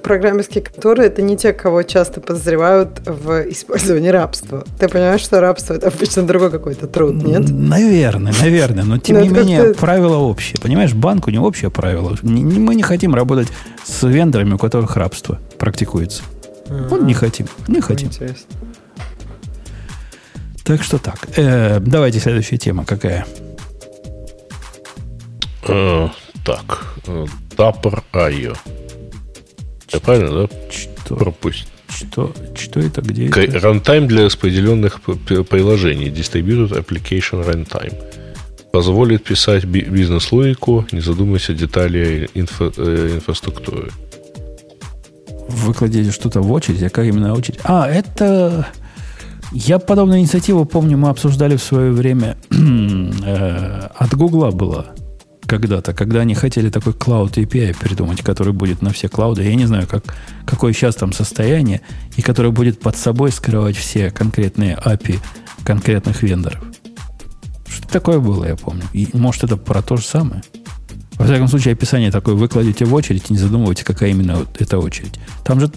программистские 0.02 0.64
конторы 0.64 1.04
это 1.04 1.20
не 1.20 1.36
те, 1.36 1.52
кого 1.52 1.82
часто 1.82 2.22
подозревают 2.22 3.02
в 3.04 3.50
использовании 3.50 4.08
рабства. 4.08 4.64
Ты 4.78 4.88
понимаешь, 4.88 5.20
что 5.20 5.42
рабство 5.42 5.74
это 5.74 5.88
обычно 5.88 6.22
другой 6.26 6.50
какой-то 6.50 6.86
труд, 6.86 7.16
нет? 7.16 7.46
Наверное, 7.50 8.32
наверное. 8.40 8.84
Но 8.84 8.96
тем 8.96 9.16
Ну, 9.16 9.24
не 9.24 9.28
менее, 9.28 9.74
правило 9.74 10.16
общее. 10.16 10.56
Понимаешь, 10.62 10.94
банк 10.94 11.26
у 11.26 11.30
него 11.30 11.46
общее 11.46 11.70
правило. 11.70 12.16
Мы 12.22 12.74
не 12.74 12.82
хотим 12.82 13.14
работать 13.14 13.48
с 13.84 14.02
вендорами, 14.08 14.54
у 14.54 14.58
которых 14.58 14.96
рабство 14.96 15.38
практикуется. 15.58 16.22
Вот 16.70 17.02
не 17.02 17.12
хотим. 17.12 17.48
Не 17.68 17.82
хотим. 17.82 18.08
Интересно. 18.08 18.46
Так 20.66 20.82
что 20.82 20.98
так. 20.98 21.28
Э, 21.36 21.78
давайте 21.80 22.18
следующая 22.20 22.56
тема. 22.58 22.84
Какая? 22.84 23.24
Э, 25.68 26.08
так, 26.44 26.94
э, 27.06 27.26
Dapper.io. 27.56 28.56
Я 29.92 30.00
правильно, 30.00 30.46
да? 30.46 30.54
Что? 30.70 31.16
Пропустить. 31.16 31.68
Что, 31.88 32.32
что 32.56 32.80
это? 32.80 33.00
Где 33.00 33.28
К- 33.28 33.38
это? 33.38 33.60
Рантайм 33.60 34.06
для 34.08 34.24
распределенных 34.24 35.00
приложений. 35.00 36.10
Distributed 36.10 36.72
Application 36.84 37.44
Runtime. 37.46 37.94
Позволит 38.72 39.24
писать 39.24 39.64
би- 39.64 39.80
бизнес-логику, 39.88 40.84
не 40.92 41.00
задумываясь 41.00 41.48
о 41.48 41.54
детали 41.54 42.28
инфра- 42.34 42.74
э, 42.76 43.14
инфраструктуры. 43.14 43.90
Вы 45.48 45.72
кладете 45.74 46.10
что-то 46.10 46.40
в 46.42 46.50
очередь, 46.52 46.82
а 46.82 46.90
как 46.90 47.06
именно 47.06 47.32
очередь? 47.34 47.60
А, 47.64 47.88
это... 47.88 48.66
Я 49.52 49.78
подобную 49.78 50.20
инициативу, 50.20 50.64
помню, 50.64 50.98
мы 50.98 51.08
обсуждали 51.08 51.56
в 51.56 51.62
свое 51.62 51.92
время. 51.92 52.36
э, 52.50 53.88
от 53.94 54.14
Гугла 54.14 54.50
была 54.50 54.86
когда-то, 55.46 55.94
когда 55.94 56.20
они 56.20 56.34
хотели 56.34 56.70
такой 56.70 56.92
Cloud 56.92 57.34
API 57.34 57.76
придумать, 57.78 58.22
который 58.22 58.52
будет 58.52 58.82
на 58.82 58.90
все 58.90 59.08
клауды. 59.08 59.44
Я 59.44 59.54
не 59.54 59.66
знаю, 59.66 59.86
как, 59.86 60.02
какое 60.44 60.72
сейчас 60.72 60.96
там 60.96 61.12
состояние, 61.12 61.80
и 62.16 62.22
который 62.22 62.50
будет 62.50 62.80
под 62.80 62.96
собой 62.96 63.30
скрывать 63.30 63.76
все 63.76 64.10
конкретные 64.10 64.76
API 64.76 65.20
конкретных 65.64 66.22
вендоров. 66.22 66.62
Что 67.68 67.88
такое 67.88 68.18
было, 68.18 68.44
я 68.44 68.56
помню. 68.56 68.84
И, 68.92 69.08
может, 69.12 69.44
это 69.44 69.56
про 69.56 69.82
то 69.82 69.96
же 69.96 70.04
самое? 70.04 70.42
Во 71.14 71.24
всяком 71.24 71.48
случае, 71.48 71.72
описание 71.72 72.10
такое 72.10 72.34
вы 72.34 72.48
кладете 72.48 72.84
в 72.84 72.94
очередь 72.94 73.30
и 73.30 73.32
не 73.32 73.38
задумывайте, 73.38 73.84
какая 73.84 74.10
именно 74.10 74.44
эта 74.58 74.78
очередь. 74.78 75.18
Там 75.44 75.60
же 75.60 75.70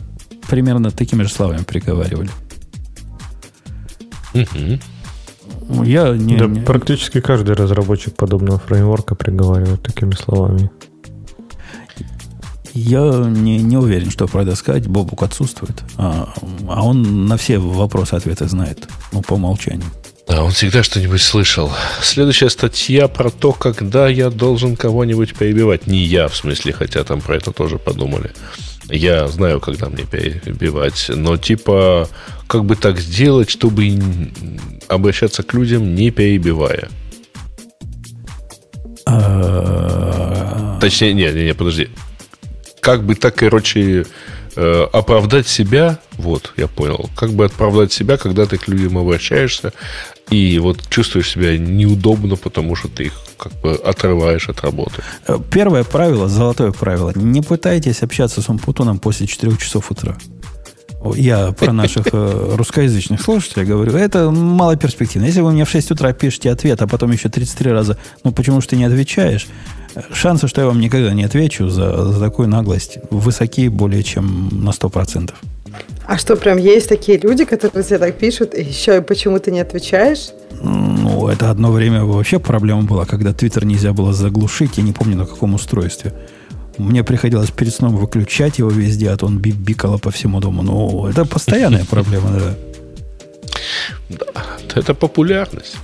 примерно 0.50 0.92
такими 0.92 1.24
же 1.24 1.30
словами 1.30 1.64
приговаривали. 1.64 2.30
Ну, 5.68 5.84
Я 5.84 6.10
не, 6.16 6.38
да, 6.38 6.46
не- 6.46 6.62
практически 6.62 7.22
каждый 7.22 7.56
разработчик 7.56 8.16
подобного 8.16 8.60
фреймворка 8.60 9.16
приговаривает 9.16 9.82
такими 9.84 10.14
словами. 10.16 10.70
я 12.74 13.02
не, 13.30 13.58
не 13.58 13.78
уверен, 13.78 14.10
что 14.12 14.28
про 14.28 14.44
это 14.44 14.56
сказать. 14.56 14.88
Бобук 14.88 15.24
отсутствует. 15.24 15.84
А, 15.98 16.34
а 16.68 16.84
он 16.84 17.26
на 17.28 17.38
все 17.38 17.58
вопросы 17.58 18.14
ответы 18.14 18.48
знает. 18.48 18.88
Ну, 19.12 19.22
по 19.22 19.34
умолчанию. 19.34 19.90
Да, 20.28 20.44
он 20.44 20.52
всегда 20.52 20.84
что-нибудь 20.84 21.22
слышал. 21.22 21.72
Следующая 22.04 22.50
статья 22.52 23.08
про 23.08 23.32
то, 23.32 23.52
когда 23.52 24.08
я 24.08 24.30
должен 24.30 24.76
кого-нибудь 24.76 25.36
перебивать. 25.36 25.88
Не 25.88 26.04
я, 26.04 26.28
в 26.28 26.36
смысле, 26.36 26.72
хотя 26.74 27.04
там 27.04 27.20
про 27.22 27.36
это 27.38 27.52
тоже 27.52 27.80
подумали. 27.80 28.32
Я 28.90 29.28
знаю, 29.28 29.60
когда 29.60 29.88
мне 29.90 30.04
перебивать, 30.04 31.10
но 31.10 31.38
типа, 31.38 32.10
как 32.48 32.66
бы 32.66 32.76
так 32.76 33.00
сделать, 33.00 33.50
чтобы 33.50 34.00
обращаться 34.88 35.44
к 35.44 35.54
людям, 35.54 35.94
не 35.96 36.10
перебивая. 36.10 36.90
Точнее, 40.82 41.14
не, 41.14 41.32
не, 41.32 41.46
не, 41.46 41.54
подожди. 41.54 41.90
Как 42.80 43.04
бы 43.04 43.16
так, 43.16 43.36
короче, 43.36 44.06
э, 44.56 44.88
оправдать 44.92 45.48
себя, 45.48 46.00
вот, 46.14 46.54
я 46.58 46.68
понял. 46.68 47.10
Как 47.16 47.32
бы 47.32 47.46
оправдать 47.46 47.92
себя, 47.94 48.18
когда 48.18 48.46
ты 48.46 48.58
к 48.58 48.68
людям 48.68 48.98
обращаешься, 48.98 49.74
и 50.30 50.60
вот 50.60 50.88
чувствуешь 50.90 51.30
себя 51.30 51.58
неудобно, 51.58 52.36
потому 52.36 52.76
что 52.76 52.88
ты 52.88 53.06
их 53.06 53.14
как 53.38 53.54
бы 53.62 53.74
отрываешь 53.74 54.50
от 54.50 54.62
работы. 54.62 55.02
Первое 55.52 55.84
правило, 55.84 56.28
золотое 56.28 56.72
правило. 56.72 57.12
Не 57.16 57.42
пытайтесь 57.42 58.04
общаться 58.04 58.42
с 58.42 58.50
Умпутуном 58.50 59.00
после 59.00 59.28
4 59.28 59.58
часов 59.58 59.92
утра. 59.92 60.18
Я 61.16 61.54
про 61.54 61.72
наших 61.72 62.08
э, 62.12 62.56
русскоязычных 62.56 63.22
слушателей 63.22 63.66
говорю. 63.66 63.94
Это 63.94 64.30
мало 64.32 64.76
перспективно. 64.76 65.26
Если 65.26 65.42
вы 65.42 65.52
мне 65.52 65.64
в 65.64 65.70
6 65.70 65.92
утра 65.92 66.12
пишете 66.12 66.52
ответ, 66.52 66.82
а 66.82 66.88
потом 66.88 67.12
еще 67.12 67.30
33 67.30 67.72
раза, 67.72 67.98
ну 68.24 68.32
почему 68.32 68.60
же 68.60 68.68
ты 68.68 68.76
не 68.76 68.84
отвечаешь, 68.84 69.48
шансы, 70.12 70.48
что 70.48 70.62
я 70.62 70.68
вам 70.68 70.80
никогда 70.80 71.14
не 71.14 71.24
отвечу 71.24 71.70
за, 71.70 72.12
за 72.12 72.20
такую 72.20 72.50
наглость, 72.50 73.00
высоки 73.10 73.70
более 73.70 74.04
чем 74.04 74.50
на 74.52 74.72
100%. 74.72 75.34
А 76.06 76.18
что, 76.18 76.36
прям 76.36 76.58
есть 76.58 76.90
такие 76.90 77.18
люди, 77.18 77.46
которые 77.46 77.84
тебе 77.84 78.00
так 78.00 78.18
пишут, 78.18 78.54
и 78.56 78.64
еще 78.64 78.98
и 78.98 79.02
почему 79.02 79.40
ты 79.40 79.52
не 79.52 79.60
отвечаешь? 79.60 80.32
Ну, 80.62 81.28
это 81.28 81.50
одно 81.50 81.72
время 81.72 82.04
вообще 82.04 82.40
проблема 82.40 82.82
была, 82.82 83.06
когда 83.06 83.32
Твиттер 83.32 83.66
нельзя 83.66 83.94
было 83.94 84.12
заглушить, 84.12 84.78
я 84.78 84.84
не 84.84 84.92
помню 84.92 85.18
на 85.18 85.26
каком 85.26 85.54
устройстве. 85.54 86.14
Мне 86.80 87.04
приходилось 87.04 87.52
перед 87.52 87.74
сном 87.74 87.98
выключать 87.98 88.60
его 88.60 88.70
везде, 88.70 89.10
а 89.10 89.18
то 89.18 89.26
он 89.26 89.38
би- 89.38 89.52
бикало 89.52 89.98
по 89.98 90.10
всему 90.12 90.40
дому. 90.40 90.64
Ну, 90.64 91.08
это 91.08 91.26
постоянная 91.26 91.86
проблема, 91.86 92.32
да. 92.32 92.56
Да, 94.10 94.26
это 94.76 94.94
популярность. 94.94 95.76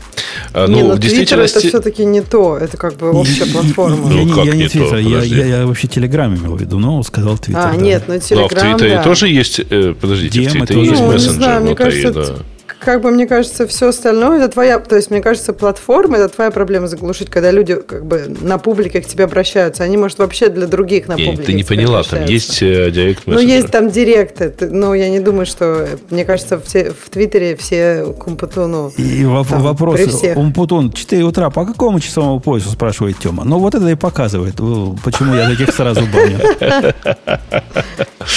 А, 0.54 0.68
ну, 0.68 0.76
не, 0.76 0.84
но 0.84 0.96
в 0.96 1.00
действительности... 1.00 1.58
это 1.58 1.68
все-таки 1.68 2.06
не 2.06 2.22
то. 2.22 2.58
Это 2.58 2.78
как 2.78 2.98
бы 2.98 3.12
общая 3.12 3.46
платформа. 3.46 4.12
Я, 4.12 4.26
ну, 4.26 4.44
я, 4.44 4.52
я 4.52 4.56
не 4.56 4.68
Твиттер, 4.68 4.98
я, 4.98 5.22
я, 5.22 5.46
я 5.46 5.68
вообще 5.68 5.88
Телеграм 5.88 6.34
имел 6.36 6.56
в 6.56 6.62
виду, 6.62 6.80
но 6.80 7.04
сказал 7.04 7.38
Твиттер. 7.38 7.68
А, 7.68 7.74
да. 7.74 7.78
нет, 7.78 8.04
ну 8.08 8.20
Телеграм, 8.20 8.50
Но 8.52 8.58
в 8.58 8.62
Твиттере 8.62 8.96
да. 8.96 9.04
тоже 9.04 9.28
есть, 9.28 9.60
э, 9.60 9.94
подождите, 10.00 10.40
DM 10.40 10.48
в 10.48 10.52
Твиттере 10.52 10.82
есть 10.82 11.02
ну, 11.02 11.12
мессенджер 11.12 11.32
не 11.32 11.38
знаю, 11.38 11.62
внутри, 11.62 11.86
мне 11.86 12.02
кажется, 12.04 12.34
да 12.34 12.44
как 12.80 13.02
бы, 13.02 13.11
мне 13.11 13.27
кажется, 13.27 13.68
все 13.68 13.89
остальное, 13.89 14.39
это 14.39 14.49
твоя, 14.49 14.80
то 14.80 14.95
есть, 14.95 15.11
мне 15.11 15.22
кажется, 15.22 15.53
платформа, 15.53 16.18
это 16.18 16.30
твоя 16.30 16.52
проблема 16.52 16.88
заглушить, 16.88 17.30
когда 17.30 17.52
люди 17.52 17.76
как 17.76 18.06
бы 18.06 18.35
на 18.41 18.57
публике 18.57 19.02
к 19.02 19.06
тебе 19.06 19.23
обращаются. 19.23 19.84
Они, 19.84 19.97
может, 19.97 20.19
вообще 20.19 20.49
для 20.49 20.68
других 20.68 21.07
на 21.07 21.15
публике 21.15 21.43
Ты 21.43 21.53
не 21.53 21.64
поняла, 21.64 22.03
там 22.03 22.26
есть 22.26 22.61
э, 22.61 22.91
директ 22.91 23.23
Ну, 23.26 23.39
есть 23.39 23.72
там 23.72 23.89
директы, 23.89 24.53
но 24.69 24.93
я 24.93 25.10
не 25.10 25.19
думаю, 25.19 25.45
что, 25.45 25.88
мне 26.10 26.26
кажется, 26.26 26.60
все, 26.60 26.91
в 26.91 27.10
Твиттере 27.10 27.56
все 27.56 28.06
Кумпутуну. 28.19 28.91
И 28.97 29.23
там, 29.23 29.61
вопрос, 29.61 29.99
Умпутун, 30.35 30.91
4 30.91 31.23
утра, 31.23 31.49
по 31.49 31.65
какому 31.65 31.99
часовому 31.99 32.39
поясу, 32.39 32.69
спрашивает 32.69 33.18
Тема? 33.19 33.43
Ну, 33.43 33.60
вот 33.60 33.76
это 33.76 33.88
и 33.88 33.95
показывает, 33.95 34.56
почему 34.56 35.35
я 35.35 35.49
таких 35.49 35.73
сразу 35.73 36.02
баню. 36.02 36.39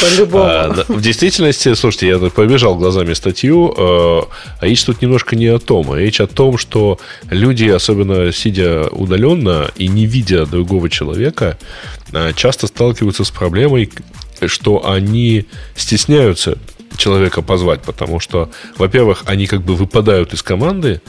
По-любому. 0.01 0.45
А, 0.45 0.85
в 0.89 1.01
действительности, 1.01 1.75
слушайте, 1.75 2.09
я 2.09 2.19
побежал 2.19 2.77
глазами 2.77 3.15
статью, 3.15 3.75
а 4.61 4.67
речь 4.67 4.85
тут 4.85 5.03
немножко 5.03 5.37
не 5.37 5.47
о 5.47 5.59
том. 5.59 5.91
А 5.93 5.99
речь 5.99 6.21
о 6.21 6.27
том, 6.27 6.59
что 6.59 6.99
люди, 7.31 7.69
особенно 7.69 8.33
сидя 8.33 8.89
удаленно 8.91 9.71
и 9.77 9.89
не 9.89 10.07
видя 10.07 10.47
другого 10.47 10.89
человека, 10.91 11.59
э, 12.13 12.33
часто 12.35 12.67
сталкиваются 12.67 13.25
с 13.25 13.31
проблемой, 13.31 13.91
что 14.47 14.89
они 14.89 15.47
стесняются 15.77 16.59
человека 16.97 17.43
позвать, 17.43 17.83
потому 17.83 18.21
что, 18.21 18.51
во-первых, 18.77 19.23
они 19.27 19.47
как 19.47 19.63
бы 19.63 19.75
выпадают 19.75 20.35
из 20.35 20.43
команды, 20.43 21.01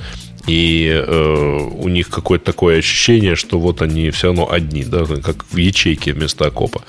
и 0.48 0.90
э, 0.90 1.70
у 1.72 1.88
них 1.90 2.10
какое-то 2.10 2.45
такое 2.45 2.80
ощущение, 2.80 3.36
что 3.36 3.60
вот 3.60 3.82
они 3.82 4.10
все 4.11 4.28
равно 4.28 4.52
одни, 4.52 4.84
да, 4.84 5.06
как 5.06 5.45
в 5.52 5.57
ячейке 5.57 6.14
вместо 6.14 6.45
окопа. 6.45 6.84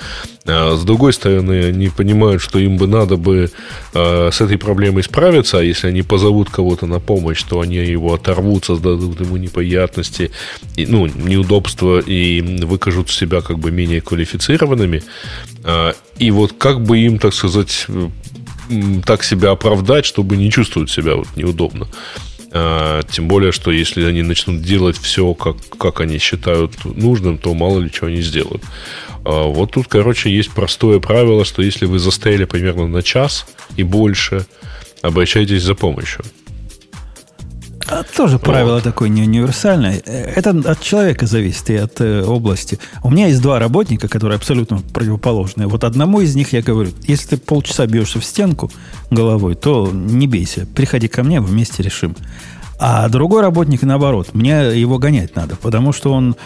А 0.46 0.76
с 0.76 0.84
другой 0.84 1.12
стороны, 1.12 1.66
они 1.66 1.88
понимают, 1.88 2.42
что 2.42 2.58
им 2.58 2.76
бы 2.76 2.86
надо 2.86 3.16
бы 3.16 3.50
э, 3.94 4.30
с 4.32 4.40
этой 4.40 4.56
проблемой 4.56 5.02
справиться, 5.02 5.58
а 5.58 5.62
если 5.62 5.88
они 5.88 6.02
позовут 6.02 6.50
кого-то 6.50 6.86
на 6.86 7.00
помощь, 7.00 7.42
то 7.42 7.60
они 7.60 7.76
его 7.76 8.14
оторвут, 8.14 8.64
создадут 8.64 9.20
ему 9.20 9.36
неприятности, 9.36 10.30
и, 10.76 10.86
ну, 10.86 11.06
неудобства 11.06 12.00
и 12.00 12.40
выкажут 12.64 13.10
себя 13.10 13.40
как 13.40 13.58
бы 13.58 13.70
менее 13.70 14.00
квалифицированными. 14.00 15.02
Э, 15.64 15.92
и 16.18 16.30
вот 16.30 16.54
как 16.58 16.82
бы 16.82 16.98
им, 16.98 17.18
так 17.18 17.34
сказать, 17.34 17.86
так 19.04 19.24
себя 19.24 19.50
оправдать, 19.50 20.06
чтобы 20.06 20.36
не 20.36 20.50
чувствовать 20.50 20.90
себя 20.90 21.16
вот 21.16 21.28
неудобно. 21.36 21.88
А, 22.52 23.02
тем 23.02 23.28
более, 23.28 23.52
что 23.52 23.70
если 23.70 24.04
они 24.04 24.22
начнут 24.22 24.62
делать 24.62 24.98
все, 24.98 25.34
как, 25.34 25.56
как 25.78 26.00
они 26.00 26.18
считают 26.18 26.84
нужным, 26.84 27.38
то 27.38 27.54
мало 27.54 27.80
ли 27.80 27.90
чего 27.90 28.08
они 28.08 28.22
сделают. 28.22 28.62
А, 29.24 29.44
вот 29.44 29.72
тут, 29.72 29.86
короче, 29.88 30.34
есть 30.34 30.50
простое 30.50 30.98
правило, 30.98 31.44
что 31.44 31.62
если 31.62 31.86
вы 31.86 31.98
застояли 31.98 32.44
примерно 32.44 32.88
на 32.88 33.02
час 33.02 33.46
и 33.76 33.82
больше, 33.82 34.46
обращайтесь 35.02 35.62
за 35.62 35.74
помощью. 35.74 36.24
А 37.90 38.04
тоже 38.04 38.38
правило 38.38 38.74
вот. 38.74 38.84
такое 38.84 39.08
не 39.08 39.22
универсальное. 39.22 39.98
Это 39.98 40.50
от 40.50 40.80
человека 40.80 41.26
зависит 41.26 41.70
и 41.70 41.76
от 41.76 42.00
э, 42.00 42.22
области. 42.22 42.78
У 43.02 43.10
меня 43.10 43.26
есть 43.26 43.42
два 43.42 43.58
работника, 43.58 44.06
которые 44.06 44.36
абсолютно 44.36 44.78
противоположные. 44.78 45.66
Вот 45.66 45.82
одному 45.82 46.20
из 46.20 46.36
них 46.36 46.52
я 46.52 46.62
говорю, 46.62 46.90
если 47.08 47.30
ты 47.30 47.36
полчаса 47.36 47.86
бьешься 47.86 48.20
в 48.20 48.24
стенку 48.24 48.70
головой, 49.10 49.56
то 49.56 49.90
не 49.92 50.28
бейся. 50.28 50.66
Приходи 50.66 51.08
ко 51.08 51.24
мне, 51.24 51.40
вместе 51.40 51.82
решим. 51.82 52.14
А 52.78 53.08
другой 53.08 53.42
работник, 53.42 53.82
наоборот, 53.82 54.34
мне 54.34 54.80
его 54.80 54.98
гонять 54.98 55.34
надо, 55.34 55.56
потому 55.56 55.92
что 55.92 56.12
он, 56.12 56.36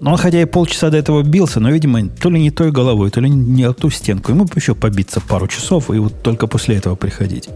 он 0.00 0.16
хотя 0.16 0.42
и 0.42 0.46
полчаса 0.46 0.90
до 0.90 0.96
этого 0.96 1.22
бился, 1.22 1.60
но, 1.60 1.70
видимо, 1.70 2.08
то 2.08 2.28
ли 2.28 2.40
не 2.40 2.50
той 2.50 2.72
головой, 2.72 3.10
то 3.10 3.20
ли 3.20 3.30
не 3.30 3.62
о 3.62 3.72
ту 3.72 3.88
стенку. 3.88 4.32
Ему 4.32 4.46
еще 4.56 4.74
побиться 4.74 5.20
пару 5.20 5.46
часов 5.46 5.90
и 5.90 5.98
вот 5.98 6.22
только 6.22 6.48
после 6.48 6.76
этого 6.76 6.96
приходить. 6.96 7.48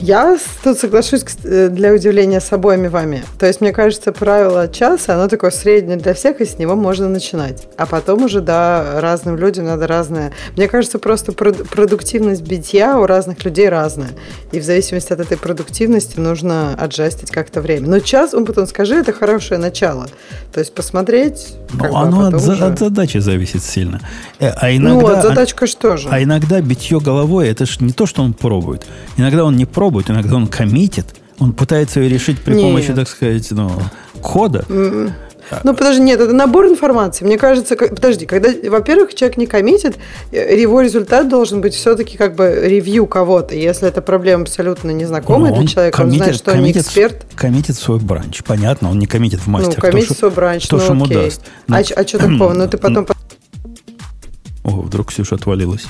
Я 0.00 0.38
тут 0.62 0.78
соглашусь 0.78 1.24
э, 1.44 1.68
для 1.68 1.92
удивления 1.92 2.40
с 2.40 2.52
обоими 2.52 2.88
вами. 2.88 3.24
То 3.38 3.46
есть, 3.46 3.60
мне 3.60 3.72
кажется, 3.72 4.12
правило 4.12 4.68
часа, 4.68 5.14
оно 5.14 5.28
такое 5.28 5.50
среднее 5.50 5.96
для 5.96 6.14
всех, 6.14 6.40
и 6.40 6.44
с 6.44 6.58
него 6.58 6.74
можно 6.76 7.08
начинать. 7.08 7.66
А 7.76 7.86
потом 7.86 8.24
уже, 8.24 8.40
да, 8.40 9.00
разным 9.00 9.36
людям 9.36 9.66
надо 9.66 9.86
разное. 9.86 10.32
Мне 10.56 10.68
кажется, 10.68 10.98
просто 10.98 11.32
продуктивность 11.32 12.42
битья 12.42 12.98
у 12.98 13.06
разных 13.06 13.44
людей 13.44 13.68
разная. 13.68 14.10
И 14.52 14.60
в 14.60 14.64
зависимости 14.64 15.12
от 15.12 15.20
этой 15.20 15.36
продуктивности 15.36 16.18
нужно 16.18 16.74
аджастить 16.74 17.30
как-то 17.30 17.60
время. 17.60 17.88
Но 17.88 18.00
час, 18.00 18.34
он 18.34 18.44
потом 18.44 18.66
скажи, 18.66 18.96
это 18.96 19.12
хорошее 19.12 19.60
начало. 19.60 20.08
То 20.52 20.60
есть, 20.60 20.74
посмотреть... 20.74 21.54
Ну, 21.72 21.96
оно 21.96 22.28
от, 22.28 22.34
уже... 22.34 22.52
от 22.64 22.78
задачи 22.78 23.18
зависит 23.18 23.62
сильно. 23.62 24.00
Э, 24.38 24.50
а 24.50 24.74
иногда, 24.74 25.00
ну, 25.00 25.06
от 25.06 25.22
задачка 25.22 25.66
что 25.66 25.96
же? 25.96 26.08
А 26.10 26.22
иногда 26.22 26.60
битье 26.60 27.00
головой, 27.00 27.48
это 27.48 27.66
же 27.66 27.78
не 27.80 27.92
то, 27.92 28.06
что 28.06 28.22
он 28.22 28.32
пробует. 28.32 28.86
Иногда 29.16 29.44
он 29.44 29.56
не 29.56 29.66
пробует, 29.78 30.10
иногда 30.10 30.34
он 30.34 30.48
коммитит, 30.48 31.06
он 31.38 31.52
пытается 31.52 32.00
ее 32.00 32.08
решить 32.08 32.40
при 32.40 32.54
Нет. 32.54 32.62
помощи, 32.62 32.92
так 32.92 33.06
сказать, 33.06 33.48
ну, 33.52 33.70
кода. 34.20 34.64
Mm-mm. 34.68 35.12
Ну, 35.62 35.72
подожди, 35.72 36.02
нет, 36.02 36.20
это 36.20 36.32
набор 36.32 36.66
информации. 36.66 37.24
Мне 37.24 37.38
кажется, 37.38 37.76
как, 37.76 37.90
подожди, 37.90 38.26
когда, 38.26 38.50
во-первых, 38.68 39.14
человек 39.14 39.36
не 39.36 39.46
коммитит, 39.46 39.96
э, 40.32 40.60
его 40.60 40.80
результат 40.80 41.28
должен 41.28 41.60
быть 41.60 41.74
все-таки 41.74 42.18
как 42.18 42.34
бы 42.34 42.60
ревью 42.60 43.06
кого-то. 43.06 43.54
Если 43.54 43.86
это 43.86 44.02
проблема 44.02 44.42
абсолютно 44.42 44.90
незнакомая 44.90 45.52
ну, 45.52 45.60
для 45.60 45.68
человека, 45.68 45.96
коммитит, 45.96 46.20
он 46.20 46.24
знает, 46.24 46.36
что 46.36 46.52
он 46.54 46.62
не 46.64 46.72
эксперт. 46.72 47.26
Коммитит 47.36 47.76
свой 47.76 48.00
бранч. 48.00 48.42
Понятно, 48.42 48.90
он 48.90 48.98
не 48.98 49.06
коммитит 49.06 49.38
в 49.38 49.46
мастер. 49.46 49.74
Ну, 49.76 49.80
коммитит 49.80 50.18
свой 50.18 50.32
бранч, 50.32 50.66
кто 50.66 50.78
ну, 50.78 50.84
ему 50.86 51.04
окей. 51.04 51.16
даст. 51.16 51.42
Ну, 51.68 51.76
а, 51.76 51.78
а 51.78 52.04
что 52.04 52.18
такого? 52.18 52.52
Ну, 52.52 52.68
ты 52.68 52.78
потом... 52.78 53.06
О, 54.64 54.70
вдруг 54.70 55.10
Ксюша 55.10 55.36
отвалилась. 55.36 55.86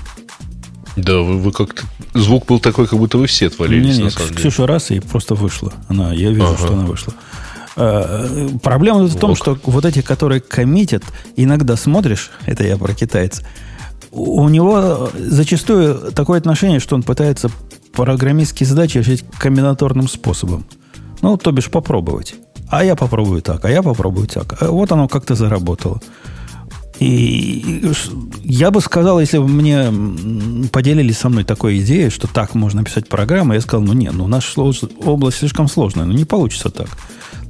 Да, 0.98 1.18
вы, 1.18 1.38
вы 1.38 1.52
как-то... 1.52 1.82
Звук 2.14 2.46
был 2.46 2.60
такой, 2.60 2.86
как 2.86 2.98
будто 2.98 3.18
вы 3.18 3.26
все 3.26 3.46
отвалились, 3.46 3.94
не, 3.94 3.98
не, 3.98 4.04
на 4.04 4.10
самом 4.10 4.28
деле. 4.28 4.40
Ксюша 4.40 4.66
раз 4.66 4.90
и 4.90 5.00
просто 5.00 5.34
вышла. 5.34 5.72
Она, 5.88 6.12
я 6.12 6.30
вижу, 6.30 6.46
ага. 6.46 6.58
что 6.58 6.72
она 6.72 6.86
вышла. 6.86 7.14
А, 7.76 8.48
проблема 8.62 9.04
в 9.04 9.16
том, 9.16 9.36
что 9.36 9.56
вот 9.64 9.84
эти, 9.84 10.02
которые 10.02 10.40
коммитят, 10.40 11.04
иногда 11.36 11.76
смотришь, 11.76 12.30
это 12.46 12.64
я 12.64 12.76
про 12.76 12.92
китайца, 12.94 13.44
у 14.10 14.48
него 14.48 15.10
зачастую 15.14 16.12
такое 16.12 16.38
отношение, 16.38 16.80
что 16.80 16.96
он 16.96 17.02
пытается 17.02 17.50
программистские 17.92 18.66
задачи 18.66 18.98
решить 18.98 19.24
комбинаторным 19.38 20.08
способом. 20.08 20.64
Ну, 21.20 21.36
то 21.36 21.52
бишь 21.52 21.70
попробовать. 21.70 22.34
А 22.68 22.84
я 22.84 22.96
попробую 22.96 23.42
так, 23.42 23.64
а 23.64 23.70
я 23.70 23.82
попробую 23.82 24.26
так. 24.26 24.60
А 24.62 24.70
вот 24.70 24.92
оно 24.92 25.08
как-то 25.08 25.34
заработало. 25.34 26.00
И 27.00 27.80
я 28.42 28.70
бы 28.70 28.80
сказал, 28.80 29.20
если 29.20 29.38
бы 29.38 29.46
мне 29.46 29.92
поделились 30.72 31.18
со 31.18 31.28
мной 31.28 31.44
такой 31.44 31.78
идеей, 31.78 32.10
что 32.10 32.26
так 32.26 32.54
можно 32.54 32.84
писать 32.84 33.08
программу, 33.08 33.54
я 33.54 33.60
сказал, 33.60 33.82
ну 33.82 33.92
нет, 33.92 34.14
ну 34.14 34.26
наша 34.26 34.60
область 34.60 35.38
слишком 35.38 35.68
сложная, 35.68 36.06
ну 36.06 36.12
не 36.12 36.24
получится 36.24 36.70
так. 36.70 36.88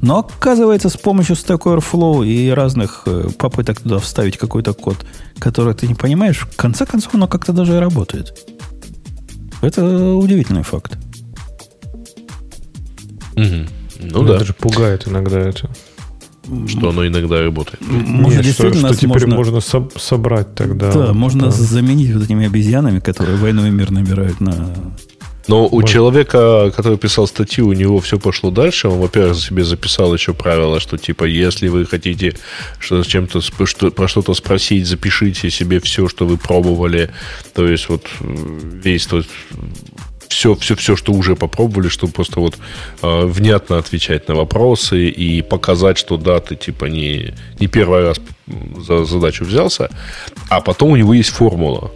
Но 0.00 0.18
оказывается, 0.18 0.90
с 0.90 0.96
помощью 0.96 1.34
Stack 1.34 1.62
Overflow 1.62 2.26
и 2.26 2.50
разных 2.50 3.02
э, 3.06 3.30
попыток 3.36 3.80
туда 3.80 3.98
вставить 3.98 4.36
какой-то 4.36 4.72
код, 4.72 4.96
который 5.38 5.74
ты 5.74 5.88
не 5.88 5.94
понимаешь, 5.94 6.40
в 6.40 6.56
конце 6.56 6.86
концов 6.86 7.14
оно 7.14 7.26
как-то 7.26 7.52
даже 7.52 7.74
и 7.74 7.78
работает. 7.78 8.32
Это 9.60 10.14
удивительный 10.14 10.62
факт. 10.62 10.96
Угу. 13.32 13.44
Ну, 13.44 13.66
ну 14.00 14.24
да. 14.24 14.38
Даже 14.38 14.52
пугает 14.52 15.08
иногда 15.08 15.40
это. 15.40 15.68
Что 16.66 16.90
оно 16.90 17.06
иногда 17.06 17.40
работает. 17.42 17.80
Может, 17.80 18.38
Нет, 18.38 18.44
действительно, 18.46 18.88
что, 18.88 18.96
что 18.96 19.06
теперь 19.06 19.26
можно, 19.26 19.36
можно 19.36 19.60
со- 19.60 19.88
собрать 19.96 20.54
тогда. 20.54 20.92
Да, 20.92 21.12
можно 21.12 21.46
да. 21.46 21.50
заменить 21.50 22.12
вот 22.14 22.24
этими 22.24 22.46
обезьянами, 22.46 23.00
которые 23.00 23.36
войну 23.36 23.66
и 23.66 23.70
мир 23.70 23.90
набирают 23.90 24.40
на... 24.40 24.74
Но 25.48 25.66
у 25.66 25.80
Может. 25.80 25.88
человека, 25.90 26.70
который 26.76 26.98
писал 26.98 27.26
статью, 27.26 27.68
у 27.68 27.72
него 27.72 28.00
все 28.00 28.18
пошло 28.18 28.50
дальше. 28.50 28.88
Он, 28.88 28.98
во-первых, 28.98 29.38
себе 29.38 29.64
записал 29.64 30.12
еще 30.12 30.34
правило, 30.34 30.78
что 30.78 30.98
типа, 30.98 31.24
если 31.24 31.68
вы 31.68 31.86
хотите 31.86 32.36
что, 32.78 33.02
чем-то 33.02 33.40
что, 33.40 33.90
про 33.90 34.08
что-то 34.08 34.34
спросить, 34.34 34.86
запишите 34.86 35.50
себе 35.50 35.80
все, 35.80 36.06
что 36.06 36.26
вы 36.26 36.36
пробовали. 36.36 37.10
То 37.54 37.66
есть 37.66 37.88
вот 37.88 38.06
весь 38.20 39.06
тот 39.06 39.26
все, 40.28 40.54
все, 40.54 40.74
все, 40.76 40.96
что 40.96 41.12
уже 41.12 41.36
попробовали, 41.36 41.88
чтобы 41.88 42.12
просто 42.12 42.40
вот 42.40 42.56
э, 43.02 43.26
внятно 43.26 43.78
отвечать 43.78 44.28
на 44.28 44.34
вопросы 44.34 45.08
и 45.08 45.42
показать, 45.42 45.98
что 45.98 46.16
да, 46.16 46.40
ты 46.40 46.56
типа 46.56 46.86
не, 46.86 47.34
не 47.60 47.66
первый 47.66 48.04
раз 48.04 48.20
за 48.78 49.04
задачу 49.04 49.44
взялся, 49.44 49.90
а 50.48 50.60
потом 50.60 50.90
у 50.90 50.96
него 50.96 51.14
есть 51.14 51.30
формула. 51.30 51.90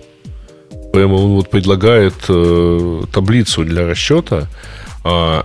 Прямо 0.92 1.14
он 1.14 1.32
вот 1.34 1.50
предлагает 1.50 2.14
э, 2.28 3.02
таблицу 3.12 3.64
для 3.64 3.86
расчета, 3.86 4.48
э, 5.04 5.43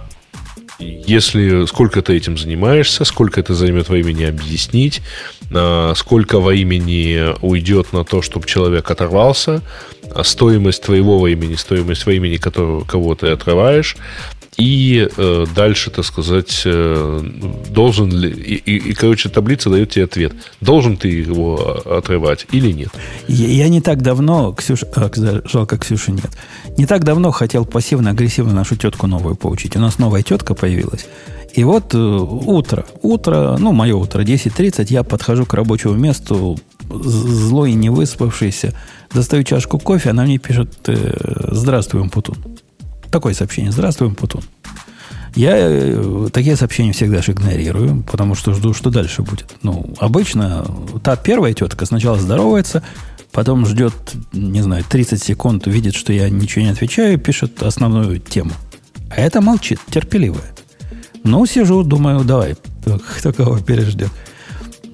если 0.79 1.65
сколько 1.65 2.01
ты 2.01 2.15
этим 2.15 2.37
занимаешься, 2.37 3.03
сколько 3.05 3.39
это 3.39 3.53
займет 3.53 3.89
времени 3.89 4.23
объяснить, 4.23 5.01
э, 5.49 5.93
сколько 5.95 6.39
времени 6.39 7.35
уйдет 7.41 7.93
на 7.93 8.03
то, 8.03 8.21
чтобы 8.21 8.45
человек 8.45 8.89
оторвался, 8.89 9.61
а 10.13 10.23
стоимость 10.23 10.83
твоего 10.83 11.19
времени, 11.19 11.55
стоимость 11.55 12.05
времени, 12.05 12.37
которого, 12.37 12.83
кого 12.83 13.15
ты 13.15 13.27
отрываешь, 13.27 13.97
И 14.57 15.07
э, 15.15 15.45
дальше, 15.55 15.91
так 15.91 16.03
сказать, 16.03 16.63
э, 16.65 17.21
должен 17.69 18.11
ли... 18.11 18.29
И, 18.29 18.55
и, 18.55 18.89
и, 18.89 18.93
короче, 18.93 19.29
таблица 19.29 19.69
дает 19.69 19.91
тебе 19.91 20.05
ответ. 20.05 20.33
Должен 20.61 20.97
ты 20.97 21.09
его 21.09 21.83
отрывать 21.85 22.47
или 22.51 22.71
нет? 22.71 22.89
Я, 23.27 23.47
я 23.47 23.69
не 23.69 23.81
так 23.81 24.01
давно... 24.01 24.53
Ксюша, 24.53 24.87
а, 24.95 25.11
жалко, 25.45 25.77
Ксюши 25.77 26.11
нет. 26.11 26.31
Не 26.75 26.87
так 26.87 27.03
давно 27.03 27.29
хотел 27.29 27.65
пассивно-агрессивно 27.65 28.53
нашу 28.53 28.75
тетку 28.75 29.05
новую 29.05 29.35
поучить. 29.35 29.75
У 29.75 29.79
нас 29.79 29.99
новая 29.99 30.23
тетка 30.23 30.55
появилась. 30.55 31.05
И 31.53 31.63
вот 31.63 31.93
э, 31.93 31.97
утро, 31.97 32.85
утро, 33.03 33.57
ну, 33.59 33.73
мое 33.73 33.95
утро, 33.95 34.21
10.30, 34.21 34.87
я 34.89 35.03
подхожу 35.03 35.45
к 35.45 35.53
рабочему 35.53 35.93
месту, 35.93 36.57
злой 36.89 37.71
и 37.71 37.75
не 37.75 37.89
выспавшийся, 37.89 38.73
достаю 39.13 39.43
чашку 39.43 39.79
кофе, 39.79 40.11
она 40.11 40.23
мне 40.23 40.37
пишет 40.37 40.69
э, 40.87 41.47
«Здравствуй, 41.51 42.01
Умпутун». 42.01 42.37
Такое 43.11 43.33
сообщение 43.33 43.71
«Здравствуй, 43.71 44.07
Умпутун». 44.07 44.43
Я 45.35 45.55
э, 45.55 46.29
такие 46.33 46.55
сообщения 46.55 46.93
всегда 46.93 47.21
же 47.21 47.33
игнорирую, 47.33 48.03
потому 48.09 48.33
что 48.33 48.53
жду, 48.53 48.73
что 48.73 48.89
дальше 48.89 49.21
будет. 49.21 49.53
Ну, 49.61 49.93
обычно 49.99 50.65
та 51.03 51.15
первая 51.15 51.53
тетка 51.53 51.85
сначала 51.85 52.17
здоровается, 52.17 52.81
потом 53.31 53.65
ждет, 53.67 53.93
не 54.33 54.61
знаю, 54.61 54.83
30 54.83 55.21
секунд, 55.21 55.67
видит, 55.67 55.93
что 55.93 56.11
я 56.11 56.27
ничего 56.29 56.65
не 56.65 56.71
отвечаю, 56.71 57.19
пишет 57.19 57.61
основную 57.61 58.19
тему. 58.19 58.51
А 59.11 59.21
это 59.21 59.39
молчит, 59.41 59.79
терпеливая. 59.91 60.55
Ну, 61.23 61.45
сижу, 61.45 61.83
думаю, 61.83 62.23
давай, 62.23 62.55
кто 63.19 63.31
кого 63.31 63.59
переждет. 63.59 64.09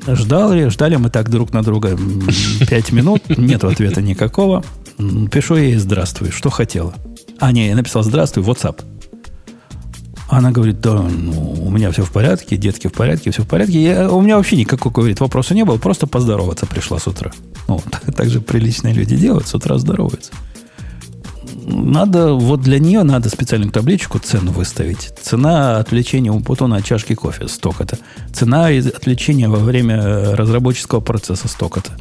Ждали, 0.06 0.68
ждали 0.68 0.98
мы 0.98 1.10
так 1.10 1.30
друг 1.30 1.54
на 1.54 1.64
друга 1.64 1.98
пять 2.68 2.92
минут, 2.92 3.22
нет 3.30 3.64
ответа 3.64 4.02
никакого. 4.02 4.64
Пишу 5.32 5.56
ей 5.56 5.78
«Здравствуй, 5.78 6.32
что 6.32 6.50
хотела?» 6.50 6.94
А, 7.44 7.52
не, 7.52 7.68
я 7.68 7.76
написал 7.76 8.04
«Здравствуй, 8.04 8.42
WhatsApp». 8.46 8.82
Она 10.30 10.52
говорит, 10.52 10.80
да, 10.80 11.02
ну, 11.02 11.52
у 11.62 11.70
меня 11.70 11.92
все 11.92 12.04
в 12.04 12.12
порядке, 12.14 12.56
детки 12.56 12.88
в 12.88 12.94
порядке, 12.94 13.32
все 13.32 13.44
в 13.44 13.48
порядке. 13.50 13.84
Я, 13.84 14.10
у 14.10 14.22
меня 14.22 14.38
вообще 14.38 14.56
никакого, 14.56 14.94
говорит, 14.94 15.20
вопроса 15.20 15.54
не 15.54 15.66
было, 15.66 15.76
просто 15.76 16.08
поздороваться 16.08 16.66
пришла 16.66 17.00
с 17.00 17.08
утра. 17.08 17.34
Ну, 17.68 17.82
так, 17.92 18.16
так 18.16 18.30
же 18.30 18.40
приличные 18.40 18.94
люди 18.94 19.18
делают, 19.18 19.46
с 19.46 19.56
утра 19.56 19.78
здороваются 19.78 20.32
надо, 21.66 22.34
вот 22.34 22.62
для 22.62 22.80
нее 22.80 23.04
надо 23.04 23.30
специальную 23.30 23.72
табличку 23.72 24.20
цену 24.20 24.54
выставить. 24.54 25.14
Цена 25.22 25.80
отвлечения 25.80 26.32
у 26.32 26.40
Путона 26.40 26.78
от 26.78 26.86
чашки 26.86 27.14
кофе 27.14 27.50
столько-то. 27.50 27.98
Цена 28.34 28.68
отвлечения 28.68 29.50
во 29.50 29.60
время 29.60 30.36
разработческого 30.36 31.02
процесса 31.02 31.48
столько-то. 31.50 31.92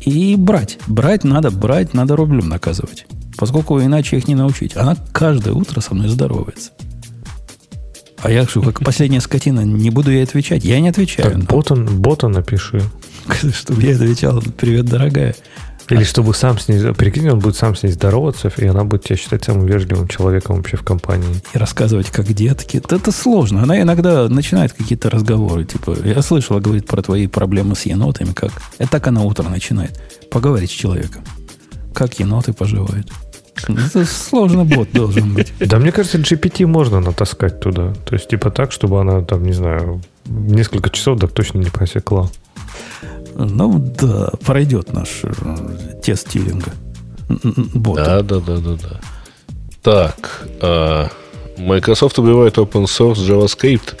И 0.00 0.34
брать. 0.36 0.78
Брать 0.86 1.22
надо, 1.24 1.50
брать 1.50 1.94
надо 1.94 2.16
рублем 2.16 2.48
наказывать. 2.48 3.06
Поскольку 3.38 3.80
иначе 3.80 4.16
их 4.16 4.26
не 4.28 4.34
научить. 4.34 4.76
Она 4.76 4.96
каждое 5.12 5.54
утро 5.54 5.80
со 5.80 5.94
мной 5.94 6.08
здоровается. 6.08 6.72
А 8.20 8.30
я 8.30 8.44
что, 8.44 8.62
как 8.62 8.80
последняя 8.80 9.20
скотина, 9.20 9.60
не 9.60 9.90
буду 9.90 10.10
ей 10.10 10.24
отвечать? 10.24 10.64
Я 10.64 10.80
не 10.80 10.88
отвечаю. 10.88 11.32
Так, 11.32 11.44
бота, 11.44 11.76
бота 11.76 12.28
напиши. 12.28 12.82
Чтобы 13.52 13.82
я 13.82 13.94
отвечал, 13.94 14.42
привет, 14.56 14.86
дорогая. 14.86 15.36
Или 15.90 16.04
чтобы 16.04 16.34
сам 16.34 16.58
с 16.58 16.68
ней... 16.68 16.92
Прикинь, 16.92 17.30
он 17.30 17.38
будет 17.38 17.56
сам 17.56 17.74
с 17.74 17.82
ней 17.82 17.90
здороваться, 17.90 18.52
и 18.58 18.66
она 18.66 18.84
будет 18.84 19.04
тебя 19.04 19.16
считать 19.16 19.44
самым 19.44 19.64
вежливым 19.64 20.06
человеком 20.06 20.56
вообще 20.56 20.76
в 20.76 20.82
компании. 20.82 21.40
И 21.54 21.58
рассказывать, 21.58 22.10
как 22.10 22.26
детки. 22.34 22.76
Это, 22.76 22.96
это 22.96 23.10
сложно. 23.10 23.62
Она 23.62 23.80
иногда 23.80 24.28
начинает 24.28 24.74
какие-то 24.74 25.08
разговоры. 25.08 25.64
Типа, 25.64 25.96
я 26.04 26.20
слышала, 26.20 26.60
говорит 26.60 26.86
про 26.86 27.00
твои 27.00 27.26
проблемы 27.26 27.74
с 27.74 27.86
енотами. 27.86 28.32
Как... 28.34 28.52
Это 28.76 28.90
так 28.90 29.06
она 29.06 29.22
утро 29.22 29.48
начинает. 29.48 29.98
Поговорить 30.30 30.70
с 30.70 30.74
человеком. 30.74 31.24
Как 31.94 32.18
еноты 32.18 32.52
поживают. 32.52 33.10
Это 33.66 34.04
сложный 34.04 34.64
бот 34.64 34.88
должен 34.92 35.34
быть. 35.34 35.52
Да, 35.58 35.78
мне 35.78 35.92
кажется, 35.92 36.18
GPT 36.18 36.66
можно 36.66 37.00
натаскать 37.00 37.60
туда. 37.60 37.92
То 38.04 38.14
есть, 38.14 38.28
типа 38.28 38.50
так, 38.50 38.72
чтобы 38.72 39.00
она 39.00 39.22
там, 39.22 39.44
не 39.44 39.52
знаю, 39.52 40.00
несколько 40.26 40.90
часов 40.90 41.20
так 41.20 41.32
точно 41.32 41.58
не 41.58 41.70
просекла. 41.70 42.30
Ну 43.34 43.78
да, 43.78 44.32
пройдет 44.44 44.92
наш 44.92 45.20
э, 45.22 45.32
тест 46.02 46.28
Тьюринга. 46.30 46.72
Да, 47.28 48.22
да, 48.22 48.40
да, 48.40 48.56
да, 48.56 48.76
да. 48.82 49.00
Так, 49.82 50.46
э, 50.60 51.08
Microsoft 51.58 52.18
убивает 52.18 52.58
open 52.58 52.84
source 52.84 53.14
JavaScript 53.14 53.96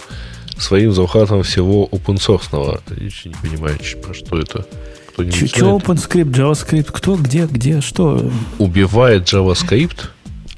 своим 0.58 0.92
захватом 0.92 1.42
всего 1.42 1.88
open 1.92 2.16
source. 2.16 2.80
Я 2.90 3.30
не 3.30 3.36
понимаю, 3.48 3.78
про 4.02 4.14
что 4.14 4.38
это. 4.38 4.66
Что 5.18 5.76
OpenScript, 5.76 6.30
JavaScript? 6.30 6.90
Кто, 6.92 7.16
где, 7.16 7.46
где, 7.46 7.80
что? 7.80 8.30
Убивает 8.58 9.24
JavaScript 9.24 10.10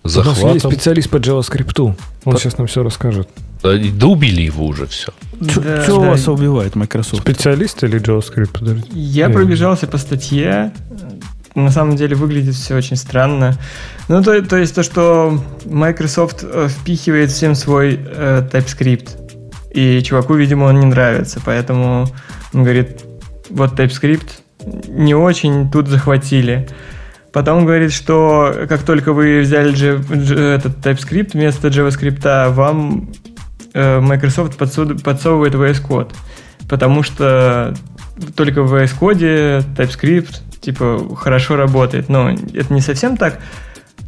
захватом... 0.05 0.43
У 0.43 0.47
нас 0.47 0.55
есть 0.55 0.67
специалист 0.67 1.09
по 1.09 1.17
JavaScript. 1.17 1.81
Он 1.81 1.97
по... 2.25 2.39
сейчас 2.39 2.59
нам 2.59 2.67
все 2.67 2.83
расскажет. 2.83 3.29
Да, 3.63 3.77
да 3.77 4.07
убили 4.07 4.43
его 4.43 4.67
уже 4.67 4.87
все. 4.87 5.13
Что 5.49 5.61
да, 5.61 5.87
да. 5.87 5.95
вас 5.95 6.29
убивает 6.29 6.77
Microsoft? 6.77 7.23
Специалист 7.23 7.83
или 7.85 8.01
JavaScript? 8.01 8.51
Подожди. 8.53 8.89
Я 8.93 9.27
Нет. 9.27 9.37
пробежался 9.37 9.87
по 9.87 9.99
статье. 9.99 10.73
На 11.55 11.71
самом 11.71 11.97
деле 11.97 12.15
выглядит 12.15 12.55
все 12.55 12.77
очень 12.77 12.97
странно. 12.97 13.59
Ну, 14.09 14.23
то, 14.23 14.41
то 14.43 14.57
есть 14.57 14.75
то, 14.75 14.83
что 14.83 15.43
Microsoft 15.65 16.45
э, 16.45 16.69
впихивает 16.69 17.31
всем 17.31 17.55
свой 17.55 17.99
э, 18.01 18.49
TypeScript. 18.53 19.17
И 19.73 20.03
чуваку, 20.03 20.35
видимо, 20.35 20.65
он 20.65 20.79
не 20.81 20.87
нравится. 20.87 21.41
Поэтому 21.45 22.09
он 22.53 22.63
говорит, 22.63 23.01
вот 23.51 23.79
TypeScript 23.79 24.29
не 24.89 25.15
очень 25.15 25.71
тут 25.71 25.89
захватили. 25.89 26.69
Потом 27.33 27.65
говорит, 27.65 27.93
что 27.93 28.53
как 28.69 28.83
только 28.83 29.13
вы 29.13 29.41
взяли 29.41 29.73
этот 30.55 30.85
TypeScript 30.85 31.31
вместо 31.35 31.69
JavaScript, 31.69 32.51
вам 32.51 33.09
Э, 33.73 34.01
Microsoft 34.01 34.57
подсовывает 34.57 35.55
VS 35.55 35.87
Code, 35.87 36.13
потому 36.69 37.03
что 37.03 37.75
только 38.35 38.63
в 38.63 38.75
VS 38.75 38.99
Code 38.99 39.65
TypeScript 39.77 40.41
типа 40.61 41.15
хорошо 41.17 41.57
работает. 41.57 42.09
Но 42.09 42.31
это 42.31 42.73
не 42.73 42.81
совсем 42.81 43.17
так, 43.17 43.41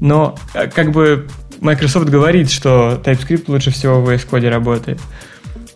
но 0.01 0.37
э, 0.55 0.67
как 0.69 0.91
бы 0.91 1.29
Microsoft 1.61 2.09
говорит, 2.09 2.51
что 2.51 3.01
TypeScript 3.05 3.45
лучше 3.47 3.71
всего 3.71 4.01
в 4.01 4.09
VS 4.09 4.29
Code 4.29 4.49
работает. 4.49 5.01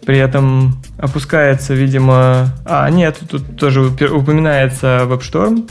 При 0.07 0.19
этом 0.19 0.83
опускается, 0.99 1.75
видимо... 1.75 2.55
А, 2.65 2.89
нет, 2.89 3.19
тут 3.29 3.59
тоже 3.59 3.83
упоминается 3.83 5.03
WebStorm. 5.05 5.69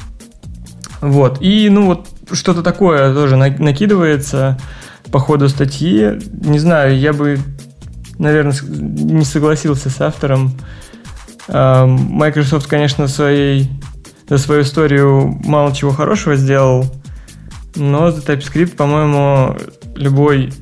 Вот. 1.02 1.42
И, 1.42 1.70
ну, 1.70 1.86
вот 1.88 2.08
что-то 2.34 2.62
такое 2.62 3.14
тоже 3.14 3.38
накидывается 3.38 4.60
по 5.12 5.20
ходу 5.20 5.48
статьи. 5.50 6.20
Не 6.32 6.60
знаю, 6.60 7.00
я 7.00 7.14
бы 7.14 7.40
наверное, 8.18 8.56
не 8.64 9.24
согласился 9.24 9.90
с 9.90 10.02
автором. 10.02 10.54
Microsoft, 11.48 12.68
конечно, 12.68 13.08
своей, 13.08 13.70
за 14.28 14.38
свою 14.38 14.62
историю 14.62 15.40
мало 15.44 15.74
чего 15.76 15.92
хорошего 15.92 16.36
сделал, 16.36 16.86
но 17.76 18.12
за 18.12 18.22
TypeScript, 18.22 18.76
по-моему, 18.76 19.58
любой 19.96 20.54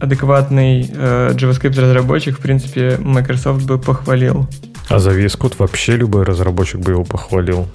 адекватный 0.00 0.90
э, 0.92 1.32
JavaScript-разработчик, 1.34 2.38
в 2.38 2.40
принципе, 2.40 2.98
Microsoft 2.98 3.64
бы 3.66 3.78
похвалил. 3.78 4.46
А 4.88 4.98
за 4.98 5.10
VS 5.10 5.38
Code 5.38 5.54
вообще 5.58 5.96
любой 5.96 6.24
разработчик 6.24 6.80
бы 6.80 6.92
его 6.92 7.04
похвалил. 7.04 7.66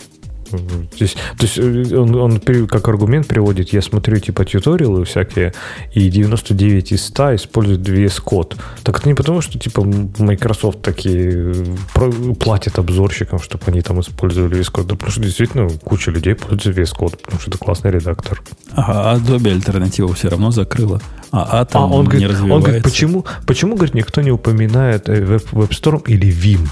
Здесь, 0.96 1.14
то 1.14 1.44
есть 1.46 1.58
э, 1.58 1.96
он, 1.98 2.16
он 2.16 2.40
как 2.68 2.88
аргумент 2.88 3.28
приводит, 3.28 3.74
я 3.74 3.82
смотрю 3.82 4.20
типа 4.20 4.46
тьюториалы 4.46 5.06
всякие, 5.06 5.54
и 5.94 6.10
99 6.10 6.92
из 6.92 7.06
100 7.06 7.36
используют 7.36 7.88
VS 7.88 8.24
Code. 8.24 8.56
Так 8.84 9.00
это 9.00 9.08
не 9.08 9.16
потому, 9.16 9.42
что 9.42 9.60
типа 9.60 9.84
Microsoft 9.84 10.82
такие 10.82 11.54
э, 11.96 12.34
платят 12.40 12.80
обзорщикам, 12.80 13.40
чтобы 13.40 13.64
они 13.68 13.82
там 13.82 14.00
использовали 14.00 14.58
VS 14.58 14.72
Code, 14.72 14.88
да, 14.88 14.96
потому 14.96 15.12
что 15.12 15.22
действительно 15.22 15.70
куча 15.70 16.12
людей 16.12 16.36
пользуются 16.36 16.72
VS 16.72 16.98
Code, 16.98 17.20
потому 17.22 17.40
что 17.40 17.50
это 17.52 17.58
классный 17.58 17.92
редактор. 17.92 18.42
Ага, 18.72 19.12
а 19.12 19.18
Adobe 19.18 19.52
альтернативу 19.52 20.14
все 20.14 20.30
равно 20.30 20.52
закрыла. 20.52 21.02
А 21.32 21.64
Atom 21.64 21.70
а 21.74 21.86
он 21.88 22.04
не 22.04 22.10
говорит, 22.10 22.30
развивается. 22.30 22.56
Он 22.56 22.62
говорит, 22.62 22.84
почему, 22.84 23.26
почему, 23.48 23.76
говорит, 23.76 23.96
никто 23.96 24.22
не 24.22 24.32
упоминает 24.32 25.10
Web, 25.10 25.46
WebStorm 25.52 26.04
или 26.06 26.30
Vim? 26.30 26.70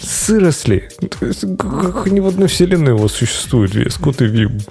Сыросли. 0.00 0.88
Ни 1.20 2.20
в 2.20 2.26
одной 2.26 2.48
вселенной 2.48 2.92
его 2.92 3.08
существует 3.08 3.74
VS 3.74 4.00
Code 4.00 4.26
и 4.26 4.32
Vim. 4.32 4.62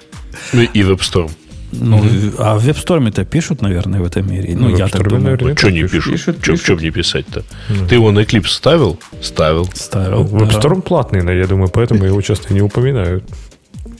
Ну 0.52 0.62
и 0.62 0.82
WebStorm. 0.82 1.30
Ну, 1.70 2.02
mm-hmm. 2.02 2.34
а 2.38 2.58
в 2.58 2.66
WebStorm-то 2.66 3.24
пишут, 3.26 3.60
наверное, 3.60 4.00
в 4.00 4.04
этом 4.04 4.30
мире. 4.30 4.54
Ну, 4.56 4.68
ну 4.68 4.76
я 4.76 4.88
так 4.88 5.06
думаю. 5.06 5.22
Наверное, 5.22 5.54
что 5.54 5.70
не 5.70 5.82
пишут? 5.82 6.12
пишут, 6.12 6.36
пишут. 6.38 6.62
Что 6.62 6.74
не 6.74 6.90
писать-то? 6.90 7.40
Mm-hmm. 7.40 7.88
Ты 7.88 7.94
его 7.94 8.10
на 8.10 8.20
Eclipse 8.20 8.48
ставил? 8.48 8.98
Ставил. 9.20 9.68
Ставил. 9.74 10.24
WebStorm 10.24 10.76
да. 10.76 10.80
платный, 10.80 11.22
но 11.22 11.30
я 11.30 11.46
думаю, 11.46 11.68
поэтому 11.68 12.04
его 12.04 12.20
часто 12.22 12.54
не 12.54 12.62
упоминают. 12.62 13.24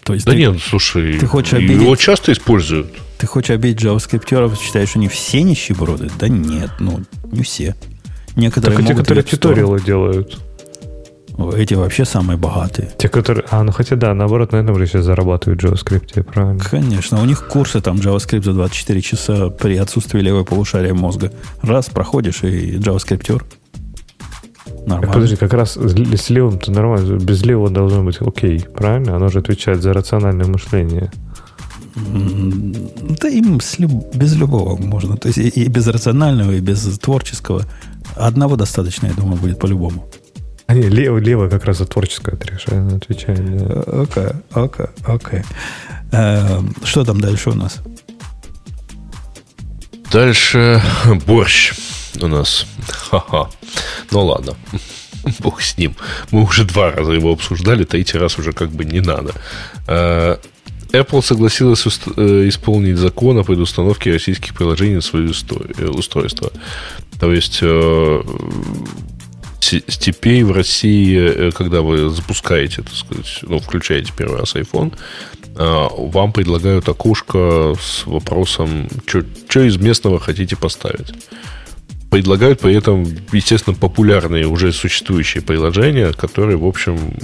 То 0.05 0.15
есть 0.15 0.25
да 0.25 0.33
ты, 0.33 0.39
нет, 0.39 0.57
слушай, 0.63 1.19
ты 1.19 1.27
хочешь 1.27 1.53
обидеть, 1.53 1.83
его 1.83 1.95
часто 1.95 2.33
используют. 2.33 2.95
Ты 3.19 3.27
хочешь 3.27 3.51
обидеть 3.51 3.83
JavaScript, 3.85 4.59
считаешь, 4.59 4.89
что 4.89 4.99
они 4.99 5.09
все 5.09 5.43
нищеброды? 5.43 6.11
Да 6.19 6.29
нет, 6.29 6.71
ну, 6.81 7.03
не 7.31 7.43
все. 7.43 7.77
Некоторые 8.35 8.79
так, 8.79 8.85
могут 8.85 8.97
те, 8.97 9.03
которые 9.03 9.25
тьюториалы 9.25 9.81
делают. 9.83 10.39
Эти 11.39 11.75
вообще 11.75 12.05
самые 12.05 12.37
богатые. 12.37 12.91
Те, 12.99 13.09
которые... 13.09 13.45
А, 13.51 13.63
ну 13.63 13.71
хотя 13.71 13.95
да, 13.95 14.13
наоборот, 14.13 14.53
на 14.53 14.57
этом 14.57 14.77
же 14.77 14.87
сейчас 14.87 15.05
зарабатывают 15.05 15.63
в 15.63 15.67
JavaScript, 15.67 16.25
правильно? 16.25 16.59
Конечно. 16.59 17.23
У 17.23 17.25
них 17.25 17.47
курсы 17.47 17.81
там 17.81 17.97
JavaScript 17.97 18.43
за 18.43 18.53
24 18.53 19.01
часа 19.01 19.49
при 19.51 19.77
отсутствии 19.77 20.21
левой 20.21 20.45
полушария 20.45 20.95
мозга. 20.95 21.33
Раз, 21.63 21.91
проходишь, 21.91 22.43
и 22.43 22.79
JavaScript 22.79 23.41
Нормально. 24.87 25.13
Подожди, 25.13 25.37
как 25.37 25.53
раз 25.53 25.77
с 25.77 26.31
левым-то 26.31 26.73
нормально. 26.73 27.19
Без 27.19 27.45
левого 27.45 27.71
должно 27.71 28.03
быть 28.03 28.21
окей, 28.21 28.61
правильно? 28.61 29.17
Оно 29.17 29.29
же 29.29 29.39
отвечает 29.39 29.83
за 29.83 29.93
рациональное 29.93 30.47
мышление. 30.47 31.11
Да 33.21 33.29
им 33.29 33.61
с 33.61 33.79
люб... 33.79 33.93
без 34.15 34.35
любого 34.35 34.77
можно. 34.77 35.17
То 35.17 35.29
есть 35.29 35.39
и 35.39 35.69
без 35.69 35.87
рационального, 35.87 36.53
и 36.53 36.61
без 36.61 36.99
творческого. 36.99 37.65
Одного 38.17 38.57
достаточно, 38.57 39.07
я 39.07 39.13
думаю, 39.13 39.37
будет 39.37 39.59
по-любому. 39.59 40.09
А 40.69 40.75
не, 40.75 40.91
лево, 40.91 41.17
лево 41.17 41.49
как 41.49 41.65
раз 41.65 41.79
за 41.79 41.87
творческое 41.87 42.33
отрешение 42.33 42.99
отвечает. 42.99 43.41
Окей, 43.89 44.29
окей, 44.53 44.87
окей. 45.07 45.43
Эм, 46.13 46.75
что 46.85 47.05
там 47.05 47.23
дальше 47.23 47.49
у 47.51 47.55
нас? 47.55 47.79
Дальше 50.13 50.83
борщ 51.27 51.73
у 52.21 52.27
нас. 52.27 52.67
Ха-ха. 52.87 53.49
Ну 54.11 54.27
ладно. 54.27 54.57
Бог 55.39 55.63
с 55.63 55.79
ним. 55.79 55.97
Мы 56.33 56.43
уже 56.43 56.65
два 56.65 56.91
раза 56.91 57.13
его 57.13 57.33
обсуждали, 57.33 57.85
третий 57.85 58.19
раз 58.19 58.39
уже 58.39 58.53
как 58.53 58.71
бы 58.71 58.85
не 58.85 59.01
надо. 59.01 59.33
Э, 59.87 60.37
Apple 60.93 61.23
согласилась 61.23 61.87
э, 61.87 62.47
исполнить 62.47 62.99
закон 62.99 63.39
о 63.39 63.43
предустановке 63.43 64.13
российских 64.13 64.55
приложений 64.55 64.97
на 64.97 65.01
свои 65.01 65.29
э, 65.29 65.87
устройства. 65.87 66.53
То 67.19 67.33
есть 67.33 67.63
теперь 69.71 70.45
в 70.45 70.53
России, 70.53 71.51
когда 71.53 71.83
вы 71.83 72.11
запускаете, 72.11 72.83
так 72.83 72.95
сказать, 72.95 73.39
ну, 73.43 73.59
включаете 73.59 74.13
первый 74.17 74.39
раз 74.39 74.55
iPhone, 74.55 74.95
вам 75.55 76.33
предлагают 76.33 76.89
окошко 76.89 77.75
с 77.81 78.07
вопросом, 78.07 78.89
что 79.07 79.61
из 79.61 79.77
местного 79.77 80.21
хотите 80.21 80.57
поставить 80.57 81.13
предлагают 82.11 82.61
при 82.61 82.75
этом, 82.75 83.07
естественно, 83.33 83.77
популярные 83.77 84.47
уже 84.47 84.73
существующие 84.73 85.43
приложения, 85.43 86.13
которые, 86.13 86.57
в 86.57 86.67
общем, 86.67 87.15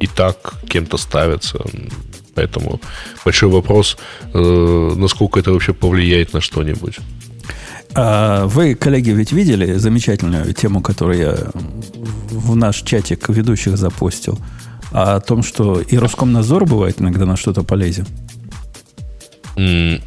и 0.00 0.06
так 0.06 0.54
кем-то 0.68 0.96
ставятся. 0.96 1.58
Поэтому 2.34 2.80
большой 3.24 3.48
вопрос, 3.48 3.96
э, 4.32 4.92
насколько 4.96 5.38
это 5.38 5.52
вообще 5.52 5.72
повлияет 5.72 6.32
на 6.32 6.40
что-нибудь. 6.40 6.98
А 7.96 8.46
вы, 8.46 8.74
коллеги, 8.74 9.10
ведь 9.10 9.32
видели 9.32 9.74
замечательную 9.74 10.52
тему, 10.52 10.80
которую 10.80 11.18
я 11.18 11.36
в 12.30 12.56
наш 12.56 12.82
чатик 12.82 13.28
ведущих 13.28 13.76
запостил, 13.76 14.38
о 14.90 15.20
том, 15.20 15.42
что 15.42 15.80
и 15.80 15.96
Роскомнадзор 15.96 16.66
бывает 16.66 17.00
иногда 17.00 17.24
на 17.24 17.36
что-то 17.36 17.62
полезен? 17.62 18.06
Не, 19.56 20.00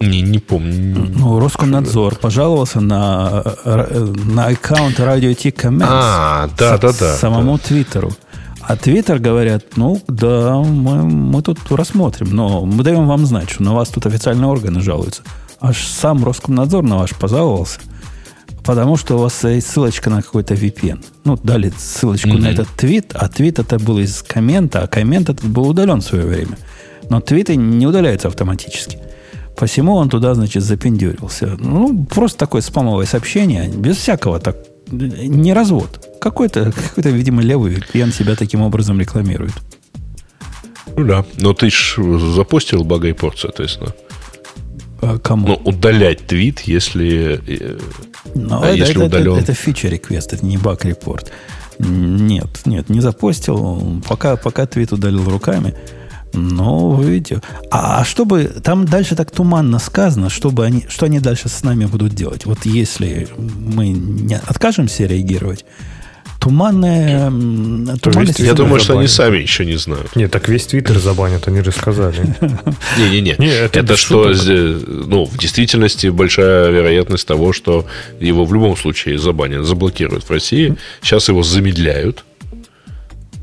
не 0.00 0.38
помню. 0.38 1.08
Ну, 1.16 1.38
Роскомнадзор 1.38 2.16
пожаловался 2.16 2.80
на, 2.80 3.44
на 3.64 4.46
аккаунт 4.46 4.98
Radio 4.98 5.34
T 5.34 5.50
Comments. 5.50 5.86
А, 5.88 6.50
да, 6.58 6.78
да, 6.78 6.92
да. 6.98 7.14
Самому 7.14 7.58
Твиттеру. 7.58 8.12
А 8.60 8.76
Твиттер 8.76 9.18
говорят, 9.18 9.76
ну 9.76 10.00
да, 10.08 10.56
мы, 10.56 11.04
мы 11.04 11.42
тут 11.42 11.58
рассмотрим, 11.70 12.34
но 12.34 12.64
мы 12.64 12.82
даем 12.82 13.06
вам 13.06 13.26
знать, 13.26 13.50
что 13.50 13.62
на 13.62 13.74
вас 13.74 13.90
тут 13.90 14.06
официальные 14.06 14.48
органы 14.48 14.80
жалуются. 14.80 15.22
Аж 15.60 15.86
сам 15.86 16.24
Роскомнадзор 16.24 16.82
на 16.82 16.98
ваш 16.98 17.10
пожаловался, 17.14 17.80
потому 18.64 18.96
что 18.96 19.16
у 19.16 19.18
вас 19.18 19.44
есть 19.44 19.70
ссылочка 19.70 20.10
на 20.10 20.22
какой-то 20.22 20.54
VPN. 20.54 21.04
Ну, 21.24 21.38
дали 21.42 21.72
ссылочку 21.76 22.28
mm-hmm. 22.28 22.40
на 22.40 22.48
этот 22.48 22.68
твит, 22.76 23.12
а 23.14 23.28
твит 23.28 23.58
это 23.58 23.78
был 23.78 23.98
из 23.98 24.22
коммента, 24.22 24.82
а 24.82 24.86
коммент 24.86 25.30
этот 25.30 25.46
был 25.46 25.68
удален 25.68 26.00
в 26.00 26.04
свое 26.04 26.24
время. 26.24 26.58
Но 27.08 27.20
твиты 27.20 27.56
не 27.56 27.86
удаляются 27.86 28.28
автоматически. 28.28 28.98
Посему 29.56 29.94
он 29.94 30.08
туда, 30.08 30.34
значит, 30.34 30.62
запендюрился. 30.62 31.56
Ну, 31.58 32.04
просто 32.06 32.38
такое 32.38 32.60
спамовое 32.60 33.06
сообщение, 33.06 33.68
без 33.68 33.96
всякого 33.96 34.40
так, 34.40 34.56
не 34.90 35.52
развод. 35.52 36.08
Какой-то, 36.20 36.72
какой-то 36.72 37.10
видимо, 37.10 37.42
левый 37.42 37.74
VPN 37.74 38.12
себя 38.12 38.34
таким 38.34 38.62
образом 38.62 39.00
рекламирует. 39.00 39.54
Ну 40.96 41.04
да, 41.04 41.24
но 41.38 41.54
ты 41.54 41.70
ж 41.70 41.98
запустил 42.34 42.84
бага 42.84 43.08
и 43.08 43.12
порт, 43.12 43.38
соответственно. 43.38 43.92
А 45.04 45.18
кому? 45.18 45.48
Ну, 45.48 45.60
удалять 45.64 46.26
твит, 46.26 46.60
если, 46.60 47.40
э, 47.46 47.78
но 48.34 48.62
а 48.62 48.68
это, 48.68 48.76
если 48.76 48.96
это, 48.96 49.04
удален. 49.04 49.32
Это, 49.34 49.52
это 49.52 49.54
фича 49.54 49.88
реквест, 49.88 50.32
это 50.32 50.44
не 50.44 50.56
баг 50.56 50.84
репорт. 50.84 51.30
Нет, 51.78 52.62
нет, 52.64 52.88
не 52.88 53.00
запостил. 53.00 54.02
Пока, 54.08 54.36
пока 54.36 54.66
твит 54.66 54.92
удалил 54.92 55.28
руками. 55.28 55.74
Ну, 56.32 56.90
вы 56.90 57.04
видите. 57.04 57.42
А 57.70 58.04
чтобы 58.04 58.44
там 58.44 58.86
дальше 58.86 59.14
так 59.14 59.30
туманно 59.30 59.78
сказано, 59.78 60.30
чтобы 60.30 60.64
они, 60.64 60.86
что 60.88 61.06
они 61.06 61.20
дальше 61.20 61.48
с 61.48 61.62
нами 61.62 61.84
будут 61.84 62.14
делать? 62.14 62.46
Вот 62.46 62.64
если 62.64 63.28
мы 63.36 63.88
не 63.88 64.36
откажемся 64.36 65.04
реагировать, 65.04 65.64
туманная... 66.44 67.30
туманная 68.00 68.34
я 68.38 68.54
думаю, 68.54 68.80
что 68.80 68.98
они 68.98 69.08
сами 69.08 69.38
еще 69.38 69.64
не 69.64 69.76
знают. 69.76 70.14
Нет, 70.14 70.30
так 70.30 70.48
весь 70.48 70.66
Твиттер 70.66 70.98
забанят, 70.98 71.48
они 71.48 71.62
же 71.62 71.72
сказали. 71.72 72.16
Не-не-не. 72.98 73.36
Это 73.72 73.96
что, 73.96 74.32
ну, 74.86 75.24
в 75.24 75.38
действительности 75.38 76.08
большая 76.08 76.70
вероятность 76.70 77.26
того, 77.26 77.52
что 77.52 77.86
его 78.20 78.44
в 78.44 78.52
любом 78.52 78.76
случае 78.76 79.18
забанят, 79.18 79.64
заблокируют 79.64 80.24
в 80.24 80.30
России. 80.30 80.76
Сейчас 81.02 81.28
его 81.28 81.42
замедляют 81.42 82.24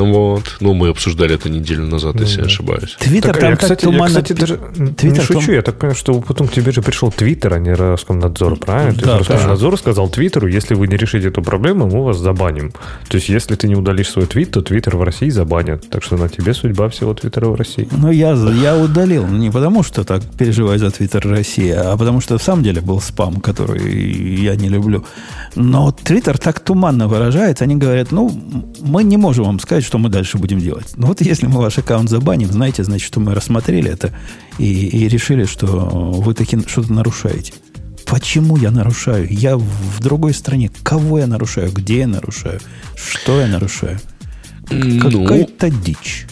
вот. 0.06 0.58
Ну, 0.60 0.74
мы 0.74 0.90
обсуждали 0.90 1.36
это 1.36 1.50
неделю 1.50 1.86
назад, 1.86 2.16
ну, 2.16 2.22
если 2.22 2.38
да. 2.38 2.42
я 2.42 2.48
ошибаюсь. 2.48 2.98
Твиттер 3.00 3.38
там 3.38 3.50
я, 3.52 3.56
кстати, 3.56 3.84
туманно... 3.84 4.02
я, 4.02 4.08
кстати, 4.08 4.34
даже 4.34 4.58
Твиттер 4.58 5.12
не 5.12 5.20
шучу. 5.20 5.52
Я 5.52 5.62
так 5.62 5.78
понимаю, 5.78 5.96
что 5.96 6.20
потом 6.22 6.48
к 6.48 6.54
тебе 6.54 6.72
же 6.72 6.82
пришел 6.82 7.12
Твиттер, 7.12 7.54
а 7.54 7.60
не 7.60 7.74
Роскомнадзор, 7.74 8.58
правильно? 8.58 9.00
Да, 9.00 9.14
То 9.14 9.18
есть 9.18 9.30
Роскомнадзор 9.30 9.78
сказал 9.78 10.10
Твиттеру, 10.10 10.48
если 10.48 10.76
вы 10.76 10.88
не 10.88 10.98
решите 10.98 11.28
эту 11.28 11.42
проблему, 11.42 11.88
мы 11.88 12.04
вас 12.04 12.18
забаним. 12.18 12.72
То 13.10 13.18
есть, 13.18 13.30
если 13.30 13.56
ты 13.56 13.68
не 13.68 13.76
удалишь 13.76 14.10
свой 14.10 14.26
твит, 14.26 14.52
то 14.52 14.62
Твиттер 14.62 14.98
в 14.98 15.04
России 15.04 15.30
забанят. 15.30 15.90
Так 15.90 16.04
что 16.04 16.18
на 16.18 16.30
тебе 16.30 16.54
судьба 16.54 16.90
всего 16.90 17.14
Твиттера 17.14 17.48
в 17.48 17.56
России. 17.56 17.88
Ну, 17.92 18.12
я, 18.12 18.32
я 18.32 18.78
удалил. 18.78 19.28
Не 19.28 19.50
потому, 19.50 19.84
что 19.84 20.04
так 20.04 20.24
переживаю 20.38 20.80
за 20.80 20.92
Твиттер 20.92 21.28
России, 21.28 21.72
а 21.72 21.98
потому 21.98 22.22
что 22.22 22.38
в 22.38 22.44
самом 22.44 22.64
деле 22.64 22.82
был 22.82 23.02
спам, 23.02 23.42
который 23.42 23.82
я 24.42 24.56
не 24.56 24.70
люблю. 24.70 25.06
Но 25.56 25.92
Твиттер 25.92 26.38
так 26.38 26.60
туманно 26.60 27.08
выражается. 27.08 27.64
Они 27.64 27.76
говорят, 27.76 28.12
ну, 28.12 28.32
мы 28.82 29.04
не 29.04 29.18
можем 29.18 29.46
вам 29.46 29.60
сказать, 29.60 29.84
что 29.92 29.98
мы 29.98 30.08
дальше 30.08 30.38
будем 30.38 30.60
делать. 30.60 30.94
Ну 30.96 31.08
вот 31.08 31.20
если 31.20 31.48
мы 31.48 31.60
ваш 31.60 31.78
аккаунт 31.78 32.10
забаним, 32.10 32.48
знаете, 32.48 32.82
значит, 32.86 33.06
что 33.06 33.20
мы 33.20 33.36
рассмотрели 33.36 33.92
это 33.92 34.14
и, 34.58 34.88
и 34.88 35.10
решили, 35.10 35.44
что 35.44 35.68
вы 35.68 36.34
таки 36.34 36.58
что-то 36.66 36.94
нарушаете. 36.94 37.52
Почему 38.06 38.56
я 38.56 38.72
нарушаю? 38.72 39.28
Я 39.30 39.58
в 39.58 40.00
другой 40.00 40.34
стране. 40.34 40.72
Кого 40.84 41.20
я 41.20 41.28
нарушаю? 41.28 41.74
Где 41.74 42.00
я 42.00 42.08
нарушаю? 42.08 42.62
Что 42.96 43.42
я 43.42 43.48
нарушаю? 43.48 44.00
Ну, 44.70 45.02
Какая-то 45.02 45.70
дичь. 45.70 46.26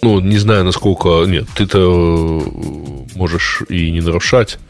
Ну, 0.00 0.20
не 0.20 0.38
знаю, 0.38 0.64
насколько... 0.64 1.24
Нет, 1.26 1.48
ты-то 1.56 1.80
э, 2.40 3.16
можешь 3.16 3.62
и 3.68 3.90
не 3.90 4.00
нарушать. 4.00 4.60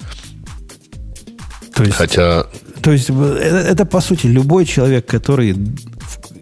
То 1.74 1.84
есть, 1.84 1.96
Хотя... 1.96 2.46
То 2.82 2.92
есть, 2.92 3.10
это, 3.10 3.58
это, 3.58 3.84
по 3.84 4.00
сути, 4.00 4.26
любой 4.26 4.64
человек, 4.64 5.04
который 5.04 5.54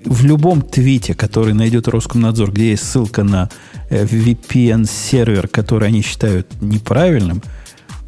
в 0.05 0.25
любом 0.25 0.63
твите, 0.63 1.15
который 1.15 1.55
найдет 1.55 1.89
Роскомнадзор, 1.89 2.53
где 2.53 2.71
есть 2.71 2.85
ссылка 2.91 3.23
на 3.23 3.51
э, 3.91 4.05
VPN-сервер, 4.05 5.49
который 5.49 5.89
они 5.89 6.03
считают 6.03 6.47
неправильным, 6.61 7.43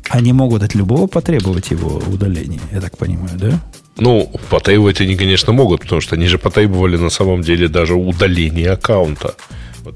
они 0.08 0.32
могут 0.32 0.62
от 0.62 0.74
любого 0.74 1.06
потребовать 1.06 1.70
его 1.70 2.02
удаления, 2.06 2.60
я 2.72 2.80
так 2.80 2.96
понимаю, 2.98 3.38
да? 3.38 3.60
Ну, 3.96 4.30
потребовать 4.50 5.00
они, 5.00 5.16
конечно, 5.16 5.52
могут, 5.52 5.82
потому 5.82 6.00
что 6.00 6.16
они 6.16 6.26
же 6.26 6.38
потребовали 6.38 6.96
на 6.96 7.10
самом 7.10 7.42
деле 7.42 7.68
даже 7.68 7.94
удаление 7.94 8.70
аккаунта. 8.70 9.34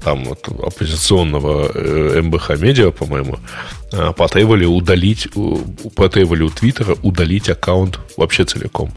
Там 0.03 0.25
вот 0.25 0.47
оппозиционного 0.47 1.71
э, 1.73 2.21
МБХ 2.21 2.59
медиа, 2.59 2.91
по-моему, 2.91 3.37
э, 3.91 4.11
потребовали 4.15 4.65
удалить, 4.65 5.29
потребовали 5.95 6.43
у 6.43 6.49
Твиттера 6.49 6.95
удалить 7.03 7.49
аккаунт 7.49 7.99
вообще 8.17 8.43
целиком. 8.43 8.91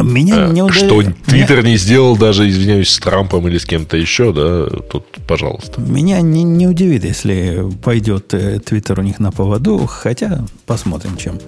Меня 0.00 0.46
э, 0.46 0.52
не 0.52 0.62
удали... 0.62 0.78
Что 0.78 1.02
Твиттер 1.26 1.58
Меня... 1.58 1.70
не 1.70 1.76
сделал 1.76 2.16
даже, 2.16 2.48
извиняюсь, 2.48 2.90
с 2.90 2.98
Трампом 2.98 3.46
или 3.48 3.58
с 3.58 3.64
кем-то 3.64 3.96
еще, 3.96 4.32
да, 4.32 4.66
тут, 4.66 5.04
пожалуйста. 5.26 5.80
Меня 5.80 6.20
не, 6.20 6.42
не 6.42 6.66
удивит, 6.66 7.04
если 7.04 7.70
пойдет 7.82 8.32
э, 8.34 8.58
Твиттер 8.60 9.00
у 9.00 9.02
них 9.02 9.20
на 9.20 9.32
поводу, 9.32 9.86
хотя 9.86 10.44
посмотрим, 10.66 11.16
чем 11.16 11.38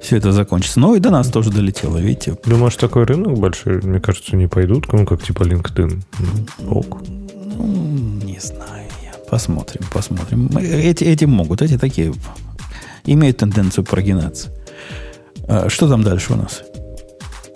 все 0.00 0.16
это 0.16 0.32
закончится. 0.32 0.78
Ну 0.78 0.94
и 0.94 1.00
до 1.00 1.10
нас 1.10 1.28
тоже 1.28 1.50
долетело, 1.50 1.98
видите. 1.98 2.36
Думаешь, 2.44 2.76
такой 2.76 3.04
рынок 3.04 3.38
большой, 3.38 3.80
мне 3.82 4.00
кажется, 4.00 4.36
не 4.36 4.46
пойдут, 4.46 4.92
ну, 4.92 5.06
как 5.06 5.22
типа 5.22 5.42
LinkedIn. 5.42 6.02
Ок. 6.68 7.02
Ну, 7.08 7.66
не 8.22 8.38
знаю 8.38 8.86
я. 9.02 9.12
Посмотрим, 9.30 9.82
посмотрим. 9.92 10.50
Эти, 10.58 11.04
эти 11.04 11.24
могут, 11.24 11.62
эти 11.62 11.78
такие 11.78 12.12
имеют 13.04 13.38
тенденцию 13.38 13.84
прогинаться. 13.84 14.52
А 15.48 15.68
что 15.68 15.88
там 15.88 16.02
дальше 16.02 16.34
у 16.34 16.36
нас? 16.36 16.62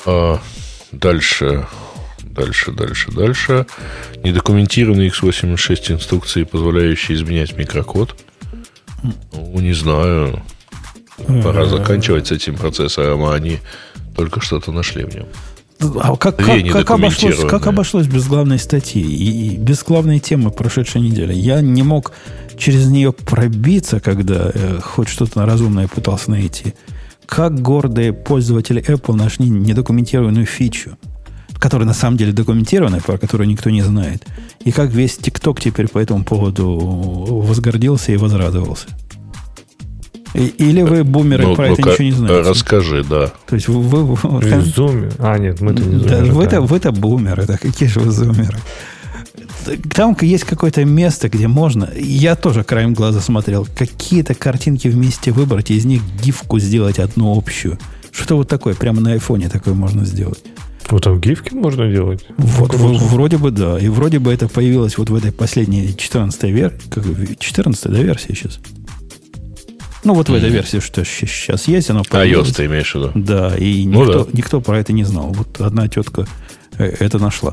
А, 0.06 0.40
дальше. 0.92 1.66
Дальше, 2.22 2.72
дальше, 2.72 3.10
дальше. 3.12 3.66
Недокументированные 4.22 5.10
x86 5.10 5.92
инструкции, 5.92 6.44
позволяющие 6.44 7.16
изменять 7.16 7.56
микрокод. 7.56 8.16
Ну, 9.32 9.60
не 9.60 9.72
знаю. 9.72 10.42
Пора 11.42 11.66
заканчивать 11.66 12.28
с 12.28 12.32
этим 12.32 12.56
процессором, 12.56 13.24
а 13.24 13.34
они 13.34 13.58
только 14.16 14.40
что-то 14.40 14.72
нашли 14.72 15.04
в 15.04 15.14
нем. 15.14 15.26
А 16.00 16.14
как, 16.16 16.36
как, 16.36 16.68
как, 16.70 16.90
обошлось, 16.90 17.40
как 17.48 17.66
обошлось 17.66 18.06
без 18.06 18.26
главной 18.26 18.58
статьи 18.58 19.02
и, 19.02 19.54
и 19.54 19.56
без 19.56 19.82
главной 19.82 20.18
темы 20.18 20.50
прошедшей 20.50 21.00
недели? 21.00 21.32
Я 21.32 21.62
не 21.62 21.82
мог 21.82 22.12
через 22.58 22.86
нее 22.86 23.12
пробиться, 23.12 23.98
когда 23.98 24.50
э, 24.52 24.78
хоть 24.82 25.08
что-то 25.08 25.46
разумное 25.46 25.88
пытался 25.88 26.30
найти. 26.30 26.74
Как 27.30 27.62
гордые 27.62 28.12
пользователи 28.12 28.82
Apple 28.82 29.14
нашли 29.14 29.48
недокументированную 29.48 30.46
фичу, 30.46 30.98
которая 31.60 31.86
на 31.86 31.94
самом 31.94 32.16
деле 32.16 32.32
документированная, 32.32 33.00
про 33.00 33.18
которую 33.18 33.46
никто 33.46 33.70
не 33.70 33.82
знает. 33.82 34.26
И 34.64 34.72
как 34.72 34.90
весь 34.90 35.16
TikTok 35.16 35.60
теперь 35.60 35.86
по 35.86 36.00
этому 36.00 36.24
поводу 36.24 36.76
возгордился 36.76 38.10
и 38.10 38.16
возрадовался. 38.16 38.88
Или 40.34 40.82
вы, 40.82 41.04
бумеры, 41.04 41.46
ну, 41.46 41.54
про 41.54 41.68
ну 41.68 41.74
это 41.74 41.82
ничего 41.82 42.04
не 42.04 42.12
знаете? 42.12 42.50
Расскажи, 42.50 43.04
да. 43.04 43.32
То 43.46 43.54
есть 43.54 43.68
вы... 43.68 43.80
вы, 43.80 44.16
вы 44.16 44.60
зумер. 44.62 45.12
А, 45.20 45.38
нет, 45.38 45.60
мы-то 45.60 45.84
не 45.84 45.98
зумеры. 45.98 46.26
Да, 46.26 46.32
вы-то, 46.32 46.60
вы-то 46.60 46.90
бумеры, 46.90 47.46
да 47.46 47.58
какие 47.58 47.88
же 47.88 48.00
вы 48.00 48.10
зумеры? 48.10 48.58
Там 49.94 50.16
есть 50.20 50.44
какое-то 50.44 50.84
место, 50.84 51.28
где 51.28 51.48
можно... 51.48 51.90
Я 51.96 52.36
тоже 52.36 52.64
краем 52.64 52.94
глаза 52.94 53.20
смотрел. 53.20 53.66
Какие-то 53.76 54.34
картинки 54.34 54.88
вместе 54.88 55.32
выбрать, 55.32 55.70
и 55.70 55.76
из 55.76 55.84
них 55.84 56.02
гифку 56.22 56.58
сделать 56.58 56.98
одну 56.98 57.36
общую. 57.36 57.78
Что 58.12 58.36
вот 58.36 58.48
такое? 58.48 58.74
Прямо 58.74 59.00
на 59.00 59.12
айфоне 59.12 59.48
такое 59.48 59.74
можно 59.74 60.04
сделать. 60.04 60.40
Вот 60.88 61.04
там 61.04 61.20
гифки 61.20 61.54
можно 61.54 61.90
делать? 61.90 62.26
Вот, 62.36 62.74
в, 62.74 63.12
вроде 63.12 63.38
бы 63.38 63.50
да. 63.50 63.78
И 63.78 63.88
вроде 63.88 64.18
бы 64.18 64.32
это 64.32 64.48
появилось 64.48 64.98
вот 64.98 65.10
в 65.10 65.14
этой 65.14 65.30
последней 65.30 65.96
14 65.96 66.42
версии. 66.44 67.36
14 67.38 67.84
да, 67.84 67.98
версия 68.00 68.34
сейчас? 68.34 68.58
Ну, 70.02 70.14
вот 70.14 70.28
в 70.28 70.34
этой 70.34 70.48
версии, 70.48 70.80
что 70.80 71.04
сейчас 71.04 71.68
есть, 71.68 71.90
оно 71.90 72.02
появилось. 72.04 72.48
iOS 72.48 72.56
ты 72.56 72.66
имеешь 72.66 72.92
в 72.92 72.94
виду? 72.94 73.10
Да, 73.14 73.54
и 73.56 73.86
ну, 73.86 74.00
никто, 74.00 74.24
да. 74.24 74.30
никто 74.32 74.60
про 74.60 74.78
это 74.78 74.92
не 74.92 75.04
знал. 75.04 75.32
Вот 75.32 75.60
одна 75.60 75.88
тетка 75.88 76.26
э, 76.78 76.86
это 77.00 77.18
нашла. 77.18 77.52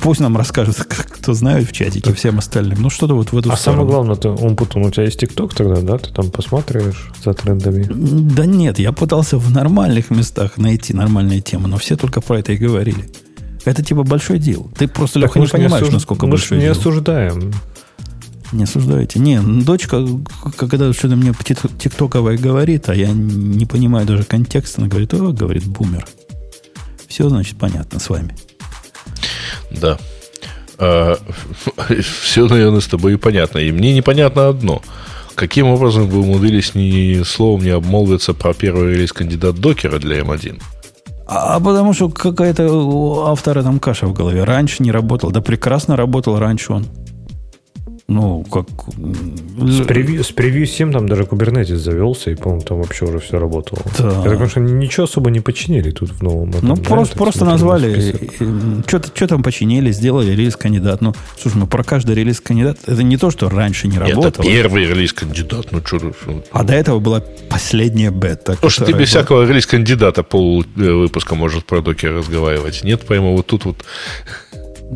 Пусть 0.00 0.20
нам 0.20 0.36
расскажет, 0.36 0.76
кто 0.86 1.34
знает 1.34 1.68
в 1.68 1.72
чатике, 1.72 2.12
всем 2.14 2.38
остальным. 2.38 2.82
Ну, 2.82 2.90
что-то 2.90 3.14
вот 3.14 3.32
в 3.32 3.38
эту 3.38 3.50
А 3.52 3.56
сторону. 3.56 3.82
самое 3.82 3.88
главное, 3.88 4.16
ты, 4.16 4.28
он 4.28 4.56
потом, 4.56 4.82
у 4.82 4.90
тебя 4.90 5.04
есть 5.04 5.18
ТикТок 5.20 5.54
тогда, 5.54 5.80
да? 5.80 5.98
Ты 5.98 6.12
там 6.12 6.30
посматриваешь 6.30 7.10
за 7.24 7.34
трендами? 7.34 7.84
Да 7.90 8.46
нет, 8.46 8.78
я 8.78 8.92
пытался 8.92 9.38
в 9.38 9.50
нормальных 9.52 10.10
местах 10.10 10.56
найти 10.56 10.94
нормальные 10.94 11.40
темы, 11.40 11.68
но 11.68 11.76
все 11.78 11.96
только 11.96 12.20
про 12.20 12.38
это 12.38 12.52
и 12.52 12.56
говорили. 12.56 13.08
Это 13.64 13.82
типа 13.82 14.02
большой 14.04 14.38
дел. 14.38 14.70
Ты 14.78 14.88
просто, 14.88 15.18
Леха, 15.18 15.38
не 15.40 15.46
понимаешь, 15.46 15.82
осуж... 15.82 15.94
насколько 15.94 16.26
мы 16.26 16.32
большой 16.32 16.58
не 16.58 16.64
дел. 16.64 16.72
не 16.72 16.78
осуждаем. 16.78 17.52
Не 18.52 18.64
осуждаете. 18.64 19.18
Не, 19.18 19.40
дочка, 19.40 20.06
когда 20.56 20.90
что-то 20.94 21.16
мне 21.16 21.34
тиктоковое 21.34 22.38
говорит, 22.38 22.88
а 22.88 22.94
я 22.94 23.10
не 23.12 23.66
понимаю 23.66 24.06
даже 24.06 24.22
контекста, 24.24 24.80
она 24.80 24.88
говорит, 24.88 25.12
о, 25.12 25.32
говорит, 25.32 25.66
бумер. 25.66 26.06
Все, 27.08 27.28
значит, 27.28 27.58
понятно 27.58 27.98
с 28.00 28.08
вами. 28.08 28.34
Да. 29.70 29.98
А, 30.78 31.16
все, 32.22 32.46
наверное, 32.46 32.80
с 32.80 32.86
тобой 32.86 33.14
и 33.14 33.16
понятно. 33.16 33.58
И 33.58 33.72
мне 33.72 33.94
непонятно 33.94 34.48
одно. 34.48 34.82
Каким 35.34 35.68
образом 35.68 36.08
вы 36.08 36.20
умудрились 36.20 36.74
ни 36.74 37.22
словом 37.22 37.62
не 37.62 37.70
обмолвиться 37.70 38.34
про 38.34 38.54
первый 38.54 38.94
релиз 38.94 39.12
кандидат 39.12 39.56
докера 39.56 39.98
для 39.98 40.20
M1? 40.20 40.60
А, 41.28 41.56
а 41.56 41.60
потому 41.60 41.92
что 41.92 42.08
какая-то 42.08 42.72
у 42.72 43.20
автора 43.26 43.62
там 43.62 43.78
каша 43.78 44.06
в 44.06 44.12
голове. 44.12 44.44
Раньше 44.44 44.82
не 44.82 44.90
работал. 44.90 45.30
Да 45.30 45.40
прекрасно 45.40 45.96
работал 45.96 46.38
раньше 46.38 46.72
он. 46.72 46.86
Ну, 48.10 48.42
как... 48.44 48.66
С 49.58 49.86
превью, 49.86 50.24
с 50.24 50.32
превью 50.32 50.66
7 50.66 50.92
там 50.92 51.06
даже 51.06 51.24
Kubernetes 51.24 51.76
завелся, 51.76 52.30
и, 52.30 52.36
по-моему, 52.36 52.62
там 52.62 52.78
вообще 52.80 53.04
уже 53.04 53.18
все 53.18 53.38
работало. 53.38 53.82
Да. 53.98 54.22
Я 54.24 54.38
так 54.38 54.48
что 54.48 54.60
ничего 54.60 55.04
особо 55.04 55.30
не 55.30 55.40
починили 55.40 55.90
тут 55.90 56.12
в 56.12 56.22
новом. 56.22 56.48
Этом, 56.48 56.68
ну, 56.68 56.76
да, 56.76 56.82
просто, 56.82 57.18
просто 57.18 57.44
назвали, 57.44 58.14
что-то 58.86 59.10
что 59.14 59.28
там 59.28 59.42
починили, 59.42 59.92
сделали 59.92 60.30
релиз-кандидат. 60.30 61.02
Ну, 61.02 61.14
слушай, 61.38 61.58
ну 61.58 61.66
про 61.66 61.84
каждый 61.84 62.14
релиз-кандидат, 62.14 62.78
это 62.86 63.02
не 63.02 63.18
то, 63.18 63.30
что 63.30 63.50
раньше 63.50 63.88
не 63.88 63.98
работало. 63.98 64.28
Это 64.28 64.42
первый 64.42 64.86
релиз-кандидат, 64.86 65.70
ну 65.72 65.82
что... 65.84 66.00
А 66.50 66.64
до 66.64 66.72
этого 66.72 67.00
была 67.00 67.22
последняя 67.50 68.10
бета. 68.10 68.52
Потому 68.52 68.70
что 68.70 68.86
ты 68.86 68.92
без 68.92 68.96
была... 68.96 69.06
всякого 69.06 69.46
релиз-кандидата 69.46 70.22
пол 70.22 70.64
э, 70.64 70.92
выпуска 70.92 71.34
можешь 71.34 71.62
про 71.62 71.82
докер 71.82 72.14
разговаривать. 72.14 72.84
Нет, 72.84 73.06
прямо 73.06 73.32
вот 73.32 73.46
тут 73.46 73.66
вот 73.66 73.84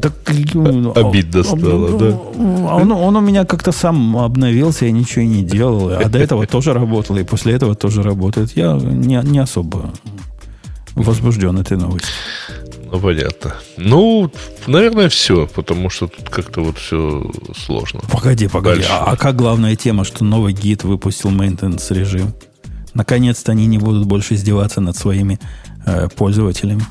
так, 0.01 0.15
ну, 0.55 0.93
Обидно 0.95 1.43
стало, 1.43 1.99
да? 1.99 2.17
Он, 2.17 2.93
он 2.93 3.17
у 3.17 3.21
меня 3.21 3.45
как-то 3.45 3.73
сам 3.73 4.17
обновился, 4.17 4.87
я 4.87 4.91
ничего 4.91 5.23
и 5.23 5.29
не 5.29 5.43
делал. 5.43 5.91
А 5.91 6.09
до 6.09 6.19
этого 6.19 6.47
тоже 6.47 6.73
работал, 6.73 7.17
и 7.19 7.25
после 7.25 7.53
этого 7.53 7.75
тоже 7.75 8.03
работает. 8.03 8.57
Я 8.57 8.73
не, 8.73 9.21
не 9.23 9.39
особо 9.39 9.93
возбужден 10.95 11.59
этой 11.59 11.77
новостью. 11.77 12.11
Ну, 12.91 13.01
понятно. 13.01 13.55
Ну, 13.79 14.31
наверное, 14.67 15.09
все, 15.09 15.47
потому 15.47 15.89
что 15.89 16.09
тут 16.09 16.29
как-то 16.29 16.63
вот 16.63 16.79
все 16.79 17.31
сложно. 17.57 18.01
Погоди, 18.11 18.49
погоди. 18.49 18.85
А, 18.91 19.13
а 19.13 19.17
как 19.17 19.37
главная 19.37 19.77
тема, 19.77 20.05
что 20.05 20.25
новый 20.25 20.53
гид 20.53 20.85
выпустил 20.85 21.31
maintenance 21.31 21.93
режим? 21.95 22.35
Наконец-то 22.93 23.53
они 23.53 23.67
не 23.67 23.79
будут 23.79 24.07
больше 24.07 24.35
издеваться 24.35 24.83
над 24.83 24.97
своими 24.97 25.41
э, 25.87 26.09
пользователями. 26.15 26.83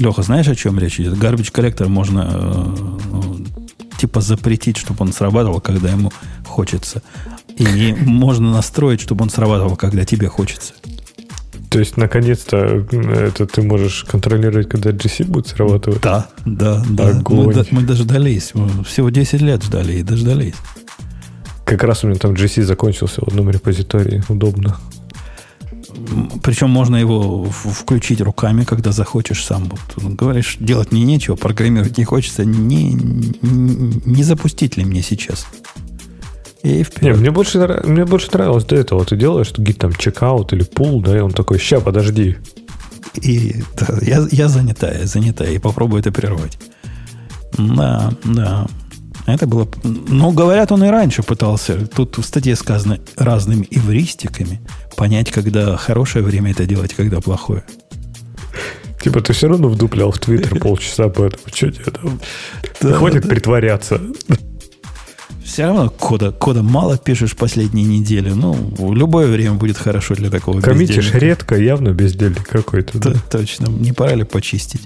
Леха, 0.00 0.22
знаешь, 0.22 0.48
о 0.48 0.54
чем 0.54 0.78
речь 0.78 0.98
идет? 0.98 1.14
Garbage 1.14 1.52
коллектор 1.52 1.88
можно 1.88 2.28
э, 2.32 2.76
ну, 3.12 3.36
типа 3.98 4.22
запретить, 4.22 4.78
чтобы 4.78 5.04
он 5.04 5.12
срабатывал, 5.12 5.60
когда 5.60 5.90
ему 5.90 6.10
хочется. 6.46 7.02
И 7.56 7.94
можно 8.00 8.50
настроить, 8.50 9.02
чтобы 9.02 9.24
он 9.24 9.30
срабатывал, 9.30 9.76
когда 9.76 10.06
тебе 10.06 10.28
хочется. 10.28 10.72
То 11.68 11.78
есть, 11.78 11.96
наконец-то, 11.96 12.56
это 12.90 13.46
ты 13.46 13.62
можешь 13.62 14.04
контролировать, 14.04 14.68
когда 14.68 14.90
GC 14.90 15.26
будет 15.26 15.46
срабатывать? 15.48 16.00
Да, 16.00 16.28
да, 16.46 16.82
да. 16.88 17.20
Мы, 17.28 17.64
мы 17.70 17.82
дождались. 17.82 18.52
Всего 18.86 19.10
10 19.10 19.40
лет 19.42 19.62
ждали 19.62 19.92
и 19.92 20.02
дождались. 20.02 20.56
Как 21.64 21.84
раз 21.84 22.02
у 22.02 22.08
меня 22.08 22.18
там 22.18 22.32
GC 22.32 22.62
закончился 22.62 23.20
в 23.20 23.28
одном 23.28 23.50
репозитории. 23.50 24.24
Удобно. 24.28 24.78
Причем 26.42 26.70
можно 26.70 26.96
его 26.96 27.44
включить 27.44 28.20
руками, 28.20 28.64
когда 28.64 28.92
захочешь 28.92 29.44
сам. 29.44 29.70
Вот, 29.70 30.14
говоришь, 30.14 30.56
делать 30.60 30.92
мне 30.92 31.04
нечего, 31.04 31.36
программировать 31.36 31.98
не 31.98 32.04
хочется. 32.04 32.44
Не, 32.44 32.92
не, 32.92 34.02
не 34.04 34.24
запустить 34.24 34.76
ли 34.76 34.84
мне 34.84 35.02
сейчас? 35.02 35.46
И 36.62 36.82
вперед. 36.82 37.16
Не, 37.16 37.20
мне, 37.20 37.30
больше, 37.30 37.82
мне 37.84 38.04
больше 38.04 38.28
нравилось 38.32 38.64
до 38.64 38.76
этого. 38.76 39.04
Ты 39.04 39.16
делаешь 39.16 39.52
гид 39.56 39.78
там 39.78 39.94
чекаут 39.94 40.52
или 40.52 40.62
пул, 40.62 41.00
да, 41.00 41.16
и 41.16 41.20
он 41.20 41.32
такой, 41.32 41.58
ща, 41.58 41.80
подожди. 41.80 42.36
И 43.22 43.62
да, 43.78 43.98
я, 44.02 44.26
я 44.30 44.48
занятая, 44.48 45.06
занятая, 45.06 45.52
и 45.52 45.58
попробую 45.58 46.00
это 46.00 46.12
прервать. 46.12 46.58
Да, 47.56 48.12
да. 48.24 48.66
Это 49.34 49.46
было... 49.46 49.68
Ну, 49.84 50.32
говорят, 50.32 50.72
он 50.72 50.84
и 50.84 50.88
раньше 50.88 51.22
пытался. 51.22 51.86
Тут 51.86 52.18
в 52.18 52.22
статье 52.22 52.56
сказано 52.56 52.98
разными 53.16 53.66
эвристиками 53.70 54.60
понять, 54.96 55.30
когда 55.30 55.76
хорошее 55.76 56.24
время 56.24 56.50
это 56.52 56.66
делать, 56.66 56.94
когда 56.94 57.20
плохое. 57.20 57.64
Типа 59.02 59.22
ты 59.22 59.32
все 59.32 59.48
равно 59.48 59.68
вдуплял 59.68 60.10
в 60.10 60.18
Твиттер 60.18 60.58
полчаса 60.60 61.08
по 61.08 61.24
этому. 61.24 61.42
Что 61.52 61.70
тебе 61.70 61.84
там? 61.84 62.20
Да, 62.80 62.92
Хватит 62.94 63.22
да. 63.22 63.28
притворяться. 63.28 64.00
Все 65.42 65.64
равно 65.64 65.90
кода, 65.90 66.30
кода 66.32 66.62
мало 66.62 66.96
пишешь 66.96 67.34
последние 67.34 67.84
недели. 67.84 68.30
Ну, 68.30 68.52
в 68.52 68.94
любое 68.94 69.26
время 69.26 69.54
будет 69.54 69.78
хорошо 69.78 70.14
для 70.14 70.30
такого 70.30 70.60
Коммитишь 70.60 70.96
бездельника. 70.96 71.18
редко, 71.18 71.56
явно 71.56 71.88
бездельник 71.92 72.46
какой-то. 72.46 72.98
Да, 72.98 73.14
точно. 73.30 73.66
Не 73.68 73.92
пора 73.92 74.14
ли 74.14 74.24
почистить? 74.24 74.82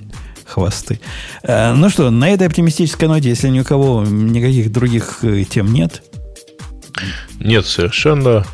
Хвосты. 0.47 1.01
Э, 1.43 1.73
ну 1.75 1.89
что, 1.91 2.11
на 2.11 2.29
этой 2.29 2.47
оптимистической 2.47 3.09
ноте, 3.09 3.31
если 3.31 3.49
ни 3.49 3.61
у 3.61 3.65
кого 3.65 4.05
никаких 4.05 4.73
других 4.73 5.19
э, 5.23 5.45
тем 5.45 5.73
нет. 5.73 6.03
Нет, 7.41 7.67
совершенно. 7.67 8.45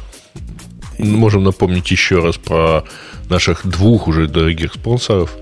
Можем 0.98 1.44
напомнить 1.44 1.90
еще 1.90 2.20
раз 2.20 2.36
про 2.36 2.84
наших 3.28 3.66
двух 3.66 4.08
уже 4.08 4.28
дорогих 4.28 4.74
спонсоров. 4.74 5.36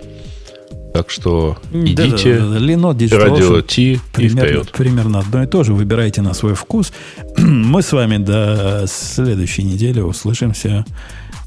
Так 0.95 1.11
что 1.11 1.59
идите, 1.73 2.39
да, 2.39 2.59
да, 2.59 2.93
да. 2.93 3.19
радио 3.19 3.61
Ти 3.61 4.01
и 4.17 4.29
вперед. 4.29 4.73
Примерно 4.73 5.21
одно 5.21 5.43
и 5.43 5.47
то 5.47 5.63
же. 5.63 5.75
Выбирайте 5.75 6.23
на 6.23 6.35
свой 6.35 6.55
вкус. 6.55 6.93
Мы 7.37 7.83
с 7.83 7.93
вами 7.93 8.17
до 8.17 8.85
следующей 8.89 9.65
недели 9.65 10.01
услышимся 10.01 10.85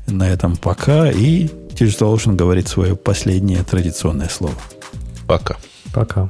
на 0.07 0.29
этом 0.29 0.55
пока. 0.55 1.09
И 1.11 1.47
Digital 1.73 2.15
Ocean 2.15 2.35
говорит 2.35 2.67
свое 2.67 2.95
последнее 2.95 3.63
традиционное 3.63 4.29
слово. 4.29 4.55
Пока. 5.31 5.55
Пока. 5.93 6.29